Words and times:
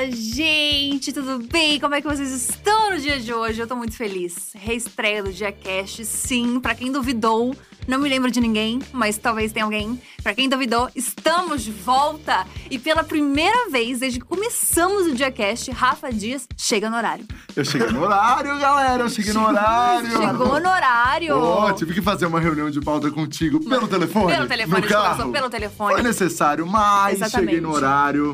Fala, 0.00 0.10
gente, 0.12 1.12
tudo 1.12 1.46
bem? 1.46 1.78
Como 1.78 1.94
é 1.94 2.00
que 2.00 2.06
vocês 2.06 2.30
estão 2.30 2.90
no 2.90 2.98
dia 2.98 3.20
de 3.20 3.34
hoje? 3.34 3.60
Eu 3.60 3.66
tô 3.66 3.76
muito 3.76 3.94
feliz. 3.94 4.50
Reestreia 4.54 5.22
do 5.22 5.30
DiaCast, 5.30 6.06
sim. 6.06 6.58
Pra 6.58 6.74
quem 6.74 6.90
duvidou, 6.90 7.54
não 7.86 7.98
me 7.98 8.08
lembro 8.08 8.30
de 8.30 8.40
ninguém, 8.40 8.78
mas 8.92 9.18
talvez 9.18 9.52
tenha 9.52 9.66
alguém. 9.66 10.00
Pra 10.22 10.32
quem 10.32 10.48
duvidou, 10.48 10.88
estamos 10.96 11.62
de 11.62 11.70
volta. 11.70 12.46
E 12.70 12.78
pela 12.78 13.04
primeira 13.04 13.68
vez, 13.68 13.98
desde 13.98 14.20
que 14.20 14.24
começamos 14.24 15.06
o 15.06 15.14
DiaCast, 15.14 15.70
Rafa 15.70 16.10
Dias 16.10 16.46
chega 16.56 16.88
no 16.88 16.96
horário. 16.96 17.26
Eu 17.54 17.64
cheguei 17.64 17.88
no 17.90 18.02
horário, 18.02 18.58
galera. 18.58 19.02
Eu 19.02 19.08
cheguei 19.10 19.34
no 19.34 19.46
horário. 19.46 20.10
Chegou 20.10 20.60
no 20.60 20.70
horário. 20.70 21.38
Pô, 21.38 21.72
tive 21.74 21.92
que 21.92 22.00
fazer 22.00 22.24
uma 22.24 22.40
reunião 22.40 22.70
de 22.70 22.80
pauta 22.80 23.10
contigo 23.10 23.60
pelo 23.68 23.86
telefone. 23.86 24.34
Pelo 24.34 24.48
telefone, 24.48 24.80
no 24.80 24.88
carro. 24.88 25.30
pelo 25.30 25.50
telefone. 25.50 25.92
Foi 25.92 26.02
necessário, 26.02 26.66
mas 26.66 27.16
Exatamente. 27.16 27.50
cheguei 27.50 27.60
no 27.60 27.74
horário. 27.74 28.32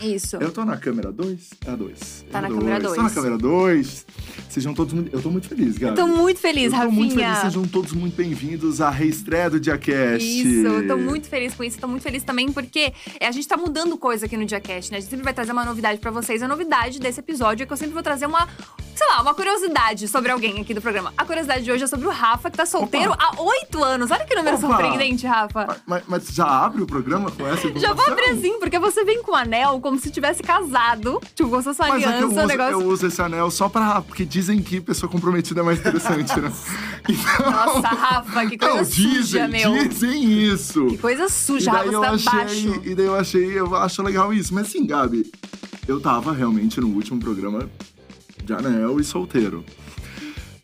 Isso. 0.00 0.36
Eu 0.36 0.50
tô 0.50 0.64
na 0.64 0.76
câmera 0.76 1.12
2? 1.12 1.50
É 1.66 1.70
a 1.70 1.76
2. 1.76 2.24
Tá 2.30 2.40
na 2.40 2.48
câmera 2.48 2.80
dois. 2.80 2.96
Tô 2.96 3.02
na 3.02 3.10
câmera 3.10 3.38
2. 3.38 4.06
Sejam 4.48 4.74
todos 4.74 4.92
muito... 4.94 5.14
Eu 5.14 5.22
tô 5.22 5.30
muito 5.30 5.48
feliz, 5.48 5.76
galera. 5.78 6.00
Tô 6.00 6.06
muito 6.06 6.40
feliz, 6.40 6.64
eu 6.64 6.70
tô 6.70 6.76
Rafinha. 6.76 6.94
muito 6.94 7.14
feliz. 7.14 7.38
Sejam 7.38 7.64
todos 7.68 7.92
muito 7.92 8.16
bem-vindos 8.16 8.80
à 8.80 8.90
reestreia 8.90 9.50
do 9.50 9.60
DiaCast. 9.60 10.24
Isso, 10.26 10.66
eu 10.66 10.88
tô 10.88 10.96
muito 10.96 11.28
feliz 11.28 11.54
com 11.54 11.62
isso. 11.62 11.78
Tô 11.78 11.86
muito 11.86 12.02
feliz 12.02 12.22
também 12.22 12.50
porque 12.52 12.92
é, 13.18 13.26
a 13.26 13.32
gente 13.32 13.46
tá 13.46 13.56
mudando 13.56 13.96
coisa 13.96 14.26
aqui 14.26 14.36
no 14.36 14.44
DiaCast, 14.44 14.90
né? 14.90 14.98
A 14.98 15.00
gente 15.00 15.10
sempre 15.10 15.24
vai 15.24 15.34
trazer 15.34 15.52
uma 15.52 15.64
novidade 15.64 15.98
pra 16.00 16.10
vocês. 16.10 16.42
A 16.42 16.48
novidade 16.48 16.98
desse 16.98 17.20
episódio 17.20 17.64
é 17.64 17.66
que 17.66 17.72
eu 17.72 17.76
sempre 17.76 17.92
vou 17.94 18.02
trazer 18.02 18.26
uma, 18.26 18.48
sei 18.94 19.06
lá, 19.06 19.22
uma 19.22 19.34
curiosidade 19.34 20.08
sobre 20.08 20.32
alguém 20.32 20.60
aqui 20.60 20.72
do 20.74 20.80
programa. 20.80 21.12
A 21.16 21.24
curiosidade 21.24 21.62
de 21.62 21.70
hoje 21.70 21.84
é 21.84 21.86
sobre 21.86 22.06
o 22.06 22.10
Rafa, 22.10 22.50
que 22.50 22.56
tá 22.56 22.66
solteiro 22.66 23.12
Opa. 23.12 23.22
há 23.36 23.42
oito 23.42 23.84
anos. 23.84 24.10
Olha 24.10 24.24
que 24.24 24.34
número 24.34 24.56
Opa. 24.56 24.66
surpreendente, 24.66 25.26
Rafa. 25.26 25.80
Mas, 25.86 26.02
mas 26.08 26.28
já 26.28 26.46
abre 26.46 26.82
o 26.82 26.86
programa 26.86 27.30
com 27.30 27.46
essa 27.46 27.68
Já 27.78 27.92
vou 27.92 28.04
informação? 28.04 28.12
abrir 28.12 28.30
assim, 28.30 28.58
porque 28.58 28.78
você 28.78 29.04
vem 29.04 29.22
com 29.22 29.32
o 29.32 29.34
anel 29.34 29.78
como 29.90 30.00
se 30.00 30.10
tivesse 30.10 30.40
casado. 30.42 31.20
Tipo, 31.34 31.50
como 31.50 31.60
se 31.62 31.64
fosse 31.68 31.82
uma 31.82 31.88
Mas 31.88 32.02
é 32.02 32.06
aliança, 32.06 32.22
eu 32.22 32.28
um 32.28 32.36
uso, 32.38 32.46
negócio. 32.46 32.72
eu 32.72 32.86
uso 32.88 33.06
esse 33.08 33.20
anel 33.22 33.50
só 33.50 33.68
pra. 33.68 34.00
Porque 34.02 34.24
dizem 34.24 34.62
que 34.62 34.80
pessoa 34.80 35.10
comprometida 35.10 35.60
é 35.60 35.64
mais 35.64 35.80
interessante, 35.80 36.38
né? 36.40 36.52
Então, 37.08 37.50
Nossa, 37.50 37.88
Rafa, 37.88 38.46
que 38.46 38.56
coisa 38.58 38.74
não, 38.76 38.84
suja, 38.84 39.08
dizem, 39.08 39.48
meu. 39.48 39.88
dizem 39.88 40.42
isso. 40.52 40.86
Que 40.86 40.98
coisa 40.98 41.28
suja, 41.28 41.72
daí, 41.72 41.86
Rafa, 41.90 41.92
eu 41.92 42.00
você 42.18 42.24
tá 42.24 42.30
achei, 42.42 42.68
baixo. 42.68 42.82
e 42.84 42.94
daí 42.94 43.06
eu 43.06 43.14
achei, 43.16 43.58
eu 43.58 43.74
acho 43.74 44.02
legal 44.02 44.32
isso. 44.32 44.54
Mas 44.54 44.68
assim, 44.68 44.86
Gabi, 44.86 45.30
eu 45.88 45.98
tava 46.00 46.32
realmente 46.32 46.80
no 46.80 46.88
último 46.88 47.18
programa 47.18 47.68
de 48.44 48.52
anel 48.52 49.00
e 49.00 49.04
solteiro. 49.04 49.64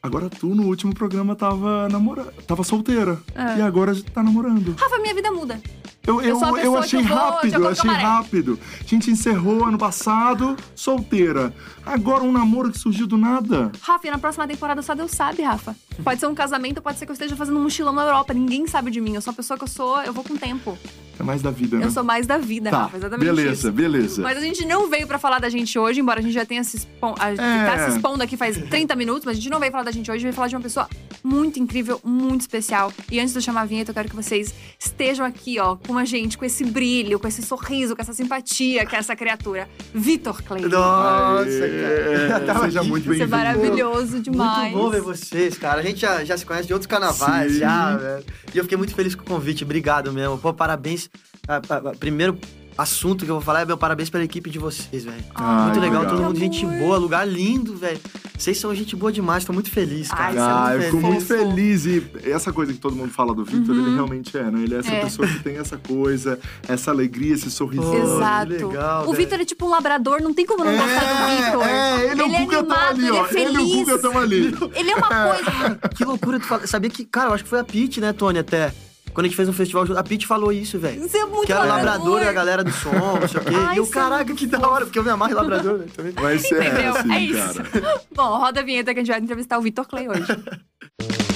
Agora 0.03 0.29
tu 0.31 0.55
no 0.55 0.67
último 0.67 0.95
programa 0.95 1.35
tava 1.35 1.89
namorando, 1.89 2.31
tava 2.47 2.63
solteira. 2.63 3.19
É. 3.35 3.59
E 3.59 3.63
agora 3.63 3.93
tá 4.15 4.23
namorando. 4.23 4.77
Rafa, 4.79 4.99
minha 5.01 5.15
vida 5.15 5.33
muda. 5.33 5.61
Eu, 6.07 6.23
Eu 6.23 6.39
eu, 6.41 6.57
eu 6.59 6.77
achei 6.79 7.03
vou 7.03 7.17
rápido, 7.17 7.55
eu 7.55 7.69
achei 7.69 7.91
rápido. 7.91 8.59
A 8.81 8.85
gente 8.87 9.11
encerrou 9.11 9.65
ano 9.65 9.77
passado, 9.77 10.57
solteira. 10.75 11.53
Agora 11.85 12.23
um 12.23 12.31
namoro 12.33 12.71
que 12.71 12.79
surgiu 12.79 13.07
do 13.07 13.17
nada. 13.17 13.73
Rafa, 13.81 14.07
e 14.07 14.11
na 14.11 14.19
próxima 14.19 14.47
temporada 14.47 14.83
só 14.83 14.95
Deus 14.95 15.11
sabe, 15.11 15.43
Rafa. 15.43 15.75
Pode 16.05 16.21
ser 16.21 16.27
um 16.27 16.35
casamento, 16.35 16.81
pode 16.83 16.99
ser 16.99 17.07
que 17.07 17.11
eu 17.11 17.15
esteja 17.15 17.35
fazendo 17.35 17.59
um 17.59 17.63
mochilão 17.63 17.93
na 17.93 18.03
Europa. 18.03 18.33
Ninguém 18.35 18.67
sabe 18.67 18.91
de 18.91 19.01
mim. 19.01 19.15
Eu 19.15 19.21
sou 19.21 19.33
a 19.33 19.35
pessoa 19.35 19.57
que 19.59 19.65
eu 19.65 19.69
sou, 19.69 20.01
eu 20.03 20.13
vou 20.13 20.23
com 20.23 20.35
o 20.35 20.39
tempo. 20.39 20.79
É 21.19 21.23
mais 21.23 21.41
da 21.41 21.51
vida, 21.51 21.79
né? 21.79 21.87
Eu 21.87 21.91
sou 21.91 22.05
mais 22.05 22.27
da 22.27 22.37
vida, 22.37 22.71
tá, 22.71 22.83
Rafa. 22.83 22.99
Exatamente 22.99 23.25
beleza, 23.27 23.53
isso. 23.53 23.73
beleza. 23.73 24.23
Mas 24.23 24.37
a 24.37 24.41
gente 24.43 24.67
não 24.67 24.89
veio 24.91 25.07
pra 25.07 25.19
falar 25.19 25.39
da 25.39 25.49
gente 25.49 25.79
hoje, 25.79 26.01
embora 26.01 26.21
a 26.21 26.23
gente 26.23 26.35
já 26.35 26.45
tenha 26.45 26.63
se 26.63 26.77
expon... 26.77 27.15
a 27.19 27.31
gente 27.31 27.41
É. 27.41 27.65
tá 27.67 27.89
se 27.89 27.97
expondo 27.97 28.23
aqui 28.23 28.37
faz 28.37 28.59
30 28.59 28.95
minutos, 28.95 29.25
mas 29.25 29.39
a 29.39 29.41
gente 29.41 29.51
não 29.51 29.59
veio 29.59 29.73
falar 29.73 29.85
da 29.85 29.91
gente 29.91 30.11
hoje, 30.11 30.23
veio 30.23 30.35
falar 30.35 30.49
de 30.49 30.57
uma 30.57 30.63
pessoa 30.63 30.87
muito 31.25 31.59
incrível, 31.59 31.99
muito 32.05 32.43
especial. 32.43 32.93
E 33.11 33.19
antes 33.19 33.33
de 33.33 33.39
eu 33.39 33.43
chamar 33.43 33.63
a 33.63 33.65
vinheta, 33.65 33.91
eu 33.93 33.95
quero 33.95 34.11
que 34.11 34.15
vocês 34.17 34.55
estejam 34.79 35.25
aqui, 35.25 35.59
ó, 35.59 35.77
com 35.77 35.96
a 35.99 36.05
gente, 36.05 36.37
com 36.39 36.45
esse 36.45 36.65
brilho, 36.65 37.19
com 37.19 37.27
esse 37.29 37.43
sorriso, 37.43 37.95
com 37.97 38.03
essa 38.03 38.13
simpatia 38.13 38.85
que 38.87 38.95
é 38.95 38.99
essa 38.99 39.15
criatura. 39.17 39.69
Vitor 39.95 40.43
Clay. 40.43 40.63
Nossa, 40.63 41.45
Aê, 41.49 42.29
cara. 42.29 42.41
Tava 42.47 42.65
Seja 42.67 42.81
aqui. 42.81 42.89
muito 42.89 43.05
Você 43.05 43.23
é 43.23 43.27
bem-vindo. 43.27 43.37
maravilhoso 43.37 44.21
demais. 44.21 44.73
Muito 44.73 44.85
bom 44.85 44.91
ver 44.91 45.01
vocês, 45.01 45.57
cara. 45.59 45.81
A 45.81 45.83
gente 45.83 46.01
já, 46.01 46.25
já 46.25 46.37
se 46.37 46.45
conhece 46.47 46.67
de 46.67 46.73
outros 46.73 46.87
carnavais, 46.87 47.53
Sim. 47.53 47.59
já, 47.61 47.97
velho. 47.97 48.25
E 48.55 48.59
eu 48.59 48.65
fiquei 48.65 48.79
muito 48.79 48.95
feliz 48.95 49.15
com 49.15 49.23
o 49.23 49.27
convite. 49.27 49.65
Obrigado 49.65 50.13
mesmo. 50.13 50.39
Pô, 50.39 50.53
parabéns. 50.53 51.09
Ah, 51.49 51.61
ah, 51.69 51.83
ah, 51.87 51.93
Primeiro 51.99 52.39
assunto 52.77 53.25
que 53.25 53.31
eu 53.31 53.37
vou 53.37 53.43
falar 53.43 53.61
é 53.63 53.65
meu 53.65 53.77
parabéns 53.77 54.11
pela 54.11 54.25
equipe 54.25 54.51
de 54.51 54.59
vocês, 54.59 55.05
velho. 55.05 55.25
Ai, 55.35 55.65
muito 55.65 55.81
legal, 55.81 56.03
obrigado. 56.03 56.17
todo 56.19 56.27
mundo 56.27 56.39
gente 56.39 56.65
boa, 56.67 56.99
lugar 56.99 57.27
lindo, 57.27 57.75
velho. 57.77 57.99
Vocês 58.39 58.59
são 58.59 58.75
gente 58.75 58.95
boa 58.95 59.11
demais, 59.11 59.45
tô 59.47 59.53
muito 59.53 59.71
feliz, 59.71 60.09
cara. 60.09 60.25
Ai, 60.25 60.33
você 60.35 60.39
é 60.39 60.43
Ah, 60.43 60.67
eu 60.75 60.79
muito 60.81 60.85
fico 60.97 61.07
muito 61.07 61.25
feliz. 61.25 61.87
E 61.87 62.07
essa 62.25 62.53
coisa 62.53 62.73
que 62.73 62.79
todo 62.79 62.95
mundo 62.95 63.11
fala 63.11 63.35
do 63.35 63.45
Victor, 63.45 63.75
Uhum. 63.75 63.87
ele 63.87 63.95
realmente 63.95 64.37
é, 64.37 64.43
né? 64.51 64.63
Ele 64.63 64.75
é 64.75 64.79
essa 64.79 64.93
É. 64.93 65.01
pessoa 65.05 65.27
que 65.27 65.39
tem 65.43 65.57
essa 65.57 65.79
coisa, 65.79 66.39
essa 66.69 66.91
alegria, 66.91 67.33
esse 67.35 67.51
sorrisinho. 67.51 67.91
Pô, 67.91 68.17
Exato. 68.17 68.47
que 68.55 68.65
legal, 68.65 69.09
o. 69.09 69.13
Vitor 69.15 69.41
é 69.41 69.45
tipo 69.45 69.65
um 69.67 69.71
labrador, 69.71 70.21
não 70.21 70.35
tem 70.35 70.45
como 70.45 70.65
não 70.65 70.73
gostar 70.77 71.01
do 71.01 71.45
Vitor. 71.47 71.63
é, 71.67 72.11
ele, 72.13 72.21
é 72.21 72.25
o 72.25 72.29
Guga 72.29 72.63
tão 72.65 72.77
animado, 72.77 72.91
ali, 72.91 73.07
ele 73.07 73.11
ó. 73.19 73.25
é 73.25 73.29
feliz. 73.29 73.49
Ele 73.49 73.59
o 73.59 73.77
Guga 73.85 73.99
tão 73.99 74.19
ali. 74.19 74.55
Ele 74.75 74.91
é 74.91 74.97
uma 74.97 75.09
coisa. 75.09 75.79
Que 75.97 76.05
loucura 76.05 76.39
tu 76.39 76.47
fala. 76.47 76.67
Sabia 76.67 76.91
que, 76.91 77.05
cara, 77.07 77.31
eu 77.31 77.35
acho 77.35 77.45
que 77.45 77.49
foi 77.51 77.61
a 77.61 77.65
Pete, 77.65 78.01
né, 78.03 78.13
Tony, 78.13 78.39
até. 78.39 78.73
Quando 79.17 79.25
a 79.25 79.29
gente 79.29 79.37
fez 79.37 79.49
um 79.49 79.53
festival 79.55 79.87
junto, 79.87 79.99
a 79.99 80.05
Pete 80.05 80.27
falou 80.27 80.53
isso, 80.53 80.79
velho. 80.79 81.01
Você 81.01 81.17
é 81.17 81.25
muito 81.25 81.47
Que 81.47 81.53
era 81.53 81.65
labrador. 81.65 81.87
labrador 81.91 82.23
e 82.23 82.29
a 82.29 82.33
galera 82.35 82.63
do 82.63 82.71
som, 82.71 82.91
não 82.91 83.27
sei 83.27 83.41
o 83.41 83.45
quê. 83.45 83.55
Ai, 83.55 83.75
e 83.77 83.79
eu, 83.79 83.85
é 83.85 83.89
caraca, 83.89 84.35
que 84.35 84.47
da 84.47 84.69
hora, 84.69 84.85
porque 84.85 84.99
eu 84.99 85.03
me 85.03 85.09
amarro 85.09 85.33
em 85.33 85.35
labrador, 85.35 85.79
né, 85.79 85.87
também. 85.97 86.13
Vai 86.13 86.39
ser 86.39 86.63
Entendeu? 86.63 86.95
assim, 86.95 87.13
é 87.15 87.21
isso. 87.21 87.63
cara. 87.63 88.01
Bom, 88.15 88.37
roda 88.37 88.61
a 88.61 88.63
vinheta 88.63 88.93
que 88.93 89.01
a 89.01 89.03
gente 89.03 89.11
vai 89.11 89.19
entrevistar 89.21 89.57
o 89.57 89.63
Vitor 89.63 89.87
Clay 89.89 90.07
hoje. 90.07 90.27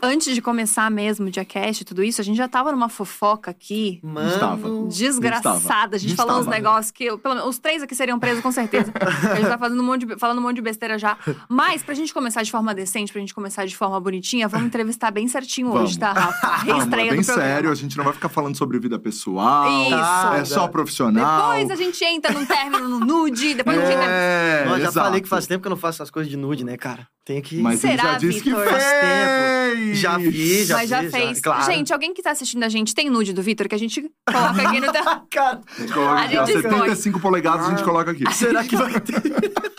Antes 0.00 0.34
de 0.34 0.40
começar 0.40 0.90
mesmo 0.90 1.26
o 1.26 1.30
Diacast 1.30 1.82
e 1.82 1.84
tudo 1.84 2.04
isso, 2.04 2.20
a 2.20 2.24
gente 2.24 2.36
já 2.36 2.46
tava 2.46 2.70
numa 2.70 2.88
fofoca 2.88 3.50
aqui. 3.50 4.00
Estava. 4.32 4.56
Mano. 4.68 4.88
Desgraçada. 4.88 5.96
A 5.96 5.98
gente 5.98 6.10
Estava. 6.12 6.28
falou 6.28 6.42
uns 6.42 6.46
negócios 6.48 6.90
que. 6.90 7.04
eu- 7.04 7.18
pelo 7.18 7.34
menos, 7.34 7.48
os 7.50 7.58
três 7.58 7.82
aqui 7.82 7.94
seriam 7.94 8.18
presos, 8.18 8.42
com 8.42 8.52
certeza. 8.52 8.92
a 9.32 9.34
gente 9.34 9.48
tá 9.48 9.58
fazendo 9.58 9.80
um 9.82 9.84
monte 9.86 10.06
de, 10.06 10.16
falando 10.18 10.38
um 10.38 10.42
monte 10.42 10.56
de 10.56 10.62
besteira 10.62 10.98
já. 10.98 11.16
Mas, 11.48 11.82
pra 11.82 11.94
gente 11.94 12.14
começar 12.14 12.42
de 12.42 12.50
forma 12.50 12.74
decente, 12.74 13.12
pra 13.12 13.20
gente 13.20 13.34
começar 13.34 13.66
de 13.66 13.76
forma 13.76 13.98
bonitinha, 14.00 14.46
vamos 14.46 14.66
entrevistar 14.68 15.10
bem 15.10 15.26
certinho 15.26 15.68
Vamos. 15.72 15.90
hoje, 15.90 15.98
tá, 15.98 16.12
Rafa? 16.12 16.48
Vamos, 16.64 16.74
Reestreia 16.84 17.08
é 17.10 17.12
bem 17.14 17.22
sério, 17.22 17.70
a 17.70 17.74
gente 17.74 17.96
não 17.96 18.04
vai 18.04 18.12
ficar 18.12 18.28
falando 18.28 18.56
sobre 18.56 18.78
vida 18.78 18.98
pessoal. 18.98 19.68
Isso. 19.82 20.34
É 20.36 20.44
só 20.44 20.68
profissional. 20.68 21.52
Depois 21.58 21.70
a 21.70 21.76
gente 21.76 22.04
entra 22.04 22.32
num 22.32 22.46
término 22.46 22.88
no 22.88 23.00
nude, 23.00 23.54
depois 23.54 23.76
a 23.78 23.80
gente 23.82 23.92
entra. 23.94 24.06
É, 24.08 24.64
Ó, 24.68 24.70
já 24.78 24.88
exato. 24.88 25.06
falei 25.06 25.20
que 25.20 25.28
faz 25.28 25.46
tempo 25.46 25.62
que 25.62 25.66
eu 25.66 25.70
não 25.70 25.76
faço 25.76 25.96
essas 26.02 26.10
coisas 26.10 26.30
de 26.30 26.36
nude, 26.36 26.64
né, 26.64 26.76
cara? 26.76 27.06
Tem 27.24 27.42
que. 27.42 27.60
Mas 27.60 27.82
ele 27.84 27.96
Será, 27.98 28.12
já 28.12 28.18
disse 28.18 28.40
que 28.40 28.48
Vitor? 28.48 28.66
fez. 28.66 28.82
Faz 28.82 28.84
tempo. 29.00 29.87
Já 29.94 30.18
fiz, 30.18 30.66
já 30.68 30.76
Mas 30.76 30.88
já 30.90 31.00
fiz, 31.02 31.10
fez. 31.10 31.40
claro. 31.40 31.64
Gente, 31.64 31.92
alguém 31.92 32.12
que 32.14 32.22
tá 32.22 32.30
assistindo 32.30 32.62
a 32.64 32.68
gente 32.68 32.94
tem 32.94 33.08
nude 33.10 33.32
do 33.32 33.42
Vitor 33.42 33.68
que 33.68 33.74
a 33.74 33.78
gente 33.78 34.10
coloca 34.26 34.62
aqui 34.68 34.80
no. 34.80 34.86
te- 34.92 34.98
Cara, 35.30 35.60
A 35.76 35.80
gente 35.80 35.92
coloca 35.92 36.12
A 36.20 36.24
aqui, 36.24 36.36
ó, 36.38 36.46
gente 36.46 36.56
escolhe. 36.56 36.74
75 36.78 37.20
polegadas 37.20 37.66
a 37.66 37.70
gente 37.70 37.84
coloca 37.84 38.10
aqui. 38.10 38.24
será 38.32 38.64
que 38.64 38.76
vai 38.76 39.00
ter? 39.00 39.22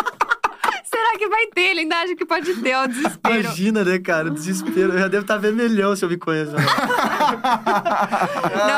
Será 0.91 1.17
que 1.19 1.27
vai 1.29 1.45
ter? 1.47 1.61
Ele 1.71 1.79
ainda 1.81 1.95
acha 1.97 2.15
que 2.15 2.25
pode 2.25 2.53
ter, 2.55 2.75
ó, 2.75 2.85
desespero. 2.87 3.39
Imagina, 3.41 3.83
né, 3.83 3.99
cara? 3.99 4.29
Desespero. 4.29 4.93
Eu 4.93 4.99
já 4.99 5.07
devo 5.07 5.21
estar 5.23 5.37
vermelhão 5.37 5.95
se 5.95 6.03
eu 6.03 6.09
me 6.09 6.17
conheço. 6.17 6.51
Não, 6.51 6.59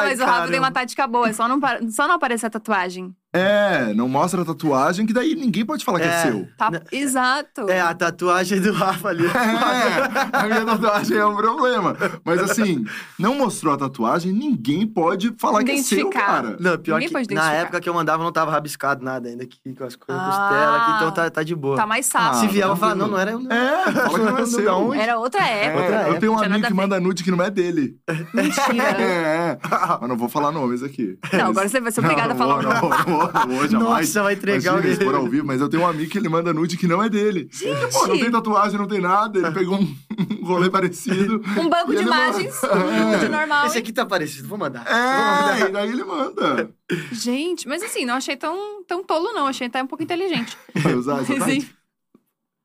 mas 0.04 0.20
o 0.20 0.26
Rafa 0.26 0.48
tem 0.50 0.60
uma 0.60 0.72
tática 0.72 1.08
boa, 1.08 1.30
é 1.30 1.34
só 1.34 1.48
não, 1.48 1.60
só 1.90 2.08
não 2.08 2.16
aparecer 2.16 2.46
a 2.48 2.50
tatuagem. 2.50 3.14
É, 3.34 3.94
não 3.94 4.10
mostra 4.10 4.42
a 4.42 4.46
tatuagem, 4.46 5.06
que 5.06 5.14
daí 5.14 5.36
ninguém 5.36 5.66
pode 5.66 5.86
falar 5.86 6.00
que 6.00 6.06
é 6.06 6.10
É. 6.10 6.22
seu. 6.24 6.48
Tá? 6.58 6.70
Né? 6.70 6.82
Exato. 6.92 7.70
É, 7.70 7.80
a 7.80 7.94
tatuagem 7.94 8.60
do 8.60 8.74
Rafa 8.74 9.08
ali. 9.10 9.26
É, 9.26 10.38
a 10.38 10.44
minha 10.48 10.66
tatuagem 10.66 11.18
é 11.18 11.26
um 11.26 11.36
problema. 11.36 11.96
Mas 12.26 12.42
assim, 12.42 12.84
não 13.18 13.36
mostrou 13.36 13.74
a 13.74 13.78
tatuagem, 13.78 14.32
ninguém 14.34 14.86
pode 14.86 15.34
falar 15.40 15.64
que 15.64 15.72
é 15.72 15.78
seu, 15.78 16.00
Identificar. 16.00 16.26
cara. 16.26 16.58
Não, 16.60 16.78
pior 16.78 16.96
Ninguém 16.96 17.08
que 17.08 17.14
pode 17.14 17.28
na 17.34 17.34
identificar. 17.42 17.54
época 17.62 17.80
que 17.82 17.90
eu 17.90 17.94
mandava 17.94 18.22
não 18.24 18.32
tava 18.32 18.52
rabiscado 18.52 19.04
nada 19.04 19.30
ainda 19.30 19.44
aqui 19.44 19.58
com 19.76 19.84
as 19.86 19.96
coisas, 19.96 20.22
Ah. 20.24 20.28
costela 20.30 20.78
aqui, 20.78 20.92
então 20.98 21.12
tá, 21.12 21.30
tá 21.30 21.44
de 21.44 21.56
boa. 21.56 21.78
Tá 21.78 21.86
mais 21.88 22.06
sábio. 22.06 22.40
Se 22.40 22.48
vier, 22.48 22.64
eu 22.66 22.70
vou 22.70 22.78
falar, 22.78 22.96
não, 22.96 23.08
não 23.08 23.18
era 23.18 23.32
eu 23.32 23.40
não. 23.40 23.50
É, 23.52 23.92
fala 23.92 24.10
que 24.20 24.26
não 24.26 24.38
é 24.38 24.42
Da 24.42 24.46
seu. 24.48 24.74
onde? 24.76 25.00
Era 25.00 25.18
outra 25.18 25.44
época. 25.48 25.82
Outra 25.84 25.96
É, 25.96 26.00
eu 26.00 26.04
época, 26.06 26.20
tenho 26.20 26.32
um 26.34 26.36
tinha 26.36 26.50
nada 26.50 26.56
amigo 26.56 26.66
a 26.66 26.70
que 26.70 26.74
ver. 26.76 26.82
manda 26.82 27.00
nude 27.00 27.24
que 27.24 27.32
não 27.32 27.42
é 27.44 27.50
dele. 27.50 27.96
Mentira. 28.34 28.84
É, 29.02 29.58
mas 30.00 30.10
não 30.10 30.18
vou 30.18 30.28
falar 30.30 30.52
nomes 30.52 30.84
aqui. 30.84 31.18
Não, 31.34 31.48
agora 31.48 31.68
você 31.70 31.80
vai 31.80 31.92
ser 31.92 32.02
obrigada 32.02 32.34
a 32.34 32.36
falar 32.36 32.58
o 32.60 32.62
não, 32.62 32.70
nome. 32.74 32.96
Não, 33.08 33.18
não, 33.20 33.21
vou, 33.28 33.48
vou, 33.48 33.68
jamais. 33.68 34.08
Nossa, 34.08 34.24
vai 34.24 34.34
entregar 34.34 34.74
Imagina, 34.74 34.90
o 34.90 34.92
expor 34.94 35.16
ao 35.16 35.28
vivo, 35.28 35.46
mas 35.46 35.62
eu 35.62 35.70
tenho 35.70 35.84
um 35.84 35.88
amigo 35.88 36.10
que 36.10 36.18
ele 36.18 36.30
manda 36.30 36.54
nude 36.54 36.78
que 36.78 36.88
não 36.88 37.04
é 37.04 37.10
dele. 37.10 37.50
Pô, 37.92 38.08
não 38.08 38.18
tem 38.18 38.32
tatuagem, 38.32 38.78
não 38.78 38.88
tem 38.88 39.02
nada. 39.02 39.40
Ele 39.40 39.52
pegou 39.52 39.80
um 39.80 40.46
rolê 40.46 40.70
parecido. 40.70 41.42
Um 41.58 41.70
banco 41.70 41.96
de 41.96 42.02
imagens, 42.02 42.60
manda. 42.64 43.20
de 43.20 43.30
normal. 43.30 43.68
Esse 43.68 43.78
aqui 43.78 43.92
tá 43.94 44.06
parecido, 44.06 44.48
vou 44.48 44.58
mandar. 44.58 44.86
É, 44.88 45.68
e 45.68 45.72
daí 45.72 45.90
ele 45.90 46.04
manda. 46.04 46.74
Gente, 47.12 47.68
mas 47.68 47.84
assim, 47.84 48.06
não 48.06 48.16
achei 48.16 48.36
tão, 48.36 48.84
tão 48.86 49.04
tolo, 49.04 49.34
não. 49.34 49.48
Achei 49.48 49.68
até 49.68 49.82
um 49.82 49.88
pouco 49.88 50.04
inteligente. 50.04 50.58
Vai 50.76 50.94
usar 50.94 51.22
essa 51.22 51.34
Mas, 51.34 51.48
enfim. 51.48 51.70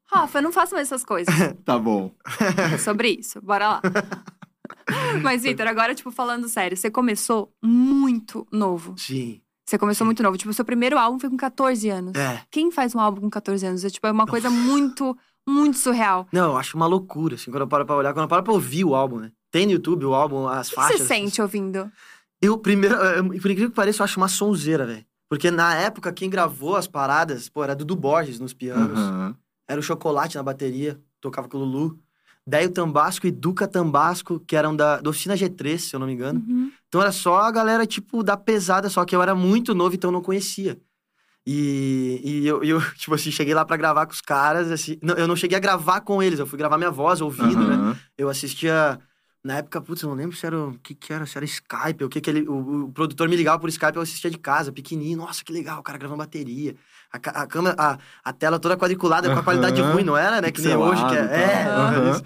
Rafa, 0.09 0.41
não 0.41 0.53
faça 0.53 0.75
mais 0.75 0.87
essas 0.89 1.05
coisas. 1.05 1.35
Tá 1.65 1.79
bom. 1.79 2.15
É 2.73 2.79
sobre 2.79 3.09
isso. 3.09 3.41
Bora 3.43 3.69
lá. 3.69 3.83
Mas, 5.23 5.43
Vitor, 5.43 5.67
agora, 5.67 5.95
tipo, 5.95 6.11
falando 6.11 6.49
sério, 6.49 6.77
você 6.77 6.91
começou 6.91 7.53
muito 7.63 8.47
novo. 8.53 8.95
Sim. 8.97 9.41
Você 9.67 9.77
começou 9.77 10.05
muito 10.05 10.23
novo. 10.23 10.37
Tipo, 10.39 10.51
o 10.51 10.55
seu 10.55 10.65
primeiro 10.65 10.97
álbum 10.97 11.19
foi 11.19 11.29
com 11.29 11.37
14 11.37 11.89
anos. 11.91 12.15
É. 12.17 12.41
Quem 12.51 12.71
faz 12.71 12.95
um 12.95 13.01
álbum 13.01 13.23
com 13.23 13.31
14 13.31 13.67
anos? 13.67 13.85
É, 13.85 13.91
tipo, 13.91 14.07
é 14.07 14.13
uma 14.13 14.27
coisa 14.27 14.49
muito, 14.51 15.17
Muito 15.49 15.77
surreal. 15.79 16.27
Não, 16.33 16.53
eu 16.53 16.57
acho 16.57 16.77
uma 16.77 16.87
loucura, 16.87 17.35
assim, 17.35 17.51
quando 17.51 17.63
eu 17.63 17.69
paro 17.69 17.85
pra 17.87 17.97
olhar, 17.97 18.13
quando 18.13 18.25
eu 18.25 18.29
paro 18.29 18.43
pra 18.43 18.53
ouvir 18.53 18.85
o 18.85 18.95
álbum, 18.95 19.19
né? 19.19 19.31
Tem 19.51 19.67
no 19.67 19.73
YouTube 19.73 20.05
o 20.05 20.15
álbum, 20.15 20.47
as 20.49 20.69
O 20.69 20.71
que 20.71 20.77
faixas. 20.77 21.01
você 21.03 21.07
sente 21.07 21.41
ouvindo? 21.43 21.91
Eu, 22.43 22.59
primeiro, 22.59 22.95
eh, 22.97 23.23
por 23.23 23.51
incrível 23.51 23.71
que 23.71 23.77
pareça, 23.77 24.03
eu 24.03 24.05
acho 24.05 24.19
uma 24.21 24.29
sonzeira, 24.29 24.85
velho. 24.87 25.05
Porque 25.29 25.51
na 25.51 25.75
época, 25.75 26.13
quem 26.13 26.29
gravou 26.31 26.77
as 26.77 26.87
paradas, 26.87 27.49
pô, 27.49 27.65
era 27.65 27.75
Dudu 27.75 27.97
Borges 27.97 28.39
nos 28.39 28.53
pianos. 28.53 28.99
Aham. 28.99 29.35
Era 29.69 29.81
o 29.81 29.83
Chocolate 29.83 30.37
na 30.37 30.43
bateria, 30.43 31.01
tocava 31.21 31.49
com 31.49 31.59
o 31.59 31.61
Lulu. 31.65 31.99
Daí 32.47 32.67
o 32.67 32.71
Tambasco 32.71 33.27
e 33.27 33.33
Duca 33.33 33.67
Tambasco, 33.67 34.39
que 34.39 34.55
eram 34.55 34.77
da, 34.77 35.01
da 35.01 35.11
Oficina 35.11 35.35
G3, 35.35 35.79
se 35.79 35.97
eu 35.97 35.99
não 36.01 36.07
me 36.07 36.13
engano. 36.13 36.45
Uhum. 36.47 36.71
Então 36.89 37.01
era 37.01 37.13
só 37.13 37.39
a 37.39 37.51
galera, 37.51 37.87
tipo, 37.87 38.23
da 38.23 38.37
pesada, 38.37 38.89
só 38.89 39.05
que 39.05 39.15
eu 39.15 39.23
era 39.23 39.35
muito 39.35 39.75
novo, 39.75 39.95
então 39.95 40.09
eu 40.09 40.13
não 40.13 40.23
conhecia. 40.23 40.79
E, 41.47 42.21
e 42.25 42.47
eu, 42.47 42.63
eu, 42.65 42.81
tipo 42.97 43.15
assim, 43.15 43.31
cheguei 43.31 43.55
lá 43.55 43.65
pra 43.65 43.77
gravar 43.77 44.07
com 44.07 44.13
os 44.13 44.21
caras, 44.21 44.71
assim... 44.71 44.99
Não, 45.03 45.15
eu 45.15 45.29
não 45.29 45.37
cheguei 45.37 45.57
a 45.57 45.61
gravar 45.61 46.01
com 46.01 46.23
eles, 46.23 46.39
eu 46.39 46.47
fui 46.47 46.59
gravar 46.59 46.79
minha 46.79 46.91
voz 46.91 47.21
ouvindo, 47.21 47.67
né? 47.67 47.75
Aham. 47.75 47.99
Eu 48.17 48.29
assistia... 48.29 48.99
Na 49.45 49.59
época, 49.59 49.81
putz, 49.81 50.03
eu 50.03 50.09
não 50.09 50.17
lembro 50.17 50.37
se 50.37 50.45
era 50.45 50.59
o 50.59 50.77
que, 50.81 50.93
que 50.93 51.13
era, 51.13 51.25
se 51.25 51.39
era 51.39 51.45
Skype, 51.45 52.03
o 52.03 52.09
que 52.09 52.21
que 52.21 52.29
ele. 52.29 52.49
O, 52.49 52.87
o 52.87 52.93
produtor 52.93 53.29
me 53.29 53.37
ligava 53.37 53.61
por 53.61 53.69
Skype, 53.69 53.95
eu 53.95 54.03
assistia 54.03 54.29
de 54.29 54.39
casa, 54.39 54.73
pequenininho. 54.73 55.19
Nossa, 55.19 55.45
que 55.45 55.53
legal, 55.53 55.79
o 55.79 55.85
cara 55.85 55.97
gravando 55.97 56.19
bateria. 56.19 56.75
A, 57.13 57.43
a 57.43 57.47
câmera, 57.47 57.77
a, 57.79 57.97
a 58.25 58.33
tela 58.33 58.59
toda 58.59 58.77
quadriculada, 58.77 59.33
com 59.33 59.39
a 59.39 59.45
qualidade 59.45 59.81
ruim, 59.81 60.03
não 60.03 60.17
era, 60.17 60.41
né? 60.41 60.51
Que 60.51 60.61
nem 60.63 60.75
hoje, 60.75 61.01
que 61.07 61.15
é. 61.15 61.21
E 61.21 61.43
é, 61.43 61.65
tal. 61.65 62.23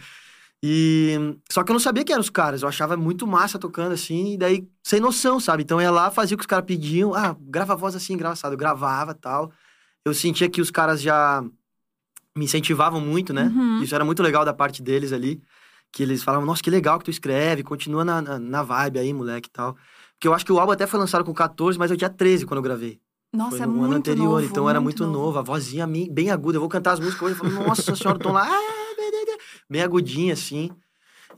E. 0.63 1.37
Só 1.51 1.65
que 1.65 1.71
eu 1.71 1.75
não 1.75 1.81
sabia 1.81 2.05
quem 2.05 2.13
eram 2.13 2.21
os 2.21 2.31
caras, 2.31 2.63
eu 2.63 2.69
achava 2.69 2.97
muito 2.97 3.27
massa 3.27 3.59
tocando 3.59 3.93
assim, 3.93 4.35
e 4.35 4.37
daí, 4.37 4.69
sem 4.83 5.01
noção, 5.01 5.41
sabe? 5.41 5.63
Então 5.63 5.79
eu 5.79 5.85
ia 5.85 5.91
lá, 5.91 6.11
fazia 6.11 6.35
o 6.35 6.39
que 6.39 6.43
os 6.43 6.47
caras 6.47 6.67
pediam. 6.67 7.15
Ah, 7.15 7.35
grava 7.41 7.73
a 7.73 7.77
voz 7.77 7.97
assim, 7.97 8.15
engraçado. 8.15 8.53
Eu 8.53 8.59
gravava 8.59 9.15
tal. 9.15 9.51
Eu 10.05 10.13
sentia 10.13 10.49
que 10.51 10.61
os 10.61 10.71
caras 10.71 11.01
já 11.01 11.43
me 12.37 12.45
incentivavam 12.45 13.01
muito, 13.01 13.33
né? 13.33 13.45
Uhum. 13.55 13.83
Isso 13.83 13.95
era 13.95 14.05
muito 14.05 14.23
legal 14.23 14.45
da 14.45 14.53
parte 14.53 14.83
deles 14.83 15.13
ali. 15.13 15.41
Que 15.93 16.03
eles 16.03 16.23
falavam, 16.23 16.47
nossa, 16.47 16.63
que 16.63 16.71
legal 16.71 16.99
que 16.99 17.07
tu 17.07 17.11
escreve, 17.11 17.63
continua 17.63 18.05
na, 18.05 18.23
na, 18.23 18.39
na 18.39 18.63
vibe 18.63 18.99
aí, 18.99 19.13
moleque 19.13 19.49
e 19.49 19.53
tal. 19.53 19.77
Porque 20.13 20.29
eu 20.29 20.35
acho 20.35 20.45
que 20.45 20.53
o 20.53 20.59
álbum 20.61 20.73
até 20.73 20.87
foi 20.87 21.01
lançado 21.01 21.25
com 21.25 21.33
14, 21.33 21.79
mas 21.79 21.91
eu 21.91 21.97
tinha 21.97 22.11
13 22.11 22.47
quando 22.47 22.59
eu 22.59 22.63
gravei. 22.63 23.01
Nossa, 23.33 23.57
foi 23.57 23.61
é 23.61 23.67
no 23.67 23.73
muito 23.73 23.87
ano 23.87 23.95
anterior, 23.97 24.25
novo, 24.25 24.45
então 24.45 24.69
era 24.69 24.81
muito 24.81 25.07
novo. 25.07 25.39
A 25.39 25.43
vozinha 25.43 25.87
bem 25.87 26.31
aguda. 26.31 26.57
Eu 26.57 26.61
vou 26.61 26.69
cantar 26.69 26.93
as 26.93 27.01
músicas 27.01 27.23
hoje 27.23 27.35
e 27.35 27.39
falo, 27.39 27.67
nossa 27.67 27.97
senhora, 27.97 28.19
tom 28.19 28.33
lá. 28.33 28.49
Bem 29.71 29.83
agudinha, 29.83 30.33
assim. 30.33 30.71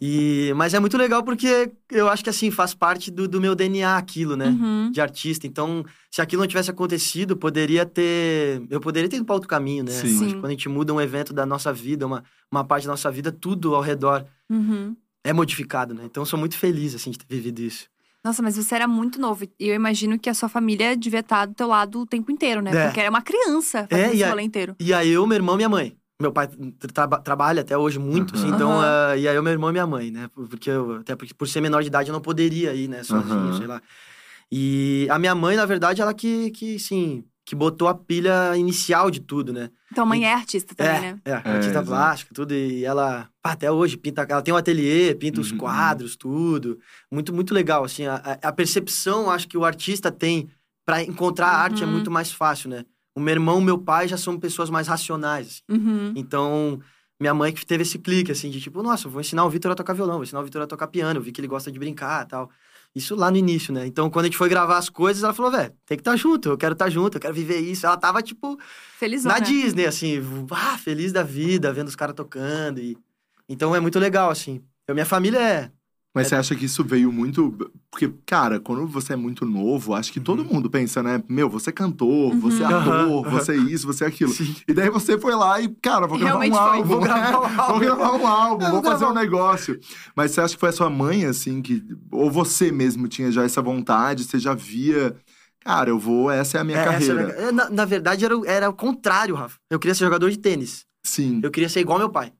E, 0.00 0.52
mas 0.56 0.74
é 0.74 0.80
muito 0.80 0.96
legal 0.96 1.22
porque 1.22 1.70
eu 1.90 2.08
acho 2.08 2.24
que, 2.24 2.30
assim, 2.30 2.50
faz 2.50 2.74
parte 2.74 3.10
do, 3.10 3.28
do 3.28 3.40
meu 3.40 3.54
DNA 3.54 3.96
aquilo, 3.96 4.36
né? 4.36 4.46
Uhum. 4.48 4.90
De 4.90 5.00
artista. 5.00 5.46
Então, 5.46 5.84
se 6.10 6.20
aquilo 6.20 6.42
não 6.42 6.48
tivesse 6.48 6.70
acontecido, 6.70 7.36
poderia 7.36 7.86
ter. 7.86 8.62
Eu 8.68 8.80
poderia 8.80 9.08
ter 9.08 9.16
ido 9.16 9.24
para 9.24 9.34
outro 9.34 9.48
caminho, 9.48 9.84
né? 9.84 9.92
Sim. 9.92 9.98
Acho 9.98 10.18
que 10.24 10.30
Sim. 10.30 10.40
quando 10.40 10.46
a 10.46 10.50
gente 10.50 10.68
muda 10.68 10.92
um 10.92 11.00
evento 11.00 11.32
da 11.32 11.46
nossa 11.46 11.72
vida, 11.72 12.06
uma, 12.06 12.24
uma 12.50 12.64
parte 12.64 12.84
da 12.86 12.92
nossa 12.92 13.10
vida, 13.10 13.30
tudo 13.30 13.74
ao 13.76 13.82
redor 13.82 14.24
Uhum. 14.50 14.96
é 15.22 15.32
modificado, 15.32 15.94
né? 15.94 16.02
Então, 16.06 16.22
eu 16.22 16.26
sou 16.26 16.38
muito 16.38 16.56
feliz, 16.58 16.94
assim, 16.94 17.10
de 17.12 17.18
ter 17.18 17.26
vivido 17.28 17.60
isso. 17.60 17.86
Nossa, 18.24 18.42
mas 18.42 18.56
você 18.56 18.74
era 18.74 18.88
muito 18.88 19.20
novo. 19.20 19.44
E 19.44 19.68
eu 19.68 19.74
imagino 19.74 20.18
que 20.18 20.30
a 20.30 20.34
sua 20.34 20.48
família 20.48 20.96
devia 20.96 21.20
estar 21.20 21.46
do 21.46 21.54
teu 21.54 21.66
lado 21.68 22.00
o 22.00 22.06
tempo 22.06 22.30
inteiro, 22.32 22.60
né? 22.62 22.70
É. 22.74 22.84
Porque 22.86 23.00
era 23.00 23.10
uma 23.10 23.22
criança 23.22 23.80
É, 23.80 23.96
fazendo 23.96 24.10
e 24.10 24.14
esse 24.14 24.24
a- 24.24 24.30
rolê 24.30 24.42
inteiro. 24.42 24.76
E 24.80 24.92
aí, 24.94 25.10
eu, 25.10 25.26
meu 25.26 25.36
irmão 25.36 25.54
e 25.54 25.58
minha 25.58 25.68
mãe. 25.68 25.96
Meu 26.22 26.32
pai 26.32 26.48
tra- 26.94 27.08
trabalha 27.20 27.60
até 27.62 27.76
hoje 27.76 27.98
muito, 27.98 28.34
assim, 28.34 28.48
Aham. 28.48 28.54
então. 28.56 28.80
Ah, 28.80 29.16
e 29.16 29.28
aí, 29.28 29.36
eu, 29.36 29.42
meu 29.42 29.52
irmão 29.52 29.70
e 29.70 29.72
minha 29.72 29.86
mãe, 29.86 30.10
né? 30.10 30.28
Porque 30.34 30.70
eu, 30.70 30.96
até 30.96 31.14
porque 31.16 31.34
por 31.34 31.46
ser 31.48 31.60
menor 31.60 31.82
de 31.82 31.88
idade, 31.88 32.08
eu 32.08 32.12
não 32.12 32.20
poderia 32.20 32.72
ir, 32.74 32.88
né? 32.88 33.02
Sozinho, 33.02 33.34
Aham. 33.34 33.58
sei 33.58 33.66
lá. 33.66 33.82
E 34.50 35.06
a 35.10 35.18
minha 35.18 35.34
mãe, 35.34 35.56
na 35.56 35.66
verdade, 35.66 36.00
ela 36.02 36.14
que, 36.14 36.50
que 36.50 36.78
sim, 36.78 37.24
que 37.44 37.54
botou 37.54 37.88
a 37.88 37.94
pilha 37.94 38.56
inicial 38.56 39.10
de 39.10 39.20
tudo, 39.20 39.52
né? 39.52 39.70
Então 39.90 40.04
a 40.04 40.06
mãe 40.06 40.24
é 40.24 40.32
artista 40.32 40.74
também, 40.74 40.92
é, 40.92 41.00
né? 41.00 41.20
é, 41.24 41.32
artista 41.32 41.70
exato. 41.80 41.86
plástica, 41.86 42.34
tudo. 42.34 42.54
E 42.54 42.84
ela, 42.84 43.28
pá, 43.42 43.52
até 43.52 43.70
hoje, 43.70 43.96
pinta. 43.96 44.26
Ela 44.28 44.42
tem 44.42 44.52
um 44.52 44.56
ateliê, 44.56 45.14
pinta 45.14 45.40
os 45.40 45.50
Uhum. 45.50 45.58
quadros, 45.58 46.16
tudo. 46.16 46.78
Muito, 47.10 47.32
muito 47.32 47.52
legal, 47.54 47.84
assim. 47.84 48.06
A, 48.06 48.16
a- 48.42 48.52
percepção, 48.52 49.30
acho 49.30 49.48
que 49.48 49.56
o 49.58 49.64
artista 49.64 50.10
tem 50.10 50.48
pra 50.84 51.02
encontrar 51.02 51.48
a 51.48 51.58
arte 51.62 51.82
é 51.82 51.86
Uhum. 51.86 51.92
muito 51.92 52.10
mais 52.10 52.32
fácil, 52.32 52.70
né? 52.70 52.84
O 53.14 53.20
meu 53.20 53.32
irmão 53.32 53.60
e 53.60 53.64
meu 53.64 53.78
pai 53.78 54.08
já 54.08 54.16
são 54.16 54.38
pessoas 54.38 54.70
mais 54.70 54.88
racionais, 54.88 55.46
assim. 55.46 55.62
Uhum. 55.70 56.12
Então, 56.16 56.80
minha 57.20 57.34
mãe 57.34 57.52
que 57.52 57.64
teve 57.64 57.82
esse 57.82 57.98
clique, 57.98 58.32
assim, 58.32 58.50
de 58.50 58.60
tipo, 58.60 58.82
nossa, 58.82 59.06
eu 59.06 59.10
vou 59.10 59.20
ensinar 59.20 59.44
o 59.44 59.50
Vitor 59.50 59.70
a 59.70 59.74
tocar 59.74 59.92
violão, 59.92 60.16
vou 60.16 60.24
ensinar 60.24 60.40
o 60.40 60.44
Vitor 60.44 60.62
a 60.62 60.66
tocar 60.66 60.88
piano, 60.88 61.20
eu 61.20 61.22
vi 61.22 61.30
que 61.30 61.40
ele 61.40 61.48
gosta 61.48 61.70
de 61.70 61.78
brincar 61.78 62.24
e 62.24 62.28
tal. 62.28 62.50
Isso 62.94 63.14
lá 63.14 63.30
no 63.30 63.38
início, 63.38 63.72
né? 63.72 63.86
Então, 63.86 64.10
quando 64.10 64.24
a 64.24 64.28
gente 64.28 64.36
foi 64.36 64.50
gravar 64.50 64.76
as 64.76 64.90
coisas, 64.90 65.22
ela 65.22 65.32
falou, 65.32 65.50
velho, 65.50 65.72
tem 65.86 65.96
que 65.96 66.02
estar 66.02 66.14
junto, 66.16 66.50
eu 66.50 66.58
quero 66.58 66.74
estar 66.74 66.90
junto, 66.90 67.16
eu 67.16 67.20
quero 67.20 67.32
viver 67.32 67.58
isso. 67.58 67.86
Ela 67.86 67.96
tava, 67.96 68.20
tipo, 68.22 68.58
Felizona. 68.98 69.34
na 69.34 69.40
Disney, 69.40 69.86
assim, 69.86 70.20
ah, 70.50 70.76
feliz 70.76 71.10
da 71.10 71.22
vida, 71.22 71.72
vendo 71.72 71.88
os 71.88 71.96
caras 71.96 72.14
tocando. 72.14 72.80
E... 72.80 72.96
Então, 73.48 73.74
é 73.74 73.80
muito 73.80 73.98
legal, 73.98 74.30
assim. 74.30 74.62
Eu, 74.86 74.94
minha 74.94 75.06
família 75.06 75.38
é... 75.38 75.70
Mas 76.14 76.26
você 76.28 76.34
acha 76.34 76.54
que 76.54 76.66
isso 76.66 76.84
veio 76.84 77.10
muito. 77.10 77.56
Porque, 77.90 78.12
cara, 78.26 78.60
quando 78.60 78.86
você 78.86 79.14
é 79.14 79.16
muito 79.16 79.46
novo, 79.46 79.94
acho 79.94 80.12
que 80.12 80.20
todo 80.20 80.44
mundo 80.44 80.68
pensa, 80.68 81.02
né? 81.02 81.22
Meu, 81.26 81.48
você 81.48 81.70
é 81.70 81.72
cantor, 81.72 82.34
você 82.36 82.62
é 82.62 82.66
Uhum. 82.68 82.76
ator, 82.76 83.30
você 83.30 83.52
é 83.52 83.56
isso, 83.56 83.86
você 83.86 84.04
é 84.04 84.08
aquilo. 84.08 84.30
Sim. 84.30 84.54
E 84.68 84.74
daí 84.74 84.90
você 84.90 85.18
foi 85.18 85.34
lá 85.34 85.58
e, 85.60 85.68
cara, 85.80 86.06
vou 86.06 86.18
gravar 86.18 86.40
Realmente 86.40 86.52
um 86.52 86.56
foi. 86.58 86.76
álbum. 86.76 86.88
Vou 86.88 87.00
gravar 87.00 87.38
um 87.38 87.48
Vou 87.56 87.60
álbum. 87.62 87.78
gravar 87.80 88.12
um 88.12 88.26
álbum, 88.26 88.64
vou 88.70 88.82
vou 88.82 88.90
fazer 88.90 89.04
um 89.06 89.14
negócio. 89.14 89.80
Mas 90.14 90.32
você 90.32 90.42
acha 90.42 90.54
que 90.54 90.60
foi 90.60 90.68
a 90.68 90.72
sua 90.72 90.90
mãe, 90.90 91.24
assim, 91.24 91.62
que. 91.62 91.82
Ou 92.10 92.30
você 92.30 92.70
mesmo 92.70 93.08
tinha 93.08 93.32
já 93.32 93.44
essa 93.44 93.62
vontade, 93.62 94.24
você 94.24 94.38
já 94.38 94.52
via. 94.54 95.16
Cara, 95.60 95.88
eu 95.88 95.98
vou, 95.98 96.30
essa 96.30 96.58
é 96.58 96.60
a 96.60 96.64
minha 96.64 96.76
é, 96.76 96.82
é 96.82 96.84
carreira. 96.84 97.22
é, 97.22 97.52
na, 97.52 97.70
na 97.70 97.84
verdade, 97.84 98.24
era, 98.24 98.36
o- 98.36 98.44
era 98.44 98.68
o 98.68 98.74
contrário, 98.74 99.34
Rafa. 99.36 99.56
Eu 99.70 99.78
queria 99.78 99.94
ser 99.94 100.04
jogador 100.04 100.28
de 100.28 100.36
tênis. 100.38 100.84
Sim. 101.06 101.40
Eu 101.42 101.50
queria 101.52 101.68
ser 101.68 101.80
igual 101.80 101.98
meu 101.98 102.10
pai. 102.10 102.32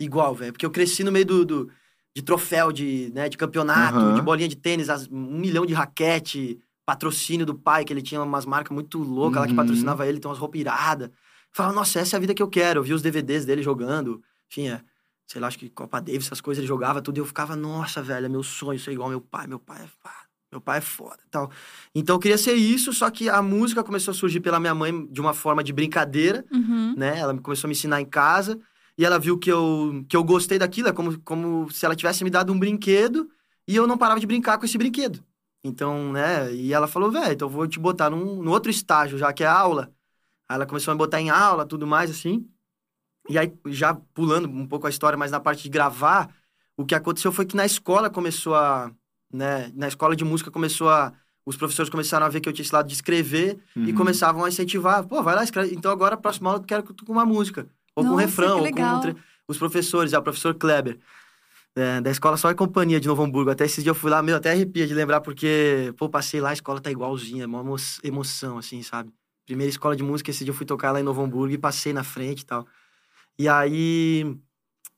Igual, 0.00 0.34
velho. 0.34 0.52
Porque 0.52 0.66
eu 0.66 0.70
cresci 0.70 1.02
no 1.02 1.10
meio 1.10 1.24
do, 1.26 1.44
do- 1.44 1.70
de 2.18 2.22
troféu, 2.24 2.72
de, 2.72 3.12
né, 3.14 3.28
de 3.28 3.36
campeonato, 3.36 4.06
Aham. 4.06 4.14
de 4.14 4.20
bolinha 4.22 4.48
de 4.48 4.56
tênis, 4.56 4.90
as- 4.90 5.06
um 5.08 5.38
milhão 5.38 5.64
de 5.64 5.72
raquete, 5.72 6.58
patrocínio 6.84 7.46
do 7.46 7.54
pai, 7.54 7.84
que 7.84 7.92
ele 7.92 8.02
tinha 8.02 8.20
umas 8.20 8.44
marcas 8.44 8.74
muito 8.74 8.98
loucas 8.98 9.40
lá 9.40 9.46
que 9.46 9.52
Uhum. 9.52 9.56
patrocinava 9.56 10.04
ele, 10.04 10.18
tem 10.18 10.28
umas 10.28 10.38
roupas 10.38 10.60
iradas. 10.60 11.10
Falava, 11.52 11.74
nossa, 11.76 12.00
essa 12.00 12.16
é 12.16 12.18
a 12.18 12.20
vida 12.20 12.34
que 12.34 12.42
eu 12.42 12.48
quero. 12.48 12.80
Eu 12.80 12.82
vi 12.84 12.92
os 12.92 13.02
DVDs 13.02 13.44
dele 13.44 13.62
jogando. 13.62 14.20
Tinha, 14.48 14.84
sei 15.26 15.40
lá, 15.40 15.46
acho 15.46 15.58
que 15.58 15.68
Copa 15.70 16.00
Davis, 16.00 16.26
essas 16.26 16.40
coisas, 16.40 16.58
ele 16.60 16.66
jogava 16.66 17.00
tudo. 17.00 17.18
E 17.18 17.20
eu 17.20 17.24
ficava, 17.26 17.54
nossa, 17.54 18.02
velho, 18.02 18.26
é 18.26 18.28
meu 18.28 18.42
sonho 18.42 18.80
ser 18.80 18.90
igual 18.92 19.08
meu 19.08 19.20
pai. 19.20 19.46
Meu 19.46 19.60
pai 19.60 19.82
é 19.84 19.88
Meu 20.50 20.60
pai 20.60 20.78
é 20.78 20.80
foda 20.80 21.18
e 21.26 21.30
tal. 21.30 21.50
Então 21.94 22.16
eu 22.16 22.20
queria 22.20 22.38
ser 22.38 22.54
isso, 22.54 22.92
só 22.92 23.10
que 23.10 23.28
a 23.28 23.40
música 23.42 23.84
começou 23.84 24.12
a 24.12 24.14
surgir 24.14 24.40
pela 24.40 24.58
minha 24.58 24.74
mãe 24.74 25.06
de 25.06 25.20
uma 25.20 25.34
forma 25.34 25.62
de 25.62 25.72
brincadeira 25.72 26.44
Uhum. 26.50 26.94
né? 26.96 27.18
Ela 27.18 27.36
começou 27.38 27.66
a 27.66 27.68
me 27.68 27.72
ensinar 27.74 28.00
em 28.00 28.06
casa 28.06 28.58
e 28.98 29.04
ela 29.04 29.18
viu 29.18 29.38
que 29.38 29.50
eu, 29.50 30.04
que 30.08 30.16
eu 30.16 30.24
gostei 30.24 30.58
daquilo, 30.58 30.88
é 30.88 30.92
como, 30.92 31.18
como 31.20 31.70
se 31.70 31.86
ela 31.86 31.94
tivesse 31.96 32.24
me 32.24 32.30
dado 32.30 32.52
um 32.52 32.58
brinquedo 32.58 33.30
e 33.66 33.76
eu 33.76 33.86
não 33.86 33.96
parava 33.96 34.18
de 34.20 34.26
brincar 34.26 34.58
com 34.58 34.64
esse 34.64 34.76
brinquedo. 34.76 35.22
Então, 35.64 36.12
né? 36.12 36.52
E 36.52 36.72
ela 36.72 36.86
falou, 36.88 37.10
velho, 37.10 37.32
então 37.32 37.46
eu 37.48 37.52
vou 37.52 37.66
te 37.68 37.78
botar 37.78 38.10
num, 38.10 38.42
num 38.42 38.50
outro 38.50 38.70
estágio, 38.70 39.16
já 39.18 39.32
que 39.32 39.44
é 39.44 39.46
aula. 39.46 39.92
Aí 40.48 40.56
ela 40.56 40.66
começou 40.66 40.90
a 40.92 40.94
me 40.94 40.98
botar 40.98 41.20
em 41.20 41.30
aula, 41.30 41.64
tudo 41.66 41.86
mais, 41.86 42.10
assim. 42.10 42.48
E 43.28 43.38
aí, 43.38 43.52
já 43.66 43.94
pulando 43.94 44.48
um 44.48 44.66
pouco 44.66 44.86
a 44.86 44.90
história, 44.90 45.18
mas 45.18 45.30
na 45.30 45.38
parte 45.40 45.62
de 45.62 45.68
gravar, 45.68 46.34
o 46.76 46.84
que 46.86 46.94
aconteceu 46.94 47.30
foi 47.30 47.44
que 47.44 47.56
na 47.56 47.66
escola 47.66 48.08
começou 48.10 48.54
a. 48.54 48.90
Né, 49.30 49.70
na 49.74 49.88
escola 49.88 50.16
de 50.16 50.24
música 50.24 50.50
começou 50.50 50.88
a. 50.88 51.12
Os 51.44 51.56
professores 51.56 51.90
começaram 51.90 52.24
a 52.26 52.28
ver 52.28 52.40
que 52.40 52.48
eu 52.48 52.52
tinha 52.52 52.64
esse 52.64 52.74
lado 52.74 52.86
de 52.88 52.94
escrever 52.94 53.58
e 53.76 53.90
Uhum. 53.90 53.94
começavam 53.94 54.44
a 54.44 54.48
incentivar. 54.48 55.06
Pô, 55.06 55.22
vai 55.22 55.34
lá, 55.34 55.44
escreve. 55.44 55.74
Então 55.74 55.90
agora, 55.90 56.14
a 56.14 56.18
próxima 56.18 56.50
aula, 56.50 56.60
eu 56.62 56.66
quero 56.66 56.82
que 56.82 56.92
tu 56.94 57.04
com 57.04 57.12
uma 57.12 57.24
música. 57.26 57.68
Ou 57.98 58.04
com 58.06 58.12
um 58.14 58.16
refrão, 58.16 58.56
que 58.62 58.66
ou 58.66 58.72
com 58.72 58.82
um 58.82 59.00
tre- 59.00 59.16
os 59.46 59.58
professores, 59.58 60.12
é 60.12 60.18
o 60.18 60.22
professor 60.22 60.54
Kleber. 60.54 60.98
é, 61.76 62.00
da 62.00 62.10
escola 62.10 62.36
Só 62.36 62.50
e 62.50 62.54
Companhia 62.54 63.00
de 63.00 63.06
Novo 63.08 63.22
Hamburgo. 63.22 63.50
Até 63.50 63.64
esses 63.64 63.84
dias 63.84 63.94
eu 63.96 64.00
fui 64.00 64.10
lá, 64.10 64.22
meu, 64.22 64.36
até 64.36 64.50
arrepia 64.50 64.86
de 64.86 64.94
lembrar, 64.94 65.20
porque, 65.20 65.92
pô, 65.96 66.08
passei 66.08 66.40
lá, 66.40 66.50
a 66.50 66.52
escola 66.52 66.80
tá 66.80 66.90
igualzinha, 66.90 67.44
é 67.44 67.46
uma 67.46 67.60
emo- 67.60 67.76
emoção, 68.02 68.58
assim, 68.58 68.82
sabe? 68.82 69.12
Primeira 69.46 69.70
escola 69.70 69.94
de 69.96 70.02
música, 70.02 70.30
esse 70.30 70.44
dia 70.44 70.50
eu 70.52 70.56
fui 70.56 70.66
tocar 70.66 70.92
lá 70.92 71.00
em 71.00 71.04
Novo 71.04 71.22
Hamburgo 71.22 71.54
e 71.54 71.58
passei 71.58 71.92
na 71.92 72.02
frente 72.04 72.40
e 72.40 72.46
tal. 72.46 72.66
E 73.38 73.48
aí. 73.48 74.36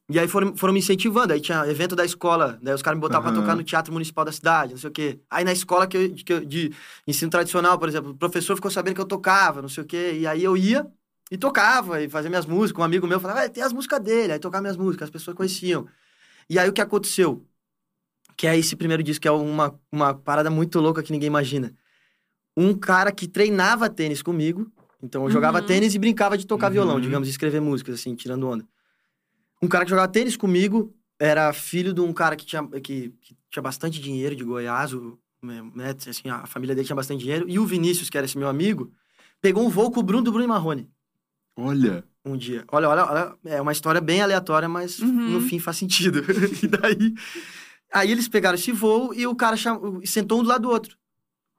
E 0.09 0.19
aí 0.19 0.27
foram, 0.27 0.57
foram 0.57 0.73
me 0.75 0.81
incentivando. 0.81 1.33
Aí 1.33 1.41
tinha 1.41 1.67
evento 1.69 1.95
da 1.95 2.05
escola, 2.05 2.59
daí 2.63 2.75
os 2.75 2.83
caras 2.83 2.97
me 2.97 3.01
botavam 3.01 3.23
pra 3.23 3.31
Aham. 3.33 3.43
tocar 3.43 3.55
no 3.57 3.63
Teatro 3.63 3.93
Municipal 3.93 4.25
da 4.25 4.33
cidade, 4.33 4.73
não 4.73 4.79
sei 4.81 4.91
o 4.91 4.93
quê. 4.93 5.21
Aí 5.31 5.45
na 5.45 5.53
escola 5.53 5.87
que 5.87 5.97
eu, 5.97 6.15
que 6.15 6.33
eu- 6.33 6.45
de 6.45 6.73
ensino 7.07 7.31
tradicional, 7.31 7.79
por 7.79 7.89
exemplo, 7.89 8.11
o 8.11 8.17
professor 8.17 8.57
ficou 8.57 8.71
sabendo 8.71 8.95
que 8.97 9.01
eu 9.01 9.07
tocava, 9.07 9.63
não 9.63 9.69
sei 9.69 9.85
o 9.85 9.87
quê. 9.87 10.15
E 10.21 10.27
aí 10.27 10.43
eu 10.43 10.57
ia 10.57 10.87
e 11.31 11.39
tocava, 11.39 12.03
e 12.03 12.09
fazia 12.09 12.29
minhas 12.29 12.47
músicas. 12.47 12.81
Um 12.81 12.85
amigo 12.85 13.07
meu 13.07 13.21
falava, 13.21 13.45
ah, 13.45 13.49
tem 13.49 13.63
as 13.63 13.73
músicas 13.73 14.01
dele. 14.01 14.33
Aí 14.33 14.39
tocava 14.39 14.63
minhas 14.63 14.77
músicas, 14.77 15.07
as 15.07 15.11
pessoas 15.11 15.37
conheciam. 15.37 15.87
E 16.49 16.59
aí 16.59 16.69
o 16.69 16.73
que 16.73 16.81
aconteceu? 16.81 17.47
Que 18.37 18.47
é 18.47 18.59
esse 18.59 18.75
primeiro 18.75 19.03
disco, 19.03 19.23
que 19.23 19.29
é 19.29 19.31
uma, 19.31 19.79
uma 19.93 20.15
parada 20.15 20.51
muito 20.51 20.81
louca 20.81 21.03
que 21.03 21.13
ninguém 21.13 21.29
imagina. 21.29 21.73
Um 22.57 22.75
cara 22.75 23.13
que 23.13 23.29
treinava 23.29 23.89
tênis 23.89 24.23
comigo, 24.23 24.71
então 25.03 25.25
eu 25.25 25.31
jogava 25.31 25.61
Uhum. 25.61 25.67
tênis 25.67 25.95
e 25.95 25.99
brincava 25.99 26.37
de 26.37 26.47
tocar 26.47 26.67
Uhum. 26.67 26.73
violão, 26.73 27.01
digamos, 27.01 27.29
e 27.29 27.31
escrever 27.31 27.61
músicas, 27.61 27.95
assim, 27.95 28.15
tirando 28.15 28.49
onda. 28.49 28.67
Um 29.63 29.69
cara 29.69 29.85
que 29.85 29.91
jogava 29.91 30.09
tênis 30.11 30.37
comigo 30.37 30.93
era 31.19 31.53
filho 31.53 31.93
de 31.93 32.01
um 32.01 32.13
cara 32.13 32.35
que 32.35 32.45
tinha, 32.47 32.67
que, 32.67 33.11
que 33.21 33.37
tinha 33.51 33.63
bastante 33.63 34.01
dinheiro 34.01 34.35
de 34.35 34.43
Goiás, 34.43 34.93
o, 34.95 35.19
né, 35.43 35.95
assim, 36.09 36.29
a 36.31 36.47
família 36.47 36.75
dele 36.75 36.87
tinha 36.87 36.97
bastante 36.97 37.21
dinheiro. 37.21 37.49
E 37.49 37.59
o 37.59 37.67
Vinícius, 37.67 38.11
que 38.11 38.17
era 38.17 38.25
esse 38.25 38.37
meu 38.39 38.49
amigo, 38.49 38.91
pegou 39.41 39.65
um 39.65 39.69
voo 39.69 39.91
com 39.91 40.01
o 40.01 40.03
Bruno 40.03 40.25
do 40.25 40.33
Bruno 40.33 40.45
e 40.45 40.49
Marrone. 40.49 40.91
Olha. 41.57 42.05
um 42.25 42.37
dia. 42.37 42.65
Olha, 42.71 42.89
olha, 42.89 43.05
olha, 43.07 43.35
é 43.45 43.61
uma 43.61 43.73
história 43.73 44.01
bem 44.01 44.21
aleatória, 44.23 44.69
mas 44.69 44.99
Uhum. 44.99 45.31
no 45.31 45.41
fim 45.41 45.59
faz 45.59 45.77
sentido. 45.79 46.21
e 46.63 46.67
daí. 46.69 47.15
Aí 47.93 48.11
eles 48.13 48.29
pegaram 48.29 48.57
esse 48.57 48.71
voo 48.73 49.13
e 49.15 49.27
o 49.27 49.35
cara 49.35 49.57
chamou, 49.57 50.01
sentou 50.07 50.41
um 50.41 50.43
do 50.43 50.49
lado 50.49 50.63
do 50.63 50.71
outro. 50.71 50.97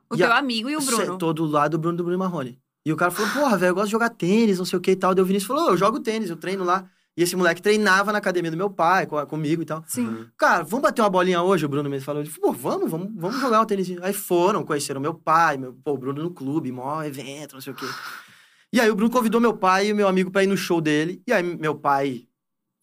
O 0.10 0.15
E 0.15 0.17
teu 0.19 0.31
a- 0.31 0.38
amigo 0.38 0.69
e 0.69 0.75
o 0.77 0.81
Bruno. 0.81 1.05
Sentou 1.05 1.33
do 1.33 1.45
lado 1.45 1.71
do 1.71 1.79
Bruno 1.79 1.98
do 1.98 2.03
Bruno 2.03 2.19
Marrone. 2.19 2.60
E 2.86 2.91
o 2.91 2.95
cara 2.95 3.12
falou, 3.12 3.31
porra, 3.31 3.57
velho, 3.57 3.71
eu 3.71 3.75
gosto 3.75 3.88
de 3.88 3.91
jogar 3.91 4.10
tênis, 4.10 4.57
não 4.57 4.65
sei 4.65 4.77
o 4.77 4.81
que 4.81 4.91
e 4.91 4.95
tal. 4.95 5.13
Daí 5.13 5.21
o 5.24 5.25
Vinícius 5.25 5.48
falou, 5.48 5.67
"Ô, 5.67 5.69
eu 5.71 5.77
jogo 5.77 6.00
tênis, 6.00 6.29
eu 6.29 6.36
treino 6.38 6.63
lá. 6.63 6.86
E 7.17 7.21
esse 7.24 7.36
moleque 7.36 7.62
treinava 7.62 8.12
na 8.12 8.17
academia 8.19 8.50
do 8.50 8.55
meu 8.57 8.69
pai, 8.69 9.05
co- 9.05 9.24
comigo 9.27 9.62
e 9.62 9.65
tal. 9.65 9.83
Sim. 9.86 10.25
Cara, 10.38 10.63
vamos 10.63 10.81
bater 10.83 11.01
uma 11.01 11.10
bolinha 11.10 11.41
hoje? 11.43 11.65
O 11.65 11.69
Bruno 11.69 11.89
me 11.89 12.00
falou. 12.00 12.21
Ele 12.21 12.29
falou, 12.29 12.53
pô, 12.53 12.57
vamos, 12.57 12.89
vamos, 12.89 13.10
vamos 13.15 13.39
jogar 13.41 13.62
um 13.62 13.65
tênis. 13.65 13.89
Aí 14.01 14.13
foram, 14.13 14.63
conheceram 14.63 15.01
meu 15.01 15.13
pai, 15.13 15.57
meu, 15.57 15.74
pô, 15.83 15.91
o 15.93 15.98
Bruno 15.98 16.24
no 16.24 16.31
clube, 16.31 16.71
maior 16.71 17.05
evento, 17.05 17.53
não 17.53 17.62
sei 17.62 17.74
o 17.74 17.75
quê. 17.75 17.86
E 18.73 18.79
aí 18.79 18.89
o 18.89 18.95
Bruno 18.95 19.11
convidou 19.11 19.41
meu 19.41 19.55
pai 19.55 19.87
e 19.87 19.93
meu 19.93 20.07
amigo 20.07 20.31
pra 20.31 20.43
ir 20.43 20.47
no 20.47 20.55
show 20.55 20.79
dele. 20.79 21.21
E 21.27 21.33
aí 21.33 21.43
meu 21.43 21.75
pai 21.75 22.27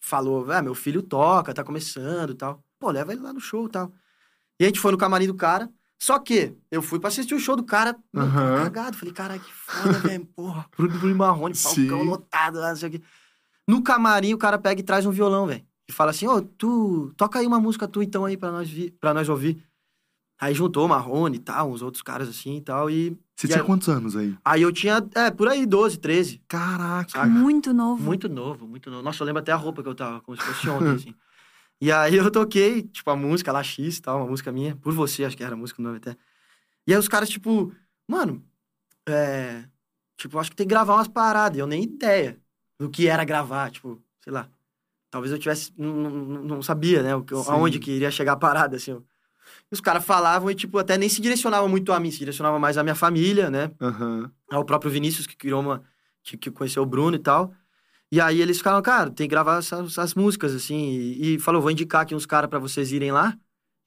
falou, 0.01 0.51
ah, 0.51 0.63
meu 0.63 0.75
filho 0.75 1.03
toca, 1.03 1.55
tá 1.55 1.65
começando 1.65 2.31
e 2.31 2.35
tal. 2.35 2.63
Pô, 2.79 2.91
leva 2.91 3.13
ele 3.13 3.23
lá 3.23 3.33
no 3.33 3.41
show 3.41 3.67
e 3.67 3.71
tal. 3.71 3.93
E 4.61 4.65
a 4.65 4.67
gente 4.67 4.81
foi 4.81 4.93
no 4.93 4.99
camarim 4.99 5.27
do 5.27 5.35
cara. 5.35 5.71
Só 5.99 6.19
que 6.19 6.55
eu 6.71 6.81
fui 6.81 7.01
pra 7.01 7.09
assistir 7.09 7.35
o 7.35 7.41
show 7.41 7.57
do 7.57 7.65
cara, 7.65 7.97
meu, 8.13 8.25
Aham. 8.25 8.65
cagado. 8.65 8.97
Falei, 8.97 9.13
caralho, 9.13 9.41
que 9.41 9.53
foda, 9.53 9.99
velho. 9.99 10.27
Porra, 10.27 10.67
Bruno, 10.77 10.99
Bruno 10.99 11.17
Marrone, 11.17 11.55
palcão 11.55 12.01
Sim. 12.01 12.05
lotado, 12.05 12.59
lá, 12.59 12.69
não 12.69 12.77
sei 12.77 12.89
o 12.89 12.93
quê. 12.93 13.03
No 13.67 13.83
camarim, 13.83 14.33
o 14.33 14.39
cara 14.39 14.59
pega 14.59 14.81
e 14.81 14.85
traz 14.85 15.05
um 15.05 15.11
violão, 15.11 15.47
velho. 15.47 15.67
E 15.89 15.93
fala 15.93 16.11
assim, 16.11 16.27
ô, 16.27 16.41
tu, 16.43 17.13
toca 17.17 17.39
aí 17.39 17.47
uma 17.47 17.59
música 17.59 17.89
tu 17.89 18.03
então 18.03 18.25
aí 18.25 18.37
pra 18.37 18.53
nós, 18.53 18.69
vi, 18.69 18.91
pra 18.91 19.13
nós 19.13 19.29
ouvir. 19.29 19.63
Aí 20.41 20.55
juntou 20.55 20.85
o 20.87 20.89
Marrone 20.89 21.37
e 21.37 21.41
tal, 21.41 21.71
uns 21.71 21.83
outros 21.83 22.03
caras 22.03 22.29
assim 22.29 22.59
e 22.59 22.61
tal, 22.61 22.89
e... 22.91 23.19
Você 23.39 23.47
e 23.47 23.51
tinha 23.51 23.61
aí, 23.61 23.67
quantos 23.67 23.89
anos 23.89 24.17
aí? 24.17 24.37
aí 24.45 24.63
eu 24.63 24.73
tinha, 24.73 25.01
é, 25.15 25.31
por 25.31 25.47
aí, 25.47 25.65
12, 25.65 25.97
13. 25.97 26.43
Caraca. 26.49 27.09
Saca? 27.11 27.27
Muito 27.29 27.73
novo. 27.73 28.03
Muito 28.03 28.29
novo, 28.29 28.67
muito 28.67 28.91
novo. 28.91 29.01
Nossa, 29.01 29.23
eu 29.23 29.27
lembro 29.27 29.41
até 29.41 29.53
a 29.53 29.57
roupa 29.57 29.81
que 29.81 29.89
eu 29.89 29.95
tava, 29.95 30.21
como 30.23 30.37
se 30.37 30.43
fosse 30.45 30.69
ontem, 30.69 30.95
assim. 30.97 31.15
E 31.81 31.93
aí 31.93 32.17
eu 32.17 32.29
toquei, 32.33 32.83
tipo, 32.83 33.09
a 33.09 33.15
música 33.15 33.53
lá, 33.53 33.63
X 33.63 33.99
e 33.99 34.03
tal, 34.03 34.19
uma 34.19 34.27
música 34.27 34.51
minha, 34.51 34.75
por 34.75 34.93
você, 34.93 35.25
acho 35.25 35.37
que 35.37 35.45
era 35.45 35.55
a 35.55 35.57
música 35.57 35.81
o 35.81 35.85
nome 35.85 35.99
até. 35.99 36.17
E 36.85 36.93
aí 36.93 36.99
os 36.99 37.07
caras, 37.07 37.29
tipo, 37.29 37.73
mano, 38.09 38.45
é. 39.09 39.65
Tipo, 40.17 40.37
acho 40.41 40.51
que 40.51 40.57
tem 40.57 40.67
que 40.67 40.75
gravar 40.75 40.95
umas 40.95 41.07
paradas. 41.07 41.57
e 41.57 41.61
Eu 41.61 41.67
nem 41.69 41.85
ideia 41.85 42.41
do 42.77 42.91
que 42.91 43.07
era 43.07 43.25
gravar, 43.25 43.71
tipo, 43.71 44.03
sei 44.21 44.33
lá. 44.33 44.49
Talvez 45.11 45.33
eu 45.33 45.39
tivesse. 45.39 45.73
Não, 45.79 45.95
não, 45.95 46.43
não 46.43 46.63
sabia, 46.63 47.05
né? 47.05 47.15
o 47.15 47.23
que- 47.23 47.37
Sim. 47.37 47.51
Aonde 47.53 47.79
que 47.79 47.93
iria 47.93 48.11
chegar 48.11 48.33
a 48.33 48.37
parada, 48.37 48.77
assim. 48.77 49.01
E 49.71 49.75
os 49.75 49.81
caras 49.81 50.05
falavam 50.05 50.51
e, 50.51 50.55
tipo, 50.55 50.79
até 50.79 50.97
nem 50.97 51.09
se 51.09 51.21
direcionavam 51.21 51.69
muito 51.69 51.93
a 51.93 52.01
mim, 52.01 52.11
se 52.11 52.19
direcionava 52.19 52.59
mais 52.59 52.79
à 52.79 52.83
minha 52.83 52.95
família, 52.95 53.51
né? 53.51 53.71
Aham. 53.81 54.31
ao 54.51 54.65
próprio 54.65 54.91
Vinícius, 54.91 55.27
que 55.27 55.37
criou 55.37 55.61
uma. 55.61 55.83
que, 56.23 56.37
que 56.37 56.51
conheceu 56.51 56.83
o 56.83 56.87
Bruno 56.87 57.17
e 57.17 57.19
tal. 57.19 57.53
E 58.11 58.21
aí 58.21 58.41
eles 58.41 58.57
ficaram, 58.59 58.81
cara, 58.81 59.11
tem 59.11 59.27
que 59.27 59.31
gravar 59.31 59.59
essas, 59.59 59.87
essas 59.93 60.15
músicas, 60.15 60.55
assim. 60.55 60.91
E, 60.91 61.35
e 61.35 61.39
falou, 61.39 61.61
vou 61.61 61.71
indicar 61.71 62.03
aqui 62.03 62.15
uns 62.15 62.25
caras 62.25 62.49
pra 62.49 62.59
vocês 62.59 62.91
irem 62.93 63.13
lá, 63.13 63.37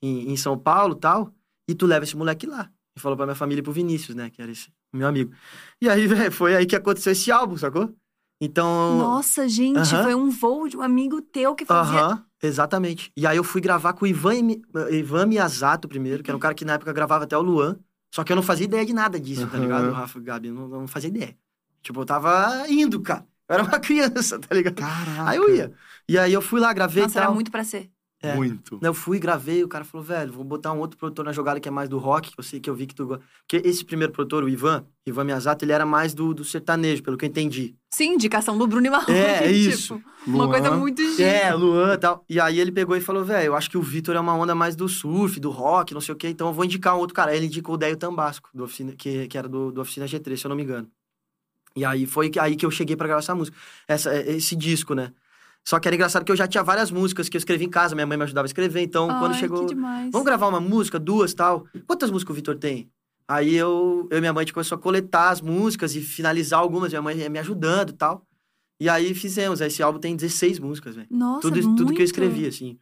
em, 0.01 0.31
em 0.31 0.37
São 0.37 0.57
Paulo 0.57 0.95
e 0.95 0.99
tal. 0.99 1.33
E 1.67 1.73
tu 1.73 1.87
leva 1.87 2.03
esse 2.05 2.15
moleque 2.15 2.45
lá. 2.45 2.69
E 2.95 2.99
falou 2.99 3.17
pra 3.17 3.25
minha 3.25 3.35
família 3.35 3.61
e 3.61 3.63
pro 3.63 3.71
Vinícius, 3.71 4.15
né? 4.15 4.29
Que 4.29 4.41
era 4.41 4.51
esse 4.51 4.71
meu 4.93 5.07
amigo. 5.07 5.33
E 5.81 5.89
aí, 5.89 6.05
velho, 6.07 6.31
foi 6.31 6.55
aí 6.55 6.65
que 6.65 6.75
aconteceu 6.75 7.13
esse 7.13 7.31
álbum, 7.31 7.57
sacou? 7.57 7.91
Então. 8.39 8.97
Nossa, 8.97 9.47
gente, 9.47 9.77
Aham. 9.77 10.03
foi 10.03 10.15
um 10.15 10.29
voo 10.29 10.67
de 10.67 10.77
um 10.77 10.81
amigo 10.81 11.21
teu 11.21 11.55
que 11.55 11.65
fazia. 11.65 12.01
Aham, 12.01 12.25
exatamente. 12.41 13.11
E 13.15 13.25
aí 13.27 13.37
eu 13.37 13.43
fui 13.43 13.61
gravar 13.61 13.93
com 13.93 14.05
o 14.05 14.07
Ivan, 14.07 14.41
Mi- 14.43 14.61
Ivan 14.91 15.25
Miyazato 15.27 15.87
primeiro, 15.87 16.23
que 16.23 16.29
era 16.29 16.37
um 16.37 16.39
cara 16.39 16.53
que 16.55 16.65
na 16.65 16.73
época 16.73 16.93
gravava 16.93 17.23
até 17.25 17.37
o 17.37 17.41
Luan. 17.41 17.79
Só 18.13 18.23
que 18.23 18.31
eu 18.31 18.35
não 18.35 18.43
fazia 18.43 18.65
ideia 18.65 18.85
de 18.85 18.93
nada 18.93 19.19
disso, 19.19 19.47
tá 19.47 19.57
Aham. 19.57 19.63
ligado? 19.63 19.87
O 19.89 19.93
Rafa 19.93 20.19
e 20.19 20.21
Gabi, 20.21 20.47
eu 20.49 20.53
não, 20.53 20.67
não 20.67 20.87
fazia 20.87 21.09
ideia. 21.09 21.37
Tipo, 21.81 22.01
eu 22.01 22.05
tava 22.05 22.67
indo, 22.69 23.01
cara. 23.01 23.25
Eu 23.47 23.55
era 23.55 23.63
uma 23.63 23.79
criança, 23.79 24.39
tá 24.39 24.53
ligado? 24.55 24.75
Caraca. 24.75 25.29
Aí 25.29 25.37
eu 25.37 25.55
ia. 25.55 25.73
E 26.07 26.17
aí 26.17 26.33
eu 26.33 26.41
fui 26.41 26.59
lá, 26.59 26.73
gravei 26.73 27.03
Nossa, 27.03 27.13
e 27.13 27.15
tal. 27.15 27.23
era 27.25 27.31
muito 27.33 27.51
pra 27.51 27.63
ser. 27.63 27.91
É. 28.23 28.35
Muito. 28.35 28.77
Eu 28.83 28.93
fui, 28.93 29.17
gravei, 29.17 29.63
o 29.63 29.67
cara 29.67 29.83
falou, 29.83 30.05
velho, 30.05 30.31
vou 30.31 30.43
botar 30.43 30.71
um 30.73 30.77
outro 30.79 30.95
produtor 30.95 31.25
na 31.25 31.31
jogada 31.31 31.59
que 31.59 31.67
é 31.67 31.71
mais 31.71 31.89
do 31.89 31.97
rock, 31.97 32.31
que 32.31 32.39
eu 32.39 32.43
sei 32.43 32.59
que 32.59 32.69
eu 32.69 32.75
vi 32.75 32.85
que 32.85 32.93
tu 32.93 33.07
gosta. 33.07 33.23
Porque 33.47 33.67
esse 33.67 33.83
primeiro 33.83 34.13
produtor, 34.13 34.43
o 34.43 34.49
Ivan, 34.49 34.85
Ivan 35.07 35.23
Miyazato, 35.23 35.65
ele 35.65 35.71
era 35.71 35.87
mais 35.87 36.13
do, 36.13 36.31
do 36.31 36.43
sertanejo, 36.45 37.01
pelo 37.01 37.17
que 37.17 37.25
eu 37.25 37.29
entendi. 37.29 37.75
Sim, 37.91 38.13
indicação 38.13 38.55
do 38.57 38.67
Bruno 38.67 38.85
e 38.85 38.89
Marrone. 38.91 39.17
É, 39.17 39.45
é 39.49 39.51
isso. 39.51 39.95
Tipo, 39.97 40.09
uma 40.27 40.47
coisa 40.47 40.69
muito 40.69 41.01
chique. 41.01 41.23
É, 41.23 41.51
Luan 41.53 41.95
e 41.95 41.97
tal. 41.97 42.23
E 42.29 42.39
aí 42.39 42.59
ele 42.59 42.71
pegou 42.71 42.95
e 42.95 43.01
falou, 43.01 43.25
velho, 43.25 43.47
eu 43.47 43.55
acho 43.55 43.69
que 43.71 43.77
o 43.77 43.81
Vitor 43.81 44.15
é 44.15 44.19
uma 44.19 44.35
onda 44.35 44.53
mais 44.53 44.75
do 44.75 44.87
surf, 44.87 45.39
do 45.39 45.49
rock, 45.49 45.91
não 45.93 46.01
sei 46.01 46.13
o 46.13 46.17
quê, 46.17 46.27
então 46.29 46.45
eu 46.47 46.53
vou 46.53 46.63
indicar 46.63 46.95
um 46.95 46.99
outro 46.99 47.15
cara. 47.15 47.31
Aí 47.31 47.37
ele 47.37 47.47
indicou 47.47 47.73
o 47.73 47.77
Deio 47.77 47.97
Tambasco, 47.97 48.49
do 48.53 48.63
oficina, 48.65 48.93
que, 48.95 49.27
que 49.27 49.35
era 49.37 49.49
do, 49.49 49.71
do 49.71 49.81
Oficina 49.81 50.05
G3, 50.05 50.37
se 50.37 50.45
eu 50.45 50.49
não 50.49 50.55
me 50.55 50.61
engano. 50.63 50.87
E 51.75 51.83
aí 51.85 52.05
foi 52.05 52.29
que- 52.29 52.37
aí 52.39 52.55
que 52.55 52.65
eu 52.65 52.69
cheguei 52.71 52.95
pra 52.95 53.07
gravar 53.07 53.19
essa 53.21 53.33
música, 53.33 53.57
essa, 53.87 54.15
esse 54.29 54.55
disco, 54.55 54.93
né? 54.93 55.11
Só 55.67 55.79
que 55.79 55.87
era 55.87 55.95
engraçado 55.95 56.25
que 56.25 56.31
eu 56.31 56.35
já 56.35 56.47
tinha 56.47 56.63
várias 56.63 56.89
músicas 56.91 57.29
que 57.29 57.37
eu 57.37 57.39
escrevi 57.39 57.65
em 57.65 57.69
casa, 57.69 57.93
minha 57.93 58.07
mãe 58.07 58.17
me 58.17 58.23
ajudava 58.23 58.45
a 58.45 58.47
escrever, 58.47 58.81
então 58.81 59.07
quando 59.07 59.33
Ai, 59.33 59.39
chegou... 59.39 59.65
que 59.65 59.73
demais. 59.75 60.09
Vamos 60.11 60.25
gravar 60.25 60.47
uma 60.47 60.59
música, 60.59 60.99
duas 60.99 61.33
tal. 61.33 61.65
Quantas 61.85 62.09
músicas 62.09 62.31
o 62.33 62.35
Vitor 62.35 62.57
tem? 62.57 62.89
Aí 63.27 63.55
eu, 63.55 64.07
eu 64.11 64.17
e 64.17 64.21
minha 64.21 64.33
mãe 64.33 64.41
a 64.41 64.43
gente 64.43 64.53
começou 64.53 64.75
a 64.75 64.79
coletar 64.79 65.29
as 65.29 65.39
músicas 65.39 65.95
e 65.95 66.01
finalizar 66.01 66.59
algumas, 66.59 66.89
minha 66.89 67.01
mãe 67.01 67.15
ia 67.15 67.29
me 67.29 67.39
ajudando 67.39 67.91
e 67.91 67.93
tal. 67.93 68.25
E 68.79 68.89
aí 68.89 69.13
fizemos. 69.13 69.61
Esse 69.61 69.83
álbum 69.83 69.99
tem 69.99 70.15
16 70.15 70.57
músicas, 70.57 70.95
velho. 70.95 71.07
Nossa, 71.11 71.41
Tudo, 71.41 71.61
tudo 71.61 71.75
que 71.75 71.81
eu 71.81 71.85
muito. 71.85 72.01
escrevi, 72.01 72.47
assim. 72.47 72.79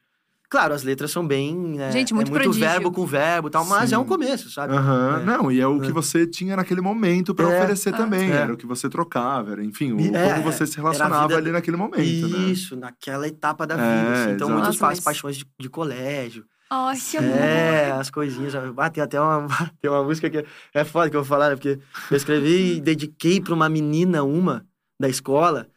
Claro, 0.50 0.74
as 0.74 0.82
letras 0.82 1.12
são 1.12 1.26
bem. 1.28 1.56
né, 1.56 1.92
Gente, 1.92 2.12
muito 2.14 2.30
é 2.30 2.32
muito 2.32 2.44
prodígio. 2.44 2.68
verbo 2.68 2.92
com 2.92 3.06
verbo 3.06 3.50
e 3.50 3.52
tal, 3.52 3.64
mas 3.66 3.90
Sim. 3.90 3.96
é 3.96 3.98
um 4.00 4.04
começo, 4.06 4.50
sabe? 4.50 4.74
Aham. 4.74 5.20
É. 5.22 5.24
Não, 5.24 5.52
e 5.52 5.62
é 5.62 5.68
o 5.68 5.80
que 5.80 5.90
É. 5.90 5.92
você 5.92 6.26
tinha 6.26 6.56
naquele 6.56 6.82
momento 6.82 7.36
pra 7.36 7.46
É. 7.52 7.58
oferecer 7.58 7.94
Ah. 7.94 7.98
também. 7.98 8.32
É. 8.32 8.36
Era 8.36 8.54
o 8.54 8.58
que 8.58 8.66
você 8.66 8.90
trocava, 8.90 9.52
era, 9.52 9.64
enfim, 9.64 9.92
o, 9.94 10.16
É, 10.16 10.34
como 10.34 10.52
você 10.52 10.66
se 10.66 10.76
relacionava 10.78 11.28
vida- 11.28 11.38
ali 11.40 11.52
naquele 11.52 11.78
momento, 11.78 12.28
né? 12.28 12.38
Isso, 12.50 12.76
naquela 12.76 13.28
etapa 13.28 13.68
da 13.68 13.76
É, 13.76 13.78
vida. 13.78 14.12
assim. 14.14 14.24
Então, 14.32 14.48
exato. 14.48 14.52
muitas 14.52 14.76
Nossa, 14.76 14.86
mas- 14.88 15.00
paixões 15.00 15.38
de, 15.38 15.46
de 15.60 15.70
colégio. 15.70 16.44
Ai, 16.72 16.98
que 16.98 17.18
amor. 17.18 17.36
É, 17.38 17.92
as 17.92 18.10
coisinhas. 18.12 18.54
Ah, 18.56 18.90
tem 18.90 19.04
até 19.04 19.20
uma, 19.22 19.48
tem 19.82 19.90
uma 19.90 20.04
música 20.04 20.30
que 20.30 20.46
é 20.74 20.84
foda 20.84 21.10
que 21.12 21.16
eu 21.16 21.22
vou 21.24 21.28
falar, 21.30 21.50
né? 21.50 21.56
Porque 21.56 21.80
eu 22.12 22.18
escrevi 22.18 22.78
e 22.78 22.82
dediquei 22.82 23.40
pra 23.42 23.54
uma 23.54 23.68
menina, 23.70 24.24
uma, 24.24 24.66
da 25.00 25.08
escola. 25.10 25.68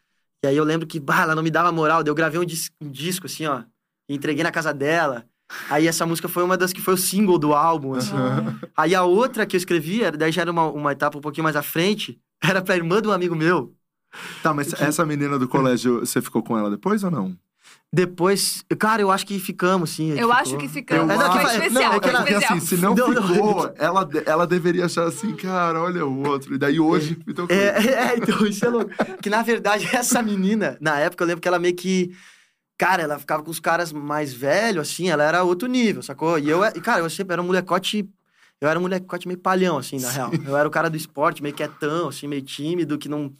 E 0.45 0.49
aí 0.49 0.57
eu 0.57 0.64
lembro 0.64 0.87
que, 0.87 0.99
bah, 0.99 1.23
ela 1.23 1.35
não 1.35 1.43
me 1.43 1.50
dava 1.50 1.71
moral. 1.73 2.02
Daí 2.02 2.11
eu 2.11 2.14
gravei 2.14 2.41
um, 2.41 2.45
dis- 2.45 2.71
um 2.81 2.91
disco, 2.91 3.26
assim, 3.26 3.47
ó. 3.47 3.62
Entreguei 4.14 4.42
na 4.42 4.50
casa 4.52 4.73
dela. 4.73 5.25
Aí 5.69 5.87
essa 5.87 6.07
música 6.07 6.28
foi 6.28 6.42
uma 6.42 6.57
das 6.57 6.73
que 6.73 6.81
foi 6.81 6.95
o 6.95 6.97
single 6.97 7.38
do 7.38 7.52
álbum, 7.54 7.95
assim. 7.95 8.14
Ai. 8.16 8.69
Aí 8.76 8.95
a 8.95 9.02
outra 9.04 9.45
que 9.45 9.54
eu 9.54 9.59
escrevi, 9.59 10.02
era- 10.02 10.16
daí 10.16 10.33
já 10.33 10.42
era 10.42 10.50
uma, 10.50 10.66
uma 10.71 10.92
etapa 10.92 11.19
um 11.19 11.21
pouquinho 11.21 11.45
mais 11.45 11.57
à 11.57 11.62
frente, 11.62 12.19
era 12.42 12.62
pra 12.62 12.76
irmã 12.76 13.02
de 13.02 13.09
um 13.09 13.12
amigo 13.12 13.35
meu. 13.37 13.75
Tá, 14.42 14.52
mas 14.52 14.73
essa 14.81 15.04
menina 15.07 15.38
do 15.38 15.49
colégio, 15.49 16.00
você 16.00 16.21
ficou 16.23 16.42
com 16.42 16.57
ela 16.57 16.71
depois 16.71 17.02
ou 17.04 17.11
não? 17.11 17.37
Depois, 17.95 18.64
cara, 18.78 19.02
eu 19.02 19.11
acho 19.11 19.26
que 19.26 19.38
ficamos, 19.38 19.90
sim. 19.90 20.12
Eu 20.19 20.33
acho 20.33 20.52
ficou. 20.52 20.59
que 20.61 20.69
ficamos. 20.69 21.14
É, 21.14 21.19
não, 21.19 21.31
que 21.33 21.38
foi 21.40 21.50
especial, 21.52 21.73
não, 21.73 21.92
é 21.92 22.00
que 22.00 22.09
ela- 22.09 22.19
Porque 22.21 22.33
especial. 22.33 22.57
assim, 22.57 22.66
se 22.66 22.76
não, 22.78 22.95
Não, 22.95 23.09
não. 23.11 23.28
ficou, 23.28 23.75
ela, 23.76 24.04
de- 24.04 24.23
ela 24.25 24.47
deveria 24.47 24.87
achar 24.87 25.04
assim, 25.07 25.35
cara, 25.35 25.78
olha 25.83 26.07
o 26.07 26.26
outro. 26.26 26.54
E 26.54 26.59
daí 26.59 26.81
hoje, 26.81 27.19
então, 27.28 27.47
É, 27.50 27.54
é, 28.14 28.16
então, 28.16 28.47
isso 28.47 28.64
é 28.64 28.69
louco. 28.71 28.90
Que 29.23 29.28
na 29.28 29.42
verdade, 29.42 29.87
essa 29.95 30.23
menina, 30.23 30.78
na 30.81 30.99
época, 31.00 31.23
eu 31.23 31.28
lembro 31.28 31.42
que 31.42 31.49
ela 31.49 31.59
meio 31.59 31.75
que. 31.76 32.11
Cara, 32.82 33.00
ela 33.00 33.16
ficava 33.16 33.44
com 33.44 33.50
os 33.52 33.60
caras 33.60 33.92
mais 33.92 34.34
velhos, 34.34 34.90
assim, 34.90 35.08
ela 35.08 35.22
era 35.22 35.44
outro 35.44 35.68
nível, 35.68 36.02
sacou? 36.02 36.36
E 36.36 36.50
eu, 36.50 36.64
e, 36.64 36.80
cara, 36.80 36.98
eu 37.00 37.08
sempre 37.08 37.34
era 37.34 37.40
um 37.40 37.44
molecote. 37.44 38.10
Eu 38.60 38.68
era 38.68 38.76
um 38.76 38.82
molecote 38.82 39.28
meio 39.28 39.38
palhão, 39.38 39.78
assim, 39.78 40.00
na 40.00 40.10
real. 40.10 40.32
Eu 40.44 40.56
era 40.56 40.66
o 40.66 40.70
cara 40.70 40.90
do 40.90 40.96
esporte, 40.96 41.44
meio 41.44 41.54
quietão, 41.54 42.08
assim, 42.08 42.26
meio 42.26 42.42
tímido, 42.42 42.98
que 42.98 43.08
não. 43.08 43.32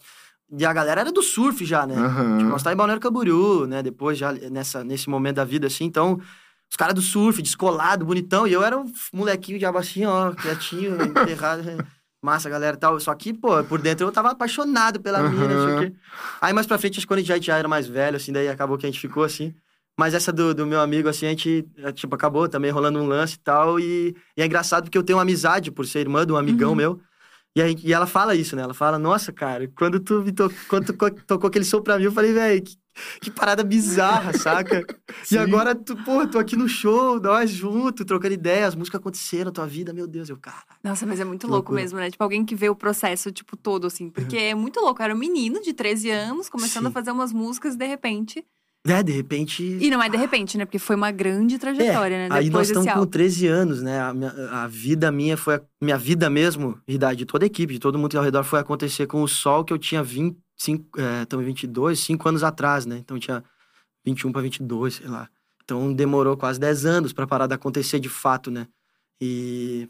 E 0.56 0.64
a 0.64 0.72
galera 0.72 1.00
era 1.00 1.11
do 1.11 1.25
surf 1.25 1.64
já, 1.64 1.84
né? 1.84 1.96
Aham. 1.96 2.38
Tipo, 2.38 2.50
nós 2.50 2.62
tá 2.62 2.72
em 2.72 2.76
Balneário 2.76 3.02
Camboriú, 3.02 3.66
né? 3.66 3.82
Depois, 3.82 4.16
já 4.16 4.30
nessa, 4.32 4.84
nesse 4.84 5.11
momento 5.11 5.34
da 5.34 5.44
vida, 5.44 5.66
assim. 5.66 5.87
Então, 5.87 6.20
os 6.70 6.76
caras 6.76 6.94
do 6.94 7.02
surf, 7.02 7.42
descolado, 7.42 8.04
bonitão. 8.04 8.46
E 8.46 8.52
eu 8.52 8.62
era 8.62 8.78
um 8.78 8.84
molequinho 9.12 9.58
de 9.58 9.66
assim, 9.66 10.04
ó, 10.04 10.30
quietinho, 10.34 10.94
enterrado. 11.02 11.64
Massa, 12.23 12.49
galera 12.49 12.76
tal. 12.76 12.99
Só 13.00 13.14
que, 13.14 13.33
pô, 13.35 13.64
por 13.64 13.83
dentro 13.83 14.07
eu 14.07 14.12
tava 14.12 14.31
apaixonado 14.31 15.00
pela 15.00 15.23
mina, 15.23 15.55
não 15.55 15.59
sei 15.59 15.73
o 15.73 15.75
quê. 15.75 15.93
Aí, 16.41 16.52
mais 16.52 16.67
pra 16.67 16.79
frente, 16.79 16.95
acho 16.99 17.00
que 17.07 17.09
quando 17.09 17.19
a 17.21 17.23
gente 17.23 17.47
já, 17.47 17.59
era 17.59 17.69
mais 17.69 17.87
velho, 17.88 18.17
assim, 18.17 18.33
daí 18.33 18.49
acabou 18.49 18.79
que 18.79 18.87
a 18.87 18.91
gente 18.91 19.00
ficou 19.00 19.25
assim. 19.25 19.55
Mas 19.99 20.14
essa 20.14 20.33
do, 20.33 20.55
do 20.55 20.67
meu 20.67 20.81
amigo, 20.81 21.09
assim, 21.09 21.26
a 21.26 21.31
gente, 21.31 21.69
é, 21.79 21.93
tipo, 21.93 22.14
acabou 22.14 22.49
também 22.49 22.71
rolando 22.71 22.99
um 23.00 23.07
lance 23.07 23.35
e 23.37 23.38
tal. 23.41 23.79
E, 23.81 24.14
e 24.37 24.43
é 24.43 24.47
engraçado 24.47 24.85
porque 24.85 24.97
eu 24.99 25.02
tenho 25.02 25.19
uma 25.19 25.23
amizade 25.23 25.71
por 25.71 25.85
ser 25.87 26.00
irmã 26.00 26.25
de 26.25 26.33
um 26.33 26.37
amigão 26.37 26.71
Uhum. 26.71 26.76
meu. 26.76 27.00
E, 27.57 27.62
aí, 27.62 27.76
e 27.85 27.93
ela 27.93 28.07
fala 28.07 28.35
isso, 28.35 28.57
né? 28.57 28.62
Ela 28.62 28.75
fala, 28.75 28.99
nossa, 28.99 29.33
cara, 29.33 29.69
quando 29.76 30.00
tu, 30.00 30.23
me 30.23 30.33
to... 30.33 30.50
quando 30.69 30.87
tu 30.87 30.95
co- 30.97 31.11
tocou 31.11 31.49
aquele 31.49 31.64
som 31.64 31.83
pra 31.83 31.99
mim, 31.99 32.05
eu 32.05 32.12
falei, 32.12 32.33
velho, 32.33 32.62
que, 32.62 32.76
que 33.20 33.30
parada 33.30 33.62
bizarra, 33.64 34.32
saca? 34.32 34.84
E 35.22 35.26
Sim. 35.26 35.38
agora, 35.38 35.75
tu, 35.75 35.96
pô, 36.04 36.26
tô 36.26 36.38
aqui 36.38 36.56
no 36.56 36.68
show, 36.68 37.20
nós 37.20 37.50
juntos, 37.50 38.04
trocando 38.06 38.34
ideia, 38.34 38.66
as 38.66 38.75
músicas 38.75 38.99
aconteceram 39.00 39.46
na 39.46 39.50
tua 39.52 39.66
vida, 39.66 39.92
meu 39.92 40.06
Deus, 40.06 40.28
eu, 40.28 40.37
cara. 40.37 40.62
Nossa, 40.82 41.06
mas 41.06 41.20
é 41.20 41.25
muito 41.25 41.42
Que 41.46 41.46
louco 41.46 41.70
loucura. 41.70 41.80
mesmo, 41.82 41.99
né? 41.99 42.11
Tipo, 42.11 42.25
alguém 42.25 42.44
que 42.44 42.54
vê 42.54 42.68
o 42.68 42.75
processo, 42.75 43.30
tipo, 43.30 43.56
todo, 43.56 43.87
assim. 43.87 44.11
Porque 44.11 44.37
é 44.37 44.54
muito 44.54 44.80
louco. 44.80 45.02
Era 45.02 45.14
um 45.14 45.18
menino 45.18 45.61
de 45.62 45.72
13 45.72 46.11
anos, 46.11 46.49
começando 46.49 46.84
Sim. 46.84 46.88
a 46.88 46.92
fazer 46.92 47.11
umas 47.12 47.32
músicas 47.32 47.76
de 47.76 47.87
repente. 47.87 48.44
É, 48.84 49.00
de 49.00 49.12
repente. 49.12 49.62
E 49.80 49.88
não 49.90 50.02
é 50.02 50.08
de 50.08 50.16
repente, 50.16 50.58
né? 50.58 50.64
Porque 50.64 50.78
foi 50.78 50.96
uma 50.96 51.12
grande 51.12 51.56
trajetória, 51.56 52.16
né? 52.16 52.25
É, 52.25 52.38
Aí 52.38 52.50
nós 52.50 52.66
Depois 52.66 52.68
estamos 52.68 52.92
com 52.92 52.99
álbum. 52.99 53.11
13 53.11 53.46
anos, 53.46 53.80
né? 53.80 54.00
A, 54.00 54.12
minha- 54.12 54.34
a 54.50 54.66
vida 54.66 55.12
minha 55.12 55.37
foi. 55.37 55.54
a- 55.54 55.62
minha 55.80 55.96
vida 55.96 56.28
mesmo, 56.28 56.76
e 56.88 56.99
da, 56.99 57.14
de 57.14 57.25
toda 57.25 57.44
a 57.44 57.46
equipe, 57.46 57.75
de 57.75 57.78
todo 57.78 57.96
mundo 57.96 58.16
ao 58.18 58.25
redor, 58.25 58.42
foi 58.42 58.58
acontecer 58.58 59.06
com 59.06 59.22
o 59.22 59.28
Sol, 59.28 59.64
que 59.64 59.72
eu 59.72 59.78
tinha 59.78 60.02
20, 60.02 60.37
cinco, 60.62 61.00
é, 61.00 61.23
estamos 61.23 61.45
em 61.45 61.49
22, 61.49 61.99
cinco 62.00 62.28
anos 62.28 62.42
atrás, 62.42 62.87
né? 62.87 62.99
Então 62.99 63.19
tinha 63.19 63.42
21 64.04 64.33
para 64.33 64.42
22, 64.42 64.95
sei 64.95 65.07
lá. 65.09 65.28
Então 65.64 65.92
demorou 65.92 66.37
quase 66.37 66.59
10 66.61 66.85
anos 66.87 67.12
pra 67.12 67.26
parar 67.26 67.47
de 67.47 67.54
acontecer 67.54 67.99
de 68.00 68.09
fato, 68.09 68.50
né? 68.50 68.66
E 69.21 69.88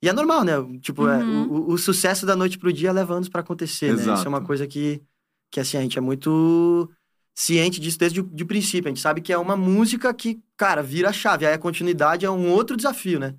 e 0.00 0.08
é 0.08 0.12
normal, 0.12 0.44
né? 0.44 0.52
Tipo, 0.80 1.08
é, 1.08 1.18
Uhum. 1.18 1.48
o, 1.48 1.52
o- 1.70 1.72
o 1.72 1.78
sucesso 1.78 2.24
da 2.24 2.36
noite 2.36 2.56
pro 2.56 2.72
dia 2.72 2.92
leva 2.92 3.14
anos 3.14 3.28
pra 3.28 3.40
acontecer, 3.40 3.88
né? 3.88 3.94
Isso 3.94 4.08
é 4.10 4.12
Exato. 4.12 4.28
uma 4.28 4.40
coisa 4.40 4.64
que, 4.64 5.02
que 5.50 5.58
assim, 5.58 5.76
a 5.76 5.80
gente 5.80 5.98
é 5.98 6.00
muito 6.00 6.88
ciente 7.34 7.80
disso 7.80 7.98
desde 7.98 8.20
o 8.20 8.22
de 8.22 8.44
princípio. 8.44 8.88
A 8.88 8.90
gente 8.94 9.00
sabe 9.02 9.20
que 9.20 9.32
é 9.32 9.38
uma 9.38 9.56
música 9.56 10.14
que, 10.14 10.40
cara, 10.56 10.82
vira 10.84 11.08
a 11.08 11.12
chave. 11.12 11.46
Aí 11.46 11.52
a 11.54 11.58
continuidade 11.58 12.24
é 12.24 12.30
um 12.30 12.48
outro 12.52 12.76
desafio, 12.76 13.18
né? 13.18 13.34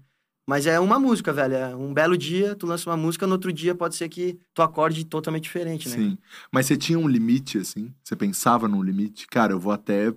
Mas 0.50 0.65
é 0.65 0.79
uma 0.79 1.00
música, 1.00 1.32
velho. 1.32 1.53
É 1.53 1.75
um 1.75 1.94
belo 1.94 2.18
dia, 2.18 2.56
tu 2.56 2.65
lança 2.65 2.89
uma 2.89 2.98
música, 2.98 3.27
no 3.27 3.34
outro 3.34 3.53
dia 3.53 3.75
pode 3.75 3.96
ser 3.96 4.10
que 4.10 4.39
tu 4.51 4.63
acorde 4.63 5.06
totalmente 5.06 5.44
diferente, 5.44 5.88
né? 5.88 5.96
Sim. 5.96 6.18
Mas 6.51 6.65
você 6.65 6.75
tinha 6.75 6.98
um 6.98 7.08
limite, 7.08 7.60
assim? 7.60 7.94
Você 8.03 8.15
pensava 8.15 8.68
num 8.68 8.82
limite? 8.82 9.27
Cara, 9.27 9.53
eu 9.53 9.60
vou 9.60 9.72
até 9.72 10.12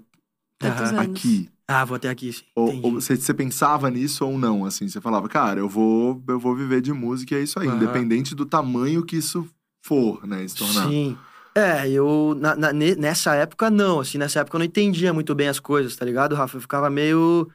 aqui. 0.96 1.50
Ah, 1.68 1.84
vou 1.84 1.96
até 1.96 2.08
aqui, 2.08 2.32
sim. 2.32 2.44
Ou, 2.56 2.68
ou 2.82 2.92
você, 2.92 3.14
você 3.14 3.34
pensava 3.34 3.90
nisso 3.90 4.26
ou 4.26 4.38
não, 4.38 4.64
assim? 4.64 4.88
Você 4.88 5.02
falava, 5.02 5.28
cara, 5.28 5.60
eu 5.60 5.68
vou, 5.68 6.22
eu 6.26 6.38
vou 6.38 6.56
viver 6.56 6.80
de 6.80 6.94
música 6.94 7.34
e 7.34 7.38
é 7.38 7.42
isso 7.42 7.60
aí. 7.60 7.68
Aham. 7.68 7.76
Independente 7.76 8.34
do 8.34 8.46
tamanho 8.46 9.04
que 9.04 9.16
isso 9.16 9.46
for, 9.84 10.26
né? 10.26 10.48
Se 10.48 10.56
tornar. 10.56 10.88
Sim. 10.88 11.18
É, 11.54 11.90
eu. 11.90 12.34
na- 12.40 12.56
na- 12.56 12.72
ne- 12.72 12.96
nessa 12.96 13.34
época, 13.34 13.70
não. 13.70 14.00
Assim, 14.00 14.16
nessa 14.16 14.40
época 14.40 14.56
eu 14.56 14.60
não 14.60 14.64
entendia 14.66 15.12
muito 15.12 15.34
bem 15.34 15.48
as 15.48 15.60
coisas, 15.60 15.94
tá 15.94 16.06
ligado, 16.06 16.34
Rafa? 16.34 16.56
Eu 16.56 16.60
ficava 16.62 16.88
meio 16.88 17.50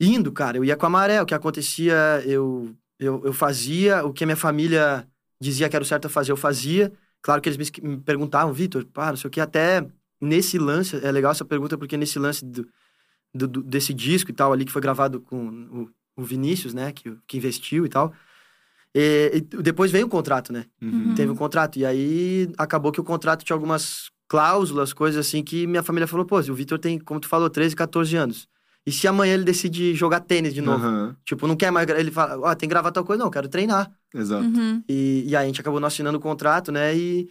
indo, 0.00 0.32
cara. 0.32 0.56
Eu 0.56 0.64
ia 0.64 0.76
com 0.76 0.86
a 0.86 0.90
maré. 0.90 1.20
O 1.22 1.26
que 1.26 1.34
acontecia, 1.34 2.22
eu, 2.26 2.74
eu, 2.98 3.22
eu 3.24 3.32
fazia. 3.32 4.04
O 4.04 4.12
que 4.12 4.24
a 4.24 4.26
minha 4.26 4.36
família 4.36 5.06
dizia 5.40 5.68
que 5.68 5.76
era 5.76 5.82
o 5.82 5.86
certo 5.86 6.06
a 6.06 6.10
fazer, 6.10 6.32
eu 6.32 6.36
fazia. 6.36 6.92
Claro 7.22 7.40
que 7.42 7.48
eles 7.48 7.70
me, 7.80 7.96
perguntavam, 7.98 8.52
Vitor, 8.52 8.84
pá, 8.86 9.10
não 9.10 9.16
sei 9.16 9.28
o 9.28 9.30
que. 9.30 9.40
Até 9.40 9.86
nesse 10.20 10.58
lance, 10.58 10.96
é 11.04 11.10
legal 11.12 11.32
essa 11.32 11.44
pergunta, 11.44 11.76
porque 11.76 11.96
nesse 11.96 12.18
lance 12.18 12.44
do, 12.44 12.66
do- 13.34 13.48
do- 13.48 13.62
desse 13.62 13.92
disco 13.94 14.30
e 14.30 14.34
tal, 14.34 14.52
ali 14.52 14.64
que 14.64 14.72
foi 14.72 14.82
gravado 14.82 15.20
com 15.20 15.90
o, 16.16 16.22
o 16.22 16.24
Vinícius, 16.24 16.74
né, 16.74 16.92
que, 16.92 17.16
que 17.26 17.36
investiu 17.36 17.84
e 17.86 17.88
tal. 17.88 18.12
E, 18.94 19.32
e 19.34 19.40
depois 19.62 19.90
veio 19.90 20.06
o 20.06 20.08
contrato, 20.08 20.52
né? 20.52 20.64
Uhum. 20.80 21.14
Teve 21.14 21.30
um 21.30 21.36
contrato. 21.36 21.78
E 21.78 21.84
aí 21.84 22.50
acabou 22.56 22.90
que 22.90 23.00
o 23.00 23.04
contrato 23.04 23.44
tinha 23.44 23.54
algumas 23.54 24.10
cláusulas, 24.26 24.92
coisas 24.92 25.26
assim, 25.26 25.42
que 25.42 25.66
minha 25.66 25.82
família 25.82 26.06
falou: 26.06 26.24
pô, 26.24 26.38
o 26.38 26.54
Vitor 26.54 26.78
tem, 26.78 26.98
como 26.98 27.20
tu 27.20 27.28
falou, 27.28 27.50
13, 27.50 27.76
14 27.76 28.16
anos. 28.16 28.48
E 28.88 28.92
se 28.92 29.06
amanhã 29.06 29.34
ele 29.34 29.44
decide 29.44 29.94
jogar 29.94 30.20
tênis 30.20 30.54
de 30.54 30.62
novo? 30.62 30.82
Aham. 30.86 31.16
Tipo, 31.24 31.46
não 31.46 31.54
quer 31.56 31.70
mais. 31.70 31.86
Ele 31.90 32.10
fala: 32.10 32.38
ó, 32.40 32.54
tem 32.54 32.66
que 32.66 32.72
gravar 32.72 32.90
tal 32.90 33.04
coisa? 33.04 33.18
Não, 33.18 33.26
eu 33.26 33.30
quero 33.30 33.48
treinar. 33.48 33.90
Exato. 34.14 34.44
Uhum. 34.44 34.82
E, 34.88 35.24
e 35.26 35.36
aí 35.36 35.44
a 35.44 35.46
gente 35.46 35.60
acabou 35.60 35.78
não 35.78 35.88
assinando 35.88 36.16
o 36.16 36.20
contrato, 36.20 36.72
né? 36.72 36.96
E, 36.96 37.28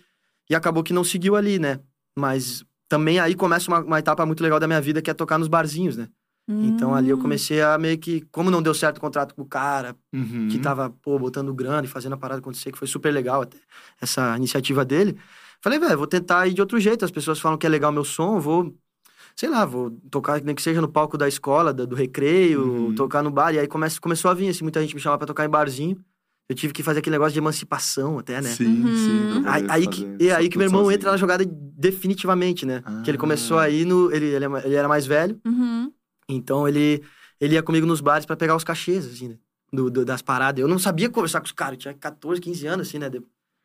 e 0.50 0.54
acabou 0.54 0.84
que 0.84 0.94
não 0.94 1.04
seguiu 1.04 1.36
ali, 1.36 1.58
né? 1.58 1.80
Mas 2.16 2.64
também 2.88 3.20
aí 3.20 3.34
começa 3.34 3.70
uma, 3.72 3.80
uma 3.80 3.98
etapa 3.98 4.24
muito 4.26 4.44
legal 4.44 4.60
da 4.60 4.68
minha 4.68 4.80
vida, 4.80 5.02
que 5.02 5.10
é 5.10 5.14
tocar 5.16 5.40
nos 5.40 5.48
barzinhos, 5.48 5.98
né? 5.98 6.08
Então 6.50 6.96
ali 6.96 7.10
eu 7.10 7.18
Hum. 7.18 7.22
comecei 7.22 7.62
a 7.62 7.78
meio 7.78 7.98
que. 7.98 8.22
Como 8.32 8.50
não 8.52 8.62
deu 8.62 8.74
certo 8.74 8.98
o 8.98 9.02
contrato 9.02 9.34
com 9.36 9.42
o 9.42 9.46
cara, 9.46 9.96
Uhum. 10.14 10.48
que 10.50 10.60
tava, 10.60 10.90
pô, 11.02 11.18
botando 11.20 11.54
grana 11.54 11.86
e 11.86 11.90
fazendo 11.90 12.14
a 12.14 12.18
parada 12.18 12.40
acontecer, 12.40 12.72
que 12.72 12.78
foi 12.78 12.88
super 12.88 13.12
legal 13.12 13.42
até, 13.42 13.58
essa 14.00 14.38
iniciativa 14.38 14.86
dele. 14.86 15.18
Falei, 15.60 15.80
velho, 15.80 15.98
vou 15.98 16.08
tentar 16.08 16.48
ir 16.48 16.54
de 16.54 16.62
outro 16.62 16.80
jeito. 16.80 17.04
As 17.04 17.12
pessoas 17.12 17.40
falam 17.40 17.58
que 17.58 17.66
é 17.66 17.70
legal 17.70 17.92
meu 17.92 18.04
som, 18.06 18.36
eu 18.38 18.40
vou, 18.42 18.74
sei 19.40 19.50
lá, 19.50 19.64
vou 19.66 19.92
tocar, 20.10 20.42
nem 20.42 20.56
que 20.56 20.62
seja 20.62 20.82
no 20.82 20.88
palco 20.88 21.18
da 21.18 21.28
escola, 21.28 21.74
da- 21.74 21.86
do, 21.86 21.96
recreio, 21.96 22.64
Uhum. 22.64 22.96
tocar 22.96 23.22
no 23.22 23.30
bar. 23.30 23.54
E 23.54 23.60
aí 23.60 23.68
come, 23.68 23.86
começou 24.02 24.32
a 24.32 24.34
vir, 24.34 24.50
assim, 24.50 24.64
muita 24.64 24.82
gente 24.82 24.96
me 24.96 25.00
chamava 25.02 25.20
pra 25.20 25.28
tocar 25.28 25.46
em 25.46 25.50
barzinho. 25.50 25.98
Eu 26.50 26.56
tive 26.56 26.72
que 26.74 26.82
fazer 26.82 27.00
aquele 27.00 27.14
negócio 27.16 27.34
de 27.34 27.40
emancipação 27.40 28.18
até, 28.20 28.42
né? 28.42 28.50
Sim, 28.50 28.84
Uhum. 28.84 28.96
sim. 28.96 29.44
Aí, 29.46 29.66
aí 29.70 29.88
que, 29.88 30.16
é 30.28 30.34
aí 30.34 30.48
que 30.50 30.58
meu 30.58 30.66
irmão 30.68 30.82
sozinho. 30.82 30.96
entra 30.96 31.12
na 31.12 31.18
jogada 31.18 31.44
definitivamente, 31.46 32.66
né? 32.66 32.82
Que 33.04 33.10
ele 33.12 33.18
Ah. 33.18 33.20
começou 33.20 33.60
aí 33.60 33.86
no. 33.86 34.12
Ele, 34.12 34.26
ele, 34.28 34.46
é- 34.46 34.66
ele 34.66 34.76
era 34.76 34.88
mais 34.88 35.06
velho, 35.06 35.40
Uhum. 35.46 35.92
então 36.30 36.68
ele, 36.68 37.04
ele 37.40 37.56
ia 37.56 37.62
comigo 37.64 37.86
nos 37.86 38.02
bares 38.02 38.26
pra 38.26 38.36
pegar 38.36 38.56
os 38.56 38.64
cachês, 38.64 39.06
assim, 39.06 39.28
né? 39.30 39.36
Do, 39.72 39.90
do- 39.92 40.06
das 40.06 40.22
paradas. 40.22 40.62
Eu 40.62 40.68
não 40.68 40.80
sabia 40.80 41.10
conversar 41.10 41.42
com 41.42 41.46
os 41.46 41.52
caras, 41.52 41.74
eu 41.74 41.80
tinha 41.80 41.94
14, 41.94 42.40
15 42.40 42.66
anos, 42.66 42.88
assim, 42.88 42.98
né? 42.98 43.10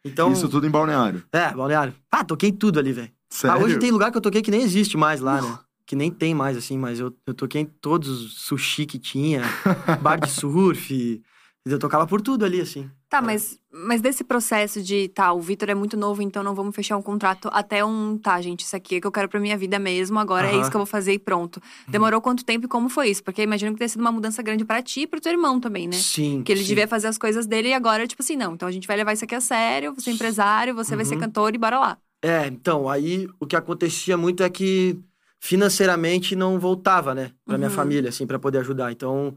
Então. 0.05 0.33
Isso 0.33 0.49
tudo 0.49 0.67
em 0.67 0.71
balneário. 0.71 1.23
É, 1.33 1.53
balneário. 1.55 1.95
Ah, 2.11 2.25
toquei 2.25 2.51
tudo 2.51 2.81
ali, 2.81 2.93
velho. 2.93 3.11
Sério? 3.33 3.57
Ah, 3.57 3.65
hoje 3.65 3.79
tem 3.79 3.91
lugar 3.91 4.11
que 4.11 4.19
eu 4.19 4.23
toquei 4.23 4.43
que 4.43 4.51
nem 4.51 4.63
existe 4.63 4.97
mais 4.97 5.21
lá, 5.21 5.41
né? 5.41 5.59
Que 5.87 5.97
nem 5.97 6.11
tem 6.11 6.35
mais, 6.35 6.57
assim, 6.57 6.77
mas 6.79 7.01
eu, 7.01 7.13
eu 7.27 7.35
toquei 7.35 7.63
em 7.63 7.65
todos 7.67 8.09
os 8.09 8.43
sushi 8.43 8.85
que 8.87 8.99
tinha, 8.99 9.43
bar 10.03 10.17
de 10.21 10.31
surf. 10.31 11.23
Eu 11.65 11.79
tocava 11.79 12.07
por 12.07 12.21
tudo 12.21 12.45
ali, 12.45 12.61
assim. 12.61 12.91
Tá, 13.09 13.19
É. 13.19 13.21
mas, 13.21 13.59
mas 13.73 14.01
desse 14.01 14.25
processo 14.25 14.83
de, 14.83 15.09
tá, 15.09 15.33
o 15.33 15.41
Vitor 15.41 15.71
é 15.71 15.75
muito 15.75 15.97
novo, 15.97 16.21
então 16.21 16.43
não 16.43 16.55
vamos 16.57 16.75
fechar 16.75 16.97
um 16.97 17.03
contrato 17.03 17.49
até 17.53 17.85
um, 17.85 18.19
tá, 18.19 18.41
gente, 18.43 18.61
isso 18.65 18.75
aqui 18.75 18.97
é 18.97 19.01
que 19.01 19.07
eu 19.07 19.13
quero 19.13 19.29
pra 19.29 19.39
minha 19.39 19.57
vida 19.57 19.79
mesmo, 19.79 20.19
agora 20.19 20.49
é 20.51 20.61
isso 20.61 20.69
que 20.71 20.77
eu 20.77 20.81
vou 20.81 20.87
fazer 20.87 21.13
e 21.13 21.19
pronto. 21.21 21.63
Demorou 21.89 22.21
quanto 22.21 22.45
tempo 22.45 22.67
e 22.67 22.69
como 22.69 22.89
foi 22.89 23.11
isso? 23.11 23.23
Porque 23.23 23.43
imagino 23.43 23.73
que 23.73 23.79
tenha 23.79 23.89
sido 23.89 24.01
uma 24.01 24.11
mudança 24.13 24.43
grande 24.43 24.65
pra 24.65 24.83
ti 24.83 25.03
e 25.03 25.07
pro 25.07 25.21
teu 25.21 25.31
irmão 25.33 25.61
também, 25.61 25.87
né? 25.87 25.97
Sim. 25.97 26.43
Que 26.45 26.51
ele 26.53 26.63
sim. 26.63 26.67
devia 26.67 26.89
fazer 26.89 27.07
as 27.07 27.17
coisas 27.17 27.47
dele 27.47 27.69
e 27.69 27.75
agora, 27.75 28.07
tipo 28.09 28.23
assim, 28.23 28.35
não, 28.37 28.55
então 28.55 28.67
a 28.69 28.73
gente 28.73 28.87
vai 28.89 28.97
levar 28.97 29.13
isso 29.13 29.25
aqui 29.25 29.35
a 29.35 29.41
sério, 29.41 29.95
você 29.95 30.11
é 30.11 30.13
empresário, 30.15 30.75
você 30.75 30.97
vai 30.97 31.05
ser 31.05 31.15
Uhum. 31.15 31.21
cantor 31.21 31.55
e 31.55 31.59
bora 31.59 31.79
lá. 31.79 31.99
É, 32.23 32.47
então, 32.47 32.89
aí 32.89 33.29
o 33.41 33.47
que 33.47 33.57
acontecia 33.57 34.17
muito 34.17 34.43
é 34.45 34.49
que 34.49 34.97
financeiramente 35.41 36.37
não 36.37 36.59
voltava, 36.59 37.15
né, 37.15 37.33
pra 37.45 37.59
minha 37.59 37.69
Uhum. 37.69 37.75
família, 37.75 38.09
assim, 38.11 38.27
pra 38.27 38.39
poder 38.39 38.59
ajudar. 38.59 38.93
Então, 38.93 39.37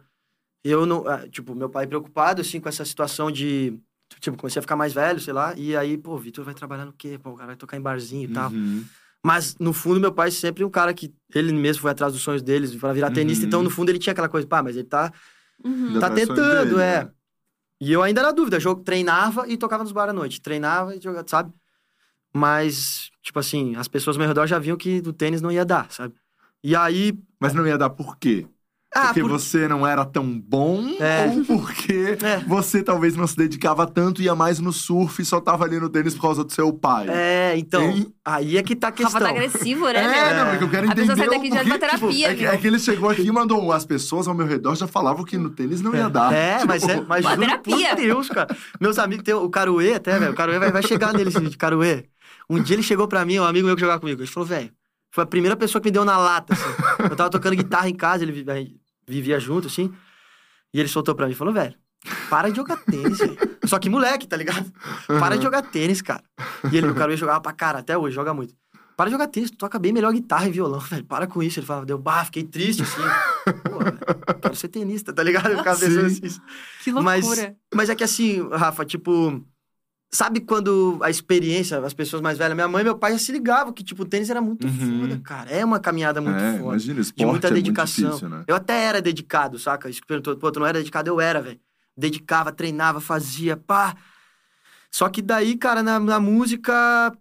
eu 0.64 0.86
não. 0.86 1.08
ah, 1.08 1.28
Tipo, 1.28 1.56
meu 1.56 1.70
pai 1.70 1.88
preocupado, 1.88 2.42
assim, 2.42 2.60
com 2.60 2.70
essa 2.70 2.86
situação 2.86 3.32
de. 3.32 3.78
Tipo, 4.20 4.38
comecei 4.38 4.60
a 4.60 4.62
ficar 4.62 4.76
mais 4.76 4.94
velho, 4.94 5.20
sei 5.20 5.34
lá, 5.34 5.54
e 5.58 5.76
aí, 5.76 5.98
pô, 5.98 6.16
Vitor 6.18 6.46
vai 6.46 6.54
trabalhar 6.54 6.86
no 6.86 6.94
quê? 6.94 7.20
Pô, 7.22 7.32
o 7.32 7.36
cara 7.36 7.48
vai 7.48 7.56
tocar 7.56 7.76
em 7.76 7.82
barzinho 7.82 8.30
e 8.30 8.34
tal. 8.34 8.52
Uhum. 8.52 8.86
Mas, 9.24 9.56
no 9.60 9.74
fundo, 9.74 10.00
meu 10.00 10.12
pai 10.14 10.30
sempre 10.30 10.64
um 10.64 10.70
cara 10.70 10.94
que. 10.94 11.12
Ele 11.34 11.52
mesmo 11.52 11.82
foi 11.82 11.90
atrás 11.92 12.14
dos 12.14 12.22
sonhos 12.22 12.44
deles 12.44 12.76
pra 12.76 12.94
virar 12.94 13.10
tenista. 13.10 13.42
Uhum. 13.44 13.48
Então, 13.48 13.64
no 13.64 13.72
fundo, 13.72 13.90
ele 13.90 13.98
tinha 13.98 14.12
aquela 14.14 14.30
coisa, 14.30 14.46
pá, 14.48 14.62
mas 14.62 14.76
ele 14.78 14.86
tá, 14.88 15.12
Uhum. 15.64 15.88
Ainda 15.88 16.00
tá 16.02 16.10
tentando, 16.12 16.76
dele, 16.76 16.82
é. 16.82 17.04
né? 17.06 17.12
E 17.82 17.92
eu 17.92 18.04
ainda 18.04 18.22
na 18.22 18.32
dúvida, 18.32 18.60
jogo, 18.60 18.84
treinava 18.84 19.48
e 19.48 19.58
tocava 19.58 19.84
nos 19.84 19.92
bar 19.92 20.10
à 20.10 20.14
noite. 20.14 20.40
Treinava 20.42 20.96
e 20.96 21.02
jogava, 21.02 21.26
sabe? 21.28 21.52
Mas, 22.36 23.10
tipo 23.24 23.40
assim, 23.40 23.76
as 23.78 23.88
pessoas 23.88 24.18
ao 24.18 24.20
meu 24.20 24.28
redor 24.28 24.46
já 24.46 24.60
viam 24.60 24.76
que 24.76 25.02
o 25.06 25.14
tênis 25.14 25.42
não 25.42 25.52
ia 25.52 25.64
dar, 25.64 25.88
sabe? 25.90 26.14
E 26.64 26.76
aí. 26.76 27.14
Mas 27.40 27.54
não 27.54 27.66
ia 27.66 27.78
dar 27.78 27.90
por 27.90 28.18
quê? 28.18 28.46
Ah, 28.98 29.08
porque 29.08 29.20
por- 29.22 29.30
você 29.32 29.68
não 29.68 29.86
era 29.86 30.06
tão 30.06 30.40
bom 30.40 30.82
É. 31.02 31.28
ou 31.36 31.44
porque 31.46 32.18
É. 32.24 32.38
você 32.48 32.82
talvez 32.82 33.14
não 33.18 33.28
se 33.28 33.36
dedicava 33.36 33.86
tanto, 33.86 34.22
ia 34.22 34.34
mais 34.34 34.58
no 34.60 34.72
surf 34.72 35.22
e 35.22 35.26
só 35.26 35.42
tava 35.42 35.66
ali 35.66 35.78
no 35.82 35.90
tênis 35.90 36.16
por 36.16 36.22
causa 36.22 36.46
do 36.46 36.52
seu 36.54 36.72
pai? 36.72 37.08
É, 37.10 37.58
então. 37.58 37.82
Hein? 37.82 38.14
Aí 38.24 38.58
é 38.58 38.64
que 38.64 38.74
tá 38.74 38.88
a 38.88 38.90
Rafa 38.92 39.04
questão. 39.04 39.22
tá 39.22 39.30
agressivo, 39.30 39.86
né, 39.90 40.00
É, 40.02 40.34
meu? 40.34 40.44
não, 40.46 40.50
porque 40.52 40.64
eu 40.64 40.70
quero 40.70 40.84
A 40.88 40.92
entender 40.92 41.02
pessoa 41.08 41.18
sai 41.18 41.28
daqui 41.28 41.50
já 41.50 41.56
porquê, 41.56 41.70
numa 41.70 41.80
terapia, 41.80 42.28
é, 42.32 42.36
que, 42.36 42.42
meu. 42.44 42.52
é 42.52 42.58
que 42.58 42.68
ele 42.68 42.80
chegou 42.80 43.10
aqui 43.10 43.22
e 43.24 43.32
mandou 43.34 43.72
as 43.74 43.86
pessoas 43.86 44.28
ao 44.30 44.34
meu 44.34 44.46
redor 44.48 44.76
já 44.76 44.88
falavam 44.88 45.26
que 45.26 45.38
no 45.38 45.50
tênis 45.50 45.82
não 45.82 45.94
ia 45.94 46.10
dar. 46.10 46.34
É, 46.34 46.56
Tipo, 46.60 46.68
mas 46.70 46.84
é, 46.88 47.02
mas 47.02 47.26
juro 47.26 47.38
terapia. 47.42 47.90
por 47.90 47.96
Deus, 47.98 48.30
cara. 48.30 48.58
Meus 48.80 48.98
amigos, 48.98 49.26
tem 49.26 49.34
o 49.34 49.50
Caruê 49.50 49.94
até, 49.96 50.18
velho. 50.18 50.32
O 50.32 50.36
Caruê 50.36 50.58
vai, 50.58 50.72
vai 50.72 50.82
chegar 50.84 51.12
nele 51.14 51.30
vídeo. 51.32 51.58
Caruê. 51.58 52.06
Um 52.50 52.62
dia 52.62 52.76
ele 52.76 52.84
chegou 52.84 53.08
pra 53.08 53.26
mim, 53.26 53.40
um 53.40 53.44
amigo 53.44 53.66
meu 53.66 53.76
que 53.76 53.82
jogava 53.82 54.00
comigo. 54.00 54.22
Ele 54.22 54.28
falou, 54.30 54.48
velho, 54.48 54.72
foi 55.12 55.24
a 55.24 55.28
primeira 55.28 55.56
pessoa 55.56 55.82
que 55.82 55.88
me 55.88 55.92
deu 55.92 56.06
na 56.06 56.18
lata, 56.18 56.54
assim. 56.54 57.08
Eu 57.10 57.16
tava 57.16 57.30
tocando 57.30 57.56
guitarra 57.56 57.90
em 57.90 57.96
casa, 57.96 58.24
ele 58.24 58.32
vi- 58.32 58.50
a 58.52 58.56
gente 58.56 58.76
vivia 59.08 59.40
junto, 59.40 59.68
assim. 59.68 59.92
E 60.74 60.80
ele 60.80 60.90
soltou 60.90 61.16
pra 61.16 61.26
mim 61.26 61.32
e 61.32 61.36
falou, 61.36 61.54
velho, 61.54 61.74
para 62.30 62.50
de 62.50 62.58
jogar 62.58 62.78
tênis, 62.78 63.18
velho. 63.18 63.38
Só 63.66 63.80
que 63.80 63.90
moleque, 63.90 64.28
tá 64.28 64.36
ligado? 64.38 64.72
Para 65.08 65.38
de 65.38 65.44
jogar 65.44 65.62
tênis, 65.64 66.02
cara. 66.02 66.24
E 66.72 66.78
ele, 66.78 66.88
o 66.88 66.94
Caruê 66.96 67.18
jogava 67.18 67.42
pra 67.42 67.52
cara, 67.54 67.80
até 67.80 67.98
hoje, 67.98 68.14
joga 68.16 68.34
muito. 68.34 68.54
Para 68.98 69.06
de 69.06 69.12
jogar 69.14 69.28
tênis, 69.28 69.52
tu 69.52 69.58
toca 69.58 69.78
bem 69.80 69.92
melhor 69.92 70.14
guitarra 70.14 70.48
e 70.48 70.52
violão, 70.52 70.80
velho. 70.82 71.04
Para 71.06 71.28
com 71.28 71.42
isso. 71.42 71.60
Ele 71.60 71.66
falava, 71.66 71.86
deu, 71.86 71.98
bah, 71.98 72.24
fiquei 72.26 72.44
triste, 72.44 72.84
assim. 72.84 73.02
Pô, 73.64 73.80
velho, 73.80 73.98
quero 74.42 74.56
ser 74.56 74.68
tenista, 74.68 75.12
tá 75.12 75.24
ligado? 75.24 75.50
Eu 75.52 75.58
ficava 75.58 75.80
pensando 75.80 76.10
Sim. 76.10 76.22
assim. 76.26 76.40
Que 76.84 76.92
Mas, 76.92 77.26
loucura. 77.26 77.56
mas 77.74 77.90
é 77.90 77.96
que 77.96 78.04
assim, 78.04 78.48
Rafa, 78.50 78.86
tipo. 78.86 79.44
Sabe 80.16 80.40
quando 80.40 80.98
a 81.02 81.10
experiência, 81.10 81.78
as 81.80 81.94
pessoas 81.94 82.22
mais 82.22 82.38
velhas, 82.38 82.56
minha 82.56 82.70
mãe 82.70 82.80
e 82.82 82.84
meu 82.86 82.98
pai 82.98 83.12
já 83.12 83.18
se 83.20 83.32
ligavam 83.34 83.74
que, 83.74 83.84
tipo, 83.84 84.04
o 84.04 84.06
tênis 84.06 84.30
era 84.30 84.40
muito 84.40 84.66
Uhum. 84.66 85.02
foda, 85.02 85.20
cara. 85.22 85.52
É 85.52 85.66
uma 85.66 85.78
caminhada 85.78 86.22
muito 86.22 86.40
é, 86.40 86.52
foda. 86.54 86.64
imagina, 86.64 87.02
esporte 87.02 87.18
De 87.20 87.26
muita 87.26 87.48
é 87.50 87.52
dedicação. 87.52 88.04
muito 88.06 88.14
difícil, 88.20 88.30
né? 88.30 88.46
Eu 88.48 88.56
até 88.56 88.82
era 88.86 89.02
dedicado, 89.02 89.60
saca? 89.60 89.90
Isso 89.90 90.00
que 90.00 90.08
perguntou, 90.08 90.38
pô, 90.38 90.50
tu 90.54 90.60
não 90.62 90.68
era 90.68 90.78
dedicado? 90.78 91.10
Eu 91.10 91.20
era, 91.20 91.42
velho. 91.42 91.60
Dedicava, 91.98 92.52
treinava, 92.54 93.02
fazia, 93.02 93.58
pá. 93.58 93.94
Só 94.90 95.10
que 95.10 95.22
daí, 95.22 95.58
cara, 95.58 95.84
na, 95.84 96.00
na 96.00 96.20
música. 96.20 97.12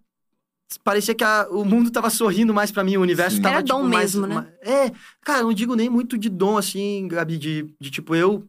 Parecia 0.83 1.13
que 1.13 1.23
a- 1.23 1.47
o 1.51 1.63
mundo 1.65 1.91
tava 1.91 2.09
sorrindo 2.09 2.53
mais 2.53 2.71
pra 2.71 2.83
mim, 2.83 2.97
o 2.97 3.01
universo 3.01 3.37
Sim. 3.37 3.41
tava, 3.41 3.55
Era 3.55 3.63
tipo, 3.63 3.77
dom 3.77 3.83
mais- 3.87 4.15
mesmo, 4.15 4.25
né? 4.27 4.47
É, 4.61 4.91
cara, 5.21 5.39
eu 5.39 5.45
não 5.47 5.53
digo 5.53 5.75
nem 5.75 5.89
muito 5.89 6.17
de 6.17 6.29
dom, 6.29 6.57
assim, 6.57 7.07
Gabi, 7.07 7.37
de, 7.37 7.75
de 7.79 7.91
tipo, 7.91 8.15
eu 8.15 8.47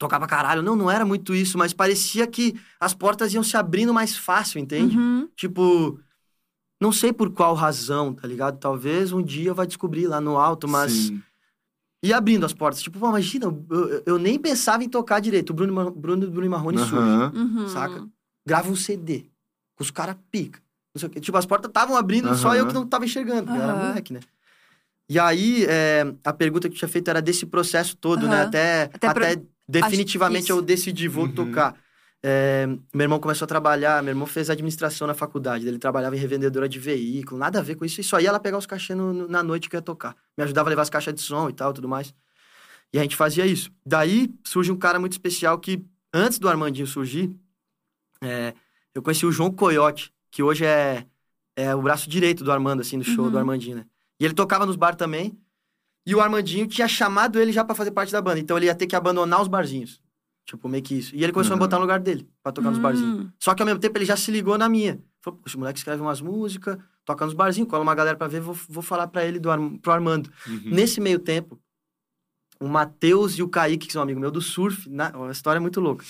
tocava 0.00 0.26
caralho. 0.26 0.62
Não, 0.62 0.74
não 0.74 0.90
era 0.90 1.04
muito 1.04 1.34
isso, 1.34 1.56
mas 1.58 1.72
parecia 1.74 2.26
que 2.26 2.58
as 2.80 2.94
portas 2.94 3.32
iam 3.34 3.42
se 3.44 3.56
abrindo 3.56 3.92
mais 3.94 4.16
fácil, 4.16 4.58
entende? 4.58 4.96
Uhum. 4.96 5.28
Tipo, 5.36 6.00
não 6.80 6.90
sei 6.90 7.12
por 7.12 7.30
qual 7.30 7.54
razão, 7.54 8.14
tá 8.14 8.26
ligado? 8.26 8.58
Talvez 8.58 9.12
um 9.12 9.22
dia 9.22 9.50
eu 9.50 9.54
vá 9.54 9.64
descobrir 9.66 10.06
lá 10.08 10.20
no 10.20 10.38
alto, 10.38 10.66
mas. 10.66 10.90
Sim. 10.92 11.22
E 12.02 12.14
abrindo 12.14 12.46
as 12.46 12.54
portas. 12.54 12.82
Tipo, 12.82 12.98
pô, 12.98 13.08
imagina, 13.10 13.44
eu, 13.44 14.02
eu- 14.06 14.18
nem 14.18 14.38
pensava 14.38 14.82
em 14.82 14.88
tocar 14.88 15.20
direito. 15.20 15.50
O 15.50 15.54
Bruno, 15.54 15.90
Bruno, 15.90 16.30
Bruno 16.30 16.50
Marrone 16.50 16.78
surge, 16.78 16.94
Aham. 16.96 17.32
Uhum. 17.34 17.68
saca? 17.68 18.08
Grava 18.46 18.70
um 18.70 18.74
CD. 18.76 19.26
Com 19.76 19.84
os 19.84 19.90
caras 19.90 20.16
pica. 20.30 20.60
Não 20.94 20.98
sei 20.98 21.08
o 21.08 21.12
quê. 21.12 21.20
Tipo, 21.20 21.36
as 21.36 21.44
portas 21.44 21.68
estavam 21.68 21.94
abrindo, 21.94 22.34
só 22.34 22.48
Aham. 22.48 22.56
eu 22.56 22.66
que 22.66 22.72
não 22.72 22.86
tava 22.86 23.04
enxergando, 23.04 23.52
era 23.52 23.76
moleque, 23.76 24.14
né? 24.14 24.20
E 25.10 25.18
aí, 25.18 25.66
é, 25.68 26.04
a 26.24 26.32
pergunta 26.32 26.68
que 26.70 26.74
eu 26.74 26.78
tinha 26.78 26.88
feito 26.88 27.08
era 27.10 27.20
desse 27.20 27.44
processo 27.44 27.94
todo, 27.96 28.26
né? 28.26 28.42
Até, 28.44 28.84
Até 28.84 29.08
até, 29.08 29.34
pra- 29.34 29.42
definitivamente 29.70 30.50
eu 30.50 30.60
decidi, 30.62 31.08
vou 31.08 31.24
Uhum. 31.26 31.32
tocar. 31.34 31.76
É, 32.22 32.66
meu 32.92 33.04
irmão 33.04 33.18
começou 33.18 33.46
a 33.46 33.48
trabalhar, 33.48 34.02
meu 34.02 34.12
irmão 34.12 34.26
fez 34.26 34.50
administração 34.50 35.06
na 35.06 35.14
faculdade, 35.14 35.66
ele 35.66 35.78
trabalhava 35.78 36.14
em 36.14 36.18
revendedora 36.18 36.68
de 36.68 36.78
veículo, 36.78 37.38
nada 37.38 37.60
a 37.60 37.62
ver 37.62 37.76
com 37.76 37.84
isso, 37.84 37.98
e 38.00 38.04
só 38.04 38.20
ia 38.20 38.30
lá 38.30 38.38
pegar 38.38 38.58
os 38.58 38.66
cachê 38.66 38.94
no- 38.94 39.12
no- 39.12 39.28
na 39.28 39.42
noite 39.42 39.70
que 39.70 39.76
eu 39.76 39.78
ia 39.78 39.82
tocar. 39.82 40.14
Me 40.36 40.44
ajudava 40.44 40.68
a 40.68 40.70
levar 40.70 40.82
as 40.82 40.90
caixas 40.90 41.14
de 41.14 41.22
som 41.22 41.48
e 41.48 41.52
tal, 41.54 41.72
tudo 41.72 41.88
mais. 41.88 42.12
E 42.92 42.98
a 42.98 43.02
gente 43.02 43.16
fazia 43.16 43.46
isso. 43.46 43.70
Daí 43.86 44.28
surge 44.44 44.70
um 44.70 44.76
cara 44.76 44.98
muito 45.00 45.12
especial 45.12 45.58
que, 45.58 45.82
antes 46.12 46.38
do 46.38 46.48
Armandinho 46.48 46.86
surgir, 46.86 47.34
é, 48.22 48.52
eu 48.94 49.00
conheci 49.02 49.24
o 49.24 49.32
João 49.32 49.50
Coyote, 49.50 50.12
que 50.30 50.42
hoje 50.42 50.64
é, 50.66 51.06
é 51.56 51.74
o 51.74 51.80
braço 51.80 52.08
direito 52.10 52.44
do 52.44 52.52
Armando, 52.52 52.80
assim, 52.80 52.98
do 52.98 53.04
show 53.04 53.24
Uhum. 53.26 53.30
do 53.30 53.38
Armandinho, 53.38 53.76
né? 53.78 53.86
E 54.18 54.24
ele 54.24 54.34
tocava 54.34 54.66
nos 54.66 54.76
bar 54.76 54.94
também. 54.94 55.38
E 56.10 56.14
o 56.14 56.20
Armandinho 56.20 56.66
tinha 56.66 56.88
chamado 56.88 57.38
ele 57.38 57.52
já 57.52 57.64
pra 57.64 57.74
fazer 57.74 57.90
parte 57.92 58.10
da 58.12 58.20
banda. 58.20 58.40
Então 58.40 58.56
ele 58.56 58.66
ia 58.66 58.74
ter 58.74 58.86
que 58.86 58.96
abandonar 58.96 59.40
os 59.40 59.48
barzinhos. 59.48 60.00
Tipo, 60.44 60.68
meio 60.68 60.82
que 60.82 60.94
isso. 60.96 61.14
E 61.14 61.22
ele 61.22 61.32
começou 61.32 61.52
Uhum. 61.52 61.56
a 61.56 61.58
me 61.58 61.66
botar 61.66 61.76
no 61.76 61.82
lugar 61.82 62.00
dele, 62.00 62.28
pra 62.42 62.50
tocar 62.50 62.70
nos 62.70 62.78
barzinhos. 62.80 63.20
Hum. 63.26 63.30
Só 63.38 63.54
que 63.54 63.62
ao 63.62 63.66
mesmo 63.66 63.78
tempo 63.80 63.96
ele 63.96 64.04
já 64.04 64.16
se 64.16 64.30
ligou 64.32 64.58
na 64.58 64.68
minha. 64.68 65.00
Falou, 65.20 65.38
"Pô, 65.38 65.46
esse 65.48 65.56
moleque 65.56 65.78
escreve 65.78 66.02
umas 66.02 66.20
músicas, 66.20 66.76
toca 67.04 67.24
nos 67.24 67.34
barzinhos, 67.34 67.68
cola 67.70 67.82
uma 67.82 67.94
galera 67.94 68.16
pra 68.16 68.26
ver, 68.26 68.40
vou, 68.40 68.56
vou 68.68 68.82
falar 68.82 69.06
pra 69.06 69.24
ele, 69.24 69.38
do, 69.38 69.50
Arm- 69.50 69.76
pro 69.76 69.92
Armando. 69.92 70.30
Uhum. 70.48 70.60
Nesse 70.64 71.00
meio 71.00 71.18
tempo, 71.20 71.60
o 72.58 72.66
Matheus 72.68 73.38
e 73.38 73.42
o 73.42 73.48
Kaique, 73.48 73.86
que 73.86 73.92
são 73.92 74.02
amigos 74.02 74.20
meus 74.20 74.32
do 74.32 74.40
surf, 74.40 74.88
na, 74.90 75.12
a 75.28 75.30
história 75.30 75.58
é 75.58 75.60
muito 75.60 75.80
louca. 75.80 76.04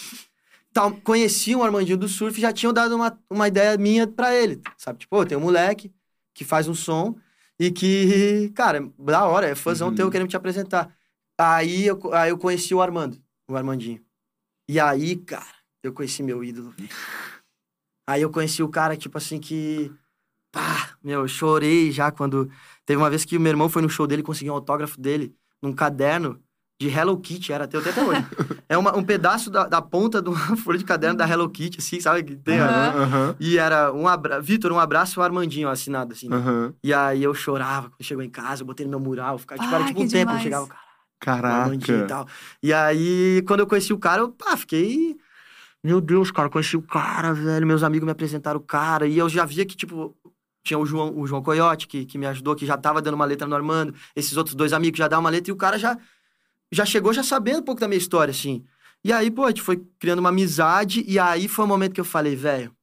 Então, 0.71 0.93
conheciam 0.93 1.61
o 1.61 1.63
Armandinho 1.65 1.99
do 1.99 2.09
surf 2.09 2.39
e 2.39 2.41
já 2.41 2.53
tinham 2.53 2.73
dado 2.73 2.95
uma, 2.95 3.19
uma 3.29 3.49
ideia 3.49 3.77
minha 3.77 4.07
pra 4.07 4.35
ele, 4.35 4.61
sabe? 4.79 5.01
Tipo, 5.01 5.17
pô, 5.17 5.27
tem 5.27 5.37
um 5.37 5.41
moleque 5.43 5.93
que 6.33 6.45
faz 6.45 6.69
um 6.69 6.75
som 6.75 7.17
e 7.61 7.71
que, 7.71 8.49
cara, 8.55 8.91
da 8.99 9.27
hora, 9.27 9.47
é 9.47 9.55
fãzão 9.55 9.89
Uhum. 9.89 9.95
teu 9.95 10.11
querendo 10.11 10.31
te 10.31 10.37
apresentar. 10.37 10.97
Aí 11.39 11.85
eu, 11.87 12.01
aí 12.15 12.31
eu 12.31 12.39
conheci 12.39 12.75
o 12.75 12.81
Armando, 12.81 13.23
o 13.47 13.55
Armandinho. 13.55 14.03
E 14.67 14.81
aí, 14.81 15.15
cara, 15.17 15.55
eu 15.83 15.93
conheci 15.93 16.23
meu 16.23 16.43
ídolo. 16.43 16.75
Aí 18.09 18.23
eu 18.23 18.31
conheci 18.31 18.61
o 18.61 18.69
cara, 18.69 18.97
tipo 18.97 19.17
assim, 19.19 19.39
que. 19.39 19.93
Pá, 20.51 20.97
meu, 21.03 21.21
eu 21.21 21.29
chorei 21.29 21.93
já 21.93 22.11
quando. 22.11 22.51
Teve 22.85 23.01
uma 23.01 23.09
vez 23.11 23.25
que 23.25 23.37
o 23.37 23.41
meu 23.41 23.51
irmão 23.51 23.69
foi 23.69 23.83
no 23.83 23.89
show 23.89 24.05
dele 24.05 24.23
e 24.23 24.25
conseguiu 24.25 24.53
um 24.53 24.57
autógrafo 24.57 25.01
dele 25.01 25.33
num 25.63 25.73
caderno 25.73 26.43
de 26.81 26.89
Hello 26.89 27.17
Kitty, 27.19 27.53
era 27.53 27.69
teu 27.69 27.79
até 27.81 28.03
hoje. 28.03 28.25
é 28.67 28.79
uma- 28.79 28.97
um 28.97 29.05
pedaço 29.05 29.51
da, 29.51 29.67
da 29.67 29.83
ponta 29.83 30.23
de 30.23 30.31
uma 30.31 30.57
folha 30.57 30.79
de 30.79 30.85
caderno 30.85 31.19
da 31.19 31.29
Hello 31.29 31.49
Kitty, 31.51 31.79
assim, 31.79 32.01
sabe? 32.01 32.23
Que 32.23 32.35
tem. 32.37 32.59
Aham. 32.59 33.03
Aham. 33.03 33.37
E 33.39 33.59
era 33.59 33.93
um 33.93 34.09
abraço. 34.09 34.43
Vitor, 34.43 34.73
um 34.73 34.79
abraço, 34.81 35.21
o 35.21 35.23
Armandinho 35.23 35.69
assinado, 35.69 36.15
assim. 36.15 36.29
né? 36.31 36.37
Aham. 36.37 36.73
E 36.83 36.95
aí 36.95 37.23
eu 37.23 37.35
chorava 37.35 37.91
quando 37.91 38.03
chegou 38.03 38.25
em 38.25 38.31
casa, 38.31 38.63
eu 38.63 38.67
botei 38.67 38.87
no 38.87 38.91
meu 38.91 39.01
mural, 39.01 39.37
ficava, 39.39 39.61
tipo, 39.61 39.75
era 39.75 39.85
Ai, 39.85 39.89
tipo 39.91 40.03
um 40.03 40.09
tempo, 40.09 40.33
eu 40.33 40.39
chegava, 40.39 40.69
cara, 41.21 41.49
Armandinho 41.49 41.99
e 41.99 42.07
Caraca. 42.07 42.07
tal. 42.25 42.29
E 42.63 42.73
aí, 42.73 43.43
quando 43.47 43.61
eu 43.61 43.67
conheci 43.67 43.93
o 43.93 43.99
cara, 43.99 44.23
eu, 44.23 44.31
pá, 44.31 44.57
fiquei. 44.57 45.19
Meu 45.85 46.01
Deus, 46.01 46.31
cara, 46.31 46.49
conheci 46.49 46.77
o 46.79 46.83
cara, 46.83 47.35
velho. 47.35 47.67
Meus 47.67 47.83
amigos 47.83 48.07
me 48.07 48.13
apresentaram 48.13 48.59
o 48.59 48.63
cara. 48.63 49.07
E 49.07 49.19
eu 49.19 49.29
já 49.29 49.45
via 49.45 49.67
que, 49.67 49.77
tipo, 49.77 50.17
tinha 50.65 50.79
o 50.79 50.87
João, 50.87 51.15
o 51.19 51.27
João 51.27 51.43
Coyote, 51.43 51.87
que, 51.87 52.05
que 52.07 52.17
me 52.19 52.27
ajudou, 52.27 52.55
que 52.55 52.65
já 52.67 52.77
tava 52.79 53.01
dando 53.03 53.15
uma 53.15 53.25
letra 53.27 53.47
no 53.47 53.55
Armando. 53.55 53.95
Esses 54.17 54.37
outros 54.39 54.55
dois 54.55 54.73
amigos 54.73 54.99
já 54.99 55.09
davam 55.09 55.25
uma 55.25 55.31
letra. 55.31 55.51
E 55.51 55.53
o 55.53 55.57
cara 55.57 55.79
já, 55.79 55.97
já 56.73 56.85
chegou 56.85 57.13
já 57.13 57.23
sabendo 57.23 57.61
um 57.61 57.65
pouco 57.65 57.81
da 57.81 57.89
minha 57.89 57.99
história, 57.99 58.31
assim. 58.33 58.65
E 59.05 59.13
aí, 59.13 59.31
pô, 59.31 59.45
a 59.45 59.49
gente 59.49 59.63
foi 59.63 59.83
criando 59.99 60.19
uma 60.21 60.29
amizade. 60.29 61.05
E 61.07 61.19
aí 61.19 61.49
foi 61.49 61.65
o 61.65 61.69
momento 61.69 61.95
que 61.95 62.01
eu 62.01 62.05
falei, 62.05 62.37
velho, 62.37 62.75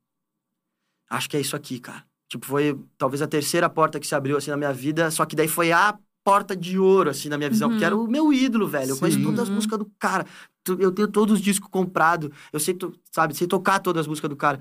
acho 1.10 1.30
que 1.30 1.38
é 1.38 1.42
isso 1.42 1.56
aqui, 1.56 1.80
cara. 1.80 2.06
Tipo, 2.30 2.46
foi 2.46 2.78
talvez 2.98 3.22
a 3.22 3.28
terceira 3.28 3.70
porta 3.70 4.00
que 4.00 4.08
se 4.08 4.16
abriu, 4.16 4.36
assim, 4.38 4.52
na 4.52 4.58
minha 4.58 4.74
vida. 4.74 5.10
Só 5.12 5.26
que 5.26 5.36
daí 5.36 5.48
foi 5.48 5.72
a 5.72 5.98
porta 6.24 6.56
de 6.58 6.78
ouro, 6.78 7.10
assim, 7.10 7.30
na 7.30 7.38
minha 7.38 7.50
visão. 7.50 7.70
Uhum. 7.70 7.76
Porque 7.76 7.86
era 7.86 7.96
o 7.96 8.08
meu 8.08 8.34
ídolo, 8.34 8.68
velho. 8.68 8.90
Eu 8.92 8.98
conheço 8.98 9.18
Sim. 9.18 9.24
todas 9.24 9.40
as 9.42 9.48
Uhum. 9.50 9.56
músicas 9.56 9.80
do 9.80 9.86
cara. 9.98 10.26
Eu 10.68 10.92
tenho 10.92 11.08
todos 11.08 11.36
os 11.36 11.42
discos 11.42 11.70
comprados. 11.70 12.30
Eu 12.52 12.60
sei, 12.60 12.78
sabe, 13.12 13.34
sei 13.34 13.48
tocar 13.48 13.80
todas 13.80 14.02
as 14.02 14.08
músicas 14.08 14.30
do 14.30 14.36
cara. 14.36 14.60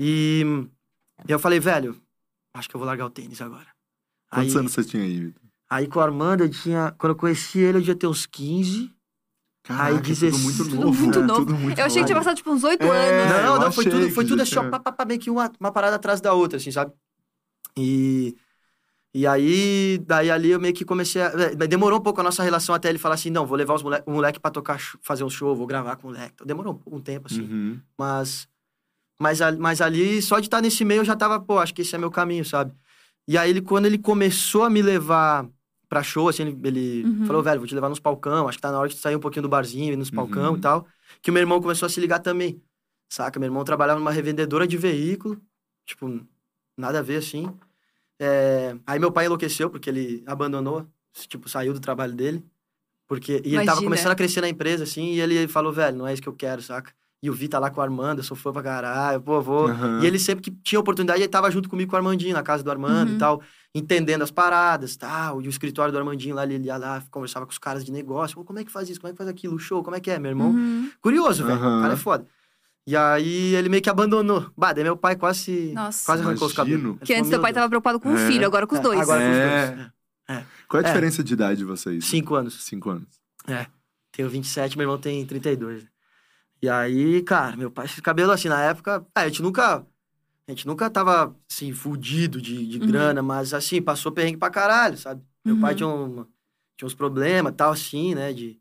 E 0.00 0.42
eu 1.28 1.38
falei, 1.38 1.60
velho, 1.60 1.96
acho 2.52 2.68
que 2.68 2.74
eu 2.74 2.80
vou 2.80 2.86
largar 2.86 3.06
o 3.06 3.10
tênis 3.10 3.40
agora. 3.40 3.68
Quantos 4.28 4.54
aí, 4.54 4.60
anos 4.60 4.72
você 4.72 4.82
tinha 4.82 5.04
aí, 5.04 5.20
Vitor? 5.20 5.45
Aí 5.68 5.86
com 5.86 5.98
o 5.98 6.02
Armando, 6.02 6.44
eu 6.44 6.50
tinha. 6.50 6.94
Quando 6.98 7.12
eu 7.12 7.16
conheci 7.16 7.58
ele, 7.58 7.78
eu 7.78 7.80
devia 7.80 7.96
ter 7.96 8.06
uns 8.06 8.26
15. 8.26 8.90
Caraca, 9.62 9.96
Aí, 9.96 10.00
tudo 10.00 10.38
muito 10.38 10.56
tudo 10.58 10.76
novo. 10.76 10.92
muito 11.02 11.20
né? 11.20 11.26
novo. 11.26 11.40
Tudo 11.46 11.54
muito 11.58 11.78
Eu 11.78 11.86
achei 11.86 12.02
que 12.02 12.06
tinha 12.06 12.16
passado, 12.18 12.36
tipo, 12.36 12.50
uns 12.52 12.62
oito 12.62 12.84
É, 12.84 13.26
anos. 13.26 13.42
não, 13.44 13.58
não, 13.60 13.72
foi 13.72 13.84
tudo, 13.84 14.10
foi 14.10 14.24
tudo 14.24 14.42
assim, 14.42 14.58
ó, 14.58 14.70
pá, 14.70 14.78
pá, 14.78 14.92
pá, 14.92 15.04
meio 15.04 15.18
que 15.18 15.28
uma, 15.28 15.50
uma 15.58 15.72
parada 15.72 15.96
atrás 15.96 16.20
da 16.20 16.32
outra, 16.32 16.56
assim, 16.58 16.70
sabe? 16.70 16.92
E. 17.76 18.36
E 19.14 19.26
aí, 19.26 19.96
daí 20.06 20.30
ali 20.30 20.50
eu 20.50 20.60
meio 20.60 20.74
que 20.74 20.84
comecei 20.84 21.22
a. 21.22 21.26
é, 21.28 21.54
Demorou 21.66 21.98
um 21.98 22.02
pouco 22.02 22.20
a 22.20 22.22
nossa 22.24 22.42
relação 22.42 22.74
até 22.74 22.88
ele 22.90 22.98
falar 22.98 23.14
assim: 23.14 23.30
não, 23.30 23.46
vou 23.46 23.56
levar 23.56 23.74
os 23.74 23.82
moleque, 23.82 24.04
o 24.06 24.12
moleque 24.12 24.38
pra 24.38 24.50
tocar, 24.50 24.78
fazer 25.00 25.24
um 25.24 25.30
show, 25.30 25.56
vou 25.56 25.66
gravar 25.66 25.96
com 25.96 26.08
o 26.08 26.10
moleque. 26.12 26.32
Então, 26.34 26.46
demorou 26.46 26.82
um, 26.86 26.96
um 26.96 27.00
tempo, 27.00 27.26
assim. 27.26 27.40
Uhum. 27.40 27.80
Mas, 27.98 28.46
mas, 29.18 29.40
ali- 29.40 29.58
mas 29.58 29.80
ali, 29.80 30.20
só 30.20 30.38
de 30.38 30.46
estar 30.48 30.60
nesse 30.60 30.84
meio, 30.84 31.00
eu 31.00 31.04
já 31.04 31.16
tava, 31.16 31.40
pô, 31.40 31.58
acho 31.58 31.72
que 31.74 31.80
esse 31.80 31.94
é 31.94 31.98
meu 31.98 32.10
caminho, 32.10 32.44
sabe? 32.44 32.74
E 33.26 33.38
aí, 33.38 33.48
ele, 33.50 33.62
quando 33.62 33.86
ele 33.86 33.96
começou 33.98 34.64
a 34.64 34.70
me 34.70 34.82
levar 34.82 35.48
pra 35.88 36.02
show, 36.02 36.28
assim, 36.28 36.42
ele, 36.44 36.58
ele 36.64 37.04
Uhum. 37.04 37.26
falou, 37.26 37.42
velho, 37.42 37.60
vou 37.60 37.66
te 37.68 37.74
levar 37.74 37.88
nos 37.88 38.00
palcão, 38.00 38.48
acho 38.48 38.58
que 38.58 38.62
tá 38.62 38.72
na 38.72 38.78
hora 38.78 38.88
de 38.88 38.96
sair 38.96 39.16
um 39.16 39.20
pouquinho 39.20 39.42
do 39.42 39.48
barzinho, 39.48 39.92
ir 39.92 39.96
nos 39.96 40.10
palcão 40.10 40.52
Uhum. 40.52 40.56
e 40.58 40.60
tal. 40.60 40.86
Que 41.22 41.30
o 41.30 41.32
meu 41.32 41.40
irmão 41.42 41.60
começou 41.60 41.86
a 41.86 41.88
se 41.90 42.00
ligar 42.00 42.18
também, 42.20 42.60
saca? 43.08 43.38
Meu 43.38 43.46
irmão 43.48 43.64
trabalhava 43.64 43.98
numa 44.00 44.10
revendedora 44.10 44.66
de 44.66 44.76
veículo, 44.76 45.40
tipo, 45.84 46.20
nada 46.76 46.98
a 46.98 47.02
ver, 47.02 47.18
assim. 47.18 47.48
É, 48.18 48.76
Aí 48.86 48.98
meu 48.98 49.12
pai 49.12 49.26
enlouqueceu, 49.26 49.70
porque 49.70 49.90
ele 49.90 50.22
abandonou, 50.26 50.86
tipo, 51.28 51.48
saiu 51.48 51.72
do 51.72 51.80
trabalho 51.80 52.14
dele. 52.14 52.44
Porque... 53.06 53.34
E 53.44 53.54
ele 53.54 53.58
tava 53.58 53.64
Imagina. 53.80 53.84
começando 53.84 54.12
a 54.12 54.16
crescer 54.16 54.40
na 54.40 54.48
empresa, 54.48 54.84
assim, 54.84 55.12
e 55.12 55.20
ele 55.20 55.46
falou, 55.48 55.72
velho, 55.72 55.96
não 55.96 56.06
é 56.08 56.12
isso 56.12 56.22
que 56.22 56.28
eu 56.28 56.34
quero, 56.34 56.60
saca? 56.62 56.92
E 57.26 57.30
o 57.30 57.32
Vi 57.32 57.48
tá 57.48 57.58
lá 57.58 57.70
com 57.70 57.80
o 57.80 57.82
Armando, 57.82 58.20
eu 58.20 58.22
sou 58.24 58.36
fã 58.36 58.52
pra 58.52 58.62
caralho, 58.62 59.20
pô, 59.20 59.40
vou. 59.42 59.66
Aham. 59.66 60.00
E 60.00 60.06
ele 60.06 60.16
sempre 60.18 60.44
que 60.44 60.50
tinha 60.62 60.78
oportunidade, 60.78 61.20
ele 61.20 61.28
tava 61.28 61.50
junto 61.50 61.68
comigo 61.68 61.90
com 61.90 61.96
o 61.96 61.98
Armandinho, 61.98 62.32
na 62.34 62.42
casa 62.42 62.62
do 62.62 62.70
Armando 62.70 63.10
Uhum. 63.10 63.16
e 63.16 63.18
tal, 63.18 63.42
entendendo 63.74 64.22
as 64.22 64.30
paradas 64.30 64.92
e 64.94 64.98
tal. 64.98 65.42
E 65.42 65.48
o 65.48 65.50
escritório 65.50 65.90
do 65.92 65.98
Armandinho 65.98 66.36
lá, 66.36 66.44
ele 66.44 66.66
ia 66.66 66.76
lá, 66.76 67.02
conversava 67.10 67.44
com 67.44 67.50
os 67.50 67.58
caras 67.58 67.84
de 67.84 67.90
negócio. 67.90 68.36
Pô, 68.36 68.44
como 68.44 68.60
é 68.60 68.64
que 68.64 68.70
faz 68.70 68.88
isso? 68.88 69.00
Como 69.00 69.08
é 69.08 69.12
que 69.12 69.18
faz 69.18 69.28
aquilo? 69.28 69.56
O 69.56 69.58
show, 69.58 69.82
como 69.82 69.96
é 69.96 70.00
que 70.00 70.08
é, 70.10 70.18
meu 70.20 70.30
irmão? 70.30 70.50
Uhum. 70.50 70.88
Curioso, 71.00 71.44
velho. 71.44 71.58
O 71.58 71.80
cara 71.82 71.94
é 71.94 71.96
foda. 71.96 72.26
E 72.86 72.96
aí 72.96 73.56
ele 73.56 73.68
meio 73.68 73.82
que 73.82 73.90
abandonou. 73.90 74.48
Bah, 74.56 74.72
daí 74.72 74.84
meu 74.84 74.96
pai 74.96 75.16
quase. 75.16 75.72
Nossa. 75.74 76.06
Quase 76.06 76.22
arrancou 76.22 76.46
os 76.46 76.54
Imagino. 76.54 76.78
cabelos. 76.78 76.98
Que 77.04 77.14
antes 77.14 77.28
teu 77.28 77.40
pai 77.40 77.50
"Meu 77.50 77.54
tava 77.56 77.68
preocupado 77.68 77.98
com 77.98 78.10
o 78.12 78.16
É. 78.16 78.26
filho, 78.28 78.46
agora 78.46 78.68
com 78.68 78.76
os 78.76 78.80
Deus." 78.80 78.94
dois. 78.94 79.02
Agora 79.08 79.20
com 79.20 79.30
os 79.30 79.36
É. 79.36 79.66
dois. 79.74 79.88
é. 80.28 80.44
Qual 80.68 80.80
é 80.80 80.84
a 80.84 80.88
É. 80.88 80.92
diferença 80.92 81.24
de 81.24 81.32
idade 81.34 81.58
de 81.58 81.64
vocês? 81.64 82.04
Cinco 82.04 82.36
anos. 82.36 82.62
Cinco 82.62 82.90
anos. 82.90 83.08
Tenho 84.12 84.28
27, 84.30 84.78
meu 84.78 84.84
irmão 84.84 84.96
tem 84.98 85.26
32. 85.26 85.84
E 86.62 86.68
aí, 86.68 87.22
cara, 87.22 87.56
meu 87.56 87.70
pai, 87.70 87.86
esse 87.86 88.00
cabelo 88.02 88.32
assim, 88.32 88.48
na 88.48 88.62
época, 88.62 89.06
ah, 89.14 89.20
a 89.20 89.28
gente 89.28 89.42
nunca. 89.42 89.86
A 90.48 90.52
gente 90.52 90.66
nunca 90.66 90.88
tava, 90.88 91.36
assim, 91.50 91.72
fudido 91.72 92.40
de, 92.40 92.66
de 92.68 92.78
Uhum. 92.78 92.86
grana, 92.86 93.22
mas, 93.22 93.52
assim, 93.52 93.82
passou 93.82 94.12
perrengue 94.12 94.38
pra 94.38 94.48
caralho, 94.50 94.96
sabe? 94.96 95.22
Meu 95.44 95.56
Uhum. 95.56 95.60
pai 95.60 95.74
tinha, 95.74 95.88
uma, 95.88 96.28
tinha 96.76 96.86
uns 96.86 96.94
problemas 96.94 97.52
tal, 97.56 97.72
assim, 97.72 98.14
né? 98.14 98.32
De... 98.32 98.60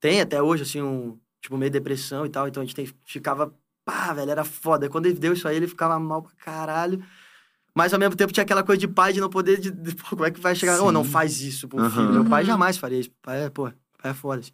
Tem 0.00 0.20
até 0.20 0.42
hoje, 0.42 0.62
assim, 0.64 0.82
um. 0.82 1.18
Tipo, 1.40 1.56
meio 1.58 1.70
depressão 1.70 2.26
e 2.26 2.30
tal. 2.30 2.48
Então 2.48 2.62
a 2.62 2.66
gente 2.66 2.74
tem, 2.74 2.88
ficava. 3.06 3.54
Pá, 3.84 4.12
velho, 4.14 4.30
era 4.30 4.44
foda. 4.44 4.88
Quando 4.88 5.06
ele 5.06 5.18
deu 5.18 5.32
isso 5.34 5.46
aí, 5.48 5.56
ele 5.56 5.68
ficava 5.68 5.98
mal 6.00 6.22
pra 6.22 6.32
caralho. 6.38 7.02
Mas 7.74 7.92
ao 7.94 8.00
mesmo 8.00 8.16
tempo 8.16 8.32
tinha 8.32 8.42
aquela 8.44 8.62
coisa 8.64 8.80
de 8.80 8.88
pai 8.88 9.12
de 9.12 9.20
não 9.20 9.30
poder. 9.30 9.58
De, 9.60 9.70
de- 9.70 9.94
pô, 9.96 10.10
como 10.10 10.24
é 10.24 10.30
que 10.30 10.40
vai 10.40 10.54
chegar? 10.54 10.80
Ô, 10.82 10.90
não 10.92 11.04
faz 11.04 11.40
isso 11.40 11.68
pro 11.68 11.78
Aham. 11.80 11.90
filho. 11.90 12.12
Meu 12.12 12.24
pai 12.24 12.42
Uhum. 12.42 12.46
jamais 12.48 12.78
faria 12.78 12.98
isso. 13.00 13.10
Pai 13.22 13.44
é, 13.44 13.50
pô, 13.50 13.64
pai 14.02 14.10
é 14.10 14.14
foda. 14.14 14.40
Assim. 14.40 14.52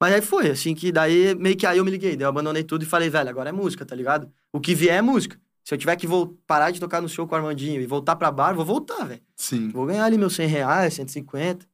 Mas 0.00 0.14
aí 0.14 0.22
foi, 0.22 0.50
assim, 0.50 0.74
que 0.74 0.90
daí 0.90 1.34
meio 1.34 1.56
que 1.56 1.66
aí 1.66 1.78
eu 1.78 1.84
me 1.84 1.90
liguei. 1.90 2.16
Daí 2.16 2.24
eu 2.24 2.28
abandonei 2.30 2.64
tudo 2.64 2.82
e 2.82 2.86
falei, 2.86 3.10
velho, 3.10 3.28
agora 3.28 3.50
é 3.50 3.52
música, 3.52 3.84
tá 3.84 3.94
ligado? 3.94 4.30
O 4.52 4.58
que 4.58 4.74
vier 4.74 4.96
é 4.96 5.02
música. 5.02 5.38
Se 5.62 5.74
eu 5.74 5.78
tiver 5.78 5.94
que 5.96 6.06
vol- 6.06 6.38
parar 6.46 6.70
de 6.70 6.80
tocar 6.80 7.02
no 7.02 7.08
show 7.08 7.26
com 7.28 7.34
o 7.34 7.38
Armandinho 7.38 7.80
e 7.80 7.86
voltar 7.86 8.16
pra 8.16 8.30
bar, 8.30 8.54
vou 8.54 8.64
voltar, 8.64 9.04
velho. 9.04 9.20
Sim. 9.36 9.68
Vou 9.68 9.84
ganhar 9.86 10.04
ali 10.04 10.16
meus 10.16 10.34
100 10.34 10.46
reais, 10.48 10.94
150. 10.94 11.66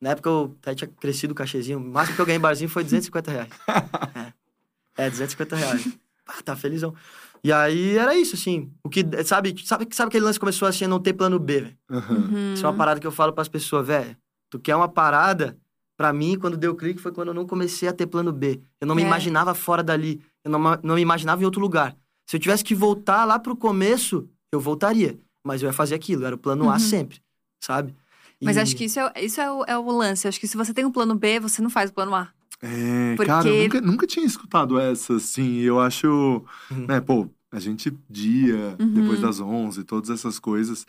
Na 0.00 0.10
época 0.10 0.28
eu 0.30 0.56
até 0.62 0.74
tinha 0.74 0.88
crescido 1.00 1.32
o 1.32 1.34
cachezinho. 1.34 1.78
O 1.78 1.80
máximo 1.80 2.14
que 2.16 2.22
eu 2.22 2.26
ganhei 2.26 2.38
em 2.38 2.40
barzinho 2.40 2.70
foi 2.70 2.84
250 2.84 3.30
reais. 3.30 3.48
é. 4.96 5.06
é, 5.06 5.10
250 5.10 5.56
reais. 5.56 5.88
Ah, 6.26 6.40
tá 6.44 6.54
felizão. 6.56 6.94
E 7.44 7.52
aí 7.52 7.98
era 7.98 8.14
isso, 8.16 8.36
assim. 8.36 8.70
O 8.84 8.88
que, 8.88 9.00
sabe, 9.24 9.54
sabe, 9.64 9.88
sabe 9.92 10.08
aquele 10.08 10.24
lance 10.24 10.38
que 10.38 10.40
começou 10.40 10.68
assim 10.68 10.84
a 10.84 10.88
não 10.88 11.00
ter 11.00 11.12
plano 11.12 11.38
B, 11.38 11.60
velho? 11.62 11.76
Uhum. 11.90 12.54
Isso 12.54 12.64
é 12.64 12.68
uma 12.68 12.76
parada 12.76 13.00
que 13.00 13.06
eu 13.06 13.10
falo 13.12 13.32
pras 13.32 13.48
pessoas, 13.48 13.86
velho. 13.86 14.16
Tu 14.48 14.58
quer 14.60 14.76
uma 14.76 14.88
parada? 14.88 15.56
Pra 16.02 16.12
mim, 16.12 16.36
quando 16.36 16.56
deu 16.56 16.74
clique, 16.74 17.00
foi 17.00 17.12
quando 17.12 17.28
eu 17.28 17.34
não 17.34 17.46
comecei 17.46 17.88
a 17.88 17.92
ter 17.92 18.08
plano 18.08 18.32
B. 18.32 18.60
Eu 18.80 18.88
não 18.88 18.94
me 18.96 19.02
É. 19.02 19.06
imaginava 19.06 19.54
fora 19.54 19.84
dali. 19.84 20.20
Eu 20.44 20.50
não, 20.50 20.58
não 20.82 20.96
me 20.96 21.00
imaginava 21.00 21.40
em 21.40 21.44
outro 21.44 21.60
lugar. 21.60 21.96
Se 22.28 22.34
eu 22.34 22.40
tivesse 22.40 22.64
que 22.64 22.74
voltar 22.74 23.24
lá 23.24 23.38
pro 23.38 23.54
começo, 23.54 24.28
eu 24.52 24.58
voltaria. 24.60 25.16
Mas 25.46 25.62
eu 25.62 25.68
ia 25.68 25.72
fazer 25.72 25.94
aquilo. 25.94 26.24
Era 26.24 26.34
o 26.34 26.38
plano 26.38 26.68
A 26.68 26.72
Uhum. 26.72 26.78
sempre, 26.80 27.20
sabe? 27.62 27.94
Mas 28.42 28.56
E- 28.56 28.60
acho 28.60 28.74
que 28.74 28.86
isso, 28.86 28.98
é, 28.98 29.12
isso 29.24 29.40
é, 29.40 29.48
o, 29.52 29.64
é 29.64 29.78
o 29.78 29.88
lance. 29.92 30.26
Acho 30.26 30.40
que 30.40 30.48
se 30.48 30.56
você 30.56 30.74
tem 30.74 30.84
um 30.84 30.90
plano 30.90 31.14
B, 31.14 31.38
você 31.38 31.62
não 31.62 31.70
faz 31.70 31.90
o 31.90 31.92
plano 31.94 32.16
A. 32.16 32.28
É, 32.60 33.14
Porque- 33.14 33.30
cara, 33.30 33.48
eu 33.48 33.62
nunca, 33.62 33.80
nunca 33.80 34.06
tinha 34.08 34.26
escutado 34.26 34.80
essa, 34.80 35.14
assim. 35.14 35.58
Eu 35.60 35.78
acho. 35.78 36.44
Uhum. 36.68 36.86
Né, 36.88 37.00
pô, 37.00 37.28
a 37.52 37.60
gente 37.60 37.96
dia, 38.10 38.74
Uhum. 38.80 38.92
depois 38.94 39.20
das 39.20 39.38
11, 39.38 39.84
todas 39.84 40.10
essas 40.10 40.40
coisas. 40.40 40.84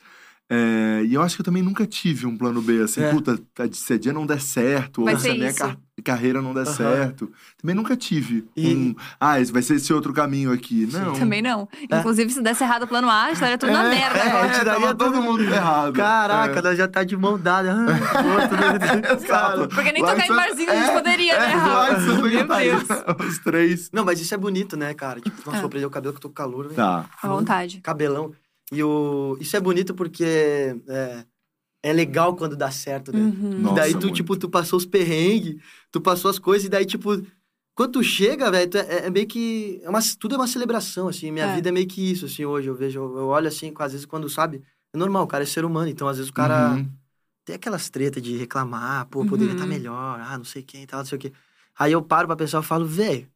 É, 0.50 1.02
e 1.06 1.14
eu 1.14 1.22
acho 1.22 1.36
que 1.36 1.42
eu 1.42 1.46
também 1.46 1.64
nunca 1.64 1.86
tive 1.88 2.28
um 2.28 2.38
plano 2.38 2.62
B, 2.62 2.82
assim, 2.84 3.02
É. 3.02 3.10
puta, 3.10 3.40
se 3.72 3.94
a 3.94 3.98
dia 3.98 4.14
não 4.14 4.26
der 4.26 4.40
certo, 4.42 5.04
Vai 5.04 5.14
ou 5.16 5.20
se 5.20 5.30
a 5.30 5.34
minha 5.34 5.54
car- 5.54 5.78
carreira 6.04 6.42
não 6.42 6.54
der 6.54 6.68
Aham. 6.68 6.74
certo. 6.76 7.32
Também 7.60 7.74
nunca 7.76 7.96
tive 7.96 8.46
E- 8.56 8.76
um, 8.76 8.96
ah, 9.20 9.40
esse 9.40 9.52
vai 9.54 9.62
ser 9.62 9.76
esse 9.76 9.92
outro 9.94 10.12
caminho 10.14 10.52
aqui. 10.52 10.88
Não. 10.92 11.14
Também 11.14 11.42
não. 11.42 11.68
Inclusive, 11.92 12.30
se 12.30 12.42
desse 12.42 12.64
errado 12.64 12.84
o 12.84 12.88
plano 12.88 13.10
A, 13.10 13.32
estaria 13.32 13.58
tudo 13.58 13.72
na 13.72 13.86
É, 13.86 13.90
merda 13.96 14.20
é, 14.20 14.30
daria 14.64 14.64
tava 14.66 14.96
todo 14.96 15.14
tudo- 15.14 15.24
mundo 15.24 15.44
errado. 15.44 15.94
Caraca, 15.94 16.60
É. 16.60 16.62
nós 16.62 16.78
já 16.78 16.88
tá 16.88 17.04
de 17.04 17.16
mão 17.18 17.40
dada. 17.40 17.74
Ah, 17.74 19.14
Exato. 19.16 19.70
Porque 19.70 19.92
nem 19.92 20.04
tocar 20.04 20.26
em 20.26 20.36
barzinho 20.36 20.72
a 20.72 20.76
gente 20.76 20.90
é, 20.90 20.94
poderia, 20.94 21.40
né, 21.40 21.52
é, 21.52 22.00
Meu 22.00 22.48
Catarina, 22.48 22.84
Os 23.28 23.40
três. 23.40 23.90
Não, 23.92 24.04
mas 24.06 24.20
isso 24.20 24.34
é 24.34 24.38
bonito, 24.38 24.76
né, 24.76 24.94
cara? 24.94 25.20
Tipo, 25.22 25.42
nossa, 25.46 25.58
É. 25.58 25.62
vou 25.62 25.70
prender 25.70 25.88
o 25.88 25.92
cabelo 25.92 26.14
que 26.14 26.18
eu 26.18 26.22
tô 26.22 26.28
com 26.30 26.36
calor, 26.36 26.64
velho. 26.66 26.76
Tá. 26.76 27.06
À 27.22 27.28
vontade. 27.28 27.80
Cabelão. 27.82 28.32
E 28.74 28.84
o... 28.84 29.38
isso 29.40 29.56
é 29.58 29.60
bonito 29.62 29.94
porque 29.96 30.24
é, 30.88 31.26
é 31.84 31.94
legal 31.94 32.36
quando 32.36 32.56
dá 32.58 32.72
certo, 32.72 33.14
né? 33.14 33.22
Uhum. 33.22 33.62
Nossa, 33.62 33.72
e 33.72 33.74
daí 33.74 33.96
tu, 33.96 34.08
muito. 34.08 34.16
tipo, 34.18 34.38
tu 34.38 34.50
passou 34.50 34.78
os 34.78 34.86
perrengues, 34.86 35.62
tu 35.92 36.02
passou 36.02 36.32
as 36.32 36.40
coisas, 36.40 36.66
e 36.68 36.70
daí, 36.70 36.86
tipo, 36.86 37.12
quando 37.76 37.94
tu 37.94 38.04
chega, 38.04 38.52
velho, 38.52 38.70
tu 38.70 38.78
é, 38.78 39.08
é 39.08 39.10
meio 39.10 39.28
que. 39.28 39.80
É 39.84 39.90
uma, 39.90 40.00
tudo 40.20 40.36
é 40.36 40.38
uma 40.38 40.48
celebração, 40.48 41.08
assim. 41.08 41.32
Minha 41.32 41.48
É. 41.48 41.54
vida 41.56 41.70
é 41.70 41.72
meio 41.72 41.88
que 41.88 42.02
isso, 42.12 42.26
assim, 42.26 42.46
hoje. 42.46 42.68
Eu 42.70 42.76
vejo, 42.76 43.00
eu 43.00 43.28
olho 43.28 43.48
assim, 43.48 43.74
às 43.80 43.92
vezes, 43.94 44.06
quando 44.06 44.30
sabe. 44.30 44.64
É 44.94 44.98
normal, 44.98 45.24
o 45.24 45.28
cara 45.28 45.44
é 45.44 45.48
ser 45.48 45.66
humano, 45.66 45.90
então 45.90 46.08
às 46.08 46.18
vezes 46.18 46.30
o 46.30 46.34
cara 46.34 46.76
Uhum. 46.78 46.90
tem 47.46 47.56
aquelas 47.56 47.90
tretas 47.90 48.22
de 48.24 48.38
reclamar, 48.38 49.08
pô, 49.08 49.26
poderia 49.26 49.54
estar 49.54 49.66
Uhum. 49.66 49.70
melhor, 49.70 50.20
ah, 50.22 50.38
não 50.38 50.46
sei 50.46 50.64
quem, 50.64 50.86
tal, 50.88 51.00
não 51.00 51.06
sei 51.06 51.18
o 51.18 51.22
quê. 51.22 51.34
Aí 51.78 51.92
eu 51.92 52.02
paro 52.04 52.28
pra 52.28 52.36
pensar 52.36 52.62
e 52.62 52.66
falo, 52.66 52.86
velho, 52.86 53.30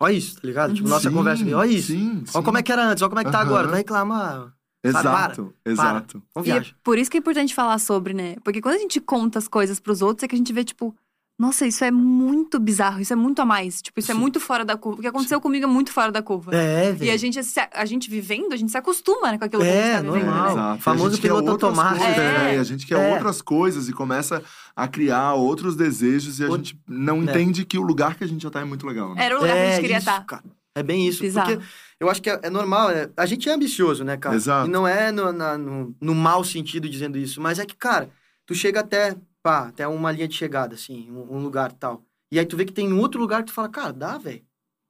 olha 0.00 0.14
isso, 0.14 0.36
tá 0.36 0.42
ligado? 0.46 0.74
Tipo, 0.74 0.88
nossa 0.88 1.10
Sim, 1.10 1.12
conversa 1.12 1.44
aqui, 1.44 1.54
olha 1.54 1.70
isso. 1.72 1.92
Sim, 1.92 2.26
Olha 2.32 2.44
sim. 2.44 2.44
como 2.44 2.58
é 2.58 2.62
que 2.62 2.72
era 2.72 2.84
antes, 2.86 3.02
olha 3.02 3.10
como 3.10 3.20
é 3.20 3.24
que 3.24 3.30
tá 3.30 3.40
Aham. 3.40 3.40
agora. 3.40 3.68
Tu 3.68 3.70
vai 3.70 3.80
reclamar. 3.80 4.53
Exato, 4.84 5.54
exato. 5.64 6.22
Vamos 6.34 6.48
E 6.48 6.52
é 6.52 6.64
por 6.82 6.98
isso 6.98 7.10
que 7.10 7.16
é 7.16 7.20
importante 7.20 7.54
falar 7.54 7.78
sobre, 7.78 8.12
né? 8.14 8.36
Porque 8.44 8.60
quando 8.60 8.76
a 8.76 8.78
gente 8.78 9.00
conta 9.00 9.38
as 9.38 9.48
coisas 9.48 9.80
pros 9.80 10.02
outros, 10.02 10.24
é 10.24 10.28
que 10.28 10.34
a 10.34 10.38
gente 10.38 10.52
vê, 10.52 10.62
tipo, 10.62 10.94
nossa, 11.36 11.66
isso 11.66 11.82
é 11.84 11.90
muito 11.90 12.60
bizarro, 12.60 13.00
isso 13.00 13.12
é 13.12 13.16
muito 13.16 13.42
a 13.42 13.44
mais. 13.44 13.82
Tipo, 13.82 13.98
isso 13.98 14.12
é 14.12 14.14
Sim. 14.14 14.20
muito 14.20 14.38
fora 14.38 14.64
da 14.64 14.76
curva. 14.76 14.98
O 14.98 15.02
que 15.02 15.08
aconteceu 15.08 15.40
comigo 15.40 15.64
é 15.64 15.66
muito 15.68 15.90
fora 15.90 16.12
da 16.12 16.22
curva. 16.22 16.54
É, 16.54 16.86
E 16.86 16.88
a 16.90 16.92
velho. 16.92 17.18
gente, 17.18 17.40
a 17.72 17.84
gente 17.84 18.08
vivendo, 18.08 18.52
a 18.52 18.56
gente 18.56 18.70
se 18.70 18.78
acostuma 18.78 19.32
né, 19.32 19.38
com 19.38 19.44
aquilo 19.44 19.62
que 19.62 19.68
a 19.68 19.72
É, 19.72 19.82
gente 19.96 20.06
tá 20.06 20.12
vivendo. 20.12 20.26
normal. 20.26 20.44
né? 20.46 20.52
Exato. 20.52 20.82
Famoso 20.82 21.20
piloto 21.20 21.50
automático. 21.50 22.04
Coisas, 22.04 22.18
É. 22.22 22.38
né? 22.38 22.54
E 22.54 22.58
a 22.58 22.62
gente 22.64 22.86
quer 22.86 23.00
É. 23.00 23.14
outras 23.14 23.42
coisas 23.42 23.88
e 23.88 23.92
começa 23.92 24.40
a 24.76 24.86
criar 24.86 25.34
outros 25.34 25.74
desejos 25.74 26.38
e 26.38 26.44
a 26.44 26.48
O- 26.50 26.56
gente 26.56 26.78
não 26.86 27.16
É. 27.16 27.24
entende 27.24 27.64
que 27.64 27.78
o 27.78 27.82
lugar 27.82 28.14
que 28.14 28.22
a 28.22 28.28
gente 28.28 28.42
já 28.42 28.50
tá 28.50 28.60
é 28.60 28.64
muito 28.64 28.86
legal. 28.86 29.12
Né? 29.14 29.24
Era 29.24 29.34
o 29.36 29.40
lugar 29.40 29.54
que 29.54 29.58
a 29.58 29.64
é 29.64 29.70
gente 29.72 29.80
queria 29.80 29.98
isso, 29.98 30.08
estar. 30.08 30.24
cara. 30.24 30.44
É 30.76 30.82
bem 30.84 31.06
isso. 31.08 31.20
Bizarro. 31.22 31.50
Porque 31.56 31.64
eu 32.00 32.08
acho 32.10 32.20
que 32.22 32.30
é, 32.30 32.40
é 32.42 32.50
normal. 32.50 32.90
é- 32.90 33.10
a 33.16 33.26
gente 33.26 33.48
é 33.48 33.52
ambicioso, 33.52 34.04
né, 34.04 34.16
cara? 34.16 34.34
Exato. 34.36 34.68
E 34.68 34.70
não 34.70 34.86
é 34.86 35.10
no, 35.12 35.32
na- 35.32 35.56
no, 35.58 35.94
no 36.00 36.14
mau 36.14 36.42
sentido 36.44 36.88
dizendo 36.88 37.16
isso. 37.18 37.40
Mas 37.40 37.58
é 37.58 37.66
que, 37.66 37.76
cara, 37.76 38.10
tu 38.46 38.54
chega 38.54 38.80
até, 38.80 39.16
pá, 39.42 39.68
até 39.68 39.86
uma 39.86 40.10
linha 40.12 40.28
de 40.28 40.34
chegada, 40.34 40.74
assim, 40.74 41.10
um, 41.10 41.36
um 41.36 41.42
lugar 41.42 41.72
tal. 41.72 42.02
E 42.32 42.38
aí 42.38 42.46
tu 42.46 42.56
vê 42.56 42.64
que 42.64 42.72
tem 42.72 42.92
um 42.92 42.98
outro 43.00 43.20
lugar 43.20 43.42
que 43.42 43.50
tu 43.50 43.54
fala, 43.54 43.68
cara, 43.68 43.92
dá, 43.92 44.18
velho. 44.18 44.42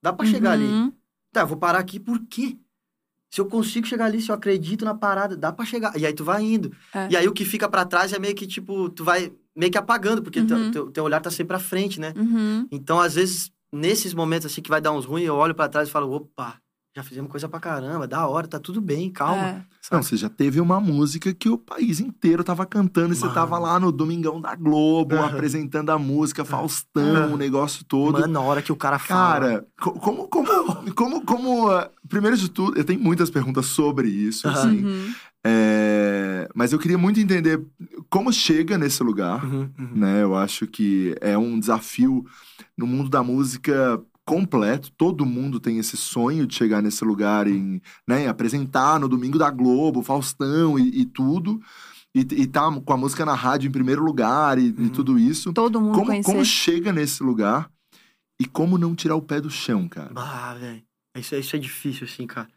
Dá 0.02 0.12
pra 0.12 0.26
chegar 0.26 0.52
ali. 0.52 0.64
Uhum. 0.64 0.92
Tá, 1.32 1.40
eu 1.42 1.46
vou 1.46 1.56
parar 1.56 1.78
aqui 1.78 1.98
por 1.98 2.18
quê? 2.26 2.56
Se 3.32 3.40
eu 3.40 3.46
consigo 3.46 3.86
chegar 3.86 4.04
ali, 4.04 4.20
se 4.22 4.30
eu 4.30 4.34
acredito 4.34 4.84
na 4.84 4.94
parada, 4.94 5.36
dá 5.36 5.50
pra 5.52 5.64
chegar. 5.64 5.96
E 5.98 6.06
aí 6.06 6.12
tu 6.12 6.22
vai 6.24 6.42
indo. 6.42 6.72
É. 6.94 7.08
E 7.10 7.16
aí 7.16 7.26
o 7.26 7.32
que 7.32 7.44
fica 7.44 7.68
pra 7.68 7.84
trás 7.84 8.12
é 8.12 8.18
meio 8.18 8.34
que, 8.34 8.46
tipo, 8.46 8.88
tu 8.90 9.02
vai 9.02 9.32
meio 9.56 9.72
que 9.72 9.78
apagando, 9.78 10.22
porque 10.22 10.42
teu, 10.44 10.56
Uhum. 10.56 10.70
teu, 10.70 10.90
teu 10.90 11.04
olhar 11.04 11.20
tá 11.20 11.30
sempre 11.30 11.46
pra 11.48 11.58
frente, 11.58 11.98
né? 11.98 12.12
Uhum. 12.16 12.68
Então, 12.70 13.00
às 13.00 13.14
vezes, 13.16 13.50
nesses 13.72 14.14
momentos 14.14 14.46
assim 14.46 14.62
que 14.62 14.70
vai 14.70 14.80
dar 14.80 14.92
uns 14.92 15.04
ruins, 15.04 15.26
eu 15.26 15.34
olho 15.34 15.54
pra 15.54 15.68
trás 15.68 15.88
e 15.88 15.90
falo, 15.90 16.10
opa, 16.12 16.60
já 16.96 17.02
fizemos 17.02 17.28
coisa 17.30 17.48
pra 17.48 17.58
caramba, 17.58 18.06
da 18.06 18.24
hora, 18.28 18.46
tá 18.46 18.60
tudo 18.60 18.80
bem, 18.80 19.10
calma. 19.10 19.66
É. 19.90 19.94
Não, 19.94 20.00
você 20.02 20.16
já 20.16 20.28
teve 20.28 20.60
uma 20.60 20.78
música 20.80 21.34
que 21.34 21.48
o 21.48 21.58
país 21.58 21.98
inteiro 21.98 22.44
tava 22.44 22.64
cantando 22.64 23.12
e 23.12 23.16
você 23.16 23.22
Mano. 23.22 23.34
tava 23.34 23.58
lá 23.58 23.80
no 23.80 23.90
Domingão 23.90 24.40
da 24.40 24.54
Globo, 24.54 25.16
Aham. 25.16 25.26
apresentando 25.26 25.90
a 25.90 25.98
música, 25.98 26.44
Faustão, 26.44 27.24
Aham. 27.24 27.34
o 27.34 27.36
negócio 27.36 27.84
todo. 27.84 28.20
Mano, 28.20 28.32
na 28.32 28.40
hora 28.40 28.62
que 28.62 28.70
o 28.70 28.76
cara 28.76 28.98
fala. 28.98 29.40
Cara, 29.40 29.66
co- 29.80 29.92
como, 29.98 30.28
como, 30.28 30.46
como, 30.94 31.24
como, 31.26 31.68
ah, 31.68 31.90
primeiro 32.08 32.36
de 32.36 32.48
tudo, 32.48 32.78
eu 32.78 32.84
tenho 32.84 33.00
muitas 33.00 33.28
perguntas 33.28 33.66
sobre 33.66 34.08
isso, 34.08 34.46
assim, 34.48 34.84
Uhum. 34.84 35.12
é, 35.44 36.48
mas 36.54 36.72
eu 36.72 36.78
queria 36.78 36.96
muito 36.96 37.18
entender 37.18 37.60
como 38.08 38.32
chega 38.32 38.78
nesse 38.78 39.02
lugar, 39.02 39.44
Uhum, 39.44 39.68
uhum. 39.78 39.90
né? 39.96 40.22
Eu 40.22 40.36
acho 40.36 40.66
que 40.66 41.14
é 41.20 41.36
um 41.36 41.58
desafio 41.58 42.24
no 42.78 42.86
mundo 42.86 43.10
da 43.10 43.22
música 43.22 44.00
completo. 44.24 44.90
Todo 44.96 45.26
mundo 45.26 45.60
tem 45.60 45.78
esse 45.78 45.96
sonho 45.96 46.46
de 46.46 46.54
chegar 46.54 46.82
nesse 46.82 47.04
lugar 47.04 47.46
em, 47.46 47.80
né, 48.08 48.26
apresentar 48.28 48.98
no 48.98 49.08
Domingo 49.08 49.38
da 49.38 49.50
Globo, 49.50 50.02
Faustão 50.02 50.78
e, 50.78 51.00
e 51.00 51.04
tudo. 51.04 51.60
E, 52.14 52.20
e 52.20 52.46
tá 52.46 52.70
com 52.70 52.92
a 52.92 52.96
música 52.96 53.24
na 53.24 53.34
rádio 53.34 53.68
em 53.68 53.72
primeiro 53.72 54.02
lugar 54.04 54.58
e, 54.58 54.68
e 54.68 54.70
Uhum. 54.70 54.88
tudo 54.88 55.18
isso. 55.18 55.52
Todo 55.52 55.80
mundo 55.80 55.94
Como, 55.94 56.06
conhecer. 56.06 56.30
como 56.30 56.44
chega 56.44 56.92
nesse 56.92 57.22
lugar 57.22 57.68
e 58.40 58.46
como 58.46 58.78
não 58.78 58.94
tirar 58.94 59.16
o 59.16 59.22
pé 59.22 59.40
do 59.40 59.50
chão, 59.50 59.88
cara? 59.88 60.12
Ah, 60.14 60.54
velho. 60.54 60.82
Isso, 61.16 61.34
é- 61.34 61.38
isso 61.40 61.54
é 61.56 61.58
difícil, 61.58 62.04
assim, 62.06 62.26
cara. 62.26 62.48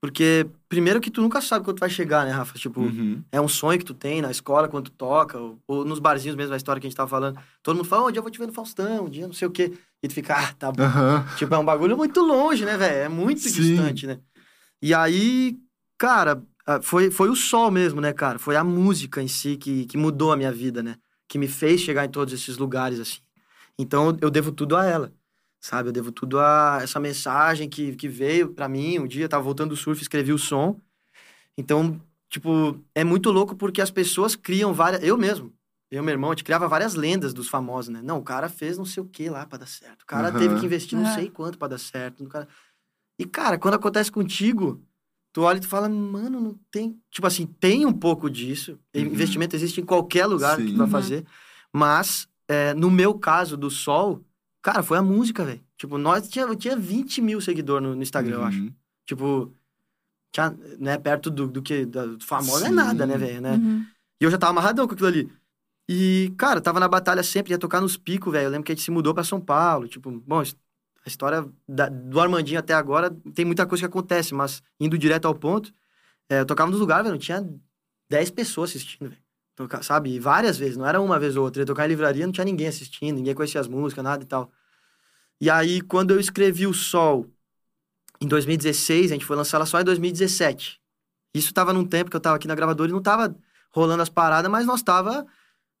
Porque, 0.00 0.46
primeiro 0.68 1.00
que 1.00 1.10
tu 1.10 1.20
nunca 1.20 1.40
sabe 1.42 1.64
quando 1.64 1.76
tu 1.76 1.80
vai 1.80 1.90
chegar, 1.90 2.24
né, 2.24 2.30
Rafa? 2.32 2.58
Tipo, 2.58 2.80
Uhum. 2.80 3.22
é 3.30 3.38
um 3.40 3.48
sonho 3.48 3.78
que 3.78 3.84
tu 3.84 3.92
tem 3.92 4.22
na 4.22 4.30
escola, 4.30 4.66
quando 4.66 4.84
tu 4.86 4.92
toca, 4.92 5.38
ou, 5.38 5.58
ou 5.68 5.84
nos 5.84 5.98
barzinhos 5.98 6.34
mesmo, 6.36 6.54
a 6.54 6.56
história 6.56 6.80
que 6.80 6.86
a 6.86 6.90
gente 6.90 6.96
tava 6.96 7.10
falando. 7.10 7.38
Todo 7.62 7.76
mundo 7.76 7.86
fala, 7.86 8.04
"Ó, 8.04 8.08
um 8.08 8.10
dia 8.10 8.18
eu 8.18 8.22
vou 8.22 8.30
te 8.30 8.38
ver 8.38 8.46
no 8.46 8.52
Faustão, 8.52 9.04
um 9.04 9.10
dia 9.10 9.26
não 9.26 9.34
sei 9.34 9.46
o 9.46 9.50
quê. 9.50 9.72
E 10.02 10.08
tu 10.08 10.14
fica, 10.14 10.34
ah, 10.34 10.54
tá 10.54 10.72
bom. 10.72 10.82
Aham. 10.84 11.26
Tipo, 11.36 11.54
é 11.54 11.58
um 11.58 11.64
bagulho 11.64 11.96
muito 11.98 12.20
longe, 12.22 12.64
né, 12.64 12.78
velho? 12.78 12.94
É 12.96 13.08
muito 13.10 13.40
Sim. 13.42 13.52
distante, 13.52 14.06
né? 14.06 14.18
E 14.80 14.94
aí, 14.94 15.58
cara, 15.98 16.42
foi, 16.80 17.10
foi 17.10 17.28
o 17.28 17.36
sol 17.36 17.70
mesmo, 17.70 18.00
né, 18.00 18.14
cara? 18.14 18.38
Foi 18.38 18.56
a 18.56 18.64
música 18.64 19.20
em 19.22 19.28
si 19.28 19.58
que, 19.58 19.84
que 19.84 19.98
mudou 19.98 20.32
a 20.32 20.36
minha 20.36 20.50
vida, 20.50 20.82
né? 20.82 20.96
Que 21.28 21.38
me 21.38 21.46
fez 21.46 21.82
chegar 21.82 22.06
em 22.06 22.08
todos 22.08 22.32
esses 22.32 22.56
lugares, 22.56 22.98
assim. 22.98 23.18
Então, 23.78 24.16
eu 24.22 24.30
devo 24.30 24.50
tudo 24.50 24.76
a 24.76 24.86
ela, 24.86 25.12
sabe? 25.60 25.88
Eu 25.90 25.92
devo 25.92 26.10
tudo 26.10 26.38
a 26.40 26.80
essa 26.82 26.98
mensagem 26.98 27.68
que, 27.68 27.94
que 27.94 28.08
veio 28.08 28.52
pra 28.54 28.68
mim. 28.68 28.98
Um 28.98 29.06
dia 29.06 29.24
eu 29.24 29.28
tava 29.28 29.42
voltando 29.44 29.70
do 29.70 29.76
surf, 29.76 30.00
escrevi 30.00 30.32
o 30.32 30.38
som. 30.38 30.80
Então, 31.56 32.00
tipo, 32.28 32.78
é 32.94 33.04
muito 33.04 33.30
louco 33.30 33.54
porque 33.54 33.80
as 33.80 33.90
pessoas 33.90 34.34
criam 34.34 34.72
várias... 34.72 35.02
Eu 35.02 35.18
mesmo, 35.18 35.52
eu 35.90 36.02
e 36.02 36.04
meu 36.04 36.12
irmão, 36.12 36.30
a 36.30 36.32
gente 36.34 36.44
criava 36.44 36.68
várias 36.68 36.94
lendas 36.94 37.34
dos 37.34 37.48
famosos, 37.48 37.92
né? 37.92 38.00
Não, 38.02 38.18
o 38.18 38.22
cara 38.22 38.48
fez 38.48 38.78
não 38.78 38.84
sei 38.84 39.02
o 39.02 39.06
que 39.06 39.28
lá 39.28 39.44
pra 39.46 39.58
dar 39.58 39.66
certo. 39.66 40.02
O 40.02 40.06
cara 40.06 40.28
Aham. 40.28 40.38
teve 40.38 40.58
que 40.58 40.66
investir 40.66 40.96
não 40.96 41.04
É. 41.06 41.14
sei 41.14 41.28
quanto 41.30 41.58
pra 41.58 41.68
dar 41.68 41.78
certo. 41.78 42.24
Cara... 42.28 42.48
E, 43.18 43.26
cara, 43.26 43.58
quando 43.58 43.74
acontece 43.74 44.10
contigo, 44.10 44.82
tu 45.32 45.42
olha 45.42 45.58
e 45.58 45.60
tu 45.60 45.68
fala, 45.68 45.88
mano, 45.88 46.40
não 46.40 46.58
tem. 46.70 46.98
Tipo 47.10 47.26
assim, 47.26 47.44
tem 47.46 47.84
um 47.84 47.92
pouco 47.92 48.30
disso. 48.30 48.78
Uhum. 48.96 49.02
Investimento 49.02 49.54
existe 49.54 49.80
em 49.80 49.84
qualquer 49.84 50.26
lugar 50.26 50.56
que 50.56 50.64
Sim. 50.64 50.72
tu 50.72 50.78
vai 50.78 50.86
Uhum. 50.86 50.92
fazer. 50.92 51.26
Mas, 51.72 52.26
é, 52.48 52.72
no 52.74 52.90
meu 52.90 53.14
caso 53.18 53.56
do 53.56 53.70
Sol, 53.70 54.24
cara, 54.62 54.82
foi 54.82 54.98
a 54.98 55.02
música, 55.02 55.44
velho. 55.44 55.60
Tipo, 55.76 55.96
nós 55.98 56.28
tinha, 56.28 56.54
tinha 56.56 56.76
20 56.76 57.20
mil 57.22 57.40
seguidores 57.40 57.86
no, 57.88 57.94
no 57.96 58.02
Instagram, 58.02 58.36
eu 58.36 58.44
acho. 58.44 58.60
Uhum. 58.60 58.72
Tipo, 59.06 59.54
tinha, 60.32 60.56
né, 60.78 60.98
perto 60.98 61.30
do, 61.30 61.46
do 61.46 61.62
que 61.62 61.84
da, 61.86 62.06
do 62.06 62.24
famoso 62.24 62.64
é 62.64 62.68
Sim. 62.68 62.74
nada, 62.74 63.06
né, 63.06 63.16
velho, 63.16 63.40
né? 63.40 63.52
Uhum. 63.52 63.84
E 64.20 64.24
eu 64.24 64.30
já 64.30 64.38
tava 64.38 64.50
amarradão 64.52 64.86
com 64.86 64.94
aquilo 64.94 65.08
ali. 65.08 65.32
E, 65.88 66.32
cara, 66.38 66.60
tava 66.60 66.78
na 66.78 66.86
batalha 66.86 67.22
sempre, 67.22 67.52
ia 67.52 67.58
tocar 67.58 67.80
nos 67.80 67.96
picos, 67.96 68.32
velho. 68.32 68.44
Eu 68.46 68.50
lembro 68.50 68.64
que 68.64 68.72
a 68.72 68.74
gente 68.74 68.84
se 68.84 68.90
mudou 68.90 69.12
pra 69.12 69.24
São 69.24 69.40
Paulo. 69.40 69.88
Tipo, 69.88 70.10
bom, 70.24 70.40
a 70.40 71.08
história 71.08 71.44
da- 71.68 71.88
do 71.88 72.20
Armandinho 72.20 72.60
até 72.60 72.74
agora 72.74 73.10
tem 73.34 73.44
muita 73.44 73.66
coisa 73.66 73.82
que 73.82 73.86
acontece, 73.86 74.32
mas 74.34 74.62
indo 74.78 74.96
direto 74.96 75.26
ao 75.26 75.34
ponto, 75.34 75.72
é, 76.28 76.40
eu 76.40 76.46
tocava 76.46 76.70
nos 76.70 76.78
lugares, 76.78 77.04
velho, 77.04 77.14
não 77.14 77.18
tinha 77.20 77.44
10 78.08 78.30
pessoas 78.30 78.70
assistindo, 78.70 79.08
velho. 79.08 79.22
Toca- 79.68 79.82
Sabe? 79.82 80.18
Várias 80.18 80.56
vezes, 80.58 80.76
não 80.76 80.86
era 80.86 81.00
uma 81.00 81.18
vez 81.18 81.36
ou 81.36 81.44
outra. 81.44 81.60
Eu 81.60 81.62
ia 81.64 81.66
tocar 81.66 81.84
em 81.86 81.88
livraria, 81.88 82.26
não 82.26 82.32
tinha 82.32 82.44
ninguém 82.44 82.66
assistindo, 82.68 83.16
ninguém 83.16 83.34
conhecia 83.34 83.60
as 83.60 83.68
músicas, 83.68 84.02
nada 84.04 84.22
e 84.22 84.26
tal. 84.26 84.50
E 85.40 85.48
aí, 85.50 85.80
quando 85.80 86.12
eu 86.12 86.20
escrevi 86.20 86.66
o 86.66 86.72
Sol 86.74 87.26
em 88.20 88.26
2016, 88.28 89.10
a 89.10 89.14
gente 89.14 89.24
foi 89.24 89.36
lançar 89.36 89.56
ela 89.58 89.66
só 89.66 89.80
em 89.80 89.84
2017. 89.84 90.80
Isso 91.34 91.52
tava 91.54 91.72
num 91.72 91.84
tempo 91.84 92.10
que 92.10 92.16
eu 92.16 92.20
tava 92.20 92.36
aqui 92.36 92.48
na 92.48 92.54
gravadora 92.54 92.90
e 92.90 92.92
não 92.92 93.02
tava 93.02 93.34
rolando 93.72 94.02
as 94.02 94.08
paradas, 94.08 94.50
mas 94.50 94.66
nós 94.66 94.82
tava 94.82 95.26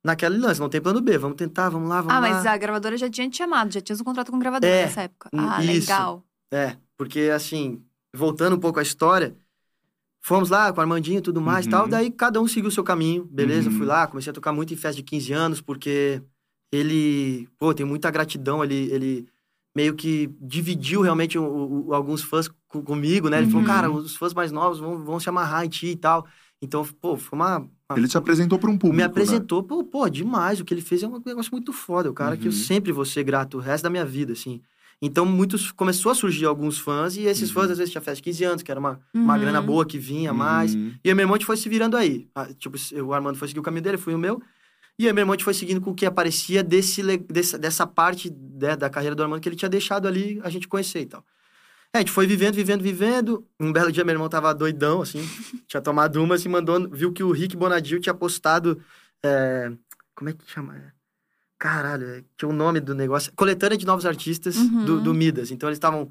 naquele 0.02 0.38
lance, 0.38 0.60
não 0.60 0.68
tem 0.68 0.80
plano 0.80 1.00
B, 1.00 1.18
vamos 1.18 1.36
tentar, 1.36 1.68
vamos 1.68 1.88
lá, 1.88 2.00
vamos 2.00 2.12
Ah, 2.14 2.20
lá. 2.20 2.28
mas 2.34 2.46
a 2.46 2.56
gravadora 2.56 2.96
já 2.96 3.10
tinha 3.10 3.28
te 3.28 3.36
chamado, 3.36 3.72
já 3.72 3.80
tinha 3.80 3.96
um 3.96 4.04
contrato 4.04 4.30
com 4.30 4.38
gravadora 4.38 4.72
É, 4.72 4.84
nessa 4.84 5.02
época. 5.02 5.28
Ah, 5.34 5.62
isso. 5.62 5.90
legal. 5.90 6.24
É, 6.52 6.76
porque 6.96 7.30
assim, 7.34 7.82
voltando 8.14 8.56
um 8.56 8.60
pouco 8.60 8.78
à 8.78 8.82
história, 8.82 9.36
fomos 10.22 10.50
lá 10.50 10.72
com 10.72 10.78
o 10.78 10.82
Armandinho 10.82 11.18
e 11.18 11.22
tudo 11.22 11.40
mais 11.40 11.64
e 11.66 11.68
Uhum. 11.68 11.70
tal, 11.70 11.88
daí 11.88 12.10
cada 12.10 12.40
um 12.40 12.46
seguiu 12.46 12.68
o 12.68 12.72
seu 12.72 12.84
caminho, 12.84 13.24
beleza? 13.24 13.70
Uhum. 13.70 13.76
Fui 13.76 13.86
lá, 13.86 14.06
comecei 14.06 14.30
a 14.30 14.34
tocar 14.34 14.52
muito 14.52 14.72
em 14.74 14.76
festa 14.76 14.96
de 14.96 15.02
15 15.02 15.32
anos, 15.32 15.60
porque 15.60 16.22
ele, 16.72 17.48
pô, 17.58 17.74
tem 17.74 17.84
muita 17.86 18.10
gratidão, 18.10 18.62
ele, 18.62 18.90
ele 18.92 19.28
meio 19.74 19.94
que 19.94 20.28
dividiu 20.40 21.00
realmente 21.02 21.38
o- 21.38 21.86
o- 21.88 21.94
alguns 21.94 22.22
fãs 22.22 22.48
co- 22.68 22.82
comigo, 22.82 23.28
né? 23.28 23.38
Ele 23.38 23.46
falou, 23.46 23.62
Uhum. 23.62 23.66
cara, 23.66 23.90
os 23.90 24.16
fãs 24.16 24.34
mais 24.34 24.52
novos 24.52 24.78
vão, 24.78 24.98
vão 25.04 25.20
se 25.20 25.28
amarrar 25.28 25.64
em 25.64 25.68
ti 25.68 25.88
e 25.88 25.96
tal. 25.96 26.26
Então, 26.62 26.84
pô, 27.00 27.16
foi 27.16 27.38
uma, 27.38 27.58
uma 27.58 27.98
Ele 27.98 28.06
te 28.08 28.16
apresentou 28.18 28.58
para 28.58 28.68
um 28.70 28.76
público. 28.76 28.96
me 28.96 29.02
né? 29.02 29.06
apresentou, 29.06 29.62
pô, 29.62 29.82
pô, 29.84 30.08
demais. 30.08 30.60
O 30.60 30.64
que 30.64 30.74
ele 30.74 30.82
fez 30.82 31.02
é 31.02 31.08
um 31.08 31.20
negócio 31.24 31.50
muito 31.52 31.72
foda. 31.72 32.10
O 32.10 32.14
cara 32.14 32.36
que 32.36 32.46
eu 32.46 32.52
Uhum. 32.52 32.58
sempre 32.58 32.92
vou 32.92 33.04
ser 33.04 33.22
grato 33.24 33.56
o 33.56 33.60
resto 33.60 33.84
da 33.84 33.90
minha 33.90 34.04
vida, 34.04 34.32
assim. 34.34 34.60
Então, 35.02 35.24
muitos 35.24 35.72
começou 35.72 36.12
a 36.12 36.14
surgir 36.14 36.44
alguns 36.44 36.78
fãs, 36.78 37.16
e 37.16 37.22
esses 37.22 37.48
Uhum. 37.48 37.54
fãs, 37.54 37.70
às 37.70 37.78
vezes, 37.78 37.90
tinha 37.90 38.02
festa 38.02 38.16
de 38.16 38.22
15 38.22 38.44
anos, 38.44 38.62
que 38.62 38.70
era 38.70 38.78
uma, 38.78 39.00
uma 39.14 39.34
Uhum. 39.34 39.40
grana 39.40 39.62
boa 39.62 39.86
que 39.86 39.98
vinha 39.98 40.32
mais. 40.32 40.74
Uhum. 40.74 40.92
E 41.02 41.08
aí, 41.08 41.14
meu 41.14 41.22
irmão 41.22 41.34
a 41.34 41.38
gente 41.38 41.46
foi 41.46 41.56
se 41.56 41.68
virando 41.68 41.96
aí. 41.96 42.28
Ah, 42.34 42.46
Tipo, 42.52 42.76
o 43.02 43.14
Armando 43.14 43.38
foi 43.38 43.48
seguir 43.48 43.60
o 43.60 43.62
caminho 43.62 43.82
dele, 43.82 43.96
fui 43.96 44.12
o 44.14 44.18
meu. 44.18 44.42
E 44.98 45.06
aí, 45.06 45.12
meu 45.14 45.22
irmão 45.22 45.32
a 45.32 45.36
gente 45.36 45.44
foi 45.44 45.54
seguindo 45.54 45.80
com 45.80 45.92
o 45.92 45.94
que 45.94 46.04
aparecia 46.04 46.62
desse, 46.62 47.02
dessa, 47.20 47.58
dessa 47.58 47.86
parte 47.86 48.30
né, 48.30 48.76
da 48.76 48.90
carreira 48.90 49.14
do 49.16 49.22
Armando 49.22 49.40
que 49.40 49.48
ele 49.48 49.56
tinha 49.56 49.68
deixado 49.70 50.06
ali 50.06 50.38
a 50.44 50.50
gente 50.50 50.68
conhecer 50.68 51.00
e 51.00 51.06
tal. 51.06 51.24
É, 51.94 51.98
a 51.98 52.00
gente 52.00 52.12
foi 52.12 52.26
vivendo, 52.26 52.54
vivendo, 52.54 52.82
vivendo. 52.82 53.46
Um 53.58 53.72
belo 53.72 53.90
dia, 53.90 54.04
meu 54.04 54.12
irmão 54.14 54.28
tava 54.28 54.52
doidão, 54.54 55.00
assim. 55.00 55.26
tinha 55.66 55.80
tomado 55.80 56.22
umas 56.22 56.44
e 56.44 56.48
mandou... 56.50 56.86
Viu 56.90 57.10
que 57.10 57.22
o 57.22 57.32
Rick 57.32 57.56
Bonadil 57.56 57.98
tinha 58.00 58.14
postado... 58.14 58.78
é, 59.24 59.72
como 60.14 60.28
é 60.28 60.32
que 60.34 60.44
chama? 60.46 60.92
Caralho, 61.60 62.24
tinha 62.38 62.48
o 62.48 62.52
nome 62.54 62.80
do 62.80 62.94
negócio. 62.94 63.30
Coletânea 63.36 63.76
de 63.76 63.84
novos 63.84 64.06
artistas 64.06 64.56
Uhum. 64.56 64.84
do, 64.86 65.00
do 65.02 65.14
Midas. 65.14 65.50
Então, 65.50 65.68
eles 65.68 65.76
estavam... 65.76 66.08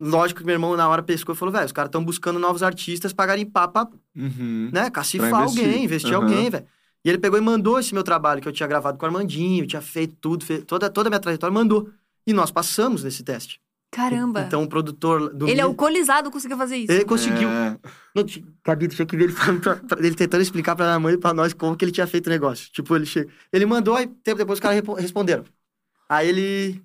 Lógico 0.00 0.40
que 0.40 0.46
meu 0.46 0.52
irmão, 0.54 0.76
na 0.76 0.88
hora, 0.88 1.02
pescou 1.02 1.34
e 1.34 1.38
falou, 1.38 1.52
velho, 1.52 1.64
os 1.66 1.72
caras 1.72 1.88
estão 1.88 2.04
buscando 2.04 2.38
novos 2.38 2.62
artistas 2.62 3.12
pra 3.12 3.26
garimpar, 3.26 3.68
pra 3.68 3.88
Uhum. 4.14 4.70
né, 4.72 4.88
cacifar 4.90 5.30
Pra 5.30 5.40
investir. 5.40 5.64
alguém, 5.64 5.84
investir 5.84 6.12
Aham. 6.14 6.22
alguém, 6.22 6.50
velho. 6.50 6.66
E 7.04 7.08
ele 7.08 7.18
pegou 7.18 7.38
e 7.38 7.42
mandou 7.42 7.78
esse 7.80 7.92
meu 7.94 8.04
trabalho 8.04 8.40
que 8.40 8.46
eu 8.48 8.52
tinha 8.52 8.66
gravado 8.66 8.96
com 8.96 9.04
o 9.04 9.08
Armandinho, 9.08 9.66
tinha 9.66 9.82
feito 9.82 10.14
tudo, 10.20 10.44
toda, 10.64 10.88
toda 10.88 11.08
a 11.08 11.10
minha 11.10 11.20
trajetória, 11.20 11.52
mandou. 11.52 11.88
E 12.26 12.32
nós 12.32 12.50
passamos 12.52 13.02
nesse 13.02 13.24
teste. 13.24 13.60
Caramba. 13.96 14.42
Então 14.42 14.62
o 14.62 14.68
produtor 14.68 15.32
do. 15.34 15.46
ele 15.46 15.54
Mi- 15.54 15.60
alcoolizado 15.62 16.30
conseguiu 16.30 16.58
fazer 16.58 16.76
isso. 16.76 16.92
Ele 16.92 17.04
conseguiu. 17.04 17.48
É. 17.48 17.78
Não, 18.14 18.24
Gabi, 18.64 18.88
tinha 18.88 19.06
que 19.06 19.16
ver 19.16 19.24
ele, 19.24 19.32
pra- 19.32 19.76
pra- 19.76 19.98
ele 19.98 20.14
tentando 20.14 20.42
explicar 20.42 20.76
pra 20.76 20.84
minha 20.84 21.00
mãe 21.00 21.14
e 21.14 21.18
pra 21.18 21.32
nós 21.32 21.54
como 21.54 21.74
que 21.76 21.84
ele 21.84 21.92
tinha 21.92 22.06
feito 22.06 22.26
o 22.26 22.30
negócio. 22.30 22.70
Tipo, 22.70 22.94
ele 22.94 23.06
chega. 23.06 23.30
Ele 23.50 23.64
mandou, 23.64 23.96
aí 23.96 24.06
tempo 24.06 24.36
depois 24.36 24.58
os 24.58 24.60
caras 24.62 24.82
responderam. 24.98 25.44
Aí 26.08 26.28
ele. 26.28 26.82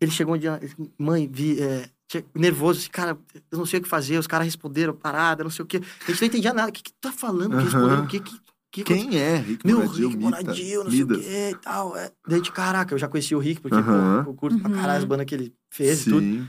Ele 0.00 0.10
chegou 0.10 0.34
um 0.34 0.38
dia, 0.38 0.60
mãe, 0.98 1.26
vi, 1.32 1.60
é, 1.60 1.88
tinha- 2.06 2.22
nervoso, 2.34 2.80
assim, 2.80 2.90
cara, 2.90 3.18
eu 3.50 3.58
não 3.58 3.64
sei 3.66 3.80
o 3.80 3.82
que 3.82 3.88
fazer, 3.88 4.18
os 4.18 4.26
caras 4.26 4.44
responderam, 4.46 4.94
parada, 4.94 5.42
não 5.42 5.50
sei 5.50 5.62
o 5.64 5.66
quê. 5.66 5.78
A 6.06 6.10
gente 6.10 6.20
não 6.20 6.28
entendia 6.28 6.52
nada. 6.52 6.68
O 6.68 6.72
que 6.72 6.82
que 6.82 6.92
tu 6.92 6.98
tá 7.00 7.10
falando? 7.12 7.50
Que 7.50 7.56
Aham. 7.56 7.64
responderam 7.64 8.04
o 8.04 8.06
quê? 8.06 8.20
Que, 8.20 8.38
que 8.84 8.94
Quem 8.94 9.18
é 9.18 9.36
Rick 9.36 9.66
Meu, 9.66 9.78
Bonadil? 9.78 10.08
Rick 10.08 10.16
Mita? 10.24 10.40
Bonadil, 10.42 10.84
não 10.84 10.90
sei 10.90 11.02
o 11.02 11.06
Midas? 11.06 11.24
quê 11.24 11.50
e 11.50 11.54
tal. 11.56 11.96
É. 11.96 12.10
Daí, 12.26 12.34
a 12.34 12.36
gente, 12.36 12.52
caraca, 12.52 12.94
eu 12.94 12.98
já 12.98 13.08
conheci 13.08 13.34
o 13.34 13.38
Rick, 13.38 13.60
porque, 13.60 13.76
Aham. 13.76 14.24
pô, 14.24 14.30
eu 14.30 14.34
curto 14.34 14.58
pra 14.60 14.70
Uhum. 14.70 14.76
caralho 14.76 14.98
as 14.98 15.04
bandas 15.04 15.26
que 15.26 15.34
ele 15.34 15.54
fez 15.70 16.02
e 16.02 16.10
tudo. 16.10 16.20
Sim. 16.20 16.48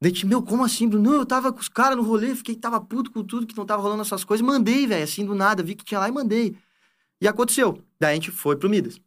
Daí, 0.00 0.10
a 0.10 0.14
gente, 0.14 0.26
meu, 0.26 0.42
como 0.42 0.64
assim, 0.64 0.88
Bruno? 0.88 1.10
Não, 1.10 1.16
eu 1.18 1.26
tava 1.26 1.52
com 1.52 1.58
os 1.60 1.68
caras 1.68 1.96
no 1.96 2.02
rolê, 2.02 2.34
fiquei, 2.34 2.54
tava 2.54 2.80
puto 2.80 3.10
com 3.10 3.22
tudo 3.24 3.46
que 3.46 3.56
não 3.56 3.66
tava 3.66 3.82
rolando 3.82 4.02
essas 4.02 4.22
coisas. 4.24 4.46
Mandei, 4.46 4.86
velho, 4.86 5.02
assim, 5.04 5.24
do 5.24 5.34
nada, 5.34 5.62
vi 5.62 5.74
que 5.74 5.84
tinha 5.84 5.98
lá 6.00 6.08
e 6.08 6.12
mandei. 6.12 6.56
E 7.20 7.26
aconteceu. 7.26 7.82
Daí 7.98 8.12
a 8.12 8.14
gente 8.14 8.30
foi 8.30 8.54
pro 8.56 8.68
Midas, 8.70 9.00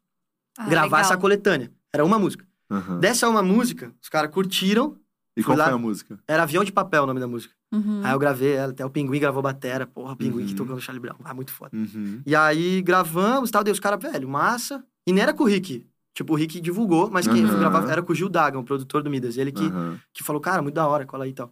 Ah, 0.58 0.66
gravar 0.70 0.98
legal. 0.98 1.00
essa 1.00 1.18
coletânea. 1.18 1.72
Era 1.94 2.04
uma 2.04 2.20
música. 2.20 2.46
Aham. 2.70 3.00
Dessa 3.00 3.28
uma 3.30 3.42
música, 3.42 3.94
os 4.02 4.10
caras 4.10 4.32
curtiram, 4.32 4.98
E 5.36 5.44
qual 5.44 5.58
lá- 5.58 5.66
foi 5.66 5.74
a 5.74 5.78
música? 5.78 6.20
era 6.28 6.44
Avião 6.44 6.64
de 6.64 6.72
Papel 6.72 7.04
o 7.04 7.06
nome 7.08 7.20
da 7.20 7.28
música. 7.28 7.54
Uhum. 7.72 8.02
Aí 8.04 8.12
eu 8.12 8.20
gravei 8.20 8.54
ela, 8.54 8.72
até 8.74 8.86
o 8.86 8.90
Pinguim 8.90 9.20
gravou 9.20 9.42
batera, 9.42 9.88
porra, 9.88 10.14
o 10.14 10.16
Pinguim 10.18 10.44
que 10.46 10.52
Uhum. 10.52 10.58
tocou 10.58 10.76
no 10.76 10.82
Charlie 10.82 11.02
Brown. 11.02 11.16
Ah, 11.24 11.34
muito 11.34 11.52
foda. 11.54 11.76
Uhum. 11.76 12.22
E 12.26 12.36
aí 12.36 12.82
gravamos 12.82 13.50
e 13.50 13.52
tal, 13.52 13.64
daí 13.64 13.72
os 13.72 13.80
caras, 13.80 14.02
velho, 14.02 14.28
massa. 14.28 14.84
E 15.08 15.14
nem 15.14 15.24
era 15.24 15.34
com 15.34 15.44
o 15.44 15.48
Rick. 15.48 15.86
Tipo, 16.14 16.34
o 16.34 16.36
Rick 16.36 16.60
divulgou, 16.60 17.10
mas 17.10 17.26
quem 17.26 17.46
Aham. 17.46 17.60
gravava 17.60 17.90
era 17.92 18.02
com 18.04 18.12
o 18.12 18.16
Gil 18.16 18.28
Dagan, 18.28 18.60
o 18.60 18.64
produtor 18.66 19.02
do 19.02 19.10
Midas. 19.10 19.38
Ele 19.38 19.52
que, 19.54 19.64
Aham. 19.66 19.98
que 20.14 20.22
falou, 20.22 20.42
cara, 20.42 20.62
muito 20.62 20.76
da 20.76 20.86
hora, 20.86 21.06
cola 21.06 21.24
aí 21.24 21.30
e 21.32 21.34
tal. 21.34 21.50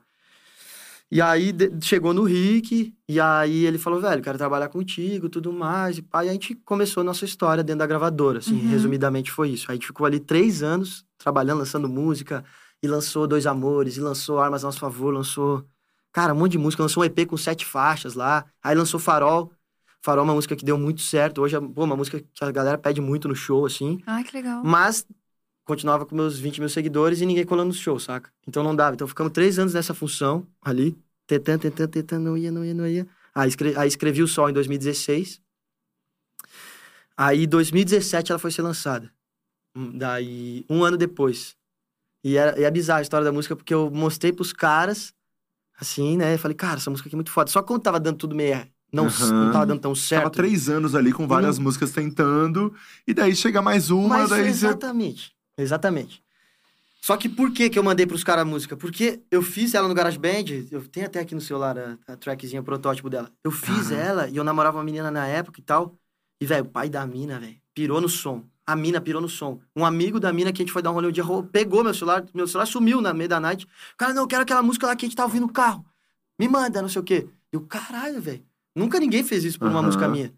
E 1.11 1.19
aí 1.21 1.51
de- 1.51 1.71
chegou 1.81 2.13
no 2.13 2.23
Rick, 2.23 2.93
e 3.07 3.19
aí 3.19 3.65
ele 3.65 3.79
falou, 3.79 3.99
velho, 3.99 4.21
quero 4.21 4.37
trabalhar 4.37 4.67
contigo, 4.69 5.27
tudo 5.27 5.51
mais. 5.51 5.97
E 5.97 6.01
pá, 6.03 6.23
e 6.23 6.29
a 6.29 6.33
gente 6.33 6.53
começou 6.65 7.01
a 7.01 7.03
nossa 7.03 7.25
história 7.25 7.63
dentro 7.63 7.79
da 7.79 7.87
gravadora, 7.87 8.37
assim, 8.39 8.53
Uhum. 8.61 8.69
resumidamente 8.69 9.31
foi 9.31 9.49
isso. 9.49 9.71
A 9.71 9.73
gente 9.73 9.87
ficou 9.87 10.05
ali 10.05 10.19
três 10.19 10.61
anos 10.61 11.03
trabalhando, 11.17 11.59
lançando 11.59 11.89
música, 11.89 12.43
e 12.81 12.87
lançou 12.87 13.27
Dois 13.27 13.45
Amores, 13.45 13.97
e 13.97 13.99
lançou 14.01 14.39
Armas 14.39 14.63
a 14.63 14.67
Nosso 14.67 14.79
Favor, 14.79 15.13
lançou, 15.13 15.65
cara, 16.11 16.33
um 16.33 16.37
monte 16.37 16.53
de 16.53 16.57
música, 16.57 16.83
lançou 16.83 17.03
um 17.03 17.05
EP 17.05 17.25
com 17.25 17.37
sete 17.37 17.65
faixas 17.65 18.13
lá, 18.13 18.45
aí 18.63 18.75
lançou 18.75 18.99
Farol. 18.99 19.51
Farol 20.01 20.23
é 20.23 20.27
uma 20.29 20.33
música 20.35 20.55
que 20.55 20.63
deu 20.63 20.77
muito 20.77 21.01
certo, 21.01 21.41
hoje 21.41 21.55
é 21.55 21.59
pô, 21.59 21.83
uma 21.83 21.95
música 21.97 22.19
que 22.21 22.43
a 22.43 22.51
galera 22.51 22.77
pede 22.77 23.01
muito 23.01 23.27
no 23.27 23.35
show, 23.35 23.65
assim. 23.65 24.01
Ai, 24.05 24.23
que 24.23 24.35
legal. 24.35 24.63
Mas 24.63 25.05
continuava 25.65 26.05
com 26.05 26.15
meus 26.15 26.39
20 26.39 26.59
mil 26.59 26.69
seguidores 26.69 27.19
e 27.21 27.25
ninguém 27.25 27.45
colando 27.45 27.67
no 27.67 27.73
show, 27.73 27.99
saca? 27.99 28.31
Então 28.47 28.63
não 28.63 28.75
dava. 28.75 28.95
Então 28.95 29.07
ficamos 29.07 29.31
três 29.33 29.59
anos 29.59 29.73
nessa 29.73 29.93
função 29.93 30.47
ali, 30.61 30.97
tentando, 31.27 31.61
tentando, 31.61 31.89
tentando, 31.89 32.23
não 32.23 32.37
ia, 32.37 32.51
não 32.51 32.63
ia, 32.65 32.73
não 32.73 32.87
ia. 32.87 33.07
Aí, 33.35 33.49
escre- 33.49 33.75
aí 33.77 33.87
escrevi 33.87 34.23
o 34.23 34.27
Sol 34.27 34.49
em 34.49 34.53
2016. 34.53 35.41
Aí, 37.15 37.43
em 37.43 37.47
2017, 37.47 38.31
ela 38.31 38.39
foi 38.39 38.51
ser 38.51 38.61
lançada. 38.61 39.11
Hum, 39.75 39.97
Daí, 39.97 40.65
um 40.69 40.83
ano 40.83 40.97
depois. 40.97 41.55
E 42.23 42.37
é, 42.37 42.63
é 42.63 42.71
bizarra 42.71 42.99
a 42.99 43.01
história 43.01 43.25
da 43.25 43.31
música, 43.31 43.55
porque 43.55 43.73
eu 43.73 43.89
mostrei 43.89 44.31
pros 44.33 44.51
caras, 44.53 45.13
assim, 45.79 46.17
né? 46.17 46.33
Eu 46.33 46.39
falei, 46.39 46.55
cara, 46.55 46.77
essa 46.77 46.89
música 46.89 47.07
aqui 47.07 47.15
é 47.15 47.17
muito 47.17 47.31
foda. 47.31 47.49
Só 47.49 47.61
quando 47.61 47.81
tava 47.81 47.99
dando 47.99 48.17
tudo 48.17 48.35
meio... 48.35 48.67
Não, 48.91 49.05
Aham. 49.05 49.45
não 49.45 49.51
tava 49.51 49.67
dando 49.67 49.81
tão 49.81 49.93
certo. 49.93 50.23
Tava 50.23 50.33
três 50.33 50.67
anos 50.67 50.95
ali 50.95 51.13
com 51.13 51.27
várias 51.27 51.59
músicas 51.59 51.91
tentando, 51.91 52.73
e 53.07 53.13
daí 53.13 53.35
chega 53.35 53.61
mais 53.61 53.91
uma, 53.91 54.17
Mas 54.17 54.31
daí 54.31 54.45
você. 54.45 54.49
exatamente. 54.49 55.31
Exatamente. 55.55 56.23
Só 56.99 57.15
que 57.15 57.29
por 57.29 57.51
que 57.53 57.69
que 57.69 57.77
eu 57.77 57.83
mandei 57.83 58.07
pros 58.07 58.23
caras 58.23 58.41
a 58.41 58.45
música? 58.45 58.75
Porque 58.75 59.21
eu 59.29 59.43
fiz 59.43 59.75
ela 59.75 59.87
no 59.87 59.93
GarageBand, 59.93 60.67
eu 60.71 60.81
tenho 60.87 61.05
até 61.05 61.19
aqui 61.19 61.35
no 61.35 61.41
celular 61.41 61.77
a, 61.77 61.97
a 62.07 62.17
trackzinha, 62.17 62.61
o 62.61 62.63
protótipo 62.63 63.11
dela. 63.11 63.31
Eu 63.43 63.51
fiz 63.51 63.89
Caramba. 63.89 64.01
ela 64.07 64.27
e 64.27 64.37
eu 64.37 64.43
namorava 64.43 64.77
uma 64.79 64.83
menina 64.83 65.11
na 65.11 65.27
época 65.27 65.59
e 65.59 65.63
tal. 65.63 65.95
E, 66.41 66.45
velho, 66.47 66.65
o 66.65 66.69
pai 66.69 66.89
da 66.89 67.05
mina, 67.05 67.39
velho, 67.39 67.57
pirou 67.75 68.01
no 68.01 68.09
som. 68.09 68.43
A 68.69 68.75
mina 68.75 69.01
pirou 69.01 69.19
no 69.19 69.27
som. 69.27 69.59
Um 69.75 69.83
amigo 69.83 70.19
da 70.19 70.31
mina 70.31 70.53
que 70.53 70.61
a 70.61 70.63
gente 70.63 70.71
foi 70.71 70.83
dar 70.83 70.91
um 70.91 70.93
rolê 70.93 71.07
um 71.07 71.11
dia, 71.11 71.23
pegou 71.51 71.83
meu 71.83 71.91
celular, 71.91 72.23
meu 72.35 72.47
celular 72.47 72.67
sumiu 72.67 73.01
na 73.01 73.11
meia 73.15 73.27
da 73.27 73.39
night. 73.39 73.65
O 73.65 73.97
cara, 73.97 74.13
não, 74.13 74.21
eu 74.21 74.27
quero 74.27 74.43
aquela 74.43 74.61
música 74.61 74.85
lá 74.85 74.95
que 74.95 75.07
a 75.07 75.09
gente 75.09 75.15
tá 75.15 75.23
ouvindo 75.23 75.47
no 75.47 75.51
carro. 75.51 75.83
Me 76.37 76.47
manda, 76.47 76.79
não 76.79 76.87
sei 76.87 77.01
o 77.01 77.03
quê. 77.03 77.27
E 77.51 77.57
o 77.57 77.61
caralho, 77.61 78.21
velho. 78.21 78.45
Nunca 78.75 78.99
ninguém 78.99 79.23
fez 79.23 79.43
isso 79.43 79.57
por 79.57 79.67
uma 79.67 79.79
Aham. 79.79 79.87
música 79.87 80.07
minha. 80.07 80.31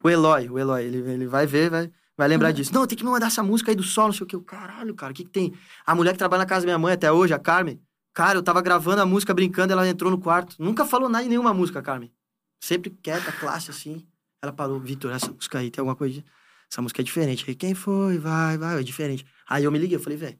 O 0.00 0.08
Eloy, 0.08 0.48
o 0.48 0.60
Eloy, 0.60 0.84
ele, 0.84 0.98
ele 1.10 1.26
vai 1.26 1.44
ver, 1.44 1.70
vai, 1.70 1.90
vai 2.16 2.28
lembrar 2.28 2.52
disso. 2.52 2.72
Não, 2.72 2.86
tem 2.86 2.96
que 2.96 3.02
me 3.02 3.10
mandar 3.10 3.26
essa 3.26 3.42
música 3.42 3.72
aí 3.72 3.74
do 3.74 3.82
sol, 3.82 4.06
não 4.06 4.12
sei 4.12 4.22
o 4.22 4.26
quê. 4.28 4.36
Eu, 4.36 4.42
Caralho, 4.42 4.94
cara, 4.94 5.10
o 5.10 5.14
que 5.16 5.24
que 5.24 5.30
tem? 5.30 5.52
A 5.84 5.92
mulher 5.92 6.12
que 6.12 6.18
trabalha 6.18 6.42
na 6.42 6.46
casa 6.46 6.60
da 6.60 6.66
minha 6.66 6.78
mãe 6.78 6.92
até 6.92 7.10
hoje, 7.10 7.34
a 7.34 7.38
Carmen. 7.40 7.82
Cara, 8.14 8.38
eu 8.38 8.44
tava 8.44 8.62
gravando 8.62 9.02
a 9.02 9.06
música, 9.06 9.34
brincando, 9.34 9.72
ela 9.72 9.88
entrou 9.88 10.08
no 10.08 10.20
quarto. 10.20 10.54
Nunca 10.60 10.84
falou 10.84 11.08
nada 11.08 11.24
em 11.24 11.28
nenhuma 11.28 11.52
música, 11.52 11.82
Carmen. 11.82 12.12
Sempre 12.60 12.90
quieta, 12.90 13.32
classe, 13.32 13.72
assim. 13.72 14.06
Ela 14.40 14.52
parou, 14.52 14.78
Vitor, 14.78 15.10
essa 15.10 15.32
música 15.32 15.58
aí 15.58 15.68
tem 15.68 15.82
alguma 15.82 15.96
coisa... 15.96 16.22
Essa 16.70 16.80
música 16.80 17.02
é 17.02 17.04
diferente. 17.04 17.44
Aí, 17.48 17.54
quem 17.54 17.74
foi? 17.74 18.18
Vai, 18.18 18.56
vai, 18.56 18.78
é 18.78 18.82
diferente. 18.82 19.26
Aí 19.48 19.64
eu 19.64 19.72
me 19.72 19.78
liguei, 19.78 19.96
eu 19.96 20.00
falei, 20.00 20.16
velho, 20.16 20.38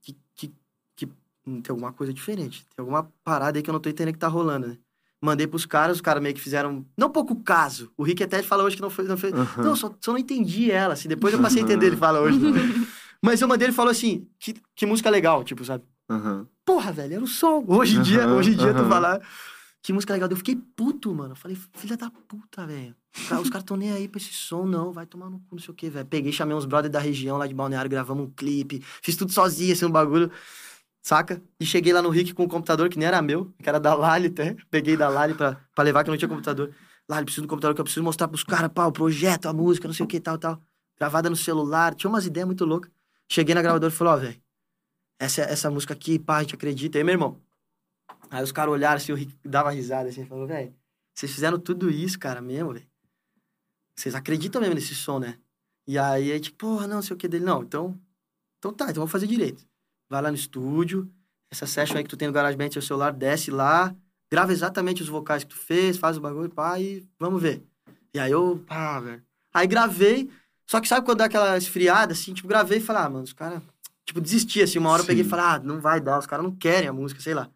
que, 0.00 0.16
que, 0.34 0.54
que 0.94 1.06
hum, 1.46 1.60
tem 1.60 1.70
alguma 1.72 1.92
coisa 1.92 2.12
diferente. 2.12 2.66
Tem 2.74 2.82
alguma 2.82 3.12
parada 3.22 3.58
aí 3.58 3.62
que 3.62 3.68
eu 3.68 3.72
não 3.72 3.80
tô 3.80 3.90
entendendo 3.90 4.14
que 4.14 4.18
tá 4.18 4.28
rolando, 4.28 4.68
né? 4.68 4.78
Mandei 5.20 5.46
pros 5.46 5.66
caras, 5.66 5.96
os 5.96 6.00
caras 6.00 6.22
meio 6.22 6.34
que 6.34 6.40
fizeram... 6.40 6.86
Não 6.96 7.10
pouco 7.10 7.36
caso. 7.42 7.90
O 7.96 8.02
Rick 8.02 8.22
até 8.22 8.42
fala 8.42 8.64
hoje 8.64 8.76
que 8.76 8.82
não 8.82 8.90
foi... 8.90 9.04
Não 9.04 9.16
foi 9.16 9.30
Aham. 9.32 9.62
não, 9.62 9.76
só, 9.76 9.94
só 10.00 10.12
não 10.12 10.18
entendi 10.18 10.70
ela, 10.70 10.94
assim. 10.94 11.08
Depois 11.08 11.34
eu 11.34 11.40
passei 11.40 11.62
a 11.62 11.64
entender, 11.64 11.86
ele 11.86 11.96
fala 11.96 12.20
hoje. 12.20 12.38
Mas 13.20 13.40
eu 13.40 13.48
mandei, 13.48 13.66
ele 13.66 13.74
falou 13.74 13.90
assim, 13.90 14.28
que, 14.38 14.54
que 14.74 14.86
música 14.86 15.10
legal, 15.10 15.42
tipo, 15.42 15.64
sabe? 15.64 15.84
Aham. 16.08 16.46
Porra, 16.64 16.92
velho, 16.92 17.14
era 17.14 17.24
o 17.24 17.26
som. 17.26 17.64
Hoje 17.66 17.96
em 17.96 18.02
dia, 18.02 18.24
Aham, 18.24 18.36
hoje 18.36 18.52
em 18.52 18.56
dia, 18.56 18.74
tu 18.74 18.84
falar 18.84 19.20
que 19.82 19.92
música 19.92 20.12
legal. 20.12 20.28
Eu 20.28 20.36
fiquei 20.36 20.56
puto, 20.56 21.14
mano. 21.14 21.32
Eu 21.32 21.36
falei, 21.36 21.56
filha 21.74 21.96
da 21.96 22.10
puta, 22.10 22.66
velho. 22.66 22.94
Os 23.16 23.28
caras- 23.28 23.44
Os 23.44 23.50
caras 23.50 23.64
tão 23.64 23.76
nem 23.76 23.92
aí 23.92 24.08
pra 24.08 24.18
esse 24.20 24.32
som, 24.32 24.64
não. 24.66 24.92
Vai 24.92 25.06
tomar 25.06 25.30
no 25.30 25.38
cu, 25.40 25.56
não 25.56 25.58
sei 25.58 25.70
o 25.70 25.74
quê, 25.74 25.88
velho. 25.90 26.06
Peguei, 26.06 26.32
chamei 26.32 26.56
uns 26.56 26.64
brothers 26.64 26.92
da 26.92 26.98
região 27.00 27.36
lá 27.36 27.46
de 27.46 27.54
Balneário, 27.54 27.90
gravamos 27.90 28.26
um 28.26 28.30
clipe. 28.30 28.82
Fiz 29.02 29.16
tudo 29.16 29.32
sozinho, 29.32 29.72
assim, 29.72 29.84
um 29.86 29.90
bagulho. 29.90 30.30
Saca? 31.02 31.40
E 31.60 31.64
cheguei 31.64 31.92
lá 31.92 32.02
no 32.02 32.10
Rick 32.10 32.34
com 32.34 32.44
um 32.44 32.48
computador 32.48 32.88
que 32.88 32.98
nem 32.98 33.06
era 33.06 33.22
meu, 33.22 33.52
que 33.62 33.68
era 33.68 33.78
da 33.78 33.94
Lali 33.94 34.26
até. 34.26 34.56
Peguei 34.70 34.96
da 34.96 35.08
Lali 35.08 35.34
pra, 35.34 35.56
pra 35.74 35.84
levar, 35.84 36.02
que 36.04 36.10
não 36.10 36.16
tinha 36.16 36.28
computador. 36.28 36.74
Lali, 37.08 37.24
preciso 37.24 37.42
do 37.46 37.48
computador 37.48 37.74
que 37.74 37.80
eu 37.80 37.84
preciso 37.84 38.02
mostrar 38.02 38.26
pros 38.26 38.42
caras, 38.42 38.68
pá, 38.74 38.86
o 38.86 38.92
projeto, 38.92 39.46
a 39.48 39.52
música, 39.52 39.86
não 39.86 39.94
sei 39.94 40.04
o 40.04 40.08
que, 40.08 40.18
tal, 40.18 40.36
tal. 40.36 40.60
Gravada 40.98 41.30
no 41.30 41.36
celular, 41.36 41.94
tinha 41.94 42.10
umas 42.10 42.26
ideias 42.26 42.46
muito 42.46 42.64
loucas. 42.64 42.90
Cheguei 43.30 43.54
na 43.54 43.62
gravadora 43.62 43.92
e 43.92 43.96
falei, 43.96 44.12
ó, 44.12 44.16
velho, 44.16 44.40
essa, 45.18 45.42
essa 45.42 45.70
música 45.70 45.94
aqui, 45.94 46.18
pá, 46.18 46.38
a 46.38 46.42
gente 46.42 46.54
acredita. 46.56 46.98
Aí, 46.98 47.04
meu 47.04 47.12
irmão. 47.14 47.40
Aí 48.28 48.42
os 48.42 48.50
caras 48.50 48.72
olharam 48.72 48.96
assim, 48.96 49.12
o 49.12 49.14
Rick 49.14 49.32
dava 49.44 49.70
risada 49.70 50.08
assim, 50.08 50.26
falou, 50.26 50.46
velho, 50.48 50.74
vocês 51.14 51.30
fizeram 51.32 51.58
tudo 51.60 51.88
isso, 51.88 52.18
cara, 52.18 52.40
mesmo, 52.40 52.72
velho. 52.72 52.86
Vocês 53.96 54.14
acreditam 54.14 54.60
mesmo 54.60 54.74
nesse 54.74 54.94
som, 54.94 55.18
né? 55.18 55.38
E 55.86 55.98
aí, 55.98 56.30
a 56.30 56.34
gente, 56.34 56.52
porra, 56.52 56.86
não, 56.86 57.00
sei 57.00 57.14
o 57.14 57.16
que 57.16 57.26
dele. 57.26 57.44
Não, 57.44 57.62
então, 57.62 57.98
então 58.58 58.72
tá, 58.72 58.84
então 58.84 58.96
vamos 59.00 59.12
fazer 59.12 59.26
direito. 59.26 59.64
Vai 60.08 60.20
lá 60.20 60.30
no 60.30 60.36
estúdio, 60.36 61.10
essa 61.50 61.66
session 61.66 61.96
aí 61.96 62.04
que 62.04 62.10
tu 62.10 62.16
tem 62.16 62.28
no 62.28 62.34
GarageBand, 62.34 62.72
seu 62.72 62.82
celular, 62.82 63.12
desce 63.12 63.50
lá, 63.50 63.94
grava 64.30 64.52
exatamente 64.52 65.02
os 65.02 65.08
vocais 65.08 65.44
que 65.44 65.50
tu 65.50 65.56
fez, 65.56 65.96
faz 65.96 66.16
o 66.16 66.20
bagulho, 66.20 66.50
pá, 66.50 66.78
e 66.78 67.06
vamos 67.18 67.40
ver. 67.40 67.62
E 68.12 68.18
aí 68.18 68.30
eu, 68.30 68.62
pá, 68.66 69.00
velho. 69.00 69.22
Aí 69.52 69.66
gravei, 69.66 70.30
só 70.66 70.80
que 70.80 70.88
sabe 70.88 71.06
quando 71.06 71.18
dá 71.18 71.26
aquela 71.26 71.56
esfriada, 71.56 72.12
assim, 72.12 72.34
tipo, 72.34 72.48
gravei 72.48 72.78
e 72.78 72.80
falei, 72.80 73.02
ah, 73.02 73.10
mano, 73.10 73.24
os 73.24 73.32
caras, 73.32 73.62
tipo, 74.04 74.20
desisti, 74.20 74.60
assim, 74.60 74.78
uma 74.78 74.90
hora 74.90 75.02
eu 75.02 75.06
peguei 75.06 75.22
e 75.22 75.24
Sim. 75.24 75.30
falei, 75.30 75.44
ah, 75.46 75.58
não 75.58 75.80
vai 75.80 76.00
dar, 76.00 76.18
os 76.18 76.26
caras 76.26 76.44
não 76.44 76.54
querem 76.54 76.88
a 76.88 76.92
música, 76.92 77.20
sei 77.20 77.34
lá. 77.34 77.48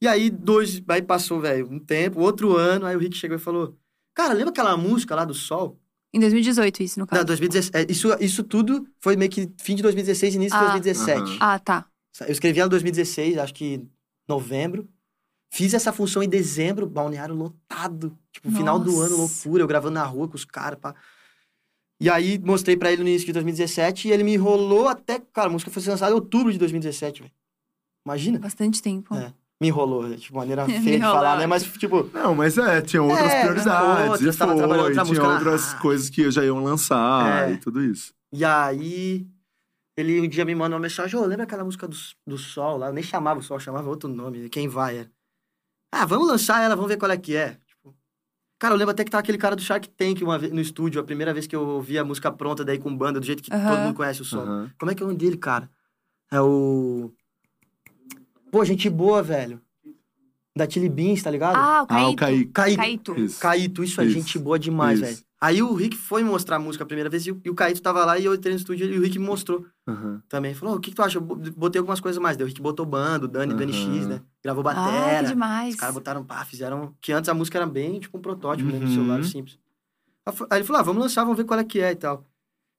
E 0.00 0.08
aí, 0.08 0.28
dois, 0.30 0.82
aí 0.88 1.02
passou, 1.02 1.40
velho, 1.40 1.70
um 1.70 1.78
tempo, 1.78 2.20
outro 2.20 2.56
ano, 2.56 2.86
aí 2.86 2.96
o 2.96 2.98
Rick 2.98 3.16
chegou 3.16 3.36
e 3.36 3.40
falou, 3.40 3.76
cara, 4.16 4.34
lembra 4.34 4.50
aquela 4.50 4.76
música 4.76 5.14
lá 5.14 5.24
do 5.24 5.34
Sol? 5.34 5.78
Em 6.12 6.18
2018, 6.18 6.82
isso, 6.82 6.98
no 6.98 7.06
caso. 7.06 7.20
Não, 7.20 7.26
2017. 7.26 7.76
é, 7.76 7.92
Isso, 7.92 8.08
isso 8.20 8.42
tudo 8.42 8.88
foi 8.98 9.16
meio 9.16 9.30
que 9.30 9.52
fim 9.58 9.76
de 9.76 9.82
2016, 9.82 10.34
início 10.34 10.58
de 10.58 10.64
Ah. 10.64 10.70
2017. 10.72 11.20
Aham. 11.20 11.36
Ah, 11.40 11.58
tá. 11.58 11.84
Eu 12.22 12.32
escrevi 12.32 12.58
ela 12.58 12.68
em 12.68 12.70
2016, 12.70 13.36
acho 13.38 13.52
que 13.54 13.82
novembro. 14.26 14.88
Fiz 15.52 15.74
essa 15.74 15.92
função 15.92 16.22
em 16.22 16.28
dezembro, 16.28 16.86
balneário 16.86 17.34
lotado. 17.34 18.18
Tipo, 18.32 18.50
final 18.50 18.78
do 18.78 18.90
ano, 19.00 19.16
Nossa. 19.18 19.46
loucura. 19.48 19.62
Eu 19.62 19.66
gravando 19.68 19.94
na 19.94 20.04
rua 20.04 20.26
com 20.26 20.34
os 20.34 20.44
caras, 20.44 20.78
pá. 20.80 20.94
E 22.00 22.10
aí, 22.10 22.38
mostrei 22.38 22.76
pra 22.76 22.90
ele 22.92 23.02
no 23.02 23.08
início 23.08 23.26
de 23.26 23.32
2017 23.32 24.08
e 24.08 24.12
ele 24.12 24.22
me 24.24 24.34
enrolou 24.34 24.88
até... 24.88 25.18
Cara, 25.32 25.48
a 25.48 25.50
música 25.52 25.70
foi 25.70 25.82
lançada 25.84 26.12
em 26.12 26.14
outubro 26.14 26.52
de 26.52 26.58
2017, 26.58 27.22
velho. 27.22 27.32
Imagina? 28.04 28.38
Bastante 28.38 28.82
tempo. 28.82 29.14
É. 29.14 29.32
Me 29.60 29.68
enrolou, 29.68 30.06
né? 30.06 30.16
tipo, 30.16 30.36
maneira 30.36 30.64
feia 30.68 30.98
de 30.98 31.00
falar, 31.00 31.38
né? 31.38 31.46
Mas, 31.46 31.64
tipo... 31.64 32.10
Não, 32.12 32.34
mas 32.34 32.58
é, 32.58 32.82
tinha 32.82 33.02
outras 33.02 33.32
É, 33.32 33.42
prioridades. 33.42 34.20
e 34.34 34.36
trabalhando 34.36 34.68
foi, 34.68 34.78
outra 34.78 34.92
tinha 34.92 35.04
música 35.04 35.28
outras 35.28 35.74
coisas 35.80 36.10
que 36.10 36.30
já 36.30 36.44
iam 36.44 36.62
lançar 36.62 37.48
É. 37.48 37.52
e 37.52 37.56
tudo 37.58 37.82
isso. 37.82 38.12
E 38.32 38.44
aí, 38.44 39.26
ele 39.96 40.20
um 40.20 40.28
dia 40.28 40.44
me 40.44 40.54
mandou 40.54 40.76
uma 40.76 40.82
mensagem, 40.82 41.18
ô, 41.18 41.24
lembra 41.24 41.44
aquela 41.44 41.64
música 41.64 41.88
do, 41.88 41.96
do 42.26 42.36
Sol 42.36 42.76
lá? 42.76 42.88
Eu 42.88 42.92
nem 42.92 43.02
chamava 43.02 43.40
o 43.40 43.42
Sol, 43.42 43.58
chamava 43.58 43.88
outro 43.88 44.08
nome, 44.10 44.48
Quem 44.50 44.68
Vai, 44.68 44.98
era. 44.98 45.10
Ah, 45.90 46.04
vamos 46.04 46.28
lançar 46.28 46.62
ela, 46.62 46.74
vamos 46.76 46.90
ver 46.90 46.98
qual 46.98 47.10
é 47.10 47.16
que 47.16 47.34
é. 47.34 47.58
Tipo, 47.66 47.96
cara, 48.58 48.74
eu 48.74 48.78
lembro 48.78 48.90
até 48.90 49.04
que 49.04 49.10
tava 49.10 49.20
aquele 49.20 49.38
cara 49.38 49.56
do 49.56 49.62
Shark 49.62 49.88
Tank 49.88 50.20
uma 50.22 50.38
vez, 50.38 50.52
no 50.52 50.60
estúdio, 50.60 51.00
a 51.00 51.04
primeira 51.04 51.32
vez 51.32 51.46
que 51.46 51.56
eu 51.56 51.66
ouvi 51.66 51.98
a 51.98 52.04
música 52.04 52.30
pronta 52.30 52.62
daí 52.62 52.78
com 52.78 52.94
banda, 52.94 53.18
do 53.20 53.24
jeito 53.24 53.42
que 53.42 53.48
todo 53.50 53.78
mundo 53.78 53.94
conhece 53.94 54.20
o 54.20 54.24
Sol. 54.24 54.44
Como 54.78 54.90
é 54.90 54.94
que 54.94 55.02
é 55.02 55.06
o 55.06 55.08
nome 55.08 55.18
dele, 55.18 55.38
cara? 55.38 55.70
É 56.30 56.40
o... 56.42 57.10
Pô, 58.56 58.64
gente 58.64 58.88
boa, 58.88 59.22
velho. 59.22 59.60
Da 60.56 60.66
Chili 60.66 60.88
Beans, 60.88 61.22
tá 61.22 61.30
ligado? 61.30 61.56
Ah, 61.56 61.82
o 61.82 61.84
Ah, 61.84 61.86
Caíto. 61.86 62.10
o 62.12 62.16
Caíto. 62.16 62.52
Caíto. 62.52 62.76
Caíto. 62.78 63.20
Isso. 63.20 63.38
Caíto, 63.38 63.84
isso, 63.84 64.00
é 64.00 64.04
Isso. 64.06 64.14
gente 64.14 64.38
boa 64.38 64.58
demais, 64.58 64.98
Isso. 64.98 65.06
velho. 65.10 65.18
Aí 65.38 65.62
o 65.62 65.74
Rick 65.74 65.94
foi 65.94 66.22
mostrar 66.24 66.56
a 66.56 66.58
música 66.58 66.82
a 66.82 66.86
primeira 66.86 67.10
vez 67.10 67.26
e 67.26 67.30
o, 67.32 67.54
Caíto 67.54 67.82
tava 67.82 68.02
lá 68.06 68.18
e 68.18 68.24
eu 68.24 68.34
entrei 68.34 68.54
no 68.54 68.58
estúdio 68.58 68.90
e 68.90 68.98
o 68.98 69.02
Rick 69.02 69.18
me 69.18 69.26
mostrou 69.26 69.66
Aham. 69.86 70.22
também. 70.26 70.54
Falou, 70.54 70.76
o 70.76 70.80
que, 70.80 70.88
que 70.88 70.96
tu 70.96 71.02
acha? 71.02 71.18
Eu 71.18 71.20
bo- 71.20 71.36
botei 71.36 71.78
algumas 71.78 72.00
coisas 72.00 72.18
mais. 72.18 72.38
Daí 72.38 72.46
o 72.46 72.48
Rick 72.48 72.62
botou 72.62 72.86
bando, 72.86 73.28
Dani, 73.28 73.52
Dani 73.52 73.74
X, 73.74 74.06
né? 74.06 74.22
Gravou 74.42 74.66
Ah, 74.66 74.72
que 74.74 74.80
batera. 74.80 75.28
demais. 75.28 75.74
Os 75.74 75.80
caras 75.80 75.94
botaram 75.94 76.24
pá, 76.24 76.42
fizeram. 76.46 76.94
Que 77.02 77.12
antes 77.12 77.28
a 77.28 77.34
música 77.34 77.58
era 77.58 77.66
bem 77.66 78.00
tipo 78.00 78.16
um 78.16 78.22
protótipo, 78.22 78.70
né? 78.70 78.78
Uhum. 78.78 78.88
celular 78.94 79.22
simples. 79.24 79.58
Aí 80.48 80.58
ele 80.60 80.64
falou: 80.64 80.80
ah, 80.80 80.82
vamos 80.82 81.02
lançar, 81.02 81.24
vamos 81.24 81.36
ver 81.36 81.44
qual 81.44 81.60
é 81.60 81.64
que 81.64 81.78
é 81.80 81.92
e 81.92 81.96
tal. 81.96 82.16
O 82.20 82.24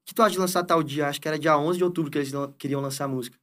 que 0.07 0.15
tu 0.15 0.23
acha 0.23 0.31
de 0.31 0.39
lançar 0.39 0.63
tal 0.63 0.81
dia? 0.81 1.07
Acho 1.07 1.21
que 1.21 1.27
era 1.27 1.37
dia 1.37 1.55
11 1.55 1.77
de 1.77 1.83
outubro 1.83 2.09
que 2.09 2.17
eles 2.17 2.31
queriam 2.57 2.81
lançar 2.81 3.05
a 3.05 3.07
música. 3.07 3.37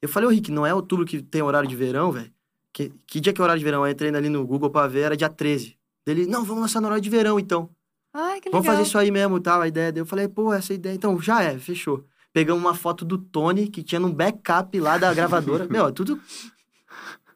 Eu 0.00 0.08
falei, 0.08 0.28
ô 0.28 0.32
Rick, 0.32 0.50
não 0.50 0.66
é 0.66 0.74
outubro 0.74 1.04
que 1.04 1.22
tem 1.22 1.42
horário 1.42 1.68
de 1.68 1.76
verão, 1.76 2.12
velho? 2.12 2.30
Que, 2.72 2.92
que 3.06 3.20
dia 3.20 3.32
que 3.32 3.40
é 3.40 3.44
horário 3.44 3.58
de 3.58 3.64
verão? 3.64 3.86
Eu 3.86 3.90
entrei 3.90 4.14
ali 4.14 4.28
no 4.28 4.46
Google 4.46 4.70
pra 4.70 4.86
ver, 4.86 5.00
era 5.00 5.16
dia 5.16 5.28
13. 5.28 5.76
Ele, 6.06 6.26
não, 6.26 6.44
vamos 6.44 6.62
lançar 6.62 6.80
no 6.80 6.86
horário 6.86 7.02
de 7.02 7.10
verão 7.10 7.40
então. 7.40 7.70
Ai, 8.12 8.40
que 8.40 8.48
legal. 8.48 8.62
Vamos 8.62 8.66
fazer 8.66 8.82
isso 8.82 8.98
aí 8.98 9.10
mesmo, 9.10 9.40
tal, 9.40 9.60
a 9.60 9.68
ideia. 9.68 9.92
Eu 9.96 10.06
falei, 10.06 10.28
pô, 10.28 10.52
essa 10.52 10.72
ideia. 10.72 10.94
Então, 10.94 11.20
já 11.20 11.42
é, 11.42 11.58
fechou. 11.58 12.04
Pegamos 12.32 12.62
uma 12.62 12.74
foto 12.74 13.04
do 13.04 13.18
Tony, 13.18 13.68
que 13.68 13.82
tinha 13.82 13.98
num 13.98 14.12
backup 14.12 14.78
lá 14.78 14.98
da 14.98 15.12
gravadora. 15.12 15.66
Meu, 15.70 15.86
é 15.86 15.92
tudo. 15.92 16.20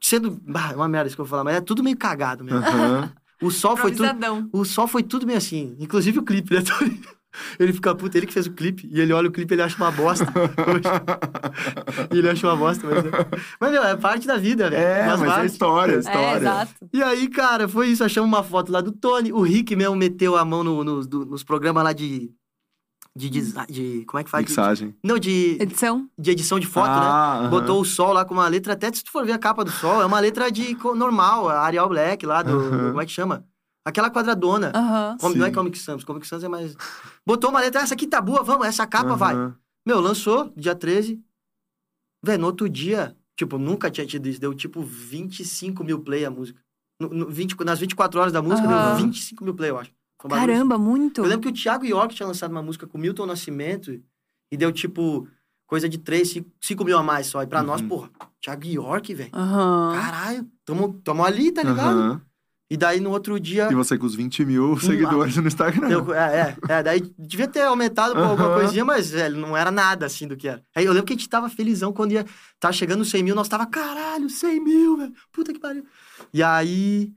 Sendo. 0.00 0.40
Ah, 0.54 0.72
é 0.72 0.76
uma 0.76 0.88
merda 0.88 1.08
isso 1.08 1.16
que 1.16 1.20
eu 1.20 1.24
vou 1.24 1.30
falar, 1.30 1.44
mas 1.44 1.56
é 1.56 1.60
tudo 1.60 1.82
meio 1.82 1.96
cagado 1.96 2.44
mesmo. 2.44 2.60
Aham. 2.60 3.12
O 3.42 3.50
sol 3.50 3.74
foi 3.74 3.92
tudo. 3.92 4.06
O 4.52 4.66
sol 4.66 4.86
foi 4.86 5.02
tudo 5.02 5.26
meio 5.26 5.38
assim. 5.38 5.74
Inclusive 5.80 6.18
o 6.18 6.22
clipe, 6.22 6.54
né, 6.54 6.60
Tony? 6.60 7.00
Ele 7.58 7.72
fica 7.72 7.94
puto, 7.94 8.16
ele 8.16 8.26
que 8.26 8.32
fez 8.32 8.46
o 8.46 8.52
clipe, 8.52 8.88
e 8.90 9.00
ele 9.00 9.12
olha 9.12 9.28
o 9.28 9.32
clipe 9.32 9.52
e 9.52 9.54
ele 9.54 9.62
acha 9.62 9.76
uma 9.76 9.90
bosta. 9.92 10.26
e 12.12 12.18
ele 12.18 12.28
acha 12.28 12.46
uma 12.46 12.56
bosta, 12.56 12.86
mas. 12.86 13.04
Mas, 13.60 13.70
meu, 13.72 13.82
é 13.84 13.96
parte 13.96 14.26
da 14.26 14.36
vida, 14.36 14.68
velho. 14.70 14.82
É, 14.82 15.06
mas 15.06 15.22
é 15.22 15.26
parte. 15.26 15.46
história, 15.46 15.92
é 15.92 15.96
É, 15.96 15.98
história. 16.00 16.36
exato. 16.38 16.72
E 16.92 17.02
aí, 17.02 17.28
cara, 17.28 17.68
foi 17.68 17.88
isso. 17.88 18.02
Achamos 18.04 18.28
uma 18.28 18.42
foto 18.42 18.72
lá 18.72 18.80
do 18.80 18.92
Tony. 18.92 19.32
O 19.32 19.42
Rick 19.42 19.74
mesmo 19.76 19.94
meteu 19.96 20.36
a 20.36 20.44
mão 20.44 20.64
no- 20.64 20.82
nos- 20.84 21.06
do- 21.06 21.24
nos 21.26 21.42
programas 21.44 21.84
lá 21.84 21.92
de. 21.92 22.30
De 23.16 23.28
design. 23.28 23.66
De, 23.72 24.04
como 24.06 24.20
é 24.20 24.24
que 24.24 24.30
faz? 24.30 24.46
Mixagem. 24.46 24.94
Não, 25.04 25.18
de, 25.18 25.56
Edição? 25.60 26.08
de 26.16 26.30
edição 26.30 26.60
de 26.60 26.66
foto, 26.66 26.86
né? 26.90 26.94
Ah, 27.06 27.38
aham. 27.40 27.50
Botou 27.50 27.80
o 27.80 27.84
sol 27.84 28.12
lá 28.12 28.24
com 28.24 28.34
uma 28.34 28.46
letra, 28.46 28.74
até 28.74 28.90
se 28.92 29.02
tu 29.02 29.10
for 29.10 29.26
ver 29.26 29.32
a 29.32 29.38
capa 29.38 29.64
do 29.64 29.70
sol, 29.70 30.00
é 30.00 30.06
uma 30.06 30.20
letra 30.20 30.48
de 30.50 30.76
normal, 30.94 31.48
a 31.48 31.60
Arial 31.62 31.88
Black 31.88 32.24
lá, 32.24 32.40
do, 32.40 32.52
Aham. 32.56 32.88
como 32.90 33.02
é 33.02 33.04
que 33.06 33.10
chama? 33.10 33.44
Aquela 33.84 34.10
quadradona. 34.10 34.72
Aham. 34.74 35.16
Com- 35.18 35.30
não 35.30 35.46
é. 35.46 35.50
Comic 35.50 35.78
Sans, 35.78 36.04
Comic 36.04 36.26
Sans 36.26 36.42
é 36.44 36.48
mais. 36.48 36.76
Botou 37.26 37.50
uma 37.50 37.60
letra, 37.60 37.80
essa 37.82 37.94
aqui 37.94 38.06
tá 38.06 38.20
boa, 38.20 38.42
vamos, 38.42 38.66
essa 38.66 38.86
capa 38.86 39.14
vai. 39.16 39.34
Aham. 39.34 39.56
Meu, 39.86 40.00
lançou, 40.00 40.52
dia 40.56 40.74
13. 40.74 41.22
Véi, 42.22 42.36
no 42.36 42.46
outro 42.46 42.68
dia, 42.68 43.16
tipo, 43.36 43.56
nunca 43.58 43.90
tinha 43.90 44.06
tido 44.06 44.28
isso, 44.28 44.38
deu 44.40 44.52
tipo 44.54 44.82
25 44.82 45.82
mil 45.82 46.00
play 46.00 46.24
a 46.24 46.30
música. 46.30 46.60
No, 47.00 47.08
no 47.08 47.30
20 47.30 47.56
nas 47.64 47.78
24 47.80 48.20
horas 48.20 48.32
da 48.32 48.42
música, 48.42 48.68
Aham. 48.68 48.96
deu 48.96 49.06
25 49.06 49.42
mil 49.44 49.54
play, 49.54 49.70
eu 49.70 49.78
acho. 49.78 49.90
Um 50.22 50.28
Caramba, 50.28 50.76
muito. 50.76 51.22
eu 51.22 51.24
lembro 51.24 51.40
que 51.40 51.48
o 51.48 51.52
Thiago 51.62 51.86
York 51.86 52.14
tinha 52.14 52.26
lançado 52.26 52.50
uma 52.50 52.62
música 52.62 52.86
com 52.86 52.98
o 52.98 53.00
Milton 53.00 53.24
Nascimento 53.24 53.90
e 54.52 54.56
deu, 54.58 54.70
tipo, 54.70 55.26
coisa 55.66 55.88
de 55.88 55.96
3, 55.96 56.34
5, 56.60 56.84
mil 56.84 56.98
a 56.98 57.02
mais 57.02 57.26
só. 57.28 57.42
E 57.42 57.46
pra 57.46 57.62
nós, 57.62 57.80
Uhum. 57.80 57.88
porra, 57.88 58.10
Thiago 58.42 58.66
York, 58.66 59.14
velho. 59.14 59.30
Aham. 59.32 59.92
Caralho, 59.98 60.50
tamo, 60.62 61.00
tamo 61.02 61.24
ali, 61.24 61.50
tá 61.50 61.62
ligado? 61.62 61.98
Aham. 61.98 62.22
E 62.70 62.76
daí, 62.76 63.00
no 63.00 63.10
outro 63.10 63.40
dia... 63.40 63.68
E 63.68 63.74
você 63.74 63.98
com 63.98 64.06
os 64.06 64.14
20 64.14 64.44
mil 64.44 64.78
seguidores 64.78 65.36
no 65.36 65.48
Instagram. 65.48 65.88
eu- 65.88 66.14
é, 66.14 66.56
é, 66.68 66.72
é, 66.72 66.82
daí 66.84 67.00
devia 67.18 67.48
ter 67.48 67.62
aumentado 67.62 68.14
por 68.14 68.22
alguma 68.22 68.48
Aham. 68.50 68.60
coisinha, 68.60 68.84
mas, 68.84 69.10
velho, 69.10 69.36
não 69.36 69.56
era 69.56 69.72
nada 69.72 70.06
assim 70.06 70.28
do 70.28 70.36
que 70.36 70.46
era. 70.46 70.62
Aí 70.74 70.84
eu 70.84 70.92
lembro 70.92 71.06
que 71.08 71.12
a 71.12 71.16
gente 71.16 71.28
tava 71.28 71.48
felizão 71.48 71.92
quando 71.92 72.12
ia... 72.12 72.24
Tava 72.60 72.72
chegando 72.72 73.00
nos 73.00 73.10
100 73.10 73.24
mil, 73.24 73.34
nós 73.34 73.48
tava, 73.48 73.66
caralho, 73.66 74.30
100 74.30 74.60
mil, 74.60 74.96
velho. 74.98 75.12
Puta 75.32 75.52
que 75.52 75.58
pariu. 75.58 75.84
E 76.32 76.42
aí... 76.42 77.12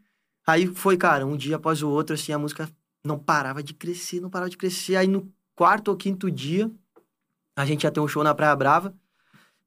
Aí 0.45 0.65
foi, 0.65 0.97
cara, 0.97 1.25
um 1.25 1.37
dia 1.37 1.55
após 1.57 1.83
o 1.83 1.89
outro, 1.89 2.15
assim, 2.15 2.31
a 2.33 2.39
música 2.39 2.67
não 3.05 3.19
parava 3.19 3.61
de 3.61 3.73
crescer, 3.73 4.19
não 4.19 4.29
parava 4.31 4.49
de 4.49 4.57
crescer. 4.57 4.95
Aí 4.95 5.07
no 5.07 5.31
quarto 5.55 5.89
ou 5.89 5.95
quinto 5.95 6.31
dia, 6.31 6.69
a 7.55 7.63
gente 7.65 7.83
ia 7.83 7.91
ter 7.91 7.99
um 7.99 8.07
show 8.07 8.23
na 8.23 8.33
Praia 8.33 8.55
Brava. 8.55 8.93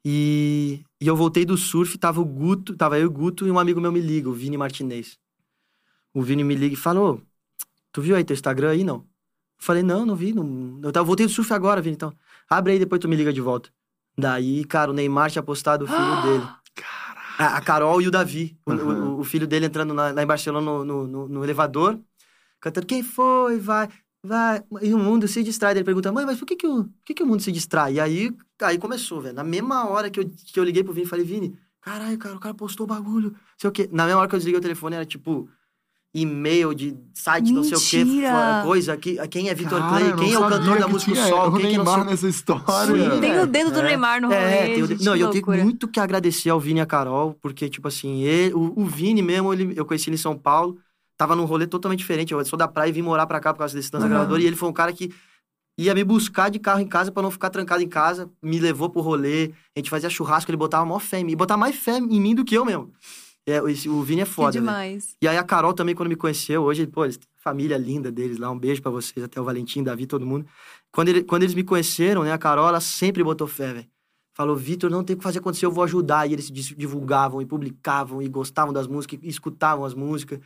E, 0.04 0.82
e 1.00 1.06
eu 1.06 1.16
voltei 1.16 1.44
do 1.44 1.56
surf, 1.56 1.96
tava 1.96 2.20
o 2.20 2.24
Guto, 2.24 2.76
tava 2.76 2.98
eu 2.98 3.02
e 3.02 3.06
o 3.06 3.10
Guto 3.10 3.46
e 3.46 3.50
um 3.50 3.58
amigo 3.58 3.80
meu 3.80 3.90
me 3.90 4.00
liga, 4.00 4.28
o 4.28 4.32
Vini 4.32 4.56
Martinez. 4.56 5.18
O 6.16 6.22
Vini 6.22 6.42
me 6.44 6.54
liga 6.54 6.74
e 6.74 6.76
falou: 6.76 7.20
Tu 7.92 8.02
viu 8.02 8.16
aí 8.16 8.24
teu 8.24 8.34
Instagram 8.34 8.70
aí, 8.70 8.84
não? 8.84 8.96
Eu 8.96 9.04
falei, 9.58 9.82
não, 9.82 10.04
não 10.06 10.16
vi. 10.16 10.32
Não... 10.32 10.80
Eu 10.82 10.92
tava, 10.92 11.04
voltei 11.06 11.26
do 11.26 11.32
surf 11.32 11.52
agora, 11.52 11.80
Vini, 11.82 11.96
então. 11.96 12.12
Abre 12.48 12.72
aí, 12.72 12.78
depois 12.78 13.00
tu 13.00 13.08
me 13.08 13.16
liga 13.16 13.32
de 13.32 13.40
volta. 13.40 13.70
Daí, 14.16 14.64
cara, 14.64 14.90
o 14.90 14.94
Neymar 14.94 15.30
tinha 15.30 15.42
postado 15.42 15.84
o 15.84 15.88
filho 15.88 16.22
dele. 16.22 16.44
A, 17.38 17.56
a 17.58 17.60
Carol 17.60 18.00
e 18.00 18.08
o 18.08 18.10
Davi. 18.10 18.56
O, 18.66 18.72
o- 18.72 19.20
o 19.20 19.24
filho 19.24 19.46
dele 19.46 19.66
entrando 19.66 19.92
na- 19.94 20.10
lá 20.12 20.22
em 20.22 20.26
Barcelona 20.26 20.64
no, 20.64 20.84
no, 20.84 21.06
no- 21.06 21.28
no 21.28 21.44
elevador, 21.44 21.98
cantando, 22.60 22.86
quem 22.86 23.02
foi? 23.02 23.58
Vai, 23.58 23.88
vai. 24.22 24.62
E 24.82 24.94
o 24.94 24.98
mundo 24.98 25.28
se 25.28 25.42
distrai. 25.42 25.72
Ele 25.74 25.84
pergunta, 25.84 26.12
mãe, 26.12 26.24
mas 26.26 26.38
por 26.38 26.46
que, 26.46 26.56
que, 26.56 26.66
o, 26.66 26.84
por 26.84 26.92
que, 27.04 27.14
que 27.14 27.22
o 27.22 27.26
mundo 27.26 27.42
se 27.42 27.52
distrai? 27.52 27.94
E 27.94 28.00
aí, 28.00 28.32
aí 28.62 28.78
começou, 28.78 29.20
velho. 29.20 29.34
Na 29.34 29.44
mesma 29.44 29.88
hora 29.88 30.10
que 30.10 30.20
eu, 30.20 30.28
que 30.28 30.58
eu 30.60 30.64
liguei 30.64 30.82
pro 30.84 30.92
Vini, 30.94 31.06
falei, 31.06 31.24
Vini, 31.24 31.58
caralho, 31.80 32.18
cara, 32.18 32.36
o 32.36 32.40
cara 32.40 32.54
postou 32.54 32.84
o 32.84 32.88
bagulho. 32.88 33.34
Sei 33.58 33.68
o 33.68 33.72
quê. 33.72 33.88
Na 33.92 34.06
mesma 34.06 34.20
hora 34.20 34.28
que 34.28 34.34
eu 34.34 34.38
desliguei 34.38 34.58
o 34.58 34.62
telefone, 34.62 34.96
era 34.96 35.04
tipo 35.06 35.48
e-mail 36.20 36.74
de 36.74 36.96
site, 37.14 37.52
não 37.52 37.62
sei 37.62 37.76
o 37.76 37.80
quê, 37.80 38.04
Mentira! 38.04 38.30
fora- 38.30 38.62
coisa. 38.64 38.96
Que, 38.96 39.28
quem 39.28 39.48
é 39.48 39.54
Vitor 39.54 39.78
Clay, 39.88 40.14
quem 40.16 40.32
é 40.32 40.38
o 40.38 40.48
cantor 40.48 40.78
da 40.78 40.86
que 40.86 40.92
música 40.92 41.12
tinha 41.12 41.26
Sol, 41.26 41.48
o 41.48 41.52
quem 41.56 41.70
que 41.70 41.76
não 41.76 41.84
Neymar 41.84 42.00
sei... 42.00 42.10
nessa 42.10 42.28
história. 42.28 42.64
Sim, 43.14 43.20
Tem 43.20 43.32
É, 43.32 43.42
o 43.42 43.46
dedo 43.46 43.70
do 43.70 43.80
é. 43.80 43.82
Neymar 43.82 44.20
no 44.20 44.28
rolê, 44.28 44.38
É, 44.40 44.74
tem 44.74 44.82
o- 44.82 44.86
gente, 44.86 45.04
não, 45.04 45.14
que 45.14 45.20
eu 45.20 45.30
tenho 45.30 45.64
muito 45.64 45.86
que 45.88 46.00
agradecer 46.00 46.50
ao 46.50 46.58
Vini 46.60 46.78
e 46.80 46.82
a 46.82 46.86
Carol, 46.86 47.34
porque, 47.42 47.68
tipo 47.68 47.86
assim, 47.88 48.22
ele- 48.22 48.54
o, 48.54 48.72
o 48.76 48.84
Vini 48.86 49.22
mesmo, 49.22 49.52
ele, 49.52 49.72
eu 49.76 49.84
conheci 49.84 50.08
ele 50.08 50.14
em 50.16 50.18
São 50.18 50.36
Paulo, 50.36 50.78
tava 51.16 51.34
num 51.36 51.44
rolê 51.44 51.66
totalmente 51.66 51.98
diferente. 52.00 52.32
Eu 52.32 52.44
sou 52.44 52.58
da 52.58 52.68
praia 52.68 52.88
e 52.88 52.92
vim 52.92 53.02
morar 53.02 53.26
pra 53.26 53.40
cá 53.40 53.52
por 53.52 53.58
causa 53.60 53.74
da 53.74 53.80
distância 53.80 54.06
Aham. 54.06 54.14
gravadora, 54.14 54.42
e 54.42 54.46
ele 54.46 54.56
foi 54.56 54.68
um 54.68 54.72
cara 54.72 54.92
que 54.92 55.10
ia 55.78 55.94
me 55.94 56.02
buscar 56.04 56.50
de 56.50 56.58
carro 56.58 56.80
em 56.80 56.86
casa 56.86 57.12
pra 57.12 57.22
não 57.22 57.30
ficar 57.30 57.50
trancado 57.50 57.82
em 57.82 57.88
casa, 57.88 58.30
me 58.42 58.58
levou 58.58 58.88
pro 58.88 59.02
rolê, 59.02 59.50
a 59.74 59.78
gente 59.78 59.90
fazia 59.90 60.08
churrasco, 60.08 60.50
ele 60.50 60.56
botava 60.56 60.86
maior 60.86 61.00
fé 61.00 61.18
em 61.20 61.24
mim, 61.24 61.32
e 61.32 61.36
botava 61.36 61.58
mais 61.58 61.76
fé 61.76 61.98
em 61.98 62.20
mim 62.20 62.34
do 62.34 62.44
que 62.46 62.54
eu 62.54 62.64
mesmo. 62.64 62.90
É, 63.46 63.62
o 63.62 64.02
Vini 64.02 64.22
é 64.22 64.24
Que 64.24 64.30
foda, 64.30 64.60
né? 64.60 64.66
demais. 64.66 65.16
E 65.22 65.28
aí 65.28 65.36
a 65.38 65.44
Carol 65.44 65.72
também, 65.72 65.94
quando 65.94 66.08
me 66.08 66.16
conheceu, 66.16 66.62
hoje, 66.64 66.84
pô, 66.86 67.02
família 67.36 67.78
linda 67.78 68.10
deles 68.10 68.38
lá, 68.38 68.50
um 68.50 68.58
beijo 68.58 68.82
pra 68.82 68.90
vocês, 68.90 69.24
até 69.24 69.40
o 69.40 69.44
Valentim, 69.44 69.84
Davi, 69.84 70.04
todo 70.04 70.26
mundo. 70.26 70.44
Quando, 70.90 71.10
ele- 71.10 71.22
quando 71.22 71.44
eles 71.44 71.54
me 71.54 71.62
conheceram, 71.62 72.24
né, 72.24 72.32
a 72.32 72.38
Carol, 72.38 72.66
ela 72.68 72.80
sempre 72.80 73.22
botou 73.22 73.46
fé, 73.46 73.72
velho. 73.72 73.86
Falou, 74.34 74.56
Vitor, 74.56 74.90
não 74.90 75.04
tem 75.04 75.14
o 75.14 75.16
que 75.16 75.22
fazer 75.22 75.38
acontecer, 75.38 75.64
eu 75.64 75.70
vou 75.70 75.84
ajudar. 75.84 76.28
E 76.28 76.32
eles 76.32 76.50
divulgavam 76.50 77.40
e 77.40 77.46
publicavam 77.46 78.20
e 78.20 78.28
gostavam 78.28 78.72
das 78.72 78.86
músicas, 78.86 79.20
e 79.22 79.28
escutavam 79.28 79.84
as 79.84 79.94
músicas. 79.94 80.40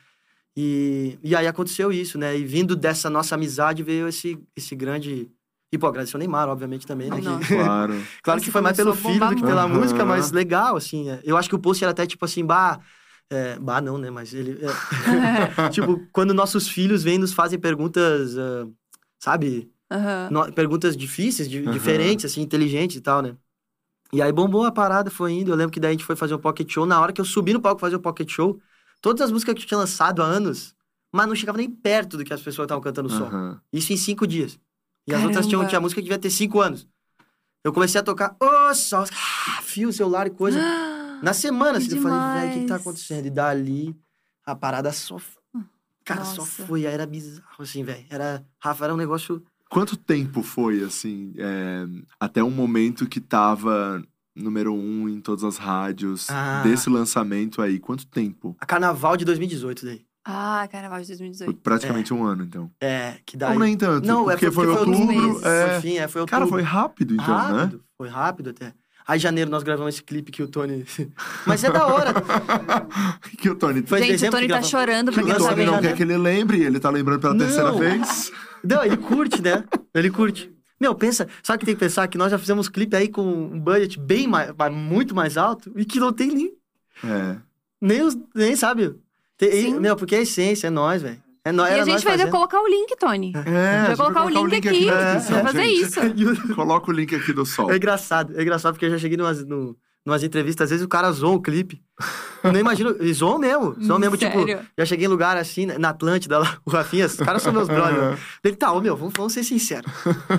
E, 0.56 1.18
e 1.22 1.34
aí 1.34 1.46
aconteceu 1.46 1.90
isso, 1.90 2.18
né? 2.18 2.38
E 2.38 2.44
vindo 2.44 2.76
dessa 2.76 3.08
nossa 3.08 3.34
amizade 3.34 3.82
veio 3.82 4.06
esse, 4.06 4.38
esse 4.54 4.76
grande... 4.76 5.30
E, 5.72 5.78
pô, 5.78 5.86
agradecer 5.86 6.16
o 6.16 6.18
Neymar, 6.18 6.48
obviamente, 6.48 6.86
também, 6.86 7.10
né? 7.10 7.18
que- 7.20 7.24
Nossa. 7.24 7.46
Claro. 7.54 7.94
Claro 8.22 8.40
que 8.40 8.50
foi 8.50 8.60
mais 8.60 8.76
pelo 8.76 8.94
filho 8.94 9.28
do 9.28 9.36
que 9.36 9.42
pela 9.42 9.68
muito. 9.68 9.80
música, 9.80 10.04
mas 10.04 10.32
legal, 10.32 10.76
assim. 10.76 11.08
é. 11.10 11.20
Eu 11.24 11.36
acho 11.36 11.48
que 11.48 11.54
o 11.54 11.58
post 11.58 11.82
era 11.84 11.92
até 11.92 12.06
tipo 12.06 12.24
assim, 12.24 12.44
bah. 12.44 12.80
É, 13.32 13.56
bah, 13.60 13.80
não, 13.80 13.96
né? 13.96 14.10
Mas 14.10 14.34
ele. 14.34 14.58
é, 14.64 14.66
tipo, 15.70 16.04
quando 16.12 16.34
nossos 16.34 16.66
filhos 16.66 17.04
vêm 17.04 17.14
e 17.14 17.18
nos 17.18 17.32
fazem 17.32 17.60
perguntas, 17.60 18.36
ah, 18.36 18.66
sabe? 19.20 19.70
Aham. 19.90 20.28
No- 20.32 20.52
perguntas 20.52 20.96
difíceis, 20.96 21.48
di- 21.48 21.62
Aham. 21.62 21.72
diferentes, 21.72 22.24
assim, 22.24 22.40
inteligentes 22.42 22.96
e 22.96 23.00
tal, 23.00 23.22
né? 23.22 23.36
E 24.12 24.20
aí 24.20 24.32
bombou 24.32 24.64
a 24.64 24.72
parada, 24.72 25.10
foi 25.10 25.32
indo. 25.32 25.52
Eu 25.52 25.56
lembro 25.56 25.72
que 25.72 25.78
daí 25.80 25.90
a 25.90 25.92
gente 25.92 26.04
foi 26.04 26.16
fazer 26.16 26.34
um 26.34 26.38
pocket 26.38 26.68
show. 26.70 26.84
Na 26.84 27.00
hora 27.00 27.12
que 27.12 27.20
eu 27.20 27.24
subi 27.24 27.52
no 27.52 27.60
palco 27.60 27.80
fazer 27.80 27.96
o 27.96 28.00
pocket 28.00 28.28
show, 28.28 28.60
todas 29.00 29.20
as 29.22 29.30
músicas 29.30 29.54
que 29.54 29.62
eu 29.62 29.66
tinha 29.66 29.78
lançado 29.78 30.22
há 30.22 30.26
anos, 30.26 30.74
mas 31.12 31.28
não 31.28 31.34
chegava 31.36 31.58
nem 31.58 31.70
perto 31.70 32.16
do 32.16 32.24
que 32.24 32.32
as 32.34 32.42
pessoas 32.42 32.66
estavam 32.66 32.82
cantando 32.82 33.08
só. 33.08 33.30
Isso 33.72 33.92
em 33.92 33.96
cinco 33.96 34.26
dias. 34.26 34.58
E 35.10 35.14
as 35.14 35.24
outras 35.24 35.46
tinham, 35.46 35.66
tinha 35.66 35.80
música 35.80 36.00
que 36.00 36.04
devia 36.06 36.18
ter 36.18 36.30
cinco 36.30 36.60
anos. 36.60 36.86
Eu 37.64 37.72
comecei 37.72 38.00
a 38.00 38.04
tocar, 38.04 38.36
ô, 38.40 38.74
sol, 38.74 39.04
ah, 39.04 39.62
fio, 39.62 39.92
celular 39.92 40.26
e 40.26 40.30
coisa. 40.30 40.58
Na 41.22 41.34
semana, 41.34 41.78
Que 41.78 41.86
assim, 41.86 41.96
eu 41.96 42.02
falei, 42.02 42.18
velho, 42.40 42.50
o 42.50 42.54
que, 42.54 42.60
que 42.60 42.66
tá 42.66 42.76
acontecendo? 42.76 43.26
E 43.26 43.30
dali, 43.30 43.94
a 44.46 44.54
parada 44.56 44.90
só. 44.92 45.18
Cara, 46.04 46.24
só 46.24 46.38
Nossa. 46.38 46.64
foi. 46.66 46.86
Aí 46.86 46.94
Era 46.94 47.04
bizarro, 47.06 47.46
assim, 47.62 47.84
velho. 47.84 48.06
Era. 48.08 48.42
Rafa, 48.58 48.84
era 48.84 48.94
um 48.94 48.96
negócio. 48.96 49.42
Quanto 49.68 49.96
tempo 49.96 50.42
foi, 50.42 50.82
assim, 50.82 51.32
é, 51.36 51.86
até 52.18 52.42
um 52.42 52.50
momento 52.50 53.06
que 53.06 53.20
tava 53.20 54.02
número 54.34 54.72
um 54.74 55.08
em 55.08 55.20
todas 55.20 55.44
as 55.44 55.58
rádios 55.58 56.28
Ah. 56.30 56.62
desse 56.62 56.88
lançamento 56.88 57.60
aí? 57.60 57.78
Quanto 57.78 58.06
tempo? 58.06 58.56
A 58.58 58.64
carnaval 58.66 59.16
de 59.16 59.24
2018 59.26 59.84
daí. 59.84 60.06
Ah, 60.24 60.68
carnaval 60.70 61.00
de 61.00 61.06
Foi 61.06 61.16
2018. 61.16 61.60
praticamente 61.62 62.12
um 62.12 62.24
ano, 62.24 62.44
então. 62.44 62.70
É, 62.80 63.14
que 63.24 63.36
daí. 63.36 63.54
Ou 63.54 63.58
nem 63.58 63.76
tanto, 63.76 64.06
Não, 64.06 64.30
é 64.30 64.34
porque 64.34 64.50
foi 64.50 64.66
outubro. 64.66 64.92
outubro. 65.00 65.28
meses. 65.30 65.44
é. 65.44 65.66
Foi 65.72 65.80
fim, 65.80 65.96
é, 65.96 66.08
foi 66.08 66.20
outubro. 66.20 66.38
Cara, 66.40 66.46
foi 66.46 66.62
rápido, 66.62 67.14
então, 67.14 67.26
né? 67.26 67.60
rápido, 67.62 67.84
foi 67.96 68.08
rápido 68.08 68.50
até. 68.50 68.74
Aí, 69.08 69.16
em 69.16 69.20
janeiro, 69.20 69.50
nós 69.50 69.62
gravamos 69.62 69.94
esse 69.94 70.02
clipe 70.04 70.30
que 70.30 70.42
o 70.42 70.46
Tony. 70.48 70.84
Mas 71.46 71.64
é 71.64 71.70
da 71.72 71.86
hora. 71.86 72.12
que 73.38 73.48
o 73.48 73.54
Tony... 73.56 73.82
Foi 73.84 74.02
Gente, 74.02 74.26
o 74.26 74.30
Tony 74.30 74.46
que 74.46 74.52
tá 74.52 74.62
chorando, 74.62 75.08
Que 75.10 75.14
pra 75.14 75.22
quem 75.24 75.32
o 75.32 75.38
não 75.38 75.38
Tony 75.38 75.48
sabe. 75.50 75.64
não 75.66 75.74
né? 75.76 75.80
quer 75.88 75.96
que 75.96 76.02
ele 76.02 76.16
lembre, 76.16 76.62
ele 76.62 76.78
tá 76.78 76.90
lembrando 76.90 77.20
pela 77.20 77.34
Não. 77.34 77.40
terceira 77.44 77.72
vez. 77.72 78.30
Não, 78.62 78.84
ele 78.84 78.98
curte, 78.98 79.40
né? 79.40 79.64
Ele 79.94 80.10
curte. 80.10 80.52
Meu, 80.78 80.94
pensa, 80.94 81.26
sabe 81.42 81.56
o 81.56 81.60
que 81.60 81.64
tem 81.66 81.74
que 81.74 81.80
pensar? 81.80 82.06
Que 82.08 82.18
nós 82.18 82.30
já 82.30 82.38
fizemos 82.38 82.68
clipe 82.68 82.94
aí 82.94 83.08
com 83.08 83.22
um 83.22 83.58
budget 83.58 83.98
bem 83.98 84.28
mais, 84.28 84.52
muito 84.70 85.14
mais 85.14 85.38
alto 85.38 85.72
e 85.74 85.84
que 85.84 85.98
não 85.98 86.12
tem 86.12 86.28
nem, 86.28 86.52
É. 87.02 87.36
nem, 87.80 88.02
os, 88.02 88.16
nem 88.34 88.54
sabe? 88.54 88.94
Tem- 89.48 89.80
meu, 89.80 89.96
porque 89.96 90.14
é 90.14 90.18
a 90.18 90.22
essência, 90.22 90.66
é 90.66 90.70
nós, 90.70 91.02
velho. 91.02 91.20
É 91.44 91.50
nós, 91.52 91.70
E 91.70 91.80
a 91.80 91.84
gente 91.84 92.04
vai 92.04 92.18
fazendo. 92.18 92.30
colocar 92.30 92.60
o 92.60 92.66
link, 92.68 92.94
Tony. 92.98 93.32
É, 93.34 93.38
A 93.38 93.40
a 93.40 93.44
gente 93.44 93.86
gente 93.88 93.96
vai 93.96 93.96
colocar 93.96 94.24
o 94.24 94.28
link 94.46 94.68
aqui. 94.68 94.84
na 94.86 94.92
É, 94.92 95.14
Vai 95.18 95.42
fazer 95.42 95.64
gente. 95.64 95.82
isso. 95.82 96.00
Coloca 96.54 96.90
o 96.90 96.94
link 96.94 97.14
aqui 97.14 97.32
do 97.32 97.46
sol. 97.46 97.72
É 97.72 97.76
engraçado, 97.76 98.38
é 98.38 98.42
engraçado 98.42 98.74
porque 98.74 98.84
eu 98.84 98.90
já 98.90 98.98
cheguei 98.98 99.16
numas, 99.16 99.42
no, 99.46 99.74
numas 100.04 100.22
entrevistas, 100.22 100.64
às 100.64 100.70
vezes 100.70 100.84
o 100.84 100.88
cara 100.88 101.10
zoa 101.12 101.34
o 101.34 101.40
clipe. 101.40 101.82
Eu 102.42 102.52
não 102.52 102.58
imagino, 102.58 102.96
zoam 103.12 103.38
mesmo, 103.38 103.76
zoam 103.82 103.98
mesmo, 103.98 104.16
Sério? 104.16 104.46
tipo, 104.46 104.62
já 104.78 104.86
cheguei 104.86 105.04
em 105.04 105.08
lugar 105.08 105.36
assim, 105.36 105.66
na 105.66 105.90
Atlântida, 105.90 106.38
lá, 106.38 106.58
o 106.64 106.70
Rafinha, 106.70 107.04
os 107.04 107.16
caras 107.16 107.42
são 107.42 107.52
meus 107.52 107.68
brothers. 107.68 108.18
Ele, 108.42 108.56
tá, 108.56 108.72
ô 108.72 108.80
meu, 108.80 108.96
vamos, 108.96 109.12
vamos 109.14 109.34
ser 109.34 109.44
sinceros. 109.44 109.90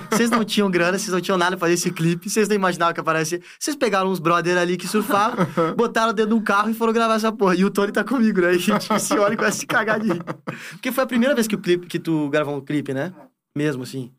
Vocês 0.09 0.31
não 0.31 0.43
tinham 0.43 0.69
grana, 0.71 0.97
vocês 0.97 1.13
não 1.13 1.21
tinham 1.21 1.37
nada 1.37 1.51
pra 1.51 1.67
fazer 1.67 1.75
esse 1.75 1.91
clipe, 1.91 2.27
vocês 2.27 2.47
não 2.47 2.55
imaginavam 2.55 2.93
que 2.93 2.99
aparecia. 2.99 3.39
Vocês 3.59 3.75
pegaram 3.75 4.09
uns 4.09 4.19
brothers 4.19 4.57
ali 4.57 4.77
que 4.77 4.87
surfavam, 4.87 5.45
botaram 5.77 6.11
dentro 6.11 6.31
de 6.31 6.35
um 6.35 6.43
carro 6.43 6.71
e 6.71 6.73
foram 6.73 6.91
gravar 6.91 7.15
essa 7.15 7.31
porra. 7.31 7.55
E 7.55 7.63
o 7.63 7.69
Tony 7.69 7.91
tá 7.91 8.03
comigo, 8.03 8.41
né? 8.41 8.53
E 8.53 8.55
a 8.55 8.57
gente 8.57 8.87
se 8.99 9.13
olha 9.19 9.35
e 9.35 9.37
começa 9.37 9.57
a 9.57 9.59
se 9.59 9.67
cagar 9.67 9.99
de 9.99 10.11
rir. 10.11 10.23
Porque 10.71 10.91
foi 10.91 11.03
a 11.03 11.07
primeira 11.07 11.35
vez 11.35 11.45
que 11.45 11.55
o 11.55 11.59
clipe, 11.59 11.85
que 11.85 11.99
tu 11.99 12.29
gravou 12.29 12.55
um 12.55 12.61
clipe, 12.61 12.93
né? 12.95 13.13
Mesmo 13.55 13.83
assim. 13.83 14.11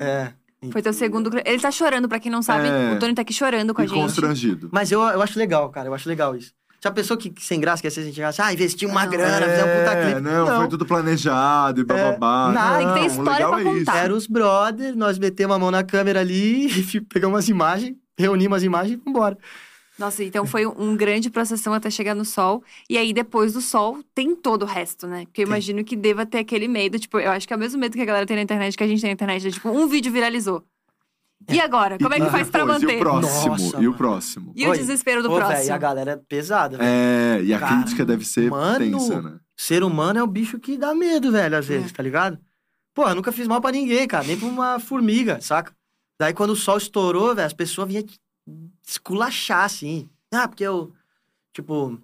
É. 0.00 0.32
Foi 0.70 0.82
teu 0.82 0.92
segundo. 0.92 1.30
Ele 1.44 1.60
tá 1.60 1.70
chorando, 1.70 2.08
pra 2.08 2.18
quem 2.18 2.30
não 2.30 2.42
sabe. 2.42 2.68
É. 2.68 2.92
O 2.94 2.98
Tony 2.98 3.14
tá 3.14 3.22
aqui 3.22 3.32
chorando 3.32 3.72
com 3.74 3.80
a 3.80 3.84
E 3.84 3.88
gente. 3.88 3.98
constrangido. 4.00 4.68
Mas 4.72 4.90
eu, 4.92 5.00
eu 5.00 5.20
acho 5.22 5.38
legal, 5.38 5.68
cara, 5.70 5.88
eu 5.88 5.94
acho 5.94 6.08
legal 6.08 6.34
isso. 6.36 6.52
Já 6.82 6.90
pensou 6.90 7.16
que, 7.16 7.30
que 7.30 7.42
sem 7.42 7.58
graça 7.58 7.80
que 7.80 7.88
às 7.88 7.94
vezes 7.94 8.06
a 8.06 8.10
gente 8.10 8.16
chegasse, 8.16 8.42
ah, 8.42 8.52
investiu 8.52 8.90
uma 8.90 9.04
Não. 9.04 9.10
grana, 9.10 9.46
fizemos 9.46 9.70
um 9.74 9.78
puta 9.78 9.92
É, 9.92 10.04
clipe. 10.04 10.20
não, 10.20 10.46
foi 10.58 10.68
tudo 10.68 10.84
planejado 10.84 11.80
e 11.80 11.84
bababá. 11.84 12.52
nada, 12.52 12.78
tem 12.78 12.86
que 12.88 12.92
ter 12.92 13.00
Não, 13.00 13.06
história 13.06 13.48
pra 13.48 13.58
é 13.58 13.62
isso. 13.62 13.78
contar. 13.86 13.96
Era 14.04 14.14
os 14.14 14.26
brothers, 14.26 14.94
nós 14.94 15.18
metemos 15.18 15.56
a 15.56 15.58
mão 15.58 15.70
na 15.70 15.82
câmera 15.82 16.20
ali, 16.20 16.66
e 16.94 17.00
pegamos 17.00 17.34
umas 17.36 17.48
imagens, 17.48 17.94
reunimos 18.18 18.58
as 18.58 18.62
imagens 18.64 18.98
e 19.00 19.02
vambora. 19.02 19.38
Nossa, 19.98 20.24
então 20.24 20.44
foi 20.44 20.66
um 20.66 20.96
grande 20.96 21.30
processão 21.30 21.72
até 21.72 21.88
chegar 21.88 22.14
no 22.14 22.24
sol. 22.24 22.64
E 22.90 22.98
aí, 22.98 23.12
depois 23.12 23.52
do 23.52 23.60
sol, 23.60 24.02
tem 24.14 24.34
todo 24.34 24.62
o 24.64 24.66
resto, 24.66 25.06
né? 25.06 25.24
Porque 25.26 25.42
eu 25.42 25.46
imagino 25.46 25.84
que 25.84 25.94
deva 25.94 26.26
ter 26.26 26.38
aquele 26.38 26.66
medo. 26.66 26.98
Tipo, 26.98 27.20
eu 27.20 27.30
acho 27.30 27.46
que 27.46 27.52
é 27.52 27.56
o 27.56 27.60
mesmo 27.60 27.78
medo 27.78 27.94
que 27.94 28.02
a 28.02 28.04
galera 28.04 28.26
tem 28.26 28.34
na 28.36 28.42
internet, 28.42 28.76
que 28.76 28.82
a 28.82 28.88
gente 28.88 29.00
tem 29.00 29.10
na 29.10 29.14
internet. 29.14 29.46
É, 29.46 29.50
tipo, 29.50 29.68
um 29.68 29.86
vídeo 29.86 30.12
viralizou. 30.12 30.64
E 31.50 31.60
agora? 31.60 31.98
Como 31.98 32.12
é 32.14 32.18
que 32.20 32.30
faz 32.30 32.48
pra 32.50 32.64
depois? 32.64 32.82
E 32.82 32.86
manter? 32.86 32.96
o 32.96 33.00
próximo? 33.00 33.48
Nossa, 33.50 33.82
e 33.82 33.88
o 33.88 33.94
próximo? 33.94 34.52
E 34.56 34.66
o 34.66 34.70
Oi. 34.70 34.78
desespero 34.78 35.22
do 35.22 35.30
Ô, 35.30 35.36
próximo? 35.36 35.58
velho, 35.58 35.74
a 35.74 35.78
galera 35.78 36.10
é 36.12 36.16
pesada, 36.16 36.78
velho. 36.78 36.88
É, 36.90 37.42
e 37.42 37.52
a 37.54 37.58
Cara, 37.60 37.76
crítica 37.76 38.04
deve 38.04 38.24
ser 38.24 38.50
mano, 38.50 38.78
tensa, 38.78 39.20
né? 39.22 39.38
Ser 39.56 39.84
humano 39.84 40.18
é 40.18 40.22
o 40.22 40.26
bicho 40.26 40.58
que 40.58 40.76
dá 40.78 40.94
medo, 40.94 41.30
velho, 41.30 41.56
às 41.56 41.66
vezes, 41.66 41.90
É. 41.90 41.94
tá 41.94 42.02
ligado? 42.02 42.38
Pô, 42.94 43.06
eu 43.08 43.14
nunca 43.14 43.30
fiz 43.30 43.46
mal 43.46 43.60
pra 43.60 43.70
ninguém, 43.72 44.06
cara, 44.08 44.24
nem 44.24 44.36
pra 44.38 44.48
uma 44.48 44.80
formiga, 44.80 45.40
saca? 45.40 45.72
Daí 46.18 46.32
quando 46.32 46.50
o 46.50 46.56
sol 46.56 46.78
estourou, 46.78 47.34
velho, 47.34 47.46
as 47.46 47.52
pessoas 47.52 47.88
vinham 47.88 48.04
esculachar, 48.86 49.64
assim. 49.64 50.08
Ah, 50.32 50.48
porque 50.48 50.64
eu, 50.64 50.92
tipo, 51.52 51.98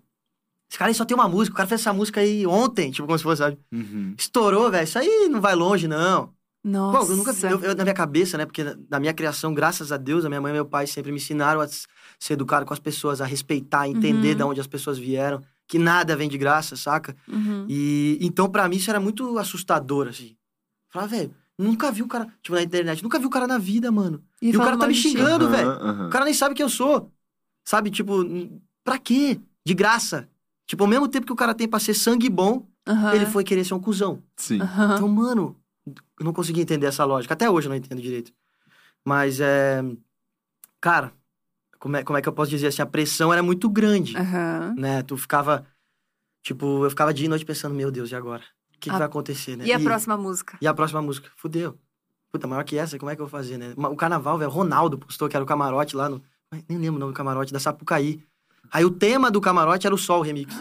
esse 0.70 0.78
cara 0.78 0.90
aí 0.90 0.94
só 0.94 1.04
tem 1.04 1.14
uma 1.14 1.28
música, 1.28 1.54
o 1.54 1.56
cara 1.56 1.68
fez 1.68 1.80
essa 1.80 1.92
música 1.92 2.20
aí 2.20 2.46
ontem, 2.46 2.90
tipo, 2.90 3.06
como 3.06 3.18
se 3.18 3.24
fosse, 3.24 3.38
sabe? 3.40 3.58
Uhum. 3.72 4.14
Estourou, 4.18 4.70
velho, 4.70 4.84
isso 4.84 4.98
aí 4.98 5.28
não 5.28 5.40
vai 5.40 5.54
longe, 5.54 5.86
não. 5.88 6.32
Nossa. 6.62 7.06
Pô, 7.06 7.12
eu 7.12 7.16
nunca 7.16 7.32
eu, 7.46 7.60
eu- 7.70 7.74
na 7.74 7.84
minha 7.84 7.94
cabeça, 7.94 8.36
né? 8.36 8.44
Porque 8.44 8.62
na, 8.88 9.00
minha 9.00 9.14
criação, 9.14 9.54
graças 9.54 9.90
a 9.92 9.96
Deus, 9.96 10.24
a 10.24 10.28
minha 10.28 10.40
mãe 10.40 10.50
e 10.50 10.54
meu 10.54 10.66
pai 10.66 10.86
sempre 10.86 11.10
me 11.10 11.16
ensinaram 11.16 11.60
a 11.60 11.66
ser 11.66 12.34
educado 12.34 12.66
com 12.66 12.74
as 12.74 12.78
pessoas, 12.78 13.20
a 13.20 13.24
respeitar, 13.24 13.80
a 13.82 13.88
entender 13.88 14.32
Uhum. 14.32 14.36
de 14.36 14.42
onde 14.42 14.60
as 14.60 14.66
pessoas 14.66 14.98
vieram, 14.98 15.40
que 15.66 15.78
nada 15.78 16.14
vem 16.16 16.28
de 16.28 16.36
graça, 16.36 16.76
saca? 16.76 17.16
Uhum. 17.26 17.64
E 17.68 18.18
então, 18.20 18.50
pra 18.50 18.68
mim, 18.68 18.76
isso 18.76 18.90
era 18.90 19.00
muito 19.00 19.38
assustador, 19.38 20.08
assim. 20.08 20.36
Falava, 20.90 21.16
velho, 21.16 21.34
nunca 21.60 21.90
vi 21.92 22.02
o 22.02 22.08
cara, 22.08 22.26
tipo, 22.42 22.54
na 22.54 22.62
internet, 22.62 23.02
nunca 23.02 23.18
vi 23.18 23.26
o 23.26 23.30
cara 23.30 23.46
na 23.46 23.58
vida, 23.58 23.90
mano. 23.92 24.22
E, 24.40 24.50
o 24.50 24.52
falando 24.52 24.64
cara 24.66 24.78
tá 24.78 24.86
me 24.88 24.94
xingando, 24.94 25.46
Aham, 25.46 25.56
velho. 25.56 25.70
aham. 25.70 26.06
O 26.06 26.10
cara 26.10 26.24
nem 26.24 26.34
sabe 26.34 26.54
quem 26.54 26.64
eu 26.64 26.70
sou. 26.70 27.12
Sabe, 27.64 27.90
tipo, 27.90 28.24
pra 28.82 28.98
quê? 28.98 29.40
De 29.64 29.74
graça. 29.74 30.28
Tipo, 30.66 30.84
ao 30.84 30.88
mesmo 30.88 31.08
tempo 31.08 31.26
que 31.26 31.32
o 31.32 31.36
cara 31.36 31.54
tem 31.54 31.68
pra 31.68 31.78
ser 31.78 31.94
sangue 31.94 32.28
bom, 32.28 32.66
Aham. 32.86 33.14
ele 33.14 33.26
foi 33.26 33.44
querer 33.44 33.64
ser 33.64 33.74
um 33.74 33.80
cuzão. 33.80 34.22
Sim. 34.36 34.56
Então, 34.56 35.08
mano, 35.08 35.56
eu 36.18 36.24
não 36.24 36.32
consegui 36.32 36.60
entender 36.60 36.86
essa 36.86 37.04
lógica. 37.04 37.34
Até 37.34 37.50
hoje 37.50 37.66
eu 37.66 37.70
não 37.70 37.76
entendo 37.76 38.00
direito. 38.00 38.32
Mas 39.04 39.40
é. 39.40 39.82
Cara, 40.80 41.12
como 41.78 41.96
é, 41.96 42.04
como 42.04 42.18
é 42.18 42.22
que 42.22 42.28
eu 42.28 42.32
posso 42.32 42.50
dizer 42.50 42.68
assim? 42.68 42.82
A 42.82 42.86
pressão 42.86 43.32
era 43.32 43.42
muito 43.42 43.68
grande, 43.68 44.16
Aham. 44.16 44.74
né? 44.76 45.02
Tu 45.02 45.16
ficava. 45.16 45.66
Tipo, 46.42 46.84
eu 46.84 46.90
ficava 46.90 47.12
dia 47.12 47.26
e 47.26 47.28
noite 47.28 47.44
pensando, 47.44 47.74
meu 47.74 47.90
Deus, 47.90 48.10
e 48.10 48.14
agora? 48.14 48.44
O 48.80 48.82
que, 48.82 48.88
que 48.88 48.96
A- 48.96 48.98
vai 48.98 49.06
acontecer, 49.06 49.56
né? 49.56 49.66
E 49.66 49.72
a 49.74 49.78
próxima 49.78 50.16
música? 50.16 50.56
E 50.58 50.66
a 50.66 50.72
próxima 50.72 51.02
música? 51.02 51.28
Fudeu. 51.36 51.76
Puta, 52.32 52.46
maior 52.46 52.64
que 52.64 52.78
essa, 52.78 52.98
como 52.98 53.10
é 53.10 53.14
que 53.14 53.20
eu 53.20 53.26
vou 53.26 53.30
fazer, 53.30 53.58
né? 53.58 53.74
O 53.76 53.94
carnaval, 53.94 54.38
velho, 54.38 54.50
Ronaldo 54.50 54.96
postou 54.96 55.28
que 55.28 55.36
era 55.36 55.42
o 55.44 55.46
camarote 55.46 55.94
lá 55.94 56.08
no. 56.08 56.22
Nem 56.66 56.78
lembro 56.78 56.96
o 56.96 56.98
nome 56.98 57.12
do 57.12 57.16
camarote, 57.16 57.52
da 57.52 57.60
Sapucaí. 57.60 58.22
Aí 58.72 58.82
o 58.84 58.90
tema 58.90 59.30
do 59.30 59.38
camarote 59.40 59.86
era 59.86 59.94
o 59.94 59.98
Sol 59.98 60.22
Remix. 60.22 60.54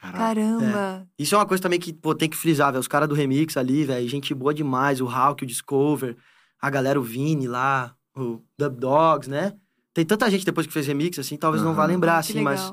Caraca. 0.00 0.18
Caramba. 0.18 1.06
Isso 1.16 1.34
é 1.34 1.38
uma 1.38 1.46
coisa 1.46 1.62
também 1.62 1.78
que, 1.78 1.92
pô, 1.92 2.12
tem 2.14 2.28
que 2.28 2.36
frisar, 2.36 2.72
velho. 2.72 2.80
Os 2.80 2.88
caras 2.88 3.08
do 3.08 3.14
Remix 3.14 3.56
ali, 3.56 3.84
velho, 3.84 4.08
gente 4.08 4.34
boa 4.34 4.52
demais. 4.52 5.00
O 5.00 5.06
Hulk, 5.06 5.44
o 5.44 5.46
Discover, 5.46 6.16
a 6.60 6.68
galera, 6.70 6.98
o 6.98 7.02
Vini 7.02 7.46
lá, 7.46 7.94
o 8.16 8.40
Dub 8.58 8.76
Dogs, 8.80 9.30
né? 9.30 9.54
Tem 9.94 10.04
tanta 10.04 10.28
gente 10.30 10.44
depois 10.44 10.66
que 10.66 10.72
fez 10.72 10.86
remix, 10.86 11.18
assim, 11.18 11.36
talvez 11.36 11.62
não 11.62 11.74
vá 11.74 11.84
lembrar, 11.84 12.14
que 12.24 12.30
assim, 12.32 12.40
mas. 12.42 12.72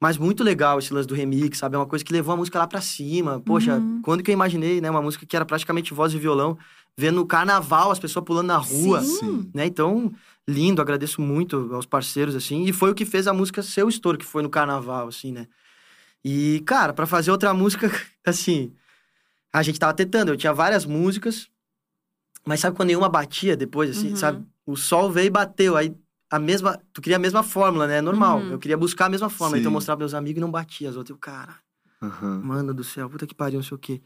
Mas 0.00 0.16
muito 0.16 0.44
legal 0.44 0.78
esse 0.78 0.92
lance 0.94 1.08
do 1.08 1.14
remix, 1.14 1.58
sabe? 1.58 1.74
É 1.74 1.78
uma 1.78 1.86
coisa 1.86 2.04
que 2.04 2.12
levou 2.12 2.32
a 2.34 2.36
música 2.36 2.58
lá 2.58 2.66
pra 2.66 2.80
cima. 2.80 3.40
Poxa, 3.40 3.76
Uhum. 3.76 4.00
quando 4.02 4.22
que 4.22 4.30
eu 4.30 4.32
imaginei, 4.32 4.80
né? 4.80 4.88
Uma 4.90 5.02
música 5.02 5.26
que 5.26 5.34
era 5.34 5.44
praticamente 5.44 5.92
voz 5.92 6.12
e 6.14 6.18
violão, 6.18 6.56
vendo 6.96 7.20
o 7.20 7.26
carnaval, 7.26 7.90
as 7.90 7.98
pessoas 7.98 8.24
pulando 8.24 8.46
na 8.48 8.56
rua, 8.56 9.00
Sim. 9.02 9.50
Né? 9.54 9.66
Então, 9.66 10.12
lindo, 10.46 10.80
agradeço 10.80 11.20
muito 11.20 11.70
aos 11.74 11.86
parceiros, 11.86 12.34
assim. 12.36 12.64
E 12.64 12.72
foi 12.72 12.90
o 12.90 12.94
que 12.94 13.04
fez 13.04 13.26
a 13.26 13.32
música 13.32 13.62
ser 13.62 13.84
o 13.84 13.88
estouro, 13.88 14.16
que 14.18 14.24
foi 14.24 14.42
no 14.42 14.48
carnaval, 14.50 15.08
assim, 15.08 15.32
né? 15.32 15.46
E, 16.24 16.62
cara, 16.66 16.92
pra 16.92 17.06
fazer 17.06 17.30
outra 17.30 17.52
música, 17.54 17.88
assim, 18.24 18.72
a 19.52 19.62
gente 19.62 19.78
tava 19.78 19.94
tentando. 19.94 20.28
Eu 20.30 20.36
tinha 20.36 20.52
várias 20.52 20.84
músicas, 20.84 21.48
mas 22.44 22.60
sabe 22.60 22.76
quando 22.76 22.88
nenhuma 22.88 23.08
batia 23.08 23.56
depois, 23.56 23.90
assim, 23.96 24.10
Uhum. 24.10 24.16
sabe? 24.16 24.44
O 24.66 24.76
sol 24.76 25.10
veio 25.10 25.26
e 25.26 25.30
bateu, 25.30 25.76
aí 25.76 25.94
a 26.30 26.38
mesma... 26.38 26.80
Tu 26.92 27.00
queria 27.00 27.16
a 27.16 27.20
mesma 27.20 27.42
fórmula, 27.42 27.86
né? 27.86 28.00
Normal. 28.00 28.40
Uhum. 28.40 28.50
Eu 28.52 28.58
queria 28.58 28.76
buscar 28.76 29.06
a 29.06 29.08
mesma 29.08 29.28
fórmula. 29.28 29.56
Sim. 29.56 29.60
Então 29.60 29.70
eu 29.70 29.74
mostrava 29.74 29.98
pros 29.98 30.12
meus 30.12 30.18
amigos 30.18 30.38
e 30.38 30.40
não 30.40 30.50
batia 30.50 30.88
as 30.90 30.96
outras. 30.96 31.10
Eu, 31.14 31.18
cara, 31.18 31.54
Aham. 32.02 32.40
mano 32.44 32.74
do 32.74 32.84
céu, 32.84 33.08
puta 33.08 33.26
que 33.26 33.34
pariu, 33.34 33.58
não 33.58 33.64
sei 33.64 33.74
o 33.74 33.78
quê. 33.78 34.00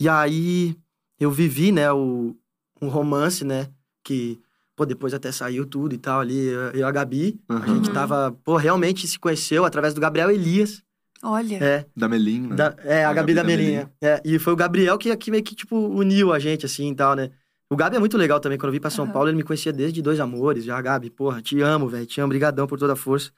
E 0.00 0.08
aí, 0.08 0.76
eu 1.18 1.30
vivi, 1.30 1.72
né, 1.72 1.90
o, 1.92 2.36
um 2.80 2.88
romance, 2.88 3.44
né, 3.44 3.68
que, 4.04 4.40
pô, 4.76 4.86
depois 4.86 5.12
até 5.12 5.32
saiu 5.32 5.66
tudo 5.66 5.94
e 5.94 5.98
tal 5.98 6.20
ali, 6.20 6.38
eu 6.46 6.60
eu 6.70 6.76
e 6.76 6.82
a 6.84 6.90
Gabi, 6.92 7.40
a 7.48 7.54
Aham. 7.54 7.74
gente 7.74 7.88
Uhum. 7.88 7.94
tava, 7.94 8.32
pô, 8.44 8.56
realmente 8.56 9.06
se 9.08 9.18
conheceu 9.18 9.64
através 9.64 9.92
do 9.94 10.00
Gabriel 10.00 10.30
Elias, 10.30 10.82
Olha. 11.20 11.56
é, 11.56 11.84
Da 11.96 12.08
Melim, 12.08 12.42
né? 12.46 12.54
da- 12.56 12.76
é, 12.84 13.04
a, 13.04 13.10
A 13.10 13.12
Gabi, 13.14 13.32
Gabi 13.32 13.34
da 13.34 13.42
da 13.42 13.46
Melinha. 13.48 13.92
É, 14.00 14.22
e 14.24 14.38
foi 14.38 14.52
o 14.52 14.56
Gabriel 14.56 14.96
que, 14.96 15.14
que 15.16 15.30
meio 15.32 15.42
que, 15.42 15.56
tipo, 15.56 15.76
uniu 15.76 16.32
a 16.32 16.38
gente, 16.38 16.64
assim, 16.64 16.92
e 16.92 16.94
tal, 16.94 17.16
né. 17.16 17.30
O 17.70 17.76
Gabi 17.76 17.96
é 17.96 17.98
muito 17.98 18.16
legal 18.16 18.40
também, 18.40 18.56
quando 18.56 18.68
eu 18.68 18.72
vim 18.72 18.80
pra 18.80 18.88
São 18.90 19.04
Aham. 19.04 19.12
Paulo, 19.12 19.28
ele 19.28 19.36
me 19.36 19.42
conhecia 19.42 19.72
desde 19.72 20.00
Dois 20.00 20.18
Amores, 20.20 20.64
já, 20.64 20.80
Gabi, 20.80 21.10
porra, 21.10 21.42
te 21.42 21.60
amo, 21.60 21.88
velho, 21.88 22.06
te 22.06 22.20
amo, 22.20 22.30
brigadão 22.30 22.66
por 22.66 22.78
toda 22.78 22.94
a 22.94 22.96
força. 22.96 23.30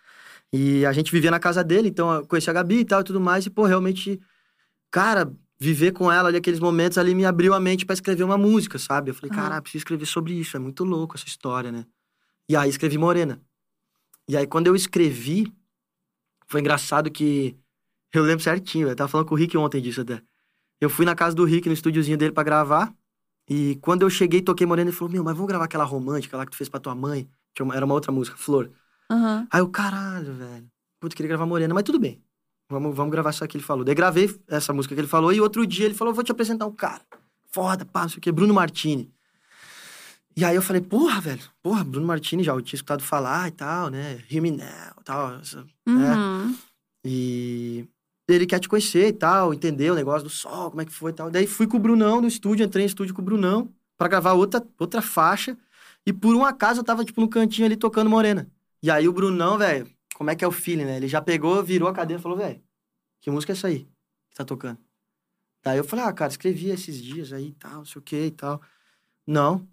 E 0.53 0.87
a 0.87 0.93
gente 0.93 1.11
vivia 1.11 1.31
na 1.31 1.41
casa 1.41 1.65
dele, 1.65 1.89
então 1.89 2.13
eu 2.13 2.27
conheci 2.27 2.49
a 2.49 2.53
Gabi 2.53 2.81
e 2.81 2.85
tal 2.85 3.01
e 3.01 3.05
tudo 3.05 3.21
mais, 3.21 3.47
e, 3.47 3.51
pô, 3.51 3.65
realmente, 3.65 4.21
cara, 4.91 5.33
viver 5.59 5.93
com 5.93 6.11
ela 6.11 6.29
ali, 6.29 6.39
aqueles 6.39 6.61
momentos 6.61 6.97
ali, 6.97 7.15
me 7.15 7.25
abriu 7.25 7.53
a 7.55 7.61
mente 7.61 7.85
pra 7.85 7.95
escrever 7.95 8.23
uma 8.23 8.39
música, 8.39 8.79
sabe? 8.79 9.11
Eu 9.11 9.15
falei, 9.15 9.31
cara, 9.31 9.61
preciso 9.61 9.83
escrever 9.83 10.07
sobre 10.07 10.33
isso, 10.35 10.57
é 10.57 10.61
muito 10.61 10.85
louco 10.85 11.17
essa 11.17 11.27
história, 11.27 11.73
né? 11.73 11.85
E 12.49 12.57
aí 12.57 12.71
escrevi 12.71 12.97
Morena. 12.99 13.41
E 14.29 14.37
aí, 14.37 14.47
quando 14.47 14.69
eu 14.69 14.77
escrevi, 14.77 15.53
foi 16.47 16.61
engraçado 16.61 17.11
que 17.11 17.57
eu 18.13 18.23
lembro 18.23 18.43
certinho, 18.43 18.89
eu 18.89 18.97
tava 18.97 19.09
falando 19.09 19.27
com 19.27 19.35
o 19.35 19.39
Rick 19.39 19.57
ontem 19.57 19.81
disso 19.81 20.01
até. 20.01 20.23
Eu 20.81 20.89
fui 20.89 21.05
na 21.05 21.15
casa 21.15 21.35
do 21.35 21.45
Rick, 21.45 21.69
no 21.69 21.75
estúdiozinho 21.75 22.17
dele 22.17 22.33
pra 22.33 22.43
gravar. 22.43 22.95
E 23.49 23.77
quando 23.83 24.03
eu 24.03 24.11
cheguei, 24.11 24.41
toquei 24.43 24.67
Morena, 24.67 24.91
ele 24.91 24.97
falou: 24.97 25.13
Meu, 25.13 25.25
mas 25.25 25.35
vamos 25.35 25.49
gravar 25.49 25.65
aquela 25.65 25.85
romântica 25.85 26.37
lá 26.37 26.45
que 26.45 26.53
tu 26.53 26.57
fez 26.57 26.69
pra 26.69 26.81
tua 26.81 26.95
mãe? 26.95 27.29
Uma- 27.61 27.75
Era 27.77 27.85
uma 27.85 27.95
outra 27.95 28.13
música, 28.13 28.37
Flor. 28.37 28.71
Aham. 29.11 29.47
Aí 29.51 29.61
eu, 29.61 29.69
caralho, 29.69 30.33
velho. 30.35 30.67
Puta, 31.01 31.17
queria 31.17 31.29
gravar 31.29 31.47
Morena, 31.47 31.75
mas 31.75 31.83
tudo 31.83 31.99
bem. 31.99 32.23
Vamos, 32.71 32.95
vamos 32.95 33.11
gravar 33.11 33.33
só 33.33 33.47
que 33.47 33.57
ele 33.57 33.65
falou. 33.65 33.85
Daí 33.85 33.95
gravei 33.95 34.31
essa 34.47 34.73
música 34.73 34.95
que 34.95 35.01
ele 35.01 35.09
falou 35.09 35.33
e 35.33 35.41
outro 35.41 35.67
dia 35.67 35.85
ele 35.87 35.95
falou: 35.95 36.15
vou 36.15 36.23
te 36.23 36.31
apresentar 36.31 36.67
um 36.67 36.73
cara. 36.73 37.03
Foda, 37.53 37.85
pá, 37.85 38.03
não 38.03 38.09
sei 38.09 38.19
o 38.19 38.21
quê, 38.21 38.31
Bruno 38.31 38.55
Martini. 38.55 39.13
E 40.37 40.45
aí 40.45 40.55
eu 40.55 40.63
falei, 40.63 40.81
porra, 40.81 41.21
velho, 41.21 41.43
porra, 41.61 41.83
Bruno 41.83 42.07
Martini 42.07 42.45
já 42.45 42.53
eu 42.53 42.63
tinha 42.63 42.77
escutado 42.77 43.03
falar 43.03 43.49
e 43.49 43.51
tal, 43.51 43.91
né? 43.91 44.23
Hear 44.31 44.41
Me 44.41 44.53
Now 44.53 44.67
e 45.01 45.05
tal. 45.05 45.35
essa- 45.41 45.67
Uhum. 45.89 46.57
E 47.05 47.85
ele 48.35 48.47
quer 48.47 48.59
te 48.59 48.69
conhecer 48.69 49.09
e 49.09 49.13
tal, 49.13 49.53
entender 49.55 49.91
o 49.91 49.95
negócio 49.95 50.25
do 50.25 50.31
sol, 50.31 50.71
como 50.71 50.83
é 50.83 50.85
que 50.85 50.93
foi 50.93 51.11
e 51.11 51.15
tal. 51.15 51.31
Daí 51.31 51.47
fui 51.47 51.67
com 51.67 51.77
o 51.77 51.81
Brunão 51.81 52.21
no 52.21 52.29
estúdio, 52.29 52.65
entrei 52.65 52.85
no 52.85 52.89
estúdio 52.89 53.15
com 53.15 53.23
o 53.23 53.25
Brunão 53.25 53.73
pra 53.97 54.09
gravar 54.09 54.33
outra, 54.33 54.67
outra 54.79 55.03
faixa. 55.03 55.57
E 56.07 56.13
por 56.13 56.35
um 56.35 56.45
acaso 56.45 56.81
eu 56.81 56.85
tava, 56.85 57.05
tipo, 57.05 57.21
no 57.21 57.29
cantinho 57.29 57.67
ali 57.67 57.77
tocando 57.77 58.09
Morena. 58.09 58.51
E 58.83 58.91
aí 58.91 59.09
o 59.09 59.13
Brunão, 59.13 59.59
velho, 59.59 59.87
como 60.15 60.31
é 60.31 60.37
que 60.37 60.45
é 60.45 60.49
o 60.49 60.53
feeling, 60.53 60.85
né? 60.85 60.97
Ele 60.97 61.09
já 61.09 61.21
pegou, 61.21 61.63
virou 61.63 61.89
a 61.89 61.93
cadeira 61.93 62.21
e 62.21 62.23
falou, 62.23 62.39
velho, 62.39 62.63
que 63.21 63.31
música 63.31 63.53
é 63.53 63.55
essa 63.55 63.69
aí 63.69 63.89
que 64.31 64.37
tá 64.37 64.45
tocando? 64.45 64.79
Daí 65.63 65.77
eu 65.77 65.85
falei, 65.85 66.05
ah, 66.05 66.13
cara, 66.13 66.31
escrevi 66.31 66.71
esses 66.71 67.03
dias 67.03 67.33
aí 67.33 67.49
e 67.49 67.53
tal, 67.53 67.77
não 67.77 67.85
sei 67.85 68.01
o 68.01 68.03
que 68.03 68.27
e 68.27 68.31
tal. 68.31 68.61
Não. 69.27 69.69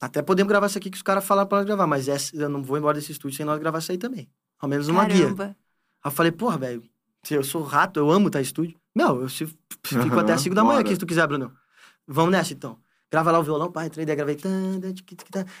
Até 0.00 0.22
podemos 0.22 0.48
gravar 0.48 0.66
isso 0.66 0.78
aqui 0.78 0.90
que 0.90 0.96
os 0.96 1.02
caras 1.02 1.24
falaram 1.24 1.48
pra 1.48 1.58
nós 1.58 1.66
gravar, 1.66 1.86
mas 1.86 2.08
essa, 2.08 2.36
eu 2.36 2.48
não 2.48 2.62
vou 2.62 2.78
embora 2.78 2.98
desse 2.98 3.12
estúdio 3.12 3.36
sem 3.36 3.46
nós 3.46 3.58
gravar 3.58 3.78
isso 3.78 3.90
aí 3.90 3.98
também. 3.98 4.28
Ao 4.58 4.68
menos 4.68 4.88
uma 4.88 5.04
guia. 5.04 5.24
Caramba. 5.24 5.56
Aí 6.02 6.08
eu 6.08 6.10
falei, 6.10 6.30
porra, 6.32 6.58
velho, 6.58 6.82
se 7.26 7.34
eu 7.34 7.42
sou 7.42 7.62
rato, 7.62 7.98
eu 7.98 8.08
amo 8.08 8.28
estar 8.28 8.38
em 8.38 8.42
estúdio. 8.42 8.78
Meu, 8.94 9.22
eu 9.22 9.28
se, 9.28 9.46
fico 9.84 10.00
Aham, 10.00 10.20
até 10.20 10.36
5 10.38 10.54
da 10.54 10.62
manhã 10.62 10.78
aqui, 10.78 10.90
se 10.90 10.98
tu 10.98 11.06
quiser, 11.06 11.26
Bruno. 11.26 11.52
Vamos 12.06 12.30
nessa, 12.30 12.52
então. 12.52 12.78
Grava 13.10 13.32
lá 13.32 13.40
o 13.40 13.42
violão, 13.42 13.70
pá, 13.70 13.84
entrei, 13.84 14.06
daí 14.06 14.14
gravei. 14.14 14.38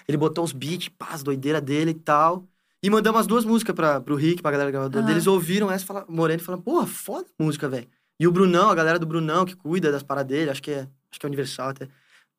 Ele 0.06 0.16
botou 0.16 0.44
os 0.44 0.52
beats, 0.52 0.88
pá, 0.90 1.08
as 1.10 1.24
doideiras 1.24 1.60
dele 1.60 1.90
e 1.90 1.94
tal. 1.94 2.46
E 2.80 2.88
mandamos 2.88 3.22
as 3.22 3.26
duas 3.26 3.44
músicas 3.44 3.74
pra, 3.74 4.00
pro 4.00 4.14
Rick, 4.14 4.42
pra 4.42 4.52
galera 4.52 4.70
gravadora. 4.70 5.10
Eles 5.10 5.26
ouviram 5.26 5.68
essa, 5.68 5.84
falaram, 5.84 6.06
Moreno, 6.08 6.40
e 6.40 6.44
falaram, 6.44 6.62
porra, 6.62 6.86
foda 6.86 7.26
a 7.36 7.42
música, 7.42 7.68
velho. 7.68 7.88
E 8.20 8.28
o 8.28 8.30
Brunão, 8.30 8.70
a 8.70 8.74
galera 8.74 8.96
do 8.96 9.06
Brunão, 9.06 9.44
que 9.44 9.56
cuida 9.56 9.90
das 9.90 10.04
paradas 10.04 10.28
dele, 10.28 10.50
acho 10.50 10.62
que 10.62 10.70
é, 10.70 10.88
acho 11.10 11.18
que 11.18 11.26
é 11.26 11.28
Universal 11.28 11.70
até. 11.70 11.88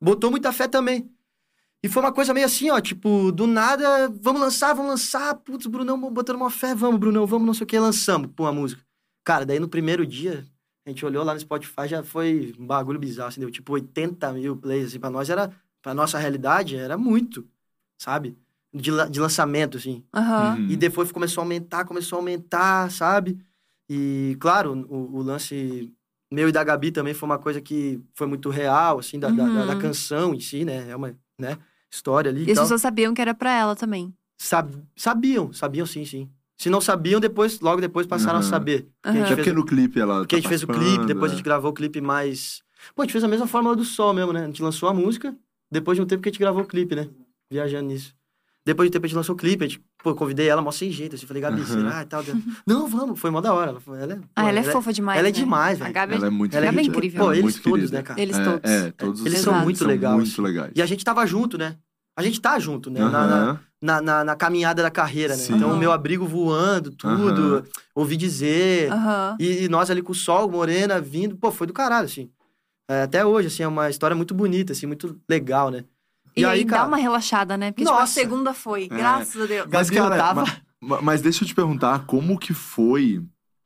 Botou 0.00 0.30
muita 0.30 0.52
fé 0.52 0.66
também. 0.66 1.10
E 1.82 1.88
foi 1.88 2.02
uma 2.02 2.12
coisa 2.12 2.32
meio 2.32 2.46
assim, 2.46 2.70
ó, 2.70 2.80
tipo, 2.80 3.30
do 3.30 3.46
nada, 3.46 4.08
vamos 4.22 4.40
lançar, 4.40 4.72
vamos 4.72 4.90
lançar, 4.90 5.34
putz, 5.34 5.66
Brunão 5.66 6.00
botando 6.10 6.36
uma 6.36 6.50
fé, 6.50 6.74
vamos, 6.74 6.98
Brunão, 6.98 7.26
vamos, 7.26 7.46
não 7.46 7.54
sei 7.54 7.64
o 7.64 7.66
que, 7.66 7.78
lançamos, 7.78 8.30
pô, 8.34 8.46
a 8.46 8.52
música. 8.52 8.87
Cara, 9.28 9.44
daí 9.44 9.58
no 9.60 9.68
primeiro 9.68 10.06
dia, 10.06 10.46
a 10.86 10.88
gente 10.88 11.04
olhou 11.04 11.22
lá 11.22 11.34
no 11.34 11.40
Spotify, 11.40 11.86
já 11.86 12.02
foi 12.02 12.54
um 12.58 12.66
bagulho 12.66 12.98
bizarro, 12.98 13.28
assim, 13.28 13.40
deu 13.40 13.50
tipo 13.50 13.74
80 13.74 14.32
mil 14.32 14.56
plays, 14.56 14.86
assim, 14.86 14.98
pra 14.98 15.10
nós 15.10 15.28
era, 15.28 15.52
pra 15.82 15.92
nossa 15.92 16.18
realidade, 16.18 16.76
era 16.76 16.96
muito, 16.96 17.46
sabe? 17.98 18.38
De, 18.72 18.90
de 19.10 19.20
lançamento, 19.20 19.76
assim. 19.76 20.02
Uhum. 20.16 20.70
E 20.70 20.76
depois 20.78 21.12
começou 21.12 21.42
a 21.42 21.44
aumentar, 21.44 21.84
começou 21.84 22.16
a 22.16 22.20
aumentar, 22.22 22.90
sabe? 22.90 23.38
E, 23.86 24.34
claro, 24.40 24.72
o, 24.88 25.18
o 25.18 25.22
lance 25.22 25.92
meu 26.32 26.48
e 26.48 26.52
da 26.52 26.64
Gabi 26.64 26.90
também 26.90 27.12
foi 27.12 27.28
uma 27.28 27.38
coisa 27.38 27.60
que 27.60 28.00
foi 28.14 28.26
muito 28.26 28.48
real, 28.48 28.98
assim, 28.98 29.20
da, 29.20 29.28
da- 29.28 29.46
da, 29.46 29.66
da 29.66 29.72
Uhum. 29.74 29.78
canção 29.78 30.34
em 30.34 30.40
si, 30.40 30.64
né? 30.64 30.88
É 30.88 30.96
uma 30.96 31.14
né? 31.38 31.58
história 31.92 32.30
ali 32.30 32.44
E 32.44 32.48
e 32.48 32.52
as 32.52 32.60
pessoas 32.60 32.80
sabiam 32.80 33.12
que 33.12 33.20
era 33.20 33.34
pra 33.34 33.52
ela 33.52 33.76
também. 33.76 34.10
Sab- 34.40 34.72
sabiam, 34.96 35.52
sabiam 35.52 35.84
sim, 35.84 36.06
sim. 36.06 36.30
Se 36.58 36.68
não 36.68 36.80
sabiam, 36.80 37.20
depois, 37.20 37.60
logo 37.60 37.80
depois 37.80 38.04
passaram 38.06 38.38
a 38.38 38.42
Aham. 38.42 38.48
saber. 38.50 38.88
Porque 39.00 39.16
a 39.16 39.20
É 39.20 39.24
fez 39.26 39.36
porque 39.36 39.52
no 39.52 39.64
clipe 39.64 40.00
ela. 40.00 40.18
porque 40.18 40.34
a 40.34 40.38
tá 40.38 40.40
gente 40.42 40.48
fez 40.48 40.62
o 40.64 40.66
clipe, 40.66 41.06
depois 41.06 41.30
a 41.30 41.34
é. 41.34 41.36
gente 41.36 41.44
gravou 41.44 41.70
o 41.70 41.74
clipe 41.74 42.00
mais. 42.00 42.62
Pô, 42.96 43.02
a 43.02 43.04
gente 43.04 43.12
fez 43.12 43.22
a 43.22 43.28
mesma 43.28 43.46
fórmula 43.46 43.76
do 43.76 43.84
sol 43.84 44.12
mesmo, 44.12 44.32
né? 44.32 44.42
A 44.42 44.46
gente 44.46 44.60
lançou 44.60 44.88
a 44.88 44.94
música, 44.94 45.34
depois 45.70 45.96
de 45.96 46.02
um 46.02 46.06
tempo 46.06 46.20
que 46.22 46.28
a 46.28 46.32
gente 46.32 46.40
gravou 46.40 46.62
o 46.62 46.66
clipe, 46.66 46.96
né? 46.96 47.08
Viajando 47.50 47.88
nisso. 47.88 48.12
Depois 48.66 48.86
de 48.86 48.90
um 48.90 48.92
tempo 48.94 49.06
a 49.06 49.08
gente 49.08 49.16
lançou 49.16 49.34
o 49.34 49.38
clipe, 49.38 49.64
a 49.64 49.68
gente, 49.68 49.80
pô, 50.02 50.14
convidei 50.14 50.48
ela 50.48 50.60
mó 50.60 50.70
sem 50.72 50.90
jeito, 50.90 51.14
assim, 51.14 51.26
falei, 51.26 51.40
Gabi, 51.42 51.60
Aham. 51.62 51.64
será 51.64 52.02
e 52.02 52.06
tal. 52.06 52.22
Não, 52.66 52.86
vamos, 52.88 53.18
foi 53.18 53.30
mó 53.30 53.40
da 53.40 53.54
hora. 53.54 53.70
Ela, 53.70 53.80
foi- 53.80 54.00
ela 54.02 54.12
é, 54.14 54.16
pô, 54.16 54.22
Ah, 54.36 54.48
ela 54.48 54.58
é 54.58 54.62
fofa 54.64 54.92
demais. 54.92 55.18
ela 55.18 55.28
é 55.28 55.32
né? 55.32 55.38
demais, 55.38 55.80
A 55.80 55.84
velho. 55.84 55.94
Gabi 55.94 56.14
Ela 56.16 56.26
é 56.26 56.30
muito 56.30 56.56
Ela 56.56 56.66
é 56.66 56.68
é 56.68 56.82
incrível. 56.82 57.24
Pô, 57.24 57.32
eles 57.32 57.42
Muito 57.44 57.62
todos, 57.62 57.78
querida. 57.78 57.96
né, 57.98 58.02
cara? 58.02 58.20
Eles 58.20 58.36
É, 58.36 58.44
todos. 58.44 58.70
É, 58.70 58.90
todos 58.90 59.26
Eles 59.26 59.38
são 59.38 59.54
muito 59.60 59.86
legais, 59.86 60.14
Muito 60.16 60.28
assim. 60.32 60.42
legais. 60.42 60.72
E 60.74 60.82
a 60.82 60.86
gente 60.86 61.04
tava 61.04 61.24
junto, 61.24 61.56
né? 61.56 61.76
A 62.18 62.22
gente 62.22 62.40
tá 62.40 62.58
junto, 62.58 62.90
né? 62.90 62.98
Na, 63.00 63.26
na, 63.28 63.60
na, 63.80 64.02
na- 64.02 64.24
na 64.24 64.34
caminhada 64.36 64.82
da 64.82 64.90
carreira, 64.90 65.36
né? 65.36 65.42
Sim. 65.44 65.54
Então, 65.54 65.68
o 65.68 65.70
Aham. 65.70 65.78
meu 65.78 65.92
abrigo 65.92 66.26
voando, 66.26 66.90
tudo, 66.90 67.58
Aham. 67.58 67.62
ouvi 67.94 68.16
dizer. 68.16 68.90
E, 69.38 69.64
e 69.64 69.68
nós 69.68 69.88
ali 69.88 70.02
com 70.02 70.10
o 70.10 70.14
sol, 70.16 70.50
morena, 70.50 71.00
vindo, 71.00 71.36
pô, 71.36 71.52
foi 71.52 71.68
do 71.68 71.72
caralho, 71.72 72.06
assim. 72.06 72.28
É, 72.90 73.02
até 73.02 73.24
hoje, 73.24 73.46
assim, 73.46 73.62
é 73.62 73.68
uma 73.68 73.88
história 73.88 74.16
muito 74.16 74.34
bonita, 74.34 74.72
assim, 74.72 74.86
muito 74.86 75.16
legal, 75.30 75.70
né? 75.70 75.84
E, 76.36 76.44
aí 76.44 76.64
dá 76.64 76.84
uma 76.86 76.96
relaxada, 76.96 77.56
né? 77.56 77.70
Porque, 77.70 77.84
tipo, 77.84 77.94
a 77.96 78.00
Nossa. 78.00 78.12
segunda 78.14 78.52
foi. 78.52 78.84
É. 78.84 78.88
Graças 78.88 79.40
a 79.40 79.46
Deus. 79.46 79.68
Mas, 79.70 79.88
cara, 79.88 80.16
tava- 80.16 80.44
ma- 80.44 80.96
ma- 80.96 81.02
mas, 81.02 81.22
deixa 81.22 81.44
eu 81.44 81.48
te 81.48 81.54
perguntar, 81.54 82.04
como 82.04 82.36
que 82.36 82.52
foi 82.52 83.22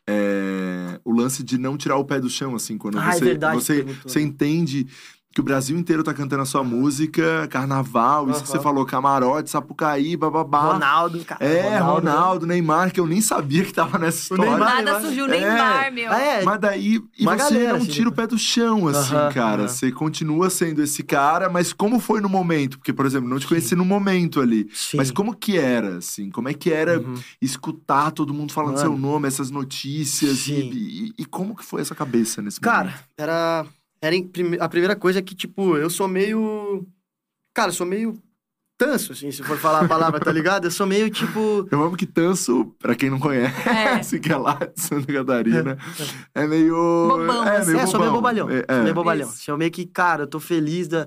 é, 0.06 1.00
o 1.04 1.12
lance 1.12 1.42
de 1.42 1.56
não 1.56 1.78
tirar 1.78 1.96
o 1.96 2.04
pé 2.04 2.20
do 2.20 2.28
chão, 2.28 2.54
assim, 2.54 2.76
quando 2.76 2.98
Ah, 2.98 3.10
é 3.10 3.12
você, 3.12 3.24
verdade, 3.24 3.54
você, 3.62 3.82
você 4.04 4.20
entende 4.20 4.86
que 5.32 5.40
o 5.40 5.44
Brasil 5.44 5.78
inteiro 5.78 6.02
tá 6.04 6.12
cantando 6.12 6.42
a 6.42 6.44
sua 6.46 6.62
música, 6.62 7.46
carnaval, 7.48 8.28
isso 8.30 8.42
que 8.42 8.48
você 8.48 8.60
falou, 8.60 8.84
camarote, 8.84 9.48
sapucaí, 9.50 10.16
bababá. 10.16 10.72
Ronaldo, 10.74 11.24
cara. 11.24 11.42
É, 11.44 11.78
Ronaldo, 11.78 12.46
Neymar, 12.46 12.92
que 12.92 13.00
eu 13.00 13.06
nem 13.06 13.20
sabia 13.20 13.64
que 13.64 13.72
tava 13.72 13.98
nessa 13.98 14.18
O 14.18 14.22
história. 14.36 14.44
Neymar- 14.50 14.68
Nada 14.68 14.82
Neymar. 14.82 15.00
surgiu 15.02 15.24
É. 15.24 15.28
Neymar, 15.28 15.92
meu. 15.92 16.12
Ah, 16.12 16.18
é, 16.20 16.44
Mas 16.44 16.60
daí, 16.60 17.00
e 17.18 17.24
você 17.24 17.36
galera, 17.36 17.78
não 17.78 17.86
tira 17.86 18.08
o 18.08 18.12
pé 18.12 18.26
do 18.26 18.36
chão, 18.38 18.86
assim, 18.88 19.14
Aham, 19.14 19.32
cara. 19.32 19.62
aham. 19.62 19.68
Você 19.68 19.90
continua 19.90 20.50
sendo 20.50 20.82
esse 20.82 21.02
cara, 21.02 21.48
mas 21.48 21.72
como 21.72 21.98
foi 21.98 22.20
no 22.20 22.28
momento? 22.28 22.78
Porque, 22.78 22.92
por 22.92 23.06
exemplo, 23.06 23.28
não 23.28 23.38
te 23.38 23.46
conheci 23.46 23.74
no 23.74 23.84
momento 23.84 24.40
ali. 24.40 24.68
Sim. 24.74 24.96
Mas 24.98 25.10
como 25.10 25.34
que 25.34 25.56
era, 25.58 25.96
assim? 25.96 26.30
Como 26.30 26.48
é 26.48 26.54
que 26.54 26.70
era 26.72 26.98
Uhum. 27.00 27.14
escutar 27.40 28.10
todo 28.10 28.34
mundo 28.34 28.52
falando 28.52 28.74
Mano. 28.76 28.88
seu 28.90 28.98
nome, 28.98 29.28
essas 29.28 29.50
notícias? 29.50 30.40
E, 30.40 30.42
Sim. 30.42 30.70
e- 30.74 31.12
e 31.18 31.24
como 31.24 31.56
que 31.56 31.64
foi 31.64 31.80
essa 31.80 31.94
cabeça 31.94 32.42
nesse 32.42 32.60
Cara, 32.60 32.84
momento? 32.90 33.04
era, 33.16 33.66
era 34.02 34.16
a 34.58 34.68
primeira 34.68 34.96
coisa 34.96 35.20
é 35.20 35.22
que, 35.22 35.34
tipo, 35.34 35.76
eu 35.76 35.88
sou 35.88 36.08
meio... 36.08 36.84
Cara, 37.54 37.68
eu 37.68 37.74
sou 37.74 37.86
meio 37.86 38.20
tanso, 38.76 39.12
assim, 39.12 39.30
se 39.30 39.44
for 39.44 39.56
falar 39.56 39.84
a 39.84 39.88
palavra, 39.88 40.18
tá 40.18 40.32
ligado? 40.32 40.64
Eu 40.64 40.70
sou 40.72 40.84
meio, 40.84 41.08
tipo... 41.08 41.68
Eu 41.70 41.80
amo 41.84 41.96
que 41.96 42.04
Tanso, 42.04 42.74
pra 42.80 42.96
quem 42.96 43.08
não 43.08 43.20
conhece, 43.20 44.18
que 44.18 44.32
é 44.32 44.36
lá 44.36 44.54
de 44.54 44.80
Santa 44.80 45.12
Catarina, 45.12 45.78
é 46.34 46.46
meio... 46.48 46.74
Bobão, 47.08 47.44
é, 47.46 47.58
assim. 47.58 47.72
meio 47.72 47.82
é, 47.82 47.86
sou 47.86 48.00
meio 48.00 48.10
bobão. 48.10 48.22
bobalhão. 48.22 48.50
É, 48.50 48.64
Sou 48.68 48.76
é. 48.76 48.82
meio 48.82 48.94
bobalhão. 48.94 49.28
Isso. 49.28 49.44
Sou 49.44 49.56
meio 49.56 49.70
que, 49.70 49.86
cara, 49.86 50.24
eu 50.24 50.26
tô 50.26 50.40
feliz 50.40 50.88
da... 50.88 51.06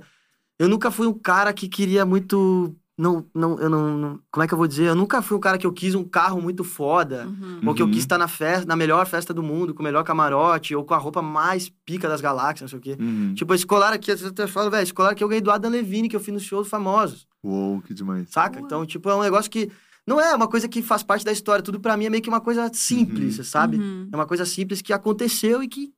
Eu 0.57 0.69
nunca 0.69 0.89
fui 0.89 1.05
um 1.05 1.13
cara 1.13 1.51
que 1.51 1.67
queria 1.67 2.05
muito... 2.05 2.73
Não, 2.97 3.25
não, 3.35 3.59
eu 3.59 3.69
não, 3.69 3.97
não- 3.97 4.19
Como 4.31 4.43
é 4.43 4.47
que 4.47 4.53
eu 4.53 4.57
vou 4.57 4.67
dizer? 4.67 4.85
Eu 4.87 4.95
nunca 4.95 5.21
fui 5.21 5.35
um 5.35 5.39
cara 5.39 5.57
que 5.57 5.67
eu 5.67 5.73
quis 5.73 5.95
um 5.95 6.03
carro 6.05 6.41
muito 6.41 6.63
foda. 6.63 7.27
Uhum. 7.27 7.59
Ou 7.67 7.73
que 7.75 7.81
eu 7.81 7.85
Uhum. 7.87 7.91
quis 7.91 8.01
estar 8.03 8.17
na 8.17 8.27
festa, 8.29 8.65
na 8.65 8.75
melhor 8.75 9.05
festa 9.05 9.33
do 9.33 9.43
mundo, 9.43 9.73
com 9.73 9.81
o 9.81 9.83
melhor 9.83 10.03
camarote, 10.05 10.73
ou 10.73 10.83
com 10.85 10.93
a 10.93 10.97
roupa 10.97 11.21
mais 11.21 11.67
pica 11.85 12.07
das 12.07 12.21
galáxias, 12.21 12.61
não 12.61 12.67
sei 12.69 12.79
o 12.79 12.81
quê. 12.81 12.97
Uhum. 13.03 13.33
Tipo, 13.35 13.53
esse 13.53 13.65
colar 13.65 13.91
aqui, 13.91 14.11
eu 14.11 14.27
até 14.27 14.47
falo, 14.47 14.71
velho, 14.71 14.83
esse 14.83 14.93
colar 14.93 15.11
aqui 15.11 15.21
eu 15.23 15.27
ganhei 15.27 15.41
do 15.41 15.51
Adam 15.51 15.69
Levine, 15.71 16.07
que 16.07 16.15
eu 16.15 16.21
fiz 16.21 16.33
no 16.33 16.39
show 16.39 16.61
dos 16.61 16.69
famosos, 16.69 17.27
Uou, 17.43 17.81
que 17.81 17.93
demais. 17.93 18.29
saca? 18.29 18.57
Uau. 18.59 18.65
Então, 18.65 18.85
tipo, 18.85 19.09
é 19.09 19.15
um 19.15 19.21
negócio 19.23 19.51
que 19.51 19.69
não 20.07 20.21
é 20.21 20.33
uma 20.33 20.47
coisa 20.47 20.67
que 20.69 20.81
faz 20.81 21.03
parte 21.03 21.25
da 21.25 21.33
história, 21.33 21.61
tudo 21.63 21.79
pra 21.81 21.97
mim 21.97 22.05
é 22.05 22.09
meio 22.09 22.23
que 22.23 22.29
uma 22.29 22.39
coisa 22.39 22.71
simples, 22.73 23.45
sabe? 23.47 23.75
Uhum. 23.77 24.07
É 24.09 24.15
uma 24.15 24.25
coisa 24.25 24.45
simples 24.45 24.81
que 24.81 24.93
aconteceu 24.93 25.61
e 25.61 25.67
que, 25.67 25.91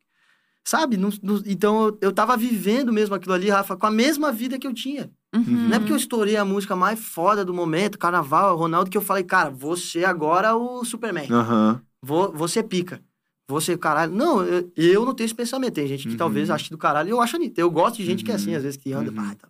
sabe? 0.64 0.98
Não- 0.98 1.12
não- 1.22 1.44
então, 1.46 1.86
eu, 1.90 1.98
eu 2.02 2.12
tava 2.12 2.36
vivendo 2.36 2.92
mesmo 2.92 3.14
aquilo 3.14 3.34
ali, 3.36 3.50
Rafa, 3.50 3.78
com 3.78 3.86
a 3.86 3.92
mesma 3.92 4.32
vida 4.32 4.58
que 4.58 4.66
eu 4.66 4.74
tinha. 4.74 5.12
Uhum. 5.36 5.68
Não 5.68 5.76
é 5.76 5.80
porque 5.80 5.92
eu 5.92 5.98
estourei 5.98 6.36
a 6.38 6.46
música 6.46 6.76
mais 6.76 7.00
foda 7.00 7.44
do 7.44 7.54
momento, 7.54 7.98
Carnaval, 8.00 8.56
Ronaldo, 8.58 8.90
que 8.90 8.98
eu 8.98 9.02
falei, 9.02 9.24
cara, 9.24 9.50
você 9.50 10.06
agora 10.06 10.50
é 10.50 10.54
o 10.54 10.84
Superman. 10.86 11.32
Aham. 11.32 11.82
Vou, 12.02 12.32
você 12.32 12.64
pica. 12.64 13.02
Você, 13.50 13.78
caralho. 13.78 14.14
Não, 14.14 14.44
eu, 14.44 14.72
eu 14.76 15.06
não 15.06 15.14
tenho 15.14 15.26
esse 15.26 15.36
pensamento. 15.36 15.74
Tem 15.76 15.88
gente 15.88 16.06
que 16.06 16.12
Uhum. 16.12 16.18
talvez 16.18 16.50
ache 16.50 16.70
do 16.70 16.78
caralho. 16.78 17.10
Eu 17.10 17.22
acho. 17.22 17.38
Eu 17.56 17.72
gosto 17.72 17.98
de 17.98 18.06
gente 18.06 18.24
que 18.24 18.32
é 18.32 18.36
assim, 18.36 18.52
Uhum. 18.52 18.58
às 18.58 18.64
vezes 18.64 18.78
que 18.78 18.92
anda, 18.94 19.10
Uhum. 19.10 19.16
pá, 19.16 19.36
tal. 19.36 19.50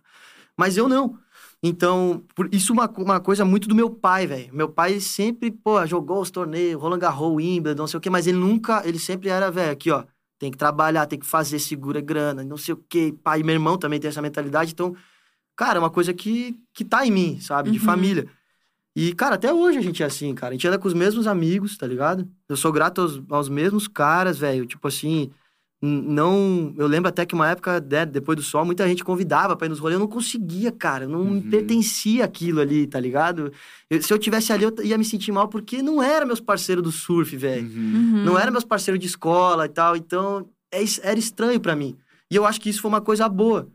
Mas 0.56 0.76
eu 0.76 0.88
não. 0.88 1.16
Então, 1.62 2.22
por, 2.34 2.48
isso 2.54 2.72
é 2.72 2.74
uma, 2.74 2.88
uma 2.98 3.20
coisa 3.20 3.44
muito 3.44 3.68
do 3.68 3.74
meu 3.74 3.90
pai, 3.90 4.26
velho. 4.26 4.54
Meu 4.54 4.68
pai 4.68 5.00
sempre, 5.00 5.50
pô, 5.50 5.84
jogou 5.86 6.20
os 6.20 6.30
torneios, 6.30 6.80
Roland 6.80 7.00
Garros, 7.00 7.34
Wimbledon, 7.34 7.82
não 7.82 7.86
sei 7.88 7.98
o 7.98 8.00
quê, 8.00 8.08
mas 8.08 8.26
ele 8.28 8.38
nunca, 8.38 8.82
ele 8.86 8.98
sempre 8.98 9.28
era, 9.28 9.50
velho, 9.50 9.72
aqui, 9.72 9.90
ó, 9.90 10.04
tem 10.38 10.52
que 10.52 10.56
trabalhar, 10.56 11.06
tem 11.06 11.18
que 11.18 11.26
fazer, 11.26 11.58
segura 11.58 12.00
grana, 12.00 12.44
não 12.44 12.56
sei 12.56 12.74
o 12.74 12.84
quê. 12.88 13.12
Pai, 13.24 13.42
meu 13.42 13.54
irmão 13.54 13.76
também 13.76 13.98
tem 13.98 14.08
essa 14.08 14.22
mentalidade, 14.22 14.72
então, 14.72 14.94
cara, 15.58 15.78
é 15.78 15.80
uma 15.80 15.90
coisa 15.90 16.14
que, 16.14 16.56
que 16.72 16.84
tá 16.84 17.04
em 17.04 17.10
mim, 17.10 17.38
sabe, 17.40 17.70
de 17.70 17.78
Uhum. 17.78 17.84
família. 17.84 18.26
E, 18.96 19.12
cara, 19.12 19.34
até 19.34 19.52
hoje 19.52 19.76
a 19.78 19.82
gente 19.82 20.02
é 20.02 20.06
assim, 20.06 20.34
cara. 20.34 20.50
A 20.50 20.54
gente 20.54 20.66
anda 20.66 20.78
com 20.78 20.88
os 20.88 20.94
mesmos 20.94 21.26
amigos, 21.26 21.76
tá 21.76 21.86
ligado? 21.86 22.26
Eu 22.48 22.56
sou 22.56 22.72
grato 22.72 23.00
aos, 23.00 23.20
aos 23.28 23.48
mesmos 23.48 23.86
caras, 23.86 24.38
velho. 24.38 24.64
Tipo 24.66 24.88
assim, 24.88 25.30
não. 25.80 26.74
Eu 26.76 26.86
lembro 26.86 27.08
até 27.08 27.24
que 27.24 27.34
uma 27.34 27.48
época, 27.48 27.80
né, 27.80 28.04
depois 28.04 28.36
do 28.36 28.42
sol, 28.42 28.64
muita 28.64 28.86
gente 28.88 29.04
convidava 29.04 29.56
pra 29.56 29.66
ir 29.66 29.70
nos 29.70 29.78
rolês. 29.78 29.94
Eu 29.94 30.00
não 30.00 30.08
conseguia, 30.08 30.72
cara. 30.72 31.04
Eu 31.04 31.08
não 31.08 31.24
me 31.24 31.40
Uhum. 31.40 31.50
pertencia 31.50 32.24
àquilo 32.24 32.60
ali, 32.60 32.86
tá 32.86 32.98
ligado? 32.98 33.52
Eu- 33.88 34.02
se 34.02 34.12
eu 34.12 34.18
tivesse 34.18 34.52
ali, 34.52 34.64
eu 34.64 34.74
ia 34.84 34.98
me 34.98 35.04
sentir 35.04 35.30
mal 35.32 35.48
porque 35.48 35.82
não 35.82 36.02
era 36.02 36.26
meus 36.26 36.40
parceiros 36.40 36.82
do 36.82 36.90
surf, 36.92 37.36
velho. 37.36 37.68
Uhum. 37.68 38.14
Uhum. 38.16 38.24
Não 38.24 38.38
era 38.38 38.50
meus 38.50 38.64
parceiros 38.64 39.00
de 39.00 39.06
escola 39.06 39.66
e 39.66 39.68
tal. 39.68 39.96
Então, 39.96 40.48
é 40.72 40.82
era 41.02 41.18
estranho 41.18 41.60
pra 41.60 41.76
mim. 41.76 41.96
E 42.30 42.36
eu 42.36 42.44
acho 42.44 42.60
que 42.60 42.68
isso 42.68 42.80
foi 42.82 42.88
uma 42.90 43.00
coisa 43.00 43.28
boa. 43.28 43.68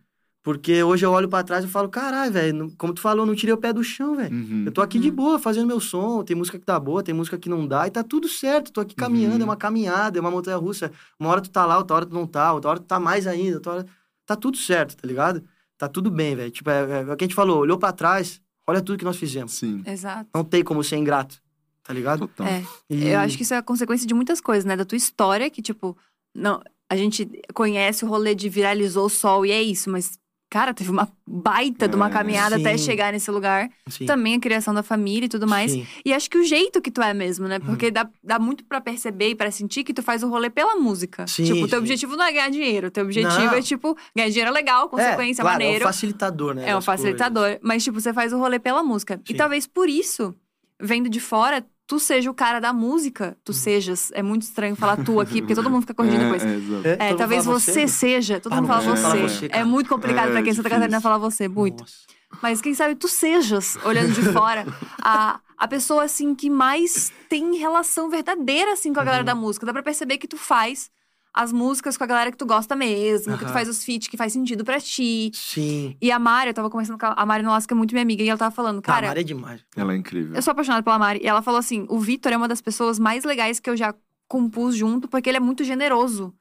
Porque 0.43 0.83
hoje 0.83 1.05
eu 1.05 1.11
olho 1.11 1.29
pra 1.29 1.41
trás 1.41 1.63
e 1.63 1.67
falo, 1.69 1.87
caralho, 1.87 2.31
velho, 2.31 2.73
como 2.77 2.93
tu 2.93 2.99
falou, 2.99 3.25
não 3.25 3.33
tirei 3.33 3.53
o 3.53 3.57
pé 3.57 3.71
do 3.71 3.81
chão, 3.81 4.13
velho. 4.15 4.35
Uhum. 4.35 4.63
Eu 4.65 4.71
tô 4.73 4.81
aqui 4.81 4.99
de 4.99 5.07
Uhum. 5.09 5.15
boa, 5.15 5.39
fazendo 5.39 5.65
meu 5.65 5.79
som, 5.79 6.21
tem 6.21 6.35
música 6.35 6.59
que 6.59 6.65
tá 6.65 6.77
boa, 6.77 7.01
tem 7.01 7.15
música 7.15 7.37
que 7.37 7.47
não 7.47 7.65
dá, 7.65 7.87
e 7.87 7.91
tá 7.91 8.03
tudo 8.03 8.27
certo. 8.27 8.69
Tô 8.73 8.81
aqui 8.81 8.93
caminhando, 8.93 9.35
Uhum. 9.37 9.41
é 9.41 9.45
uma 9.45 9.55
caminhada, 9.55 10.17
é 10.17 10.21
uma 10.21 10.29
montanha 10.29 10.57
russa. 10.57 10.91
Uma 11.17 11.29
hora 11.29 11.39
tu 11.41 11.49
tá 11.49 11.65
lá, 11.65 11.77
outra 11.77 11.95
hora 11.95 12.05
tu 12.05 12.13
não 12.13 12.27
tá, 12.27 12.51
outra 12.51 12.71
hora 12.71 12.79
tu 12.79 12.85
tá 12.85 12.99
mais 12.99 13.25
ainda, 13.25 13.55
outra 13.55 13.71
hora. 13.71 13.85
Tá 14.25 14.35
tudo 14.35 14.57
certo, 14.57 14.97
tá 14.97 15.07
ligado? 15.07 15.41
Tá 15.77 15.87
tudo 15.87 16.11
bem, 16.11 16.35
velho. 16.35 16.51
Tipo, 16.51 16.69
é, 16.69 17.01
é 17.07 17.13
o 17.13 17.15
que 17.15 17.23
a 17.23 17.27
gente 17.27 17.35
falou, 17.35 17.59
olhou 17.59 17.77
pra 17.77 17.93
trás, 17.93 18.41
olha 18.67 18.81
tudo 18.81 18.97
que 18.97 19.05
nós 19.05 19.15
fizemos. 19.15 19.53
Sim, 19.53 19.81
Exato. 19.87 20.29
Não 20.35 20.43
tem 20.43 20.61
como 20.61 20.83
ser 20.83 20.97
ingrato, 20.97 21.41
tá 21.83 21.93
ligado? 21.93 22.19
total. 22.27 22.47
É. 22.47 22.63
E- 22.89 23.07
Eu 23.07 23.19
acho 23.19 23.37
que 23.37 23.43
isso 23.43 23.53
é 23.53 23.57
a 23.57 23.63
consequência 23.63 24.05
de 24.05 24.13
muitas 24.13 24.41
coisas, 24.41 24.65
né? 24.65 24.75
Da 24.75 24.83
tua 24.83 24.97
história, 24.97 25.49
que, 25.49 25.61
tipo, 25.61 25.97
não, 26.35 26.61
a 26.89 26.97
gente 26.97 27.29
conhece 27.53 28.03
o 28.03 28.09
rolê 28.09 28.35
de 28.35 28.49
viralizou 28.49 29.05
o 29.05 29.09
sol 29.09 29.45
e 29.45 29.51
é 29.51 29.61
isso, 29.63 29.89
mas, 29.89 30.17
cara, 30.54 30.72
teve 30.72 30.91
uma 30.91 31.10
baita 31.26 31.88
de 31.88 31.95
uma 31.95 32.06
É, 32.06 32.10
caminhada 32.12 32.58
até 32.58 32.78
chegar 32.78 33.12
nesse 33.12 33.32
lugar. 33.32 33.72
Sim. 33.88 34.06
Também 34.06 34.36
a 34.36 34.39
criação 34.39 34.72
da 34.72 34.84
família 34.84 35.26
e 35.26 35.28
tudo 35.30 35.47
mais. 35.47 35.72
Sim. 35.72 35.88
E 36.06 36.14
acho 36.14 36.30
que 36.30 36.38
o 36.38 36.43
jeito 36.43 36.80
que 36.80 36.91
tu 36.91 37.01
é 37.01 37.12
mesmo, 37.12 37.47
né? 37.47 37.56
Uhum. 37.58 37.66
Porque 37.66 37.89
dá, 37.89 38.08
dá 38.24 38.38
muito 38.38 38.64
pra 38.64 38.80
perceber 38.80 39.30
e 39.30 39.36
pra 39.36 39.49
sentir 39.49 39.84
que 39.84 39.95
tu 39.95 40.04
faz 40.04 40.22
o 40.22 40.30
rolê 40.30 40.51
pela 40.51 40.76
música. 40.76 41.26
Sim, 41.26 41.45
tipo, 41.45 41.66
o 41.66 41.68
teu 41.68 41.80
objetivo 41.80 42.16
não 42.16 42.24
é 42.24 42.32
ganhar 42.32 42.49
dinheiro. 42.49 42.89
O 42.89 42.91
teu 42.91 43.04
objetivo 43.04 43.45
Não. 43.45 43.54
é, 43.54 43.62
tipo, 43.64 43.97
ganhar 44.16 44.30
dinheiro 44.30 44.51
é 44.51 44.54
legal, 44.54 44.88
consequência, 44.89 45.41
é, 45.41 45.43
claro, 45.43 45.60
maneiro. 45.60 45.84
É 45.84 45.88
um 45.88 45.91
facilitador, 45.91 46.54
né? 46.54 46.70
É 46.70 46.78
um 46.78 46.82
facilitador. 46.82 47.58
Mas, 47.64 47.84
tipo, 47.84 47.99
você 47.99 48.14
faz 48.14 48.32
o 48.32 48.38
rolê 48.38 48.60
pela 48.60 48.84
música. 48.84 49.20
E 49.28 49.34
talvez 49.34 49.66
por 49.66 49.89
isso, 49.89 50.36
vendo 50.80 51.10
de 51.10 51.20
fora, 51.20 51.66
tu 51.88 51.99
seja 51.99 52.29
o 52.29 52.34
cara 52.34 52.59
da 52.59 52.71
música. 52.73 53.38
Tu 53.43 53.51
Uhum. 53.51 53.57
sejas. 53.57 54.11
É 54.13 54.21
muito 54.23 54.43
estranho 54.43 54.75
falar 54.75 54.97
tu 55.03 55.19
aqui, 55.19 55.41
porque 55.41 55.55
todo 55.55 55.69
mundo 55.69 55.81
fica 55.81 55.93
corrigindo 55.95 56.23
depois. 56.23 56.43
É, 56.43 56.47
é, 56.47 56.55
exato. 56.55 56.69
coisas. 56.71 56.86
É, 56.86 56.97
É, 57.05 57.09
mundo 57.09 57.17
talvez 57.17 57.45
você, 57.45 57.88
seja. 57.88 58.39
Todo 58.39 58.53
Ah, 58.53 58.55
mundo 58.57 58.67
fala 58.67 58.81
você. 58.81 59.49
é 59.51 59.63
muito 59.63 59.89
complicado 59.89 60.29
É, 60.29 60.31
pra 60.31 60.41
quem 60.41 60.51
em 60.51 60.55
Santa. 60.55 60.69
Catarina 60.69 61.01
falar 61.01 61.17
você, 61.17 61.47
muito. 61.47 61.81
Nossa. 61.81 61.93
Mas 62.41 62.61
quem 62.61 62.73
sabe 62.73 62.95
tu 62.95 63.07
sejas, 63.07 63.77
olhando 63.86 64.11
de 64.13 64.21
fora, 64.34 64.65
a, 65.01 65.39
a 65.57 65.67
pessoa, 65.67 66.03
assim, 66.05 66.34
que 66.34 66.49
mais 66.49 67.11
tem 67.29 67.57
relação 67.57 68.09
verdadeira, 68.09 68.73
assim, 68.73 68.91
com 68.93 68.99
a 68.99 69.03
galera 69.03 69.21
Uhum. 69.21 69.25
da 69.27 69.36
música. 69.36 69.65
Dá 69.65 69.71
pra 69.73 69.84
perceber 69.84 70.17
que 70.17 70.27
tu 70.27 70.38
faz 70.38 70.89
as 71.34 71.51
músicas 71.51 71.97
com 71.97 72.03
a 72.03 72.07
galera 72.07 72.31
que 72.31 72.38
tu 72.38 72.45
gosta 72.45 72.75
mesmo, 72.75 73.38
que 73.38 73.45
tu 73.45 73.51
faz 73.51 73.67
os 73.67 73.84
feats 73.84 74.07
que 74.07 74.15
faz 74.15 74.31
sentido 74.34 74.63
pra 74.63 74.79
ti. 74.79 75.31
Sim. 75.34 75.97
E 76.01 76.11
a 76.11 76.19
Mari, 76.19 76.49
eu 76.49 76.53
tava 76.53 76.69
conversando 76.69 76.99
com 76.99 77.05
a, 77.07 77.13
a 77.13 77.25
Mari 77.25 77.43
Nolasca, 77.43 77.73
é 77.73 77.77
muito 77.77 77.91
minha 77.93 78.03
amiga, 78.03 78.21
e 78.21 78.29
ela 78.29 78.38
tava 78.38 78.53
falando, 78.53 78.81
Cara, 78.81 78.97
cara, 78.97 79.07
Mari 79.07 79.21
é 79.21 79.23
demais. 79.23 79.61
Ela 79.75 79.93
é 79.93 79.97
incrível. 79.97 80.36
eu 80.36 80.41
sou 80.41 80.51
apaixonada 80.51 80.84
pela 80.84 80.99
Mari. 80.99 81.19
E 81.23 81.27
ela 81.27 81.41
falou 81.41 81.59
assim: 81.59 81.86
o 81.89 81.99
Vitor 81.99 82.31
é 82.31 82.38
uma 82.38 82.47
das 82.47 82.61
pessoas 82.61 82.99
mais 82.99 83.23
legais 83.23 83.59
que 83.59 83.69
eu 83.69 83.75
já 83.75 83.93
compus 84.27 84.75
junto, 84.75 85.07
porque 85.07 85.29
ele 85.29 85.38
é 85.38 85.39
muito 85.39 85.63
generoso. 85.63 86.34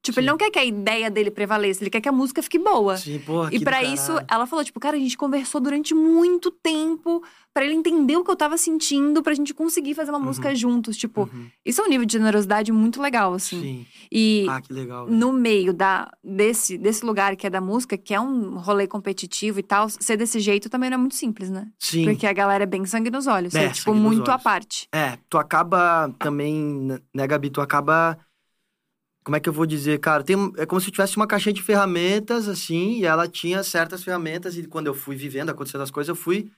Tipo, 0.00 0.20
ele 0.20 0.26
Sim. 0.26 0.30
não 0.30 0.38
quer 0.38 0.50
que 0.50 0.58
a 0.58 0.64
ideia 0.64 1.10
dele 1.10 1.30
prevaleça, 1.30 1.82
ele 1.82 1.90
quer 1.90 2.00
que 2.00 2.08
a 2.08 2.12
música 2.12 2.40
fique 2.42 2.58
boa. 2.58 2.96
Sim, 2.96 3.18
porra, 3.18 3.50
E 3.52 3.58
do 3.58 3.70
isso, 3.92 4.12
ela 4.30 4.46
falou, 4.46 4.64
tipo, 4.64 4.78
cara, 4.78 4.96
a 4.96 5.00
gente 5.00 5.16
conversou 5.18 5.60
durante 5.60 5.92
muito 5.92 6.50
tempo 6.52 7.22
pra 7.52 7.64
ele 7.64 7.74
entender 7.74 8.16
o 8.16 8.22
que 8.24 8.30
eu 8.30 8.36
tava 8.36 8.56
sentindo, 8.56 9.20
pra 9.22 9.34
gente 9.34 9.52
conseguir 9.52 9.94
fazer 9.94 10.10
uma 10.12 10.18
Uhum. 10.18 10.26
música 10.26 10.54
juntos. 10.54 10.96
Tipo, 10.96 11.22
Uhum. 11.22 11.48
isso 11.66 11.80
é 11.80 11.84
um 11.84 11.88
nível 11.88 12.06
de 12.06 12.12
generosidade 12.12 12.70
muito 12.70 13.02
legal, 13.02 13.34
assim. 13.34 13.60
Sim. 13.60 13.86
E 14.12 14.46
Ah, 14.48 14.60
que 14.62 14.72
legal. 14.72 15.06
velho. 15.06 15.18
no 15.18 15.32
meio 15.32 15.74
da, 15.74 16.08
desse, 16.22 16.78
desse 16.78 17.04
lugar 17.04 17.34
que 17.34 17.46
é 17.46 17.50
da 17.50 17.60
música, 17.60 17.98
que 17.98 18.14
é 18.14 18.20
um 18.20 18.56
rolê 18.58 18.86
competitivo 18.86 19.58
e 19.58 19.62
tal, 19.64 19.88
ser 19.90 20.16
desse 20.16 20.38
jeito 20.38 20.70
também 20.70 20.88
não 20.90 20.94
é 20.94 20.98
muito 20.98 21.16
simples, 21.16 21.50
né? 21.50 21.66
Sim. 21.78 22.04
Porque 22.04 22.26
a 22.26 22.32
galera 22.32 22.62
é 22.62 22.66
bem 22.66 22.86
sangue 22.86 23.10
nos 23.10 23.26
olhos. 23.26 23.52
É, 23.54 23.64
É, 23.64 23.70
tipo, 23.70 23.92
muito 23.92 24.30
à 24.30 24.38
parte. 24.38 24.86
É, 24.94 25.18
tu 25.28 25.36
acaba 25.36 26.14
também, 26.20 26.96
né, 27.12 27.26
Gabi? 27.26 27.50
Tu 27.50 27.60
acaba. 27.60 28.16
Como 29.28 29.36
é 29.36 29.40
que 29.40 29.46
eu 29.46 29.52
vou 29.52 29.66
dizer, 29.66 30.00
cara? 30.00 30.24
Tem, 30.24 30.34
é 30.56 30.64
como 30.64 30.80
se 30.80 30.90
tivesse 30.90 31.14
uma 31.18 31.26
caixinha 31.26 31.52
de 31.52 31.60
ferramentas, 31.62 32.48
assim, 32.48 33.00
e 33.00 33.04
ela 33.04 33.28
tinha 33.28 33.62
certas 33.62 34.02
ferramentas, 34.02 34.56
e 34.56 34.66
quando 34.66 34.86
eu 34.86 34.94
fui 34.94 35.16
vivendo, 35.16 35.50
acontecendo 35.50 35.82
as 35.82 35.90
coisas, 35.90 36.08
eu 36.08 36.14
fui 36.16 36.50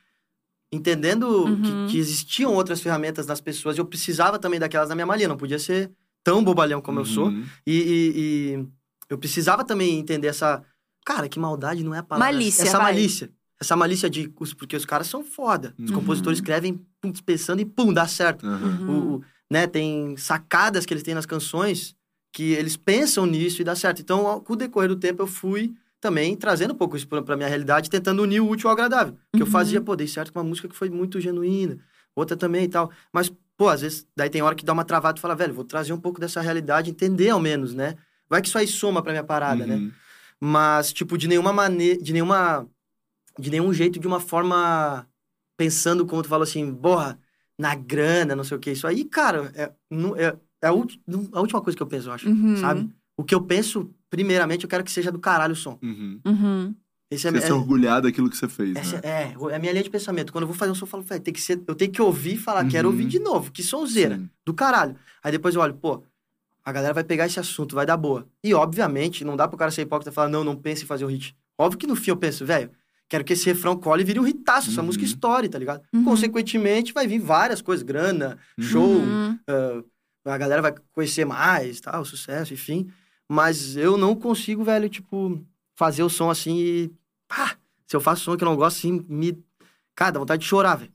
entendendo 0.72 1.24
Uhum. 1.46 1.60
que, 1.86 1.92
que 1.92 1.98
existiam 1.98 2.54
outras 2.54 2.80
ferramentas 2.80 3.26
nas 3.26 3.40
pessoas, 3.40 3.76
e 3.76 3.80
eu 3.80 3.84
precisava 3.84 4.38
também 4.38 4.60
daquelas 4.60 4.88
na 4.88 4.94
minha 4.94 5.04
malinha, 5.04 5.26
não 5.26 5.36
podia 5.36 5.58
ser 5.58 5.90
tão 6.22 6.44
bobalhão 6.44 6.80
como 6.80 7.00
eu 7.00 7.04
sou. 7.04 7.26
Uhum. 7.26 7.44
E, 7.66 7.72
e- 7.76 8.12
e 8.60 8.66
eu 9.08 9.18
precisava 9.18 9.64
também 9.64 9.98
entender 9.98 10.28
essa. 10.28 10.62
Cara, 11.04 11.28
que 11.28 11.40
maldade 11.40 11.82
não 11.82 11.92
é 11.92 11.98
a 11.98 12.02
palavra. 12.04 12.32
Malícia, 12.32 12.62
Essa 12.62 12.78
vai. 12.78 12.92
malícia. 12.92 13.32
Essa 13.60 13.74
malícia 13.74 14.08
de. 14.08 14.32
os- 14.38 14.54
Porque 14.54 14.76
os 14.76 14.84
caras 14.86 15.08
são 15.08 15.24
foda. 15.24 15.74
Os 15.76 15.90
Uhum. 15.90 15.96
compositores 15.96 16.38
escrevem 16.38 16.80
pum, 17.00 17.12
pensando 17.26 17.60
e 17.60 17.64
pum, 17.64 17.92
dá 17.92 18.06
certo. 18.06 18.46
Uhum. 18.46 18.88
O, 18.90 19.14
o- 19.16 19.24
né, 19.50 19.66
tem 19.66 20.16
sacadas 20.16 20.86
que 20.86 20.94
eles 20.94 21.02
têm 21.02 21.14
nas 21.14 21.26
canções 21.26 21.96
que 22.32 22.52
eles 22.52 22.76
pensam 22.76 23.26
nisso 23.26 23.60
e 23.60 23.64
dá 23.64 23.74
certo. 23.74 24.00
Então, 24.02 24.26
ao- 24.26 24.40
com 24.40 24.52
o 24.52 24.56
decorrer 24.56 24.88
do 24.88 24.96
tempo, 24.96 25.22
eu 25.22 25.26
fui 25.26 25.74
também 26.00 26.36
trazendo 26.36 26.72
um 26.72 26.76
pouco 26.76 26.96
isso 26.96 27.06
pra, 27.06 27.20
pra 27.22 27.36
minha 27.36 27.48
realidade, 27.48 27.90
tentando 27.90 28.22
unir 28.22 28.40
o 28.40 28.48
útil 28.48 28.68
ao 28.68 28.72
agradável. 28.72 29.14
Que 29.34 29.42
eu 29.42 29.46
Uhum. 29.46 29.52
fazia, 29.52 29.80
pô, 29.80 29.94
dei 29.96 30.06
certo 30.06 30.32
com 30.32 30.38
uma 30.38 30.44
música 30.48 30.68
que 30.68 30.76
foi 30.76 30.88
muito 30.88 31.20
genuína, 31.20 31.78
outra 32.14 32.36
também 32.36 32.64
e 32.64 32.68
tal. 32.68 32.90
Mas, 33.12 33.30
pô, 33.56 33.68
às 33.68 33.80
vezes, 33.82 34.06
daí 34.16 34.30
tem 34.30 34.40
hora 34.42 34.54
que 34.54 34.64
dá 34.64 34.72
uma 34.72 34.84
travada 34.84 35.18
e 35.18 35.20
fala, 35.20 35.34
velho, 35.34 35.52
vou 35.52 35.64
trazer 35.64 35.92
um 35.92 36.00
pouco 36.00 36.18
dessa 36.20 36.40
realidade, 36.40 36.90
entender 36.90 37.30
ao 37.30 37.40
menos, 37.40 37.74
né? 37.74 37.96
Vai 38.28 38.40
que 38.40 38.48
isso 38.48 38.56
aí 38.58 38.66
soma 38.66 39.02
pra 39.02 39.12
minha 39.12 39.24
parada, 39.24 39.66
né? 39.66 39.74
Uhum. 39.76 39.92
Mas, 40.40 40.92
tipo, 40.92 41.18
de 41.18 41.28
nenhuma 41.28 41.52
maneira, 41.52 42.00
de 42.00 42.12
nenhuma, 42.12 42.66
de 43.38 43.50
nenhum 43.50 43.72
jeito, 43.74 43.98
de 43.98 44.06
uma 44.06 44.20
forma 44.20 45.06
pensando, 45.56 46.06
como 46.06 46.22
tu 46.22 46.28
falou 46.28 46.44
assim, 46.44 46.72
porra, 46.74 47.18
na 47.58 47.74
grana, 47.74 48.34
não 48.34 48.44
sei 48.44 48.56
o 48.56 48.60
que. 48.60 48.70
Isso 48.70 48.86
aí, 48.86 49.04
cara, 49.04 49.52
é, 49.54 49.64
é, 50.16 50.36
é 50.62 50.66
a, 50.68 50.70
a 50.70 51.40
última 51.40 51.60
coisa 51.60 51.76
que 51.76 51.82
eu 51.82 51.86
penso, 51.86 52.08
eu 52.08 52.12
acho, 52.12 52.28
Uhum. 52.28 52.56
sabe? 52.56 52.90
O 53.16 53.24
que 53.24 53.34
eu 53.34 53.40
penso, 53.42 53.90
primeiramente, 54.08 54.64
eu 54.64 54.68
quero 54.68 54.82
que 54.84 54.90
seja 54.90 55.10
do 55.12 55.18
caralho 55.18 55.52
o 55.52 55.56
som. 55.56 55.78
Uhum. 55.82 56.20
Uhum. 56.24 56.74
Esse 57.10 57.26
é, 57.26 57.30
Você 57.32 57.38
é, 57.38 57.40
se 57.40 57.52
orgulhar 57.52 58.00
daquilo 58.00 58.30
que 58.30 58.36
você 58.36 58.46
fez, 58.48 58.76
essa 58.76 58.96
né? 58.96 59.00
é, 59.02 59.34
é 59.50 59.56
a 59.56 59.58
minha 59.58 59.72
linha 59.72 59.82
de 59.82 59.90
pensamento. 59.90 60.32
Quando 60.32 60.42
eu 60.42 60.48
vou 60.48 60.56
fazer 60.56 60.70
um 60.70 60.74
som, 60.76 60.84
eu 60.84 60.88
falo, 60.90 61.02
velho, 61.02 61.20
tem 61.20 61.34
que 61.34 61.40
ser, 61.40 61.60
eu 61.66 61.74
tenho 61.74 61.90
que 61.90 62.00
ouvir 62.00 62.34
e 62.34 62.38
falar, 62.38 62.64
quero 62.68 62.86
Uhum. 62.88 62.94
ouvir 62.94 63.06
de 63.08 63.18
novo, 63.18 63.50
que 63.50 63.62
sonzeira, 63.64 64.16
Sim. 64.16 64.30
do 64.46 64.54
caralho. 64.54 64.94
Aí 65.22 65.32
depois 65.32 65.54
eu 65.54 65.60
olho, 65.60 65.74
pô, 65.74 66.04
a 66.64 66.70
galera 66.72 66.94
vai 66.94 67.02
pegar 67.02 67.26
esse 67.26 67.40
assunto, 67.40 67.74
vai 67.74 67.84
dar 67.84 67.96
boa. 67.96 68.28
E, 68.44 68.54
obviamente, 68.54 69.24
não 69.24 69.36
dá 69.36 69.48
pro 69.48 69.58
cara 69.58 69.70
ser 69.72 69.82
hipócrita 69.82 70.10
e 70.10 70.14
falar, 70.14 70.28
não, 70.28 70.44
não 70.44 70.54
pense 70.54 70.84
em 70.84 70.86
fazer 70.86 71.04
um 71.04 71.08
hit. 71.08 71.34
Óbvio 71.58 71.78
que 71.78 71.86
no 71.86 71.96
fim 71.96 72.10
eu 72.10 72.16
penso, 72.16 72.46
velho, 72.46 72.70
quero 73.08 73.24
que 73.24 73.32
esse 73.32 73.44
refrão 73.46 73.76
cole 73.76 74.02
e 74.02 74.04
vire 74.04 74.20
um 74.20 74.26
hitaço, 74.26 74.70
essa 74.70 74.80
Uhum. 74.80 74.86
música 74.86 75.04
estoure, 75.04 75.48
tá 75.48 75.58
ligado? 75.58 75.82
Uhum. 75.92 76.04
Consequentemente, 76.04 76.92
vai 76.92 77.08
vir 77.08 77.18
várias 77.18 77.60
coisas, 77.60 77.82
grana, 77.82 78.38
Uhum. 78.56 78.64
show, 78.64 78.88
Uhum. 78.88 79.38
ah, 79.48 79.82
a 80.24 80.38
galera 80.38 80.62
vai 80.62 80.74
conhecer 80.92 81.24
mais, 81.24 81.80
tal, 81.80 82.04
sucesso, 82.04 82.52
enfim. 82.54 82.90
Mas 83.28 83.76
eu 83.76 83.96
não 83.96 84.14
consigo, 84.16 84.64
velho, 84.64 84.88
tipo, 84.88 85.44
fazer 85.76 86.02
o 86.02 86.10
som 86.10 86.30
assim 86.30 86.58
e. 86.58 86.92
Pá! 87.28 87.56
Se 87.86 87.96
eu 87.96 88.00
faço 88.00 88.22
som 88.24 88.36
que 88.36 88.44
eu 88.44 88.48
não 88.48 88.56
gosto, 88.56 88.78
assim, 88.78 89.04
me. 89.08 89.42
Cara, 89.94 90.12
dá 90.12 90.20
vontade 90.20 90.42
de 90.42 90.48
chorar, 90.48 90.76
velho. 90.76 90.92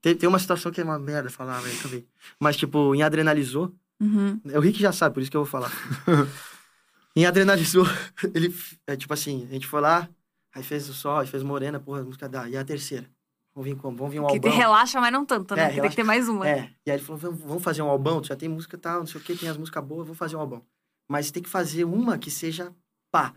Tem, 0.00 0.16
tem 0.16 0.28
uma 0.28 0.38
situação 0.38 0.72
que 0.72 0.80
é 0.80 0.84
uma 0.84 0.98
merda 0.98 1.28
falar, 1.30 1.60
velho, 1.60 1.80
também. 1.82 2.06
Mas, 2.38 2.56
tipo, 2.56 2.94
em 2.94 3.02
Adrenalizou, 3.02 3.74
Uhum. 4.00 4.40
o 4.44 4.60
Rick 4.60 4.80
já 4.80 4.92
sabe, 4.92 5.14
por 5.14 5.20
isso 5.20 5.30
que 5.30 5.36
eu 5.36 5.44
vou 5.44 5.50
falar. 5.50 5.70
em 7.14 7.26
Adrenalizou, 7.26 7.84
ele, 8.34 8.54
é 8.86 8.96
tipo 8.96 9.12
assim, 9.12 9.44
a 9.44 9.52
gente 9.52 9.66
foi 9.66 9.80
lá, 9.80 10.08
aí 10.54 10.62
fez 10.62 10.88
o 10.88 10.94
sol, 10.94 11.18
aí 11.18 11.26
fez 11.26 11.42
Morena, 11.42 11.78
porra, 11.78 12.00
a 12.00 12.04
música 12.04 12.28
dá. 12.28 12.48
E 12.48 12.56
a 12.56 12.64
terceira? 12.64 13.06
Vamos 13.54 13.68
vir 13.68 13.76
como? 13.76 13.96
Vamos 13.96 14.12
vir 14.12 14.20
um 14.20 14.26
Que 14.26 14.34
albão. 14.34 14.52
relaxa, 14.52 15.00
mas 15.00 15.12
não 15.12 15.24
tanto, 15.26 15.54
né? 15.56 15.76
É, 15.76 15.80
tem 15.80 15.90
que 15.90 15.96
ter 15.96 16.04
mais 16.04 16.28
uma. 16.28 16.48
É, 16.48 16.70
e 16.86 16.90
aí 16.90 16.96
ele 16.96 17.04
falou, 17.04 17.18
vamos, 17.32 17.62
fazer 17.62 17.82
um 17.82 17.88
albão, 17.90 18.20
tu 18.20 18.28
já 18.28 18.36
tem 18.36 18.48
música 18.48 18.76
e 18.76 18.78
tal, 18.80 19.00
não 19.00 19.06
sei 19.06 19.20
o 19.20 19.24
que, 19.24 19.34
tem 19.36 19.48
as 19.48 19.56
músicas 19.56 19.84
boas, 19.84 20.06
vamos 20.06 20.18
fazer 20.18 20.36
um 20.36 20.40
albão. 20.40 20.62
Mas 21.08 21.30
tem 21.30 21.42
que 21.42 21.48
fazer 21.48 21.84
uma 21.84 22.16
que 22.16 22.30
seja 22.30 22.72
pá, 23.10 23.34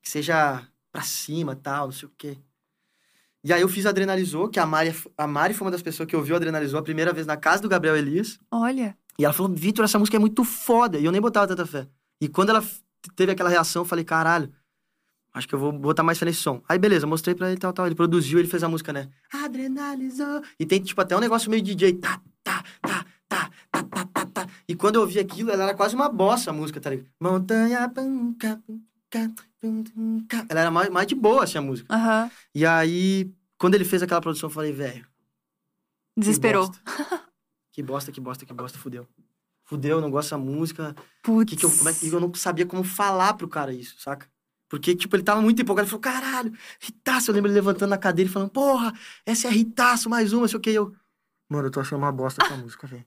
que 0.00 0.08
seja 0.08 0.62
pra 0.92 1.02
cima 1.02 1.56
tal, 1.56 1.86
não 1.86 1.92
sei 1.92 2.08
o 2.08 2.12
quê. 2.16 2.38
E 3.42 3.52
aí 3.52 3.60
eu 3.60 3.68
fiz 3.68 3.86
Adrenalizou, 3.86 4.48
que 4.48 4.58
a 4.58 4.66
Mari, 4.66 4.94
a 5.16 5.26
Mari 5.26 5.54
foi 5.54 5.66
uma 5.66 5.70
das 5.70 5.82
pessoas 5.82 6.08
que 6.08 6.16
ouviu 6.16 6.34
Adrenalizou 6.36 6.78
a 6.80 6.82
primeira 6.82 7.12
vez 7.12 7.26
na 7.26 7.36
casa 7.36 7.62
do 7.62 7.68
Gabriel 7.68 7.96
Elias. 7.96 8.38
Olha. 8.50 8.96
E 9.18 9.24
ela 9.24 9.32
falou, 9.32 9.52
Vitor, 9.54 9.84
essa 9.84 9.98
música 9.98 10.16
é 10.16 10.20
muito 10.20 10.42
foda. 10.44 10.98
E 10.98 11.04
eu 11.04 11.12
nem 11.12 11.20
botava 11.20 11.46
tanta 11.46 11.64
fé. 11.64 11.88
E 12.20 12.28
quando 12.28 12.50
ela 12.50 12.64
teve 13.14 13.32
aquela 13.32 13.48
reação, 13.48 13.82
eu 13.82 13.86
falei, 13.86 14.04
caralho, 14.04 14.52
acho 15.36 15.46
que 15.46 15.54
eu 15.54 15.58
vou 15.58 15.72
botar 15.72 16.02
mais 16.02 16.18
fé 16.18 16.24
nesse 16.24 16.40
som. 16.40 16.62
Aí, 16.68 16.78
beleza, 16.78 17.06
mostrei 17.06 17.34
pra 17.34 17.48
ele 17.50 17.58
tal, 17.58 17.72
tal. 17.72 17.86
Ele 17.86 17.94
produziu, 17.94 18.38
ele 18.38 18.48
fez 18.48 18.62
a 18.62 18.68
música, 18.68 18.92
né? 18.92 19.08
Adrenalizou. 19.32 20.42
E 20.58 20.66
tem, 20.66 20.80
tipo, 20.80 21.00
até 21.00 21.16
um 21.16 21.20
negócio 21.20 21.50
meio 21.50 21.62
DJ. 21.62 21.94
Tá, 21.94 22.20
tá, 22.42 22.64
tá, 22.80 23.06
tá, 23.28 23.50
tá, 23.70 23.82
tá, 23.84 24.04
tá, 24.06 24.26
tá. 24.26 24.48
E 24.68 24.74
quando 24.74 24.96
eu 24.96 25.02
ouvi 25.02 25.18
aquilo, 25.18 25.50
ela 25.50 25.64
era 25.64 25.74
quase 25.74 25.94
uma 25.94 26.08
bossa 26.08 26.50
a 26.50 26.52
música, 26.52 26.80
tá 26.80 26.90
ligado? 26.90 27.08
Montanha, 27.20 27.88
panca, 27.88 28.60
panca, 29.10 29.34
panca. 29.60 30.46
Ela 30.48 30.60
era 30.60 30.70
mais, 30.70 30.88
mais 30.88 31.06
de 31.06 31.14
boa, 31.14 31.44
assim, 31.44 31.58
a 31.58 31.62
música. 31.62 31.94
Aham. 31.94 32.30
E 32.54 32.64
aí, 32.66 33.30
quando 33.58 33.74
ele 33.74 33.84
fez 33.84 34.02
aquela 34.02 34.20
produção, 34.20 34.48
eu 34.48 34.54
falei, 34.54 34.72
velho, 34.72 35.06
Desesperou. 36.16 36.70
Que 37.72 37.82
bosta, 37.82 38.10
que 38.10 38.18
bosta, 38.22 38.46
que 38.46 38.54
bosta, 38.54 38.78
fudeu. 38.78 39.06
Fudeu, 39.62 40.00
não 40.00 40.10
gosto 40.10 40.28
dessa 40.28 40.38
música. 40.38 40.96
Putz. 41.22 41.50
Que 41.50 41.56
que 41.56 41.66
eu, 41.66 41.70
como 41.70 41.90
é 41.90 41.92
que 41.92 42.08
eu 42.08 42.18
não 42.18 42.32
sabia 42.32 42.64
como 42.64 42.82
falar 42.82 43.34
pro 43.34 43.46
cara 43.46 43.70
isso, 43.70 44.00
saca? 44.00 44.26
Porque, 44.68 44.94
tipo, 44.96 45.14
ele 45.16 45.22
tava 45.22 45.40
muito 45.40 45.60
empolgado. 45.62 45.84
Ele 45.84 45.90
falou, 45.90 46.00
caralho, 46.00 46.52
Ritaço. 46.80 47.30
Eu 47.30 47.34
lembro 47.34 47.50
ele 47.50 47.54
levantando 47.56 47.90
na 47.90 47.98
cadeira 47.98 48.28
e 48.28 48.32
falando, 48.32 48.50
porra, 48.50 48.92
essa 49.24 49.48
é 49.48 49.50
Ritaço, 49.50 50.10
mais 50.10 50.32
uma, 50.32 50.48
sei 50.48 50.58
o 50.58 50.60
que. 50.60 50.70
Eu, 50.70 50.94
mano, 51.48 51.68
eu 51.68 51.70
tô 51.70 51.80
achando 51.80 51.98
uma 52.00 52.12
bosta 52.12 52.44
essa 52.44 52.56
música, 52.56 52.86
velho. 52.86 53.06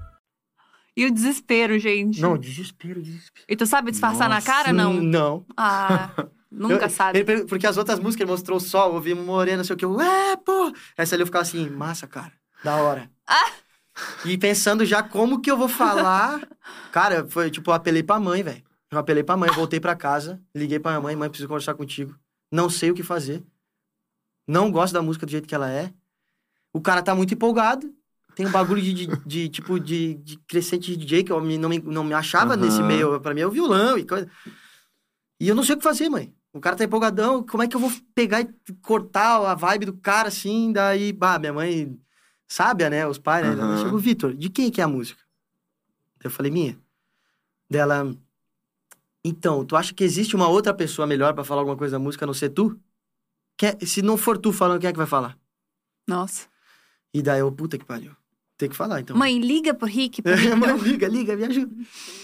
E 0.95 1.05
o 1.05 1.11
desespero, 1.11 1.79
gente. 1.79 2.19
Não, 2.21 2.37
desespero, 2.37 3.01
desespero. 3.01 3.45
E 3.47 3.55
tu 3.55 3.65
sabe 3.65 3.91
disfarçar 3.91 4.27
na 4.29 4.41
cara, 4.41 4.73
não? 4.73 4.93
Não. 4.93 5.45
Ah, 5.55 6.09
nunca 6.51 6.85
Eu- 6.85 6.89
sabe. 6.89 7.19
ele 7.19 7.45
porque 7.45 7.65
as 7.65 7.77
outras 7.77 7.99
músicas 7.99 8.21
ele 8.25 8.31
mostrou 8.31 8.57
o 8.57 8.61
sol, 8.61 8.93
eu 8.95 9.01
vi 9.01 9.13
morena, 9.13 9.57
não 9.57 9.63
sei 9.63 9.73
o 9.75 9.77
que. 9.77 9.85
Eu, 9.85 9.99
é, 10.01 10.35
pô! 10.35 10.71
Essa 10.97 11.15
ali 11.15 11.21
eu 11.21 11.25
ficava 11.27 11.43
assim, 11.43 11.69
massa, 11.69 12.07
cara. 12.07 12.33
Da 12.63 12.75
hora. 12.77 13.09
Ah! 13.27 13.51
E 14.25 14.37
pensando 14.37 14.85
já 14.85 15.01
como 15.03 15.41
que 15.41 15.49
eu 15.49 15.57
vou 15.57 15.67
falar. 15.69 16.47
cara, 16.91 17.25
foi 17.27 17.49
tipo, 17.49 17.69
eu 17.69 17.73
apelei 17.75 18.03
pra 18.03 18.19
mãe, 18.19 18.43
velho. 18.43 18.63
Eu 18.91 18.99
apelei 18.99 19.23
pra 19.23 19.37
mãe, 19.37 19.49
voltei 19.51 19.79
pra 19.79 19.95
casa, 19.95 20.41
liguei 20.53 20.77
pra 20.79 20.91
minha 20.91 21.01
mãe, 21.01 21.15
mãe, 21.15 21.29
preciso 21.29 21.47
conversar 21.47 21.73
contigo. 21.75 22.13
Não 22.51 22.69
sei 22.69 22.91
o 22.91 22.93
que 22.93 23.03
fazer. 23.03 23.41
Não 24.47 24.69
gosto 24.71 24.93
da 24.93 25.01
música 25.01 25.25
do 25.25 25.31
jeito 25.31 25.47
que 25.47 25.55
ela 25.55 25.71
é. 25.71 25.93
O 26.73 26.81
cara 26.81 27.01
tá 27.01 27.15
muito 27.15 27.33
empolgado. 27.33 27.93
Tem 28.35 28.45
um 28.47 28.51
bagulho 28.51 28.81
de, 28.81 28.93
de- 28.93 29.07
de, 29.25 29.49
tipo, 29.49 29.79
de, 29.79 30.15
de 30.15 30.37
crescente 30.47 30.95
DJ 30.95 31.23
que 31.23 31.31
eu 31.31 31.41
me- 31.41 31.57
não, 31.57 31.69
me, 31.69 31.79
não 31.79 32.03
me 32.03 32.13
achava 32.13 32.53
Aham. 32.53 32.61
nesse 32.63 32.81
meio. 32.81 33.19
Pra 33.19 33.33
mim 33.33 33.41
é 33.41 33.47
o 33.47 33.51
violão 33.51 33.97
e 33.97 34.05
coisa. 34.05 34.29
E 35.39 35.47
eu 35.47 35.55
não 35.55 35.63
sei 35.63 35.75
o 35.75 35.77
que 35.77 35.83
fazer, 35.83 36.09
mãe. 36.09 36.33
O 36.53 36.59
cara 36.59 36.75
tá 36.75 36.83
empolgadão, 36.83 37.45
como 37.45 37.63
é 37.63 37.67
que 37.67 37.75
eu 37.75 37.79
vou 37.79 37.91
pegar 38.13 38.41
e 38.41 38.49
cortar 38.81 39.37
a 39.49 39.55
vibe 39.55 39.85
do 39.85 39.93
cara 39.97 40.27
assim? 40.27 40.71
Daí, 40.71 41.13
bah, 41.13 41.39
minha 41.39 41.53
mãe, 41.53 41.97
sábia, 42.47 42.89
né? 42.89 43.07
Os 43.07 43.17
pais, 43.17 43.45
né? 43.45 43.53
Ela 43.53 43.77
Chegou, 43.77 43.97
Vitor, 43.99 44.33
de 44.35 44.49
quem 44.49 44.69
que 44.69 44.81
é 44.81 44.83
a 44.83 44.87
música? 44.87 45.21
Eu 46.23 46.29
falei, 46.29 46.51
minha. 46.51 46.77
Dela, 47.69 48.13
então, 49.23 49.63
tu 49.65 49.75
acha 49.75 49.93
que 49.93 50.03
existe 50.03 50.35
uma 50.35 50.47
outra 50.47 50.73
pessoa 50.73 51.07
melhor 51.07 51.33
pra 51.33 51.43
falar 51.43 51.61
alguma 51.61 51.77
coisa 51.77 51.93
da 51.93 51.99
música 51.99 52.25
a 52.25 52.27
não 52.27 52.33
ser 52.33 52.49
tu? 52.49 52.77
Quer- 53.57 53.77
se 53.85 54.01
não 54.01 54.17
for 54.17 54.37
tu 54.37 54.51
falando, 54.51 54.79
quem 54.81 54.89
é 54.89 54.91
que 54.91 54.97
vai 54.97 55.07
falar? 55.07 55.37
Nossa. 56.07 56.47
E 57.13 57.21
daí 57.21 57.39
eu, 57.39 57.51
puta 57.51 57.77
que 57.77 57.85
pariu. 57.85 58.15
Tem 58.61 58.69
que 58.69 58.75
falar, 58.75 59.01
então. 59.01 59.17
Mãe, 59.17 59.39
liga 59.39 59.73
pro 59.73 59.87
Rick. 59.87 60.21
Pro 60.21 60.35
Rick. 60.35 60.53
Mãe, 60.55 60.77
liga, 60.77 61.07
liga, 61.07 61.35
me 61.35 61.45
ajuda. 61.45 61.75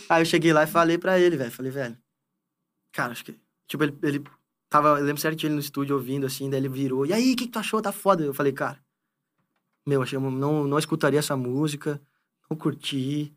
Aí 0.08 0.22
eu 0.22 0.26
cheguei 0.26 0.54
lá 0.54 0.66
e 0.66 0.68
falei 0.68 0.96
pra 0.96 1.20
ele, 1.20 1.36
velho. 1.36 1.50
Falei, 1.50 1.72
velho. 1.72 1.98
Cara, 2.92 3.12
acho 3.12 3.26
que. 3.26 3.36
Tipo, 3.68 3.86
ele, 3.86 3.98
ele 4.04 4.24
tava. 4.70 5.00
Eu 5.00 5.04
lembro 5.04 5.20
certinho 5.20 5.48
ele 5.48 5.56
no 5.56 5.60
estúdio 5.60 5.96
ouvindo 5.96 6.28
assim, 6.28 6.48
daí 6.48 6.60
ele 6.60 6.70
virou. 6.70 7.08
E 7.08 7.12
aí, 7.12 7.34
o 7.34 7.36
que, 7.36 7.48
que 7.48 7.52
tu 7.52 7.58
achou? 7.58 7.82
Tá 7.82 7.92
foda. 7.92 8.24
Eu 8.24 8.36
falei, 8.36 8.54
cara. 8.54 8.80
Meu, 9.84 10.04
achei, 10.04 10.20
não, 10.20 10.68
não 10.68 10.78
escutaria 10.78 11.18
essa 11.18 11.36
música, 11.36 12.00
não 12.48 12.56
curti, 12.56 13.34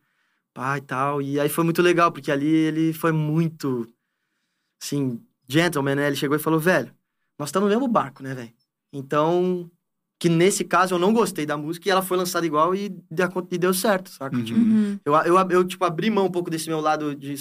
pá 0.52 0.76
e 0.76 0.82
tal. 0.82 1.22
E 1.22 1.40
aí 1.40 1.48
foi 1.48 1.64
muito 1.64 1.80
legal, 1.80 2.12
porque 2.12 2.30
ali 2.30 2.52
ele 2.52 2.92
foi 2.92 3.12
muito. 3.12 3.90
Assim, 4.82 5.24
gentleman, 5.48 5.94
né? 5.94 6.06
Ele 6.06 6.16
chegou 6.16 6.36
e 6.36 6.40
falou, 6.40 6.60
velho, 6.60 6.94
nós 7.38 7.48
estamos 7.48 7.66
no 7.66 7.74
mesmo 7.74 7.88
barco, 7.88 8.22
né, 8.22 8.34
velho? 8.34 8.52
Então. 8.92 9.70
Que 10.20 10.28
nesse 10.28 10.64
caso 10.64 10.94
eu 10.94 10.98
não 10.98 11.12
gostei 11.14 11.46
da 11.46 11.56
música 11.56 11.88
e 11.88 11.90
ela 11.90 12.02
foi 12.02 12.16
lançada 12.16 12.44
igual 12.46 12.74
e, 12.74 12.90
deu- 13.10 13.48
e 13.50 13.56
deu 13.58 13.72
certo, 13.74 14.10
saca? 14.10 14.36
Uhum. 14.36 14.44
Tipo, 14.44 14.60
Uhum. 14.60 15.00
eu, 15.04 15.14
eu, 15.14 15.50
eu, 15.50 15.64
tipo, 15.64 15.82
abri 15.84 16.10
mão 16.10 16.26
um 16.26 16.30
pouco 16.30 16.50
desse 16.50 16.68
meu 16.68 16.78
lado 16.78 17.14
de... 17.16 17.34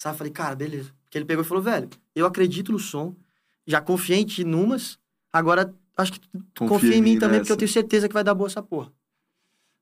Sabe? 0.00 0.16
Falei, 0.16 0.32
cara, 0.32 0.54
beleza. 0.54 0.92
Porque 1.02 1.18
ele 1.18 1.24
pegou 1.24 1.42
e 1.44 1.46
falou, 1.46 1.62
velho, 1.62 1.90
eu 2.14 2.24
acredito 2.24 2.70
no 2.70 2.78
som, 2.78 3.14
já 3.66 3.80
confiei 3.80 4.20
em 4.20 4.24
ti 4.24 4.44
numas, 4.44 4.98
agora 5.32 5.74
acho 5.96 6.12
que 6.12 6.20
tu 6.54 6.64
confia, 6.66 6.94
em 6.94 7.02
mim, 7.02 7.18
também, 7.18 7.40
porque 7.40 7.50
eu 7.52 7.56
nessa. 7.56 7.58
tenho 7.58 7.68
certeza 7.72 8.06
que 8.08 8.14
vai 8.14 8.22
dar 8.22 8.34
boa 8.34 8.46
essa 8.48 8.62
porra. 8.62 8.92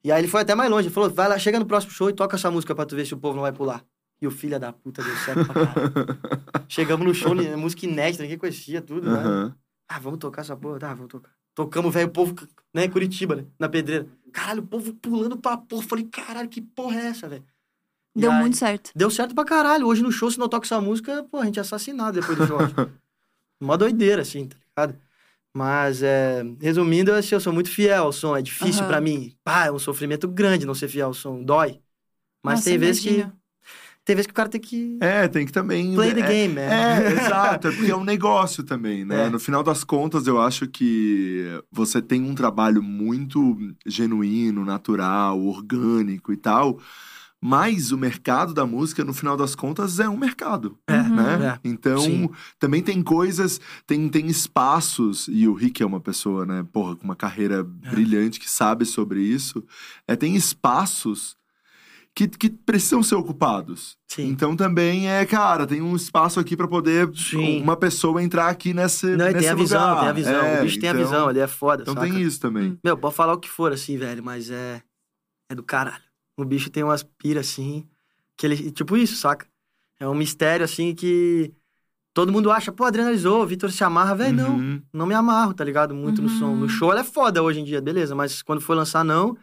E 0.02 0.10
aí 0.12 0.20
ele 0.20 0.28
foi 0.28 0.40
até 0.42 0.54
mais 0.54 0.70
longe, 0.70 0.86
ele 0.88 0.94
falou, 0.94 1.10
vai 1.10 1.28
lá, 1.28 1.38
chega 1.38 1.58
no 1.58 1.66
próximo 1.66 1.92
show 1.92 2.08
e 2.08 2.12
toca 2.14 2.36
essa 2.36 2.50
música 2.50 2.74
pra 2.74 2.86
tu 2.86 2.94
ver 2.96 3.06
se 3.06 3.12
o 3.14 3.18
povo 3.18 3.34
não 3.34 3.42
vai 3.42 3.52
pular. 3.52 3.84
E 4.20 4.26
o 4.26 4.30
filho 4.30 4.58
da 4.58 4.72
puta 4.72 5.02
deu 5.02 5.14
certo 5.16 5.44
pra 5.46 5.54
caralho. 5.54 5.94
Chegamos 6.68 7.06
no 7.06 7.12
show, 7.14 7.34
né, 7.34 7.54
música 7.56 7.84
inédita, 7.84 8.22
ninguém 8.22 8.38
conhecia 8.38 8.80
tudo, 8.80 9.10
né? 9.10 9.54
Ah, 9.88 9.98
vamos 9.98 10.18
tocar 10.18 10.40
essa 10.42 10.56
porra? 10.56 10.78
Tá, 10.78 10.94
vamos 10.94 11.08
tocar. 11.10 11.30
Tocamos, 11.54 11.92
velho, 11.94 12.08
o 12.08 12.10
povo, 12.10 12.34
né, 12.72 12.88
Curitiba, 12.88 13.36
né, 13.36 13.44
na 13.58 13.68
pedreira. 13.68 14.06
Caralho, 14.32 14.62
o 14.62 14.66
povo 14.66 14.92
pulando 14.94 15.36
pra 15.36 15.56
porra. 15.56 15.82
Falei, 15.84 16.04
caralho, 16.06 16.48
que 16.48 16.60
porra 16.60 17.00
é 17.00 17.06
essa, 17.06 17.28
velho? 17.28 17.44
Deu 18.16 18.30
aí- 18.30 18.40
muito 18.40 18.56
certo. 18.56 18.90
Deu 18.94 19.10
certo 19.10 19.34
pra 19.34 19.44
caralho. 19.44 19.86
Hoje 19.86 20.02
no 20.02 20.10
show, 20.12 20.30
se 20.30 20.38
não 20.38 20.48
toca 20.48 20.66
essa 20.66 20.80
música, 20.80 21.24
pô, 21.30 21.38
a 21.38 21.44
gente 21.46 21.58
é 21.58 21.62
assassinado 21.62 22.20
depois 22.20 22.36
do 22.38 22.46
show. 22.46 22.58
Mó 23.60 23.76
doideira, 23.76 24.22
assim, 24.22 24.48
tá 24.48 24.56
ligado? 24.76 25.00
Mas, 25.56 26.02
é, 26.02 26.42
resumindo, 26.60 27.12
assim, 27.12 27.34
eu 27.36 27.40
sou 27.40 27.52
muito 27.52 27.70
fiel 27.70 28.04
ao 28.04 28.12
som. 28.12 28.36
É 28.36 28.42
difícil 28.42 28.80
Aham. 28.82 28.88
pra 28.88 29.00
mim. 29.00 29.36
Pá, 29.44 29.66
é 29.66 29.72
um 29.72 29.78
sofrimento 29.78 30.26
grande 30.26 30.66
não 30.66 30.74
ser 30.74 30.88
fiel 30.88 31.06
ao 31.08 31.14
som. 31.14 31.42
Dói. 31.44 31.80
Mas 32.42 32.56
Nossa, 32.60 32.70
tem 32.70 32.78
vezes 32.78 33.02
que... 33.02 33.26
Tem 34.04 34.14
vezes 34.14 34.26
que 34.26 34.32
o 34.32 34.34
cara 34.34 34.48
tem 34.48 34.60
que... 34.60 34.98
É, 35.00 35.26
tem 35.28 35.46
que 35.46 35.52
também. 35.52 35.94
Play 35.94 36.12
the 36.12 36.20
é, 36.20 36.28
game, 36.28 36.54
né? 36.54 36.68
É, 37.06 37.12
exato. 37.24 37.68
É 37.68 37.72
porque 37.72 37.90
é 37.90 37.96
um 37.96 38.04
negócio 38.04 38.62
também, 38.62 39.04
né? 39.04 39.26
É. 39.26 39.30
No 39.30 39.38
final 39.40 39.62
das 39.62 39.82
contas, 39.82 40.26
eu 40.26 40.40
acho 40.40 40.66
que 40.68 41.44
você 41.72 42.02
tem 42.02 42.22
um 42.22 42.34
trabalho 42.34 42.82
muito 42.82 43.56
genuíno, 43.86 44.64
natural, 44.64 45.40
orgânico 45.42 46.32
e 46.32 46.36
tal. 46.36 46.78
Mas 47.46 47.92
o 47.92 47.98
mercado 47.98 48.54
da 48.54 48.64
música, 48.64 49.04
no 49.04 49.12
final 49.12 49.36
das 49.36 49.54
contas, 49.54 50.00
é 50.00 50.08
um 50.08 50.16
mercado. 50.16 50.78
É, 50.86 51.02
Né? 51.02 51.58
é. 51.62 51.68
Então, 51.68 51.98
Sim. 51.98 52.30
também 52.58 52.82
tem 52.82 53.02
coisas, 53.02 53.60
tem, 53.86 54.08
tem 54.08 54.26
espaços, 54.28 55.28
e 55.30 55.46
o 55.46 55.52
Rick 55.52 55.82
é 55.82 55.86
uma 55.86 56.00
pessoa, 56.00 56.46
né, 56.46 56.64
porra, 56.72 56.96
com 56.96 57.04
uma 57.04 57.14
carreira 57.14 57.56
É. 57.84 57.90
brilhante 57.90 58.40
que 58.40 58.50
sabe 58.50 58.86
sobre 58.86 59.20
isso. 59.20 59.62
É, 60.08 60.16
tem 60.16 60.34
espaços 60.36 61.36
que, 62.14 62.28
que 62.28 62.48
precisam 62.50 63.02
ser 63.02 63.16
ocupados. 63.16 63.96
Sim. 64.08 64.28
Então 64.28 64.54
também 64.56 65.10
é, 65.10 65.26
cara, 65.26 65.66
tem 65.66 65.82
um 65.82 65.96
espaço 65.96 66.38
aqui 66.38 66.56
pra 66.56 66.68
poder 66.68 67.10
Sim. 67.16 67.60
uma 67.60 67.76
pessoa 67.76 68.22
entrar 68.22 68.48
aqui 68.48 68.72
nesse, 68.72 69.06
Não, 69.16 69.24
nesse 69.26 69.38
tem 69.40 69.48
a 69.48 69.54
visão, 69.54 69.80
lugar. 69.88 70.00
tem 70.00 70.08
a 70.08 70.12
visão. 70.12 70.34
É, 70.44 70.60
o 70.60 70.62
bicho 70.64 70.78
tem 70.80 70.88
a 70.88 70.92
então- 70.92 71.04
visão, 71.04 71.30
ele 71.30 71.40
é 71.40 71.46
foda, 71.48 71.82
Então 71.82 71.94
saca? 71.94 72.06
tem 72.06 72.22
isso 72.22 72.40
também. 72.40 72.78
Meu, 72.84 72.96
pode 72.96 73.14
falar 73.14 73.32
o 73.32 73.38
que 73.38 73.48
for, 73.50 73.72
assim, 73.72 73.96
velho, 73.96 74.22
mas 74.22 74.50
é. 74.50 74.80
É 75.50 75.54
do 75.54 75.62
caralho. 75.62 76.02
O 76.38 76.44
bicho 76.44 76.70
tem 76.70 76.82
umas 76.82 77.02
piras, 77.02 77.48
assim, 77.50 77.86
que 78.36 78.46
ele. 78.46 78.70
Tipo 78.70 78.96
isso, 78.96 79.16
saca? 79.16 79.46
É 80.00 80.08
um 80.08 80.14
mistério, 80.14 80.64
assim, 80.64 80.94
que. 80.94 81.52
Todo 82.14 82.30
mundo 82.32 82.50
acha, 82.52 82.70
pô, 82.70 82.84
adrenalizou, 82.84 83.42
o 83.42 83.46
Vitor 83.46 83.72
se 83.72 83.82
amarra, 83.82 84.14
velho, 84.14 84.36
não. 84.36 84.54
Uhum. 84.56 84.82
Não 84.92 85.04
me 85.06 85.14
amarro, 85.14 85.52
tá 85.52 85.64
ligado? 85.64 85.92
Muito 85.96 86.22
no 86.22 86.28
som. 86.28 86.54
No 86.54 86.68
show 86.68 86.92
ela 86.92 87.00
é 87.00 87.04
foda 87.04 87.42
hoje 87.42 87.58
em 87.58 87.64
dia, 87.64 87.80
beleza, 87.82 88.14
mas 88.14 88.40
quando 88.40 88.60
foi 88.60 88.76
lançar, 88.76 89.04
não. 89.04 89.36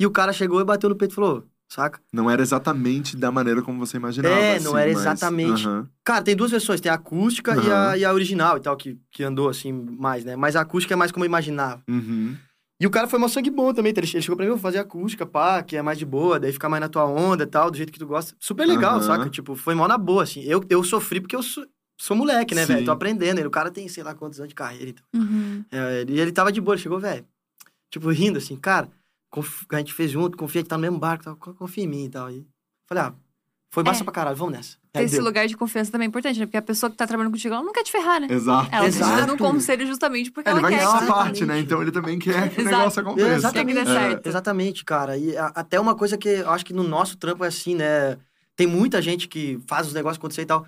E 0.00 0.04
o 0.04 0.10
cara 0.10 0.32
chegou 0.32 0.60
e 0.60 0.64
bateu 0.64 0.90
no 0.90 0.96
peito 0.96 1.12
e 1.12 1.14
falou, 1.14 1.44
saca? 1.68 2.00
Não 2.12 2.30
era 2.30 2.42
exatamente 2.42 3.16
da 3.16 3.30
maneira 3.32 3.62
como 3.62 3.78
você 3.84 3.96
imaginava. 3.96 4.34
É, 4.34 4.60
não 4.60 4.72
assim, 4.74 4.80
era 4.82 4.92
mas- 4.92 5.00
exatamente. 5.00 5.66
Aham. 5.66 5.88
Cara, 6.04 6.22
tem 6.22 6.36
duas 6.36 6.50
versões, 6.50 6.80
tem 6.80 6.90
a 6.90 6.94
acústica 6.94 7.56
e, 7.56 7.70
a, 7.72 7.96
e 7.98 8.04
a 8.04 8.12
original 8.12 8.56
e 8.56 8.60
tal, 8.60 8.76
que, 8.76 8.98
que 9.10 9.22
andou 9.24 9.48
assim 9.48 9.72
mais, 9.72 10.24
né? 10.24 10.36
Mas 10.36 10.56
a 10.56 10.60
acústica 10.60 10.94
é 10.94 10.96
mais 10.96 11.10
como 11.12 11.24
eu 11.24 11.28
imaginava. 11.28 11.82
Uhum. 11.88 12.36
E 12.78 12.86
o 12.86 12.90
cara 12.90 13.08
foi 13.08 13.18
mó 13.18 13.26
sangue 13.26 13.50
bom 13.50 13.72
também. 13.72 13.92
tá? 13.94 14.00
Ele 14.00 14.10
ele 14.12 14.22
chegou 14.22 14.36
pra 14.36 14.44
mim, 14.44 14.50
vou 14.50 14.58
fazer 14.60 14.78
acústica, 14.78 15.24
pá, 15.24 15.62
que 15.62 15.76
é 15.76 15.82
mais 15.82 15.98
de 15.98 16.04
boa, 16.04 16.38
daí 16.38 16.52
fica 16.52 16.68
mais 16.68 16.80
na 16.80 16.88
tua 16.88 17.04
onda 17.06 17.44
e 17.44 17.46
tal, 17.46 17.70
do 17.70 17.76
jeito 17.76 17.90
que 17.90 17.98
tu 17.98 18.06
gosta. 18.06 18.34
Super 18.38 18.66
legal, 18.66 19.00
saca? 19.00 19.28
Tipo, 19.30 19.56
foi 19.56 19.74
mó 19.74 19.88
na 19.88 19.96
boa, 19.96 20.22
assim. 20.22 20.42
Eu, 20.42 20.62
eu 20.68 20.84
sofri 20.84 21.20
porque 21.20 21.34
eu 21.34 21.42
sou, 21.42 21.66
sou 21.98 22.14
moleque, 22.16 22.54
né, 22.54 22.66
velho? 22.66 22.84
Tô 22.84 22.90
aprendendo. 22.90 23.40
E 23.40 23.46
o 23.46 23.50
cara 23.50 23.70
tem, 23.70 23.88
sei 23.88 24.02
lá, 24.04 24.14
quantos 24.14 24.38
anos 24.38 24.50
de 24.50 24.54
carreira. 24.54 24.90
Então. 24.90 25.04
Uhum. 25.14 25.64
É, 25.72 26.04
e 26.06 26.20
ele 26.20 26.32
tava 26.32 26.52
de 26.52 26.60
boa, 26.60 26.74
ele 26.74 26.82
chegou, 26.82 27.00
velho. 27.00 27.24
Tipo, 27.90 28.10
rindo 28.10 28.36
assim, 28.38 28.56
cara, 28.56 28.88
a 29.70 29.76
gente 29.78 29.92
fez 29.92 30.10
junto, 30.10 30.36
confia 30.36 30.62
que 30.62 30.68
tá 30.68 30.76
no 30.76 30.82
mesmo 30.82 30.98
barco, 30.98 31.24
tal, 31.24 31.36
co- 31.36 31.54
confia 31.54 31.84
em 31.84 31.88
mim 31.88 32.04
e 32.04 32.08
tal. 32.10 32.30
E 32.30 32.46
falei, 32.86 33.04
ah, 33.04 33.14
foi 33.70 33.82
massa 33.84 34.02
É. 34.02 34.04
pra 34.04 34.12
caralho, 34.12 34.36
vamos 34.36 34.54
nessa. 34.54 34.76
Ter 34.92 35.02
esse 35.02 35.16
deu. 35.16 35.24
lugar 35.24 35.46
de 35.46 35.54
confiança 35.56 35.92
também 35.92 36.06
é 36.06 36.08
importante, 36.08 36.38
né? 36.40 36.46
Porque 36.46 36.56
a 36.56 36.62
pessoa 36.62 36.88
que 36.88 36.96
tá 36.96 37.06
trabalhando 37.06 37.32
contigo, 37.32 37.52
ela 37.54 37.62
não 37.62 37.72
quer 37.72 37.82
te 37.82 37.92
ferrar, 37.92 38.18
né? 38.20 38.28
Exato. 38.30 38.68
Ela 38.72 38.84
tá 38.84 38.90
te 38.90 38.96
Exato. 38.96 39.16
dando 39.20 39.34
um 39.34 39.36
conselho 39.36 39.86
justamente 39.86 40.30
porque 40.30 40.48
É, 40.48 40.52
ele 40.52 40.60
ela 40.60 40.68
vai 40.68 40.78
quer 40.78 40.84
ganhar 40.86 41.00
você- 41.00 41.06
parte, 41.06 41.44
né? 41.44 41.58
Então 41.60 41.82
ele 41.82 41.90
também 41.92 42.18
quer 42.18 42.48
que 42.48 42.62
o 42.62 42.64
negócio 42.64 43.00
aconteça. 43.02 43.28
Exatamente. 43.34 43.84
Certo. 43.84 44.26
Exatamente, 44.26 44.84
cara. 44.84 45.18
E 45.18 45.36
a- 45.36 45.52
até 45.54 45.78
uma 45.78 45.94
coisa 45.94 46.16
que 46.16 46.28
eu 46.28 46.50
acho 46.50 46.64
que 46.64 46.72
no 46.72 46.82
nosso 46.82 47.18
trampo 47.18 47.44
é 47.44 47.48
assim, 47.48 47.74
né? 47.74 48.16
Tem 48.54 48.66
muita 48.66 49.02
gente 49.02 49.28
que 49.28 49.60
faz 49.66 49.86
os 49.86 49.92
negócios 49.92 50.16
acontecer 50.18 50.42
e 50.42 50.46
tal. 50.46 50.66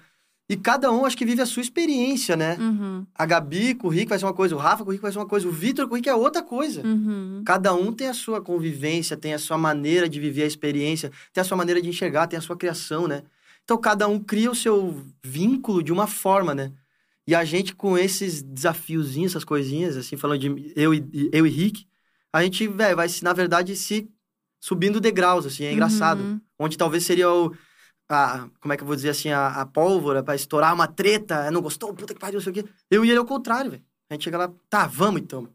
E 0.49 0.57
cada 0.57 0.91
um 0.91 1.05
acho 1.05 1.17
que 1.17 1.27
vive 1.27 1.43
a 1.43 1.47
sua 1.47 1.61
experiência, 1.61 2.35
né? 2.35 2.57
Uhum, 2.59 3.07
A 3.15 3.27
Gabi 3.27 3.75
com 3.75 3.89
o 3.89 3.91
Rick 3.91 4.09
vai 4.09 4.19
ser 4.19 4.25
uma 4.25 4.33
coisa, 4.33 4.55
o 4.57 4.59
Rafa 4.59 4.83
com 4.83 4.89
o 4.89 4.93
Rick 4.93 5.03
vai 5.03 5.13
ser 5.13 5.19
uma 5.19 5.27
coisa, 5.27 5.47
o 5.47 5.53
Vitor 5.53 5.87
com 5.87 5.93
o 5.93 5.97
Rick 5.97 6.09
é 6.09 6.15
outra 6.15 6.43
coisa. 6.43 6.83
uhum. 6.83 7.43
Cada 7.45 7.75
um 7.75 7.93
tem 7.93 8.09
a 8.09 8.15
sua 8.15 8.41
convivência, 8.41 9.17
tem 9.17 9.35
a 9.35 9.39
sua 9.39 9.59
maneira 9.59 10.09
de 10.09 10.19
viver 10.19 10.45
a 10.45 10.47
experiência, 10.47 11.13
tem 11.33 11.43
a 11.43 11.45
sua 11.45 11.57
maneira 11.57 11.83
de 11.83 11.89
enxergar, 11.89 12.27
tem 12.27 12.39
a 12.39 12.43
sua 12.43 12.57
criação, 12.57 13.07
né? 13.07 13.25
Então 13.63 13.77
cada 13.77 14.09
um 14.09 14.19
cria 14.19 14.51
o 14.51 14.55
seu 14.55 15.05
vínculo 15.23 15.83
de 15.83 15.93
uma 15.93 16.07
forma, 16.07 16.55
né? 16.55 16.73
E 17.27 17.35
a 17.35 17.45
gente 17.45 17.75
com 17.75 17.99
esses 17.99 18.43
desafiozinhos, 18.43 19.33
essas 19.33 19.45
coisinhas, 19.45 19.99
assim, 19.99 20.17
falando 20.17 20.41
de 20.41 20.73
eu 20.75 20.95
e, 20.95 21.29
eu 21.31 21.47
e 21.47 21.51
Rick, 21.51 21.87
a 22.33 22.43
gente, 22.43 22.67
velho, 22.67 22.97
vai 22.97 23.07
se, 23.07 23.23
na 23.23 23.35
verdade, 23.35 23.77
se 23.77 24.09
subindo 24.59 24.99
degraus, 24.99 25.45
assim, 25.45 25.65
é 25.65 25.73
engraçado. 25.73 26.21
Uhum. 26.21 26.41
Onde 26.59 26.79
talvez 26.79 27.05
seria 27.05 27.31
o. 27.31 27.53
A, 28.09 28.49
como 28.61 28.73
é 28.73 28.77
que 28.77 28.83
eu 28.83 28.87
vou 28.87 28.97
dizer 28.97 29.11
assim, 29.11 29.31
a, 29.31 29.49
a 29.61 29.67
pólvora 29.67 30.23
pra 30.23 30.35
estourar 30.35 30.73
uma 30.75 30.87
treta, 30.89 31.51
não 31.51 31.61
gostou, 31.61 31.93
puta 31.95 32.15
que 32.15 32.21
pariu, 32.21 32.37
não 32.39 32.43
sei 32.43 32.53
o 32.53 32.55
quê. 32.55 32.65
Eu 32.91 33.05
e 33.05 33.11
ele 33.11 33.19
ao 33.19 33.27
contrário, 33.27 33.71
velho. 33.71 33.85
A 34.11 34.15
gente 34.15 34.25
chega 34.25 34.39
lá, 34.39 34.53
tá, 34.71 34.87
vamos 34.87 35.21
então. 35.21 35.49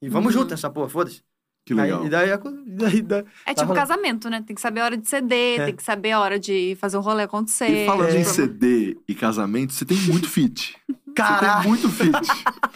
E 0.00 0.08
vamos 0.08 0.34
Uhum. 0.34 0.40
junto 0.42 0.50
nessa 0.52 0.70
porra, 0.70 0.88
foda-se. 0.88 1.22
Que 1.68 1.74
legal. 1.74 2.00
Aí, 2.00 2.06
e 2.06 2.08
daí, 2.10 2.28
daí, 2.66 3.02
daí, 3.02 3.18
É 3.44 3.52
Tá 3.52 3.54
tipo 3.62 3.66
rolando. 3.68 3.74
casamento, 3.74 4.30
né? 4.30 4.42
Tem 4.46 4.54
que 4.54 4.60
saber 4.62 4.80
a 4.80 4.84
hora 4.86 4.96
de 4.96 5.06
ceder, 5.06 5.60
É. 5.60 5.64
tem 5.66 5.76
que 5.76 5.82
saber 5.82 6.12
a 6.12 6.20
hora 6.20 6.38
de 6.38 6.78
fazer 6.80 6.96
um 6.96 7.00
rolê 7.02 7.24
acontecer. 7.24 7.82
E 7.84 7.86
falando 7.86 8.08
É. 8.08 8.20
em 8.20 8.24
CD 8.24 8.96
e 9.06 9.14
casamento, 9.14 9.74
você 9.74 9.84
tem 9.84 9.98
muito 9.98 10.26
fit. 10.28 10.74
Tem 11.18 11.68
muito 11.68 11.88
fit. 11.88 12.12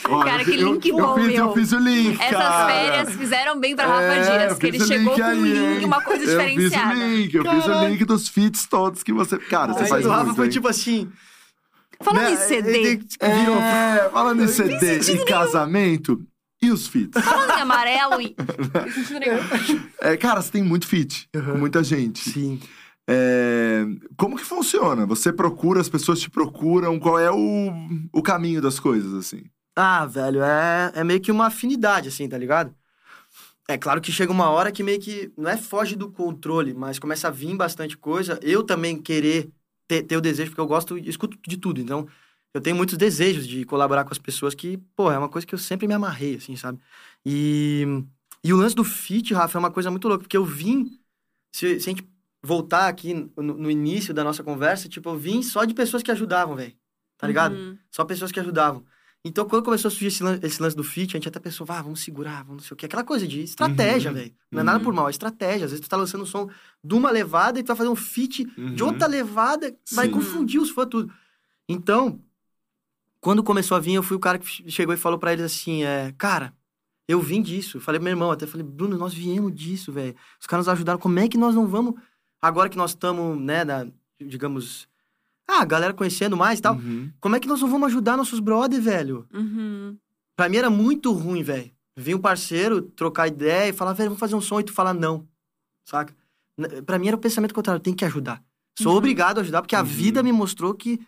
Olha, 0.08 0.24
Cara, 0.32 0.44
que 0.44 0.50
eu- 0.60 0.72
link 0.72 0.88
eu, 0.88 0.96
bom, 0.96 1.14
fiz, 1.14 1.26
meu. 1.28 1.36
Eu 1.46 1.54
fiz 1.54 1.72
o 1.72 1.78
link, 1.78 2.20
Essas 2.20 2.36
cara. 2.36 2.66
férias 2.66 3.14
fizeram 3.14 3.60
bem 3.60 3.76
pra 3.76 3.86
Rafa 3.86 4.02
É, 4.02 4.20
Dias, 4.20 4.52
eu 4.52 4.58
que 4.58 4.66
ele 4.66 4.80
chegou 4.84 5.14
link 5.14 5.22
com 5.24 5.30
um 5.30 5.44
link, 5.74 5.84
uma 5.84 6.02
coisa 6.02 6.26
diferenciada. 6.26 6.92
Eu 6.94 6.98
fiz 6.98 7.02
o 7.02 7.16
link, 7.16 7.34
eu 7.36 7.44
fiz 7.44 7.66
o 7.66 7.84
link 7.86 8.04
dos 8.04 8.28
fits 8.28 8.66
todos 8.66 9.04
que 9.04 9.12
você... 9.12 9.38
Cara, 9.38 9.72
você 9.74 9.84
Aí 9.84 9.88
faz 9.88 10.04
o 10.04 10.08
Rafa 10.10 10.24
muito, 10.24 10.36
foi 10.36 10.46
hein? 10.46 10.50
tipo 10.50 10.66
assim. 10.68 11.08
Falando 12.02 12.22
né, 12.24 12.32
em 12.32 12.36
CD, 12.36 12.78
ele 12.78 12.96
Virou. 13.22 13.58
É, 13.60 14.10
falando 14.12 14.42
em 14.42 14.48
CD 14.48 14.98
e 15.12 15.24
casamento, 15.24 16.20
e 16.62 16.70
os 16.70 16.86
fits? 16.86 17.20
falando 17.22 17.58
em 17.58 17.60
amarelo 17.60 18.20
e... 18.20 18.36
É, 20.00 20.16
cara, 20.16 20.40
você 20.40 20.52
tem 20.52 20.62
muito 20.62 20.86
fit 20.86 21.28
com 21.32 21.58
muita 21.58 21.82
gente. 21.82 22.30
Sim. 22.30 22.60
É, 23.08 23.84
como 24.16 24.36
que 24.36 24.44
funciona? 24.44 25.04
Você 25.06 25.32
procura, 25.32 25.80
as 25.80 25.88
pessoas 25.88 26.20
te 26.20 26.30
procuram, 26.30 26.98
qual 26.98 27.18
é 27.18 27.30
o, 27.30 27.72
o 28.12 28.22
caminho 28.22 28.62
das 28.62 28.78
coisas, 28.78 29.12
assim? 29.14 29.44
Ah, 29.74 30.06
velho, 30.06 30.42
é, 30.42 30.92
é 30.94 31.04
meio 31.04 31.20
que 31.20 31.32
uma 31.32 31.46
afinidade, 31.46 32.08
assim, 32.08 32.28
tá 32.28 32.38
ligado? 32.38 32.74
É 33.68 33.78
claro 33.78 34.00
que 34.00 34.12
chega 34.12 34.30
uma 34.32 34.50
hora 34.50 34.72
que 34.72 34.82
meio 34.82 35.00
que 35.00 35.32
não 35.36 35.50
é 35.50 35.56
foge 35.56 35.96
do 35.96 36.10
controle, 36.10 36.74
mas 36.74 36.98
começa 36.98 37.28
a 37.28 37.30
vir 37.30 37.56
bastante 37.56 37.96
coisa. 37.96 38.38
Eu 38.42 38.62
também 38.62 39.00
querer 39.00 39.50
ter, 39.88 40.02
ter 40.02 40.16
o 40.16 40.20
desejo, 40.20 40.50
porque 40.50 40.60
eu 40.60 40.66
gosto, 40.66 40.98
escuto 40.98 41.38
de 41.46 41.56
tudo. 41.56 41.80
Então, 41.80 42.06
eu 42.54 42.60
tenho 42.60 42.76
muitos 42.76 42.96
desejos 42.98 43.46
de 43.46 43.64
colaborar 43.64 44.04
com 44.04 44.12
as 44.12 44.18
pessoas 44.18 44.54
que, 44.54 44.76
pô, 44.96 45.10
é 45.10 45.18
uma 45.18 45.28
coisa 45.28 45.46
que 45.46 45.54
eu 45.54 45.58
sempre 45.58 45.86
me 45.86 45.94
amarrei, 45.94 46.36
assim, 46.36 46.54
sabe? 46.56 46.78
E, 47.24 47.84
e 48.44 48.52
o 48.52 48.56
lance 48.56 48.74
do 48.74 48.84
fit, 48.84 49.32
Rafa, 49.34 49.56
é 49.56 49.60
uma 49.60 49.70
coisa 49.70 49.90
muito 49.90 50.08
louca, 50.08 50.24
porque 50.24 50.36
eu 50.36 50.44
vim. 50.44 50.98
Se, 51.54 51.80
se 51.80 51.88
a 51.90 51.92
gente 51.92 52.06
voltar 52.42 52.88
aqui 52.88 53.14
no, 53.36 53.54
no 53.54 53.70
início 53.70 54.12
da 54.12 54.24
nossa 54.24 54.42
conversa, 54.42 54.88
tipo, 54.88 55.08
eu 55.08 55.16
vim 55.16 55.42
só 55.42 55.64
de 55.64 55.74
pessoas 55.74 56.02
que 56.02 56.10
ajudavam, 56.10 56.56
velho. 56.56 56.74
Tá 57.18 57.26
ligado? 57.26 57.54
Uhum. 57.54 57.78
Só 57.90 58.04
pessoas 58.04 58.32
que 58.32 58.40
ajudavam. 58.40 58.84
Então, 59.24 59.46
quando 59.48 59.62
começou 59.64 59.86
a 59.88 59.90
surgir 59.92 60.08
esse 60.08 60.22
lance, 60.24 60.44
esse 60.44 60.60
lance 60.60 60.74
do 60.74 60.82
fit, 60.82 61.14
a 61.14 61.18
gente 61.18 61.28
até 61.28 61.38
pensou, 61.38 61.64
ah, 61.70 61.80
vamos 61.80 62.00
segurar, 62.00 62.42
vamos 62.42 62.62
não 62.62 62.68
sei 62.68 62.74
o 62.74 62.76
quê. 62.76 62.86
Aquela 62.86 63.04
coisa 63.04 63.28
de 63.28 63.40
estratégia, 63.42 64.10
Uhum. 64.10 64.16
velho. 64.16 64.34
Não 64.50 64.60
é 64.60 64.62
nada 64.64 64.78
Uhum. 64.78 64.84
por 64.84 64.92
mal, 64.92 65.06
é 65.06 65.10
estratégia. 65.12 65.66
Às 65.66 65.70
vezes 65.70 65.86
tu 65.86 65.88
tá 65.88 65.96
lançando 65.96 66.22
um 66.22 66.26
som 66.26 66.50
de 66.82 66.94
uma 66.94 67.08
levada 67.08 67.60
e 67.60 67.62
tu 67.62 67.68
vai 67.68 67.76
fazer 67.76 67.88
um 67.88 67.94
fit 67.94 68.44
de 68.44 68.82
Uhum. 68.82 68.88
outra 68.88 69.06
levada, 69.06 69.72
vai 69.92 70.06
Sim. 70.06 70.12
confundir 70.12 70.60
os 70.60 70.70
fãs 70.70 70.88
tudo. 70.90 71.12
Então, 71.68 72.20
quando 73.22 73.42
começou 73.42 73.76
a 73.76 73.80
vir, 73.80 73.94
eu 73.94 74.02
fui 74.02 74.16
o 74.16 74.20
cara 74.20 74.36
que 74.38 74.68
chegou 74.70 74.92
e 74.92 74.98
falou 74.98 75.18
pra 75.18 75.32
eles 75.32 75.44
assim, 75.44 75.84
é, 75.84 76.12
cara, 76.18 76.52
eu 77.08 77.20
vim 77.20 77.40
disso. 77.40 77.76
Eu 77.76 77.80
falei 77.80 77.98
pro 78.00 78.04
meu 78.04 78.12
irmão, 78.12 78.30
até 78.32 78.46
falei, 78.46 78.66
Bruno, 78.66 78.98
nós 78.98 79.14
viemos 79.14 79.54
disso, 79.54 79.92
velho. 79.92 80.14
Os 80.40 80.46
caras 80.46 80.66
nos 80.66 80.72
ajudaram, 80.72 80.98
como 80.98 81.18
é 81.20 81.28
que 81.28 81.38
nós 81.38 81.54
não 81.54 81.66
vamos, 81.68 81.94
agora 82.42 82.68
que 82.68 82.76
nós 82.76 82.90
estamos, 82.90 83.40
né, 83.40 83.62
na, 83.64 83.86
digamos, 84.20 84.88
ah, 85.48 85.62
a 85.62 85.64
galera 85.64 85.94
conhecendo 85.94 86.36
mais 86.36 86.58
e 86.58 86.62
tal, 86.62 86.74
Uhum. 86.74 87.12
como 87.20 87.36
é 87.36 87.40
que 87.40 87.46
nós 87.48 87.60
não 87.60 87.68
vamos 87.70 87.86
ajudar 87.88 88.16
nossos 88.16 88.40
brother, 88.40 88.82
velho? 88.82 89.24
Uhum. 89.32 89.96
Pra 90.36 90.48
mim 90.48 90.56
era 90.56 90.68
muito 90.70 91.12
ruim, 91.12 91.42
velho. 91.44 91.70
Vir 91.96 92.14
um 92.16 92.20
parceiro, 92.20 92.82
trocar 92.82 93.28
ideia 93.28 93.68
e 93.68 93.72
falar, 93.72 93.92
velho, 93.92 94.10
vamos 94.10 94.20
fazer 94.20 94.34
um 94.34 94.40
som 94.40 94.58
e 94.58 94.64
tu 94.64 94.72
falar 94.72 94.94
não. 94.94 95.28
Saca? 95.84 96.14
Pra 96.86 96.98
mim 96.98 97.08
era 97.08 97.16
o 97.16 97.20
pensamento 97.20 97.54
contrário, 97.54 97.80
tem 97.82 97.94
que 97.94 98.04
ajudar. 98.04 98.42
Sou 98.78 98.92
Uhum. 98.92 98.98
obrigado 98.98 99.38
a 99.38 99.40
ajudar, 99.42 99.60
porque 99.62 99.76
a 99.76 99.80
Uhum. 99.80 99.84
vida 99.86 100.22
me 100.22 100.32
mostrou 100.32 100.72
que 100.74 100.98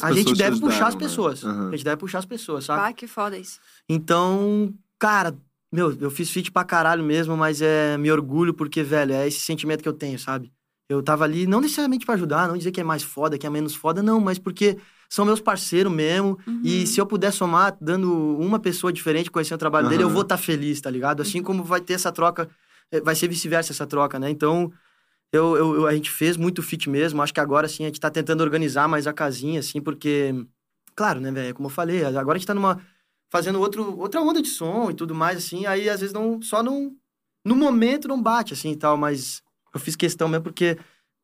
a 0.00 0.12
gente 0.12 0.34
deve 0.34 0.60
puxar 0.60 0.88
as 0.88 0.94
ajudaram, 0.94 0.94
né? 0.94 0.98
pessoas. 0.98 1.44
Aham. 1.44 1.68
A 1.68 1.70
gente 1.72 1.84
deve 1.84 1.96
puxar 1.96 2.18
as 2.18 2.26
pessoas, 2.26 2.64
sabe? 2.64 2.82
Ah, 2.88 2.92
que 2.92 3.06
foda 3.06 3.36
isso. 3.36 3.58
Então, 3.88 4.72
cara, 4.98 5.36
meu, 5.72 5.96
eu 6.00 6.10
fiz 6.10 6.30
feat 6.30 6.52
pra 6.52 6.64
caralho 6.64 7.02
mesmo, 7.02 7.36
mas 7.36 7.62
é 7.62 7.96
me 7.96 8.10
orgulho 8.10 8.54
porque, 8.54 8.82
velho, 8.82 9.12
é 9.12 9.26
esse 9.26 9.40
sentimento 9.40 9.82
que 9.82 9.88
eu 9.88 9.92
tenho, 9.92 10.18
sabe? 10.18 10.52
Eu 10.88 11.02
tava 11.02 11.24
ali, 11.24 11.46
não 11.46 11.60
necessariamente 11.60 12.04
pra 12.04 12.14
ajudar, 12.14 12.46
não 12.46 12.56
dizer 12.58 12.70
que 12.70 12.80
é 12.80 12.84
mais 12.84 13.02
foda, 13.02 13.38
que 13.38 13.46
é 13.46 13.50
menos 13.50 13.74
foda, 13.74 14.02
não, 14.02 14.20
mas 14.20 14.38
porque 14.38 14.76
são 15.08 15.24
meus 15.24 15.40
parceiros 15.40 15.92
mesmo. 15.92 16.38
Uhum. 16.46 16.60
E 16.64 16.86
se 16.86 17.00
eu 17.00 17.06
puder 17.06 17.32
somar, 17.32 17.76
dando 17.80 18.12
uma 18.38 18.58
pessoa 18.58 18.92
diferente 18.92 19.30
conhecendo 19.30 19.56
o 19.56 19.58
trabalho 19.58 19.88
dele, 19.88 20.02
eu 20.02 20.10
vou 20.10 20.22
estar 20.22 20.36
feliz, 20.36 20.80
tá 20.80 20.90
ligado? 20.90 21.22
Assim 21.22 21.42
como 21.42 21.64
vai 21.64 21.80
ter 21.80 21.94
essa 21.94 22.12
troca, 22.12 22.48
eh, 22.90 23.00
vai 23.00 23.14
ser 23.14 23.28
vice-versa 23.28 23.72
essa 23.72 23.86
troca, 23.86 24.18
né? 24.18 24.28
Então, 24.28 24.70
eu, 25.32 25.56
eu- 25.56 25.74
eu- 25.76 25.86
a 25.86 25.94
gente 25.94 26.10
fez 26.10 26.36
muito 26.36 26.62
fit 26.62 26.88
mesmo. 26.90 27.22
Acho 27.22 27.32
que 27.34 27.40
agora, 27.40 27.66
assim, 27.66 27.84
a 27.84 27.86
gente 27.86 28.00
tá 28.00 28.10
tentando 28.10 28.42
organizar 28.42 28.86
mais 28.88 29.06
a 29.06 29.12
casinha, 29.12 29.60
assim, 29.60 29.80
porque, 29.80 30.32
claro, 30.94 31.20
né, 31.20 31.30
velho? 31.32 31.54
Como 31.54 31.66
eu 31.68 31.70
falei, 31.72 32.04
agora 32.04 32.36
a 32.36 32.38
gente 32.38 32.46
tá 32.46 32.54
numa. 32.54 32.80
fazendo 33.32 33.58
outro, 33.60 33.98
outra 33.98 34.20
onda 34.20 34.42
de 34.42 34.48
som 34.48 34.90
e 34.90 34.94
tudo 34.94 35.14
mais, 35.14 35.38
assim. 35.38 35.64
Aí, 35.66 35.88
às 35.88 36.00
vezes, 36.00 36.12
não, 36.14 36.40
só 36.42 36.62
não. 36.62 36.94
No 37.44 37.56
momento 37.56 38.06
não 38.06 38.22
bate, 38.22 38.52
assim 38.52 38.72
e 38.72 38.76
tal, 38.76 38.96
mas 38.96 39.42
eu 39.74 39.80
fiz 39.80 39.96
questão 39.96 40.28
mesmo 40.28 40.44
porque 40.44 40.76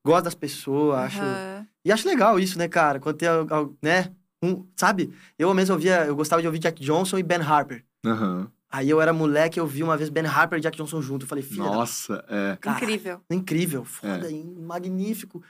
gosto 0.05 0.25
das 0.25 0.35
pessoas, 0.35 0.99
acho. 0.99 1.23
Aham. 1.23 1.67
E 1.85 1.93
acho 1.93 2.09
legal 2.09 2.41
isso, 2.41 2.59
né, 2.59 2.67
cara? 2.67 2.99
Quando 2.99 3.17
tem, 3.19 3.29
né? 3.83 4.13
Um, 4.43 4.67
sabe? 4.77 5.13
Eu 5.39 5.53
mesmo 5.55 5.75
ouvia, 5.75 6.07
eu 6.07 6.17
gostava 6.17 6.41
de 6.43 6.49
ouvir 6.49 6.59
Jack 6.61 6.83
Johnson 6.83 7.19
e 7.19 7.23
Ben 7.23 7.41
Harper. 7.41 7.85
Aham. 8.05 8.51
Aí 8.71 8.91
eu 8.91 9.01
era 9.01 9.13
moleque, 9.13 9.59
eu 9.59 9.67
vi 9.67 9.83
uma 9.83 9.97
vez 9.97 10.11
Ben 10.11 10.27
Harper 10.27 10.59
e 10.59 10.63
Jack 10.63 10.77
Johnson 10.77 11.01
junto. 11.01 11.25
Eu 11.25 11.29
falei, 11.29 11.43
filha 11.43 11.65
da 11.65 11.71
Nossa, 11.71 12.25
é. 12.29 12.57
Cara, 12.61 12.77
Incrível. 12.77 13.21
incrível, 13.31 13.85
foda, 13.85 14.31
e 14.31 14.45
magnífico. 14.45 15.43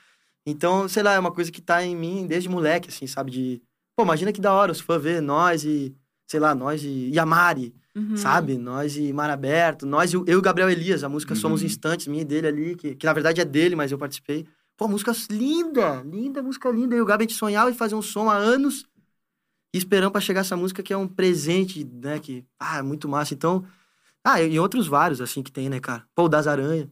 Então, 0.46 0.88
sei 0.88 1.02
lá, 1.02 1.14
é 1.14 1.18
uma 1.18 1.32
coisa 1.32 1.50
que 1.50 1.60
tá 1.60 1.84
em 1.84 1.96
mim 1.96 2.26
desde 2.26 2.48
moleque, 2.48 2.88
assim, 2.88 3.06
sabe? 3.06 3.30
De, 3.30 3.62
pô, 3.96 4.02
imagina 4.04 4.32
que 4.32 4.40
da 4.40 4.52
hora 4.52 4.72
os 4.72 4.80
fãs 4.80 5.02
ver 5.02 5.20
nós 5.20 5.64
e, 5.64 5.94
sei 6.26 6.38
lá, 6.40 6.54
nós 6.54 6.82
e, 6.84 7.10
e 7.12 7.18
a 7.18 7.26
Mari, 7.26 7.74
Uhum. 7.96 8.16
sabe? 8.16 8.56
Nós 8.56 8.96
e 8.96 9.12
Mar 9.12 9.28
Aberto, 9.28 9.84
nós 9.84 10.12
e 10.12 10.16
eu 10.16 10.24
e 10.28 10.36
o 10.36 10.40
Gabriel 10.42 10.70
Elias, 10.70 11.02
a 11.02 11.08
música 11.08 11.34
Somos 11.34 11.60
Uhum. 11.62 11.66
Instantes, 11.66 12.06
minha 12.06 12.22
e 12.22 12.24
dele 12.24 12.46
ali, 12.46 12.76
que, 12.76 12.94
que 12.94 13.04
na 13.04 13.12
verdade 13.12 13.40
é 13.40 13.44
dele, 13.44 13.74
mas 13.74 13.90
eu 13.90 13.98
participei. 13.98 14.46
Pô, 14.76 14.86
música 14.86 15.12
linda, 15.28 16.00
linda, 16.06 16.40
música 16.40 16.70
linda. 16.70 16.94
E 16.94 17.00
o 17.00 17.04
Gabi 17.04 17.24
a 17.24 17.26
gente 17.26 17.36
sonhava 17.36 17.68
em 17.70 17.74
fazer 17.74 17.96
um 17.96 18.02
som 18.02 18.30
há 18.30 18.36
anos 18.36 18.86
e 19.74 19.78
esperando 19.78 20.10
pra 20.10 20.20
chegar 20.20 20.40
essa 20.40 20.56
música 20.56 20.82
que 20.82 20.92
é 20.92 20.96
um 20.96 21.06
presente, 21.08 21.84
né? 21.84 22.18
Que, 22.18 22.44
ah, 22.58 22.78
é 22.78 22.82
muito 22.82 23.08
massa. 23.08 23.34
Então, 23.34 23.64
ah, 24.24 24.40
e 24.42 24.58
outros 24.58 24.86
vários, 24.86 25.20
assim, 25.20 25.42
que 25.42 25.52
tem, 25.52 25.68
né, 25.68 25.80
cara? 25.80 26.04
Pô, 26.14 26.24
o 26.24 26.28
Das 26.28 26.46
Aranha. 26.46 26.88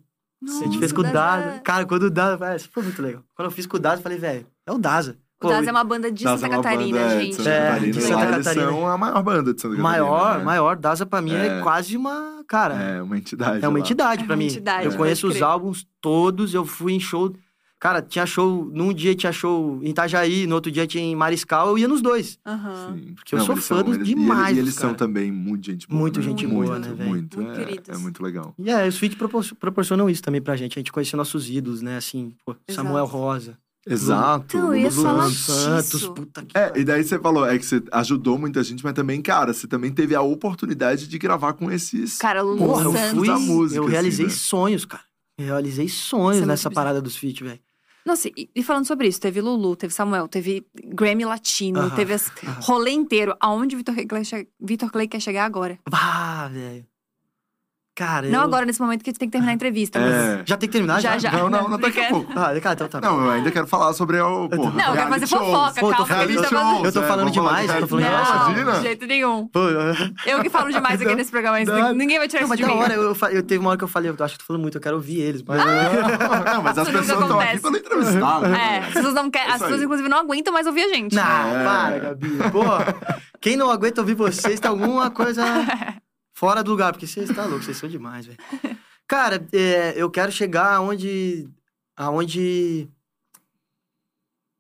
a 0.47 0.65
gente 0.65 0.79
fez 0.79 0.93
com 0.93 1.01
o 1.01 1.05
Nossa, 1.05 1.15
Daza. 1.15 1.59
Cara, 1.61 1.87
quando 1.87 2.03
o 2.05 2.11
Daza, 2.11 2.45
ah, 2.47 2.57
isso 2.57 2.69
foi 2.73 2.83
muito 2.83 3.01
legal. 3.03 3.23
Quando 3.35 3.47
eu 3.47 3.53
fiz 3.53 3.67
com 3.67 3.77
o 3.77 3.81
Daza, 3.81 3.99
eu 3.99 4.03
falei, 4.03 4.19
velho, 4.19 4.47
é 4.67 4.73
o 4.73 4.79
Daza. 4.79 5.17
O 5.43 5.49
Daz 5.49 5.67
é 5.69 5.71
uma 5.71 5.85
banda 5.85 6.11
de 6.11 6.25
Daza 6.25 6.39
Santa 6.39 6.55
é 6.55 6.57
uma 6.57 6.63
Catarina, 6.63 6.99
banda, 6.99 7.15
é, 7.15 7.21
gente. 7.21 7.31
De 7.31 7.37
Santa 7.37 7.51
É, 7.51 7.67
Catarina. 7.69 7.93
de 7.93 8.01
Santa 8.01 8.15
lá 8.17 8.25
eles 8.25 8.37
Catarina. 8.47 8.67
são 8.71 8.87
a 8.89 8.99
maior 8.99 9.23
banda 9.23 9.55
de 9.55 9.61
Santa 9.61 9.77
Catarina. 9.77 9.83
Maior, 9.83 10.39
né? 10.39 10.45
maior. 10.45 10.77
Daza 10.77 11.05
pra 11.07 11.21
mim 11.21 11.35
é, 11.35 11.47
É. 11.59 11.61
quase 11.63 11.95
uma, 11.97 12.43
cara, 12.49 12.75
É, 12.75 13.03
uma 13.03 13.19
entidade. 13.19 13.63
É 13.65 13.69
uma 13.69 13.75
lá. 13.79 13.81
entidade 13.85 14.23
É 14.23 14.27
pra 14.27 14.33
uma 14.35 14.39
mim. 14.39 14.47
entidade, 14.47 14.87
eu 14.87 14.97
conheço 14.97 15.27
os 15.29 15.43
álbuns 15.43 15.87
todos, 16.01 16.55
eu 16.55 16.65
fui 16.65 16.95
em 16.95 17.01
show. 17.01 17.35
Cara, 17.79 18.01
tinha 18.01 18.25
show. 18.25 18.65
Num 18.73 18.93
dia 18.93 19.15
tinha 19.15 19.31
show 19.33 19.79
em 19.83 19.91
Itajaí, 19.91 20.47
no 20.47 20.55
outro 20.55 20.71
dia 20.73 20.87
tinha 20.87 21.05
em 21.05 21.15
Mariscal, 21.15 21.69
eu 21.69 21.79
ia 21.79 21.87
nos 21.87 22.01
dois. 22.01 22.39
Sim. 22.47 23.13
Porque 23.15 23.35
eu 23.35 23.41
sou 23.41 23.55
eles 23.55 23.67
fã 23.69 23.77
são- 23.77 23.85
dos 23.85 23.97
eles- 23.97 24.09
e 24.09 24.15
demais, 24.15 24.47
eles, 24.49 24.57
e 24.57 24.61
eles 24.61 24.75
cara. 24.77 24.89
são 24.89 24.95
também 24.95 25.31
muito 25.31 25.67
gente 25.67 25.87
boa. 25.87 26.01
Muito 26.01 26.19
né? 26.21 26.25
gente 26.25 26.47
muito, 26.47 26.69
boa, 26.69 26.79
né, 26.79 26.89
velho? 26.95 27.11
Muito, 27.11 27.39
Muito 27.41 27.61
é, 27.61 27.65
queridos. 27.65 27.89
é 27.97 27.99
muito 28.01 28.23
legal. 28.23 28.55
E 28.59 28.71
é, 28.71 28.87
os 28.89 28.97
feats 28.99 29.17
propor- 29.19 29.45
proporcionam 29.61 30.09
isso 30.09 30.23
também 30.23 30.41
pra 30.41 30.57
gente. 30.57 30.79
A 30.79 30.81
gente 30.81 30.91
conhecer 30.91 31.17
nossos 31.17 31.51
ídolos, 31.51 31.83
né? 31.83 31.97
Assim, 31.99 32.33
pô, 32.47 32.57
Samuel. 32.71 33.05
Rosa. 33.05 33.59
Exato. 33.89 34.57
Então, 34.57 34.75
eu 34.75 34.81
ia 34.83 34.89
Lulu 34.91 35.31
Santos. 35.31 35.91
disso. 35.93 36.13
Puta 36.13 36.43
que. 36.45 36.59
É, 36.59 36.73
e 36.75 36.83
daí 36.83 37.05
você 37.05 37.19
falou, 37.21 37.47
é 37.47 37.57
que 37.57 37.65
você 37.65 37.81
ajudou 37.93 38.37
muita 38.37 38.61
gente, 38.65 38.83
mas 38.83 38.95
também, 38.95 39.23
cara, 39.23 39.53
você 39.53 39.69
também 39.69 39.93
teve 39.93 40.13
a 40.15 40.21
oportunidade 40.23 41.07
de 41.07 41.19
gravar 41.19 41.53
com 41.53 41.71
esses. 41.71 42.19
Cara, 42.19 42.43
Lulu 42.43 42.59
Porra, 42.59 42.85
eu 42.85 42.93
Santos. 42.93 43.11
fui. 43.19 43.27
da 43.29 43.39
música, 43.39 43.79
eu 43.79 43.85
assim, 43.85 43.93
realizei 43.93 44.27
né? 44.27 44.33
sonhos, 44.33 44.85
cara. 44.85 45.05
Eu 45.39 45.45
realizei 45.47 45.89
sonhos 45.89 46.37
é 46.37 46.41
muito 46.41 46.49
nessa 46.49 46.69
bizarro. 46.69 46.75
parada 46.75 47.01
dos 47.03 47.15
feats, 47.17 47.47
velho. 47.47 47.61
Nossa, 48.07 48.29
e, 48.29 48.49
e 48.55 48.63
falando 48.63 48.87
sobre 48.87 49.09
isso, 49.09 49.21
teve 49.21 49.41
Lulu, 49.41 49.75
teve 49.75 49.93
Samuel, 49.93 50.29
teve 50.29 50.65
Grammy 50.73 51.25
Latino, 51.25 51.81
Aham, 51.81 51.97
teve 51.97 52.15
as, 52.15 52.31
rolê 52.61 52.93
inteiro. 52.93 53.37
Aonde 53.41 53.75
o 53.75 53.79
Vitor 53.79 53.97
Clay, 54.07 54.23
Vitor 54.61 54.93
Clay 54.93 55.09
quer 55.09 55.21
chegar 55.21 55.45
agora? 55.45 55.77
Ah, 55.93 56.49
velho. 56.53 56.87
Cara, 57.97 58.27
Não 58.29 58.41
eu... 58.41 58.45
agora, 58.45 58.67
nesse 58.67 58.79
momento 58.79 59.03
que 59.03 59.11
tu 59.11 59.19
tem 59.19 59.27
que 59.27 59.33
terminar 59.33 59.53
a 59.53 59.55
entrevista. 59.55 59.99
mas- 59.99 60.13
É. 60.13 60.43
Já 60.45 60.57
tem 60.59 60.69
que 60.69 60.73
terminar? 60.75 61.01
Já, 61.01 61.17
já. 61.17 61.33
Não, 61.33 61.49
não, 61.49 61.67
não, 61.67 61.79
daqui 61.79 61.99
a 61.99 62.09
pouco. 62.11 62.31
Ah, 62.37 62.53
cara, 62.61 62.75
então 62.75 62.89
tá. 62.89 63.01
Não, 63.01 63.25
eu 63.25 63.31
ainda 63.31 63.51
quero 63.51 63.67
falar 63.67 63.95
sobre 63.95 64.21
o. 64.21 64.51
Porra, 64.51 64.71
Não, 64.73 64.85
eu 64.89 64.93
quero 64.93 65.09
fazer 65.09 65.27
shows. 65.27 65.43
fofoca, 65.47 65.81
Pô, 65.81 65.89
calma, 65.91 66.07
fazendo. 66.07 66.45
shows, 66.47 66.85
Eu 66.85 66.93
tô 66.93 67.01
é, 67.03 67.07
falando 67.07 67.33
falar 67.35 67.49
demais, 67.49 67.71
de 67.71 67.75
eu 67.77 67.81
tô 67.81 67.87
falando 67.89 68.05
shows. 68.05 68.29
Não, 68.29 68.51
Imagina. 68.51 68.73
de 68.73 68.81
jeito 68.83 69.07
nenhum. 69.07 69.49
Pô, 69.49 69.61
Eu 70.27 70.43
que 70.43 70.51
falo 70.51 70.71
demais 70.71 71.01
aqui 71.01 71.15
nesse 71.15 71.31
programa, 71.31 71.57
mas 71.59 71.67
Não. 71.69 71.95
ninguém 71.95 72.19
vai 72.19 72.29
tirar 72.29 72.43
Não, 72.43 72.55
isso 72.55 72.63
mas 72.63 72.69
de 72.69 72.75
mim. 72.77 72.83
hora, 72.83 72.93
eu, 72.93 73.17
eu 73.33 73.43
teve 73.43 73.61
uma 73.61 73.71
hora 73.71 73.79
que 73.79 73.85
eu 73.85 73.89
falei, 73.89 74.11
eu 74.11 74.25
acho 74.25 74.35
que 74.35 74.41
tô 74.41 74.45
falando 74.47 74.61
muito, 74.61 74.77
eu 74.77 74.81
quero 74.83 74.97
ouvir 74.97 75.21
eles. 75.21 75.43
Mas... 75.43 75.59
Não, 75.65 76.63
mas 76.63 76.77
as 76.77 76.87
Isso 76.89 76.97
nunca 76.99 77.05
pessoas 77.07 77.23
estão 77.23 77.41
aqui 77.41 77.49
acontece. 77.57 77.63
pelo 77.63 77.77
entrevistado. 77.79 78.47
É, 78.47 78.79
as 78.81 78.93
pessoas, 78.93 79.15
não 79.15 79.31
querem, 79.31 79.49
as 79.49 79.55
Isso 79.55 79.65
aí. 79.65 79.69
pessoas 79.71 79.83
inclusive 79.83 80.09
não 80.11 80.19
aguentam 80.19 80.53
mais 80.53 80.67
ouvir 80.67 80.83
a 80.85 80.89
gente. 80.89 81.15
Não, 81.17 81.23
É. 81.23 81.65
para, 81.65 81.99
Gabi. 81.99 82.31
Pô, 82.53 82.63
quem 83.41 83.57
não 83.57 83.71
aguenta 83.71 84.03
ouvir 84.03 84.15
vocês 84.15 84.61
tem 84.61 84.71
alguma 84.71 85.11
coisa 85.11 85.43
fora 86.37 86.63
do 86.63 86.71
lugar, 86.71 86.93
porque 86.93 87.07
vocês 87.07 87.35
tá 87.35 87.47
louco, 87.47 87.65
vocês 87.65 87.79
são 87.79 87.89
demais, 87.89 88.27
velho. 88.27 88.39
Cara, 89.09 89.47
é, 89.53 89.95
eu 89.97 90.11
quero 90.11 90.31
chegar 90.31 90.75
aonde. 90.75 91.49
aonde. 91.97 92.89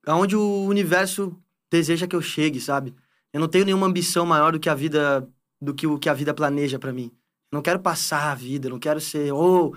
aonde 0.06 0.34
o 0.34 0.64
universo 0.64 1.36
deseja 1.70 2.06
que 2.06 2.16
eu 2.16 2.22
chegue, 2.22 2.60
sabe? 2.60 2.94
Eu 3.32 3.40
não 3.40 3.48
tenho 3.48 3.66
nenhuma 3.66 3.86
ambição 3.86 4.24
maior 4.24 4.52
do 4.52 4.60
que 4.60 4.70
a 4.70 4.74
vida. 4.74 5.28
do 5.60 5.74
que 5.74 5.86
o 5.86 5.98
que 5.98 6.08
a 6.08 6.14
vida 6.14 6.32
planeja 6.32 6.78
pra 6.78 6.92
mim. 6.92 7.12
Eu 7.52 7.56
não 7.56 7.62
quero 7.62 7.80
passar 7.80 8.32
a 8.32 8.34
vida, 8.34 8.70
não 8.70 8.78
quero 8.78 9.00
ser. 9.00 9.32
ou. 9.32 9.76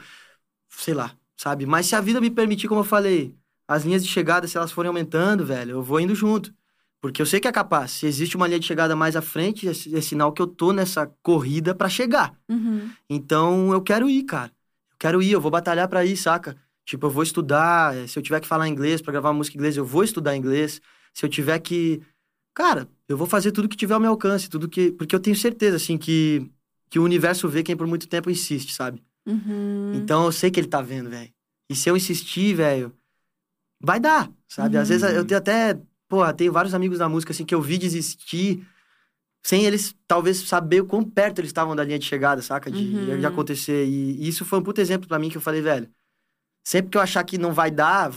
sei 0.69 0.93
lá, 0.93 1.15
sabe? 1.35 1.65
Mas 1.65 1.87
se 1.87 1.95
a 1.95 2.01
vida 2.01 2.21
me 2.21 2.31
permitir, 2.31 2.67
como 2.69 2.81
eu 2.81 2.85
falei, 2.85 3.35
as 3.67 3.83
linhas 3.83 4.03
de 4.03 4.09
chegada, 4.09 4.47
se 4.47 4.57
elas 4.57 4.71
forem 4.71 4.87
aumentando, 4.87 5.45
velho, 5.45 5.71
eu 5.71 5.83
vou 5.83 5.99
indo 5.99 6.15
junto. 6.15 6.53
Porque 7.01 7.21
eu 7.21 7.25
sei 7.25 7.39
que 7.39 7.47
é 7.47 7.51
capaz. 7.51 7.91
Se 7.91 8.05
existe 8.05 8.35
uma 8.35 8.45
linha 8.47 8.59
de 8.59 8.65
chegada 8.65 8.95
mais 8.95 9.15
à 9.15 9.21
frente, 9.21 9.67
é, 9.67 9.71
é 9.71 10.01
sinal 10.01 10.33
que 10.33 10.41
eu 10.41 10.47
tô 10.47 10.73
nessa 10.73 11.07
corrida 11.23 11.73
pra 11.73 11.87
chegar. 11.87 12.33
Uhum. 12.49 12.89
Então 13.09 13.71
eu 13.71 13.81
quero 13.81 14.09
ir, 14.09 14.23
cara. 14.23 14.51
Eu 14.91 14.97
quero 14.99 15.21
ir, 15.21 15.31
eu 15.31 15.39
vou 15.41 15.49
batalhar 15.51 15.87
pra 15.87 16.03
ir, 16.05 16.17
saca? 16.17 16.57
Tipo, 16.85 17.05
eu 17.05 17.09
vou 17.09 17.23
estudar. 17.23 17.95
eh, 17.95 18.07
Se 18.07 18.19
eu 18.19 18.23
tiver 18.23 18.39
que 18.41 18.47
falar 18.47 18.67
inglês 18.67 19.01
pra 19.01 19.13
gravar 19.13 19.31
música 19.31 19.55
em 19.55 19.59
inglês, 19.59 19.77
eu 19.77 19.85
vou 19.85 20.03
estudar 20.03 20.35
inglês. 20.35 20.81
Se 21.13 21.25
eu 21.25 21.29
tiver 21.29 21.57
que. 21.59 22.01
Cara, 22.53 22.87
eu 23.07 23.15
vou 23.15 23.27
fazer 23.27 23.51
tudo 23.51 23.69
que 23.69 23.77
tiver 23.77 23.93
ao 23.93 23.99
meu 23.99 24.09
alcance, 24.11 24.49
tudo 24.49 24.67
que. 24.67 24.91
Porque 24.91 25.15
eu 25.15 25.19
tenho 25.19 25.35
certeza, 25.35 25.77
assim, 25.77 25.97
que, 25.97 26.49
que 26.89 26.99
o 26.99 27.03
universo 27.03 27.47
vê 27.47 27.63
quem 27.63 27.77
por 27.77 27.87
muito 27.87 28.07
tempo 28.07 28.29
insiste, 28.29 28.73
sabe? 28.73 29.01
Uhum. 29.25 29.93
Então 29.95 30.25
eu 30.25 30.31
sei 30.31 30.51
que 30.51 30.59
ele 30.59 30.67
tá 30.67 30.81
vendo, 30.81 31.09
velho. 31.09 31.31
E 31.69 31.75
se 31.75 31.87
eu 31.89 31.95
insistir, 31.95 32.55
velho, 32.55 32.91
vai 33.79 33.99
dar, 33.99 34.29
sabe? 34.47 34.75
Às 34.75 34.89
vezes 34.89 35.09
eu 35.13 35.23
tenho 35.23 35.37
até. 35.37 35.79
Pô, 36.09 36.33
tenho 36.33 36.51
vários 36.51 36.73
amigos 36.73 36.97
da 36.97 37.07
música, 37.07 37.31
assim, 37.31 37.45
que 37.45 37.53
eu 37.53 37.61
vi 37.61 37.77
desistir 37.77 38.67
sem 39.43 39.63
eles 39.63 39.95
talvez 40.07 40.37
saber 40.39 40.81
o 40.81 40.85
quão 40.85 41.03
perto 41.03 41.39
eles 41.39 41.49
estavam 41.49 41.75
da 41.75 41.83
linha 41.83 41.99
de 41.99 42.05
chegada, 42.05 42.41
saca? 42.41 42.69
De, 42.69 42.77
Uhum. 42.77 43.19
de 43.19 43.25
acontecer. 43.25 43.85
E, 43.85 44.17
e 44.23 44.27
isso 44.27 44.43
foi 44.43 44.59
um 44.59 44.63
puto 44.63 44.81
exemplo 44.81 45.07
pra 45.07 45.19
mim 45.19 45.29
que 45.29 45.37
eu 45.37 45.41
falei, 45.41 45.61
velho. 45.61 45.89
Sempre 46.63 46.91
que 46.91 46.97
eu 46.97 47.01
achar 47.01 47.23
que 47.23 47.37
não 47.37 47.53
vai 47.53 47.71
dar, 47.71 48.11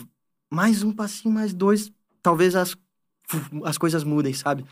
mais 0.50 0.82
um 0.82 0.92
passinho, 0.92 1.32
mais 1.32 1.52
dois, 1.52 1.92
talvez 2.22 2.56
as, 2.56 2.76
as 3.64 3.78
coisas 3.78 4.04
mudem, 4.04 4.34
sabe? 4.34 4.64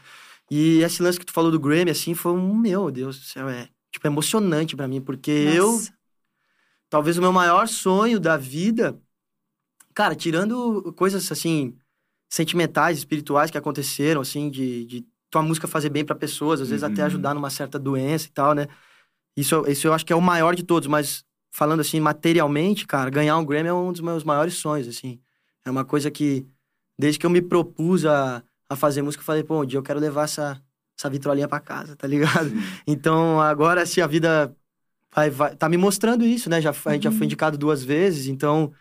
E 0.51 0.81
esse 0.83 1.03
lance 1.03 1.19
que 1.19 1.27
tu 1.27 1.33
falou 1.33 1.51
do 1.51 1.61
Grammy, 1.61 1.91
assim, 1.91 2.15
foi 2.15 2.33
um, 2.33 2.57
meu 2.57 2.91
Deus 2.91 3.19
do 3.19 3.25
céu, 3.25 3.49
é, 3.49 3.69
tipo, 3.93 4.07
emocionante 4.07 4.75
pra 4.75 4.89
mim, 4.89 5.01
porque 5.01 5.31
eu 5.31 5.73
Nossa. 5.73 5.93
talvez 6.89 7.17
o 7.17 7.21
meu 7.21 7.33
maior 7.33 7.69
sonho 7.69 8.19
da 8.19 8.37
vida, 8.37 9.01
cara, 9.95 10.15
tirando 10.17 10.93
coisas 10.95 11.31
assim 11.31 11.77
sentimentais, 12.31 12.99
espirituais 12.99 13.51
que 13.53 13.59
aconteceram, 13.59 14.23
assim, 14.23 14.51
de, 14.51 14.87
de 14.87 15.07
tua 15.31 15.43
música 15.43 15.69
fazer 15.69 15.91
bem 15.91 16.05
pra 16.07 16.17
pessoas, 16.17 16.63
às 16.63 16.71
vezes 16.71 16.85
até 16.85 17.03
Uhum. 17.03 17.07
ajudar 17.07 17.35
numa 17.35 17.51
certa 17.51 17.79
doença 17.81 18.29
e 18.29 18.31
tal, 18.33 18.55
né? 18.55 18.69
Isso, 19.37 19.65
isso 19.69 19.87
eu 19.87 19.93
acho 19.95 20.05
que 20.05 20.13
é 20.13 20.17
o 20.17 20.21
maior 20.21 20.55
de 20.55 20.63
todos, 20.63 20.89
mas 20.89 21.25
falando 21.53 21.81
assim 21.81 22.01
materialmente, 22.01 22.87
cara, 22.87 23.11
ganhar 23.11 23.37
um 23.39 23.45
Grammy 23.45 23.69
é 23.69 23.73
um 23.75 23.93
dos 23.93 24.01
meus 24.01 24.25
maiores 24.25 24.55
sonhos, 24.55 24.89
assim. 24.89 25.21
É 25.65 25.71
uma 25.71 25.85
coisa 25.85 26.11
que 26.11 26.47
desde 26.99 27.19
que 27.19 27.27
eu 27.27 27.31
me 27.31 27.41
propus 27.43 28.05
a, 28.05 28.43
a 28.69 28.77
fazer 28.77 29.03
música, 29.03 29.23
eu 29.23 29.27
falei, 29.27 29.43
pô, 29.45 29.63
um 29.63 29.67
dia 29.67 29.79
eu 29.79 29.83
quero 29.83 30.01
levar 30.01 30.25
essa 30.25 30.63
essa 30.99 31.09
vitrolinha 31.09 31.49
pra 31.49 31.61
casa, 31.61 31.97
tá 31.97 32.07
ligado? 32.07 32.51
Então, 32.87 33.41
agora 33.41 33.87
se 33.87 34.03
a 34.03 34.07
vida 34.07 34.55
vai, 35.15 35.31
vai, 35.31 35.57
tá 35.57 35.69
me 35.69 35.77
mostrando 35.79 36.25
isso, 36.27 36.51
né? 36.51 36.61
Já, 36.61 36.71
a 36.87 36.93
gente 36.95 37.05
já 37.05 37.13
foi 37.13 37.27
indicado 37.27 37.59
duas 37.59 37.83
vezes, 37.85 38.27
então, 38.29 38.73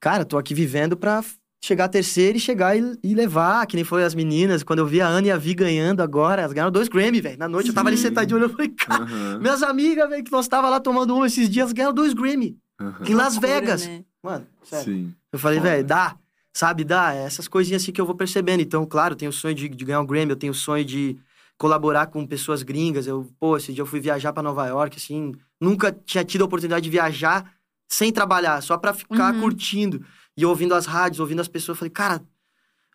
cara, 0.00 0.24
tô 0.24 0.38
aqui 0.38 0.54
vivendo 0.54 0.96
pra 0.96 1.22
chegar 1.62 1.84
a 1.84 1.88
terceira 1.88 2.36
e 2.38 2.40
chegar 2.40 2.76
e, 2.76 2.98
e 3.04 3.14
levar, 3.14 3.66
que 3.66 3.76
nem 3.76 3.84
foi 3.84 4.02
as 4.02 4.14
meninas. 4.14 4.62
Quando 4.62 4.78
eu 4.78 4.86
vi 4.86 5.00
a 5.00 5.06
Ana 5.06 5.26
e 5.28 5.30
a 5.30 5.36
Vi 5.36 5.54
ganhando 5.54 6.00
agora, 6.02 6.40
elas 6.42 6.52
ganharam 6.54 6.72
dois 6.72 6.88
Grammy, 6.88 7.20
velho. 7.20 7.38
Na 7.38 7.48
noite 7.48 7.68
eu 7.68 7.74
tava 7.74 7.88
ali 7.88 7.96
Sim. 7.98 8.04
sentadinho 8.04 8.38
olhando, 8.38 8.50
eu 8.50 8.56
falei, 8.56 8.70
cara, 8.70 9.04
Aham, 9.04 9.38
minhas 9.40 9.62
amigas, 9.62 10.08
velho, 10.08 10.24
que 10.24 10.32
nós 10.32 10.48
tava 10.48 10.70
lá 10.70 10.80
tomando 10.80 11.14
um 11.14 11.24
esses 11.24 11.48
dias, 11.50 11.72
ganharam 11.72 11.94
dois 11.94 12.14
Grammy. 12.14 12.56
aham. 12.80 13.04
Em 13.06 13.14
Las 13.14 13.34
Loucura, 13.34 13.54
Vegas. 13.60 13.86
né? 13.86 14.04
Mano, 14.22 14.46
sério. 14.64 14.84
Sim. 14.84 15.14
Eu 15.32 15.38
falei, 15.38 15.60
velho, 15.60 15.84
dá, 15.84 16.16
sabe, 16.52 16.82
dá. 16.82 17.14
É 17.14 17.24
Essas 17.24 17.46
coisinhas 17.46 17.82
assim 17.82 17.92
que 17.92 18.00
eu 18.00 18.06
vou 18.06 18.14
percebendo. 18.14 18.60
Então, 18.62 18.84
claro, 18.86 19.12
eu 19.12 19.16
tenho 19.18 19.30
o 19.30 19.32
sonho 19.34 19.54
de, 19.54 19.68
de 19.68 19.84
ganhar 19.84 20.00
um 20.00 20.06
Grammy, 20.06 20.30
eu 20.30 20.36
tenho 20.36 20.52
o 20.52 20.56
sonho 20.56 20.84
de 20.84 21.18
colaborar 21.58 22.06
com 22.06 22.26
pessoas 22.26 22.62
gringas. 22.62 23.06
Eu, 23.06 23.30
pô, 23.38 23.56
esse 23.58 23.70
dia 23.72 23.82
eu 23.82 23.86
fui 23.86 24.00
viajar 24.00 24.32
pra 24.32 24.42
Nova 24.42 24.66
York, 24.66 24.96
assim, 24.96 25.32
nunca 25.60 25.92
tinha 25.92 26.24
tido 26.24 26.40
a 26.40 26.44
oportunidade 26.46 26.84
de 26.84 26.90
viajar 26.90 27.52
sem 27.86 28.10
trabalhar, 28.12 28.62
só 28.62 28.78
pra 28.78 28.94
ficar 28.94 29.34
Uhum. 29.34 29.40
curtindo. 29.40 30.02
E 30.40 30.46
ouvindo 30.46 30.74
as 30.74 30.86
rádios, 30.86 31.20
ouvindo 31.20 31.40
as 31.40 31.48
pessoas, 31.48 31.76
eu 31.76 31.78
falei, 31.78 31.90
cara, 31.90 32.22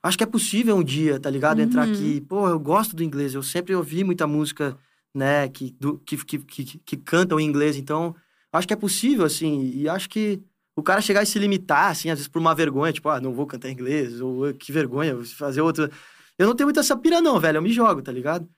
acho 0.01 0.17
que 0.17 0.23
é 0.23 0.27
possível 0.27 0.75
um 0.75 0.83
dia, 0.83 1.19
tá 1.19 1.29
ligado? 1.29 1.59
Entrar 1.59 1.85
Uhum. 1.85 1.93
aqui. 1.93 2.21
Pô, 2.21 2.47
eu 2.49 2.59
gosto 2.59 2.95
do 2.95 3.03
inglês, 3.03 3.35
eu 3.35 3.43
sempre 3.43 3.75
ouvi 3.75 4.03
muita 4.03 4.25
música, 4.25 4.75
né, 5.13 5.47
que, 5.47 5.75
do, 5.79 5.99
que, 5.99 6.17
que, 6.25 6.39
que, 6.39 6.63
que 6.79 6.97
cantam 6.97 7.39
em 7.39 7.45
inglês, 7.47 7.77
então 7.77 8.15
acho 8.51 8.67
que 8.67 8.73
é 8.73 8.77
possível, 8.77 9.25
assim, 9.25 9.71
e 9.75 9.87
acho 9.87 10.09
que 10.09 10.41
o 10.75 10.81
cara 10.83 11.01
chegar 11.01 11.21
e 11.23 11.25
se 11.25 11.37
limitar, 11.39 11.91
assim, 11.91 12.09
às 12.09 12.17
vezes 12.17 12.27
por 12.27 12.39
uma 12.39 12.55
vergonha, 12.55 12.91
tipo, 12.91 13.07
ah, 13.09 13.21
não 13.21 13.31
vou 13.33 13.45
cantar 13.45 13.69
inglês, 13.69 14.19
ou 14.19 14.45
"Ah, 14.45 14.53
que 14.53 14.71
vergonha, 14.71 15.13
vou 15.15 15.23
fazer 15.23 15.61
outra. 15.61 15.89
Eu 16.37 16.47
não 16.47 16.55
tenho 16.55 16.65
muita 16.67 16.79
essa 16.81 16.97
pira, 16.97 17.21
não, 17.21 17.39
velho, 17.39 17.57
eu 17.57 17.61
me 17.61 17.71
jogo, 17.71 18.01
tá 18.01 18.11
ligado? 18.11 18.49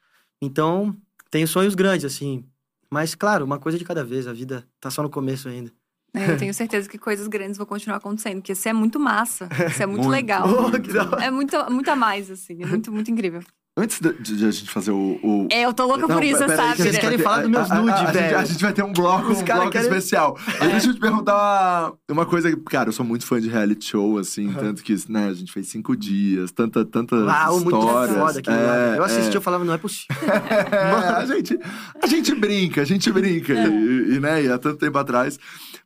Então, 0.42 0.96
tenho 1.30 1.48
sonhos 1.48 1.76
grandes, 1.76 2.06
assim. 2.06 2.44
Mas, 2.90 3.14
claro, 3.16 3.44
uma 3.46 3.60
coisa 3.60 3.78
de 3.78 3.84
cada 3.84 4.04
vez, 4.04 4.28
a 4.28 4.34
vida 4.34 4.66
tá 4.80 4.90
só 4.90 5.04
no 5.04 5.10
começo 5.10 5.48
ainda. 5.50 5.72
É, 6.14 6.32
Eu 6.32 6.38
tenho 6.38 6.54
certeza 6.54 6.90
que 6.90 6.98
coisas 6.98 7.28
grandes 7.28 7.58
vão 7.58 7.66
continuar 7.66 7.98
acontecendo, 7.98 8.36
porque 8.38 8.54
isso 8.54 8.68
é 8.68 8.74
muito 8.74 9.00
massa. 9.00 9.48
Isso 9.70 9.84
é 9.84 9.86
muito, 9.88 10.04
Muito. 10.08 10.10
legal. 10.10 10.48
Oh. 10.48 11.16
É 11.22 11.30
muito, 11.30 11.56
muito 11.72 11.90
a 11.90 11.96
mais, 11.96 12.32
assim. 12.32 12.62
É 12.64 12.66
muito, 12.66 12.92
muito 12.92 13.12
incrível. 13.12 13.42
Antes 13.80 14.00
de, 14.02 14.12
de 14.14 14.44
a 14.46 14.50
gente 14.50 14.72
fazer 14.72 14.90
o. 14.90 15.20
o- 15.22 15.48
É, 15.52 15.62
eu 15.62 15.72
tô 15.72 15.86
louca 15.86 16.08
Não, 16.08 16.16
por 16.16 16.24
isso, 16.24 16.42
aí, 16.44 16.50
sabe? 16.50 16.58
que 16.58 16.62
a 16.64 16.66
gente 16.66 16.78
Vocês 16.78 16.94
vai 16.96 17.02
querem 17.02 17.18
ter- 17.18 17.24
falar 17.24 17.42
dos 17.44 17.50
meus 17.52 17.70
a- 17.72 17.76
a- 17.76 18.10
a, 18.10 18.12
velho? 18.12 18.38
A 18.40 18.44
gente 18.46 18.62
vai 18.64 18.74
ter 18.74 18.84
um 18.84 18.92
bloco, 18.92 19.32
Os 19.32 19.38
um 19.40 19.46
cara 19.46 19.60
bloco 19.60 19.72
querem- 19.74 19.88
especial. 19.88 20.36
Aí 20.60 20.72
Deixa 20.72 20.88
eu 20.88 20.94
te 20.96 21.00
perguntar 21.00 21.36
uma, 21.36 21.94
uma 22.10 22.26
coisa. 22.26 22.50
que, 22.50 22.58
Cara, 22.64 22.90
eu 22.90 22.94
sou 22.94 23.06
muito 23.06 23.24
fã 23.26 23.40
de 23.40 23.48
reality 23.50 23.86
show, 23.86 24.18
assim, 24.18 24.52
tanto 24.54 24.82
que 24.84 24.96
né, 25.08 25.28
a 25.30 25.34
gente 25.36 25.54
fez 25.54 25.68
cinco 25.68 25.96
dias, 25.96 26.52
tanta, 26.52 26.84
tantas 26.84 27.24
Uau, 27.24 27.60
muito 27.60 27.78
histórias. 27.78 28.18
foda 28.18 28.40
aquilo 28.40 28.56
lá. 28.56 28.76
É, 28.96 28.98
Eu 28.98 29.04
assisti, 29.04 29.34
é. 29.34 29.38
eu 29.38 29.42
falava, 29.42 29.64
não 29.64 29.74
é 29.74 29.78
possível. 29.78 30.08
É, 30.72 31.10
a, 31.22 31.26
gente, 31.26 31.60
a 32.02 32.08
gente 32.08 32.34
brinca, 32.34 32.82
a 32.82 32.86
gente 32.86 33.12
brinca. 33.12 33.54
E, 33.54 34.16
e, 34.16 34.20
né, 34.20 34.44
e 34.44 34.52
há 34.52 34.58
tanto 34.58 34.78
tempo 34.78 34.98
atrás. 34.98 35.38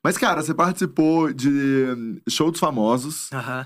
Mas, 0.03 0.17
cara, 0.17 0.41
você 0.41 0.53
participou 0.53 1.31
de 1.33 2.21
show 2.29 2.49
dos 2.51 2.59
famosos. 2.59 3.29
Aham. 3.33 3.65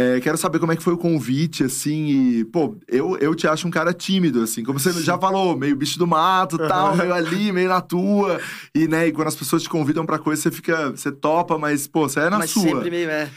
É, 0.00 0.20
quero 0.20 0.38
saber 0.38 0.60
como 0.60 0.70
é 0.70 0.76
que 0.76 0.82
foi 0.82 0.92
o 0.92 0.98
convite, 0.98 1.64
assim, 1.64 2.06
e, 2.06 2.44
pô, 2.44 2.76
eu, 2.86 3.16
eu 3.18 3.34
te 3.34 3.48
acho 3.48 3.66
um 3.66 3.70
cara 3.70 3.92
tímido, 3.92 4.42
assim, 4.42 4.62
como 4.62 4.78
você 4.78 4.92
já 5.02 5.18
falou, 5.18 5.58
meio 5.58 5.74
bicho 5.74 5.98
do 5.98 6.06
mato 6.06 6.56
tal, 6.56 6.94
meio 6.96 7.12
ali, 7.12 7.50
meio 7.50 7.68
na 7.68 7.80
tua. 7.80 8.40
E, 8.72 8.86
né, 8.86 9.08
e 9.08 9.12
quando 9.12 9.26
as 9.26 9.34
pessoas 9.34 9.60
te 9.64 9.68
convidam 9.68 10.06
pra 10.06 10.16
coisa, 10.16 10.40
você 10.40 10.52
fica, 10.52 10.90
você 10.92 11.10
topa, 11.10 11.58
mas, 11.58 11.88
pô, 11.88 12.08
você 12.08 12.20
é 12.20 12.30
na 12.30 12.38
Mas 12.38 12.50
sua. 12.50 12.62
sempre 12.62 12.90
meio, 12.90 13.10
é. 13.10 13.28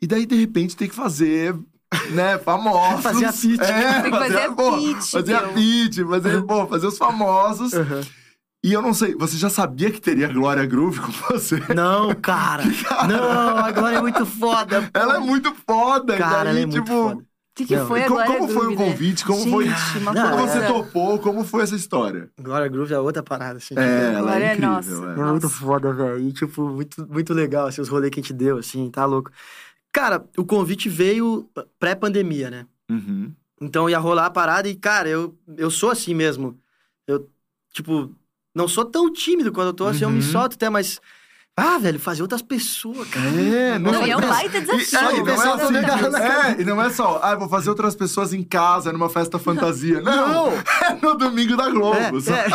E 0.00 0.06
daí, 0.06 0.24
de 0.24 0.34
repente, 0.34 0.74
tem 0.74 0.88
que 0.88 0.94
fazer, 0.94 1.54
né, 2.12 2.38
famosos. 2.38 3.02
Fazer 3.02 3.26
a 3.26 3.32
pitch. 3.32 3.60
É, 3.60 4.00
Tem 4.00 4.10
que 4.10 4.18
fazer 4.18 4.38
a 4.38 4.52
pitch, 4.52 5.10
Fazer 5.10 5.34
a 5.34 5.42
pitch, 5.48 5.98
fazer, 6.08 6.42
pô, 6.42 6.66
fazer 6.66 6.86
os 6.86 6.96
famosos. 6.96 7.74
Aham. 7.74 8.00
E 8.64 8.72
eu 8.72 8.82
não 8.82 8.92
sei, 8.92 9.14
você 9.14 9.36
já 9.36 9.48
sabia 9.48 9.90
que 9.90 10.00
teria 10.00 10.26
Glória 10.32 10.66
Groove 10.66 11.00
com 11.00 11.12
você? 11.12 11.60
Não, 11.74 12.12
cara. 12.20 12.64
Não, 13.08 13.56
a 13.56 13.70
Glória 13.70 13.98
é 13.98 14.00
muito 14.02 14.26
foda. 14.26 14.82
pô. 14.82 14.98
Ela 14.98 15.16
é 15.16 15.20
muito 15.20 15.54
foda, 15.66 16.16
Cara, 16.16 16.44
daí, 16.44 16.50
ela 16.50 16.60
é 16.60 16.66
muito 16.66 16.82
tipo... 16.84 16.86
foda. 17.10 17.22
O 17.22 17.26
que, 17.58 17.66
que 17.66 17.76
foi 17.78 18.04
a 18.04 18.08
como, 18.08 18.14
Glória 18.20 18.38
como 18.38 18.48
foi 18.52 18.56
o 18.56 18.60
Groove, 18.68 18.84
né? 18.84 18.90
convite? 18.92 19.24
Como 19.24 19.38
Gente, 19.40 19.50
foi? 19.50 20.00
uma 20.00 20.12
Não, 20.14 20.38
coisa... 20.38 20.52
você 20.60 20.66
topou, 20.66 21.18
como 21.18 21.44
foi 21.44 21.62
essa 21.64 21.74
história? 21.74 22.30
Glória 22.40 22.68
Groove 22.68 22.92
é 22.94 22.98
outra 23.00 23.20
parada, 23.22 23.58
assim. 23.58 23.74
É, 23.76 24.12
ela 24.14 24.20
Glória 24.22 24.44
é 24.44 24.48
é 24.48 24.52
incrível. 24.52 24.70
nossa. 24.70 24.90
é. 24.92 25.12
É 25.22 25.30
muito 25.30 25.48
foda, 25.48 25.92
velho. 25.92 26.20
E, 26.20 26.32
tipo, 26.32 26.68
muito, 26.68 27.06
muito 27.08 27.34
legal, 27.34 27.66
assim, 27.66 27.80
os 27.80 27.88
rolês 27.88 28.10
que 28.12 28.20
a 28.20 28.22
gente 28.22 28.32
deu, 28.32 28.58
assim, 28.58 28.88
tá 28.90 29.04
louco. 29.04 29.32
Cara, 29.92 30.24
o 30.36 30.44
convite 30.44 30.88
veio 30.88 31.48
pré-pandemia, 31.80 32.48
né? 32.48 32.66
Uhum. 32.90 33.32
Então 33.60 33.90
ia 33.90 33.98
rolar 33.98 34.26
a 34.26 34.30
parada 34.30 34.68
e, 34.68 34.76
cara, 34.76 35.08
eu, 35.08 35.36
eu 35.56 35.68
sou 35.70 35.90
assim 35.90 36.14
mesmo. 36.14 36.56
Eu, 37.08 37.28
tipo, 37.72 38.14
não 38.54 38.66
sou 38.68 38.84
tão 38.84 39.12
tímido 39.12 39.52
quando 39.52 39.68
eu 39.68 39.74
tô 39.74 39.86
assim, 39.86 40.04
eu 40.04 40.10
me 40.10 40.16
Uhum. 40.16 40.32
solto 40.32 40.54
até, 40.54 40.68
mas. 40.70 41.00
Ah, 41.60 41.76
velho, 41.76 41.98
fazer 41.98 42.22
outras 42.22 42.40
pessoas, 42.40 43.08
cara. 43.08 43.26
É, 43.30 43.80
Não, 43.80 44.06
e 44.06 44.10
é 44.12 44.16
um 44.16 44.20
não- 44.20 44.28
baita 44.28 44.58
E, 44.58 44.60
desafio. 44.60 44.96
é, 44.96 45.16
e 45.18 45.22
não 45.24 45.32
é 45.32 45.34
assim, 45.34 45.76
é, 45.76 46.60
e 46.60 46.64
não 46.64 46.80
é 46.82 46.90
só, 46.90 47.18
ah, 47.20 47.34
vou 47.34 47.48
fazer 47.48 47.68
outras 47.68 47.96
pessoas 47.96 48.32
em 48.32 48.44
casa, 48.44 48.92
numa 48.92 49.08
festa 49.08 49.40
fantasia. 49.40 50.00
Não, 50.00 50.52
é 50.88 50.94
no 51.02 51.14
domingo 51.16 51.56
da 51.56 51.68
Globo, 51.68 51.98
É, 51.98 52.20
sabe? 52.20 52.52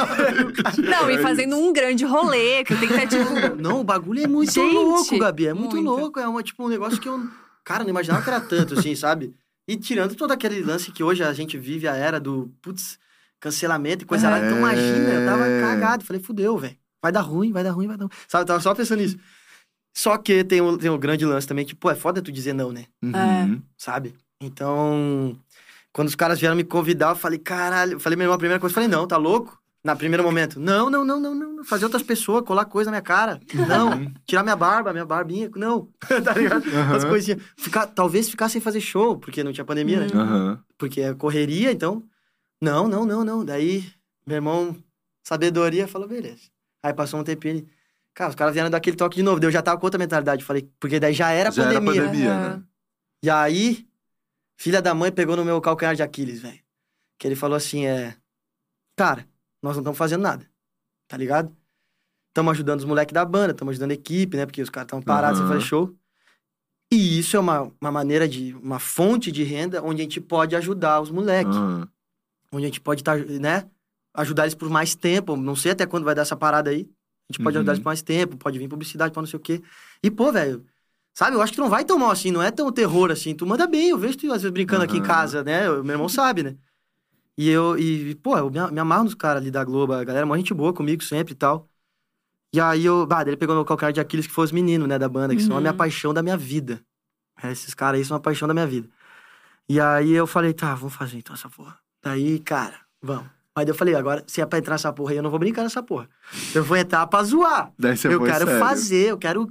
Não, 0.89 1.09
e 1.11 1.17
fazendo 1.17 1.57
um 1.57 1.73
grande 1.73 2.05
rolê, 2.05 2.63
que 2.63 2.73
tem 2.77 2.87
que 2.87 2.93
estar, 2.93 3.07
tipo... 3.07 3.61
Não, 3.61 3.81
o 3.81 3.83
bagulho 3.83 4.23
é 4.23 4.27
muito 4.27 4.53
Gente, 4.53 4.73
louco, 4.73 5.19
Gabi. 5.19 5.47
É 5.47 5.53
muito, 5.53 5.75
muito. 5.75 5.89
louco. 5.89 6.19
É 6.21 6.25
uma, 6.27 6.41
tipo, 6.41 6.63
um 6.65 6.69
negócio 6.69 6.97
que 6.97 7.09
eu. 7.09 7.19
Cara, 7.65 7.83
não 7.83 7.89
imaginava 7.89 8.23
que 8.23 8.29
era 8.29 8.39
tanto, 8.39 8.79
assim, 8.79 8.95
sabe? 8.95 9.33
E 9.67 9.75
tirando 9.75 10.15
todo 10.15 10.31
aquele 10.31 10.61
lance 10.63 10.91
que 10.93 11.03
hoje 11.03 11.21
a 11.25 11.33
gente 11.33 11.57
vive 11.57 11.89
a 11.89 11.95
era 11.95 12.21
do, 12.21 12.49
putz, 12.61 12.97
cancelamento 13.43 14.03
e 14.03 14.07
coisa 14.07 14.29
lá. 14.29 14.39
Então, 14.39 14.55
É. 14.55 14.59
imagina, 14.59 15.09
eu 15.09 15.25
tava 15.25 15.43
cagado. 15.59 16.05
Falei, 16.05 16.21
fudeu, 16.21 16.57
velho. 16.57 16.77
Vai 17.01 17.11
dar 17.11 17.19
ruim, 17.21 17.51
vai 17.51 17.63
dar 17.63 17.71
ruim, 17.71 17.87
vai 17.87 17.97
dar 17.97 18.05
ruim. 18.05 18.13
Sabe, 18.27 18.43
eu 18.43 18.47
tava 18.47 18.59
só 18.61 18.73
pensando 18.73 18.99
nisso. 19.01 19.17
Só 19.93 20.17
que 20.17 20.43
tem 20.43 20.61
um, 20.61 20.77
tem 20.77 20.89
um 20.89 20.97
grande 20.97 21.25
lance 21.25 21.45
também, 21.45 21.65
que, 21.65 21.75
pô, 21.75 21.91
é 21.91 21.95
foda 21.95 22.21
tu 22.21 22.31
dizer 22.31 22.53
não, 22.53 22.71
né? 22.71 22.85
Uhum. 23.03 23.61
Sabe? 23.77 24.15
Então, 24.41 25.37
quando 25.91 26.07
os 26.07 26.15
caras 26.15 26.39
vieram 26.39 26.55
me 26.55 26.63
convidar, 26.63 27.09
eu 27.09 27.15
falei, 27.15 27.37
caralho. 27.37 27.93
Eu 27.93 27.99
falei, 27.99 28.15
meu 28.15 28.23
irmão, 28.25 28.35
a 28.35 28.39
primeira 28.39 28.59
coisa, 28.59 28.71
eu 28.71 28.75
falei, 28.75 28.89
não, 28.89 29.05
tá 29.05 29.17
louco? 29.17 29.59
Na 29.83 29.97
primeiro 29.97 30.23
momento, 30.23 30.61
não, 30.61 30.89
não, 30.89 31.03
não, 31.03 31.19
não, 31.19 31.35
não. 31.35 31.63
Fazer 31.65 31.83
outras 31.83 32.01
pessoas, 32.01 32.45
colar 32.45 32.63
coisa 32.63 32.89
na 32.89 32.95
minha 32.95 33.01
cara. 33.01 33.41
Não. 33.67 34.09
Tirar 34.25 34.41
minha 34.41 34.55
barba, 34.55 34.93
minha 34.93 35.05
barbinha. 35.05 35.49
Não. 35.57 35.89
tá 36.23 36.33
ligado? 36.33 36.63
As 36.95 37.03
coisinhas. 37.03 37.41
Ficar, 37.57 37.87
talvez 37.87 38.29
ficar 38.29 38.47
sem 38.47 38.61
fazer 38.61 38.79
show, 38.79 39.17
porque 39.17 39.43
não 39.43 39.51
tinha 39.51 39.65
pandemia, 39.65 39.99
né? 39.99 40.07
Aham. 40.13 40.59
Porque 40.77 41.01
é 41.01 41.13
correria, 41.13 41.69
então. 41.69 42.01
Não, 42.63 42.87
não, 42.87 43.05
não, 43.05 43.23
não. 43.25 43.43
Daí, 43.43 43.83
meu 44.25 44.35
irmão, 44.35 44.81
sabedoria, 45.21 45.87
falou, 45.87 46.07
beleza. 46.07 46.43
Aí 46.81 46.93
passou 46.93 47.19
um 47.19 47.23
tempinho 47.23 47.55
ele. 47.57 47.67
Cara, 48.13 48.29
os 48.29 48.35
caras 48.35 48.53
vieram 48.53 48.69
daquele 48.69 48.95
toque 48.95 49.17
de 49.17 49.23
novo. 49.23 49.39
Daí 49.39 49.47
eu 49.47 49.51
já 49.51 49.61
tava 49.61 49.77
com 49.79 49.85
outra 49.85 49.99
mentalidade. 49.99 50.43
Falei, 50.45 50.69
porque 50.79 50.99
daí 50.99 51.13
já 51.13 51.31
era 51.31 51.51
Já 51.51 51.63
era 51.63 51.73
pandemia. 51.81 52.03
pandemia, 52.05 52.31
Aham. 52.31 52.57
né? 52.57 52.63
E 53.23 53.29
aí, 53.29 53.87
filha 54.57 54.81
da 54.81 54.93
mãe 54.93 55.11
pegou 55.11 55.35
no 55.35 55.43
meu 55.43 55.59
calcanhar 55.59 55.95
de 55.95 56.03
Aquiles, 56.03 56.41
velho. 56.41 56.59
Que 57.19 57.27
ele 57.27 57.35
falou 57.35 57.57
assim: 57.57 57.85
é. 57.85 58.15
Cara, 58.95 59.27
nós 59.61 59.75
não 59.75 59.81
estamos 59.81 59.97
fazendo 59.97 60.21
nada. 60.21 60.45
Tá 61.07 61.17
ligado? 61.17 61.53
Estamos 62.29 62.51
ajudando 62.51 62.79
os 62.79 62.85
moleques 62.85 63.13
da 63.13 63.25
banda, 63.25 63.51
estamos 63.51 63.71
ajudando 63.73 63.91
a 63.91 63.95
equipe, 63.95 64.37
né? 64.37 64.45
Porque 64.45 64.61
os 64.61 64.69
caras 64.69 64.87
estão 64.87 65.01
parados 65.01 65.39
Aham. 65.39 65.47
sem 65.49 65.55
fazer 65.57 65.67
show. 65.67 65.93
E 66.91 67.17
isso 67.19 67.35
é 67.35 67.39
uma, 67.39 67.71
uma 67.81 67.91
maneira 67.91 68.27
de. 68.27 68.53
uma 68.55 68.79
fonte 68.79 69.31
de 69.31 69.43
renda 69.43 69.81
onde 69.83 70.01
a 70.01 70.03
gente 70.03 70.21
pode 70.21 70.55
ajudar 70.55 71.01
os 71.01 71.09
moleques. 71.11 71.55
Aham. 71.55 71.89
Onde 72.53 72.65
a 72.65 72.67
gente 72.67 72.81
pode 72.81 73.01
estar, 73.01 73.17
né? 73.17 73.67
Ajudar 74.13 74.43
eles 74.43 74.55
por 74.55 74.69
mais 74.69 74.95
tempo. 74.95 75.35
Não 75.35 75.55
sei 75.55 75.71
até 75.71 75.85
quando 75.85 76.03
vai 76.03 76.13
dar 76.15 76.21
essa 76.21 76.35
parada 76.35 76.69
aí. 76.69 76.81
A 77.29 77.33
gente 77.33 77.43
pode 77.43 77.55
Uhum. 77.57 77.61
ajudar 77.61 77.71
eles 77.73 77.83
por 77.83 77.89
mais 77.89 78.01
tempo, 78.01 78.37
pode 78.37 78.59
vir 78.59 78.67
publicidade 78.67 79.11
pra 79.11 79.21
não 79.21 79.27
sei 79.27 79.37
o 79.37 79.41
quê. 79.41 79.61
E, 80.03 80.11
pô, 80.11 80.31
velho, 80.31 80.65
sabe, 81.13 81.35
eu 81.35 81.41
acho 81.41 81.51
que 81.53 81.57
tu 81.57 81.61
não 81.61 81.69
vai 81.69 81.83
tão 81.83 81.97
mal 81.97 82.11
assim, 82.11 82.31
não 82.31 82.43
é 82.43 82.51
tão 82.51 82.71
terror 82.71 83.11
assim. 83.11 83.33
Tu 83.35 83.45
manda 83.45 83.65
bem, 83.65 83.89
eu 83.89 83.97
vejo 83.97 84.17
tu 84.17 84.27
às 84.27 84.41
vezes 84.43 84.51
brincando 84.51 84.83
aqui 84.83 84.97
em 84.97 85.01
casa, 85.01 85.43
né? 85.43 85.69
O 85.69 85.83
meu 85.83 85.93
irmão 85.95 86.09
sabe, 86.09 86.43
né? 86.43 86.55
E 87.37 87.49
eu, 87.49 87.77
e, 87.79 88.13
pô, 88.15 88.37
eu 88.37 88.49
me, 88.51 88.59
me 88.71 88.79
amarro 88.79 89.05
nos 89.05 89.15
caras 89.15 89.41
ali 89.41 89.49
da 89.49 89.63
Globo, 89.63 89.93
a 89.93 90.03
galera 90.03 90.23
é 90.25 90.27
mó 90.27 90.35
gente 90.37 90.53
boa 90.53 90.71
comigo 90.73 91.03
sempre 91.03 91.33
e 91.33 91.35
tal. 91.35 91.67
E 92.53 92.61
aí 92.61 92.85
eu, 92.85 93.07
bah, 93.07 93.23
ele 93.23 93.35
pegou 93.35 93.55
meu 93.55 93.65
calcanhar 93.65 93.91
de 93.91 93.99
Aquiles, 93.99 94.27
que 94.27 94.33
foi 94.33 94.45
os 94.45 94.51
meninos, 94.51 94.87
né, 94.87 94.99
da 94.99 95.09
banda, 95.09 95.35
que 95.35 95.41
são 95.41 95.57
a 95.57 95.61
minha 95.61 95.71
Uhum. 95.71 95.77
paixão 95.77 96.13
da 96.13 96.21
minha 96.21 96.37
vida. 96.37 96.79
É, 97.41 97.51
Esses 97.51 97.73
caras 97.73 97.99
aí 97.99 98.05
são 98.05 98.15
a 98.15 98.19
paixão 98.19 98.47
da 98.47 98.53
minha 98.53 98.67
vida. 98.67 98.87
E 99.67 99.79
aí 99.79 100.11
eu 100.11 100.27
falei, 100.27 100.53
tá, 100.53 100.75
vamos 100.75 100.93
fazer 100.93 101.17
então 101.17 101.33
essa 101.33 101.49
porra. 101.49 101.79
Daí, 102.03 102.39
cara, 102.39 102.75
vamos. 103.01 103.25
Aí 103.55 103.67
eu 103.67 103.75
falei, 103.75 103.93
agora, 103.95 104.23
se 104.27 104.41
é 104.41 104.45
pra 104.45 104.57
entrar 104.59 104.73
nessa 104.73 104.91
porra 104.91 105.11
aí, 105.11 105.17
eu 105.17 105.23
não 105.23 105.29
vou 105.29 105.39
brincar 105.39 105.61
nessa 105.63 105.83
porra. 105.83 106.09
Eu 106.55 106.63
vou 106.63 106.75
entrar 106.75 107.05
pra 107.07 107.23
zoar. 107.23 107.71
Daí 107.77 107.95
você 107.95 108.07
eu 108.07 108.19
foi 108.19 108.29
quero 108.29 108.45
sério. 108.45 108.59
fazer, 108.59 109.09
eu 109.11 109.17
quero 109.17 109.47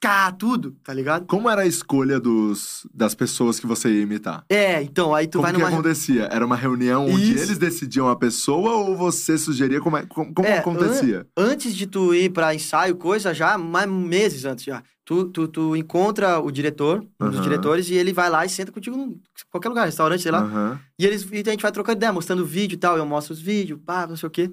cá, 0.00 0.30
tudo, 0.32 0.72
tá 0.84 0.92
ligado? 0.92 1.26
Como 1.26 1.48
era 1.48 1.62
a 1.62 1.66
escolha 1.66 2.18
dos, 2.20 2.86
das 2.92 3.14
pessoas 3.14 3.58
que 3.60 3.66
você 3.66 3.88
ia 3.88 4.02
imitar? 4.02 4.44
É, 4.48 4.82
então, 4.82 5.14
aí 5.14 5.26
tu 5.28 5.38
como 5.38 5.42
vai 5.44 5.52
que 5.52 5.58
numa. 5.58 5.68
acontecia? 5.68 6.24
Era 6.24 6.44
uma 6.44 6.56
reunião 6.56 7.06
onde 7.06 7.34
Isso. 7.34 7.44
eles 7.44 7.58
decidiam 7.58 8.08
a 8.08 8.16
pessoa 8.16 8.72
ou 8.74 8.96
você 8.96 9.38
sugeria 9.38 9.80
como, 9.80 9.96
é, 9.96 10.04
como, 10.06 10.34
como 10.34 10.46
É, 10.48 10.58
acontecia? 10.58 11.26
Antes 11.36 11.74
de 11.74 11.86
tu 11.86 12.12
ir 12.14 12.30
pra 12.30 12.52
ensaio, 12.54 12.96
coisa, 12.96 13.32
já, 13.32 13.56
mais 13.56 13.88
meses 13.88 14.44
antes 14.44 14.64
já. 14.64 14.82
Tu, 15.06 15.24
tu, 15.26 15.46
tu 15.46 15.76
encontra 15.76 16.40
o 16.40 16.50
diretor, 16.50 16.98
um 17.20 17.26
dos 17.26 17.36
Aham. 17.36 17.42
diretores, 17.42 17.88
e 17.88 17.94
ele 17.94 18.12
vai 18.12 18.28
lá 18.28 18.44
e 18.44 18.48
senta 18.48 18.72
contigo 18.72 18.96
em 18.96 19.20
qualquer 19.50 19.68
lugar, 19.68 19.84
restaurante, 19.86 20.20
sei 20.22 20.32
lá. 20.32 20.40
Aham. 20.42 20.80
E 20.98 21.06
eles 21.06 21.22
e 21.30 21.44
a 21.46 21.50
gente 21.52 21.62
vai 21.62 21.70
trocando 21.70 21.96
ideia, 21.98 22.12
mostrando 22.12 22.44
vídeo 22.44 22.74
e 22.74 22.78
tal. 22.78 22.98
Eu 22.98 23.06
mostro 23.06 23.32
os 23.32 23.40
vídeos, 23.40 23.78
pá, 23.86 24.04
não 24.06 24.16
sei 24.16 24.26
o 24.26 24.30
quê. 24.30 24.50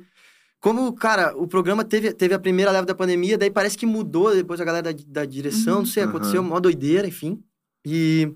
Como, 0.59 0.93
cara, 0.93 1.35
o 1.35 1.47
programa 1.47 1.83
teve, 1.83 2.13
teve 2.13 2.35
a 2.35 2.39
primeira 2.39 2.69
leva 2.71 2.85
da 2.85 2.93
pandemia, 2.95 3.35
daí 3.37 3.49
parece 3.49 3.75
que 3.77 3.85
mudou 3.85 4.33
depois 4.33 4.61
a 4.61 4.63
galera 4.63 4.93
da, 4.93 5.03
da 5.07 5.25
direção, 5.25 5.79
não 5.79 5.85
sei, 5.85 6.03
Uhum. 6.03 6.09
aconteceu 6.09 6.41
uma 6.41 6.61
doideira, 6.61 7.07
enfim. 7.07 7.43
E, 7.85 8.31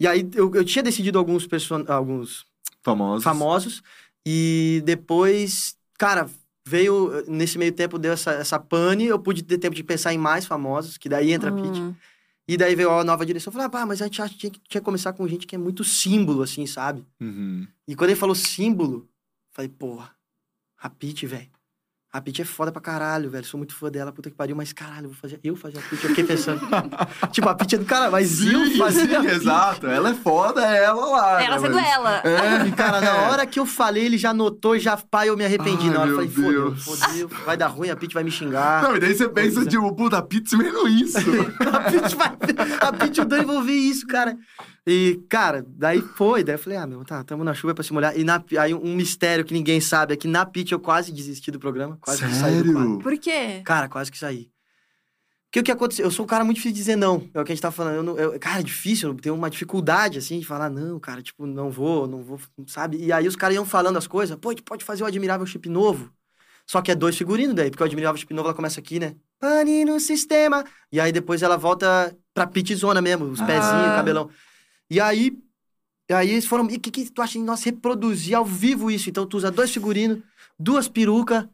e 0.00 0.06
aí 0.08 0.28
eu, 0.34 0.50
eu 0.54 0.64
tinha 0.64 0.82
decidido 0.82 1.18
alguns, 1.18 1.46
person... 1.46 1.84
alguns 1.86 2.44
Famosos. 2.82 3.24
famosos, 3.24 3.82
e 4.26 4.82
depois, 4.84 5.76
cara, 5.98 6.28
veio, 6.66 7.24
nesse 7.28 7.58
meio 7.58 7.72
tempo 7.72 7.98
deu 7.98 8.12
essa, 8.12 8.32
essa 8.32 8.58
pane, 8.58 9.06
eu 9.06 9.18
pude 9.18 9.42
ter 9.42 9.58
tempo 9.58 9.76
de 9.76 9.82
pensar 9.82 10.14
em 10.14 10.18
mais 10.18 10.46
famosos, 10.46 10.96
que 10.96 11.08
daí 11.08 11.32
entra 11.32 11.50
a 11.50 11.52
Pitty. 11.52 11.80
Hum. 11.80 11.94
E 12.46 12.56
daí 12.56 12.74
veio 12.74 12.90
a 12.90 13.04
nova 13.04 13.24
direção, 13.24 13.50
eu 13.50 13.52
falei, 13.52 13.66
ah, 13.66 13.70
pá, 13.70 13.86
mas 13.86 14.02
a 14.02 14.04
gente 14.04 14.20
acha 14.20 14.34
que 14.34 14.40
tinha, 14.40 14.50
que 14.50 14.60
tinha 14.68 14.80
que 14.80 14.84
começar 14.84 15.12
com 15.14 15.26
gente 15.26 15.46
que 15.46 15.54
é 15.54 15.58
muito 15.58 15.82
símbolo, 15.82 16.42
assim, 16.42 16.66
sabe? 16.66 17.04
Uhum. 17.20 17.66
E 17.88 17.96
quando 17.96 18.10
ele 18.10 18.18
falou 18.18 18.34
símbolo, 18.34 19.08
falei, 19.50 19.68
porra, 19.70 20.14
a 20.78 20.90
Pitty, 20.90 21.26
velho. 21.26 21.53
A 22.14 22.20
Pitty 22.20 22.42
é 22.42 22.44
foda 22.44 22.70
pra 22.70 22.80
caralho, 22.80 23.28
velho. 23.28 23.44
Sou 23.44 23.58
muito 23.58 23.74
fã 23.74 23.90
dela, 23.90 24.12
puta 24.12 24.30
que 24.30 24.36
pariu, 24.36 24.54
mas 24.54 24.72
caralho, 24.72 25.08
vou 25.08 25.16
fazer. 25.16 25.40
Eu 25.42 25.56
fazer 25.56 25.78
a 25.78 25.82
Pitty. 25.82 26.04
Eu 26.04 26.10
fiquei 26.10 26.22
pensando. 26.22 26.60
tipo, 27.32 27.48
a 27.48 27.54
Pitty 27.56 27.74
é 27.74 27.78
do 27.78 27.84
cara, 27.84 28.08
mas 28.08 28.40
eu 28.40 28.66
Sim, 28.66 28.78
fazer 28.78 29.08
sim, 29.08 29.16
a 29.16 29.20
Pitty. 29.20 29.34
exato. 29.34 29.86
Ela 29.88 30.10
é 30.10 30.14
foda, 30.14 30.64
é 30.64 30.84
ela 30.84 31.06
lá. 31.06 31.42
Ela 31.42 31.56
né, 31.56 31.60
sendo 31.62 31.74
mas- 31.74 31.88
ela. 31.90 32.22
É. 32.24 32.68
E, 32.68 32.70
cara, 32.70 33.00
na 33.00 33.16
hora 33.22 33.44
que 33.44 33.58
eu 33.58 33.66
falei, 33.66 34.04
ele 34.06 34.16
já 34.16 34.32
notou, 34.32 34.78
já, 34.78 34.96
pai, 34.96 35.28
eu 35.28 35.36
me 35.36 35.44
arrependi. 35.44 35.88
Ai, 35.88 35.92
na 35.92 36.00
hora 36.02 36.10
eu 36.10 36.14
falei, 36.14 36.30
fodeu, 36.30 36.76
fodeu, 36.76 37.28
vai 37.44 37.56
dar 37.56 37.66
ruim, 37.66 37.90
a 37.90 37.96
Pitty 37.96 38.14
vai 38.14 38.22
me 38.22 38.30
xingar. 38.30 38.84
Não, 38.84 38.94
e 38.94 39.00
daí 39.00 39.12
você 39.12 39.28
pensa, 39.28 39.54
Pois 39.54 39.66
é. 39.66 39.70
tipo, 39.70 39.92
puta, 39.96 40.18
a 40.18 40.22
pizza 40.22 40.56
menos 40.56 40.88
isso. 40.92 41.18
a 41.72 41.90
Pitty 41.90 42.14
vai. 42.14 42.32
A 42.80 42.92
Pitty 42.92 43.18
e 43.18 43.22
o 43.22 43.24
Dani 43.24 43.44
vão 43.44 43.64
ver 43.64 43.72
isso, 43.72 44.06
cara. 44.06 44.36
E, 44.86 45.18
cara, 45.30 45.64
daí 45.66 46.02
foi. 46.02 46.44
Daí 46.44 46.56
eu 46.56 46.58
falei, 46.58 46.78
ah, 46.78 46.86
meu, 46.86 47.02
tá, 47.06 47.24
tamo 47.24 47.42
na 47.42 47.54
chuva 47.54 47.74
pra 47.74 47.82
se 47.82 47.90
molhar. 47.92 48.16
E 48.18 48.22
na, 48.22 48.42
aí 48.58 48.74
um 48.74 48.94
mistério 48.94 49.42
que 49.42 49.54
ninguém 49.54 49.80
sabe 49.80 50.12
é 50.12 50.16
que 50.16 50.28
na 50.28 50.44
Pitty 50.44 50.72
eu 50.74 50.78
quase 50.78 51.10
desisti 51.10 51.50
do 51.50 51.58
programa. 51.58 51.98
Quase 52.04 52.24
que 52.24 52.34
saí 52.34 52.62
do 52.62 52.72
quadro. 52.72 52.88
Sério? 52.90 53.02
Por 53.02 53.18
quê? 53.18 53.62
Cara, 53.64 53.88
quase 53.88 54.10
que 54.12 54.18
saí. 54.18 54.50
Porque 55.46 55.60
o 55.60 55.62
que 55.62 55.70
aconteceu? 55.72 56.04
Eu 56.04 56.10
sou 56.10 56.24
um 56.24 56.28
cara 56.28 56.42
muito 56.44 56.56
difícil 56.56 56.72
de 56.72 56.78
dizer 56.78 56.96
não. 56.96 57.28
É 57.32 57.40
o 57.40 57.44
que 57.44 57.52
a 57.52 57.54
gente 57.54 57.62
tá 57.62 57.70
falando. 57.70 57.94
Eu 57.94 58.02
não- 58.02 58.18
eu- 58.18 58.38
cara, 58.40 58.58
é 58.58 58.62
difícil, 58.62 59.10
eu 59.10 59.14
tenho 59.14 59.34
uma 59.36 59.48
dificuldade, 59.48 60.18
assim, 60.18 60.40
de 60.40 60.44
falar, 60.46 60.68
não, 60.68 60.98
cara, 60.98 61.22
tipo, 61.22 61.46
não 61.46 61.70
vou, 61.70 62.08
não 62.08 62.22
vou, 62.24 62.40
sabe? 62.66 62.96
E 62.98 63.12
aí 63.12 63.28
os 63.28 63.36
caras 63.36 63.54
iam 63.54 63.64
falando 63.64 63.96
as 63.96 64.06
coisas, 64.08 64.36
pô, 64.36 64.48
a 64.48 64.52
gente 64.52 64.64
pode 64.64 64.84
fazer 64.84 65.04
o 65.04 65.06
Admirável 65.06 65.46
Chip 65.46 65.68
novo. 65.68 66.10
Só 66.66 66.82
que 66.82 66.90
é 66.90 66.94
dois 66.94 67.16
figurinos 67.16 67.54
daí, 67.54 67.70
porque 67.70 67.82
o 67.82 67.86
Admirável 67.86 68.18
Chip 68.18 68.32
novo 68.34 68.48
ela 68.48 68.54
começa 68.56 68.80
aqui, 68.80 68.98
né? 68.98 69.14
Pane 69.38 69.84
no 69.84 70.00
sistema. 70.00 70.64
E 70.90 70.98
aí 70.98 71.12
depois 71.12 71.40
ela 71.42 71.56
volta 71.56 72.16
pra 72.32 72.46
pitzona 72.48 73.00
mesmo, 73.00 73.26
os 73.26 73.40
pezinhos, 73.40 73.64
Ah. 73.64 73.92
o 73.92 73.96
cabelão. 73.96 74.30
E 74.90 74.98
aí. 75.00 75.38
E 76.10 76.12
aí 76.12 76.30
eles 76.30 76.46
foram. 76.46 76.68
E 76.68 76.76
o 76.76 76.80
que, 76.80 76.90
que 76.90 77.10
tu 77.10 77.22
acha 77.22 77.38
em 77.38 77.44
nós 77.44 77.62
reproduzir 77.62 78.34
ao 78.34 78.44
vivo 78.44 78.90
isso? 78.90 79.08
Então 79.08 79.24
tu 79.26 79.36
usa 79.36 79.50
dois 79.50 79.70
figurinos, 79.70 80.18
duas 80.58 80.88
perucas. 80.88 81.46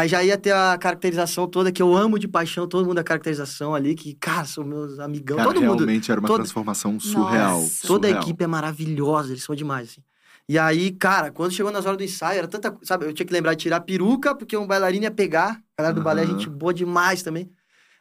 Aí 0.00 0.08
já 0.08 0.22
ia 0.24 0.38
ter 0.38 0.52
a 0.52 0.78
caracterização 0.78 1.46
toda, 1.46 1.70
que 1.70 1.82
eu 1.82 1.94
amo 1.94 2.18
de 2.18 2.26
paixão, 2.26 2.66
todo 2.66 2.86
mundo 2.86 2.98
a 2.98 3.04
caracterização 3.04 3.74
ali, 3.74 3.94
que, 3.94 4.14
cara, 4.14 4.44
são 4.46 4.64
meus 4.64 4.98
amigão, 4.98 5.36
Cara, 5.36 5.48
todo 5.48 5.60
mundo. 5.60 5.76
realmente 5.84 6.10
era 6.10 6.18
uma 6.20 6.26
todo- 6.26 6.38
transformação 6.38 6.98
surreal. 6.98 7.60
Nossa. 7.60 7.86
Toda 7.86 8.08
a 8.08 8.10
equipe 8.10 8.42
é 8.42 8.46
maravilhosa, 8.46 9.32
eles 9.32 9.42
são 9.44 9.54
demais, 9.54 9.90
assim. 9.90 10.00
E 10.48 10.58
aí, 10.58 10.90
cara, 10.90 11.30
quando 11.30 11.52
chegou 11.52 11.70
nas 11.70 11.84
horas 11.86 11.98
do 11.98 12.02
ensaio, 12.04 12.38
era 12.38 12.48
tanta. 12.48 12.76
Sabe, 12.82 13.04
eu 13.06 13.12
tinha 13.12 13.26
que 13.26 13.32
lembrar 13.32 13.54
de 13.54 13.62
tirar 13.62 13.76
a 13.76 13.80
peruca, 13.80 14.34
porque 14.34 14.56
um 14.56 14.66
bailarino 14.66 15.04
ia 15.04 15.10
pegar. 15.10 15.60
A 15.76 15.82
galera 15.82 15.94
do 15.94 16.02
balé, 16.02 16.22
Aham. 16.22 16.30
gente 16.32 16.48
boa 16.48 16.72
demais 16.74 17.22
também. 17.22 17.48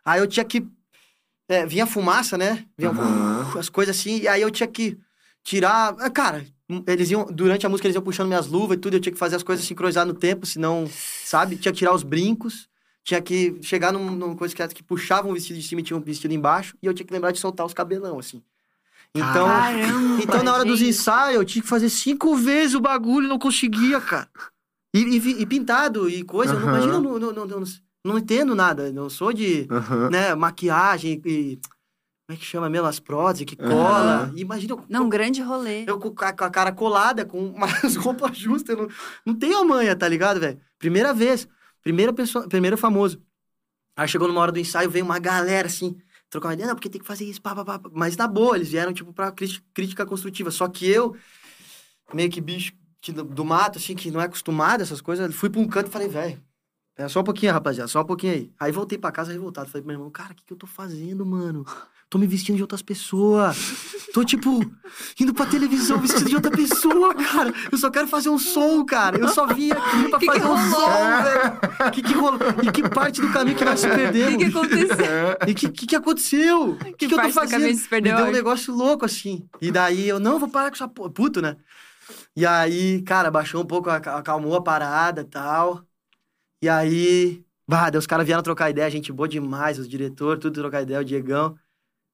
Aí 0.06 0.20
eu 0.20 0.26
tinha 0.26 0.44
que. 0.46 0.66
É, 1.50 1.66
vinha 1.66 1.86
fumaça, 1.86 2.38
né? 2.38 2.66
Vinha 2.78 2.92
Aham. 2.92 3.58
as 3.60 3.68
coisas 3.70 3.96
assim, 4.00 4.20
e 4.22 4.28
aí 4.28 4.42
eu 4.42 4.50
tinha 4.50 4.68
que 4.68 4.98
tirar. 5.44 5.96
ah, 6.00 6.10
Cara, 6.10 6.46
eles 6.88 7.10
iam. 7.10 7.26
Durante 7.26 7.66
a 7.66 7.70
música, 7.70 7.88
eles 7.88 7.96
iam 7.96 8.04
puxando 8.04 8.28
minhas 8.28 8.48
luvas 8.48 8.78
e 8.78 8.80
tudo, 8.80 8.96
eu 8.96 9.00
tinha 9.00 9.14
que 9.14 9.20
fazer 9.20 9.36
as 9.36 9.44
coisas 9.44 9.66
sincronizar 9.66 10.06
no 10.06 10.14
tempo, 10.14 10.46
senão, 10.46 10.88
sabe? 11.26 11.56
Tinha 11.58 11.72
que 11.72 11.80
tirar 11.80 11.94
os 11.94 12.04
brincos. 12.04 12.68
Tinha 13.04 13.22
que 13.22 13.58
chegar 13.64 13.92
num, 13.92 14.12
numa 14.12 14.36
coisa 14.36 14.54
que, 14.54 14.68
que 14.68 14.84
puxava 14.84 15.28
um 15.28 15.34
vestido 15.34 15.58
de 15.60 15.66
cima 15.68 15.82
e 15.82 15.84
tinha 15.84 15.98
um 15.98 16.02
vestido 16.02 16.32
embaixo, 16.34 16.78
e 16.82 16.86
eu 16.86 16.94
tinha 16.94 17.06
que 17.08 17.14
lembrar 17.14 17.32
de 17.32 17.40
soltar 17.40 17.66
os 17.66 17.74
cabelão, 17.74 18.20
assim. 18.20 18.44
Então, 19.16 19.48
Caramba, 19.48 20.22
então, 20.24 20.44
na 20.44 20.54
hora 20.54 20.66
dos 20.66 20.78
gente. 20.80 20.90
ensaios, 20.90 21.36
eu 21.38 21.46
tinha 21.46 21.64
que 21.64 21.68
fazer 21.68 21.90
cinco 21.90 22.36
vezes 22.36 22.76
o 22.76 22.80
bagulho 22.82 23.26
e 23.26 23.30
não 23.30 23.40
conseguia, 23.40 24.00
cara. 24.00 24.30
E, 24.94 25.00
e 25.00 25.42
e 25.42 25.46
pintado 25.48 26.08
e 26.08 26.24
coisa. 26.24 26.54
eu 26.54 26.60
não- 26.60 26.78
eu 26.78 27.02
não, 27.02 27.20
não, 27.34 27.46
não, 27.48 27.64
não, 28.06 28.18
entendo 28.20 28.54
nada. 28.54 28.92
Não 28.92 29.10
sou 29.10 29.34
de 29.34 29.68
né, 30.12 30.36
maquiagem 30.36 31.20
e. 31.26 31.58
Como 32.30 32.38
é 32.38 32.40
que 32.40 32.46
chama 32.46 32.70
mesmo? 32.70 32.86
As 32.86 33.00
próteses 33.00 33.44
que 33.44 33.56
cola. 33.56 34.32
E 34.36 34.42
Imagina 34.42 34.76
eu, 34.76 34.86
Não, 34.88 35.06
um 35.06 35.10
grande 35.10 35.42
rolê. 35.42 35.84
eu 35.88 35.98
com 35.98 36.14
a, 36.24 36.32
com 36.32 36.44
a 36.44 36.50
cara 36.52 36.72
colada, 36.72 37.26
com 37.26 37.44
umas 37.44 37.96
roupas 37.98 38.38
justas. 38.38 38.78
Não, 38.78 38.88
não 39.26 39.34
tenho 39.34 39.58
a 39.58 39.66
manha, 39.66 39.96
tá 39.96 40.08
ligado, 40.08 40.40
velho? 40.40 40.62
Primeira 40.78 41.12
vez. 41.12 41.48
Primeira 41.82 42.14
pessoa, 42.14 42.48
primeiro 42.48 42.78
famoso. 42.78 43.20
Aí 43.98 44.08
chegou 44.08 44.28
numa 44.28 44.42
hora 44.42 44.52
do 44.52 44.60
ensaio, 44.60 44.92
veio 44.92 45.04
uma 45.04 45.18
galera 45.18 45.66
assim, 45.66 45.98
trocar 46.30 46.50
uma 46.50 46.54
ideia, 46.54 46.68
não, 46.68 46.76
porque 46.76 46.88
tem 46.88 47.02
que 47.02 47.08
fazer 47.08 47.26
isso, 47.26 47.42
pá, 47.42 47.56
pá, 47.56 47.66
pá. 47.66 47.90
Mas 47.94 48.16
na 48.16 48.28
boa, 48.28 48.56
eles 48.56 48.70
vieram, 48.70 48.94
tipo, 48.94 49.12
pra 49.12 49.32
crítica, 49.74 50.06
construtiva. 50.06 50.52
Só 50.52 50.68
que 50.68 50.88
eu, 50.88 51.16
meio 52.14 52.30
que 52.30 52.40
bicho 52.40 52.74
que 53.02 53.12
do, 53.12 53.24
do 53.24 53.44
mato, 53.44 53.80
assim, 53.80 53.96
que 53.96 54.12
não 54.12 54.22
é 54.22 54.26
acostumado 54.26 54.82
a 54.82 54.84
essas 54.84 55.02
coisas, 55.02 55.34
fui 55.34 55.50
pra 55.50 55.62
um 55.62 55.68
canto 55.68 55.88
e 55.88 55.92
falei, 55.92 56.08
velho, 56.08 56.40
é 56.96 57.08
só 57.08 57.22
um 57.22 57.24
pouquinho, 57.24 57.54
rapaziada, 57.54 57.88
só 57.88 58.02
um 58.02 58.06
pouquinho 58.06 58.34
aí. 58.34 58.52
Aí 58.60 58.72
voltei 58.72 59.00
pra 59.00 59.12
casa 59.12 59.32
revoltado. 59.32 59.68
Falei 59.68 59.82
pro 59.82 59.88
meu 59.88 59.96
irmão, 59.96 60.12
cara, 60.12 60.34
o 60.34 60.36
que, 60.36 60.44
que 60.46 60.54
eu 60.54 60.58
tô 60.58 60.68
fazendo, 60.68 61.26
mano? 61.26 61.66
Tô 62.10 62.18
me 62.18 62.26
vestindo 62.26 62.56
de 62.56 62.64
outras 62.64 62.82
pessoas. 62.82 63.56
Tô, 64.12 64.24
tipo, 64.24 64.60
indo 65.20 65.32
pra 65.32 65.46
televisão 65.46 66.00
vestido 66.00 66.28
de 66.28 66.36
outra 66.36 66.50
pessoa, 66.50 67.14
cara. 67.14 67.54
Eu 67.72 67.78
só 67.78 67.92
quero 67.92 68.08
fazer 68.08 68.30
um 68.30 68.40
som, 68.40 68.84
cara. 68.84 69.20
Eu 69.20 69.28
só 69.30 69.46
vim 69.46 69.70
aqui 69.72 70.10
pra 70.10 70.18
Que 70.18 70.26
que 70.26 70.40
fazer 70.40 70.46
um 70.46 70.56
rolou? 70.56 70.72
som, 70.72 71.24
velho. 71.24 71.88
O 71.88 71.92
que, 71.92 72.02
que 72.02 72.14
rolou? 72.14 72.40
E 72.64 72.72
que 72.72 72.90
parte 72.90 73.22
do 73.22 73.32
caminho 73.32 73.56
que 73.56 73.64
nós 73.64 73.80
se 73.80 73.86
O 73.86 73.92
que, 73.92 73.96
perdemos? 73.96 74.38
que 74.38 74.46
aconteceu? 74.46 75.38
E 75.48 75.54
que, 75.54 75.70
que, 75.70 75.86
que 75.86 75.96
aconteceu? 75.96 76.72
O 76.72 76.78
que, 76.78 76.94
que, 77.08 77.14
eu 77.14 77.22
tô 77.22 77.30
fazendo? 77.30 77.78
se 77.78 77.88
perdeu 77.88 78.16
Me 78.16 78.22
deu 78.24 78.30
um 78.30 78.34
negócio 78.34 78.74
louco, 78.74 79.06
assim. 79.06 79.48
E 79.62 79.70
daí 79.72 80.10
eu, 80.10 80.20
não, 80.20 80.40
vou 80.40 80.50
parar 80.50 80.70
com 80.72 80.76
essa 80.76 80.88
porra. 80.88 81.12
Puto, 81.12 81.44
né? 81.44 81.58
E 82.36 82.44
aí, 82.44 83.04
cara, 83.04 83.30
baixou 83.30 83.62
um 83.62 83.66
pouco, 83.66 83.88
aca- 83.88 84.18
acalmou 84.18 84.56
a 84.56 84.64
parada 84.64 85.22
e 85.22 85.26
tal. 85.26 85.84
E 86.64 86.68
aí, 86.68 87.44
bah, 87.68 87.92
os 87.96 88.08
caras 88.08 88.26
vieram 88.26 88.42
trocar 88.42 88.72
ideia, 88.72 88.90
gente 88.90 89.12
boa 89.14 89.30
demais, 89.30 89.78
os 89.78 89.88
diretores, 89.88 90.42
tudo 90.42 90.60
trocar 90.60 90.82
ideia, 90.82 91.00
o 91.02 91.06
Diegão. 91.06 91.56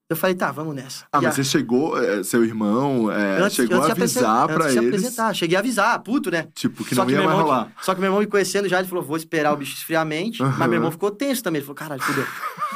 Eu 0.07 0.15
falei, 0.15 0.35
tá, 0.35 0.51
vamos 0.51 0.75
nessa. 0.75 1.03
Ah, 1.11 1.17
E 1.17 1.23
mas 1.23 1.27
a- 1.27 1.31
você 1.31 1.43
chegou, 1.43 1.99
é, 1.99 2.21
seu 2.23 2.45
irmão, 2.45 3.11
é, 3.11 3.41
antes- 3.41 3.55
chegou 3.55 3.77
antes 3.77 3.89
a 3.89 3.93
avisar 3.93 4.47
pra 4.47 4.71
eles, 4.71 4.77
apresentar. 4.87 5.33
Cheguei 5.33 5.55
a 5.55 5.59
avisar, 5.59 5.99
puto, 6.03 6.29
né? 6.29 6.47
tipo, 6.53 6.83
que 6.85 6.93
só 6.93 7.01
não 7.01 7.07
que 7.07 7.13
ia 7.13 7.17
mais 7.19 7.31
irmão, 7.31 7.43
rolar. 7.43 7.71
Só 7.81 7.95
que 7.95 7.99
meu 8.01 8.07
irmão 8.09 8.19
me 8.19 8.27
conhecendo 8.27 8.69
já, 8.69 8.77
ele 8.79 8.87
falou, 8.87 9.03
vou 9.03 9.17
esperar 9.17 9.51
o 9.53 9.57
bicho 9.57 9.73
esfriar 9.75 10.03
a 10.03 10.05
mente. 10.05 10.43
Mas 10.43 10.57
meu 10.59 10.73
irmão 10.73 10.91
ficou 10.91 11.09
tenso 11.09 11.41
também. 11.41 11.57
Ele 11.57 11.65
falou, 11.65 11.75
caralho, 11.75 12.01
fudeu. 12.03 12.23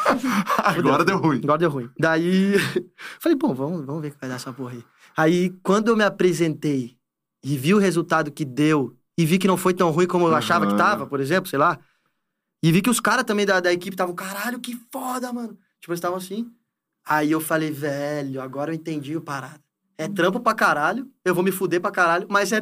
Agora 0.64 1.06
deu 1.06 1.18
ruim. 1.20 1.40
Agora 1.44 1.58
deu 1.60 1.70
ruim. 1.70 1.90
Daí, 2.00 2.56
falei, 3.20 3.38
bom, 3.38 3.54
vamos, 3.54 3.86
vamos 3.86 4.02
ver 4.02 4.08
o 4.08 4.12
que 4.12 4.18
vai 4.20 4.30
dar 4.30 4.36
essa 4.38 4.52
porra 4.52 4.72
aí. 4.74 4.84
Aí, 5.16 5.50
quando 5.64 5.90
eu 5.90 5.96
me 5.98 6.04
apresentei 6.04 6.96
e 7.44 7.58
vi 7.58 7.74
o 7.76 7.78
resultado 7.78 8.32
que 8.32 8.44
deu, 8.44 8.96
e 9.18 9.24
vi 9.26 9.38
que 9.38 9.48
não 9.48 9.58
foi 9.58 9.74
tão 9.74 9.92
ruim 9.92 10.08
como 10.08 10.28
eu 10.28 10.36
achava 10.36 10.66
que 10.66 10.76
tava, 10.76 11.06
por 11.06 11.20
exemplo, 11.20 11.50
sei 11.50 11.60
lá, 11.60 11.78
e 12.64 12.72
vi 12.72 12.82
que 12.82 12.90
os 12.90 13.00
caras 13.00 13.24
também 13.24 13.46
da, 13.46 13.60
da 13.60 13.72
equipe 13.72 13.94
estavam, 13.94 14.16
caralho, 14.16 14.60
que 14.60 14.78
foda, 14.92 15.32
mano. 15.32 15.58
Tipo, 15.80 15.92
eles 15.92 16.00
estavam 16.00 16.18
assim. 16.18 16.48
Aí 17.10 17.32
eu 17.32 17.42
falei, 17.42 17.72
velho, 17.72 18.42
agora 18.42 18.72
eu 18.72 18.76
entendi 18.76 19.16
o 19.18 19.22
parada. 19.22 19.60
É 19.98 20.08
trampo 20.08 20.40
pra 20.40 20.54
caralho, 20.54 21.08
eu 21.26 21.34
vou 21.36 21.44
me 21.44 21.52
fuder 21.52 21.82
pra 21.82 21.92
caralho, 21.92 22.28
mas 22.30 22.52
é. 22.52 22.62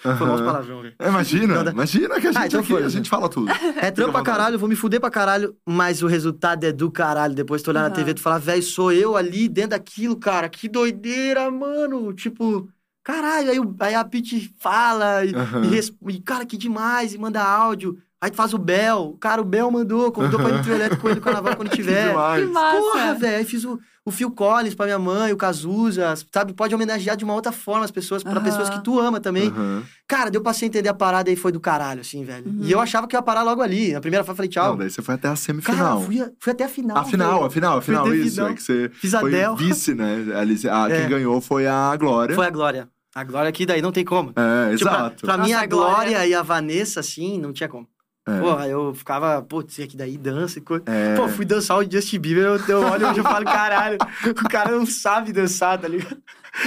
Foi 0.00 0.12
Aham. 0.12 0.26
mal 0.26 0.36
palavrão, 0.44 0.80
velho. 0.82 0.94
É, 1.00 1.08
Imagina, 1.08 1.64
dá- 1.64 1.72
imagina 1.72 2.20
que 2.20 2.28
a 2.28 2.32
gente, 2.32 2.40
Ah, 2.40 2.46
então 2.46 2.60
aqui, 2.60 2.68
foi, 2.68 2.84
a 2.84 2.88
gente 2.88 3.10
fala 3.10 3.28
tudo. 3.28 3.48
É 3.82 3.90
trampo 3.90 4.12
pra 4.12 4.22
caralho, 4.22 4.54
eu 4.54 4.58
vou 4.58 4.68
me 4.68 4.76
fuder 4.76 5.00
pra 5.00 5.10
caralho, 5.10 5.56
mas 5.68 6.02
o 6.02 6.06
resultado 6.06 6.62
é 6.64 6.70
do 6.72 6.88
caralho. 6.90 7.34
Depois 7.34 7.60
tu 7.62 7.70
olhar 7.70 7.80
na 7.80 7.86
Aham. 7.86 7.94
TV 7.96 8.10
e 8.12 8.14
tu 8.14 8.20
falar, 8.20 8.38
velho, 8.38 8.62
sou 8.62 8.92
eu 8.92 9.16
ali 9.16 9.48
dentro 9.48 9.70
daquilo, 9.70 10.16
cara. 10.16 10.48
Que 10.48 10.68
doideira, 10.68 11.50
mano. 11.50 12.12
Tipo, 12.12 12.70
caralho. 13.02 13.50
Aí, 13.50 13.58
aí 13.88 13.94
a 13.96 14.04
Pete 14.04 14.54
fala 14.60 15.24
e, 15.24 15.34
Aham. 15.34 15.64
e 15.64 16.14
e, 16.14 16.20
cara, 16.20 16.46
que 16.46 16.56
demais, 16.56 17.12
e 17.12 17.18
manda 17.18 17.42
áudio. 17.42 17.98
Aí 18.20 18.30
tu 18.30 18.36
faz 18.36 18.52
o 18.52 18.58
Bel. 18.58 19.16
Cara, 19.20 19.40
o 19.40 19.44
Bel 19.44 19.70
mandou, 19.70 20.10
convidou 20.10 20.40
pra 20.40 20.48
ir 20.48 20.52
no 20.54 20.62
trio 20.62 20.74
elétrico 20.74 21.02
com 21.02 21.08
ele 21.08 21.16
no 21.16 21.22
carnaval 21.24 21.54
quando 21.54 21.70
Que 21.70 21.76
tiver. 21.76 22.08
demais. 22.08 22.44
Que 22.46 22.52
massa. 22.52 22.76
Porra, 22.78 23.14
velho. 23.14 23.36
Aí 23.36 23.44
fiz 23.44 23.64
o, 23.64 23.78
o 24.04 24.10
Phil 24.10 24.28
Collins 24.32 24.74
pra 24.74 24.86
minha 24.86 24.98
mãe, 24.98 25.32
o 25.32 25.36
Cazuza, 25.36 26.14
sabe? 26.34 26.52
Pode 26.52 26.74
homenagear 26.74 27.16
de 27.16 27.24
uma 27.24 27.32
outra 27.34 27.52
forma 27.52 27.84
as 27.84 27.92
pessoas, 27.92 28.24
pra 28.24 28.32
Aham. 28.32 28.42
pessoas 28.42 28.68
que 28.70 28.82
tu 28.82 28.98
ama 28.98 29.20
também. 29.20 29.46
Aham. 29.48 29.84
Cara, 30.08 30.30
deu 30.32 30.40
pra 30.40 30.52
você 30.52 30.66
entender 30.66 30.88
a 30.88 30.94
parada 30.94 31.30
e 31.30 31.36
foi 31.36 31.52
do 31.52 31.60
caralho, 31.60 32.00
assim, 32.00 32.24
velho. 32.24 32.44
Uhum. 32.48 32.58
E 32.62 32.72
eu 32.72 32.80
achava 32.80 33.06
que 33.06 33.14
ia 33.14 33.22
parar 33.22 33.44
logo 33.44 33.62
ali. 33.62 33.92
Na 33.92 34.00
primeira 34.00 34.24
fase 34.24 34.32
eu 34.32 34.36
falei, 34.36 34.48
tchau. 34.50 34.70
Não, 34.70 34.78
daí 34.78 34.90
você 34.90 35.00
foi 35.00 35.14
até 35.14 35.28
a 35.28 35.30
Cara, 35.30 35.36
semifinal. 35.36 36.02
fui, 36.02 36.20
a- 36.20 36.30
fui 36.40 36.52
até 36.52 36.64
a 36.64 36.68
final. 36.68 36.96
a 36.98 37.04
final, 37.04 37.32
velho. 37.34 37.44
a 37.46 37.50
final, 37.50 37.78
a 37.78 37.82
final, 37.82 38.14
isso. 38.14 38.34
final. 38.34 38.48
É 38.50 38.54
que 38.54 38.62
você 38.64 38.90
Fiz 38.94 39.14
a 39.14 39.20
foi 39.20 39.30
Del. 39.30 39.54
vice, 39.54 39.94
né? 39.94 40.26
Ali, 40.34 40.58
a, 40.68 40.88
É. 40.90 41.00
Quem 41.02 41.08
ganhou 41.08 41.40
foi 41.40 41.68
a 41.68 41.94
Glória. 41.96 42.34
Foi 42.34 42.46
a 42.46 42.50
Glória. 42.50 42.88
A 43.14 43.22
Glória 43.22 43.48
aqui 43.48 43.64
daí 43.64 43.80
não 43.80 43.92
tem 43.92 44.04
como. 44.04 44.32
É, 44.36 44.70
Tipo, 44.76 44.90
pra, 44.90 44.98
exato. 44.98 45.26
pra 45.26 45.36
Nossa, 45.36 45.48
mim, 45.48 45.52
a 45.54 45.60
a 45.62 45.66
Glória- 45.66 45.94
Glória 45.94 46.26
e 46.26 46.34
a 46.34 46.42
Vanessa, 46.42 47.00
assim, 47.00 47.38
não 47.38 47.52
tinha 47.52 47.68
como. 47.68 47.86
É. 48.28 48.40
Porra, 48.40 48.68
eu 48.68 48.94
ficava, 48.94 49.40
putz, 49.42 49.80
aqui 49.80 49.96
daí 49.96 50.16
dança 50.18 50.58
e 50.58 50.62
coisa. 50.62 50.84
É. 50.86 51.16
Pô, 51.16 51.28
fui 51.28 51.44
dançar 51.44 51.78
o 51.78 51.90
Justin 51.90 52.18
Bieber, 52.18 52.44
eu, 52.44 52.56
eu 52.68 52.80
olho 52.82 53.08
hoje 53.08 53.20
e 53.20 53.22
falo, 53.22 53.44
caralho, 53.44 53.98
o 54.26 54.48
cara 54.48 54.72
não 54.72 54.84
sabe 54.86 55.32
dançar, 55.32 55.78
tá 55.78 55.88
ligado? 55.88 56.18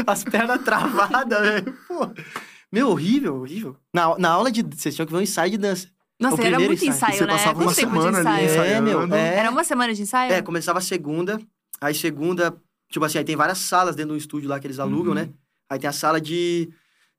As 0.07 0.23
pernas 0.23 0.61
travadas, 0.63 1.39
velho. 1.47 1.77
Pô. 1.87 2.09
Meu, 2.71 2.89
horrível, 2.89 3.35
horrível. 3.35 3.75
Na, 3.93 4.17
na 4.17 4.29
aula 4.29 4.49
de. 4.51 4.63
Vocês 4.63 4.95
tinham 4.95 5.05
que 5.05 5.11
ver 5.11 5.19
um 5.19 5.21
ensaio 5.21 5.51
de 5.51 5.57
dança. 5.57 5.87
Nossa, 6.19 6.35
O 6.35 6.39
era 6.39 6.49
primeiro 6.49 6.71
muito 6.71 6.85
ensaio. 6.85 7.13
ensaio, 7.13 7.17
você 7.17 7.25
né? 7.25 7.33
passava 7.33 7.55
Quanto 7.55 7.67
uma 7.67 7.75
tempo 7.75 7.91
de 7.95 8.01
semana 8.03 8.29
ali 8.31 8.45
ensaio? 8.45 8.71
É, 8.73 8.81
meu, 8.81 9.13
é. 9.15 9.35
Era 9.37 9.49
uma 9.51 9.63
semana 9.63 9.93
de 9.93 10.01
ensaio? 10.03 10.31
É, 10.31 10.41
começava 10.41 10.79
segunda, 10.79 11.39
aí 11.81 11.95
segunda, 11.95 12.55
tipo 12.91 13.03
assim, 13.03 13.17
aí 13.17 13.23
tem 13.23 13.35
várias 13.35 13.57
salas 13.57 13.95
dentro 13.95 14.11
do 14.13 14.17
estúdio 14.17 14.47
lá 14.47 14.59
que 14.59 14.67
eles 14.67 14.77
alugam, 14.79 15.09
Uhum. 15.09 15.15
né? 15.15 15.29
Aí 15.69 15.79
tem 15.79 15.89
a 15.89 15.93
sala 15.93 16.21
de, 16.21 16.69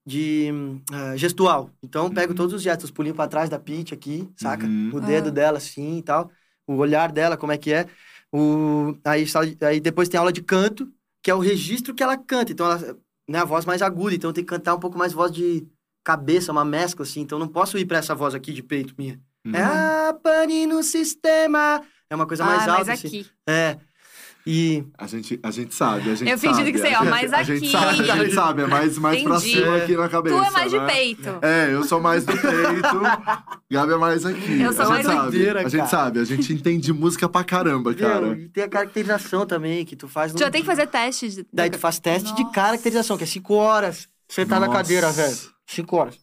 de 0.07 0.51
ah, 0.93 1.16
gestual. 1.16 1.70
Então 1.83 2.07
eu 2.07 2.11
pego 2.12 2.33
Uhum. 2.33 2.37
todos 2.37 2.53
os 2.55 2.62
gestos, 2.62 2.91
pulinho 2.91 3.15
pra 3.15 3.29
trás 3.29 3.49
da 3.49 3.59
Pitty 3.59 3.95
aqui, 3.95 4.29
saca? 4.37 4.66
Uhum. 4.66 4.91
O 4.95 5.01
dedo 5.01 5.29
Ah. 5.29 5.33
dela 5.33 5.59
assim 5.59 5.99
e 5.99 6.03
tal, 6.03 6.31
o 6.66 6.74
olhar 6.77 7.12
dela, 7.12 7.37
como 7.37 7.53
é 7.53 7.59
que 7.59 7.73
é. 7.73 7.87
O, 8.33 8.97
aí, 9.05 9.24
aí 9.62 9.81
depois 9.81 10.09
tem 10.09 10.19
aula 10.19 10.33
de 10.33 10.43
canto, 10.43 10.91
que 11.23 11.31
é 11.31 11.35
o 11.35 11.39
registro 11.39 11.95
que 11.95 12.03
ela 12.03 12.16
canta. 12.16 12.53
Então 12.53 12.66
ela, 12.70 12.97
né, 13.29 13.39
a 13.41 13.45
voz 13.45 13.65
mais 13.65 13.83
aguda, 13.83 14.15
então 14.15 14.33
tem 14.33 14.45
que 14.45 14.49
cantar 14.51 14.74
um 14.74 14.81
pouco 14.81 14.99
mais 14.99 15.12
voz 15.12 15.31
de 15.31 15.66
cabeça, 16.05 16.51
uma 16.51 16.65
mescla 16.65 17.05
assim. 17.05 17.20
Então 17.20 17.39
eu 17.39 17.45
não 17.45 17.53
posso 17.53 17.79
ir 17.79 17.85
pra 17.87 17.99
essa 17.99 18.15
voz 18.15 18.35
aqui 18.35 18.53
de 18.53 18.62
peito 18.62 18.95
minha. 18.99 19.20
Uhum. 19.47 19.55
É 19.55 19.62
a 19.62 20.15
pane 20.23 20.66
no 20.66 20.83
sistema. 20.83 21.83
É 22.11 22.15
uma 22.15 22.27
coisa 22.27 22.45
mais 22.45 22.66
ah, 22.66 22.73
alta 22.73 22.91
mas 22.91 23.05
assim. 23.05 23.07
aqui. 23.20 23.31
É. 23.49 23.79
E 24.44 24.82
A 24.98 25.06
gente, 25.06 25.39
a 25.40 25.51
gente 25.52 25.73
sabe, 25.73 26.10
a 26.10 26.14
gente 26.16 26.28
Eu 26.28 26.36
sabe. 26.36 26.73
que 26.73 26.78
sei, 26.78 26.93
a 26.94 26.98
ó, 26.98 27.02
gente- 27.02 27.10
mais 27.10 27.32
A 27.32 27.43
gente 27.44 27.59
aqui. 27.59 27.70
sabe, 27.70 28.10
a 28.10 28.16
gente 28.16 28.35
sabe, 28.35 28.62
é 28.62 28.66
mais, 28.66 28.98
mais 28.98 29.23
pra 29.23 29.39
cima 29.39 29.77
aqui 29.77 29.97
na 29.97 30.09
cabeça. 30.09 30.36
Tu 30.36 30.44
é 30.44 30.51
mais 30.51 30.70
de 30.73 30.78
né? 30.81 30.86
peito. 30.86 31.39
É, 31.43 31.73
eu 31.73 31.85
sou 31.85 32.01
mais 32.01 32.24
do 32.24 32.32
peito, 32.32 33.01
Gabi 33.70 33.93
é 33.93 33.97
mais 33.97 34.27
aqui. 34.27 34.60
Eu 34.60 34.73
sou 34.73 34.82
a 34.82 34.97
gente 34.97 35.06
mais 35.06 35.06
sabe, 35.06 35.31
doideira, 35.31 35.60
A 35.64 35.69
gente 35.69 35.89
sabe, 35.89 36.19
a 36.20 36.24
gente 36.24 36.52
entende 36.52 36.93
música 36.93 37.28
pra 37.28 37.44
caramba, 37.44 37.94
cara. 37.94 38.20
Meu, 38.27 38.35
e 38.35 38.48
tem 38.48 38.64
a 38.64 38.69
caracterização 38.69 39.47
também, 39.47 39.85
que 39.85 39.94
tu 39.94 40.09
faz 40.09 40.32
no... 40.32 40.39
Tu 40.39 40.44
já 40.44 40.51
tem 40.51 40.60
que 40.62 40.66
fazer 40.66 40.86
teste. 40.89 41.28
De... 41.28 41.47
Daí 41.52 41.70
tu 41.70 41.78
faz 41.78 41.98
teste 42.01 42.35
de 42.35 42.43
Nossa. 42.43 42.55
caracterização, 42.55 43.16
que 43.16 43.24
é 43.24 43.27
cinco 43.28 43.55
horas. 43.55 44.09
Sentar 44.28 44.59
na 44.60 44.66
Nossa. 44.66 44.78
cadeira, 44.78 45.10
velho. 45.12 45.36
Cinco 45.66 45.97
horas. 45.97 46.16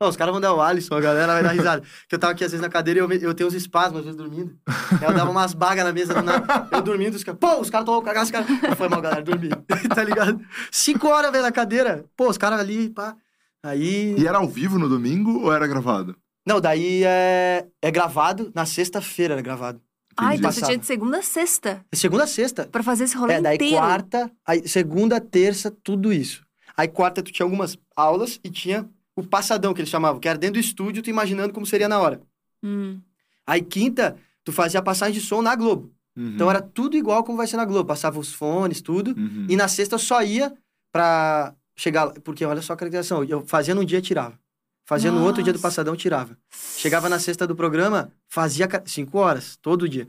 Ó, 0.00 0.08
os 0.08 0.16
caras 0.16 0.32
vão 0.32 0.40
dar 0.40 0.52
o 0.52 0.60
Alisson, 0.60 0.94
a 0.96 1.00
galera 1.00 1.34
vai 1.34 1.42
dar 1.42 1.52
risada. 1.52 1.82
que 2.08 2.14
eu 2.14 2.18
tava 2.18 2.32
aqui 2.32 2.44
às 2.44 2.50
vezes 2.50 2.60
na 2.62 2.68
cadeira 2.68 2.98
e 2.98 3.02
eu, 3.02 3.08
me- 3.08 3.22
eu 3.22 3.32
tenho 3.32 3.48
uns 3.48 3.54
espasmos, 3.54 3.98
às 4.00 4.04
vezes 4.04 4.18
dormindo. 4.18 4.56
Aí 5.00 5.04
eu 5.08 5.14
dava 5.14 5.30
umas 5.30 5.54
bagas 5.54 5.84
na 5.84 5.92
mesa, 5.92 6.20
nada. 6.20 6.68
eu 6.72 6.82
dormindo, 6.82 7.14
os 7.14 7.22
caras, 7.22 7.38
pô, 7.40 7.60
os 7.60 7.70
caras 7.70 7.86
tão 7.86 8.02
cagados, 8.02 8.28
os 8.28 8.32
caras. 8.32 8.76
Foi 8.76 8.88
mal, 8.88 9.00
galera, 9.00 9.22
dormi. 9.22 9.48
tá 9.94 10.02
ligado? 10.02 10.40
Cinco 10.72 11.08
horas, 11.08 11.30
velho, 11.30 11.44
na 11.44 11.52
cadeira. 11.52 12.04
Pô, 12.16 12.28
os 12.28 12.36
caras 12.38 12.58
ali, 12.60 12.90
pá. 12.90 13.16
Aí. 13.62 14.14
E 14.18 14.26
era 14.26 14.38
ao 14.38 14.48
vivo 14.48 14.78
no 14.78 14.88
domingo 14.88 15.40
ou 15.42 15.52
era 15.52 15.66
gravado? 15.66 16.16
Não, 16.46 16.60
daí 16.60 17.02
é, 17.04 17.66
é 17.80 17.90
gravado, 17.90 18.50
na 18.54 18.66
sexta-feira 18.66 19.34
era 19.34 19.42
gravado. 19.42 19.80
Ai, 20.16 20.36
Entendi. 20.36 20.38
então 20.40 20.52
você 20.52 20.62
tinha 20.66 20.78
de 20.78 20.86
segunda 20.86 21.18
a 21.18 21.22
sexta 21.22 21.84
Segunda 21.92 22.24
a 22.24 22.26
sexta. 22.26 22.68
pra 22.70 22.82
fazer 22.84 23.04
esse 23.04 23.16
rolê 23.16 23.34
É, 23.34 23.40
daí 23.40 23.54
inteiro. 23.56 23.76
quarta, 23.76 24.30
aí 24.46 24.68
segunda, 24.68 25.18
terça, 25.20 25.72
tudo 25.82 26.12
isso. 26.12 26.44
Aí 26.76 26.86
quarta 26.86 27.22
tu 27.22 27.32
tinha 27.32 27.44
algumas 27.46 27.76
aulas 27.96 28.38
e 28.44 28.50
tinha 28.50 28.88
o 29.16 29.22
passadão 29.22 29.72
que 29.74 29.80
eles 29.80 29.90
chamavam, 29.90 30.20
que 30.20 30.28
era 30.28 30.38
dentro 30.38 30.54
do 30.54 30.64
estúdio, 30.64 31.02
tu 31.02 31.10
imaginando 31.10 31.52
como 31.52 31.64
seria 31.66 31.88
na 31.88 31.98
hora. 32.00 32.20
Hum. 32.62 33.00
Aí 33.46 33.62
quinta, 33.62 34.16
tu 34.42 34.52
fazia 34.52 34.80
a 34.80 34.82
passagem 34.82 35.14
de 35.14 35.20
som 35.20 35.42
na 35.42 35.54
Globo. 35.54 35.92
Uhum. 36.16 36.32
Então 36.34 36.50
era 36.50 36.62
tudo 36.62 36.96
igual 36.96 37.22
como 37.24 37.36
vai 37.36 37.46
ser 37.46 37.56
na 37.56 37.64
Globo, 37.64 37.86
passava 37.88 38.18
os 38.18 38.32
fones, 38.32 38.80
tudo. 38.80 39.14
Uhum. 39.16 39.46
E 39.48 39.56
na 39.56 39.68
sexta 39.68 39.94
eu 39.96 39.98
só 39.98 40.22
ia 40.22 40.52
pra 40.92 41.54
chegar 41.76 42.04
lá, 42.04 42.14
porque 42.22 42.44
olha 42.44 42.62
só 42.62 42.72
a 42.72 42.76
caracterização, 42.76 43.24
eu 43.24 43.44
fazia 43.46 43.74
num 43.74 43.84
dia, 43.84 44.00
tirava. 44.00 44.38
Fazia 44.86 45.10
no 45.10 45.24
outro 45.24 45.42
dia 45.42 45.52
do 45.52 45.56
Nossa. 45.56 45.68
passadão, 45.68 45.96
tirava. 45.96 46.36
Chegava 46.76 47.08
na 47.08 47.18
sexta 47.18 47.46
do 47.46 47.56
programa, 47.56 48.12
fazia 48.28 48.68
cinco 48.84 49.18
horas, 49.18 49.56
todo 49.56 49.88
dia. 49.88 50.06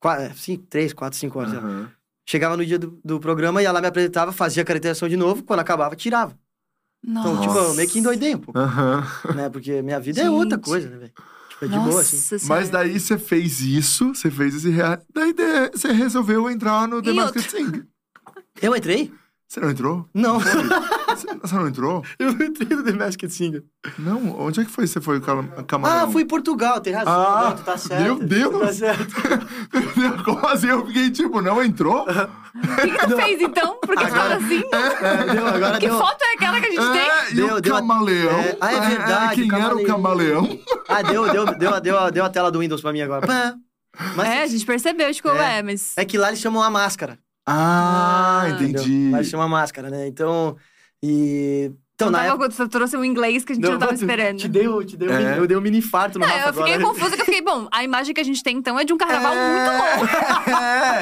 Qua- 0.00 0.22
é, 0.22 0.32
cinco, 0.32 0.64
três, 0.68 0.92
quatro, 0.94 1.18
cinco 1.18 1.38
horas. 1.38 1.52
Aham. 1.54 1.90
Chegava 2.26 2.56
no 2.56 2.64
dia 2.64 2.78
do, 2.78 2.98
do 3.04 3.20
programa, 3.20 3.62
ia 3.62 3.70
lá, 3.70 3.82
me 3.82 3.86
apresentava, 3.86 4.32
fazia 4.32 4.62
a 4.62 4.66
caracterização 4.66 5.08
de 5.10 5.16
novo, 5.16 5.42
quando 5.42 5.60
acabava, 5.60 5.94
tirava. 5.94 6.34
Então, 7.06 7.34
Nossa. 7.34 7.42
tipo, 7.42 7.58
eu 7.58 7.74
meio 7.74 7.88
que 7.88 7.98
endoidei 7.98 8.34
um 8.34 8.38
pouco, 8.38 8.58
Aham. 8.58 9.06
né? 9.34 9.50
Porque 9.50 9.82
minha 9.82 10.00
vida 10.00 10.22
é 10.22 10.30
outra 10.30 10.56
Gente. 10.56 10.64
coisa, 10.64 10.88
né, 10.88 10.96
velho? 10.96 11.12
Tipo, 11.50 11.64
é 11.66 11.68
de 11.68 11.78
boa, 11.78 12.00
assim. 12.00 12.16
Nossa 12.16 12.34
Mas 12.48 12.68
Senhora. 12.68 12.68
daí 12.70 12.98
você 12.98 13.18
fez 13.18 13.60
isso, 13.60 14.14
você 14.14 14.30
fez 14.30 14.54
esse 14.54 14.70
rea... 14.70 15.00
Daí 15.14 15.34
você 15.72 15.92
resolveu 15.92 16.48
entrar 16.50 16.88
no 16.88 17.02
The 17.02 17.12
Masked 17.12 17.50
Singer. 17.50 17.86
Eu 18.62 18.74
entrei? 18.74 19.12
Você 19.54 19.60
não 19.60 19.70
entrou? 19.70 20.08
Não, 20.12 20.40
Você, 20.40 21.54
não 21.54 21.68
entrou? 21.68 22.04
eu 22.18 22.32
não 22.32 22.44
entrei 22.44 22.76
no 22.76 22.82
The 22.82 22.92
Masked 22.92 23.30
Singer. 23.32 23.62
Não, 24.00 24.40
onde 24.40 24.60
é 24.60 24.64
que 24.64 24.70
foi? 24.70 24.84
Você 24.84 25.00
foi 25.00 25.18
o 25.18 25.20
cam- 25.20 25.46
camaleão? 25.64 26.08
Ah, 26.08 26.10
fui 26.10 26.22
em 26.22 26.26
Portugal, 26.26 26.80
tem 26.80 26.92
razão, 26.92 27.12
Ah, 27.12 27.44
não, 27.50 27.56
tu 27.56 27.62
tá 27.62 27.78
certo. 27.78 28.02
meu 28.02 28.18
Deus! 28.18 28.52
Tu 28.52 28.58
tá 28.58 28.72
certo. 28.72 29.14
Como 30.24 30.44
assim? 30.48 30.66
Eu 30.66 30.84
fiquei 30.86 31.08
tipo, 31.12 31.40
não 31.40 31.62
entrou? 31.62 32.04
O 32.54 32.76
que, 32.76 32.90
que 32.98 33.06
tu 33.08 33.16
fez 33.16 33.40
então? 33.42 33.78
Porque 33.80 34.04
tu 34.04 34.12
Agora- 34.14 34.22
fala 34.22 34.36
assim? 34.36 34.62
É, 34.72 35.32
deu, 35.34 35.46
agora 35.46 35.78
Que 35.78 35.88
deu. 35.88 35.98
foto 35.98 36.22
é 36.22 36.34
aquela 36.34 36.60
que 36.60 36.66
a 36.66 36.70
gente 36.70 36.92
tem? 36.92 37.00
É, 37.10 37.30
e 37.30 37.34
Deu, 37.34 37.60
deu 37.60 37.74
camaleão? 37.74 38.38
é, 38.40 38.56
ah, 38.60 38.72
é 38.72 38.80
verdade, 38.80 39.42
Quem 39.48 39.60
era 39.60 39.74
o 39.76 39.84
camaleão? 39.84 40.58
Ah, 40.88 41.02
deu, 41.02 41.28
deu, 41.32 41.46
deu, 41.46 41.80
deu, 41.80 42.10
deu 42.12 42.24
a 42.24 42.30
tela 42.30 42.50
do 42.52 42.60
Windows 42.60 42.80
pra 42.80 42.92
mim 42.92 43.00
agora. 43.02 43.26
Mas 44.16 44.28
É, 44.28 44.42
a 44.42 44.46
gente 44.46 44.64
percebeu, 44.64 45.12
tipo, 45.12 45.28
É. 45.30 45.58
é, 45.58 45.62
mas. 45.62 45.94
é 45.96 46.04
que 46.04 46.16
lá 46.16 46.28
eles 46.28 46.40
chamam 46.40 46.62
a 46.62 46.70
máscara. 46.70 47.18
Ah, 47.46 48.42
Ah, 48.44 48.48
entendi. 48.50 48.72
Entendeu? 48.92 49.12
Lá 49.12 49.18
eles 49.18 49.30
chamam 49.30 49.46
a 49.46 49.48
máscara, 49.48 49.90
né? 49.90 50.06
Então, 50.06 50.56
e... 51.02 51.70
Então, 51.94 52.10
não 52.10 52.18
na 52.18 52.24
tava, 52.26 52.44
época... 52.46 52.48
Tu 52.64 52.68
trouxe 52.68 52.96
um 52.96 53.04
inglês 53.04 53.44
que 53.44 53.52
a 53.52 53.54
gente 53.54 53.64
não, 53.70 53.78
tava 53.78 53.92
te- 53.92 53.98
esperando. 54.00 54.38
Te 54.38 54.48
dei, 54.48 54.66
o- 54.66 54.82
te 54.84 54.96
dei, 54.96 55.08
um 55.08 55.12
É. 55.12 55.18
mini- 55.18 55.38
eu 55.38 55.46
dei 55.46 55.56
um 55.56 55.60
mini 55.60 55.78
infarto 55.78 56.18
no 56.18 56.26
Não, 56.26 56.32
Rafa 56.34 56.48
eu 56.48 56.54
fiquei 56.54 56.74
agora. 56.74 56.88
confusa, 56.92 57.14
que 57.14 57.22
eu 57.22 57.24
fiquei, 57.26 57.40
bom, 57.40 57.68
a 57.70 57.84
imagem 57.84 58.12
que 58.12 58.20
a 58.20 58.24
gente 58.24 58.42
tem 58.42 58.56
então 58.56 58.76
é 58.76 58.84
de 58.84 58.92
um 58.92 58.96
carnaval 58.98 59.32
muito 59.32 59.70
louco 59.70 60.06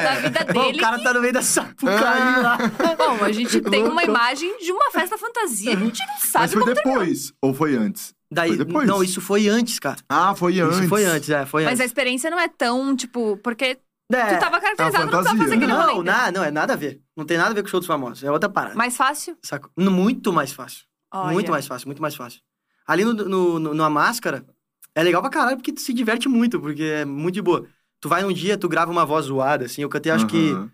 da 0.03 0.15
vida 0.21 0.53
Bom, 0.53 0.61
dele. 0.65 0.77
o 0.77 0.81
cara 0.81 1.01
tá 1.01 1.13
no 1.13 1.21
meio 1.21 1.33
da 1.33 1.41
sapucaí 1.41 1.95
lá. 2.43 2.57
Bom, 2.95 3.23
a 3.25 3.31
gente 3.31 3.59
tem 3.61 3.87
uma 3.87 4.03
imagem 4.03 4.55
de 4.59 4.71
uma 4.71 4.91
festa 4.91 5.17
fantasia 5.17 5.75
que 5.75 5.81
a 5.81 5.85
gente 5.85 5.99
não 5.99 6.13
Mas 6.13 6.23
sabe 6.29 6.53
foi 6.53 6.61
como 6.61 6.73
depois? 6.75 7.33
Ou 7.41 7.53
foi 7.55 7.75
antes? 7.75 8.13
Daí, 8.31 8.49
Foi 8.55 8.57
depois? 8.65 8.87
Não, 8.87 9.03
isso 9.03 9.19
foi 9.21 9.47
antes, 9.47 9.77
cara. 9.79 9.97
Ah, 10.09 10.33
foi 10.35 10.59
antes. 10.59 10.77
Isso 10.79 10.87
foi 10.89 11.05
antes, 11.05 11.29
é, 11.29 11.45
foi 11.45 11.63
Mas 11.63 11.79
a 11.79 11.83
antes. 11.83 11.85
experiência 11.91 12.29
não 12.31 12.39
é 12.39 12.47
tão, 12.47 12.95
tipo, 12.95 13.37
porque 13.43 13.77
É, 14.11 14.35
tu 14.35 14.39
tava 14.39 14.59
caracterizado, 14.59 15.05
não 15.05 15.11
tava 15.23 15.37
fazendo 15.37 15.53
aquele 15.53 15.67
Não, 15.67 15.81
rolê. 15.95 16.03
não, 16.11 16.31
não, 16.31 16.43
é 16.43 16.51
nada 16.51 16.73
a 16.73 16.75
ver. 16.75 17.01
Não 17.15 17.25
tem 17.25 17.37
nada 17.37 17.51
a 17.51 17.53
ver 17.53 17.61
com 17.61 17.67
o 17.67 17.71
show 17.71 17.79
dos 17.79 17.87
famosos. 17.87 18.23
É 18.23 18.29
outra 18.31 18.49
parada. 18.49 18.75
Mais 18.75 18.95
fácil? 18.95 19.37
Sacou? 19.43 19.71
Muito 19.77 20.31
mais 20.33 20.51
fácil. 20.51 20.83
Olha. 21.11 21.31
Muito 21.33 21.51
mais 21.51 21.65
fácil, 21.65 21.87
muito 21.87 22.01
mais 22.01 22.15
fácil. 22.15 22.41
Ali 22.85 23.05
no, 23.05 23.13
no, 23.13 23.59
no- 23.59 23.73
numa 23.73 23.89
máscara, 23.89 24.45
é 24.93 25.01
legal 25.01 25.21
pra 25.21 25.31
caralho 25.31 25.57
porque 25.57 25.71
tu 25.71 25.79
se 25.81 25.93
diverte 25.93 26.27
muito, 26.27 26.59
porque 26.59 26.83
é 26.83 27.05
muito 27.05 27.35
de 27.35 27.41
boa. 27.41 27.65
Tu 28.01 28.09
vai 28.09 28.23
um 28.25 28.33
dia, 28.33 28.57
tu 28.57 28.67
grava 28.67 28.91
uma 28.91 29.05
voz 29.05 29.25
zoada, 29.27 29.65
assim. 29.65 29.81
Eu 29.81 29.89
cantei, 29.89 30.11
acho 30.11 30.27
que. 30.27 30.51
Aham. 30.51 30.69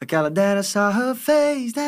Aquela. 0.00 0.30
That 0.30 0.60
I 0.60 0.64
saw 0.64 0.90
her 0.90 1.14
face. 1.14 1.72
da, 1.72 1.82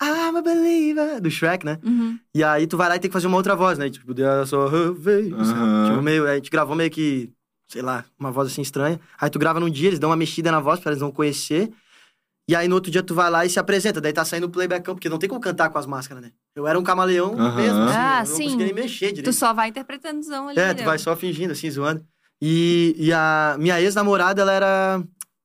I'm 0.00 0.36
a 0.36 0.42
believer. 0.42 1.20
Do 1.20 1.30
Shrek, 1.30 1.64
né? 1.64 1.78
Uhum. 1.84 2.18
E 2.34 2.42
aí 2.42 2.66
tu 2.66 2.76
vai 2.76 2.88
lá 2.88 2.96
e 2.96 2.98
tem 2.98 3.08
que 3.10 3.12
fazer 3.12 3.26
uma 3.26 3.36
outra 3.36 3.54
voz, 3.54 3.78
né? 3.78 3.88
Tipo, 3.90 4.14
That 4.14 4.44
I 4.44 4.46
saw 4.48 4.66
her 4.68 4.94
face. 4.94 5.32
Aham. 5.32 5.90
Tipo, 5.90 6.02
meio. 6.02 6.26
A 6.26 6.34
gente 6.36 6.50
gravou 6.50 6.74
meio 6.74 6.90
que. 6.90 7.30
Sei 7.68 7.82
lá, 7.82 8.04
uma 8.18 8.30
voz 8.30 8.50
assim 8.50 8.62
estranha. 8.62 9.00
Aí 9.20 9.28
tu 9.28 9.38
grava 9.38 9.58
num 9.58 9.68
dia, 9.70 9.88
eles 9.88 9.98
dão 9.98 10.10
uma 10.10 10.16
mexida 10.16 10.50
na 10.52 10.60
voz 10.60 10.78
pra 10.80 10.92
eles 10.92 11.02
não 11.02 11.10
conhecer. 11.10 11.72
E 12.48 12.54
aí 12.54 12.68
no 12.68 12.76
outro 12.76 12.90
dia 12.92 13.02
tu 13.02 13.12
vai 13.14 13.28
lá 13.28 13.44
e 13.44 13.50
se 13.50 13.58
apresenta. 13.58 14.00
Daí 14.00 14.12
tá 14.12 14.24
saindo 14.24 14.44
o 14.44 14.50
playbackão, 14.50 14.94
porque 14.94 15.08
não 15.08 15.18
tem 15.18 15.28
como 15.28 15.40
cantar 15.40 15.68
com 15.70 15.78
as 15.78 15.86
máscaras, 15.86 16.22
né? 16.22 16.30
Eu 16.54 16.66
era 16.66 16.78
um 16.78 16.82
camaleão 16.84 17.34
Aham. 17.36 17.56
mesmo. 17.56 17.82
Assim, 17.82 17.96
Ah, 17.98 18.22
eu 18.24 18.28
não 18.28 18.36
sim. 18.36 18.44
conseguia 18.44 18.66
nem 18.66 18.74
mexer 18.74 19.06
direito. 19.08 19.24
Tu 19.24 19.32
só 19.32 19.52
vai 19.52 19.68
interpretando 19.68 20.22
zão 20.22 20.48
ali. 20.48 20.58
É, 20.58 20.62
tu 20.62 20.66
entendeu? 20.68 20.84
vai 20.86 20.98
só 20.98 21.16
fingindo, 21.16 21.52
assim, 21.52 21.68
zoando. 21.70 22.06
E, 22.40 22.94
e 22.98 23.12
a 23.12 23.56
minha 23.58 23.80
ex-namorada, 23.80 24.42
ela 24.42 24.52
era 24.52 25.02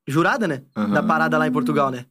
jurada, 0.08 0.48
né? 0.48 0.64
Aham. 0.76 0.94
Da 0.94 1.02
parada 1.02 1.38
lá 1.40 1.48
em 1.48 1.52
Portugal, 1.52 1.90
né? 1.90 2.06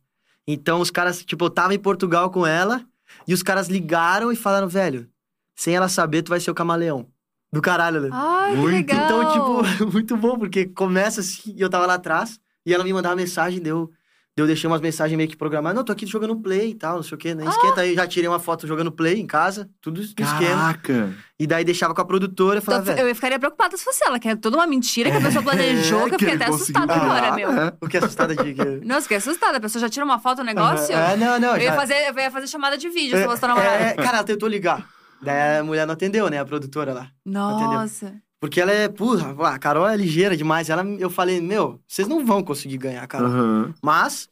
Então 0.46 0.80
os 0.80 0.90
caras, 0.90 1.22
tipo, 1.24 1.44
eu 1.44 1.50
tava 1.50 1.72
em 1.72 1.78
Portugal 1.78 2.28
com 2.30 2.44
ela 2.44 2.84
e 3.28 3.34
os 3.34 3.42
caras 3.44 3.68
ligaram 3.68 4.32
e 4.32 4.36
falaram, 4.36 4.66
velho, 4.66 5.08
sem 5.54 5.76
ela 5.76 5.88
saber, 5.88 6.22
tu 6.22 6.30
vai 6.30 6.40
ser 6.40 6.50
o 6.50 6.54
camaleão. 6.54 7.06
Do 7.52 7.60
caralho, 7.60 8.01
né? 8.01 8.09
Ai, 8.12 8.51
que 8.52 8.56
Muito. 8.59 8.74
legal. 8.77 9.05
Então, 9.05 9.32
tipo, 9.32 9.86
muito 9.93 10.16
bom, 10.16 10.39
porque 10.39 10.66
começa 10.66 11.20
assim, 11.20 11.52
e 11.56 11.60
eu 11.60 11.68
tava 11.68 11.86
lá 11.86 11.94
atrás, 11.94 12.39
e 12.64 12.72
ela 12.72 12.85
me 12.85 12.93
mandava 12.93 13.16
mensagem, 13.16 13.60
deu. 13.60 13.90
Eu 14.36 14.47
deixei 14.47 14.70
umas 14.70 14.81
mensagens 14.81 15.16
meio 15.18 15.28
que 15.28 15.36
programadas. 15.36 15.77
Não, 15.77 15.85
tô 15.85 15.93
aqui 15.93 16.06
jogando 16.06 16.35
play 16.40 16.70
e 16.70 16.74
tal, 16.74 16.97
não 16.97 17.02
sei 17.02 17.14
o 17.16 17.18
quê, 17.18 17.35
né? 17.35 17.44
Esquenta 17.47 17.81
aí, 17.82 17.94
já 17.94 18.06
tirei 18.06 18.28
uma 18.28 18.39
foto 18.39 18.66
jogando 18.66 18.90
play 18.90 19.20
em 19.20 19.27
casa, 19.27 19.68
tudo 19.82 19.98
no 19.98 20.05
esquema. 20.05 20.31
Caraca. 20.39 21.12
E 21.39 21.47
daí 21.47 21.62
deixava 21.64 21.93
com 21.93 22.01
a 22.01 22.05
produtora 22.05 22.59
e 22.59 22.62
falava, 22.62 22.93
Então, 22.93 23.06
eu 23.06 23.14
ficaria 23.14 23.39
preocupada 23.39 23.77
se 23.77 23.85
fosse 23.85 24.02
ela, 24.06 24.18
que 24.20 24.28
é 24.28 24.36
toda 24.36 24.56
uma 24.56 24.66
mentira 24.68 25.10
que 25.10 25.16
a 25.16 25.20
pessoa 25.20 25.43
planejou, 25.43 26.06
que 26.09 26.14
eu 26.14 26.18
fiquei 26.18 26.36
até 26.36 26.47
assustada 26.47 26.94
agora, 26.94 27.32
criar, 27.32 27.35
meu. 27.36 27.72
O 27.82 27.89
que 27.89 27.97
é 27.97 28.01
assustada 28.01 28.35
de 28.36 28.55
que. 28.55 28.64
Nossa, 28.86 29.02
fiquei 29.02 29.16
assustada. 29.18 29.59
A 29.59 29.60
pessoa 29.60 29.81
já 29.81 29.89
tira 29.90 30.05
uma 30.06 30.20
foto 30.20 30.39
do 30.39 30.44
negócio. 30.44 30.94
É, 30.94 31.16
não, 31.16 31.39
não. 31.39 31.56
Eu 31.56 31.62
ia 31.62 31.70
já- 31.70 31.77
fazer, 31.77 31.94
eu 32.09 32.14
ia 32.16 32.31
fazer 32.31 32.47
chamada 32.47 32.78
de 32.78 32.89
vídeo 32.89 33.18
se 33.18 33.24
É, 33.24 33.27
fosse 33.27 33.40
tua 33.40 33.48
namorada. 33.48 33.74
é, 33.85 33.94
cara, 33.94 34.18
ela 34.18 34.24
tentou 34.24 34.48
ligar. 34.48 34.89
Daí 35.22 35.59
a 35.59 35.64
mulher 35.64 35.86
não 35.86 35.94
atendeu, 35.94 36.28
né? 36.28 36.38
A 36.38 36.44
produtora 36.44 36.92
lá. 36.92 37.10
Nossa. 37.24 38.14
Porque 38.40 38.60
ela 38.60 38.72
é, 38.72 38.88
porra, 38.88 39.51
a 39.51 39.59
Carol 39.59 39.86
é 39.86 39.97
ligeira 39.97 40.36
demais. 40.36 40.70
Ela, 40.70 40.82
eu 40.98 41.10
falei, 41.10 41.40
meu, 41.40 41.78
vocês 41.86 42.09
não 42.09 42.24
vão 42.24 42.42
conseguir 42.42 42.78
ganhar, 42.78 43.06
cara. 43.06 43.26
Aham. 43.26 43.74
Mas, 43.82 44.28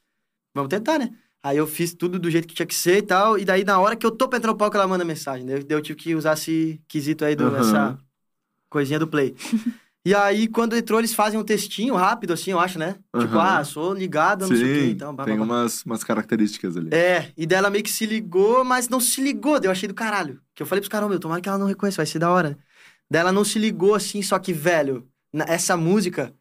vamos 0.55 0.71
tentar, 0.71 0.99
né? 0.99 1.11
Aí 1.43 1.57
eu 1.57 1.67
fiz 1.67 1.93
tudo 1.95 2.19
do 2.19 2.31
jeito 2.31 2.49
que 2.49 2.55
tinha 2.55 2.67
que 2.67 2.75
ser 2.75 2.99
e 2.99 3.03
tal. 3.03 3.39
E 3.39 3.45
daí, 3.45 3.65
na 3.65 3.79
hora 3.79 3.95
que 3.95 4.07
eu 4.07 4.11
tô 4.11 4.27
pra 4.29 4.39
entrar 4.39 4.51
no 4.51 4.59
palco, 4.59 4.77
ela 4.77 4.89
manda 4.89 5.05
mensagem. 5.05 5.47
Daí 5.47 5.57
eu, 5.57 5.65
daí 5.65 5.79
eu 5.79 5.83
tive 5.83 5.99
que 5.99 6.15
usar 6.15 6.33
esse 6.33 6.81
quesito 6.89 7.25
aí, 7.25 7.37
do, 7.37 7.47
Aham. 7.47 7.59
essa 7.59 7.99
coisinha 8.71 8.99
do 8.99 9.07
play. 9.07 9.35
e 10.09 10.15
aí, 10.15 10.49
quando 10.49 10.77
entrou, 10.77 10.99
eles 11.01 11.13
fazem 11.15 11.39
um 11.39 11.45
textinho 11.45 11.95
rápido, 11.95 12.33
assim, 12.33 12.51
eu 12.51 12.59
acho, 12.59 12.79
né? 12.79 12.93
Tipo, 13.19 13.35
Aham. 13.37 13.59
ah, 13.59 13.65
sou 13.65 13.93
ligada, 13.95 14.47
não 14.47 14.57
sei 14.57 14.65
o 14.65 14.69
quê. 14.75 14.81
Sim, 14.87 14.91
Então, 14.91 15.15
blá, 15.15 15.25
tem 15.25 15.37
blá, 15.37 15.45
blá. 15.47 15.57
umas, 15.57 15.83
umas 15.85 16.05
características 16.05 16.77
ali. 16.77 16.89
É, 16.93 17.31
e 17.37 17.47
dela 17.47 17.69
meio 17.71 17.83
que 17.85 17.91
se 17.91 18.07
ligou, 18.07 18.65
mas 18.65 18.89
não 18.89 19.01
se 19.01 19.21
ligou. 19.21 19.59
Daí 19.59 19.67
eu 19.69 19.73
achei 19.73 19.89
do 19.89 19.95
caralho. 19.95 20.41
Que 20.55 20.63
eu 20.63 20.67
falei 20.67 20.81
pros 20.81 20.89
caras, 20.89 21.09
meu, 21.09 21.19
tomara 21.19 21.41
que 21.41 21.49
ela 21.49 21.59
não 21.59 21.67
reconheça, 21.67 21.97
vai 21.99 22.07
ser 22.07 22.19
da 22.19 22.31
hora. 22.31 22.51
né? 22.51 22.57
Daí 23.11 23.21
ela 23.21 23.33
não 23.33 23.45
se 23.45 23.59
ligou 23.59 23.95
assim, 23.95 24.23
só 24.23 24.39
que, 24.39 24.53
velho, 24.53 25.07
essa 25.47 25.77
música 25.77 26.33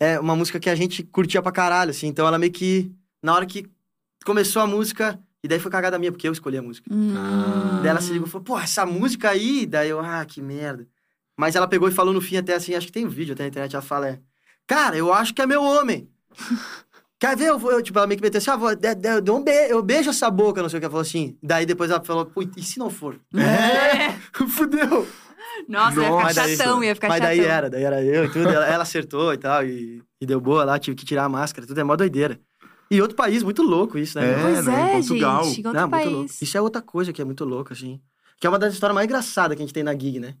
é 0.00 0.18
uma 0.18 0.34
música 0.36 0.58
que 0.60 0.68
a 0.70 0.74
gente 0.74 1.02
curtia 1.02 1.40
pra 1.42 1.52
caralho, 1.52 1.90
assim. 1.90 2.06
Então 2.08 2.26
ela 2.26 2.38
meio 2.38 2.52
que, 2.52 2.92
na 3.22 3.34
hora 3.34 3.46
que 3.46 3.66
começou 4.24 4.62
a 4.62 4.66
música, 4.66 5.18
e 5.42 5.48
daí 5.48 5.58
foi 5.60 5.70
cagada 5.70 5.98
minha, 5.98 6.10
porque 6.10 6.26
eu 6.26 6.32
escolhi 6.32 6.56
a 6.56 6.62
música. 6.62 6.88
Hum. 6.92 7.14
Ah. 7.16 7.80
Daí 7.82 7.90
ela 7.90 8.00
se 8.00 8.12
ligou 8.12 8.26
e 8.26 8.30
falou, 8.30 8.44
pô, 8.44 8.58
essa 8.58 8.84
música 8.86 9.30
aí. 9.30 9.66
Daí 9.66 9.90
eu, 9.90 10.00
ah, 10.00 10.24
que 10.24 10.40
merda. 10.40 10.86
Mas 11.36 11.56
ela 11.56 11.66
pegou 11.66 11.88
e 11.88 11.92
falou 11.92 12.12
no 12.14 12.20
fim 12.20 12.36
até 12.36 12.54
assim, 12.54 12.74
acho 12.74 12.86
que 12.86 12.92
tem 12.92 13.06
um 13.06 13.10
vídeo 13.10 13.32
até 13.34 13.42
na 13.44 13.48
internet, 13.48 13.74
ela 13.74 13.82
fala, 13.82 14.08
é, 14.08 14.20
cara, 14.66 14.96
eu 14.96 15.12
acho 15.12 15.34
que 15.34 15.42
é 15.42 15.46
meu 15.46 15.62
homem. 15.62 16.08
Quer 17.18 17.36
ver? 17.36 17.48
Eu, 17.48 17.70
eu, 17.70 17.82
tipo, 17.82 17.98
ela 17.98 18.06
meio 18.06 18.18
que 18.18 18.22
meteu 18.24 18.38
assim, 18.38 18.50
ah, 18.50 18.56
vou, 18.56 18.74
de, 18.74 18.94
de, 18.94 19.30
um 19.30 19.42
be- 19.42 19.68
eu 19.70 19.82
beijo 19.82 20.10
essa 20.10 20.30
boca, 20.30 20.60
não 20.60 20.68
sei 20.68 20.76
o 20.76 20.80
que. 20.80 20.84
Ela 20.84 20.90
falou 20.90 21.00
assim. 21.02 21.38
Daí 21.42 21.64
depois 21.64 21.90
ela 21.90 22.02
falou, 22.04 22.26
pô, 22.26 22.42
e 22.56 22.62
se 22.62 22.78
não 22.78 22.90
for? 22.90 23.18
É. 23.34 24.12
Fudeu. 24.46 25.06
Nossa, 25.68 26.02
ia 26.02 26.10
Nossa. 26.10 26.28
ficar 26.28 26.42
daí- 26.42 26.56
chatão, 26.56 26.84
ia 26.84 26.94
ficar 26.94 27.08
Mas 27.08 27.18
chatão. 27.18 27.36
daí 27.36 27.46
era, 27.46 27.70
daí 27.70 27.82
era 27.84 28.02
eu 28.02 28.24
e 28.26 28.28
tudo. 28.30 28.48
Ela, 28.48 28.66
ela 28.66 28.82
acertou 28.82 29.32
e 29.32 29.38
tal, 29.38 29.64
e, 29.64 30.02
e 30.20 30.26
deu 30.26 30.40
boa 30.40 30.64
lá, 30.64 30.78
tive 30.78 30.96
que 30.96 31.04
tirar 31.06 31.24
a 31.24 31.28
máscara, 31.28 31.66
tudo 31.66 31.80
é 31.80 31.84
mó 31.84 31.96
doideira. 31.96 32.38
E 32.90 33.00
outro 33.00 33.16
país, 33.16 33.42
muito 33.42 33.62
louco 33.62 33.96
isso, 33.96 34.18
né? 34.20 34.32
É? 34.32 34.42
Pois 34.42 34.66
né, 34.66 34.90
é, 34.90 34.92
Portugal. 34.96 35.44
gente. 35.44 35.56
Outro 35.66 35.72
Não, 35.72 35.88
muito 35.88 35.90
país. 35.90 36.12
louco. 36.12 36.30
Isso 36.42 36.58
é 36.58 36.60
outra 36.60 36.82
coisa 36.82 37.12
que 37.12 37.22
é 37.22 37.24
muito 37.24 37.44
louca, 37.44 37.72
assim. 37.72 38.00
Que 38.38 38.46
é 38.46 38.50
uma 38.50 38.58
das 38.58 38.74
histórias 38.74 38.94
mais 38.94 39.06
engraçadas 39.06 39.56
que 39.56 39.62
a 39.62 39.64
gente 39.66 39.72
tem 39.74 39.82
na 39.82 39.92
gig, 39.94 40.20
né? 40.20 40.34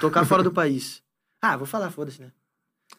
Tocar 0.00 0.24
fora 0.24 0.42
do 0.42 0.52
país. 0.52 1.02
Ah, 1.42 1.56
vou 1.56 1.66
falar, 1.66 1.90
foda-se, 1.90 2.20
né? 2.20 2.32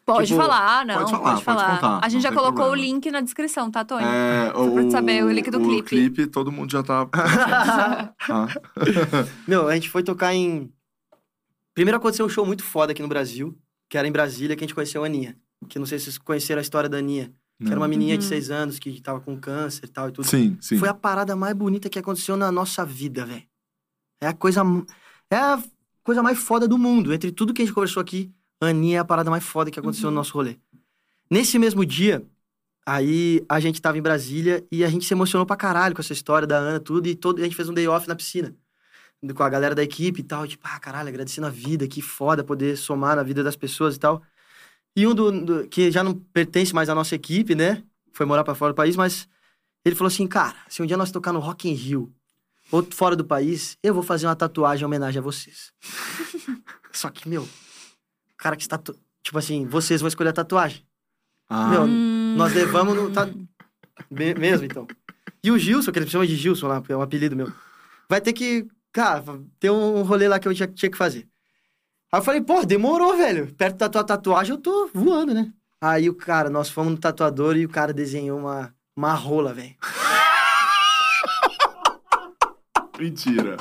Pode 0.04 0.28
Tipo, 0.28 0.40
falar, 0.40 0.84
não. 0.86 0.94
pode 0.96 1.10
Pode 1.10 1.22
falar, 1.22 1.40
falar. 1.40 1.64
pode 1.68 1.80
contar, 1.80 2.06
a 2.06 2.08
gente 2.08 2.22
não 2.24 2.30
já 2.30 2.32
colocou 2.36 2.52
problema. 2.66 2.72
o 2.72 2.86
link 2.94 3.10
na 3.10 3.20
descrição, 3.20 3.70
tá, 3.70 3.84
Tony? 3.84 4.04
É, 4.04 4.52
Só 4.54 4.70
pra 4.70 4.82
tu 4.84 4.90
saber 4.90 5.24
o 5.24 5.30
link 5.30 5.50
do 5.50 5.58
o 5.58 5.62
clipe. 5.64 5.88
clipe, 5.88 6.26
todo 6.26 6.52
mundo 6.52 6.70
já 6.70 6.82
tá. 6.82 7.08
Ah. 8.28 8.46
Meu, 9.46 9.68
a 9.68 9.74
gente 9.74 9.88
foi 9.88 10.02
tocar 10.02 10.34
em. 10.34 10.70
Primeiro 11.74 11.96
aconteceu 11.96 12.26
um 12.26 12.28
show 12.28 12.44
muito 12.44 12.62
foda 12.64 12.92
aqui 12.92 13.00
no 13.02 13.08
Brasil, 13.08 13.56
que 13.88 13.96
era 13.96 14.06
em 14.06 14.12
Brasília, 14.12 14.56
que 14.56 14.64
a 14.64 14.66
gente 14.66 14.74
conheceu 14.74 15.02
a 15.02 15.06
Aninha. 15.06 15.36
Que 15.68 15.78
não 15.78 15.86
sei 15.86 15.98
se 15.98 16.04
vocês 16.06 16.18
conheceram 16.18 16.58
a 16.58 16.62
história 16.62 16.88
da 16.88 16.98
Aninha. 16.98 17.32
Que 17.60 17.66
era 17.66 17.76
uma 17.76 17.86
Não. 17.86 17.90
menininha 17.90 18.16
de 18.16 18.24
Uhum. 18.24 18.28
seis 18.28 18.50
anos 18.50 18.78
que 18.78 19.00
tava 19.00 19.20
com 19.20 19.36
câncer 19.38 19.84
e 19.86 19.88
tal 19.88 20.08
e 20.08 20.12
tudo. 20.12 20.26
Sim, 20.26 20.56
sim. 20.60 20.78
Foi 20.78 20.88
a 20.88 20.94
parada 20.94 21.34
mais 21.34 21.54
bonita 21.54 21.88
que 21.88 21.98
aconteceu 21.98 22.36
na 22.36 22.52
nossa 22.52 22.84
vida, 22.84 23.24
velho. 23.26 23.42
É 24.20 24.28
a 24.28 24.32
coisa. 24.34 24.62
É 25.30 25.36
a 25.36 25.60
coisa 26.08 26.22
mais 26.22 26.38
foda 26.38 26.66
do 26.66 26.78
mundo. 26.78 27.12
Entre 27.12 27.30
tudo 27.30 27.52
que 27.52 27.60
a 27.60 27.64
gente 27.66 27.74
conversou 27.74 28.00
aqui, 28.00 28.32
a 28.62 28.68
Aninha 28.68 28.96
é 28.96 28.98
a 29.00 29.04
parada 29.04 29.30
mais 29.30 29.44
foda 29.44 29.70
que 29.70 29.78
aconteceu 29.78 30.08
no 30.10 30.16
nosso 30.16 30.32
rolê. 30.32 30.56
Nesse 31.30 31.58
mesmo 31.58 31.84
dia, 31.84 32.26
aí 32.86 33.44
a 33.46 33.60
gente 33.60 33.78
tava 33.82 33.98
em 33.98 34.00
Brasília 34.02 34.66
e 34.72 34.82
a 34.82 34.88
gente 34.88 35.04
se 35.04 35.12
emocionou 35.12 35.44
pra 35.44 35.54
caralho 35.54 35.94
com 35.94 36.00
essa 36.00 36.14
história 36.14 36.48
da 36.48 36.56
Ana, 36.56 36.80
tudo, 36.80 37.06
e 37.08 37.14
todo, 37.14 37.40
a 37.40 37.44
gente 37.44 37.54
fez 37.54 37.68
um 37.68 37.74
day 37.74 37.86
off 37.86 38.08
na 38.08 38.16
piscina. 38.16 38.56
Com 39.34 39.42
a 39.42 39.50
galera 39.50 39.74
da 39.74 39.82
equipe 39.82 40.20
e 40.20 40.22
tal, 40.22 40.46
tipo, 40.46 40.66
ah, 40.66 40.80
caralho, 40.80 41.10
agradecendo 41.10 41.46
a 41.46 41.50
vida, 41.50 41.86
que 41.86 42.00
foda 42.00 42.42
poder 42.42 42.78
somar 42.78 43.14
na 43.14 43.22
vida 43.22 43.44
das 43.44 43.54
pessoas 43.54 43.96
e 43.96 43.98
tal. 43.98 44.22
E 44.96 45.06
um 45.06 45.14
do, 45.14 45.30
do- 45.44 45.68
que 45.68 45.90
já 45.90 46.02
não 46.02 46.14
pertence 46.14 46.74
mais 46.74 46.88
à 46.88 46.94
nossa 46.94 47.14
equipe, 47.14 47.54
né? 47.54 47.84
Foi 48.14 48.24
morar 48.24 48.44
pra 48.44 48.54
fora 48.54 48.72
do 48.72 48.76
país, 48.76 48.96
mas 48.96 49.28
ele 49.84 49.94
falou 49.94 50.08
assim, 50.08 50.26
cara, 50.26 50.56
se 50.70 50.82
um 50.82 50.86
dia 50.86 50.96
nós 50.96 51.10
tocar 51.10 51.34
no 51.34 51.38
Rock 51.38 51.68
in 51.68 51.74
Rio, 51.74 52.10
ou 52.70 52.86
fora 52.92 53.14
do 53.16 53.24
país, 53.24 53.76
eu 53.82 53.94
vou 53.94 54.02
fazer 54.02 54.26
uma 54.26 54.36
tatuagem 54.36 54.82
em 54.82 54.86
homenagem 54.86 55.18
a 55.20 55.22
vocês. 55.22 55.72
Só 56.92 57.10
que, 57.10 57.28
meu, 57.28 57.42
o 57.42 58.36
cara 58.36 58.56
que 58.56 58.62
está... 58.62 58.78
Tipo 59.22 59.38
assim, 59.38 59.66
vocês 59.66 60.00
vão 60.00 60.08
escolher 60.08 60.30
a 60.30 60.32
tatuagem. 60.34 60.82
Ah, 61.48 61.68
Meu, 61.68 61.82
Hum. 61.84 62.34
nós 62.36 62.52
levamos 62.54 62.94
no... 62.96 63.10
Tá... 63.12 63.26
Me- 64.10 64.34
mesmo, 64.34 64.64
então. 64.64 64.86
E 65.42 65.50
o 65.50 65.58
Gilson, 65.58 65.92
que 65.92 65.98
ele 65.98 66.08
chama 66.08 66.26
de 66.26 66.36
Gilson 66.36 66.66
lá, 66.68 66.82
é 66.88 66.96
um 66.96 67.02
apelido 67.02 67.36
meu. 67.36 67.52
Vai 68.08 68.20
ter 68.20 68.32
que, 68.32 68.66
cara, 68.92 69.22
ter 69.60 69.70
um 69.70 70.02
rolê 70.02 70.28
lá 70.28 70.38
que 70.38 70.48
eu 70.48 70.54
tinha, 70.54 70.66
tinha 70.68 70.90
que 70.90 70.96
fazer. 70.96 71.28
Aí 72.12 72.20
eu 72.20 72.24
falei, 72.24 72.40
pô, 72.40 72.64
demorou, 72.64 73.16
velho. 73.16 73.54
Perto 73.54 73.76
da 73.76 73.88
tua 73.88 74.04
tatuagem 74.04 74.54
eu 74.54 74.60
tô 74.60 74.88
voando, 74.94 75.34
né? 75.34 75.52
Aí 75.80 76.08
o 76.08 76.14
cara, 76.14 76.48
nós 76.48 76.70
fomos 76.70 76.92
no 76.92 76.98
tatuador 76.98 77.56
e 77.56 77.64
o 77.66 77.68
cara 77.68 77.92
desenhou 77.92 78.38
uma, 78.38 78.74
uma 78.96 79.12
rola, 79.14 79.52
velho. 79.52 79.74
Mentira. 82.98 83.56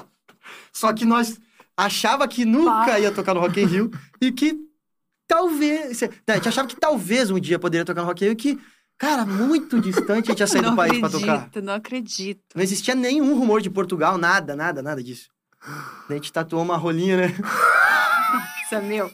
Só 0.71 0.91
que 0.93 1.05
nós 1.05 1.39
achava 1.75 2.27
que 2.27 2.45
nunca 2.45 2.99
ia 2.99 3.11
tocar 3.11 3.33
no 3.33 3.39
Rock 3.39 3.61
in 3.61 3.65
Rio 3.65 3.91
e 4.21 4.31
que 4.31 4.55
talvez... 5.27 6.01
né, 6.01 6.09
A 6.27 6.35
gente 6.35 6.49
achava 6.49 6.67
que 6.67 6.75
talvez 6.75 7.29
um 7.29 7.39
dia 7.39 7.59
poderia 7.59 7.85
tocar 7.85 8.01
no 8.01 8.07
Rock 8.07 8.23
in 8.23 8.27
Rio 8.29 8.33
e 8.33 8.35
que, 8.35 8.59
cara, 8.97 9.25
muito 9.25 9.79
distante 9.79 10.29
a 10.29 10.31
gente 10.31 10.39
ia 10.39 10.47
sair 10.47 10.61
não 10.61 10.71
do 10.71 10.75
país 10.75 10.97
pra 10.99 11.07
acredito, 11.07 11.25
tocar. 11.49 11.61
não 11.61 11.73
acredito. 11.73 12.41
Não 12.55 12.63
existia 12.63 12.95
nenhum 12.95 13.37
rumor 13.37 13.61
de 13.61 13.69
Portugal, 13.69 14.17
nada, 14.17 14.55
nada, 14.55 14.81
nada 14.81 15.03
disso. 15.03 15.29
Daí 16.07 16.11
A 16.11 16.13
gente 16.15 16.31
tatuou 16.31 16.61
uma 16.63 16.77
rolinha, 16.77 17.17
né? 17.17 17.35
Nossa, 17.37 18.81
meu. 18.81 19.11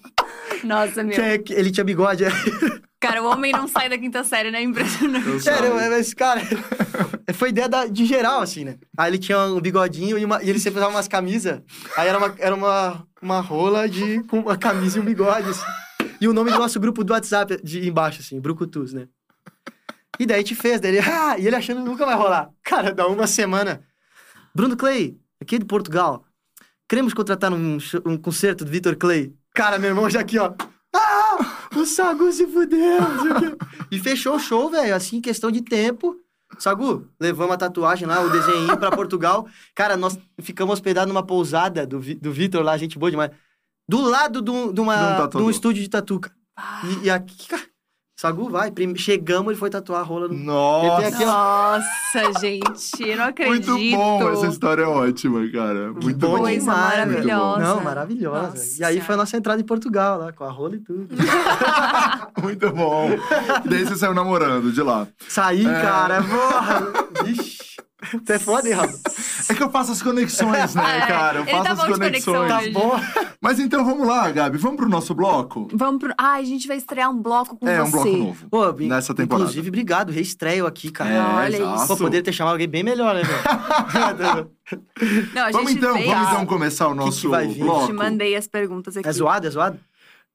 Nossa, 0.68 1.04
meu. 1.04 1.20
É- 1.20 1.42
ele 1.50 1.72
tinha 1.72 1.84
bigode. 1.84 2.24
é. 2.26 2.30
Cara, 3.00 3.22
o 3.22 3.26
homem 3.26 3.52
não 3.52 3.68
sai 3.68 3.90
da 3.90 3.98
quinta 3.98 4.24
série, 4.24 4.50
né? 4.50 4.62
Impressionante. 4.62 5.42
Sério, 5.42 5.76
mas, 5.76 6.14
cara, 6.14 6.40
foi 7.36 7.50
ideia 7.50 7.68
da- 7.68 7.86
de 7.86 8.06
geral, 8.06 8.40
assim, 8.40 8.64
né? 8.64 8.78
Aí 8.98 9.10
ele 9.12 9.18
tinha 9.18 9.38
um 9.40 9.60
bigodinho 9.60 10.18
e, 10.18 10.24
uma- 10.24 10.42
e 10.42 10.50
ele 10.50 10.58
sempre 10.58 10.80
usava 10.80 10.94
umas 10.96 11.08
camisas. 11.10 11.62
Aí 11.98 12.08
era 12.08 12.18
uma, 12.18 12.34
era 12.40 12.56
uma, 12.56 13.06
uma 13.22 13.42
rola 13.42 13.90
de, 13.90 14.24
com 14.24 14.40
uma 14.40 14.58
camisa 14.58 14.98
e 14.98 15.02
um 15.02 15.04
bigode, 15.06 15.50
assim. 15.50 15.66
E 16.22 16.30
o 16.30 16.34
nome 16.34 16.50
do 16.50 16.58
nosso 16.58 16.80
grupo 16.80 17.04
do 17.04 17.12
WhatsApp 17.12 17.60
de 17.62 17.86
embaixo, 17.86 18.22
assim, 18.22 18.40
Brucutus, 18.40 18.94
né? 18.94 19.10
E 20.18 20.26
daí 20.26 20.38
a 20.38 20.40
gente 20.40 20.56
fez, 20.56 20.80
daí 20.80 20.96
ele, 20.96 21.06
ah, 21.06 21.38
e 21.38 21.46
ele 21.46 21.58
achando 21.58 21.84
que 21.84 21.90
nunca 21.90 22.06
vai 22.06 22.16
rolar. 22.16 22.52
Cara, 22.64 22.94
dá 22.94 23.06
uma 23.08 23.28
semana. 23.28 23.84
Bruno 24.56 24.78
Clay, 24.78 25.18
aqui 25.42 25.60
de 25.60 25.66
Portugal. 25.66 26.24
Queremos 26.88 27.14
contratar 27.14 27.52
um, 27.52 27.78
um 28.06 28.16
concerto 28.16 28.64
do 28.64 28.72
Vitor 28.72 28.96
Clay. 28.96 29.34
Cara, 29.54 29.78
meu 29.80 29.90
irmão 29.90 30.10
já 30.10 30.20
aqui, 30.22 30.38
ó. 30.40 30.54
Ah, 30.96 31.38
o 31.76 31.86
Sagu 31.86 32.32
se 32.32 32.46
fudeu. 32.48 33.58
E 33.92 34.00
fechou 34.00 34.36
o 34.36 34.40
show, 34.40 34.70
velho, 34.70 34.96
assim, 34.96 35.18
em 35.18 35.22
questão 35.22 35.52
de 35.52 35.62
tempo. 35.62 36.16
Sagu, 36.60 37.08
levamos 37.20 37.54
a 37.54 37.58
tatuagem 37.58 38.08
lá, 38.08 38.22
o 38.22 38.30
desenho 38.30 38.78
pra 38.78 38.92
Portugal. 38.92 39.48
Cara, 39.74 39.98
nós 39.98 40.18
ficamos 40.42 40.74
hospedados 40.74 41.12
numa 41.12 41.26
pousada 41.26 41.86
do, 41.86 42.00
Vi- 42.00 42.16
do 42.16 42.32
Vitor 42.32 42.64
lá, 42.64 42.78
gente 42.78 42.98
boa 43.00 43.10
demais. 43.10 43.32
Do 43.90 44.02
lado 44.02 44.42
de 44.42 44.52
um, 44.52 44.72
uma, 44.82 45.28
De 45.40 45.44
um 45.44 45.50
estúdio 45.50 45.82
de 45.82 45.90
tatu, 45.90 46.20
cara. 46.20 46.36
E, 47.02 47.06
e 47.06 47.10
aqui, 47.10 47.48
cara, 47.48 47.64
Sagu 48.16 48.50
vai. 48.50 48.70
Prim- 48.72 48.96
Chegamos, 48.96 49.52
ele 49.52 49.60
foi 49.60 49.70
tatuar 49.70 50.02
a 50.02 50.04
rola 50.04 50.28
no... 50.28 50.36
Nossa! 50.36 51.08
Aqui. 51.08 51.26
Nossa, 51.26 52.40
gente, 52.40 53.02
eu 53.10 53.18
não 53.18 53.26
acredito. 53.26 53.72
Muito 53.72 53.98
bom, 53.98 54.30
essa 54.32 54.48
história 54.48 54.84
é 54.84 54.88
ótima, 54.88 55.40
cara. 55.52 55.92
Muito 55.92 56.14
Bom 56.18 56.28
bom. 56.34 56.38
Coisa 56.40 56.60
demais, 56.60 56.66
maravilhosa. 57.08 57.60
Não, 57.60 57.84
maravilhosa. 57.84 58.48
Nossa 58.50 58.82
e 58.82 58.86
aí 58.86 59.02
foi 59.02 59.16
a 59.16 59.18
nossa 59.18 59.36
entrada 59.36 59.60
em 59.62 59.66
Portugal, 59.66 60.20
lá, 60.20 60.32
com 60.32 60.44
a 60.44 60.52
rola 60.52 60.76
e 60.76 60.80
tudo. 60.80 61.08
Muito 62.42 62.72
bom. 62.72 63.10
Daí 63.66 63.84
você 63.86 63.96
saiu 63.96 64.14
namorando 64.14 64.72
de 64.72 64.82
lá. 64.82 65.08
Saí, 65.28 65.66
É. 65.66 65.82
cara, 65.82 66.24
porra. 66.24 67.24
Vixe. 67.26 67.64
Você 68.26 68.34
é 68.34 68.40
foda, 68.40 68.70
hein? 68.70 68.76
É 69.50 69.54
que 69.54 69.62
eu 69.64 69.70
faço 69.70 69.92
as 69.92 70.02
conexões, 70.02 70.76
né, 70.76 70.98
É, 70.98 71.08
cara? 71.08 71.40
Eu 71.40 71.44
ele 71.44 71.52
faço 71.52 71.64
tá 71.64 71.72
as 71.74 71.78
bom 71.80 71.86
de 71.86 71.92
conexão 72.00 72.34
conexões. 72.34 72.74
Tá 72.74 72.80
bom. 72.80 73.00
Mas 73.42 73.60
então 73.60 73.84
vamos 73.86 74.08
lá, 74.08 74.30
Gabi. 74.32 74.58
Vamos 74.58 74.78
pro 74.78 74.90
nosso 74.90 75.14
bloco? 75.14 75.68
Vamos 75.74 76.00
pro. 76.00 76.14
Ai, 76.18 76.42
a 76.42 76.46
gente 76.46 76.68
vai 76.68 76.78
estrear 76.78 77.10
um 77.12 77.22
bloco 77.22 77.58
com 77.58 77.68
É, 77.68 77.80
você. 77.80 77.86
um 77.88 77.92
bloco 77.92 78.18
novo. 78.18 78.48
Pô, 78.50 78.72
Nessa 78.88 79.14
temporada. 79.14 79.44
Inclusive, 79.44 79.68
obrigado. 79.68 80.12
Reestreio 80.12 80.66
aqui, 80.66 80.92
cara. 80.92 81.10
É, 81.10 81.20
olha 81.22 81.58
exato. 81.58 81.76
isso. 81.78 81.88
Pô, 81.88 81.98
poderia 81.98 82.24
ter 82.24 82.32
chamado 82.34 82.54
alguém 82.54 82.68
bem 82.68 82.84
melhor, 82.84 83.14
né, 83.16 83.22
velho? 83.24 84.50
Não, 85.34 85.44
a 85.46 85.52
Vamos 85.52 85.70
gente 85.72 85.78
então, 85.80 85.94
vamos 85.94 86.28
então 86.30 86.46
começar 86.46 86.88
o 86.88 86.92
que 86.92 86.96
nosso 86.98 87.30
vai 87.30 87.48
vir? 87.48 87.64
bloco. 87.64 87.88
Te 87.88 87.94
mandei 87.94 88.36
as 88.36 88.48
perguntas 88.48 88.96
aqui. 88.98 89.08
é 89.08 89.12
zoado, 89.12 89.46
é 89.48 89.50
zoado? 89.50 89.80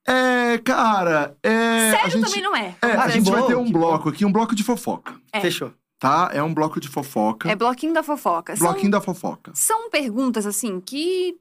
É, 0.06 0.58
cara, 0.58 1.34
é. 1.42 1.90
a 1.90 1.96
Sério 1.96 2.10
gente, 2.12 2.24
também 2.26 2.42
não 2.42 2.56
é. 2.56 2.74
É, 2.80 2.92
a 2.92 3.02
Ah, 3.04 3.08
gente 3.08 3.24
que 3.24 3.30
vai 3.30 3.42
ter 3.46 3.56
um 3.56 3.64
que 3.66 3.72
bloco 3.72 4.08
aqui, 4.08 4.24
um 4.24 4.32
bloco 4.32 4.54
de 4.54 4.62
fofoca, 4.62 5.14
É. 5.32 5.40
Fechou. 5.40 5.72
Tá? 5.98 6.30
É 6.32 6.42
um 6.42 6.52
bloco 6.54 6.80
de 6.80 6.88
fofoca. 6.88 7.50
É 7.50 7.56
bloquinho 7.56 7.92
da 7.92 8.02
fofoca. 8.02 8.56
São- 8.56 8.68
Bloquinho 8.68 8.90
da 8.90 9.00
fofoca. 9.00 9.52
São 9.54 9.90
perguntas, 9.90 10.46
assim, 10.46 10.80
que. 10.80 11.36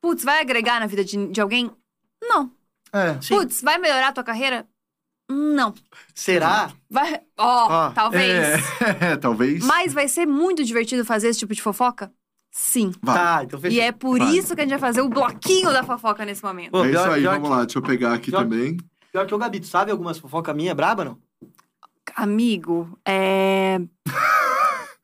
Putz, 0.00 0.22
vai 0.24 0.40
agregar 0.40 0.78
na 0.80 0.86
vida 0.86 1.04
de, 1.04 1.26
de 1.28 1.40
alguém? 1.40 1.70
Não. 2.22 2.50
É. 2.92 3.20
Sim. 3.20 3.36
Putz, 3.36 3.60
vai 3.62 3.78
melhorar 3.78 4.08
a 4.08 4.12
tua 4.12 4.24
carreira? 4.24 4.66
Não. 5.30 5.74
Será? 6.14 6.70
Vai. 6.88 7.20
Ó, 7.36 7.66
Ó, 7.68 7.90
talvez. 7.90 8.60
É, 9.00 9.16
talvez. 9.16 9.62
Mas 9.64 9.92
vai 9.92 10.08
ser 10.08 10.24
muito 10.26 10.64
divertido 10.64 11.04
fazer 11.04 11.28
esse 11.28 11.40
tipo 11.40 11.54
de 11.54 11.60
fofoca? 11.60 12.10
Sim. 12.50 12.92
Vai. 13.02 13.14
Tá, 13.16 13.44
então 13.44 13.60
fechou. 13.60 13.76
E 13.76 13.80
é 13.80 13.92
por 13.92 14.18
Vai. 14.18 14.34
isso 14.36 14.54
que 14.54 14.60
a 14.62 14.64
gente 14.64 14.70
vai 14.70 14.78
fazer 14.78 15.02
o 15.02 15.08
bloquinho 15.08 15.70
da 15.70 15.82
fofoca 15.84 16.24
nesse 16.24 16.42
momento. 16.42 16.70
Pô, 16.70 16.84
é 16.84 16.90
isso 16.90 16.98
aí, 17.00 17.22
vamos 17.24 17.42
que- 17.48 17.54
lá, 17.54 17.64
deixa 17.64 17.78
eu 17.78 17.82
pegar 17.82 18.14
aqui 18.14 18.30
pior- 18.30 18.42
também. 18.42 18.78
Pior 19.12 19.26
que 19.26 19.34
o 19.34 19.38
Gabi, 19.38 19.60
tu 19.60 19.66
sabe 19.66 19.90
algumas 19.90 20.18
fofocas 20.18 20.56
minha 20.56 20.74
braba, 20.74 21.04
não? 21.04 21.18
Amigo, 22.22 22.98
é. 23.06 23.78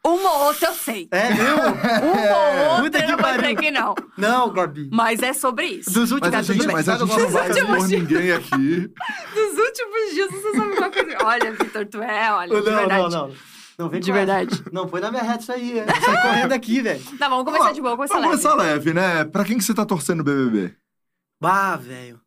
Uma 0.05 0.32
ou 0.32 0.45
outra 0.47 0.69
eu 0.69 0.74
sei. 0.74 1.07
É, 1.12 1.32
meu? 1.32 1.55
Uma 2.12 2.73
ou 2.78 2.82
outra 2.85 3.09
eu 3.09 3.16
vou 3.16 3.32
dizer 3.36 3.57
que 3.57 3.70
não. 3.70 3.95
Não, 4.19 4.53
Gabi. 4.53 4.91
Mas 4.93 5.23
é 5.23 5.32
sobre 5.32 5.65
isso. 5.66 5.93
Dos 5.93 6.11
últimos... 6.11 6.35
Mas 6.35 6.51
a 6.51 6.53
gente, 6.53 6.66
mas 6.66 6.89
a 6.89 6.97
gente 6.97 7.16
não 7.16 7.28
vai 7.28 7.82
ninguém 7.86 8.32
aqui. 8.32 8.93
Dos 9.32 9.59
últimos 9.59 10.11
dias 10.12 10.31
você 10.32 10.57
sabe 10.57 10.77
uma 10.77 10.91
coisa. 10.91 11.19
Olha, 11.24 11.53
Vitor, 11.53 11.86
tu 11.86 12.03
é, 12.03 12.32
olha, 12.32 12.49
de 12.49 12.70
Não, 12.70 12.77
verdade. 12.78 13.03
não, 13.03 13.09
não. 13.28 13.35
Não, 13.78 13.89
vem 13.89 14.01
De 14.01 14.11
essa. 14.11 14.19
verdade. 14.19 14.65
Não, 14.73 14.89
põe 14.89 15.01
na 15.01 15.11
minha 15.12 15.23
reta 15.23 15.41
isso 15.43 15.53
aí. 15.53 15.78
é. 15.78 15.86
Sai 15.86 16.20
correndo 16.23 16.53
aqui, 16.53 16.81
velho. 16.81 17.03
Tá, 17.16 17.28
vamos 17.28 17.45
começar 17.45 17.73
de 17.73 17.81
boa, 17.81 17.95
começar 17.97 18.15
Vamos 18.15 18.31
leve. 18.31 18.43
começar 18.43 18.62
leve, 18.62 18.93
né? 18.93 19.24
Pra 19.24 19.45
quem 19.45 19.57
que 19.57 19.62
você 19.65 19.73
tá 19.73 19.86
torcendo 19.86 20.19
no 20.19 20.24
BBB? 20.24 20.74
Bah, 21.41 21.77
velho. 21.77 22.20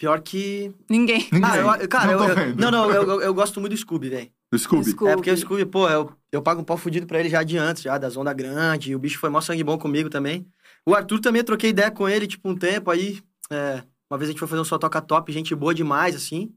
Pior 0.00 0.18
que... 0.22 0.72
Ninguém. 0.88 1.28
Ninguém. 1.30 1.50
Ah, 1.50 1.76
eu, 1.78 1.86
cara, 1.86 2.16
não 2.16 2.26
eu, 2.26 2.34
eu- 2.34 2.56
não, 2.56 2.70
não, 2.70 2.90
eu, 2.90 3.02
eu, 3.02 3.20
eu 3.20 3.34
gosto 3.34 3.60
muito 3.60 3.74
do 3.74 3.76
Scooby, 3.76 4.08
velho. 4.08 4.30
Do 4.50 4.58
Scooby? 4.58 4.90
Scooby. 4.92 5.10
É 5.10 5.14
porque 5.14 5.30
o 5.30 5.36
Scooby, 5.36 5.66
pô, 5.66 5.86
eu, 5.90 6.10
eu 6.32 6.40
pago 6.40 6.62
um 6.62 6.64
pau 6.64 6.78
fudido 6.78 7.06
pra 7.06 7.20
ele 7.20 7.28
já 7.28 7.42
de 7.42 7.58
antes, 7.58 7.82
já, 7.82 7.98
das 7.98 8.16
Onda 8.16 8.32
Grande. 8.32 8.92
E 8.92 8.94
o 8.94 8.98
bicho 8.98 9.18
foi 9.18 9.28
mó 9.28 9.42
sangue 9.42 9.62
bom 9.62 9.76
comigo 9.76 10.08
também. 10.08 10.46
O 10.86 10.94
Arthur 10.94 11.20
também, 11.20 11.40
eu 11.40 11.44
troquei 11.44 11.68
ideia 11.68 11.90
com 11.90 12.08
ele, 12.08 12.26
tipo, 12.26 12.48
um 12.48 12.56
tempo 12.56 12.90
aí. 12.90 13.20
é, 13.50 13.82
uma 14.10 14.16
vez 14.16 14.30
a 14.30 14.32
gente 14.32 14.38
foi 14.38 14.48
fazer 14.48 14.62
um 14.62 14.64
só 14.64 14.78
toca 14.78 15.02
top, 15.02 15.30
gente 15.32 15.54
boa 15.54 15.74
demais, 15.74 16.16
assim. 16.16 16.50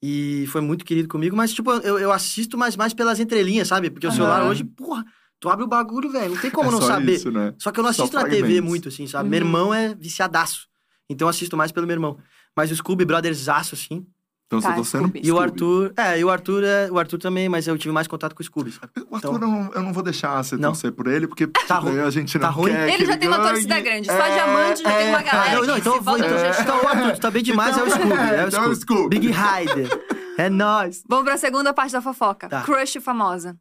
E 0.00 0.46
foi 0.46 0.60
muito 0.60 0.84
querido 0.84 1.08
comigo, 1.08 1.36
mas, 1.36 1.52
tipo, 1.52 1.70
eu, 1.72 1.98
eu 1.98 2.12
assisto 2.12 2.56
mais, 2.56 2.76
mais 2.76 2.94
pelas 2.94 3.18
entrelinhas, 3.18 3.66
sabe? 3.66 3.90
Porque 3.90 4.06
o 4.06 4.10
Aham. 4.10 4.16
celular 4.16 4.44
hoje, 4.44 4.62
porra, 4.62 5.04
tu 5.40 5.48
abre 5.48 5.64
o 5.64 5.68
bagulho, 5.68 6.10
velho, 6.12 6.30
não 6.34 6.40
tem 6.40 6.50
como 6.50 6.68
é 6.68 6.72
não 6.72 6.80
só 6.80 6.86
saber. 6.86 7.14
isso, 7.14 7.30
né? 7.32 7.54
Só 7.58 7.72
que 7.72 7.80
eu 7.80 7.84
não 7.84 7.92
Só 7.92 8.02
assisto 8.04 8.16
na 8.16 8.22
TV 8.24 8.38
fragmentos. 8.40 8.68
muito, 8.68 8.88
assim, 8.88 9.06
sabe? 9.08 9.24
Uhum. 9.24 9.30
Meu 9.30 9.38
irmão 9.38 9.74
é 9.74 9.94
viciadaço. 9.96 10.68
Então 11.08 11.26
eu 11.26 11.30
assisto 11.30 11.56
mais 11.56 11.70
pelo 11.70 11.86
meu 11.86 11.94
irmão. 11.94 12.18
Mas 12.56 12.70
o 12.70 12.76
Scooby 12.76 13.04
Brothersaço, 13.04 13.74
assim. 13.74 14.06
Então 14.46 14.60
você 14.60 14.66
Tá, 14.66 14.72
tá 14.72 14.76
torcendo 14.76 15.02
Scooby. 15.08 15.20
E 15.24 15.32
o 15.32 15.36
Scooby. 15.36 15.42
Arthur. 15.50 15.92
É, 15.96 16.18
e 16.20 16.24
o 16.24 16.28
Arthur 16.30 16.62
é. 16.64 16.90
O 16.90 16.98
Arthur 16.98 17.18
também, 17.18 17.48
mas 17.48 17.66
eu 17.66 17.78
tive 17.78 17.92
mais 17.94 18.06
contato 18.06 18.34
com 18.34 18.42
o 18.42 18.44
Scooby, 18.44 18.70
sabe? 18.72 18.92
O 19.10 19.14
Arthur, 19.16 19.32
eu, 19.32 19.38
não, 19.38 19.70
eu 19.72 19.82
não 19.82 19.92
vou 19.94 20.02
deixar 20.02 20.42
você 20.42 20.56
Não. 20.56 20.68
torcer 20.70 20.92
por 20.92 21.06
ele, 21.06 21.26
porque 21.26 21.46
Tá 21.46 21.78
ruim. 21.78 21.98
a 22.00 22.10
gente 22.10 22.34
não 22.34 22.42
Tá 22.42 22.48
ruim? 22.50 22.70
quer 22.72 22.86
que 22.88 22.92
Ele 22.94 23.06
já 23.06 23.16
tem 23.16 23.28
uma 23.28 23.38
ganhe. 23.38 23.48
torcida 23.50 23.80
grande. 23.80 24.06
Só 24.06 24.12
É, 24.12 24.34
diamante 24.34 24.82
já 24.82 24.92
tem 24.98 25.08
uma 25.08 25.20
é, 25.20 25.22
galera. 25.22 25.54
Não, 25.58 25.66
não, 25.66 25.74
que 25.74 25.80
então 25.80 25.94
eu 25.96 26.02
vou. 26.02 26.18
Então, 26.18 26.28
no 26.28 26.60
então, 26.60 26.82
o 26.84 26.88
Arthur, 26.88 27.12
tu 27.14 27.20
tá 27.20 27.30
bem 27.30 27.42
demais, 27.42 27.78
é 27.78 27.82
o 27.82 27.90
Scooby. 27.90 28.12
É 28.12 28.44
o 28.44 28.48
Então 28.48 28.64
é 28.64 28.68
o 28.68 28.74
Scooby. 28.74 28.76
Scooby. 29.00 29.18
Big 29.18 29.26
Rider. 29.28 30.04
É 30.36 30.50
nóis. 30.50 31.02
Vamos 31.08 31.24
pra 31.24 31.38
segunda 31.38 31.72
parte 31.72 31.92
da 31.92 32.02
fofoca. 32.02 32.48
Tá. 32.48 32.60
Crush 32.62 32.98
famosa. 33.00 33.56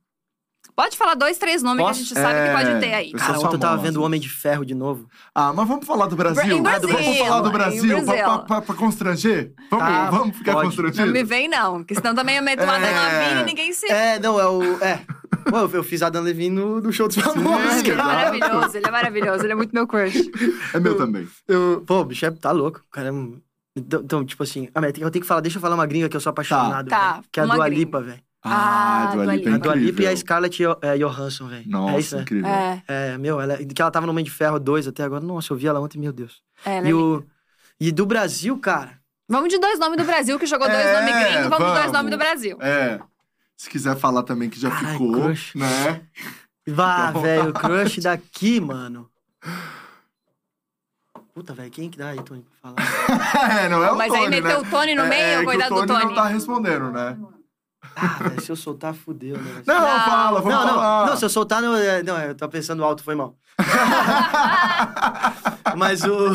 Pode 0.76 0.98
falar 0.98 1.16
dois, 1.16 1.38
três 1.38 1.62
nomes 1.62 1.84
Posso? 1.84 2.00
que 2.00 2.06
a 2.06 2.08
gente 2.08 2.14
sabe 2.20 2.40
É, 2.40 2.48
que 2.48 2.54
pode 2.66 2.80
ter 2.80 2.94
aí. 2.94 3.12
Cara, 3.14 3.40
ontem 3.40 3.56
eu 3.56 3.60
tava 3.60 3.78
vendo 3.82 3.98
o 3.98 4.04
Homem 4.04 4.20
de 4.20 4.30
Ferro 4.30 4.66
de 4.66 4.74
novo. 4.74 5.08
Ah, 5.36 5.52
mas 5.54 5.68
vamos 5.68 5.86
falar 5.86 6.08
do 6.08 6.16
Brasil? 6.16 6.58
Em 6.58 6.62
Brasil, 6.62 6.90
Vamos 6.90 7.18
falar 7.18 7.42
do 7.42 7.52
Brasil, 7.52 7.82
pra, 7.84 8.02
Brasil. 8.02 8.24
pra- 8.24 8.40
pra- 8.40 8.62
pra 8.62 8.76
constranger? 8.76 9.54
Vamos, 9.70 9.86
Tá, 9.86 10.10
vamos 10.10 10.38
ficar 10.38 10.54
pode. 10.54 10.66
constrangidos? 10.68 11.06
Não 11.06 11.14
me 11.14 11.24
vem, 11.24 11.48
não. 11.48 11.78
Porque 11.80 11.96
senão 11.96 12.16
também 12.16 12.38
eu 12.38 12.44
meto 12.44 12.64
uma 12.64 12.78
É. 12.78 13.42
E 13.42 13.44
ninguém 13.44 13.72
se... 13.74 13.86
É, 13.92 14.18
não, 14.20 14.40
é 14.40 14.48
o. 14.48 14.62
É. 14.84 15.02
Pô, 15.50 15.58
eu- 15.74 15.84
fiz 15.84 16.02
a 16.02 16.10
Dan 16.10 16.22
Levine 16.22 16.56
no, 16.56 16.80
no 16.82 16.92
show 16.94 17.08
dos 17.08 17.18
famosos, 17.18 17.80
Ele 17.80 17.92
é 17.92 17.96
cara. 17.96 18.04
maravilhoso, 18.04 18.78
ele 18.78 18.86
é 18.88 18.92
maravilhoso. 18.92 19.44
Ele 19.44 19.52
é 19.54 19.56
muito 19.56 19.74
meu 19.74 19.88
crush. 19.88 20.30
É 20.74 20.80
meu 20.80 20.96
também. 20.98 21.28
Eu, 21.48 21.84
pô, 21.86 22.00
o 22.02 22.06
bicho 22.06 22.26
é, 22.26 22.32
tá 22.32 22.52
louco. 22.52 22.80
O 22.88 22.92
cara 22.92 23.10
é. 23.10 23.12
Então, 23.76 24.02
então, 24.04 24.26
tipo 24.26 24.44
assim, 24.44 24.68
ah, 24.76 24.82
eu 24.86 24.92
tenho 24.92 25.10
que 25.12 25.24
falar, 25.24 25.40
deixa 25.42 25.58
eu 25.58 25.62
falar 25.62 25.76
uma 25.76 25.86
gringa 25.86 26.10
que 26.10 26.16
eu 26.18 26.20
sou 26.22 26.30
apaixonado. 26.30 26.90
Tá, 26.90 27.14
velho, 27.14 27.24
que 27.32 27.40
é 27.40 27.44
a 27.44 27.46
Dua 27.46 27.56
gringa. 27.66 27.80
Lipa, 27.80 28.02
velho. 28.02 28.20
Ah, 28.44 29.04
Ah, 29.04 29.04
é. 29.04 29.08
A 29.08 29.58
Dua 29.58 29.76
Lipa 29.76 30.02
e 30.02 30.08
a. 30.08 30.16
Scarlett 30.18 30.64
é, 30.82 30.98
Johansson, 30.98 31.48
velho. 31.48 31.64
Nossa, 31.70 31.96
é 31.96 32.00
isso, 32.00 32.16
né? 32.16 32.22
incrível. 32.24 32.50
É, 32.50 32.84
É, 32.88 33.18
meu, 33.18 33.40
ela, 33.40 33.58
que 33.58 33.82
ela 33.82 33.92
tava 33.92 34.06
no 34.08 34.12
Homem 34.12 34.26
de 34.26 34.32
Ferro 34.32 34.60
2 34.60 34.88
até 34.88 35.04
agora. 35.04 35.24
Nossa, 35.24 35.54
eu 35.54 35.58
vi 35.58 35.68
ela 35.68 35.80
ontem, 35.80 36.00
meu 36.00 36.12
Deus. 36.12 36.42
é, 36.66 36.78
ela 36.78 36.88
E, 36.88 36.92
é 36.92 36.94
o, 36.96 37.24
e 37.80 37.92
do 37.92 38.06
Brasil, 38.06 38.58
cara. 38.58 39.00
Vamos 39.30 39.50
de 39.50 39.60
dois 39.60 39.78
nomes 39.80 39.98
do 39.98 40.04
Brasil, 40.04 40.38
que 40.40 40.46
jogou 40.46 40.68
dois 40.68 40.80
É, 40.86 40.94
nomes 41.00 41.14
gringos. 41.24 41.48
Vamos, 41.50 41.58
de 41.58 41.64
dois 41.66 41.76
vamos. 41.78 41.92
nomes 41.94 42.12
do 42.12 42.18
Brasil. 42.18 42.58
É. 42.62 43.00
Se 43.56 43.70
quiser 43.70 43.96
falar 43.96 44.24
também 44.24 44.50
que 44.50 44.60
já 44.60 44.70
Ai, 44.70 44.92
ficou, 44.94 45.12
crush. 45.14 45.56
né? 45.58 46.02
Vá, 46.68 47.08
Então- 47.12 47.22
velho, 47.22 47.50
o 47.50 47.54
crush 47.54 48.02
daqui, 48.02 48.60
mano. 48.60 49.08
Puta, 51.34 51.54
velho, 51.54 51.72
quem 51.72 51.90
que 51.90 51.98
dá 51.98 52.10
aí, 52.10 52.22
Tony, 52.24 52.44
pra 52.62 52.72
falar? 52.72 52.76
É, 53.66 53.70
não 53.70 53.84
é 53.84 53.92
o 53.92 53.98
Mas 53.98 54.10
Tony, 54.12 54.24
aí 54.24 54.30
meteu 54.30 54.62
né? 54.62 54.68
o 54.68 54.70
Tony 54.72 54.96
no 54.96 55.04
É- 55.04 55.10
meio, 55.10 55.24
é 55.24 55.40
que 55.40 55.46
coitado 55.46 55.74
o 55.74 55.78
Tony 55.78 55.88
do 55.88 55.94
Tony. 55.94 56.06
não 56.06 56.14
tá 56.16 56.28
respondendo, 56.28 56.92
né? 56.92 57.18
Ah, 57.96 58.18
velho, 58.24 58.42
se 58.42 58.52
eu 58.52 58.56
soltar, 58.56 58.94
fudeu, 58.94 59.38
né? 59.38 59.64
Não, 59.66 59.82
Não. 59.82 60.00
fala, 60.06 60.42
vamos 60.42 60.54
Não, 60.58 60.66
não, 60.66 60.74
falar. 60.76 61.06
não, 61.08 61.18
se 61.18 61.26
eu 61.26 61.30
soltar, 61.30 61.62
não, 61.62 61.76
é, 61.76 62.04
não, 62.04 62.18
eu 62.20 62.36
tô 62.36 62.48
pensando 62.48 62.84
alto, 62.84 63.04
foi 63.04 63.16
mal. 63.16 63.36
mas 65.78 66.04
o. 66.04 66.30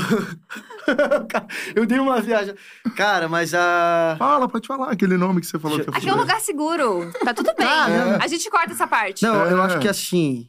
Eu 1.74 1.84
dei 1.84 1.98
uma 1.98 2.20
viagem. 2.20 2.54
Cara, 2.96 3.28
mas 3.28 3.52
a. 3.52 4.14
Fala, 4.18 4.48
pode 4.48 4.68
falar 4.68 4.92
aquele 4.92 5.16
nome 5.16 5.40
que 5.40 5.46
você 5.48 5.58
falou 5.58 5.80
que 5.80 5.88
eu 5.88 5.92
Aqui 5.94 6.08
é 6.08 6.14
um 6.14 6.18
lugar 6.18 6.40
seguro. 6.40 7.10
Tá 7.24 7.34
tudo 7.34 7.52
bem. 7.58 7.66
Ah, 7.66 7.88
não. 7.88 8.18
A 8.22 8.26
gente 8.28 8.48
corta 8.48 8.72
essa 8.72 8.86
parte. 8.86 9.20
Não, 9.24 9.34
eu 9.46 9.60
É. 9.60 9.66
acho 9.66 9.80
que 9.80 9.88
assim. 9.88 10.48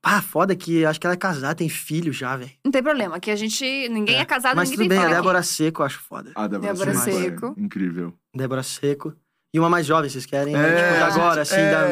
Ah, 0.00 0.22
foda 0.22 0.54
que 0.54 0.86
acho 0.86 1.00
que 1.00 1.06
ela 1.08 1.14
é 1.14 1.18
casada, 1.18 1.56
tem 1.56 1.68
filho 1.68 2.12
já, 2.12 2.36
velho. 2.36 2.52
Não 2.64 2.70
tem 2.70 2.80
problema, 2.82 3.18
que 3.18 3.32
a 3.32 3.36
gente. 3.36 3.88
Ninguém 3.88 4.20
é, 4.20 4.24
casado, 4.24 4.54
Mas 4.54 4.70
ninguém 4.70 4.86
tudo 4.88 4.96
tem 4.96 5.04
bem, 5.06 5.12
a. 5.12 5.16
Débora 5.20 5.42
Seco 5.42 5.82
eu 5.82 5.86
acho 5.86 5.98
foda. 5.98 6.30
Ah, 6.36 6.46
Débora, 6.46 6.72
Débora 6.72 6.94
Seco. 6.94 7.18
é 7.18 7.22
Seco. 7.22 7.54
Incrível. 7.58 8.14
Débora 8.32 8.62
Seco. 8.62 9.12
E 9.54 9.58
uma 9.58 9.70
mais 9.70 9.86
jovem, 9.86 10.10
vocês 10.10 10.26
querem? 10.26 10.52
né? 10.52 10.68
É, 10.68 10.92
tipo, 10.92 11.04
agora, 11.20 11.42
assim. 11.42 11.54
é, 11.56 11.70
da... 11.72 11.88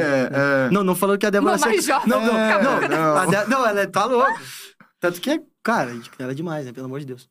é. 0.67 0.71
Não, 0.71 0.85
não 0.85 0.95
falando 0.95 1.19
que 1.19 1.27
a 1.27 1.31
Débora 1.31 1.57
Uma 1.57 1.67
mais 1.67 1.85
jovem. 1.85 2.09
Não, 2.09 2.21
não, 2.27 2.39
É, 2.39 2.63
não. 2.63 2.81
não. 2.89 3.17
A 3.17 3.27
De- 3.27 3.51
não, 3.51 3.67
ela 3.67 3.81
é- 3.81 3.87
tá 3.87 4.05
louca. 4.05 4.41
Tanto 5.01 5.21
que, 5.21 5.43
cara, 5.63 5.91
ela 6.19 6.33
é 6.33 6.35
demais, 6.35 6.67
né? 6.67 6.73
Pelo 6.73 6.87
amor 6.87 7.01
de 7.01 7.07
Deus. 7.07 7.29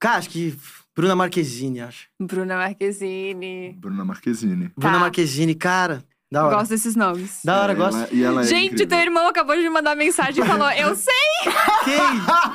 Cara, 0.00 0.18
acho 0.18 0.30
que 0.30 0.56
Bruna 0.96 1.14
Marquezine, 1.16 1.80
acho. 1.80 2.08
Bruna 2.20 2.56
Marquezine. 2.56 3.72
Bruna 3.78 4.04
Marquezine. 4.04 4.72
Bruna 4.76 4.94
Tá. 4.94 5.00
Marquezine, 5.00 5.54
cara, 5.54 6.02
da 6.30 6.44
hora. 6.46 6.56
Gosto 6.56 6.70
desses 6.70 6.94
nomes. 6.94 7.40
Da 7.44 7.62
hora, 7.62 7.72
É, 7.72 7.74
gosto. 7.74 7.96
ela- 7.96 8.08
e 8.12 8.22
ela 8.22 8.40
é 8.42 8.44
Gente, 8.44 8.66
incrível. 8.74 8.88
teu 8.88 8.98
irmão 8.98 9.26
acabou 9.28 9.56
de 9.56 9.62
me 9.62 9.70
mandar 9.70 9.96
mensagem 9.96 10.44
e 10.44 10.46
falou: 10.46 10.70
Eu 10.70 10.94
sei 10.94 11.14
Quem? 11.84 11.96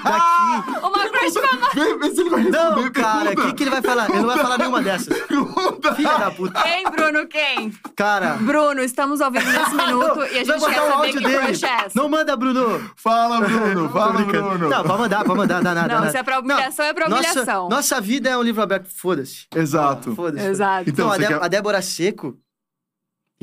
Daqui? 0.03 0.71
uma 0.83 1.09
crush 1.09 1.33
famosa. 1.33 1.73
Vê, 1.73 1.97
vê 1.97 2.09
se 2.15 2.21
ele 2.21 2.29
vai 2.29 2.41
responder. 2.43 2.81
Não, 2.81 2.91
cara, 2.91 3.31
o 3.31 3.35
que, 3.35 3.53
que 3.53 3.63
ele 3.63 3.69
vai 3.71 3.81
falar? 3.81 4.09
Ele 4.09 4.19
não 4.19 4.27
vai 4.27 4.37
falar 4.37 4.57
nenhuma 4.59 4.81
dessas. 4.81 5.17
Pergunta. 5.23 5.95
Filha 5.95 6.17
da 6.17 6.31
puta. 6.31 6.61
Quem, 6.61 6.83
Bruno? 6.91 7.27
Quem? 7.27 7.71
Cara. 7.95 8.33
Bruno, 8.35 8.81
estamos 8.81 9.21
ao 9.21 9.31
vivo 9.31 9.45
nesse 9.51 9.73
minuto 9.75 10.19
e 10.19 10.39
a 10.39 10.43
gente 10.43 10.65
quer 10.65 10.81
o 10.81 10.91
saber 10.91 11.11
que 11.13 11.19
dele. 11.23 11.37
crush 11.45 11.63
é 11.63 11.85
essa. 11.85 11.91
Não 11.95 12.09
manda, 12.09 12.35
Bruno. 12.37 12.91
Fala, 12.95 13.41
Bruno. 13.41 13.89
Fala. 13.89 14.13
Bruno. 14.21 14.69
Não, 14.69 14.83
pode 14.83 14.99
mandar, 15.01 15.23
pode 15.23 15.37
mandar, 15.39 15.63
dá 15.63 15.73
nada. 15.73 15.93
Não, 15.95 16.01
dá 16.03 16.11
se 16.11 16.17
é 16.17 16.23
pra 16.23 16.39
humilhação, 16.39 16.85
é 16.85 16.93
pra 16.93 17.07
humilhação. 17.07 17.63
Nossa, 17.63 17.75
nossa 17.75 18.01
vida 18.01 18.29
é 18.29 18.37
um 18.37 18.43
livro 18.43 18.61
aberto, 18.61 18.87
foda-se. 18.95 19.47
Exato. 19.55 20.15
Foda-se. 20.15 20.45
Exato. 20.47 20.89
Então, 20.89 21.05
Então, 21.07 21.11
a, 21.11 21.17
Dé- 21.17 21.27
quer- 21.27 21.43
a 21.43 21.47
Débora 21.47 21.81
Seco, 21.81 22.35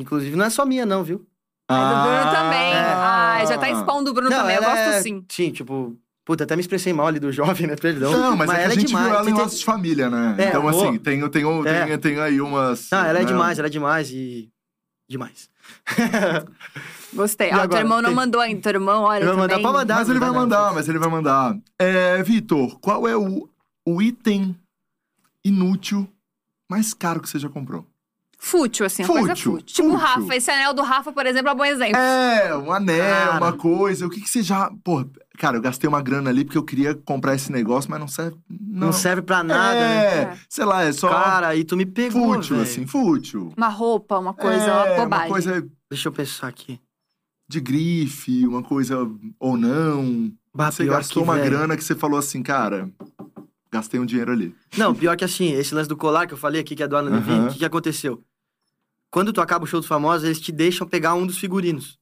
inclusive, 0.02 0.36
não 0.36 0.44
é 0.44 0.50
só 0.50 0.64
minha, 0.66 0.84
não, 0.86 1.02
viu? 1.04 1.26
É 1.70 1.74
do 1.74 1.78
Bruno 1.78 2.16
Ah, 2.18 2.32
também. 2.34 2.72
é. 2.72 2.92
Ai, 2.94 3.46
já 3.46 3.56
tá 3.58 3.70
expondo 3.70 4.10
o 4.10 4.14
Bruno 4.14 4.28
não, 4.30 4.38
também. 4.38 4.56
Eu 4.56 4.62
ela 4.62 4.74
gosto 4.74 4.88
é- 4.96 5.02
sim. 5.02 5.24
Sim, 5.28 5.50
tipo, 5.52 5.96
Puta, 6.24 6.44
até 6.44 6.54
me 6.54 6.60
expressei 6.60 6.92
mal 6.92 7.06
ali 7.08 7.18
do 7.18 7.32
jovem, 7.32 7.66
né? 7.66 7.74
Perdão. 7.76 8.12
Não, 8.12 8.36
mas, 8.36 8.50
é 8.50 8.54
que 8.54 8.58
a 8.60 8.64
ela 8.64 8.74
gente 8.74 8.86
demais. 8.88 9.06
viu 9.06 9.14
ela 9.16 9.30
em 9.30 9.32
Laços 9.34 9.58
de 9.58 9.64
Família, 9.64 10.08
né? 10.10 10.36
É, 10.38 10.48
então, 10.48 10.62
pô. 10.62 10.68
assim, 10.68 10.98
tem, 10.98 11.20
tem, 11.28 11.30
tem, 11.30 11.66
É. 11.72 11.98
tem, 11.98 12.20
aí 12.20 12.40
umas... 12.40 12.88
Não, 12.92 12.98
ela 13.04 13.18
é 13.18 13.22
né? 13.22 13.24
demais, 13.24 13.58
ela 13.58 13.66
é 13.66 13.70
demais 13.70 14.10
e. 14.12 14.48
Demais. 15.08 15.48
Gostei. 17.12 17.48
E 17.48 17.50
Ah, 17.50 17.54
teu 17.54 17.62
agora? 17.64 17.80
irmão 17.80 18.02
não 18.02 18.10
Tem- 18.10 18.16
mandou 18.16 18.40
ainda. 18.40 18.60
Teu 18.62 18.72
irmão, 18.74 19.02
olha. 19.04 19.18
Ele 19.24 19.26
vai 19.26 19.36
mandar 19.36 19.48
também. 19.56 19.62
pra 19.62 19.72
mandar. 19.72 19.94
Mas 19.96 20.08
ele 20.08 20.18
vai 20.18 20.30
mandar, 20.30 20.74
mas 20.74 20.88
ele 20.88 20.98
vai 20.98 21.08
mandar. 21.10 21.58
É, 21.78 22.22
Vitor, 22.22 22.78
qual 22.80 23.08
é 23.08 23.16
o, 23.16 23.48
o 23.86 24.02
item 24.02 24.54
inútil 25.44 26.08
mais 26.70 26.94
caro 26.94 27.20
que 27.20 27.28
você 27.28 27.38
já 27.38 27.48
comprou? 27.48 27.84
Fútil, 28.42 28.86
assim, 28.86 29.02
a 29.02 29.06
coisa 29.06 29.28
Fútil, 29.36 29.52
fútil. 29.52 29.66
Tipo 29.66 29.88
o 29.88 29.92
fútil. 29.92 30.06
Rafa. 30.06 30.34
Esse 30.34 30.50
anel 30.50 30.72
do 30.72 30.82
Rafa, 30.82 31.12
por 31.12 31.26
exemplo, 31.26 31.50
é 31.50 31.52
um 31.52 31.56
bom 31.56 31.64
exemplo. 31.64 31.96
É, 31.98 32.56
um 32.56 32.72
anel, 32.72 33.04
Cara. 33.26 33.36
uma 33.36 33.52
coisa. 33.52 34.06
O 34.06 34.10
que, 34.10 34.18
que 34.18 34.30
você 34.30 34.42
já. 34.42 34.72
Pô, 34.82 35.04
cara, 35.38 35.58
eu 35.58 35.60
gastei 35.60 35.86
uma 35.86 36.00
grana 36.00 36.30
ali 36.30 36.42
porque 36.42 36.56
eu 36.56 36.64
queria 36.64 36.94
comprar 36.94 37.34
esse 37.34 37.52
negócio, 37.52 37.90
mas 37.90 38.00
não 38.00 38.08
serve. 38.08 38.38
Não, 38.48 38.86
Não, 38.86 38.92
serve 38.94 39.20
pra 39.20 39.42
nada, 39.42 39.76
é, 39.76 40.24
né? 40.24 40.32
É. 40.32 40.38
sei 40.48 40.64
lá, 40.64 40.82
é 40.84 40.90
só 40.92 41.10
Cara, 41.10 41.48
aí 41.48 41.64
tu 41.64 41.76
me 41.76 41.84
pegou. 41.84 42.34
fútil, 42.34 42.56
velho. 42.56 42.62
assim, 42.68 42.86
fútil. 42.86 43.52
Uma 43.56 43.68
roupa, 43.68 44.18
uma 44.18 44.32
coisa, 44.32 44.64
é, 44.64 44.72
uma 44.94 45.04
bobagem. 45.04 45.26
Uma 45.26 45.32
coisa 45.32 45.68
Deixa 45.90 46.08
eu 46.08 46.12
pensar 46.12 46.48
aqui. 46.48 46.80
de 47.46 47.60
grife, 47.60 48.46
uma 48.46 48.62
coisa 48.62 49.06
ou 49.38 49.56
não. 49.58 50.32
Bah, 50.54 50.70
você 50.70 50.86
gastou 50.86 51.22
que, 51.22 51.28
uma 51.28 51.36
velho. 51.36 51.50
grana 51.50 51.76
que 51.76 51.84
você 51.84 51.94
falou 51.94 52.18
assim, 52.18 52.42
cara, 52.42 52.88
gastei 53.70 54.00
um 54.00 54.06
dinheiro 54.06 54.32
ali. 54.32 54.54
Não, 54.78 54.94
pior 54.94 55.16
que 55.16 55.24
assim, 55.24 55.52
esse 55.52 55.74
lance 55.74 55.88
do 55.88 55.96
colar 55.96 56.26
que 56.26 56.32
eu 56.34 56.38
falei 56.38 56.60
aqui, 56.60 56.74
que 56.74 56.82
é 56.82 56.88
do 56.88 56.96
Alan 56.96 57.10
Levine, 57.10 57.46
o 57.46 57.48
que, 57.50 57.58
que 57.58 57.64
aconteceu? 57.64 58.22
Quando 59.10 59.32
tu 59.32 59.40
acaba 59.40 59.64
o 59.64 59.66
show 59.66 59.80
dos 59.80 59.88
famosos, 59.88 60.24
eles 60.24 60.40
te 60.40 60.52
deixam 60.52 60.86
pegar 60.86 61.14
um 61.14 61.26
dos 61.26 61.38
figurinos. 61.38 61.98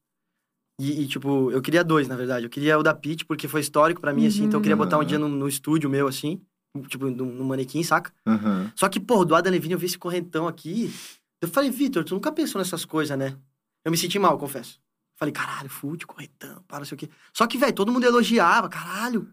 E, 0.80 1.02
e, 1.02 1.06
tipo, 1.08 1.50
eu 1.50 1.60
queria 1.60 1.82
dois, 1.82 2.06
na 2.06 2.14
verdade. 2.16 2.44
Eu 2.46 2.50
queria 2.50 2.78
o 2.78 2.82
da 2.82 2.94
Pete, 2.94 3.24
porque 3.24 3.48
foi 3.48 3.60
histórico 3.60 4.00
pra 4.00 4.12
mim, 4.12 4.26
assim. 4.26 4.44
Então 4.44 4.58
eu 4.58 4.62
queria 4.62 4.76
botar 4.76 4.96
um 4.96 5.00
Uhum. 5.00 5.06
dia 5.06 5.18
no, 5.18 5.28
no 5.28 5.48
estúdio 5.48 5.88
meu, 5.90 6.06
assim. 6.06 6.40
Tipo, 6.88 7.06
no, 7.10 7.24
no 7.24 7.44
manequim, 7.44 7.82
saca? 7.82 8.12
Aham. 8.26 8.70
Só 8.76 8.88
que, 8.88 9.00
pô, 9.00 9.24
do 9.24 9.34
Adam 9.34 9.50
Levine 9.50 9.72
eu 9.72 9.78
vi 9.78 9.86
esse 9.86 9.98
correntão 9.98 10.46
aqui. 10.46 10.92
Eu 11.40 11.48
falei, 11.48 11.70
Vitor, 11.70 12.04
tu 12.04 12.14
nunca 12.14 12.30
pensou 12.30 12.60
nessas 12.60 12.84
coisas, 12.84 13.16
né? 13.18 13.36
Eu 13.84 13.90
me 13.90 13.96
senti 13.96 14.18
mal, 14.18 14.36
confesso. 14.38 14.78
Falei, 15.16 15.32
caralho, 15.32 15.68
fute, 15.68 16.06
correntão, 16.06 16.62
para, 16.68 16.78
não 16.80 16.84
sei 16.86 16.94
o 16.94 16.98
quê. 16.98 17.08
Só 17.32 17.46
que, 17.46 17.58
velho, 17.58 17.72
todo 17.72 17.90
mundo 17.90 18.04
elogiava, 18.04 18.68
caralho. 18.68 19.28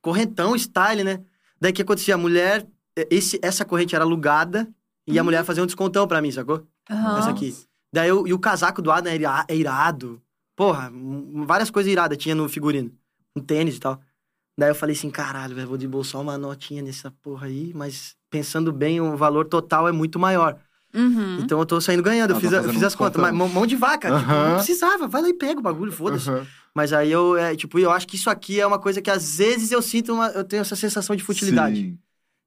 Correntão, 0.00 0.56
style, 0.56 1.02
né? 1.02 1.24
Daí 1.60 1.72
o 1.72 1.74
que 1.74 1.82
acontecia? 1.82 2.14
A 2.14 2.18
mulher, 2.18 2.64
esse, 3.10 3.40
essa 3.42 3.64
corrente 3.64 3.94
era 3.96 4.04
alugada 4.04 4.68
e 5.06 5.18
a 5.18 5.24
mulher 5.24 5.44
fazia 5.44 5.62
um 5.62 5.66
descontão 5.66 6.06
pra 6.06 6.20
mim, 6.22 6.30
sacou? 6.30 6.64
Aham. 6.90 7.18
Essa 7.18 7.30
aqui. 7.30 7.56
Daí 7.92 8.08
eu, 8.08 8.26
e 8.26 8.32
o 8.32 8.38
casaco 8.38 8.82
do 8.82 8.90
Adam 8.90 9.12
é 9.12 9.18
é 9.48 9.56
irado. 9.56 10.20
Porra, 10.54 10.90
várias 11.46 11.70
coisas 11.70 11.90
iradas 11.90 12.16
tinha 12.18 12.34
no 12.34 12.48
figurino. 12.48 12.90
Um 13.34 13.40
tênis 13.40 13.76
e 13.76 13.80
tal. 13.80 14.00
Daí 14.58 14.70
eu 14.70 14.74
falei 14.74 14.96
assim, 14.96 15.10
caralho, 15.10 15.54
velho, 15.54 15.68
vou 15.68 15.76
desembolsar 15.76 16.20
uma 16.20 16.38
notinha 16.38 16.82
nessa 16.82 17.10
porra 17.22 17.46
aí, 17.46 17.72
mas 17.74 18.16
pensando 18.30 18.72
bem, 18.72 19.00
o 19.00 19.14
valor 19.16 19.44
total 19.46 19.86
é 19.86 19.92
muito 19.92 20.18
maior. 20.18 20.58
Uhum. 20.94 21.40
Então 21.40 21.58
eu 21.58 21.66
tô 21.66 21.78
saindo 21.78 22.02
ganhando, 22.02 22.30
eu 22.30 22.36
Ah, 22.36 22.40
fiz, 22.40 22.50
tá 22.50 22.60
a- 22.60 22.62
eu 22.62 22.72
fiz 22.72 22.82
um 22.82 22.86
as 22.86 22.94
contas. 22.94 23.20
Mas 23.20 23.34
mão, 23.34 23.66
de 23.66 23.76
vaca, 23.76 24.08
tipo, 24.18 24.30
Aham. 24.30 24.48
não 24.48 24.56
precisava, 24.56 25.06
vai 25.06 25.20
lá 25.20 25.28
e 25.28 25.34
pega 25.34 25.60
o 25.60 25.62
bagulho, 25.62 25.92
foda-se. 25.92 26.30
Aham. 26.30 26.46
Mas 26.74 26.92
aí 26.92 27.10
eu, 27.12 27.36
é, 27.36 27.54
tipo, 27.54 27.78
eu 27.78 27.90
acho 27.90 28.06
que 28.06 28.16
isso 28.16 28.30
aqui 28.30 28.58
é 28.60 28.66
uma 28.66 28.78
coisa 28.78 29.02
que 29.02 29.10
às 29.10 29.36
vezes 29.36 29.72
eu 29.72 29.82
sinto, 29.82 30.14
uma, 30.14 30.28
eu 30.28 30.44
tenho 30.44 30.60
essa 30.62 30.76
sensação 30.76 31.14
de 31.14 31.22
futilidade. 31.22 31.76
Sim. 31.76 31.98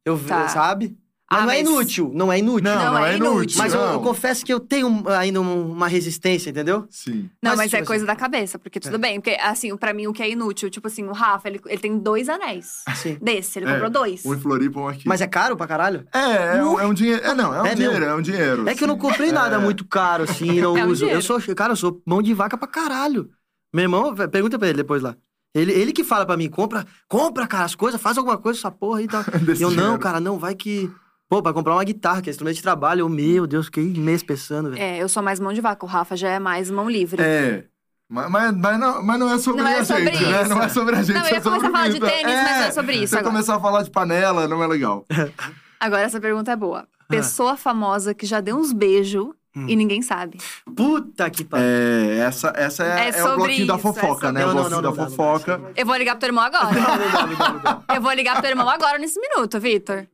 Eu, 0.06 0.18
Tá. 0.24 0.48
sabe? 0.48 0.98
Mas 1.32 1.42
Ah, 1.42 1.46
não 1.46 1.52
é 1.52 1.60
inútil, 1.60 2.12
não 2.16 2.34
é 2.34 2.40
inútil. 2.40 2.64
Não, 2.64 2.76
Não, 2.86 2.94
não, 2.94 3.06
é 3.06 3.12
é 3.14 3.16
inútil. 3.18 3.34
inútil. 3.36 3.58
Mas 3.60 3.74
eu, 3.74 3.80
não. 3.80 3.94
eu 3.94 4.00
confesso 4.02 4.44
que 4.44 4.52
eu 4.52 4.60
tenho 4.60 5.04
ainda 5.10 5.40
um- 5.40 5.72
uma 5.74 5.88
resistência, 5.88 6.50
entendeu? 6.50 6.88
Sim. 6.90 7.30
Não, 7.42 7.52
Mas, 7.52 7.58
mas, 7.58 7.74
é 7.74 7.78
tipo 7.78 7.88
coisa 7.88 8.04
assim- 8.04 8.08
da 8.08 8.16
cabeça, 8.16 8.58
porque 8.58 8.80
tudo 8.80 8.96
É. 8.96 8.98
bem. 8.98 9.20
Porque, 9.22 9.38
assim, 9.40 9.76
pra 9.78 9.94
mim, 9.94 10.08
o 10.08 10.14
que 10.14 10.24
é 10.24 10.30
inútil, 10.32 10.72
tipo 10.72 10.88
assim, 10.88 11.04
o 11.06 11.12
Rafa, 11.12 11.48
ele, 11.48 11.62
ele 11.68 11.78
tem 11.80 12.00
dois 12.00 12.28
anéis. 12.30 12.84
Sim. 12.96 13.18
Desse, 13.22 13.60
ele 13.60 13.68
É, 13.70 13.74
comprou 13.74 13.92
dois. 13.92 14.26
Um 14.26 14.34
em 14.34 14.40
Floripa, 14.40 14.80
um 14.80 14.88
aqui. 14.88 15.08
Mas 15.08 15.22
é 15.22 15.28
caro 15.28 15.56
pra 15.56 15.68
caralho? 15.68 16.08
É, 16.12 16.58
é 16.58 16.64
um, 16.64 16.80
é 16.80 16.88
um 16.88 16.94
dinheiro. 16.96 17.24
É, 17.24 17.36
não, 17.36 17.54
é 17.54 17.62
um 17.62 17.66
É 17.68 17.76
dinheiro, 17.76 18.00
mesmo? 18.00 18.12
é 18.12 18.16
um 18.16 18.22
dinheiro. 18.24 18.68
É 18.70 18.74
que 18.74 18.84
eu 18.84 18.88
não 18.88 18.98
comprei 18.98 19.32
nada 19.32 19.58
É. 19.58 19.60
muito 19.60 19.86
caro, 19.86 20.24
assim, 20.24 20.60
não 20.60 20.76
É 20.76 20.84
um 20.84 20.88
uso. 20.90 21.02
dinheiro. 21.06 21.20
Eu 21.20 21.22
sou, 21.22 21.40
cara, 21.56 21.74
eu 21.74 21.78
sou 21.78 22.02
mão 22.08 22.24
de 22.24 22.34
vaca 22.34 22.58
pra 22.58 22.68
caralho. 22.68 23.30
Meu 23.72 23.84
irmão, 23.84 24.16
pergunta 24.16 24.58
pra 24.58 24.68
ele 24.70 24.78
depois 24.78 25.04
lá. 25.04 25.16
Ele, 25.54 25.72
ele 25.72 25.92
que 25.94 26.04
fala 26.04 26.26
pra 26.26 26.36
mim, 26.38 26.50
compra, 26.50 26.86
compra, 27.08 27.46
cara, 27.46 27.66
as 27.66 27.76
coisas, 27.76 28.02
faz 28.02 28.18
alguma 28.18 28.38
coisa, 28.38 28.60
essa 28.60 28.72
porra 28.72 29.00
aí 29.00 29.06
e 29.06 29.08
tal. 29.08 29.24
Eu, 29.60 29.70
não, 29.72 29.98
cara, 30.00 30.20
não, 30.20 30.40
vai 30.40 30.56
que. 30.56 30.90
Pô, 31.30 31.44
pra 31.44 31.54
comprar 31.54 31.76
uma 31.76 31.84
guitarra, 31.84 32.24
que 32.24 32.30
é 32.30 32.32
instrumento 32.32 32.56
de 32.56 32.64
trabalho, 32.64 33.02
eu, 33.02 33.10
meu 33.10 33.46
Deus, 33.46 33.68
fiquei 33.68 33.86
mês 33.86 34.24
pensando, 34.24 34.72
velho. 34.72 34.82
É, 34.82 34.98
eu 34.98 35.08
sou 35.08 35.22
mais 35.22 35.40
mão 35.40 35.54
de 35.54 35.62
vaca. 35.62 35.86
O 35.86 35.88
Rafa 35.88 36.18
já 36.18 36.30
é 36.30 36.40
mais 36.40 36.72
mão 36.72 36.90
livre. 36.90 37.22
É. 37.22 37.66
Mas, 38.10 38.32
mas, 38.32 38.58
mas 38.58 38.80
não, 38.80 39.04
mas 39.04 39.20
não 39.20 39.32
é 39.32 39.38
sobre 39.38 39.62
Não 39.62 39.70
é 39.70 39.80
a 39.80 39.86
sobre 39.86 40.06
gente, 40.06 40.24
né? 40.24 40.42
isso. 40.42 40.50
Não 40.50 40.64
é 40.64 40.70
sobre 40.70 40.96
a 40.96 41.04
gente. 41.04 41.16
Não, 41.16 41.26
eu 41.26 41.32
ia 41.32 41.38
é 41.38 41.42
começar 41.42 41.68
a 41.68 41.72
falar 41.72 41.88
o 41.88 41.94
de 41.94 42.00
tênis, 42.00 42.24
mas 42.24 42.58
não 42.58 42.64
é 42.64 42.72
sobre 42.72 42.96
isso 42.96 43.08
Se 43.10 43.16
eu 43.16 43.20
agora. 43.20 43.32
começar 43.34 43.56
a 43.56 43.60
falar 43.60 43.84
de 43.84 43.92
panela, 43.92 44.48
não 44.48 44.64
é 44.64 44.68
legal. 44.68 45.06
Agora, 45.80 46.02
essa 46.02 46.20
pergunta 46.20 46.52
é 46.52 46.56
boa. 46.58 46.88
Ah. 47.00 47.06
Pessoa 47.08 47.56
famosa 47.56 48.14
que 48.14 48.26
já 48.26 48.42
deu 48.42 48.58
uns 48.58 48.74
beijos 48.74 49.30
Hum. 49.56 49.66
e 49.68 49.76
ninguém 49.76 50.02
sabe. 50.02 50.38
Puta 50.76 51.28
que 51.30 51.44
pariu. 51.44 51.66
É, 51.66 52.18
essa, 52.20 52.54
essa 52.56 52.84
é, 52.84 53.10
É 53.10 53.18
é 53.18 53.24
o 53.24 53.36
bloquinho 53.36 53.66
da 53.66 53.78
isso, 53.78 53.88
é 53.88 53.94
fofoca, 53.94 54.32
né? 54.32 54.42
Não, 54.42 54.50
o 54.50 54.54
bloquinho 54.54 54.82
não, 54.82 54.82
da 54.82 54.94
fofoca. 54.94 55.62
Eu 55.76 55.86
vou 55.88 55.96
ligar 55.96 56.12
pro 56.12 56.20
teu 56.20 56.28
irmão 56.28 56.44
agora. 56.44 56.70
Não, 56.72 56.98
não 56.98 57.12
dá, 57.12 57.26
não 57.28 57.36
dá, 57.36 57.50
não 57.54 57.60
dá. 57.60 57.96
Eu 57.96 58.02
vou 58.02 58.12
ligar 58.14 58.34
pro 58.34 58.42
teu 58.44 58.52
irmão 58.52 58.70
agora 58.70 59.00
nesse 59.00 59.20
minuto, 59.20 59.60
Vitor. 59.60 60.06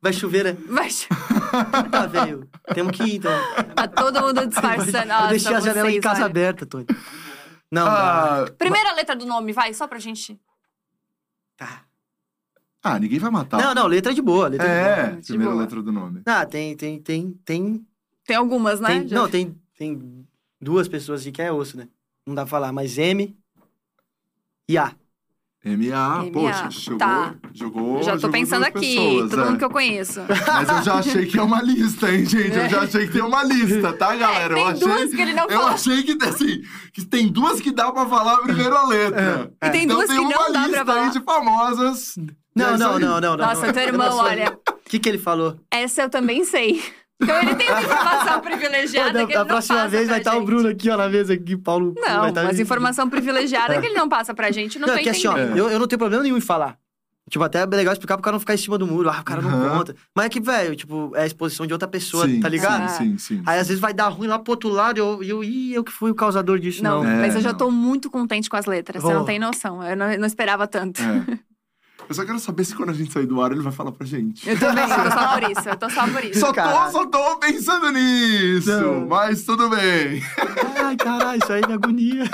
Vai 0.00 0.12
chover, 0.12 0.44
né? 0.44 0.52
Vai... 0.68 0.88
Tá, 1.90 2.06
velho. 2.10 2.48
Temos 2.74 2.96
que 2.96 3.02
ir, 3.02 3.14
então. 3.16 3.32
Tá 3.74 3.88
todo 3.88 4.20
mundo 4.20 4.46
disfarçando. 4.46 5.12
Eu 5.12 5.28
deixei 5.30 5.54
a 5.54 5.60
janela 5.60 5.88
de 5.88 5.94
vocês, 5.94 6.02
casa 6.02 6.20
olha. 6.20 6.26
aberta, 6.26 6.64
Tony. 6.66 6.86
Não. 7.70 7.86
Ah, 7.86 8.46
Primeira 8.56 8.92
letra 8.94 9.16
do 9.16 9.26
nome, 9.26 9.52
vai, 9.52 9.74
só 9.74 9.86
pra 9.88 9.98
gente. 9.98 10.40
Tá. 11.56 11.82
ah, 12.82 12.98
ninguém 12.98 13.18
vai 13.18 13.30
matar. 13.30 13.60
Não, 13.60 13.74
não, 13.74 13.86
letra 13.88 14.14
de 14.14 14.22
boa, 14.22 14.46
letra 14.48 14.66
de 14.66 14.72
boa. 14.72 14.86
É, 14.86 15.16
De 15.16 15.26
primeira 15.26 15.52
boa. 15.52 15.62
letra 15.62 15.82
do 15.82 15.90
nome. 15.92 16.22
Ah, 16.24 16.46
tem, 16.46 16.76
tem, 16.76 17.00
tem, 17.02 17.32
tem. 17.44 17.86
Tem 18.24 18.36
algumas, 18.36 18.78
né? 18.78 19.00
tem 19.00 19.08
não, 19.08 19.28
tem, 19.28 19.60
tem 19.76 20.26
duas 20.60 20.86
pessoas 20.86 21.22
assim 21.22 21.32
que 21.32 21.42
é 21.42 21.50
osso, 21.50 21.76
né? 21.76 21.88
Não 22.24 22.34
dá 22.34 22.42
pra 22.42 22.50
falar, 22.50 22.72
mas 22.72 22.96
M 22.98 23.36
e 24.68 24.78
A. 24.78 24.94
MA, 25.64 25.74
MA, 26.24 26.30
poxa, 26.32 26.68
jogou, 26.70 26.98
tá. 26.98 27.34
jogou. 27.52 28.02
Já 28.02 28.12
tô 28.12 28.18
jogou 28.20 28.30
pensando 28.32 28.64
aqui, 28.64 28.94
pessoas, 28.94 29.30
todo 29.30 29.40
é. 29.40 29.44
mundo 29.44 29.58
que 29.58 29.64
eu 29.64 29.70
conheço. 29.70 30.20
Mas 30.46 30.68
eu 30.68 30.82
já 30.82 30.94
achei 30.94 31.26
que 31.26 31.38
é 31.38 31.42
uma 31.42 31.60
lista, 31.60 32.10
hein, 32.12 32.24
gente? 32.24 32.56
Eu 32.56 32.68
já 32.68 32.80
achei 32.82 33.06
que 33.06 33.12
tem 33.12 33.22
uma 33.22 33.42
lista, 33.42 33.92
tá, 33.92 34.14
galera? 34.14 34.54
É, 34.54 34.56
tem 34.56 34.62
eu 34.64 34.68
achei, 34.68 34.86
duas 34.88 35.10
que 35.14 35.20
ele 35.20 35.34
não 35.34 35.44
Eu 35.44 35.58
fala. 35.58 35.70
achei 35.72 36.02
que, 36.04 36.24
assim, 36.24 36.62
que 36.92 37.04
tem 37.04 37.26
duas 37.28 37.60
que 37.60 37.72
dá 37.72 37.90
pra 37.90 38.06
falar 38.06 38.34
a 38.34 38.42
primeira 38.42 38.86
letra. 38.86 39.52
E 39.62 39.70
tem 39.70 39.82
então 39.84 39.96
duas 39.96 40.08
tem 40.08 40.16
que 40.18 40.24
uma 40.24 40.30
não 40.30 40.52
dá 40.52 40.60
pra 40.60 40.66
lista 40.68 40.84
falar. 40.86 41.02
aí 41.04 41.10
de 41.10 41.20
famosas. 41.20 42.14
Não, 42.54 42.66
É 42.74 42.78
não, 42.78 42.98
não, 42.98 43.20
não, 43.20 43.20
não. 43.20 43.36
Nossa, 43.36 43.66
não. 43.66 43.72
teu 43.72 43.82
irmão, 43.82 44.16
olha. 44.16 44.58
O 44.68 44.88
que 44.88 44.98
que 44.98 45.08
ele 45.08 45.18
falou? 45.18 45.58
Essa 45.70 46.02
eu 46.02 46.08
também 46.10 46.44
sei. 46.44 46.82
Então 47.20 47.42
ele 47.42 47.54
tem 47.56 47.70
uma 47.70 47.82
informação 47.82 48.40
privilegiada 48.42 49.12
da, 49.12 49.18
que 49.26 49.32
ele 49.32 49.32
da 49.34 49.38
não 49.40 49.46
próxima 49.46 49.88
vez 49.88 50.04
pra 50.04 50.12
vai 50.12 50.18
estar 50.20 50.32
o 50.32 50.34
gente. 50.36 50.46
Bruno 50.46 50.68
aqui, 50.68 50.90
ó, 50.90 50.96
na 50.96 51.08
mesa 51.08 51.34
aqui, 51.34 51.56
Paulo. 51.56 51.94
Não, 51.96 52.20
vai 52.20 52.32
tá 52.32 52.42
mas 52.44 52.60
informação 52.60 53.10
privilegiada 53.10 53.80
que 53.80 53.86
ele 53.86 53.94
não 53.94 54.08
passa 54.08 54.32
pra 54.34 54.50
gente, 54.50 54.78
não, 54.78 54.86
Não, 54.86 54.94
tô 54.94 55.00
é 55.00 55.02
que 55.02 55.10
assim, 55.10 55.26
ó, 55.26 55.36
eu, 55.36 55.68
eu 55.68 55.78
não 55.78 55.86
tenho 55.86 55.98
problema 55.98 56.22
nenhum 56.22 56.36
em 56.36 56.40
falar. 56.40 56.78
Tipo, 57.28 57.44
até 57.44 57.60
é 57.60 57.66
legal 57.66 57.92
explicar 57.92 58.16
pro 58.16 58.22
cara 58.22 58.32
não 58.32 58.40
ficar 58.40 58.54
em 58.54 58.58
cima 58.58 58.78
do 58.78 58.86
muro. 58.86 59.10
Ah, 59.10 59.20
o 59.20 59.24
cara 59.24 59.42
não 59.42 59.50
Aham. 59.50 59.78
conta. 59.78 59.96
Mas 60.14 60.26
é 60.26 60.28
que, 60.30 60.40
velho, 60.40 60.74
tipo, 60.74 61.12
é 61.14 61.22
a 61.22 61.26
exposição 61.26 61.66
de 61.66 61.74
outra 61.74 61.86
pessoa, 61.86 62.26
sim, 62.26 62.40
tá 62.40 62.48
ligado? 62.48 62.84
Ah. 62.84 62.88
Sim, 62.88 63.18
sim, 63.18 63.36
sim. 63.36 63.42
Aí 63.44 63.58
às 63.58 63.68
vezes 63.68 63.80
vai 63.80 63.92
dar 63.92 64.08
ruim 64.08 64.28
lá 64.28 64.38
pro 64.38 64.52
outro 64.52 64.70
lado 64.70 64.96
e 64.96 65.00
eu, 65.00 65.22
eu, 65.22 65.44
ih, 65.44 65.74
eu 65.74 65.84
que 65.84 65.92
fui 65.92 66.10
o 66.10 66.14
causador 66.14 66.58
disso, 66.58 66.82
Não, 66.82 67.04
não. 67.04 67.10
É, 67.10 67.20
mas 67.20 67.34
eu 67.34 67.42
já 67.42 67.50
não. 67.50 67.58
tô 67.58 67.70
muito 67.70 68.10
contente 68.10 68.48
com 68.48 68.56
as 68.56 68.64
letras. 68.64 69.02
Você 69.02 69.12
não 69.12 69.26
tem 69.26 69.38
noção. 69.38 69.82
Eu 69.82 69.94
não, 69.96 70.16
não 70.16 70.26
esperava 70.26 70.66
tanto. 70.66 71.02
É. 71.02 71.38
Eu 72.08 72.14
só 72.14 72.24
quero 72.24 72.38
saber 72.38 72.64
se 72.64 72.74
quando 72.74 72.90
a 72.90 72.94
gente 72.94 73.12
sair 73.12 73.26
do 73.26 73.40
ar 73.42 73.52
ele 73.52 73.60
vai 73.60 73.72
falar 73.72 73.92
pra 73.92 74.06
gente. 74.06 74.48
Eu 74.48 74.58
também, 74.58 74.84
eu 74.84 74.90
tô 75.04 75.10
só 75.10 75.28
por 75.34 75.50
isso. 75.50 75.68
Eu 75.68 75.76
tô 75.76 75.90
só 75.90 76.08
por 76.08 76.24
isso. 76.24 76.40
Só 76.40 76.46
tô, 76.48 76.52
Caralho. 76.54 76.92
só 76.92 77.06
tô 77.06 77.36
pensando 77.38 77.90
nisso, 77.92 78.70
Não. 78.70 79.06
mas 79.06 79.42
tudo 79.44 79.68
bem. 79.68 80.22
Ai, 80.84 80.96
caralho, 80.96 81.38
isso 81.42 81.52
aí 81.52 81.60
me 81.66 81.74
agonia. 81.74 82.24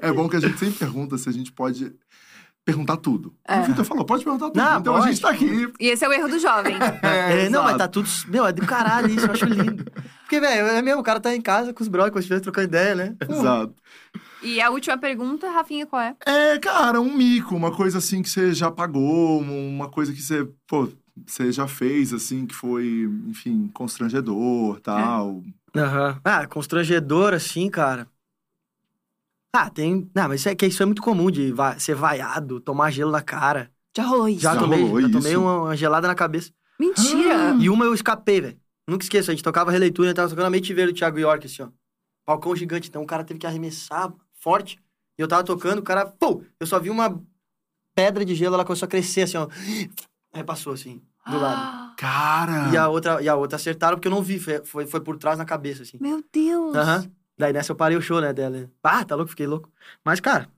É 0.00 0.12
bom 0.12 0.28
que 0.28 0.36
a 0.36 0.40
gente 0.40 0.58
sempre 0.58 0.76
pergunta 0.78 1.18
se 1.18 1.28
a 1.28 1.32
gente 1.32 1.50
pode 1.52 1.92
perguntar 2.64 2.98
tudo. 2.98 3.34
É. 3.46 3.60
O 3.60 3.64
Vitor 3.64 3.84
falou, 3.84 4.04
pode 4.04 4.22
perguntar 4.22 4.46
tudo. 4.46 4.56
Não, 4.56 4.78
então 4.78 4.94
a 4.94 4.98
pode. 4.98 5.10
gente 5.10 5.22
tá 5.22 5.30
aqui. 5.30 5.72
E 5.80 5.88
esse 5.88 6.04
é 6.04 6.08
o 6.08 6.12
erro 6.12 6.28
do 6.28 6.38
jovem. 6.38 6.76
É, 7.02 7.46
É, 7.46 7.48
não, 7.48 7.64
mas 7.64 7.76
tá 7.78 7.88
tudo. 7.88 8.08
Meu, 8.28 8.46
é 8.46 8.52
do 8.52 8.64
caralho 8.66 9.08
isso, 9.08 9.26
eu 9.26 9.32
acho 9.32 9.46
lindo. 9.46 9.84
Porque, 10.20 10.38
velho, 10.38 10.66
é 10.68 10.82
mesmo, 10.82 11.00
o 11.00 11.04
cara 11.04 11.18
tá 11.18 11.34
em 11.34 11.40
casa 11.40 11.72
com 11.72 11.82
os 11.82 11.88
brothers, 11.88 12.12
com 12.28 12.34
os 12.34 12.42
trocando 12.42 12.66
ideia, 12.68 12.94
né? 12.94 13.16
Exato. 13.28 13.74
E 14.40 14.60
a 14.60 14.70
última 14.70 14.96
pergunta, 14.98 15.50
Rafinha, 15.50 15.86
qual 15.86 16.00
é? 16.02 16.16
É, 16.26 16.58
cara, 16.58 17.00
um 17.00 17.16
mico, 17.16 17.54
uma 17.56 17.74
coisa 17.74 17.98
assim 17.98 18.22
que 18.22 18.28
você 18.28 18.52
já 18.52 18.70
pagou, 18.70 19.40
uma 19.40 19.88
coisa 19.90 20.12
que 20.12 20.20
você, 20.22 20.44
pô, 20.66 20.88
você 21.26 21.50
já 21.50 21.66
fez, 21.66 22.12
assim, 22.12 22.46
que 22.46 22.54
foi, 22.54 23.04
enfim, 23.28 23.68
constrangedor, 23.68 24.80
tal. 24.80 25.42
Aham. 25.74 26.20
Ah, 26.24 26.46
constrangedor, 26.46 27.32
assim, 27.34 27.70
cara. 27.70 28.06
Ah, 29.52 29.70
tem. 29.70 30.10
Não, 30.14 30.28
mas 30.28 30.40
isso 30.40 30.48
é, 30.48 30.54
que 30.54 30.66
isso 30.66 30.82
é 30.82 30.86
muito 30.86 31.02
comum 31.02 31.30
de 31.30 31.52
va- 31.52 31.78
ser 31.78 31.94
vaiado, 31.94 32.60
tomar 32.60 32.90
gelo 32.90 33.10
na 33.10 33.22
cara. 33.22 33.72
Já 33.96 34.04
rolou 34.04 34.28
isso. 34.28 34.42
Já, 34.42 34.52
Já 34.52 34.60
tomei, 34.60 34.78
rolou 34.78 35.00
já 35.00 35.08
tomei 35.08 35.32
isso? 35.32 35.40
uma, 35.40 35.62
uma 35.62 35.76
gelada 35.76 36.06
na 36.06 36.14
cabeça. 36.14 36.52
Mentira! 36.78 37.56
E 37.58 37.68
uma 37.70 37.84
eu 37.84 37.94
escapei, 37.94 38.40
velho. 38.40 38.60
Nunca 38.86 39.04
esqueço, 39.04 39.30
a 39.30 39.34
gente 39.34 39.42
tocava 39.44 39.70
releitura, 39.70 40.08
a 40.08 40.10
gente 40.10 40.16
tava 40.16 40.28
tocando 40.30 40.46
a 40.46 40.50
mente 40.50 40.72
verde 40.72 40.92
do 40.92 40.96
Thiago 40.98 41.18
York, 41.18 41.46
assim, 41.46 41.62
ó. 41.62 41.70
Palcão 42.26 42.54
gigante, 42.56 42.88
então 42.88 43.02
o 43.02 43.06
cara 43.06 43.24
teve 43.24 43.40
que 43.40 43.46
arremessar 43.46 44.12
forte. 44.38 44.78
E 45.18 45.22
eu 45.22 45.28
tava 45.28 45.42
tocando, 45.44 45.78
o 45.80 45.82
cara, 45.82 46.06
pô, 46.06 46.42
eu 46.60 46.66
só 46.66 46.78
vi 46.78 46.90
uma, 46.90 47.20
pedra 47.94 48.24
de 48.24 48.34
gelo, 48.34 48.54
ela 48.54 48.64
começou 48.64 48.86
a 48.86 48.88
crescer, 48.88 49.22
assim, 49.22 49.36
ó. 49.36 49.48
Aí 50.32 50.44
passou, 50.44 50.72
assim, 50.72 51.02
do 51.28 51.38
lado. 51.38 51.94
Cara! 51.96 52.68
E 52.72 52.76
a 52.76 52.88
outra, 52.88 53.20
e 53.20 53.28
a 53.28 53.34
outra 53.34 53.56
acertaram 53.56 53.96
porque 53.96 54.06
eu 54.06 54.12
não 54.12 54.22
vi, 54.22 54.38
foi, 54.38 54.64
foi, 54.64 54.86
foi 54.86 55.00
por 55.00 55.16
trás 55.18 55.36
na 55.38 55.44
cabeça, 55.44 55.82
assim. 55.82 55.98
Meu 56.00 56.22
Deus. 56.32 56.76
Aham. 56.76 57.10
Daí 57.36 57.52
nessa 57.52 57.72
eu 57.72 57.76
parei 57.76 57.96
o 57.96 58.00
show, 58.02 58.20
né, 58.20 58.32
dela. 58.32 58.70
Ah, 58.82 59.04
tá 59.04 59.14
louco, 59.14 59.30
fiquei 59.30 59.46
louco. 59.46 59.68
Mas, 60.04 60.20
cara, 60.20 60.48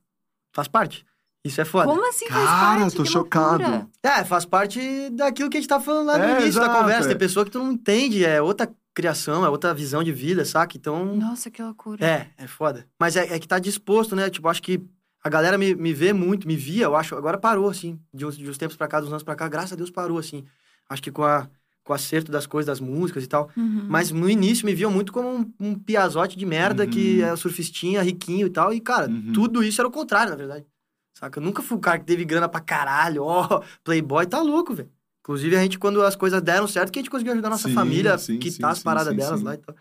faz 0.53 0.67
parte. 0.69 1.05
Isso 1.43 1.59
é 1.61 1.65
foda. 1.65 1.87
Como 1.87 2.07
assim 2.07 2.27
faz 2.29 2.45
Cara, 2.49 2.81
parte? 2.81 2.97
tô 2.97 3.03
Que 3.03 3.09
chocado. 3.11 3.63
loucura. 3.63 3.89
É, 4.03 4.25
faz 4.25 4.45
parte 4.45 5.09
daquilo 5.11 5.49
que 5.49 5.57
a 5.57 5.61
gente 5.61 5.69
tá 5.69 5.81
falando 5.81 6.07
lá 6.09 6.19
no 6.19 6.25
É, 6.25 6.43
início 6.43 6.61
da 6.61 6.67
exato, 6.67 6.79
conversa. 6.81 7.05
é. 7.07 7.09
Tem 7.09 7.19
pessoa 7.19 7.45
que 7.47 7.51
tu 7.51 7.59
não 7.59 7.73
entende, 7.73 8.23
é 8.25 8.43
outra 8.43 8.71
criação, 8.95 9.45
é 9.45 9.49
outra 9.49 9.73
visão 9.75 10.03
de 10.03 10.13
vida, 10.13 10.45
saca? 10.45 10.77
Então, 10.77 11.17
Nossa, 11.17 11.51
que 11.51 11.63
loucura. 11.63 12.05
é, 12.05 12.29
é 12.37 12.47
foda. 12.47 12.87
Mas 12.99 13.17
é, 13.17 13.35
é 13.35 13.39
que 13.39 13.47
tá 13.49 13.59
disposto, 13.59 14.15
né? 14.17 14.29
Tipo, 14.31 14.49
acho 14.49 14.63
que 14.63 14.81
a 15.23 15.29
galera 15.29 15.57
me, 15.59 15.75
me 15.75 15.93
vê 15.93 16.13
muito, 16.13 16.47
me 16.47 16.57
via, 16.57 16.85
eu 16.85 16.97
acho, 16.97 17.15
agora 17.15 17.39
parou, 17.39 17.69
assim. 17.69 17.99
De 18.13 18.25
uns, 18.27 18.37
de 18.37 18.49
uns 18.49 18.59
tempos 18.59 18.77
pra 18.77 18.89
cá, 18.89 19.01
dos 19.01 19.11
anos 19.11 19.23
pra 19.23 19.35
cá, 19.37 19.49
graças 19.49 19.73
a 19.73 19.77
Deus 19.77 19.91
parou, 19.91 20.19
assim. 20.19 20.45
Acho 20.89 21.03
que 21.03 21.11
com, 21.11 21.23
a, 21.23 21.49
com 21.85 21.93
o 21.93 21.97
acerto 21.97 22.33
das 22.33 22.47
coisas, 22.47 22.67
das 22.67 22.81
músicas 22.81 23.23
e 23.25 23.27
tal. 23.27 23.51
Uhum. 23.57 23.87
Mas 23.89 24.11
no 24.11 24.29
início 24.29 24.67
me 24.67 24.75
viam 24.75 24.91
muito 24.91 25.13
como 25.13 25.29
um, 25.29 25.53
um 25.61 25.75
piazote 25.79 26.37
de 26.39 26.45
merda 26.47 26.85
Uhum. 26.85 26.91
que 26.91 27.23
é 27.23 27.37
surfistinha, 27.37 28.03
riquinho 28.03 28.47
e 28.47 28.51
tal. 28.51 28.73
E, 28.73 28.81
cara, 28.81 29.09
Uhum. 29.09 29.33
tudo 29.33 29.63
isso 29.63 29.81
era 29.81 29.89
o 29.89 29.93
contrário, 29.93 30.31
na 30.31 30.37
verdade. 30.37 30.67
Saca? 31.15 31.39
Eu 31.39 31.45
nunca 31.45 31.63
fui 31.63 31.77
o 31.77 31.81
cara 31.81 31.99
que 31.99 32.07
teve 32.07 32.25
grana 32.25 32.49
pra 32.49 32.61
caralho, 32.61 33.23
ó, 33.25 33.63
playboy, 33.85 34.27
tá 34.27 34.41
louco, 34.41 34.75
velho. 34.75 34.91
Inclusive, 35.23 35.57
a 35.57 35.63
gente, 35.63 35.79
quando 35.79 36.03
as 36.03 36.17
coisas 36.17 36.41
deram 36.41 36.67
certo, 36.67 36.91
que 36.91 36.99
a 36.99 37.03
gente 37.03 37.11
conseguiu 37.11 37.33
ajudar 37.35 37.49
a 37.49 37.51
nossa 37.53 37.69
Sim, 37.69 37.75
família, 37.75 38.17
sim, 38.19 38.39
quitar 38.39 38.57
sim, 38.71 38.73
as 38.73 38.79
sim, 38.79 38.85
paradas 38.85 39.13
sim, 39.13 39.17
delas 39.19 39.39
sim. 39.41 39.45
lá 39.45 39.55
e 39.55 39.59
tal. 39.59 39.75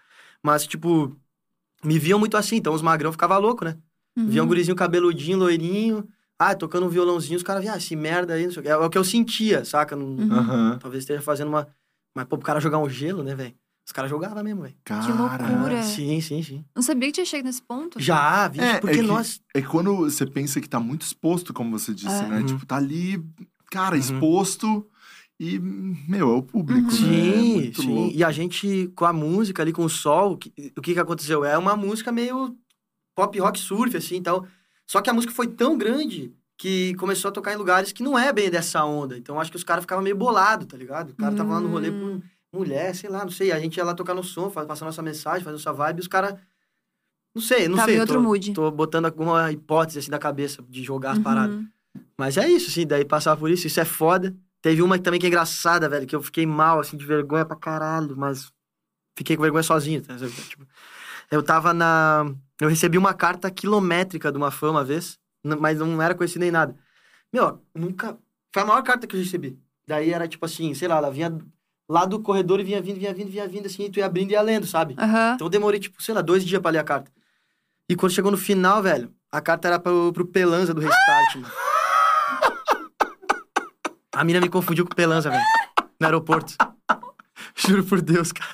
Mas, 0.43 0.67
tipo, 0.67 1.17
me 1.83 1.97
viam 1.97 2.19
muito 2.19 2.35
assim, 2.37 2.57
então 2.57 2.73
os 2.73 2.81
magrão 2.81 3.11
ficavam 3.11 3.39
louco, 3.39 3.63
né? 3.63 3.77
Uhum. 4.17 4.27
Via 4.27 4.43
um 4.43 4.47
gurizinho 4.47 4.75
cabeludinho, 4.75 5.37
loirinho, 5.37 6.07
ah, 6.37 6.53
tocando 6.55 6.85
um 6.85 6.89
violãozinho, 6.89 7.37
os 7.37 7.43
caras 7.43 7.61
viam, 7.63 7.73
ah, 7.73 7.77
esse 7.77 7.95
merda 7.95 8.33
aí, 8.33 8.45
não 8.45 8.51
sei 8.51 8.59
o 8.59 8.63
que. 8.63 8.69
É 8.69 8.75
o 8.77 8.89
que 8.89 8.97
eu 8.97 9.03
sentia, 9.03 9.63
saca? 9.63 9.95
Uhum. 9.95 10.77
Talvez 10.79 11.03
esteja 11.03 11.21
fazendo 11.21 11.47
uma. 11.47 11.67
Mas, 12.13 12.25
pô, 12.25 12.37
pro 12.37 12.45
cara 12.45 12.59
jogar 12.59 12.79
um 12.79 12.89
gelo, 12.89 13.23
né, 13.23 13.33
velho? 13.33 13.53
Os 13.85 13.91
caras 13.93 14.09
jogavam 14.09 14.43
mesmo, 14.43 14.61
velho. 14.63 14.75
Cara. 14.83 15.13
loucura. 15.13 15.81
Sim, 15.83 16.19
sim, 16.21 16.43
sim. 16.43 16.65
Não 16.75 16.81
sabia 16.83 17.07
que 17.07 17.13
tinha 17.13 17.25
chegado 17.25 17.45
nesse 17.47 17.61
ponto. 17.61 17.99
Já, 17.99 18.47
vixe, 18.47 18.65
É, 18.65 18.79
porque 18.79 18.99
é 18.99 19.01
que- 19.01 19.07
nós. 19.07 19.41
É 19.53 19.61
quando 19.61 19.95
você 19.95 20.25
pensa 20.27 20.59
que 20.61 20.69
tá 20.69 20.79
muito 20.79 21.01
exposto, 21.03 21.53
como 21.53 21.77
você 21.79 21.93
disse, 21.93 22.23
É. 22.23 22.27
né? 22.27 22.39
Uhum. 22.39 22.45
Tipo, 22.45 22.65
tá 22.65 22.75
ali, 22.75 23.23
cara, 23.71 23.95
Uhum. 23.95 23.99
exposto 24.01 24.87
e, 25.39 25.57
meu, 25.59 26.29
é 26.31 26.35
o 26.35 26.43
público, 26.43 26.91
né? 26.91 26.97
É 26.97 27.41
Sim, 27.41 27.53
muito 27.53 27.81
sim. 27.81 27.93
louco. 27.93 28.15
E 28.17 28.23
a 28.23 28.31
gente, 28.31 28.87
com 28.95 29.05
a 29.05 29.13
música 29.13 29.61
ali, 29.61 29.71
com 29.71 29.85
o 29.85 29.89
sol, 29.89 30.33
o 30.33 30.37
que, 30.37 30.51
o 30.77 30.81
que 30.81 30.93
que 30.93 30.99
aconteceu? 30.99 31.45
É 31.45 31.57
uma 31.57 31.75
música 31.75 32.11
meio 32.11 32.55
pop 33.15 33.39
rock 33.39 33.57
surf, 33.59 33.95
assim, 33.95 34.15
então. 34.17 34.45
Só 34.85 35.01
que 35.01 35.09
a 35.09 35.13
música 35.13 35.33
foi 35.33 35.47
tão 35.47 35.77
grande 35.77 36.33
que 36.57 36.93
começou 36.95 37.29
a 37.29 37.31
tocar 37.31 37.53
em 37.53 37.57
lugares 37.57 37.91
que 37.93 38.03
não 38.03 38.19
é 38.19 38.33
bem 38.33 38.49
dessa 38.49 38.83
onda. 38.83 39.17
Então 39.17 39.39
acho 39.39 39.49
que 39.51 39.55
os 39.57 39.63
caras 39.63 39.83
ficavam 39.83 40.03
meio 40.03 40.15
bolados, 40.15 40.67
tá 40.67 40.75
ligado? 40.75 41.11
O 41.11 41.15
cara 41.15 41.33
tava 41.35 41.53
lá 41.53 41.61
no 41.61 41.69
rolê 41.69 41.89
Hum. 41.89 42.21
com 42.51 42.57
mulher, 42.59 42.93
sei 42.95 43.09
lá, 43.09 43.23
não 43.23 43.31
sei. 43.31 43.51
A 43.53 43.59
gente 43.59 43.77
ia 43.77 43.85
lá 43.85 43.93
tocar 43.93 44.13
no 44.13 44.23
som, 44.23 44.49
passar 44.49 44.83
nossa 44.85 45.01
mensagem, 45.01 45.43
fazer 45.43 45.53
nossa 45.55 45.71
vibe, 45.71 45.99
e 45.99 46.01
os 46.01 46.07
caras. 46.07 46.35
Não 47.33 47.41
sei, 47.41 47.67
não 47.69 47.75
Tava 47.77 47.87
sei. 47.87 47.97
em 47.97 47.99
outro 48.01 48.15
tô, 48.15 48.21
mood. 48.23 48.53
Tô 48.53 48.71
botando 48.71 49.05
alguma 49.05 49.51
hipótese 49.51 49.99
assim 49.99 50.11
da 50.11 50.19
cabeça 50.19 50.61
de 50.67 50.83
jogar 50.83 51.11
as 51.11 51.17
Uhum. 51.19 51.23
paradas. 51.23 51.59
Mas 52.17 52.37
é 52.37 52.49
isso, 52.49 52.69
assim, 52.69 52.85
daí 52.85 53.05
passar 53.05 53.37
por 53.37 53.49
isso, 53.49 53.67
isso 53.67 53.79
é 53.79 53.85
foda. 53.85 54.35
Teve 54.61 54.81
uma 54.81 54.99
também 54.99 55.19
que 55.19 55.25
é 55.25 55.29
engraçada, 55.29 55.87
velho, 55.87 56.05
que 56.05 56.15
eu 56.15 56.21
fiquei 56.21 56.45
mal, 56.45 56.79
assim, 56.79 56.97
de 56.97 57.05
vergonha 57.05 57.45
pra 57.45 57.55
caralho, 57.55 58.15
mas 58.17 58.51
fiquei 59.17 59.35
com 59.35 59.43
vergonha 59.43 59.63
sozinho, 59.63 60.01
tá? 60.01 60.15
Tipo, 60.17 60.67
eu 61.31 61.41
tava 61.41 61.73
na. 61.73 62.25
Eu 62.59 62.67
recebi 62.67 62.97
uma 62.97 63.13
carta 63.13 63.49
quilométrica 63.49 64.31
de 64.31 64.37
uma 64.37 64.51
fã 64.51 64.71
uma 64.71 64.83
vez, 64.83 65.17
mas 65.43 65.79
não 65.79 66.01
era 66.01 66.13
conhecida 66.13 66.43
nem 66.43 66.51
nada. 66.51 66.75
Meu, 67.31 67.63
nunca. 67.73 68.17
Foi 68.53 68.63
a 68.63 68.65
maior 68.65 68.81
carta 68.83 69.07
que 69.07 69.15
eu 69.15 69.19
recebi. 69.19 69.57
Daí 69.87 70.11
era 70.11 70.27
tipo 70.27 70.45
assim, 70.45 70.73
sei 70.73 70.87
lá, 70.87 70.97
ela 70.97 71.11
vinha 71.11 71.37
lá 71.87 72.05
do 72.05 72.19
corredor 72.19 72.59
e 72.59 72.63
vinha 72.63 72.81
vindo, 72.81 72.99
vinha 72.99 73.13
vindo, 73.13 73.31
vinha 73.31 73.47
vindo, 73.47 73.65
assim, 73.67 73.85
e 73.85 73.89
tu 73.89 73.99
ia 73.99 74.05
abrindo 74.05 74.31
e 74.31 74.33
ia 74.33 74.41
lendo, 74.41 74.67
sabe? 74.67 74.95
Aham. 74.97 75.33
Então 75.35 75.47
eu 75.47 75.51
demorei, 75.51 75.79
tipo, 75.79 76.01
sei 76.01 76.13
lá, 76.13 76.21
dois 76.21 76.43
dias 76.43 76.61
pra 76.61 76.71
ler 76.71 76.79
a 76.79 76.83
carta. 76.83 77.11
E 77.87 77.95
quando 77.95 78.11
chegou 78.11 78.31
no 78.31 78.37
final, 78.37 78.83
velho, 78.83 79.13
a 79.31 79.41
carta 79.41 79.67
era 79.67 79.79
pro, 79.79 80.11
pro 80.13 80.27
Pelanza 80.27 80.73
do 80.73 80.81
Restart, 80.81 81.35
mano. 81.35 81.68
A 84.19 84.23
mina 84.25 84.41
me 84.41 84.49
confundiu 84.49 84.85
com 84.85 84.91
o 84.91 84.95
Pelanza, 84.95 85.29
velho. 85.29 85.41
No 85.97 86.05
aeroporto. 86.05 86.53
Juro 87.55 87.85
por 87.85 88.01
Deus, 88.01 88.33
cara. 88.33 88.49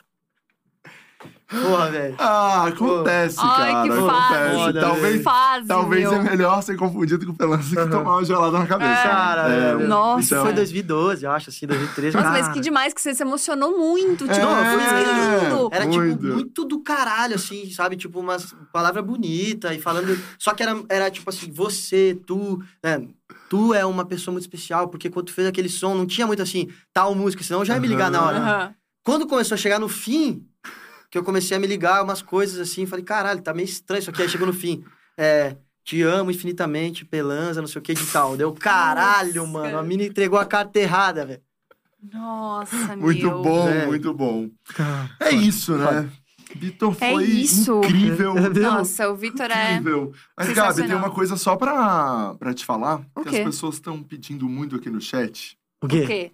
Porra, 1.50 1.90
velho. 1.90 2.16
Ah, 2.20 2.66
acontece, 2.68 3.38
Ai, 3.40 3.72
cara. 3.72 3.84
que 3.84 3.90
acontece. 3.90 4.08
fase. 4.12 4.80
Talvez, 4.80 5.24
Fase, 5.24 5.68
talvez 5.68 6.02
meu. 6.04 6.14
é 6.14 6.22
melhor 6.22 6.62
ser 6.62 6.76
confundido 6.76 7.26
com 7.26 7.32
o 7.32 7.36
Pelança 7.36 7.70
que 7.70 7.90
tomar 7.90 8.12
uma 8.18 8.24
gelada 8.26 8.60
na 8.60 8.68
cabeça. 8.68 9.02
Cara, 9.04 9.48
É, 9.50 9.76
velho. 9.76 9.88
Nossa. 9.88 10.22
Isso 10.22 10.34
então- 10.36 10.46
foi 10.46 10.54
2012, 10.54 11.26
eu 11.26 11.32
acho, 11.32 11.50
assim, 11.50 11.66
2013. 11.66 12.16
Nossa, 12.16 12.30
cara. 12.30 12.44
mas 12.44 12.54
que 12.54 12.60
demais 12.60 12.94
que 12.94 13.02
você 13.02 13.16
se 13.16 13.24
emocionou 13.24 13.76
muito. 13.76 14.28
Tipo, 14.28 14.40
É, 14.40 14.72
foi 14.72 14.84
é. 14.84 15.04
lindo. 15.50 15.70
Era, 15.72 15.86
Muito. 15.88 16.18
tipo, 16.22 16.34
muito 16.34 16.66
do 16.66 16.80
caralho, 16.84 17.34
assim, 17.36 17.72
sabe? 17.72 17.96
Tipo, 17.96 18.20
umas 18.20 18.56
palavras 18.72 19.04
bonitas 19.04 19.76
e 19.76 19.80
falando... 19.80 20.16
Só 20.38 20.54
que 20.54 20.62
era, 20.62 20.80
era 20.90 21.10
tipo 21.10 21.28
assim, 21.28 21.52
você, 21.52 22.16
tu... 22.28 22.62
né? 22.84 23.08
Tu 23.50 23.74
é 23.74 23.86
uma 23.86 24.06
pessoa 24.06 24.32
muito 24.34 24.44
especial, 24.44 24.88
porque 24.90 25.10
quando 25.10 25.28
tu 25.28 25.34
fez 25.34 25.48
aquele 25.48 25.70
som, 25.70 25.94
não 25.96 26.06
tinha 26.06 26.26
muito 26.26 26.42
assim, 26.42 26.68
tal 26.92 27.14
música, 27.14 27.44
senão 27.44 27.60
eu 27.62 27.66
já 27.66 27.76
ia 27.76 27.80
me 27.80 27.88
ligar 27.88 28.10
na 28.10 28.24
hora. 28.26 28.38
Aham. 28.38 28.76
Quando 29.04 29.28
começou 29.28 29.54
a 29.56 29.58
chegar 29.58 29.80
no 29.80 29.88
fim, 29.88 30.48
que 31.12 31.18
eu 31.18 31.24
comecei 31.24 31.56
a 31.56 31.60
me 31.60 31.68
ligar 31.68 32.04
umas 32.04 32.22
coisas 32.24 32.60
assim, 32.60 32.86
falei, 32.88 33.06
caralho, 33.06 33.42
tá 33.42 33.54
meio 33.54 33.66
estranho 33.66 34.00
isso 34.00 34.10
aqui. 34.10 34.22
Aí 34.24 34.30
chegou 34.30 34.48
no 34.48 34.54
fim, 34.54 34.84
é... 35.18 35.56
Te 35.84 36.02
amo 36.02 36.32
infinitamente, 36.32 37.06
Pelanza, 37.06 37.62
não 37.62 37.68
sei 37.68 37.80
o 37.80 37.84
que 37.84 37.94
de 37.94 38.04
tal. 38.08 38.36
Deu 38.36 38.52
caralho, 38.54 39.46
Nossa. 39.46 39.52
mano. 39.52 39.78
A 39.78 39.84
mina 39.84 40.02
entregou 40.04 40.40
a 40.40 40.44
carta 40.44 40.80
errada, 40.80 41.24
velho. 41.28 41.42
Nossa, 42.12 42.96
Muito 42.98 43.26
meu. 43.28 43.42
bom, 43.44 43.68
É. 43.70 43.86
muito 43.86 44.12
bom. 44.12 44.50
É 45.20 45.30
isso, 45.30 45.76
né? 45.78 46.10
Vitor 46.58 46.96
É 47.00 47.12
foi 47.12 47.24
isso. 47.26 47.80
incrível. 47.84 48.34
Nossa, 48.62 49.10
o 49.10 49.16
Vitor 49.16 49.50
é. 49.52 49.74
Incrível. 49.74 50.14
Mas, 50.38 50.50
Gabi, 50.54 50.84
tem 50.88 50.96
uma 50.96 51.12
coisa 51.12 51.36
só 51.38 51.56
pra, 51.56 52.34
pra 52.36 52.54
te 52.54 52.66
falar. 52.66 53.02
O 53.16 53.22
que 53.24 53.30
quê? 53.30 53.38
as 53.40 53.44
pessoas 53.46 53.76
estão 53.76 54.02
pedindo 54.02 54.48
muito 54.48 54.76
aqui 54.76 54.90
no 54.90 55.02
chat. 55.02 55.58
O 55.82 55.86
O 55.86 55.90
quê? 55.90 56.32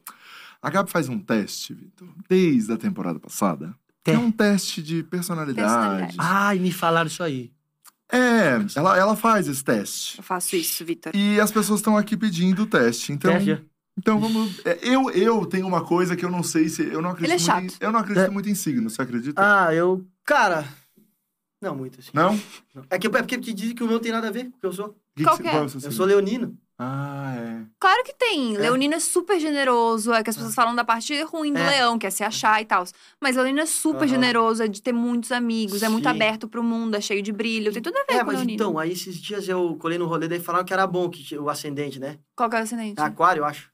A 0.61 0.69
Gabi 0.69 0.91
faz 0.91 1.09
um 1.09 1.17
teste, 1.19 1.73
Vitor, 1.73 2.07
desde 2.29 2.71
a 2.71 2.77
temporada 2.77 3.19
passada. 3.19 3.73
Que 4.03 4.11
é 4.11 4.17
um 4.17 4.31
teste 4.31 4.81
de 4.81 5.03
personalidade. 5.03 5.67
Personalidade. 5.67 6.15
Ai, 6.19 6.59
me 6.59 6.71
falaram 6.71 7.07
isso 7.07 7.23
aí. 7.23 7.51
É, 8.11 8.57
ela, 8.75 8.97
ela 8.97 9.15
faz 9.15 9.47
esse 9.47 9.63
teste. 9.63 10.17
Eu 10.17 10.23
faço 10.23 10.55
isso, 10.55 10.83
Vitor. 10.83 11.15
E 11.15 11.39
as 11.39 11.51
pessoas 11.51 11.79
estão 11.79 11.95
aqui 11.97 12.17
pedindo 12.17 12.63
o 12.63 12.65
teste. 12.67 13.13
Então, 13.13 13.31
Teste. 13.31 13.63
então 13.97 14.19
vamos. 14.19 14.59
é, 14.65 14.79
Eu, 14.81 15.09
eu 15.11 15.45
tenho 15.45 15.65
uma 15.65 15.81
coisa 15.83 16.15
que 16.15 16.25
eu 16.25 16.29
não 16.29 16.43
sei 16.43 16.67
se. 16.67 16.83
Eu 16.83 17.01
não 17.01 17.11
acredito, 17.11 17.31
Ele 17.39 17.41
é 17.49 17.53
muito, 17.53 17.65
em, 17.65 17.69
chato. 17.69 17.81
eu 17.81 17.91
não 17.91 17.99
acredito 17.99 18.25
É. 18.25 18.29
muito 18.29 18.49
em 18.49 18.55
signo, 18.55 18.89
você 18.89 19.01
acredita? 19.01 19.41
Ah, 19.41 19.73
eu. 19.73 20.05
Cara. 20.25 20.65
Não 21.61 21.75
muito 21.75 21.99
assim. 21.99 22.09
Não? 22.13 22.33
Não. 22.73 22.83
É, 22.89 22.97
que, 22.97 23.07
é 23.07 23.09
porque 23.09 23.37
te 23.37 23.53
dizem 23.53 23.75
que 23.75 23.83
o 23.83 23.87
meu 23.87 23.99
tem 23.99 24.11
nada 24.11 24.27
a 24.29 24.31
ver 24.31 24.45
com 24.49 24.57
o 24.57 24.59
que 24.59 24.65
eu 24.65 24.73
sou. 24.73 24.95
Que 25.15 25.23
Qual 25.23 25.37
que 25.37 25.47
é? 25.47 25.53
é 25.53 25.57
Eu 25.59 25.69
signo? 25.69 25.91
sou 25.91 26.05
leonino. 26.05 26.57
Ah, 26.79 27.35
é. 27.37 27.61
Claro 27.79 28.03
que 28.03 28.15
tem. 28.15 28.55
É. 28.55 28.59
Leonino 28.59 28.95
é 28.95 28.99
super 28.99 29.39
generoso. 29.39 30.11
É 30.11 30.23
que 30.23 30.31
as 30.31 30.35
pessoas 30.35 30.55
falam 30.55 30.73
da 30.73 30.83
parte 30.83 31.21
ruim 31.21 31.53
do 31.53 31.59
É. 31.59 31.69
leão, 31.69 31.99
que 31.99 32.07
é 32.07 32.09
se 32.09 32.23
achar 32.23 32.59
e 32.59 32.65
tal. 32.65 32.83
Mas 33.21 33.35
Leonino 33.35 33.59
é 33.59 33.67
super 33.67 33.99
Aham. 33.99 34.07
generoso, 34.07 34.63
é 34.63 34.67
de 34.67 34.81
ter 34.81 34.91
muitos 34.93 35.31
amigos, 35.31 35.83
é 35.83 35.89
muito 35.89 36.05
Sim. 36.05 36.09
aberto 36.09 36.47
pro 36.47 36.63
mundo, 36.63 36.95
é 36.95 37.01
cheio 37.01 37.21
de 37.21 37.31
brilho. 37.31 37.71
Tem 37.71 37.81
tudo 37.83 37.97
a 37.97 38.05
ver 38.05 38.15
É, 38.15 38.19
com 38.21 38.25
mas 38.25 38.37
Leonino. 38.37 38.55
então, 38.55 38.79
aí 38.79 38.91
esses 38.93 39.17
dias 39.21 39.47
eu 39.47 39.75
colei 39.75 39.99
no 39.99 40.07
rolê, 40.07 40.27
daí 40.27 40.39
falaram 40.39 40.65
que 40.65 40.73
era 40.73 40.87
bom 40.87 41.07
que 41.07 41.37
o 41.37 41.47
ascendente, 41.49 41.99
né? 41.99 42.17
Qual 42.35 42.49
que 42.49 42.55
é 42.55 42.59
o 42.59 42.63
ascendente? 42.63 42.99
Aquário, 42.99 43.41
eu 43.41 43.45
acho. 43.45 43.69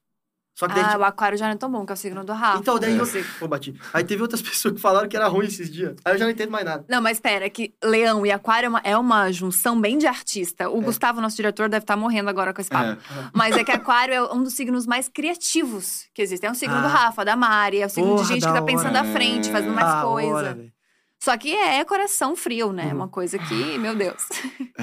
Só 0.58 0.68
que 0.68 0.74
daí. 0.74 0.84
Ah, 0.84 0.98
o 0.98 1.04
aquário 1.04 1.38
já 1.38 1.46
não 1.46 1.54
é 1.54 1.56
tão 1.56 1.70
bom, 1.72 1.86
que 1.86 1.92
é 1.92 1.94
o 1.94 1.98
signo 1.98 2.24
do 2.26 2.34
Rafa. 2.34 2.58
Então, 2.58 2.80
daí 2.80 2.98
É. 2.98 3.00
eu 3.00 3.06
sei. 3.06 3.24
Pô, 3.40 3.48
bati. 3.48 3.76
Aí 3.94 4.04
teve 4.04 4.24
outras 4.24 4.42
pessoas 4.42 4.74
que 4.74 4.82
falaram 4.82 5.08
que 5.08 5.16
era 5.16 5.28
ruim 5.28 5.46
esses 5.46 5.70
dias. 5.72 5.96
Aí 6.04 6.14
eu 6.16 6.18
já 6.18 6.26
não 6.26 6.32
entendo 6.32 6.50
mais 6.50 6.66
nada. 6.66 6.84
Não, 6.90 7.00
mas 7.00 7.20
pera, 7.20 7.48
que 7.48 7.76
leão 7.84 8.26
e 8.26 8.32
aquário 8.32 8.66
é 8.66 8.70
uma, 8.70 8.82
é 8.84 8.98
uma 8.98 9.32
junção 9.32 9.80
bem 9.80 10.00
de 10.00 10.08
artista. 10.08 10.68
O 10.68 10.82
Gustavo, 10.82 11.22
nosso 11.22 11.36
diretor, 11.36 11.70
deve 11.70 11.84
estar 11.84 11.96
morrendo 11.96 12.30
agora 12.30 12.54
com 12.56 12.60
esse 12.60 12.72
papo. 12.72 12.90
É. 12.92 12.98
Mas 13.34 13.56
é 13.56 13.64
que 13.64 13.72
aquário 13.72 14.14
é 14.16 14.34
um 14.34 14.42
dos 14.42 14.54
signos 14.54 14.88
mais 14.88 15.08
criativos 15.08 16.08
que 16.14 16.22
existe. 16.24 16.46
É 16.46 16.50
um 16.50 16.56
signo 16.56 16.80
do 16.82 16.86
Ah. 16.86 16.90
Rafa, 16.90 17.24
da 17.24 17.36
Mari. 17.36 17.82
É 17.82 17.86
o 17.86 17.90
signo 17.90 18.10
Porra, 18.10 18.24
de 18.24 18.28
gente 18.30 18.48
que 18.48 18.52
tá 18.54 18.62
pensando 18.64 18.96
à 18.96 19.04
frente, 19.04 19.52
fazendo 19.52 19.74
mais 19.76 19.88
Da 19.88 20.02
coisa. 20.02 20.30
hora, 20.34 20.54
velho. 20.56 20.72
Só 21.20 21.38
que 21.38 21.54
é 21.56 21.84
coração 21.84 22.36
frio, 22.36 22.72
né? 22.74 22.84
É 22.84 22.88
Uhum. 22.88 22.96
uma 22.96 23.08
coisa 23.08 23.38
que, 23.38 23.78
meu 23.78 23.96
Deus. 23.96 24.24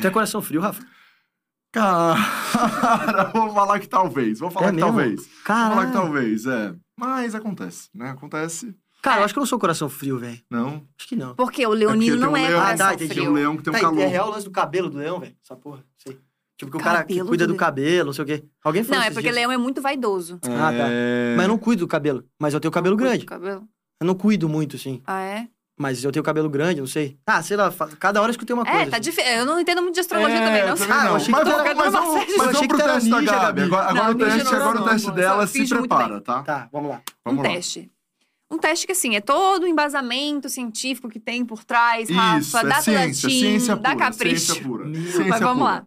Tu 0.00 0.06
é 0.06 0.10
coração 0.10 0.40
frio, 0.40 0.60
Rafa? 0.60 0.82
Cara, 1.74 3.24
vou 3.34 3.52
falar 3.52 3.80
que 3.80 3.88
talvez. 3.88 4.38
Vou 4.38 4.50
falar 4.50 4.66
É 4.66 4.70
que 4.70 4.76
mesmo? 4.76 4.88
talvez. 4.90 5.20
Vou 5.20 5.28
Caralho. 5.44 5.74
falar 5.74 5.86
que 5.86 5.92
talvez, 5.92 6.46
é. 6.46 6.74
Mas 6.98 7.34
acontece, 7.34 7.88
né? 7.94 8.10
Acontece. 8.10 8.74
Cara, 9.02 9.20
eu 9.20 9.24
acho 9.24 9.34
que 9.34 9.38
eu 9.38 9.42
não 9.42 9.46
sou 9.46 9.58
coração 9.58 9.88
frio, 9.88 10.18
velho. 10.18 10.40
Não. 10.50 10.86
Acho 10.98 11.08
que 11.08 11.16
não. 11.16 11.34
Porque 11.34 11.66
o 11.66 11.70
leonino 11.72 12.14
É 12.16 12.18
porque 12.18 12.26
não 12.26 12.32
tem 12.32 12.44
é 12.44 12.46
um 12.46 12.50
leão. 12.50 12.60
coração 12.62 12.86
Ah, 12.86 12.88
tá, 12.88 12.94
entendi. 12.94 13.14
Tem 13.14 13.22
um 13.22 13.24
frio. 13.24 13.34
leão 13.34 13.56
que 13.56 13.62
tem 13.64 13.70
um 13.72 13.76
Tá, 13.76 13.80
calor. 13.82 14.00
É 14.00 14.06
real 14.06 14.28
o 14.28 14.30
lance 14.30 14.44
do 14.44 14.50
cabelo 14.50 14.88
do 14.88 14.98
leão, 14.98 15.20
velho? 15.20 15.34
Essa 15.44 15.56
porra, 15.56 15.84
sei. 15.98 16.18
Tipo, 16.56 16.70
que 16.70 16.76
o 16.76 16.80
cara 16.80 17.02
que 17.04 17.22
cuida 17.24 17.46
do 17.48 17.52
do 17.52 17.56
cabelo, 17.58 18.06
não 18.06 18.12
sei 18.12 18.22
o 18.22 18.26
quê. 18.26 18.44
Alguém 18.62 18.84
falou 18.84 19.00
Não, 19.00 19.06
é 19.06 19.10
porque 19.10 19.22
dias. 19.24 19.34
leão 19.34 19.50
é 19.50 19.56
muito 19.58 19.82
vaidoso. 19.82 20.38
Ah, 20.44 20.70
tá. 20.72 20.86
É... 20.88 21.34
Mas 21.36 21.44
eu 21.44 21.48
não 21.48 21.58
cuido 21.58 21.80
do 21.80 21.88
cabelo. 21.88 22.24
Mas 22.40 22.54
eu 22.54 22.60
tenho 22.60 22.70
cabelo 22.70 22.96
grande. 22.96 23.24
do 23.24 23.26
cabelo. 23.26 23.68
Eu 24.00 24.06
não 24.06 24.14
cuido 24.14 24.48
muito, 24.48 24.76
assim. 24.76 25.02
Ah, 25.04 25.20
é? 25.20 25.48
Mas 25.76 26.04
eu 26.04 26.12
tenho 26.12 26.22
cabelo 26.22 26.48
grande, 26.48 26.80
não 26.80 26.86
sei. 26.86 27.18
Ah, 27.26 27.42
sei 27.42 27.56
lá, 27.56 27.72
cada 27.98 28.20
hora 28.20 28.28
eu 28.30 28.32
escutei 28.32 28.54
uma 28.54 28.64
coisa. 28.64 28.80
É, 28.80 28.86
tá 28.86 28.96
assim. 28.98 29.10
difícil. 29.10 29.32
Eu 29.32 29.44
não 29.44 29.58
entendo 29.58 29.82
muito 29.82 29.94
de 29.94 30.00
astrologia 30.00 30.36
É, 30.36 30.46
também, 30.46 30.66
não 30.68 30.76
sei. 30.76 30.86
Ah, 30.88 30.94
eu 30.98 31.04
não. 31.04 31.16
achei 31.16 31.26
que 31.26 31.32
Mas 31.32 31.48
fazendo 31.48 31.76
mas 31.76 31.88
uma 31.88 32.00
vamos, 32.00 32.14
série 32.14 32.26
de- 32.26 32.36
mas 32.38 32.46
Eu 32.46 32.50
achei 32.54 32.68
que 32.68 32.74
tu 32.76 32.80
era 32.80 32.92
teste 32.94 33.10
da 33.10 33.20
ninja, 33.20 33.32
Gabi. 33.32 33.44
Gabi. 33.44 33.62
Agora, 33.62 33.88
agora 33.90 34.04
Não, 34.04 34.10
o 34.10 34.14
teste, 34.18 34.44
não, 34.44 34.52
agora 34.60 34.74
não, 34.78 34.86
o 34.86 34.88
teste 34.88 35.08
não. 35.08 35.14
dela 35.14 35.46
se 35.48 35.68
prepara, 35.68 36.20
tá? 36.20 36.42
Tá, 36.44 36.68
vamos 36.72 36.90
lá. 36.90 36.96
Um 37.26 37.30
Vamos 37.30 37.44
lá. 37.44 37.50
teste. 37.50 37.90
Um 38.50 38.58
teste 38.58 38.86
que, 38.86 38.92
assim, 38.92 39.16
é 39.16 39.20
todo 39.20 39.64
o 39.64 39.66
embasamento 39.66 40.48
científico 40.48 41.08
que 41.08 41.18
tem 41.18 41.44
por 41.44 41.64
trás, 41.64 42.08
Isso, 42.08 42.16
Rafa, 42.16 42.60
é 42.60 42.64
da 42.68 42.80
ciência, 42.80 43.26
Latim, 43.28 43.40
ciência 43.40 43.74
da 43.76 43.90
pura, 43.94 44.04
Capricho. 44.04 44.38
ciência 44.52 44.62
pura. 44.62 44.84
Mas 44.86 44.98
Ciência 45.02 45.24
Mas 45.24 45.40
vamos 45.40 45.58
pura. 45.64 45.70
lá. 45.74 45.86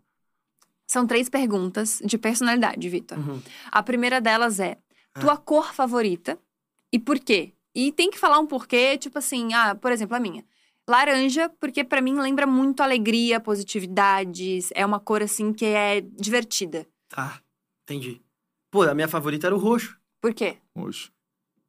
São 0.86 1.08
três 1.08 1.30
perguntas 1.30 2.02
de 2.04 2.18
personalidade, 2.18 2.90
Vitor. 2.90 3.18
Uhum. 3.18 3.42
A 3.72 3.82
primeira 3.84 4.20
delas 4.20 4.60
é: 4.60 4.78
Ah. 5.16 5.20
tua 5.22 5.38
cor 5.38 5.74
favorita 5.74 6.38
e 6.92 7.00
por 7.00 7.20
quê? 7.20 7.54
E 7.80 7.92
tem 7.92 8.10
que 8.10 8.18
falar 8.18 8.40
um 8.40 8.48
porquê, 8.48 8.98
tipo 8.98 9.20
assim, 9.20 9.54
ah, 9.54 9.76
por 9.76 9.92
exemplo, 9.92 10.16
a 10.16 10.20
minha. 10.20 10.44
Laranja, 10.90 11.48
porque 11.60 11.84
pra 11.84 12.02
mim 12.02 12.20
lembra 12.20 12.48
muito 12.48 12.82
alegria, 12.82 13.40
positividade. 13.40 14.60
É 14.74 14.84
uma 14.84 15.00
cor 15.00 15.22
assim 15.22 15.54
que 15.54 15.64
é 15.66 16.02
divertida. 16.02 16.88
Tá, 17.08 17.40
entendi. 17.84 18.20
Pô, 18.72 18.82
a 18.82 18.96
minha 18.96 19.08
favorita 19.08 19.46
era 19.46 19.56
o 19.56 19.60
roxo. 19.60 19.96
Por 20.20 20.34
quê? 20.34 20.58
Oxe. 20.74 21.12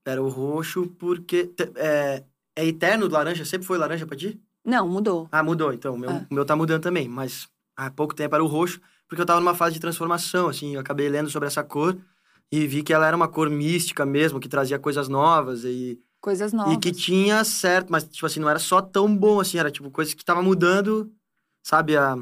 Era 0.07 0.23
o 0.23 0.29
roxo 0.29 0.87
porque... 0.99 1.51
É, 1.77 2.25
é 2.57 2.65
eterno 2.67 3.07
do 3.07 3.13
laranja? 3.13 3.45
Sempre 3.45 3.67
foi 3.67 3.77
laranja 3.77 4.07
pra 4.07 4.17
ti? 4.17 4.41
Não, 4.65 4.89
mudou. 4.89 5.29
Ah, 5.31 5.43
mudou. 5.43 5.75
Então, 5.75 5.95
o 5.95 5.99
meu, 5.99 6.09
Ah. 6.11 6.27
o 6.31 6.35
meu 6.35 6.45
tá 6.47 6.57
mudando 6.57 6.83
também. 6.83 7.07
Mas 7.07 7.47
há 7.77 7.91
pouco 7.91 8.15
tempo 8.15 8.35
era 8.35 8.43
o 8.43 8.47
roxo, 8.47 8.81
porque 9.07 9.21
eu 9.21 9.27
tava 9.27 9.41
numa 9.41 9.55
fase 9.55 9.75
de 9.75 9.81
transformação, 9.81 10.49
assim. 10.49 10.75
Eu 10.75 10.81
acabei 10.81 11.09
lendo 11.11 11.29
sobre 11.29 11.47
essa 11.49 11.63
cor 11.63 11.97
e 12.51 12.67
vi 12.67 12.83
que 12.83 12.93
ela 12.93 13.07
era 13.07 13.17
uma 13.17 13.29
cor 13.29 13.51
mística 13.51 14.05
mesmo, 14.07 14.41
que 14.41 14.49
trazia 14.49 14.79
coisas 14.79 15.09
novas 15.09 15.65
e, 15.65 16.01
Coisas 16.21 16.53
novas. 16.53 16.75
e 16.75 16.77
que 16.79 16.91
tinha 16.93 17.45
certo, 17.45 17.91
mas, 17.91 18.05
tipo 18.05 18.25
assim, 18.27 18.41
não 18.41 18.49
era 18.49 18.59
só 18.59 18.81
tão 18.81 19.15
bom, 19.17 19.41
assim. 19.41 19.59
Era, 19.59 19.71
tipo, 19.71 19.91
coisa 19.91 20.15
que 20.17 20.25
tava 20.25 20.43
mudando, 20.43 21.13
sabe? 21.63 21.97
A, 21.97 22.17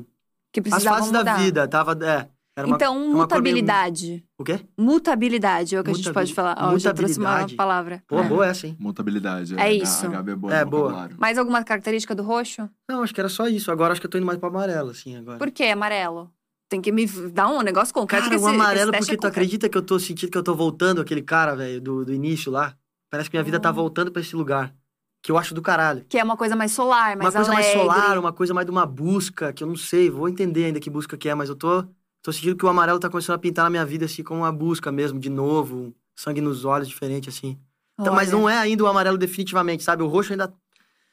que 0.52 0.60
as 0.72 0.82
fases 0.84 1.06
mudar. 1.08 1.22
da 1.22 1.36
vida. 1.36 1.66
Tava, 1.68 1.92
é, 2.04 2.28
era 2.56 2.66
uma, 2.66 2.76
então, 2.76 2.94
uma 2.94 3.26
cor 3.28 3.40
meio- 3.42 3.54
mutabilidade. 3.56 4.24
O 4.38 4.42
quê? 4.44 4.60
Mutabilidade 4.78 5.76
é 5.76 5.80
o 5.80 5.84
que 5.84 5.90
a 5.90 5.94
gente 5.94 6.06
Mutabil- 6.08 6.14
pode 6.22 6.34
falar. 6.34 6.56
Ó, 6.58 6.72
eu 6.72 6.78
já 6.78 6.92
trouxe 6.94 7.18
uma 7.18 7.24
mutabilidade. 7.28 7.54
palavra. 7.56 8.02
Pô, 8.08 8.18
É. 8.18 8.28
boa 8.28 8.46
essa, 8.46 8.66
hein? 8.66 8.76
Mutabilidade. 8.80 9.54
É 9.56 9.62
a- 9.62 9.72
isso. 9.72 10.06
A 10.06 10.10
Gabi 10.10 10.32
é 10.32 10.36
boa 10.36 10.54
É, 10.54 10.64
boa. 10.64 11.08
Mais 11.18 11.38
alguma 11.38 11.62
característica 11.62 12.14
do 12.14 12.22
roxo? 12.22 12.68
Não, 12.88 13.02
acho 13.02 13.14
que 13.14 13.20
era 13.20 13.28
só 13.28 13.46
isso. 13.46 13.70
Agora 13.70 13.92
acho 13.92 14.00
que 14.00 14.06
eu 14.06 14.10
tô 14.10 14.18
indo 14.18 14.26
mais 14.26 14.38
pro 14.38 14.48
amarelo, 14.48 14.90
assim, 14.90 15.16
agora. 15.16 15.38
Por 15.38 15.50
que 15.50 15.64
amarelo? 15.64 16.30
Tem 16.68 16.80
que 16.80 16.90
me 16.90 17.06
dar 17.30 17.48
um 17.48 17.60
negócio 17.62 17.94
concreto. 17.94 18.24
Cara, 18.24 18.36
que 18.36 18.42
o 18.42 18.46
esse- 18.48 18.54
amarelo, 18.54 18.90
esse 18.90 18.98
teste 18.98 19.06
porque 19.12 19.14
é 19.26 19.28
tu 19.28 19.32
acredita 19.32 19.68
que 19.68 19.78
eu 19.78 19.82
tô 19.82 19.98
sentindo 19.98 20.30
que 20.30 20.38
eu 20.38 20.42
tô 20.42 20.54
voltando 20.54 21.00
aquele 21.00 21.22
cara, 21.22 21.54
velho, 21.54 21.80
do, 21.80 22.04
do 22.04 22.12
início 22.12 22.50
lá? 22.50 22.74
Parece 23.10 23.30
que 23.30 23.36
minha 23.36 23.44
vida 23.44 23.60
tá 23.60 23.68
Ah. 23.68 23.72
voltando 23.72 24.10
pra 24.10 24.20
esse 24.20 24.34
lugar. 24.34 24.74
Que 25.22 25.30
eu 25.32 25.38
acho 25.38 25.54
do 25.54 25.62
caralho. 25.62 26.04
Que 26.08 26.18
é 26.18 26.24
uma 26.24 26.36
coisa 26.36 26.54
mais 26.56 26.72
solar, 26.72 27.16
mais 27.16 27.34
uma 27.34 27.40
coisa 27.40 27.52
mais 27.52 27.66
alegre. 27.66 27.80
solar, 27.82 28.18
uma 28.18 28.32
coisa 28.32 28.52
mais 28.54 28.64
de 28.66 28.70
uma 28.70 28.84
busca, 28.86 29.52
que 29.52 29.62
eu 29.62 29.66
não 29.68 29.76
sei, 29.76 30.10
vou 30.10 30.28
entender 30.28 30.66
ainda 30.66 30.78
que 30.80 30.90
busca 30.90 31.16
que 31.16 31.28
é, 31.28 31.34
mas 31.34 31.48
eu 31.48 31.56
tô, 31.56 31.84
tô 32.22 32.32
sentindo 32.32 32.56
que 32.56 32.64
o 32.64 32.68
amarelo 32.68 32.98
tá 32.98 33.08
começando 33.08 33.34
a 33.36 33.38
pintar 33.38 33.64
na 33.64 33.70
minha 33.70 33.84
vida, 33.84 34.04
assim, 34.04 34.22
como 34.22 34.40
uma 34.40 34.52
busca 34.52 34.90
mesmo, 34.92 35.18
de 35.18 35.30
novo, 35.30 35.76
um 35.76 35.94
sangue 36.16 36.40
nos 36.40 36.64
olhos, 36.64 36.86
diferente, 36.88 37.28
assim. 37.28 37.58
Então, 37.98 38.14
mas 38.14 38.30
não 38.30 38.48
é 38.48 38.56
ainda 38.58 38.84
o 38.84 38.86
amarelo 38.86 39.16
definitivamente, 39.16 39.82
sabe? 39.82 40.02
O 40.02 40.06
roxo 40.06 40.32
ainda 40.32 40.48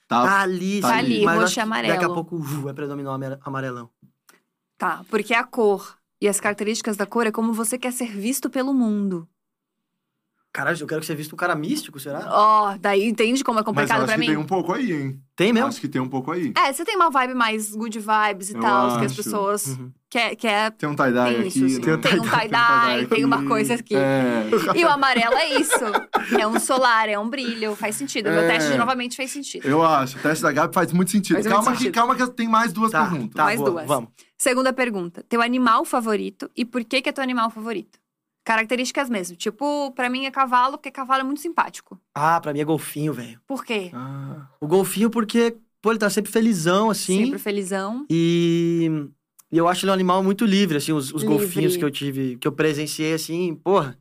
Tá. 0.07 0.21
tá 0.25 0.39
ali, 0.41 0.81
tá 0.81 0.95
ali, 0.97 1.25
roxo 1.25 1.29
e 1.29 1.35
que 1.35 1.39
Daqui 1.45 1.59
a 1.59 1.63
amarelo. 1.63 2.13
pouco 2.13 2.35
uh, 2.35 2.41
vai 2.61 2.73
predominar 2.73 3.13
o 3.13 3.15
amare- 3.15 3.39
amarelão. 3.43 3.89
Tá, 4.83 5.05
porque 5.09 5.33
a 5.33 5.43
cor 5.43 5.97
e 6.21 6.27
as 6.27 6.39
características 6.41 6.97
da 6.97 7.05
cor 7.05 7.25
é 7.25 7.31
como 7.31 7.53
você 7.53 7.77
quer 7.77 7.93
ser 7.93 8.07
visto 8.07 8.49
pelo 8.49 8.73
mundo. 8.73 9.27
Caralho, 10.51 10.77
eu 10.79 10.85
quero 10.85 11.01
que 11.01 11.07
você 11.07 11.15
vista 11.15 11.33
um 11.33 11.37
cara 11.37 11.55
místico, 11.55 11.99
será? 11.99 12.27
Ó, 12.29 12.77
daí 12.79 13.05
entende 13.09 13.43
como 13.43 13.57
é 13.57 13.61
Mas 13.61 13.65
complicado 13.65 13.97
eu 14.01 14.03
acho 14.03 14.13
pra 14.13 14.13
que 14.15 14.19
mim? 14.19 14.27
tem 14.27 14.37
um 14.37 14.45
pouco 14.45 14.71
aí, 14.71 14.91
hein? 14.91 15.19
Tem 15.35 15.51
mesmo? 15.51 15.67
Acho 15.69 15.81
que 15.81 15.87
tem 15.87 15.99
um 15.99 16.07
pouco 16.07 16.31
aí. 16.31 16.53
É, 16.55 16.71
você 16.71 16.85
tem 16.85 16.95
uma 16.95 17.09
vibe 17.09 17.33
mais 17.33 17.73
good 17.73 17.97
vibes 17.97 18.51
e 18.51 18.53
Eu 18.55 18.61
tal, 18.61 18.99
que 18.99 19.05
as 19.05 19.11
acho. 19.13 19.15
pessoas 19.15 19.65
Uhum. 19.65 19.91
quer, 20.11 20.35
quer 20.35 20.69
Tem 20.73 20.87
um 20.87 20.95
tie-dye 20.95 21.33
Tem 21.37 21.47
aqui. 21.47 21.47
isso, 21.65 21.81
sim. 21.81 21.89
né? 21.89 21.97
Tem 21.97 22.19
um 22.19 22.29
tie-dye, 22.29 23.07
tem 23.07 23.25
uma 23.25 23.43
coisa 23.47 23.73
aqui. 23.73 23.95
É. 23.95 24.47
E 24.75 24.85
o 24.85 24.89
amarelo 24.89 25.33
é 25.33 25.59
isso. 25.59 25.73
É 26.39 26.45
um 26.45 26.59
solar, 26.59 27.09
é 27.09 27.17
um 27.17 27.27
brilho. 27.27 27.75
Faz 27.75 27.95
sentido. 27.95 28.29
Meu 28.29 28.41
É. 28.41 28.47
teste 28.49 28.77
novamente 28.77 29.15
fez 29.15 29.31
sentido. 29.31 29.65
Eu 29.67 29.81
acho. 29.83 30.19
O 30.19 30.21
teste 30.21 30.43
da 30.43 30.51
Gabi 30.51 30.71
faz 30.71 30.91
muito 30.93 31.09
sentido. 31.09 31.37
Faz 31.37 31.47
muito 31.47 31.55
calma, 31.57 31.71
sentido. 31.71 31.91
Que, 31.91 31.99
calma 31.99 32.15
que 32.15 32.27
tem 32.31 32.47
mais 32.47 32.71
duas 32.71 32.91
Tá, 32.91 33.01
perguntas. 33.09 33.33
tá, 33.33 33.43
Mais 33.45 33.57
boa, 33.59 33.71
duas. 33.71 33.87
vamos. 33.87 34.09
Segunda 34.43 34.73
pergunta. 34.73 35.23
Teu 35.29 35.41
animal 35.41 35.85
favorito 35.85 36.51
e 36.53 36.65
por 36.65 36.83
que 36.83 37.01
que 37.01 37.07
é 37.07 37.13
teu 37.13 37.23
animal 37.23 37.49
favorito? 37.49 37.97
Características 38.43 39.09
mesmo. 39.09 39.37
Tipo, 39.37 39.89
pra 39.93 40.09
mim 40.09 40.25
é 40.25 40.31
cavalo, 40.31 40.77
porque 40.77 40.91
cavalo 40.91 41.21
é 41.21 41.23
muito 41.23 41.39
simpático. 41.39 41.97
Ah, 42.13 42.41
pra 42.41 42.51
mim 42.51 42.59
é 42.59 42.65
golfinho, 42.65 43.13
velho. 43.13 43.39
Por 43.47 43.63
quê? 43.63 43.89
Ah, 43.93 44.49
O 44.59 44.67
golfinho 44.67 45.09
porque, 45.09 45.55
pô, 45.81 45.91
ele 45.91 45.99
tá 45.99 46.09
sempre 46.09 46.29
felizão, 46.29 46.89
assim. 46.89 47.23
Sempre 47.23 47.39
felizão. 47.39 48.05
E 48.09 48.89
e 49.49 49.57
eu 49.57 49.65
acho 49.65 49.85
ele 49.85 49.91
um 49.91 49.93
animal 49.93 50.21
muito 50.21 50.45
livre, 50.45 50.75
assim, 50.75 50.91
os, 50.91 51.13
os 51.13 51.21
Livre. 51.21 51.37
golfinhos 51.37 51.77
que 51.77 51.85
eu 51.85 51.91
tive, 51.91 52.35
que 52.35 52.45
eu 52.45 52.51
presenciei, 52.51 53.13
assim, 53.13 53.55
porra. 53.55 53.97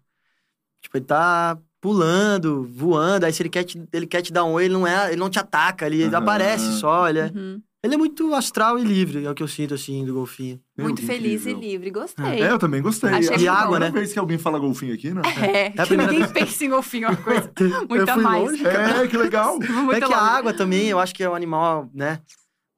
Tipo, 0.81 0.97
ele 0.97 1.05
tá 1.05 1.57
pulando, 1.81 2.65
voando, 2.65 3.27
aí 3.27 3.33
se 3.33 3.43
ele 3.43 3.49
quer 3.49 3.63
te, 3.63 3.81
ele 3.93 4.09
quer 4.09 4.23
te 4.23 4.33
dar 4.33 4.45
um 4.45 4.55
oi, 4.55 4.65
ele 4.65 4.75
não, 4.75 4.85
é, 4.87 5.09
ele 5.09 5.21
não 5.21 5.31
te 5.31 5.39
ataca, 5.39 5.87
ele 5.87 6.05
Aham. 6.05 6.17
aparece 6.17 6.81
só, 6.81 7.09
ele 7.09 7.21
é, 7.21 7.27
Uhum. 7.27 7.63
Ele 7.85 7.95
é 7.95 7.97
muito 7.97 8.33
astral 8.33 8.79
e 8.79 8.85
livre, 8.85 9.25
é 9.25 9.31
o 9.31 9.35
que 9.35 9.43
eu 9.43 9.49
sinto, 9.49 9.75
assim, 9.75 10.05
do 10.05 10.15
golfinho. 10.15 10.61
muito 10.79 11.01
que 11.01 11.07
feliz 11.07 11.41
incrível. 11.43 11.59
e 11.59 11.69
livre. 11.69 11.91
Gostei. 11.91 12.41
É, 12.41 12.51
eu 12.53 12.59
também 12.59 12.81
gostei. 12.81 13.11
Achei 13.11 13.39
E 13.39 13.47
é 13.47 13.49
a 13.49 13.55
água, 13.55 13.71
primeira 13.71 13.93
né? 13.93 14.01
vez 14.01 14.13
que 14.13 14.19
alguém 14.21 14.39
fala 14.39 14.59
golfinho 14.59 14.95
aqui, 14.95 15.13
né? 15.13 15.21
É, 15.43 15.71
que 15.71 15.87
primeira 15.87 16.13
ninguém 16.13 16.29
pensa 16.33 16.65
em 16.65 16.71
golfinho, 16.71 17.09
uma 17.09 17.17
coisa 17.17 17.53
muito 17.89 18.09
a 18.09 18.17
mais. 18.17 18.45
longe. 18.45 18.65
É, 18.65 19.09
que 19.09 19.17
legal. 19.17 19.59
É 19.93 20.01
que 20.01 20.13
a 20.13 20.21
água 20.21 20.53
também, 20.55 20.87
eu 20.87 20.99
acho 21.01 21.13
que 21.15 21.25
é 21.25 21.29
um 21.29 21.35
animal, 21.35 21.91
né, 21.93 22.21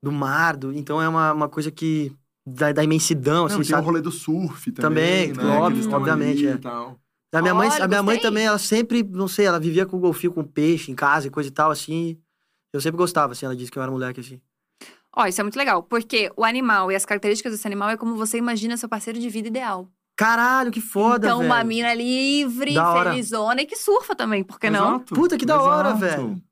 do 0.02 0.10
mar, 0.10 0.56
do, 0.56 0.72
então 0.72 1.00
é 1.00 1.08
uma, 1.08 1.32
uma 1.32 1.48
coisa 1.48 1.70
que, 1.70 2.10
da, 2.46 2.72
da 2.72 2.82
imensidão, 2.82 3.44
assim, 3.44 3.56
Não, 3.56 3.62
tem 3.62 3.72
o 3.72 3.76
sabe? 3.76 3.86
rolê 3.86 4.00
do 4.00 4.10
surf 4.10 4.72
também. 4.72 5.32
Também, 5.34 5.46
né? 5.50 5.58
óbvio, 5.58 5.92
obviamente, 5.94 6.46
é. 6.46 6.52
e 6.52 6.58
tal. 6.58 6.98
A 7.32 7.42
minha 7.42 7.54
mãe, 7.54 7.68
Olha, 7.68 7.84
a 7.84 7.88
minha 7.88 8.02
mãe 8.02 8.18
também, 8.20 8.46
ela 8.46 8.58
sempre, 8.58 9.02
não 9.02 9.26
sei, 9.26 9.46
ela 9.46 9.58
vivia 9.58 9.84
com 9.84 9.98
golfinho, 9.98 10.32
com 10.32 10.44
peixe 10.44 10.90
em 10.92 10.94
casa 10.94 11.26
e 11.26 11.30
coisa 11.30 11.48
e 11.48 11.52
tal, 11.52 11.70
assim. 11.70 12.16
Eu 12.72 12.80
sempre 12.80 12.96
gostava, 12.96 13.32
assim, 13.32 13.44
ela 13.44 13.56
disse 13.56 13.70
que 13.72 13.78
eu 13.78 13.82
era 13.82 13.90
moleque, 13.90 14.20
assim. 14.20 14.40
Ó, 15.16 15.26
isso 15.26 15.40
é 15.40 15.44
muito 15.44 15.56
legal, 15.56 15.82
porque 15.82 16.30
o 16.36 16.44
animal 16.44 16.90
e 16.90 16.96
as 16.96 17.04
características 17.04 17.52
desse 17.52 17.66
animal 17.66 17.90
é 17.90 17.96
como 17.96 18.16
você 18.16 18.36
imagina 18.38 18.76
seu 18.76 18.88
parceiro 18.88 19.18
de 19.18 19.28
vida 19.28 19.48
ideal. 19.48 19.88
Caralho, 20.16 20.70
que 20.70 20.80
foda, 20.80 21.26
então, 21.26 21.38
velho. 21.38 21.50
uma 21.50 21.64
mina 21.64 21.92
livre, 21.94 22.74
Da 22.74 22.88
hora. 22.92 23.10
felizona 23.10 23.62
e 23.62 23.66
que 23.66 23.76
surfa 23.76 24.14
também, 24.14 24.42
por 24.44 24.58
que 24.60 24.70
não? 24.70 25.00
Puta, 25.00 25.36
que 25.36 25.44
da 25.46 25.60
hora, 25.60 25.88
exato. 25.90 25.98
velho. 26.00 26.42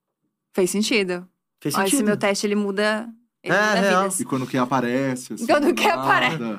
Fez 0.55 0.71
sentido. 0.71 1.27
Fez 1.63 1.75
Ó, 1.77 1.81
esse 1.83 1.91
sentido. 1.93 2.07
meu 2.07 2.17
teste, 2.17 2.45
ele 2.47 2.57
muda, 2.57 3.09
ele 3.43 3.55
É, 3.55 3.61
muda 3.69 3.81
real. 3.81 4.03
vidas. 4.03 4.21
E 4.21 4.25
quando 4.25 4.47
quer 4.49 4.59
aparece, 4.59 5.33
assim. 5.35 5.47
Quando 5.47 5.65
nada, 5.73 5.95
aparece. 5.95 6.39
né? 6.39 6.59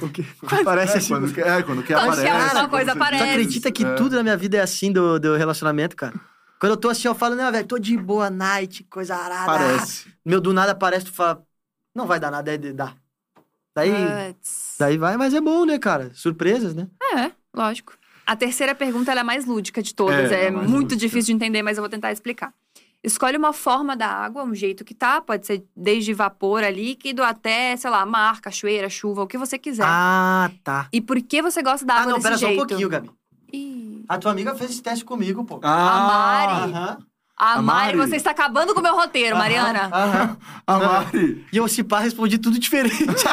O 0.00 0.08
que, 0.08 0.20
o 0.42 0.46
que 0.46 0.64
parece 0.64 0.94
É, 0.94 0.98
assim. 0.98 1.08
quando 1.08 1.40
é, 1.40 1.62
quando 1.62 1.82
Quando 1.84 1.98
aparece. 1.98 2.28
alguma 2.28 2.50
quando 2.54 2.70
coisa 2.70 2.84
você 2.92 2.98
aparece. 2.98 3.24
Tu 3.24 3.30
acredita 3.30 3.72
que 3.72 3.84
É. 3.84 3.94
tudo 3.94 4.14
na 4.16 4.22
minha 4.22 4.36
vida 4.36 4.56
é 4.56 4.60
assim 4.60 4.92
do, 4.92 5.18
do 5.18 5.36
relacionamento, 5.36 5.96
cara? 5.96 6.14
Quando 6.64 6.70
eu 6.72 6.76
tô 6.78 6.88
assim, 6.88 7.06
eu 7.06 7.14
falo, 7.14 7.34
não, 7.34 7.52
velho, 7.52 7.66
tô 7.68 7.78
de 7.78 7.94
boa 7.94 8.30
night, 8.30 8.84
coisa 8.84 9.14
arada. 9.14 9.52
Parece. 9.52 10.06
Meu, 10.24 10.40
do 10.40 10.50
nada 10.50 10.72
aparece, 10.72 11.04
tu 11.04 11.12
fala, 11.12 11.44
não 11.94 12.06
vai 12.06 12.18
dar 12.18 12.30
nada, 12.30 12.54
é 12.54 12.56
de 12.56 12.72
dar. 12.72 12.96
Daí, 13.76 13.92
Puts. 14.32 14.76
daí 14.78 14.96
vai, 14.96 15.18
mas 15.18 15.34
é 15.34 15.42
bom, 15.42 15.66
né, 15.66 15.78
cara? 15.78 16.10
Surpresas, 16.14 16.74
né? 16.74 16.88
É, 17.18 17.32
lógico. 17.54 17.92
A 18.24 18.34
terceira 18.34 18.74
pergunta 18.74 19.10
ela 19.10 19.20
é 19.20 19.22
a 19.22 19.24
mais 19.24 19.44
lúdica 19.44 19.82
de 19.82 19.94
todas. 19.94 20.32
É, 20.32 20.46
É, 20.46 20.50
mais 20.50 20.66
muito 20.66 20.92
lúdica. 20.92 21.00
difícil 21.00 21.26
de 21.26 21.32
entender, 21.34 21.60
mas 21.60 21.76
eu 21.76 21.82
vou 21.82 21.90
tentar 21.90 22.12
explicar. 22.12 22.50
Escolhe 23.02 23.36
uma 23.36 23.52
forma 23.52 23.94
da 23.94 24.08
água, 24.08 24.42
um 24.42 24.54
jeito 24.54 24.86
que 24.86 24.94
tá. 24.94 25.20
Pode 25.20 25.46
ser 25.46 25.62
desde 25.76 26.14
vapor 26.14 26.64
a 26.64 26.70
líquido 26.70 27.22
até, 27.22 27.76
sei 27.76 27.90
lá, 27.90 28.06
mar, 28.06 28.40
cachoeira, 28.40 28.88
chuva, 28.88 29.22
o 29.22 29.26
que 29.26 29.36
você 29.36 29.58
quiser. 29.58 29.84
Ah, 29.86 30.50
tá. 30.64 30.88
E 30.90 31.02
por 31.02 31.20
que 31.20 31.42
você 31.42 31.62
gosta 31.62 31.84
da 31.84 31.96
Ah, 31.96 32.00
água 32.00 32.12
não, 32.12 32.18
desse 32.20 32.24
pera 32.28 32.38
só 32.38 32.46
um 32.46 32.48
jeito? 32.48 32.66
pouquinho, 32.66 32.88
Gabi. 32.88 33.10
Ih, 33.54 34.04
A 34.08 34.18
tua 34.18 34.32
amiga 34.32 34.54
fez 34.54 34.70
esse 34.70 34.82
teste 34.82 35.04
comigo, 35.04 35.44
pô. 35.44 35.60
Ah, 35.62 36.46
Mari. 36.46 36.72
Aham. 36.72 36.98
a 37.36 37.52
A 37.54 37.62
Mari, 37.62 37.96
Mari. 37.96 38.10
você 38.10 38.16
está 38.16 38.30
acabando 38.32 38.74
com 38.74 38.80
o 38.80 38.82
meu 38.82 38.94
roteiro, 38.94 39.36
Mariana. 39.36 39.88
Aham. 39.92 40.36
a 40.66 40.78
Mari. 40.78 41.46
E 41.52 41.56
eu, 41.56 41.66
se 41.68 41.82
pá, 41.84 42.00
respondi 42.00 42.38
tudo 42.38 42.58
diferente. 42.58 43.04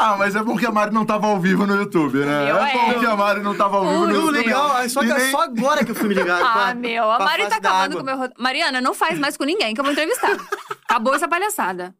Ah, 0.00 0.16
mas 0.16 0.36
é 0.36 0.42
bom 0.44 0.56
que 0.56 0.64
a 0.64 0.70
Mari 0.70 0.92
não 0.94 1.04
tava 1.04 1.26
ao 1.26 1.40
vivo 1.40 1.66
no 1.66 1.74
YouTube, 1.74 2.18
né? 2.20 2.44
Meu, 2.44 2.56
é 2.58 2.72
bom 2.72 2.92
é. 2.92 2.98
que 3.00 3.06
a 3.06 3.16
Mari 3.16 3.40
não 3.40 3.56
tava 3.56 3.78
ao 3.78 3.82
vivo 3.88 3.98
no 3.98 4.06
Não, 4.06 4.14
YouTube. 4.26 4.36
legal. 4.36 4.78
é 4.78 4.88
Só, 4.88 5.00
que, 5.00 5.12
nem- 5.12 5.30
só 5.32 5.40
agora 5.42 5.84
que 5.84 5.90
eu 5.90 5.94
fui 5.96 6.06
me 6.08 6.14
ligar. 6.14 6.38
Ah, 6.46 6.52
com 6.52 6.58
a- 6.70 6.74
meu, 6.74 7.10
a 7.10 7.16
a 7.16 7.18
Mari 7.24 7.42
tá 7.44 7.48
da 7.48 7.56
acabando 7.56 7.82
água. 7.82 7.96
com 7.96 8.02
o 8.02 8.04
meu 8.06 8.16
roteiro. 8.16 8.40
Mariana, 8.40 8.80
não 8.80 8.94
faz 8.94 9.18
mais 9.18 9.36
com 9.36 9.42
ninguém 9.42 9.74
que 9.74 9.80
eu 9.80 9.84
vou 9.84 9.92
entrevistar. 9.92 10.36
Acabou 10.88 11.16
essa 11.16 11.26
palhaçada. 11.26 11.92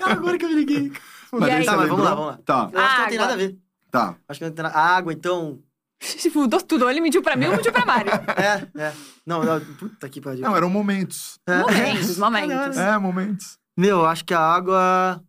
Agora 0.00 0.38
que 0.38 0.44
eu 0.46 0.48
me 0.48 0.54
liguei. 0.54 0.90
E 1.38 1.44
aí? 1.50 1.58
você 1.60 1.64
Tá, 1.66 1.76
mas 1.76 1.88
vamos 1.90 2.04
lá, 2.04 2.14
vamos 2.14 2.30
lá. 2.30 2.38
Tá, 2.46 2.70
Eu 2.72 2.80
acho 2.80 2.94
que 2.94 3.00
não 3.02 3.08
tem 3.08 3.18
nada 3.18 3.32
a 3.34 3.36
ver. 3.36 3.56
Tá. 3.92 4.16
Acho 4.26 4.40
que 4.40 4.46
não 4.46 4.52
tem 4.52 4.62
nada. 4.64 4.76
A 4.76 4.96
água, 4.96 5.12
então. 5.12 5.62
Mudou 6.34 6.60
tudo. 6.60 6.84
Ou 6.84 6.90
ele 6.90 7.00
mentiu 7.00 7.22
pra 7.22 7.36
mim 7.36 7.46
ou 7.46 7.52
mentiu 7.52 7.70
pra 7.70 7.86
Mari. 7.86 8.08
É, 8.36 8.82
é. 8.86 8.92
Não, 9.24 9.44
não, 9.44 9.60
puta 9.76 10.08
que 10.08 10.20
pariu. 10.20 10.42
Não, 10.42 10.56
eram 10.56 10.68
momentos. 10.68 11.38
É. 11.46 11.58
Momentos, 11.60 12.18
momentos. 12.18 12.76
É, 12.76 12.98
momentos. 12.98 13.58
Meu, 13.76 13.98
eu 13.98 14.06
acho 14.06 14.24
que 14.24 14.34
a 14.34 14.40
água. 14.40 15.22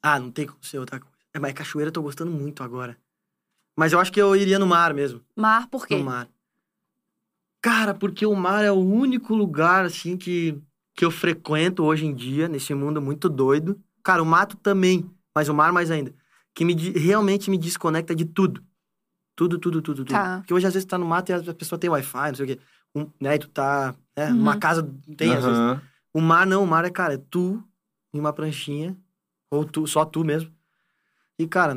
Ah, 0.00 0.20
não 0.20 0.30
tem 0.30 0.46
como 0.46 0.62
ser 0.64 0.78
outra 0.78 1.00
coisa. 1.00 1.12
É, 1.34 1.38
mas 1.40 1.52
cachoeira 1.54 1.88
eu 1.88 1.92
tô 1.92 2.02
gostando 2.02 2.30
muito 2.30 2.62
agora. 2.62 2.96
Mas 3.76 3.92
eu 3.92 3.98
acho 3.98 4.12
que 4.12 4.20
eu 4.20 4.36
iria 4.36 4.58
no 4.58 4.66
mar 4.66 4.92
mesmo. 4.92 5.20
Mar, 5.34 5.66
por 5.68 5.86
quê? 5.86 5.96
No 5.96 6.04
mar. 6.04 6.28
Cara, 7.62 7.94
porque 7.94 8.26
o 8.26 8.34
mar 8.34 8.64
é 8.64 8.70
o 8.70 8.78
único 8.78 9.34
lugar, 9.34 9.84
assim, 9.84 10.16
que, 10.16 10.60
que 10.94 11.04
eu 11.04 11.10
frequento 11.10 11.84
hoje 11.84 12.04
em 12.04 12.14
dia, 12.14 12.48
nesse 12.48 12.74
mundo 12.74 13.00
muito 13.00 13.28
doido. 13.28 13.80
Cara, 14.02 14.22
o 14.22 14.26
mato 14.26 14.56
também, 14.56 15.08
mas 15.34 15.48
o 15.48 15.54
mar 15.54 15.72
mais 15.72 15.90
ainda. 15.90 16.12
Que 16.54 16.64
me, 16.64 16.74
realmente 16.74 17.50
me 17.50 17.58
desconecta 17.58 18.14
de 18.14 18.24
tudo. 18.24 18.62
Tudo, 19.34 19.58
tudo, 19.58 19.80
tudo, 19.80 20.04
tudo. 20.04 20.12
Tá. 20.12 20.38
Porque 20.38 20.52
hoje, 20.52 20.66
às 20.66 20.74
vezes, 20.74 20.84
tu 20.86 20.90
tá 20.90 20.98
no 20.98 21.06
mato 21.06 21.30
e 21.30 21.32
a 21.32 21.54
pessoa 21.54 21.78
tem 21.78 21.88
Wi-Fi, 21.88 22.28
não 22.28 22.34
sei 22.34 22.44
o 22.44 22.48
quê. 22.48 22.60
Um, 22.94 23.10
né, 23.20 23.36
e 23.36 23.38
tu 23.38 23.48
tá... 23.48 23.94
Né, 24.16 24.28
Numa 24.28 24.58
casa 24.58 24.86
tem, 25.16 25.34
às 25.34 25.44
vezes. 25.44 25.58
O 26.12 26.20
mar 26.20 26.46
não, 26.46 26.62
o 26.62 26.66
mar 26.66 26.84
é, 26.84 26.90
cara, 26.90 27.14
é 27.14 27.18
tu 27.30 27.62
em 28.12 28.20
uma 28.20 28.32
pranchinha, 28.32 28.94
ou 29.50 29.64
tu, 29.64 29.86
só 29.86 30.04
tu 30.04 30.22
mesmo. 30.22 30.52
E, 31.38 31.46
cara, 31.46 31.74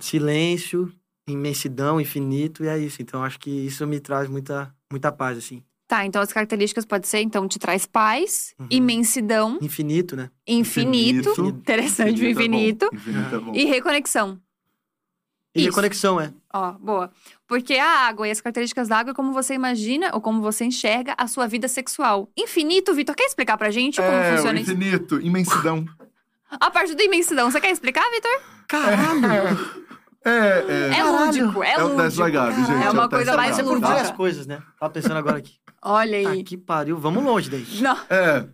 silêncio, 0.00 0.92
imensidão, 1.28 2.00
infinito, 2.00 2.64
e 2.64 2.68
é 2.68 2.76
isso. 2.76 3.00
Então, 3.00 3.22
acho 3.22 3.38
que 3.38 3.50
isso 3.50 3.86
me 3.86 4.00
traz 4.00 4.28
muita, 4.28 4.74
muita 4.90 5.12
paz, 5.12 5.38
assim. 5.38 5.62
Tá, 5.88 6.04
então 6.04 6.20
as 6.20 6.30
características 6.32 6.84
pode 6.84 7.08
ser, 7.08 7.20
então, 7.22 7.48
te 7.48 7.58
traz 7.58 7.86
paz, 7.86 8.54
Uhum. 8.60 8.66
imensidão, 8.70 9.58
Infinito, 9.62 10.14
né? 10.14 10.30
infinito, 10.46 11.30
Infinito. 11.30 11.46
interessante 11.48 12.20
o 12.22 12.24
é 12.28 12.34
bom. 12.34 12.40
infinito, 12.40 12.90
Infinito 12.92 13.34
é 13.34 13.38
bom. 13.38 13.52
e 13.54 13.64
reconexão. 13.64 14.38
E 15.54 15.60
Isso. 15.60 15.68
reconexão, 15.70 16.20
é. 16.20 16.30
Ó, 16.52 16.72
boa. 16.72 17.10
Porque 17.46 17.74
a 17.74 18.06
água 18.06 18.28
e 18.28 18.30
as 18.30 18.38
características 18.40 18.86
da 18.86 18.98
água 18.98 19.12
é 19.12 19.14
como 19.14 19.32
você 19.32 19.54
imagina 19.54 20.10
ou 20.12 20.20
como 20.20 20.42
você 20.42 20.66
enxerga 20.66 21.14
a 21.16 21.26
sua 21.26 21.46
vida 21.46 21.66
sexual. 21.68 22.28
Infinito, 22.36 22.92
Vitor, 22.94 23.14
quer 23.16 23.24
explicar 23.24 23.56
pra 23.56 23.70
gente 23.70 23.96
como 23.96 24.08
é, 24.12 24.36
funciona 24.36 24.58
o 24.58 24.62
isso? 24.62 24.70
infinito, 24.72 25.20
imensidão. 25.22 25.86
A 26.50 26.70
parte 26.70 26.94
da 26.94 27.02
imensidão, 27.02 27.50
você 27.50 27.60
quer 27.60 27.70
explicar, 27.70 28.04
Vitor? 28.10 28.42
Caralho! 28.68 29.24
É, 29.24 29.88
é. 30.28 30.98
É 30.98 31.04
lúdico, 31.04 31.62
é 31.62 31.72
É 31.72 31.82
o 31.84 31.88
lúdico. 31.88 32.18
da 32.18 32.30
Gabi, 32.30 32.56
gente. 32.64 32.70
É 32.84 32.90
uma 32.90 33.04
o 33.04 33.08
teste 33.08 33.24
coisa 33.24 33.36
mais 33.36 33.58
lúdica. 33.58 33.86
várias 33.88 34.10
coisas, 34.12 34.46
né? 34.46 34.62
Tava 34.78 34.92
pensando 34.92 35.16
agora 35.16 35.38
aqui. 35.38 35.52
Olha 35.82 36.22
Tá 36.24 36.30
aí. 36.30 36.42
que 36.42 36.56
pariu, 36.56 36.98
vamos 36.98 37.22
longe 37.22 37.48
daí. 37.48 37.64
Não, 37.80 37.96
É, 38.10 38.44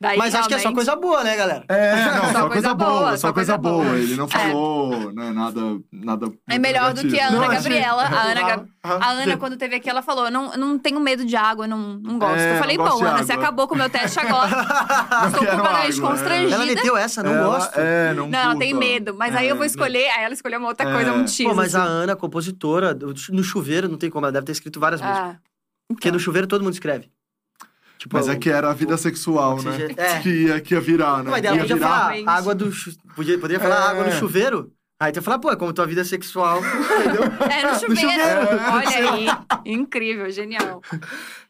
daí 0.00 0.16
Mas 0.18 0.34
acho 0.34 0.48
que 0.48 0.54
é 0.54 0.58
só 0.58 0.62
realmente- 0.70 0.86
coisa 0.86 0.96
boa, 1.00 1.24
né, 1.24 1.36
galera? 1.36 1.64
é, 1.68 1.94
não, 2.04 2.12
Só 2.12 2.20
só, 2.20 2.22
coisa 2.22 2.48
coisa 2.48 2.74
boa, 2.74 2.90
boa, 2.90 3.10
só 3.10 3.16
só 3.16 3.32
coisa 3.32 3.32
coisa 3.32 3.58
boa. 3.58 3.84
boa. 3.84 3.96
Ele 3.98 4.16
não 4.16 4.24
É. 4.26 4.28
falou, 4.28 5.12
né, 5.12 5.30
nada, 5.32 5.60
nada. 5.92 6.32
É 6.48 6.58
melhor 6.58 6.94
do 6.94 7.00
que 7.02 7.18
a 7.20 7.30
negativo. 7.30 7.36
Ana 7.36 7.46
Não, 7.48 7.54
Gabriela. 7.54 8.02
A 8.04 8.22
Ana, 8.22 8.42
Gab- 8.42 8.68
Ah, 8.82 8.98
a 9.00 9.10
Ana, 9.10 9.36
quando 9.36 9.56
teve 9.56 9.74
aqui, 9.76 9.90
ela 9.90 10.00
falou: 10.02 10.30
não, 10.30 10.52
não 10.56 10.78
tenho 10.78 10.98
medo 11.00 11.24
de 11.24 11.36
água, 11.36 11.64
eu 11.64 11.68
não, 11.68 11.98
não 11.98 12.18
gosto. 12.18 12.38
É, 12.38 12.54
eu 12.54 12.58
falei, 12.58 12.76
bom, 12.78 13.04
Ana, 13.04 13.22
você 13.22 13.32
água." 13.32 13.44
acabou 13.44 13.68
com 13.68 13.74
o 13.74 13.78
meu 13.78 13.90
teste 13.90 14.18
agora. 14.18 14.48
Estou 15.28 15.44
completamente 15.46 15.98
é. 15.98 16.00
constrangida. 16.00 16.54
Ela 16.54 16.64
meteu 16.66 16.96
essa, 16.96 17.22
não 17.22 17.32
ela- 17.34 17.46
gosto. 17.58 17.76
É, 17.78 18.14
não 18.14 18.28
Não, 18.28 18.38
ela 18.38 18.56
tem 18.56 18.72
medo. 18.72 19.14
Mas 19.14 19.34
aí 19.34 19.48
eu 19.48 19.56
vou 19.56 19.64
É, 19.64 19.66
escolher. 19.66 20.08
Aí 20.10 20.24
ela 20.24 20.32
escolheu 20.34 20.58
uma 20.58 20.68
outra 20.68 20.88
É. 20.88 20.92
coisa, 20.92 21.12
um. 21.12 21.24
Pô, 21.48 21.54
mas 21.54 21.74
a 21.74 21.82
assim. 21.82 21.92
Ana, 21.92 22.16
compositora, 22.16 22.96
no 23.30 23.42
chuveiro, 23.42 23.88
não 23.88 23.98
tem 23.98 24.08
como, 24.10 24.24
ela 24.26 24.32
deve 24.32 24.46
ter 24.46 24.52
escrito 24.52 24.78
várias 24.80 25.00
músicas. 25.00 25.22
Ah, 25.34 25.36
Porque 25.88 26.10
no 26.10 26.18
chuveiro 26.20 26.46
todo 26.46 26.62
mundo 26.62 26.72
escreve. 26.74 27.10
Tipo, 27.98 28.16
Mas 28.16 28.28
é 28.28 28.36
que 28.36 28.48
era 28.48 28.70
a 28.70 28.74
vida 28.74 28.96
sexual, 28.96 29.60
né? 29.62 29.70
oxigênio- 29.70 29.96
é. 29.98 30.20
Que, 30.20 30.28
ia, 30.30 30.60
que 30.60 30.74
ia 30.74 30.80
virar, 30.80 31.24
né? 31.24 31.30
Mas 31.32 31.44
ela 31.44 31.56
ia 31.56 31.62
podia 31.62 31.76
virar. 31.76 31.88
falar 31.88 32.08
Realmente. 32.10 32.28
água 32.28 32.54
do 32.54 32.72
chu... 32.72 32.92
podia, 33.16 33.38
poderia 33.38 33.60
falar 33.60 33.74
É. 33.74 33.90
água 33.90 34.04
no 34.04 34.12
chuveiro. 34.12 34.72
Aí 35.00 35.12
tu 35.12 35.16
ia 35.16 35.22
falar, 35.22 35.38
pô, 35.38 35.50
é 35.50 35.56
como 35.56 35.72
tua 35.72 35.86
vida 35.86 36.04
sexual, 36.04 36.58
entendeu? 36.62 37.22
É, 37.50 37.62
no 37.72 37.78
chuveiro. 37.78 38.00
chuveiro. 38.00 38.48
Olha 38.72 39.12
aí. 39.12 39.26
Incrível, 39.64 40.30
genial. 40.30 40.80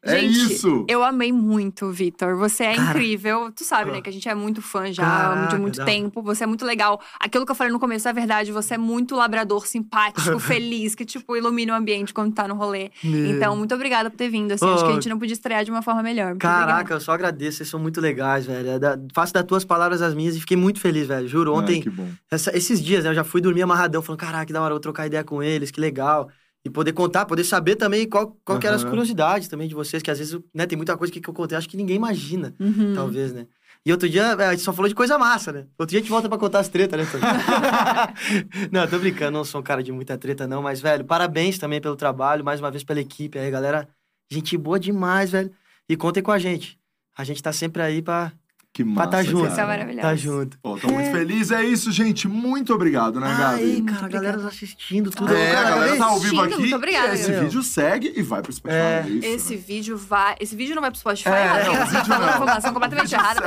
É 0.01 0.20
Gente, 0.20 0.53
isso. 0.55 0.87
Eu 0.89 1.03
amei 1.03 1.33
muito, 1.33 1.91
Vitor. 1.91 2.37
Você 2.37 2.62
é 2.65 2.77
Cara. 2.77 2.91
incrível. 2.91 3.51
Tu 3.51 3.65
sabe, 3.65 3.91
né, 3.91 4.01
que 4.01 4.09
a 4.09 4.12
gente 4.12 4.29
é 4.29 4.35
muito 4.35 4.62
fã 4.62 4.93
já 4.93 5.03
Caraca, 5.03 5.57
de 5.57 5.61
muito 5.61 5.85
tempo. 5.85 6.23
Você 6.23 6.45
é 6.45 6.47
muito 6.47 6.65
legal. 6.65 7.01
Aquilo 7.19 7.45
que 7.45 7.51
eu 7.51 7.57
falei 7.57 7.73
no 7.73 7.81
começo 7.81 8.09
é 8.09 8.12
verdade. 8.12 8.53
Você 8.53 8.75
é 8.75 8.79
muito 8.79 9.16
labrador, 9.16 9.66
simpático, 9.66 10.39
feliz, 10.39 10.95
que, 10.95 11.05
tipo, 11.05 11.37
ilumina 11.37 11.73
o 11.73 11.77
ambiente 11.77 12.15
quando 12.15 12.33
tá 12.33 12.47
no 12.47 12.55
rolê. 12.55 12.91
Então, 13.03 13.57
muito 13.57 13.75
obrigada 13.75 14.09
por 14.09 14.16
ter 14.16 14.29
vindo. 14.29 14.53
Assim, 14.53 14.65
acho 14.66 14.85
que 14.85 14.85
a 14.85 14.93
Oh. 14.93 14.95
gente 14.95 15.09
não 15.09 15.19
podia 15.19 15.33
estrear 15.35 15.65
de 15.65 15.70
uma 15.73 15.83
forma 15.83 16.01
melhor. 16.03 16.29
Muito 16.29 16.43
Caraca, 16.43 16.73
obrigada. 16.75 16.95
eu 16.95 17.01
só 17.01 17.12
agradeço, 17.12 17.57
vocês 17.59 17.69
são 17.69 17.81
muito 17.81 18.01
legais, 18.01 18.47
velho. 18.47 18.69
É 18.70 18.79
da- 18.79 18.97
faço 19.12 19.33
das 19.35 19.45
tuas 19.45 19.65
palavras 19.65 20.01
as 20.01 20.15
minhas 20.15 20.37
e 20.37 20.41
fiquei 20.41 20.57
muito 20.57 20.79
feliz, 20.81 21.09
velho. 21.09 21.27
Juro, 21.27 21.53
ontem, 21.55 21.83
que 21.83 21.91
bom. 21.91 22.09
essa- 22.31 22.57
esses 22.57 22.81
dias, 22.81 23.03
né, 23.03 23.11
eu 23.11 23.15
já 23.15 23.25
fui 23.25 23.41
dormir 23.41 23.62
amarradão, 23.62 24.01
falando, 24.01 24.20
caraca, 24.20 24.47
que 24.47 24.53
da 24.53 24.61
hora, 24.62 24.70
eu 24.70 24.77
vou 24.77 24.81
trocar 24.81 25.07
ideia 25.09 25.25
com 25.25 25.43
eles, 25.43 25.73
que 25.73 25.81
legal. 25.81 26.29
E 26.69 26.70
poder 26.70 26.93
contar, 26.93 27.24
poder 27.24 27.45
saber 27.45 27.77
também 27.77 28.07
qual, 28.09 28.36
qual 28.45 28.59
que 28.59 28.66
eram 28.66 28.77
as 28.77 28.85
curiosidades 28.85 29.49
também 29.49 29.66
de 29.66 29.74
vocês, 29.74 30.03
que 30.03 30.11
às 30.11 30.19
vezes, 30.19 30.39
né, 30.55 30.66
tem 30.66 30.77
muita 30.77 30.97
coisa 30.97 31.11
que, 31.12 31.20
que 31.20 31.28
eu 31.28 31.32
contei, 31.35 31.57
acho 31.57 31.69
que 31.69 31.77
ninguém 31.77 31.97
imagina, 31.97 32.55
Uhum. 32.61 32.93
talvez, 32.95 33.32
né? 33.32 33.47
E 33.86 33.93
outro 33.93 34.09
dia, 34.09 34.23
é, 34.39 34.47
a 34.49 34.51
gente 34.51 34.62
só 34.62 34.73
falou 34.73 34.89
de 34.89 34.95
coisa 34.95 35.16
massa, 35.16 35.51
né? 35.51 35.66
Outro 35.78 35.90
dia 35.93 36.01
a 36.01 36.03
gente 36.03 36.11
volta 36.11 36.28
pra 36.28 36.36
contar 36.36 36.59
as 36.59 36.69
tretas, 36.69 36.99
né, 37.01 37.07
não, 38.70 38.86
tô 38.86 38.99
brincando, 38.99 39.32
não 39.39 39.45
sou 39.45 39.61
um 39.61 39.65
cara 39.65 39.82
de 39.82 39.93
muita 39.93 40.16
treta, 40.19 40.47
não. 40.47 40.62
Mas, 40.62 40.81
velho, 40.81 41.05
parabéns 41.05 41.59
também 41.59 41.81
pelo 41.81 41.97
trabalho, 41.97 42.45
mais 42.45 42.61
uma 42.61 42.70
vez 42.70 42.85
pela 42.85 43.01
equipe 43.01 43.39
aí, 43.39 43.51
galera. 43.51 43.89
Gente 44.31 44.57
boa 44.59 44.78
demais, 44.78 45.31
velho. 45.31 45.51
E 45.89 45.97
contem 45.97 46.23
com 46.23 46.31
a 46.32 46.39
gente. 46.39 46.78
A 47.16 47.24
gente 47.24 47.43
tá 47.43 47.53
sempre 47.53 47.81
aí 47.81 48.03
pra 48.03 48.32
Que 48.78 48.84
pra 48.84 48.92
massa, 48.92 49.10
tá 49.10 49.22
junto. 49.24 49.38
cara. 49.40 49.50
Isso 49.50 49.60
é 49.60 49.66
maravilhoso. 49.66 50.02
Tá 50.02 50.14
junto. 50.14 50.59
Pô, 50.60 50.78
tô 50.78 50.86
muito 50.86 51.10
feliz. 51.10 51.50
É 51.50 51.64
isso, 51.64 51.90
gente. 51.90 52.28
Muito 52.28 52.72
obrigado, 52.72 53.18
né, 53.18 53.34
Gabi? 53.36 53.64
Muito 53.64 53.92
cara, 53.92 54.06
a 54.06 54.09
galera 54.09 54.28
obrigada. 54.34 54.55
assistindo 54.55 55.10
tudo. 55.10 55.34
É, 55.34 55.52
Cara, 55.52 55.66
a 55.66 55.70
galera 55.70 55.96
tá 55.96 56.05
ao 56.05 56.20
vivo 56.20 56.40
aqui. 56.42 56.59
muito 56.59 56.76
obrigada, 56.76 57.14
esse 57.14 57.24
galera. 57.24 57.44
vídeo 57.44 57.62
segue 57.64 58.12
e 58.14 58.22
vai 58.22 58.40
pro 58.40 58.52
Spotify. 58.52 58.78
É. 58.78 59.05
É, 59.05 59.09
isso, 59.10 59.26
Esse 59.26 59.55
né? 59.56 59.62
vídeo 59.66 59.96
vai. 59.98 60.36
Esse 60.38 60.55
vídeo 60.55 60.76
não 60.76 60.80
vai 60.80 60.92
pro 60.92 61.00
Spotify. 61.00 61.28
É, 61.28 61.64
não, 61.64 61.86
vídeo 61.86 62.09
não. 62.09 62.18
uma 62.18 62.30
informação 62.36 62.72
completamente 62.72 63.12
errada. 63.16 63.42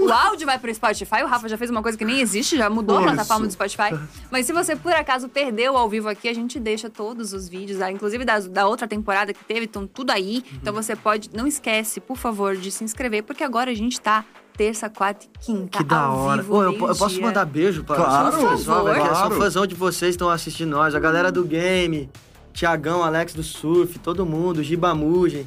O 0.00 0.12
áudio 0.12 0.46
vai 0.46 0.58
pro 0.58 0.74
Spotify. 0.74 1.22
O 1.22 1.26
Rafa 1.28 1.48
já 1.48 1.56
fez 1.56 1.70
uma 1.70 1.80
coisa 1.80 1.96
que 1.96 2.04
nem 2.04 2.20
existe, 2.20 2.56
já 2.56 2.68
mudou 2.68 2.96
a 2.96 3.00
Isso. 3.02 3.08
plataforma 3.14 3.46
do 3.46 3.52
Spotify. 3.52 3.96
Mas 4.32 4.46
se 4.46 4.52
você 4.52 4.74
por 4.74 4.92
acaso 4.92 5.28
perdeu 5.28 5.76
ao 5.76 5.88
vivo 5.88 6.08
aqui, 6.08 6.28
a 6.28 6.34
gente 6.34 6.58
deixa 6.58 6.90
todos 6.90 7.32
os 7.32 7.48
vídeos, 7.48 7.80
ah, 7.80 7.92
inclusive 7.92 8.24
da, 8.24 8.40
da 8.40 8.66
outra 8.66 8.88
temporada 8.88 9.32
que 9.32 9.44
teve, 9.44 9.66
estão 9.66 9.86
tudo 9.86 10.10
aí. 10.10 10.38
Uhum. 10.38 10.58
Então 10.60 10.74
você 10.74 10.96
pode. 10.96 11.30
Não 11.32 11.46
esquece, 11.46 12.00
por 12.00 12.16
favor, 12.16 12.56
de 12.56 12.72
se 12.72 12.82
inscrever, 12.82 13.22
porque 13.22 13.44
agora 13.44 13.70
a 13.70 13.74
gente 13.74 14.00
tá 14.00 14.24
terça, 14.56 14.88
quarta 14.90 15.26
e 15.26 15.38
quinta. 15.38 15.78
Que 15.78 15.84
da 15.84 16.00
ao 16.02 16.18
hora. 16.18 16.42
Vivo, 16.42 16.54
Ô, 16.56 16.62
eu, 16.62 16.72
eu 16.72 16.96
posso 16.96 17.20
mandar 17.20 17.44
beijo 17.44 17.84
pra 17.84 17.96
Claro, 17.96 18.36
pro 18.36 18.50
pessoal, 18.50 18.84
velho, 18.84 18.96
que 18.96 19.00
Eu 19.02 19.06
sou 19.14 19.26
claro. 19.26 19.34
fãzão 19.36 19.66
de 19.66 19.74
vocês 19.74 20.10
que 20.10 20.14
estão 20.16 20.30
assistindo 20.30 20.70
nós. 20.70 20.94
A 20.94 21.00
galera 21.00 21.30
do 21.32 21.44
game, 21.44 22.10
Tiagão, 22.52 23.02
Alex 23.02 23.34
do 23.34 23.42
Surf, 23.42 23.98
todo 23.98 24.24
mundo, 24.26 24.62
Giba 24.62 24.94
Mugen, 24.94 25.46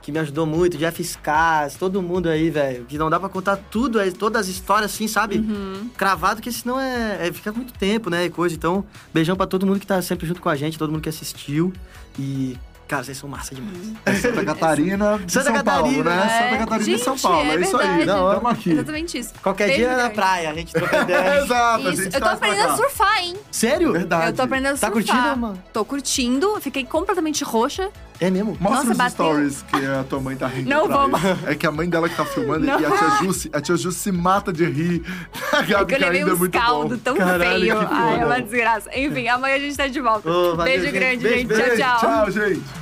que 0.00 0.10
me 0.10 0.18
ajudou 0.18 0.44
muito, 0.44 0.76
Jeff 0.76 1.02
Scars, 1.02 1.76
todo 1.76 2.02
mundo 2.02 2.28
aí, 2.28 2.50
velho. 2.50 2.84
Que 2.86 2.98
não 2.98 3.08
dá 3.08 3.18
pra 3.20 3.28
contar 3.28 3.56
tudo, 3.56 4.00
aí, 4.00 4.10
todas 4.10 4.42
as 4.42 4.48
histórias 4.48 4.92
assim, 4.92 5.06
sabe? 5.06 5.38
Uhum. 5.38 5.88
Cravado, 5.96 6.36
porque 6.36 6.50
senão 6.50 6.78
é, 6.80 7.28
é- 7.28 7.32
fica 7.32 7.52
muito 7.52 7.72
tempo, 7.74 8.10
né? 8.10 8.24
E 8.24 8.30
coisa. 8.30 8.54
Então, 8.54 8.84
beijão 9.14 9.36
pra 9.36 9.46
todo 9.46 9.64
mundo 9.66 9.78
que 9.78 9.86
tá 9.86 10.02
sempre 10.02 10.26
junto 10.26 10.40
com 10.40 10.48
a 10.48 10.56
gente, 10.56 10.76
todo 10.76 10.90
mundo 10.90 11.00
que 11.02 11.08
assistiu. 11.08 11.72
E, 12.18 12.56
cara, 12.88 13.04
vocês 13.04 13.16
são 13.18 13.28
massa 13.28 13.54
demais. 13.54 13.76
É 14.04 14.12
Santa 14.14 14.44
Catarina 14.44 15.18
de 15.18 15.32
Santa 15.32 15.46
São 15.52 15.64
Paulo, 15.64 15.82
Catarina, 15.82 16.10
né? 16.16 16.24
É. 16.24 16.28
Santa 16.44 16.58
Catarina 16.58 16.84
gente, 16.84 16.98
de 16.98 17.04
São 17.04 17.18
Paulo. 17.18 17.50
É, 17.50 17.56
isso 17.60 17.76
aí. 17.78 17.96
verdade. 17.98 18.34
Tamo 18.34 18.48
aqui. 18.48 18.70
Exatamente 18.72 19.18
isso. 19.18 19.32
Qualquer 19.42 19.66
Beijo 19.66 19.78
dia 19.80 19.88
é 19.88 19.90
na 19.90 19.96
grande. 19.98 20.14
praia, 20.14 20.50
a 20.50 20.54
gente 20.54 20.72
troca 20.72 20.98
ideia. 21.02 21.42
Exato, 21.42 21.86
a 21.88 21.90
Isso. 21.90 22.02
gente 22.02 22.14
Eu 22.14 22.20
tô 22.20 22.26
pra 22.26 22.32
aprendendo 22.32 22.68
a 22.72 22.76
surfar, 22.76 23.18
hein? 23.24 23.36
Sério? 23.50 23.92
Verdade. 23.92 24.26
Eu 24.26 24.32
tô 24.34 24.42
aprendendo 24.42 24.74
a 24.74 24.78
Tá 24.78 24.86
surfar. 24.90 24.92
curtindo, 24.92 25.36
mano? 25.38 25.62
Tô 25.72 25.84
curtindo, 25.84 26.60
fiquei 26.60 26.84
completamente 26.84 27.42
roxa. 27.44 27.90
É 28.24 28.30
mesmo? 28.30 28.56
Mostra 28.60 28.78
Nossa, 28.78 28.90
os 28.92 28.96
bateu. 28.98 29.10
stories 29.26 29.62
que 29.62 29.84
a 29.84 30.04
tua 30.04 30.20
mãe 30.20 30.36
tá 30.36 30.46
rindo 30.46 30.70
Não 30.70 30.86
vamos. 30.86 31.20
É 31.46 31.54
que 31.56 31.66
a 31.66 31.72
mãe 31.72 31.88
dela 31.88 32.08
que 32.08 32.14
tá 32.16 32.24
filmando 32.24 32.64
Não. 32.64 32.78
e 32.80 32.86
a 32.86 32.90
tia 32.90 33.08
Jussi, 33.22 33.50
a 33.52 33.60
tia 33.60 33.76
Jussi 33.76 33.98
se 33.98 34.12
mata 34.12 34.52
de 34.52 34.64
rir. 34.64 35.02
A 35.52 35.58
É 35.58 35.62
Gabi 35.64 35.96
que 35.96 36.04
eu 36.04 36.08
levei 36.08 36.20
é 36.22 36.34
muito 36.36 36.52
caldo 36.58 36.94
bom. 36.96 37.00
tão 37.02 37.16
Caralho, 37.16 37.60
feio. 37.60 37.76
Ai, 37.90 38.20
é 38.20 38.24
uma 38.26 38.40
desgraça. 38.40 38.90
Enfim, 38.96 39.26
amanhã 39.28 39.56
a 39.56 39.58
gente 39.58 39.76
tá 39.76 39.86
de 39.88 40.00
volta. 40.00 40.30
Ô, 40.30 40.54
valeu, 40.56 40.64
Beijo 40.64 40.84
gente. 40.84 40.92
grande, 40.94 41.22
Beijo, 41.24 41.38
gente. 41.40 41.48
beijo. 41.48 41.76
Tchau, 41.76 41.98
tchau. 41.98 42.10
Tchau, 42.24 42.30
gente. 42.30 42.81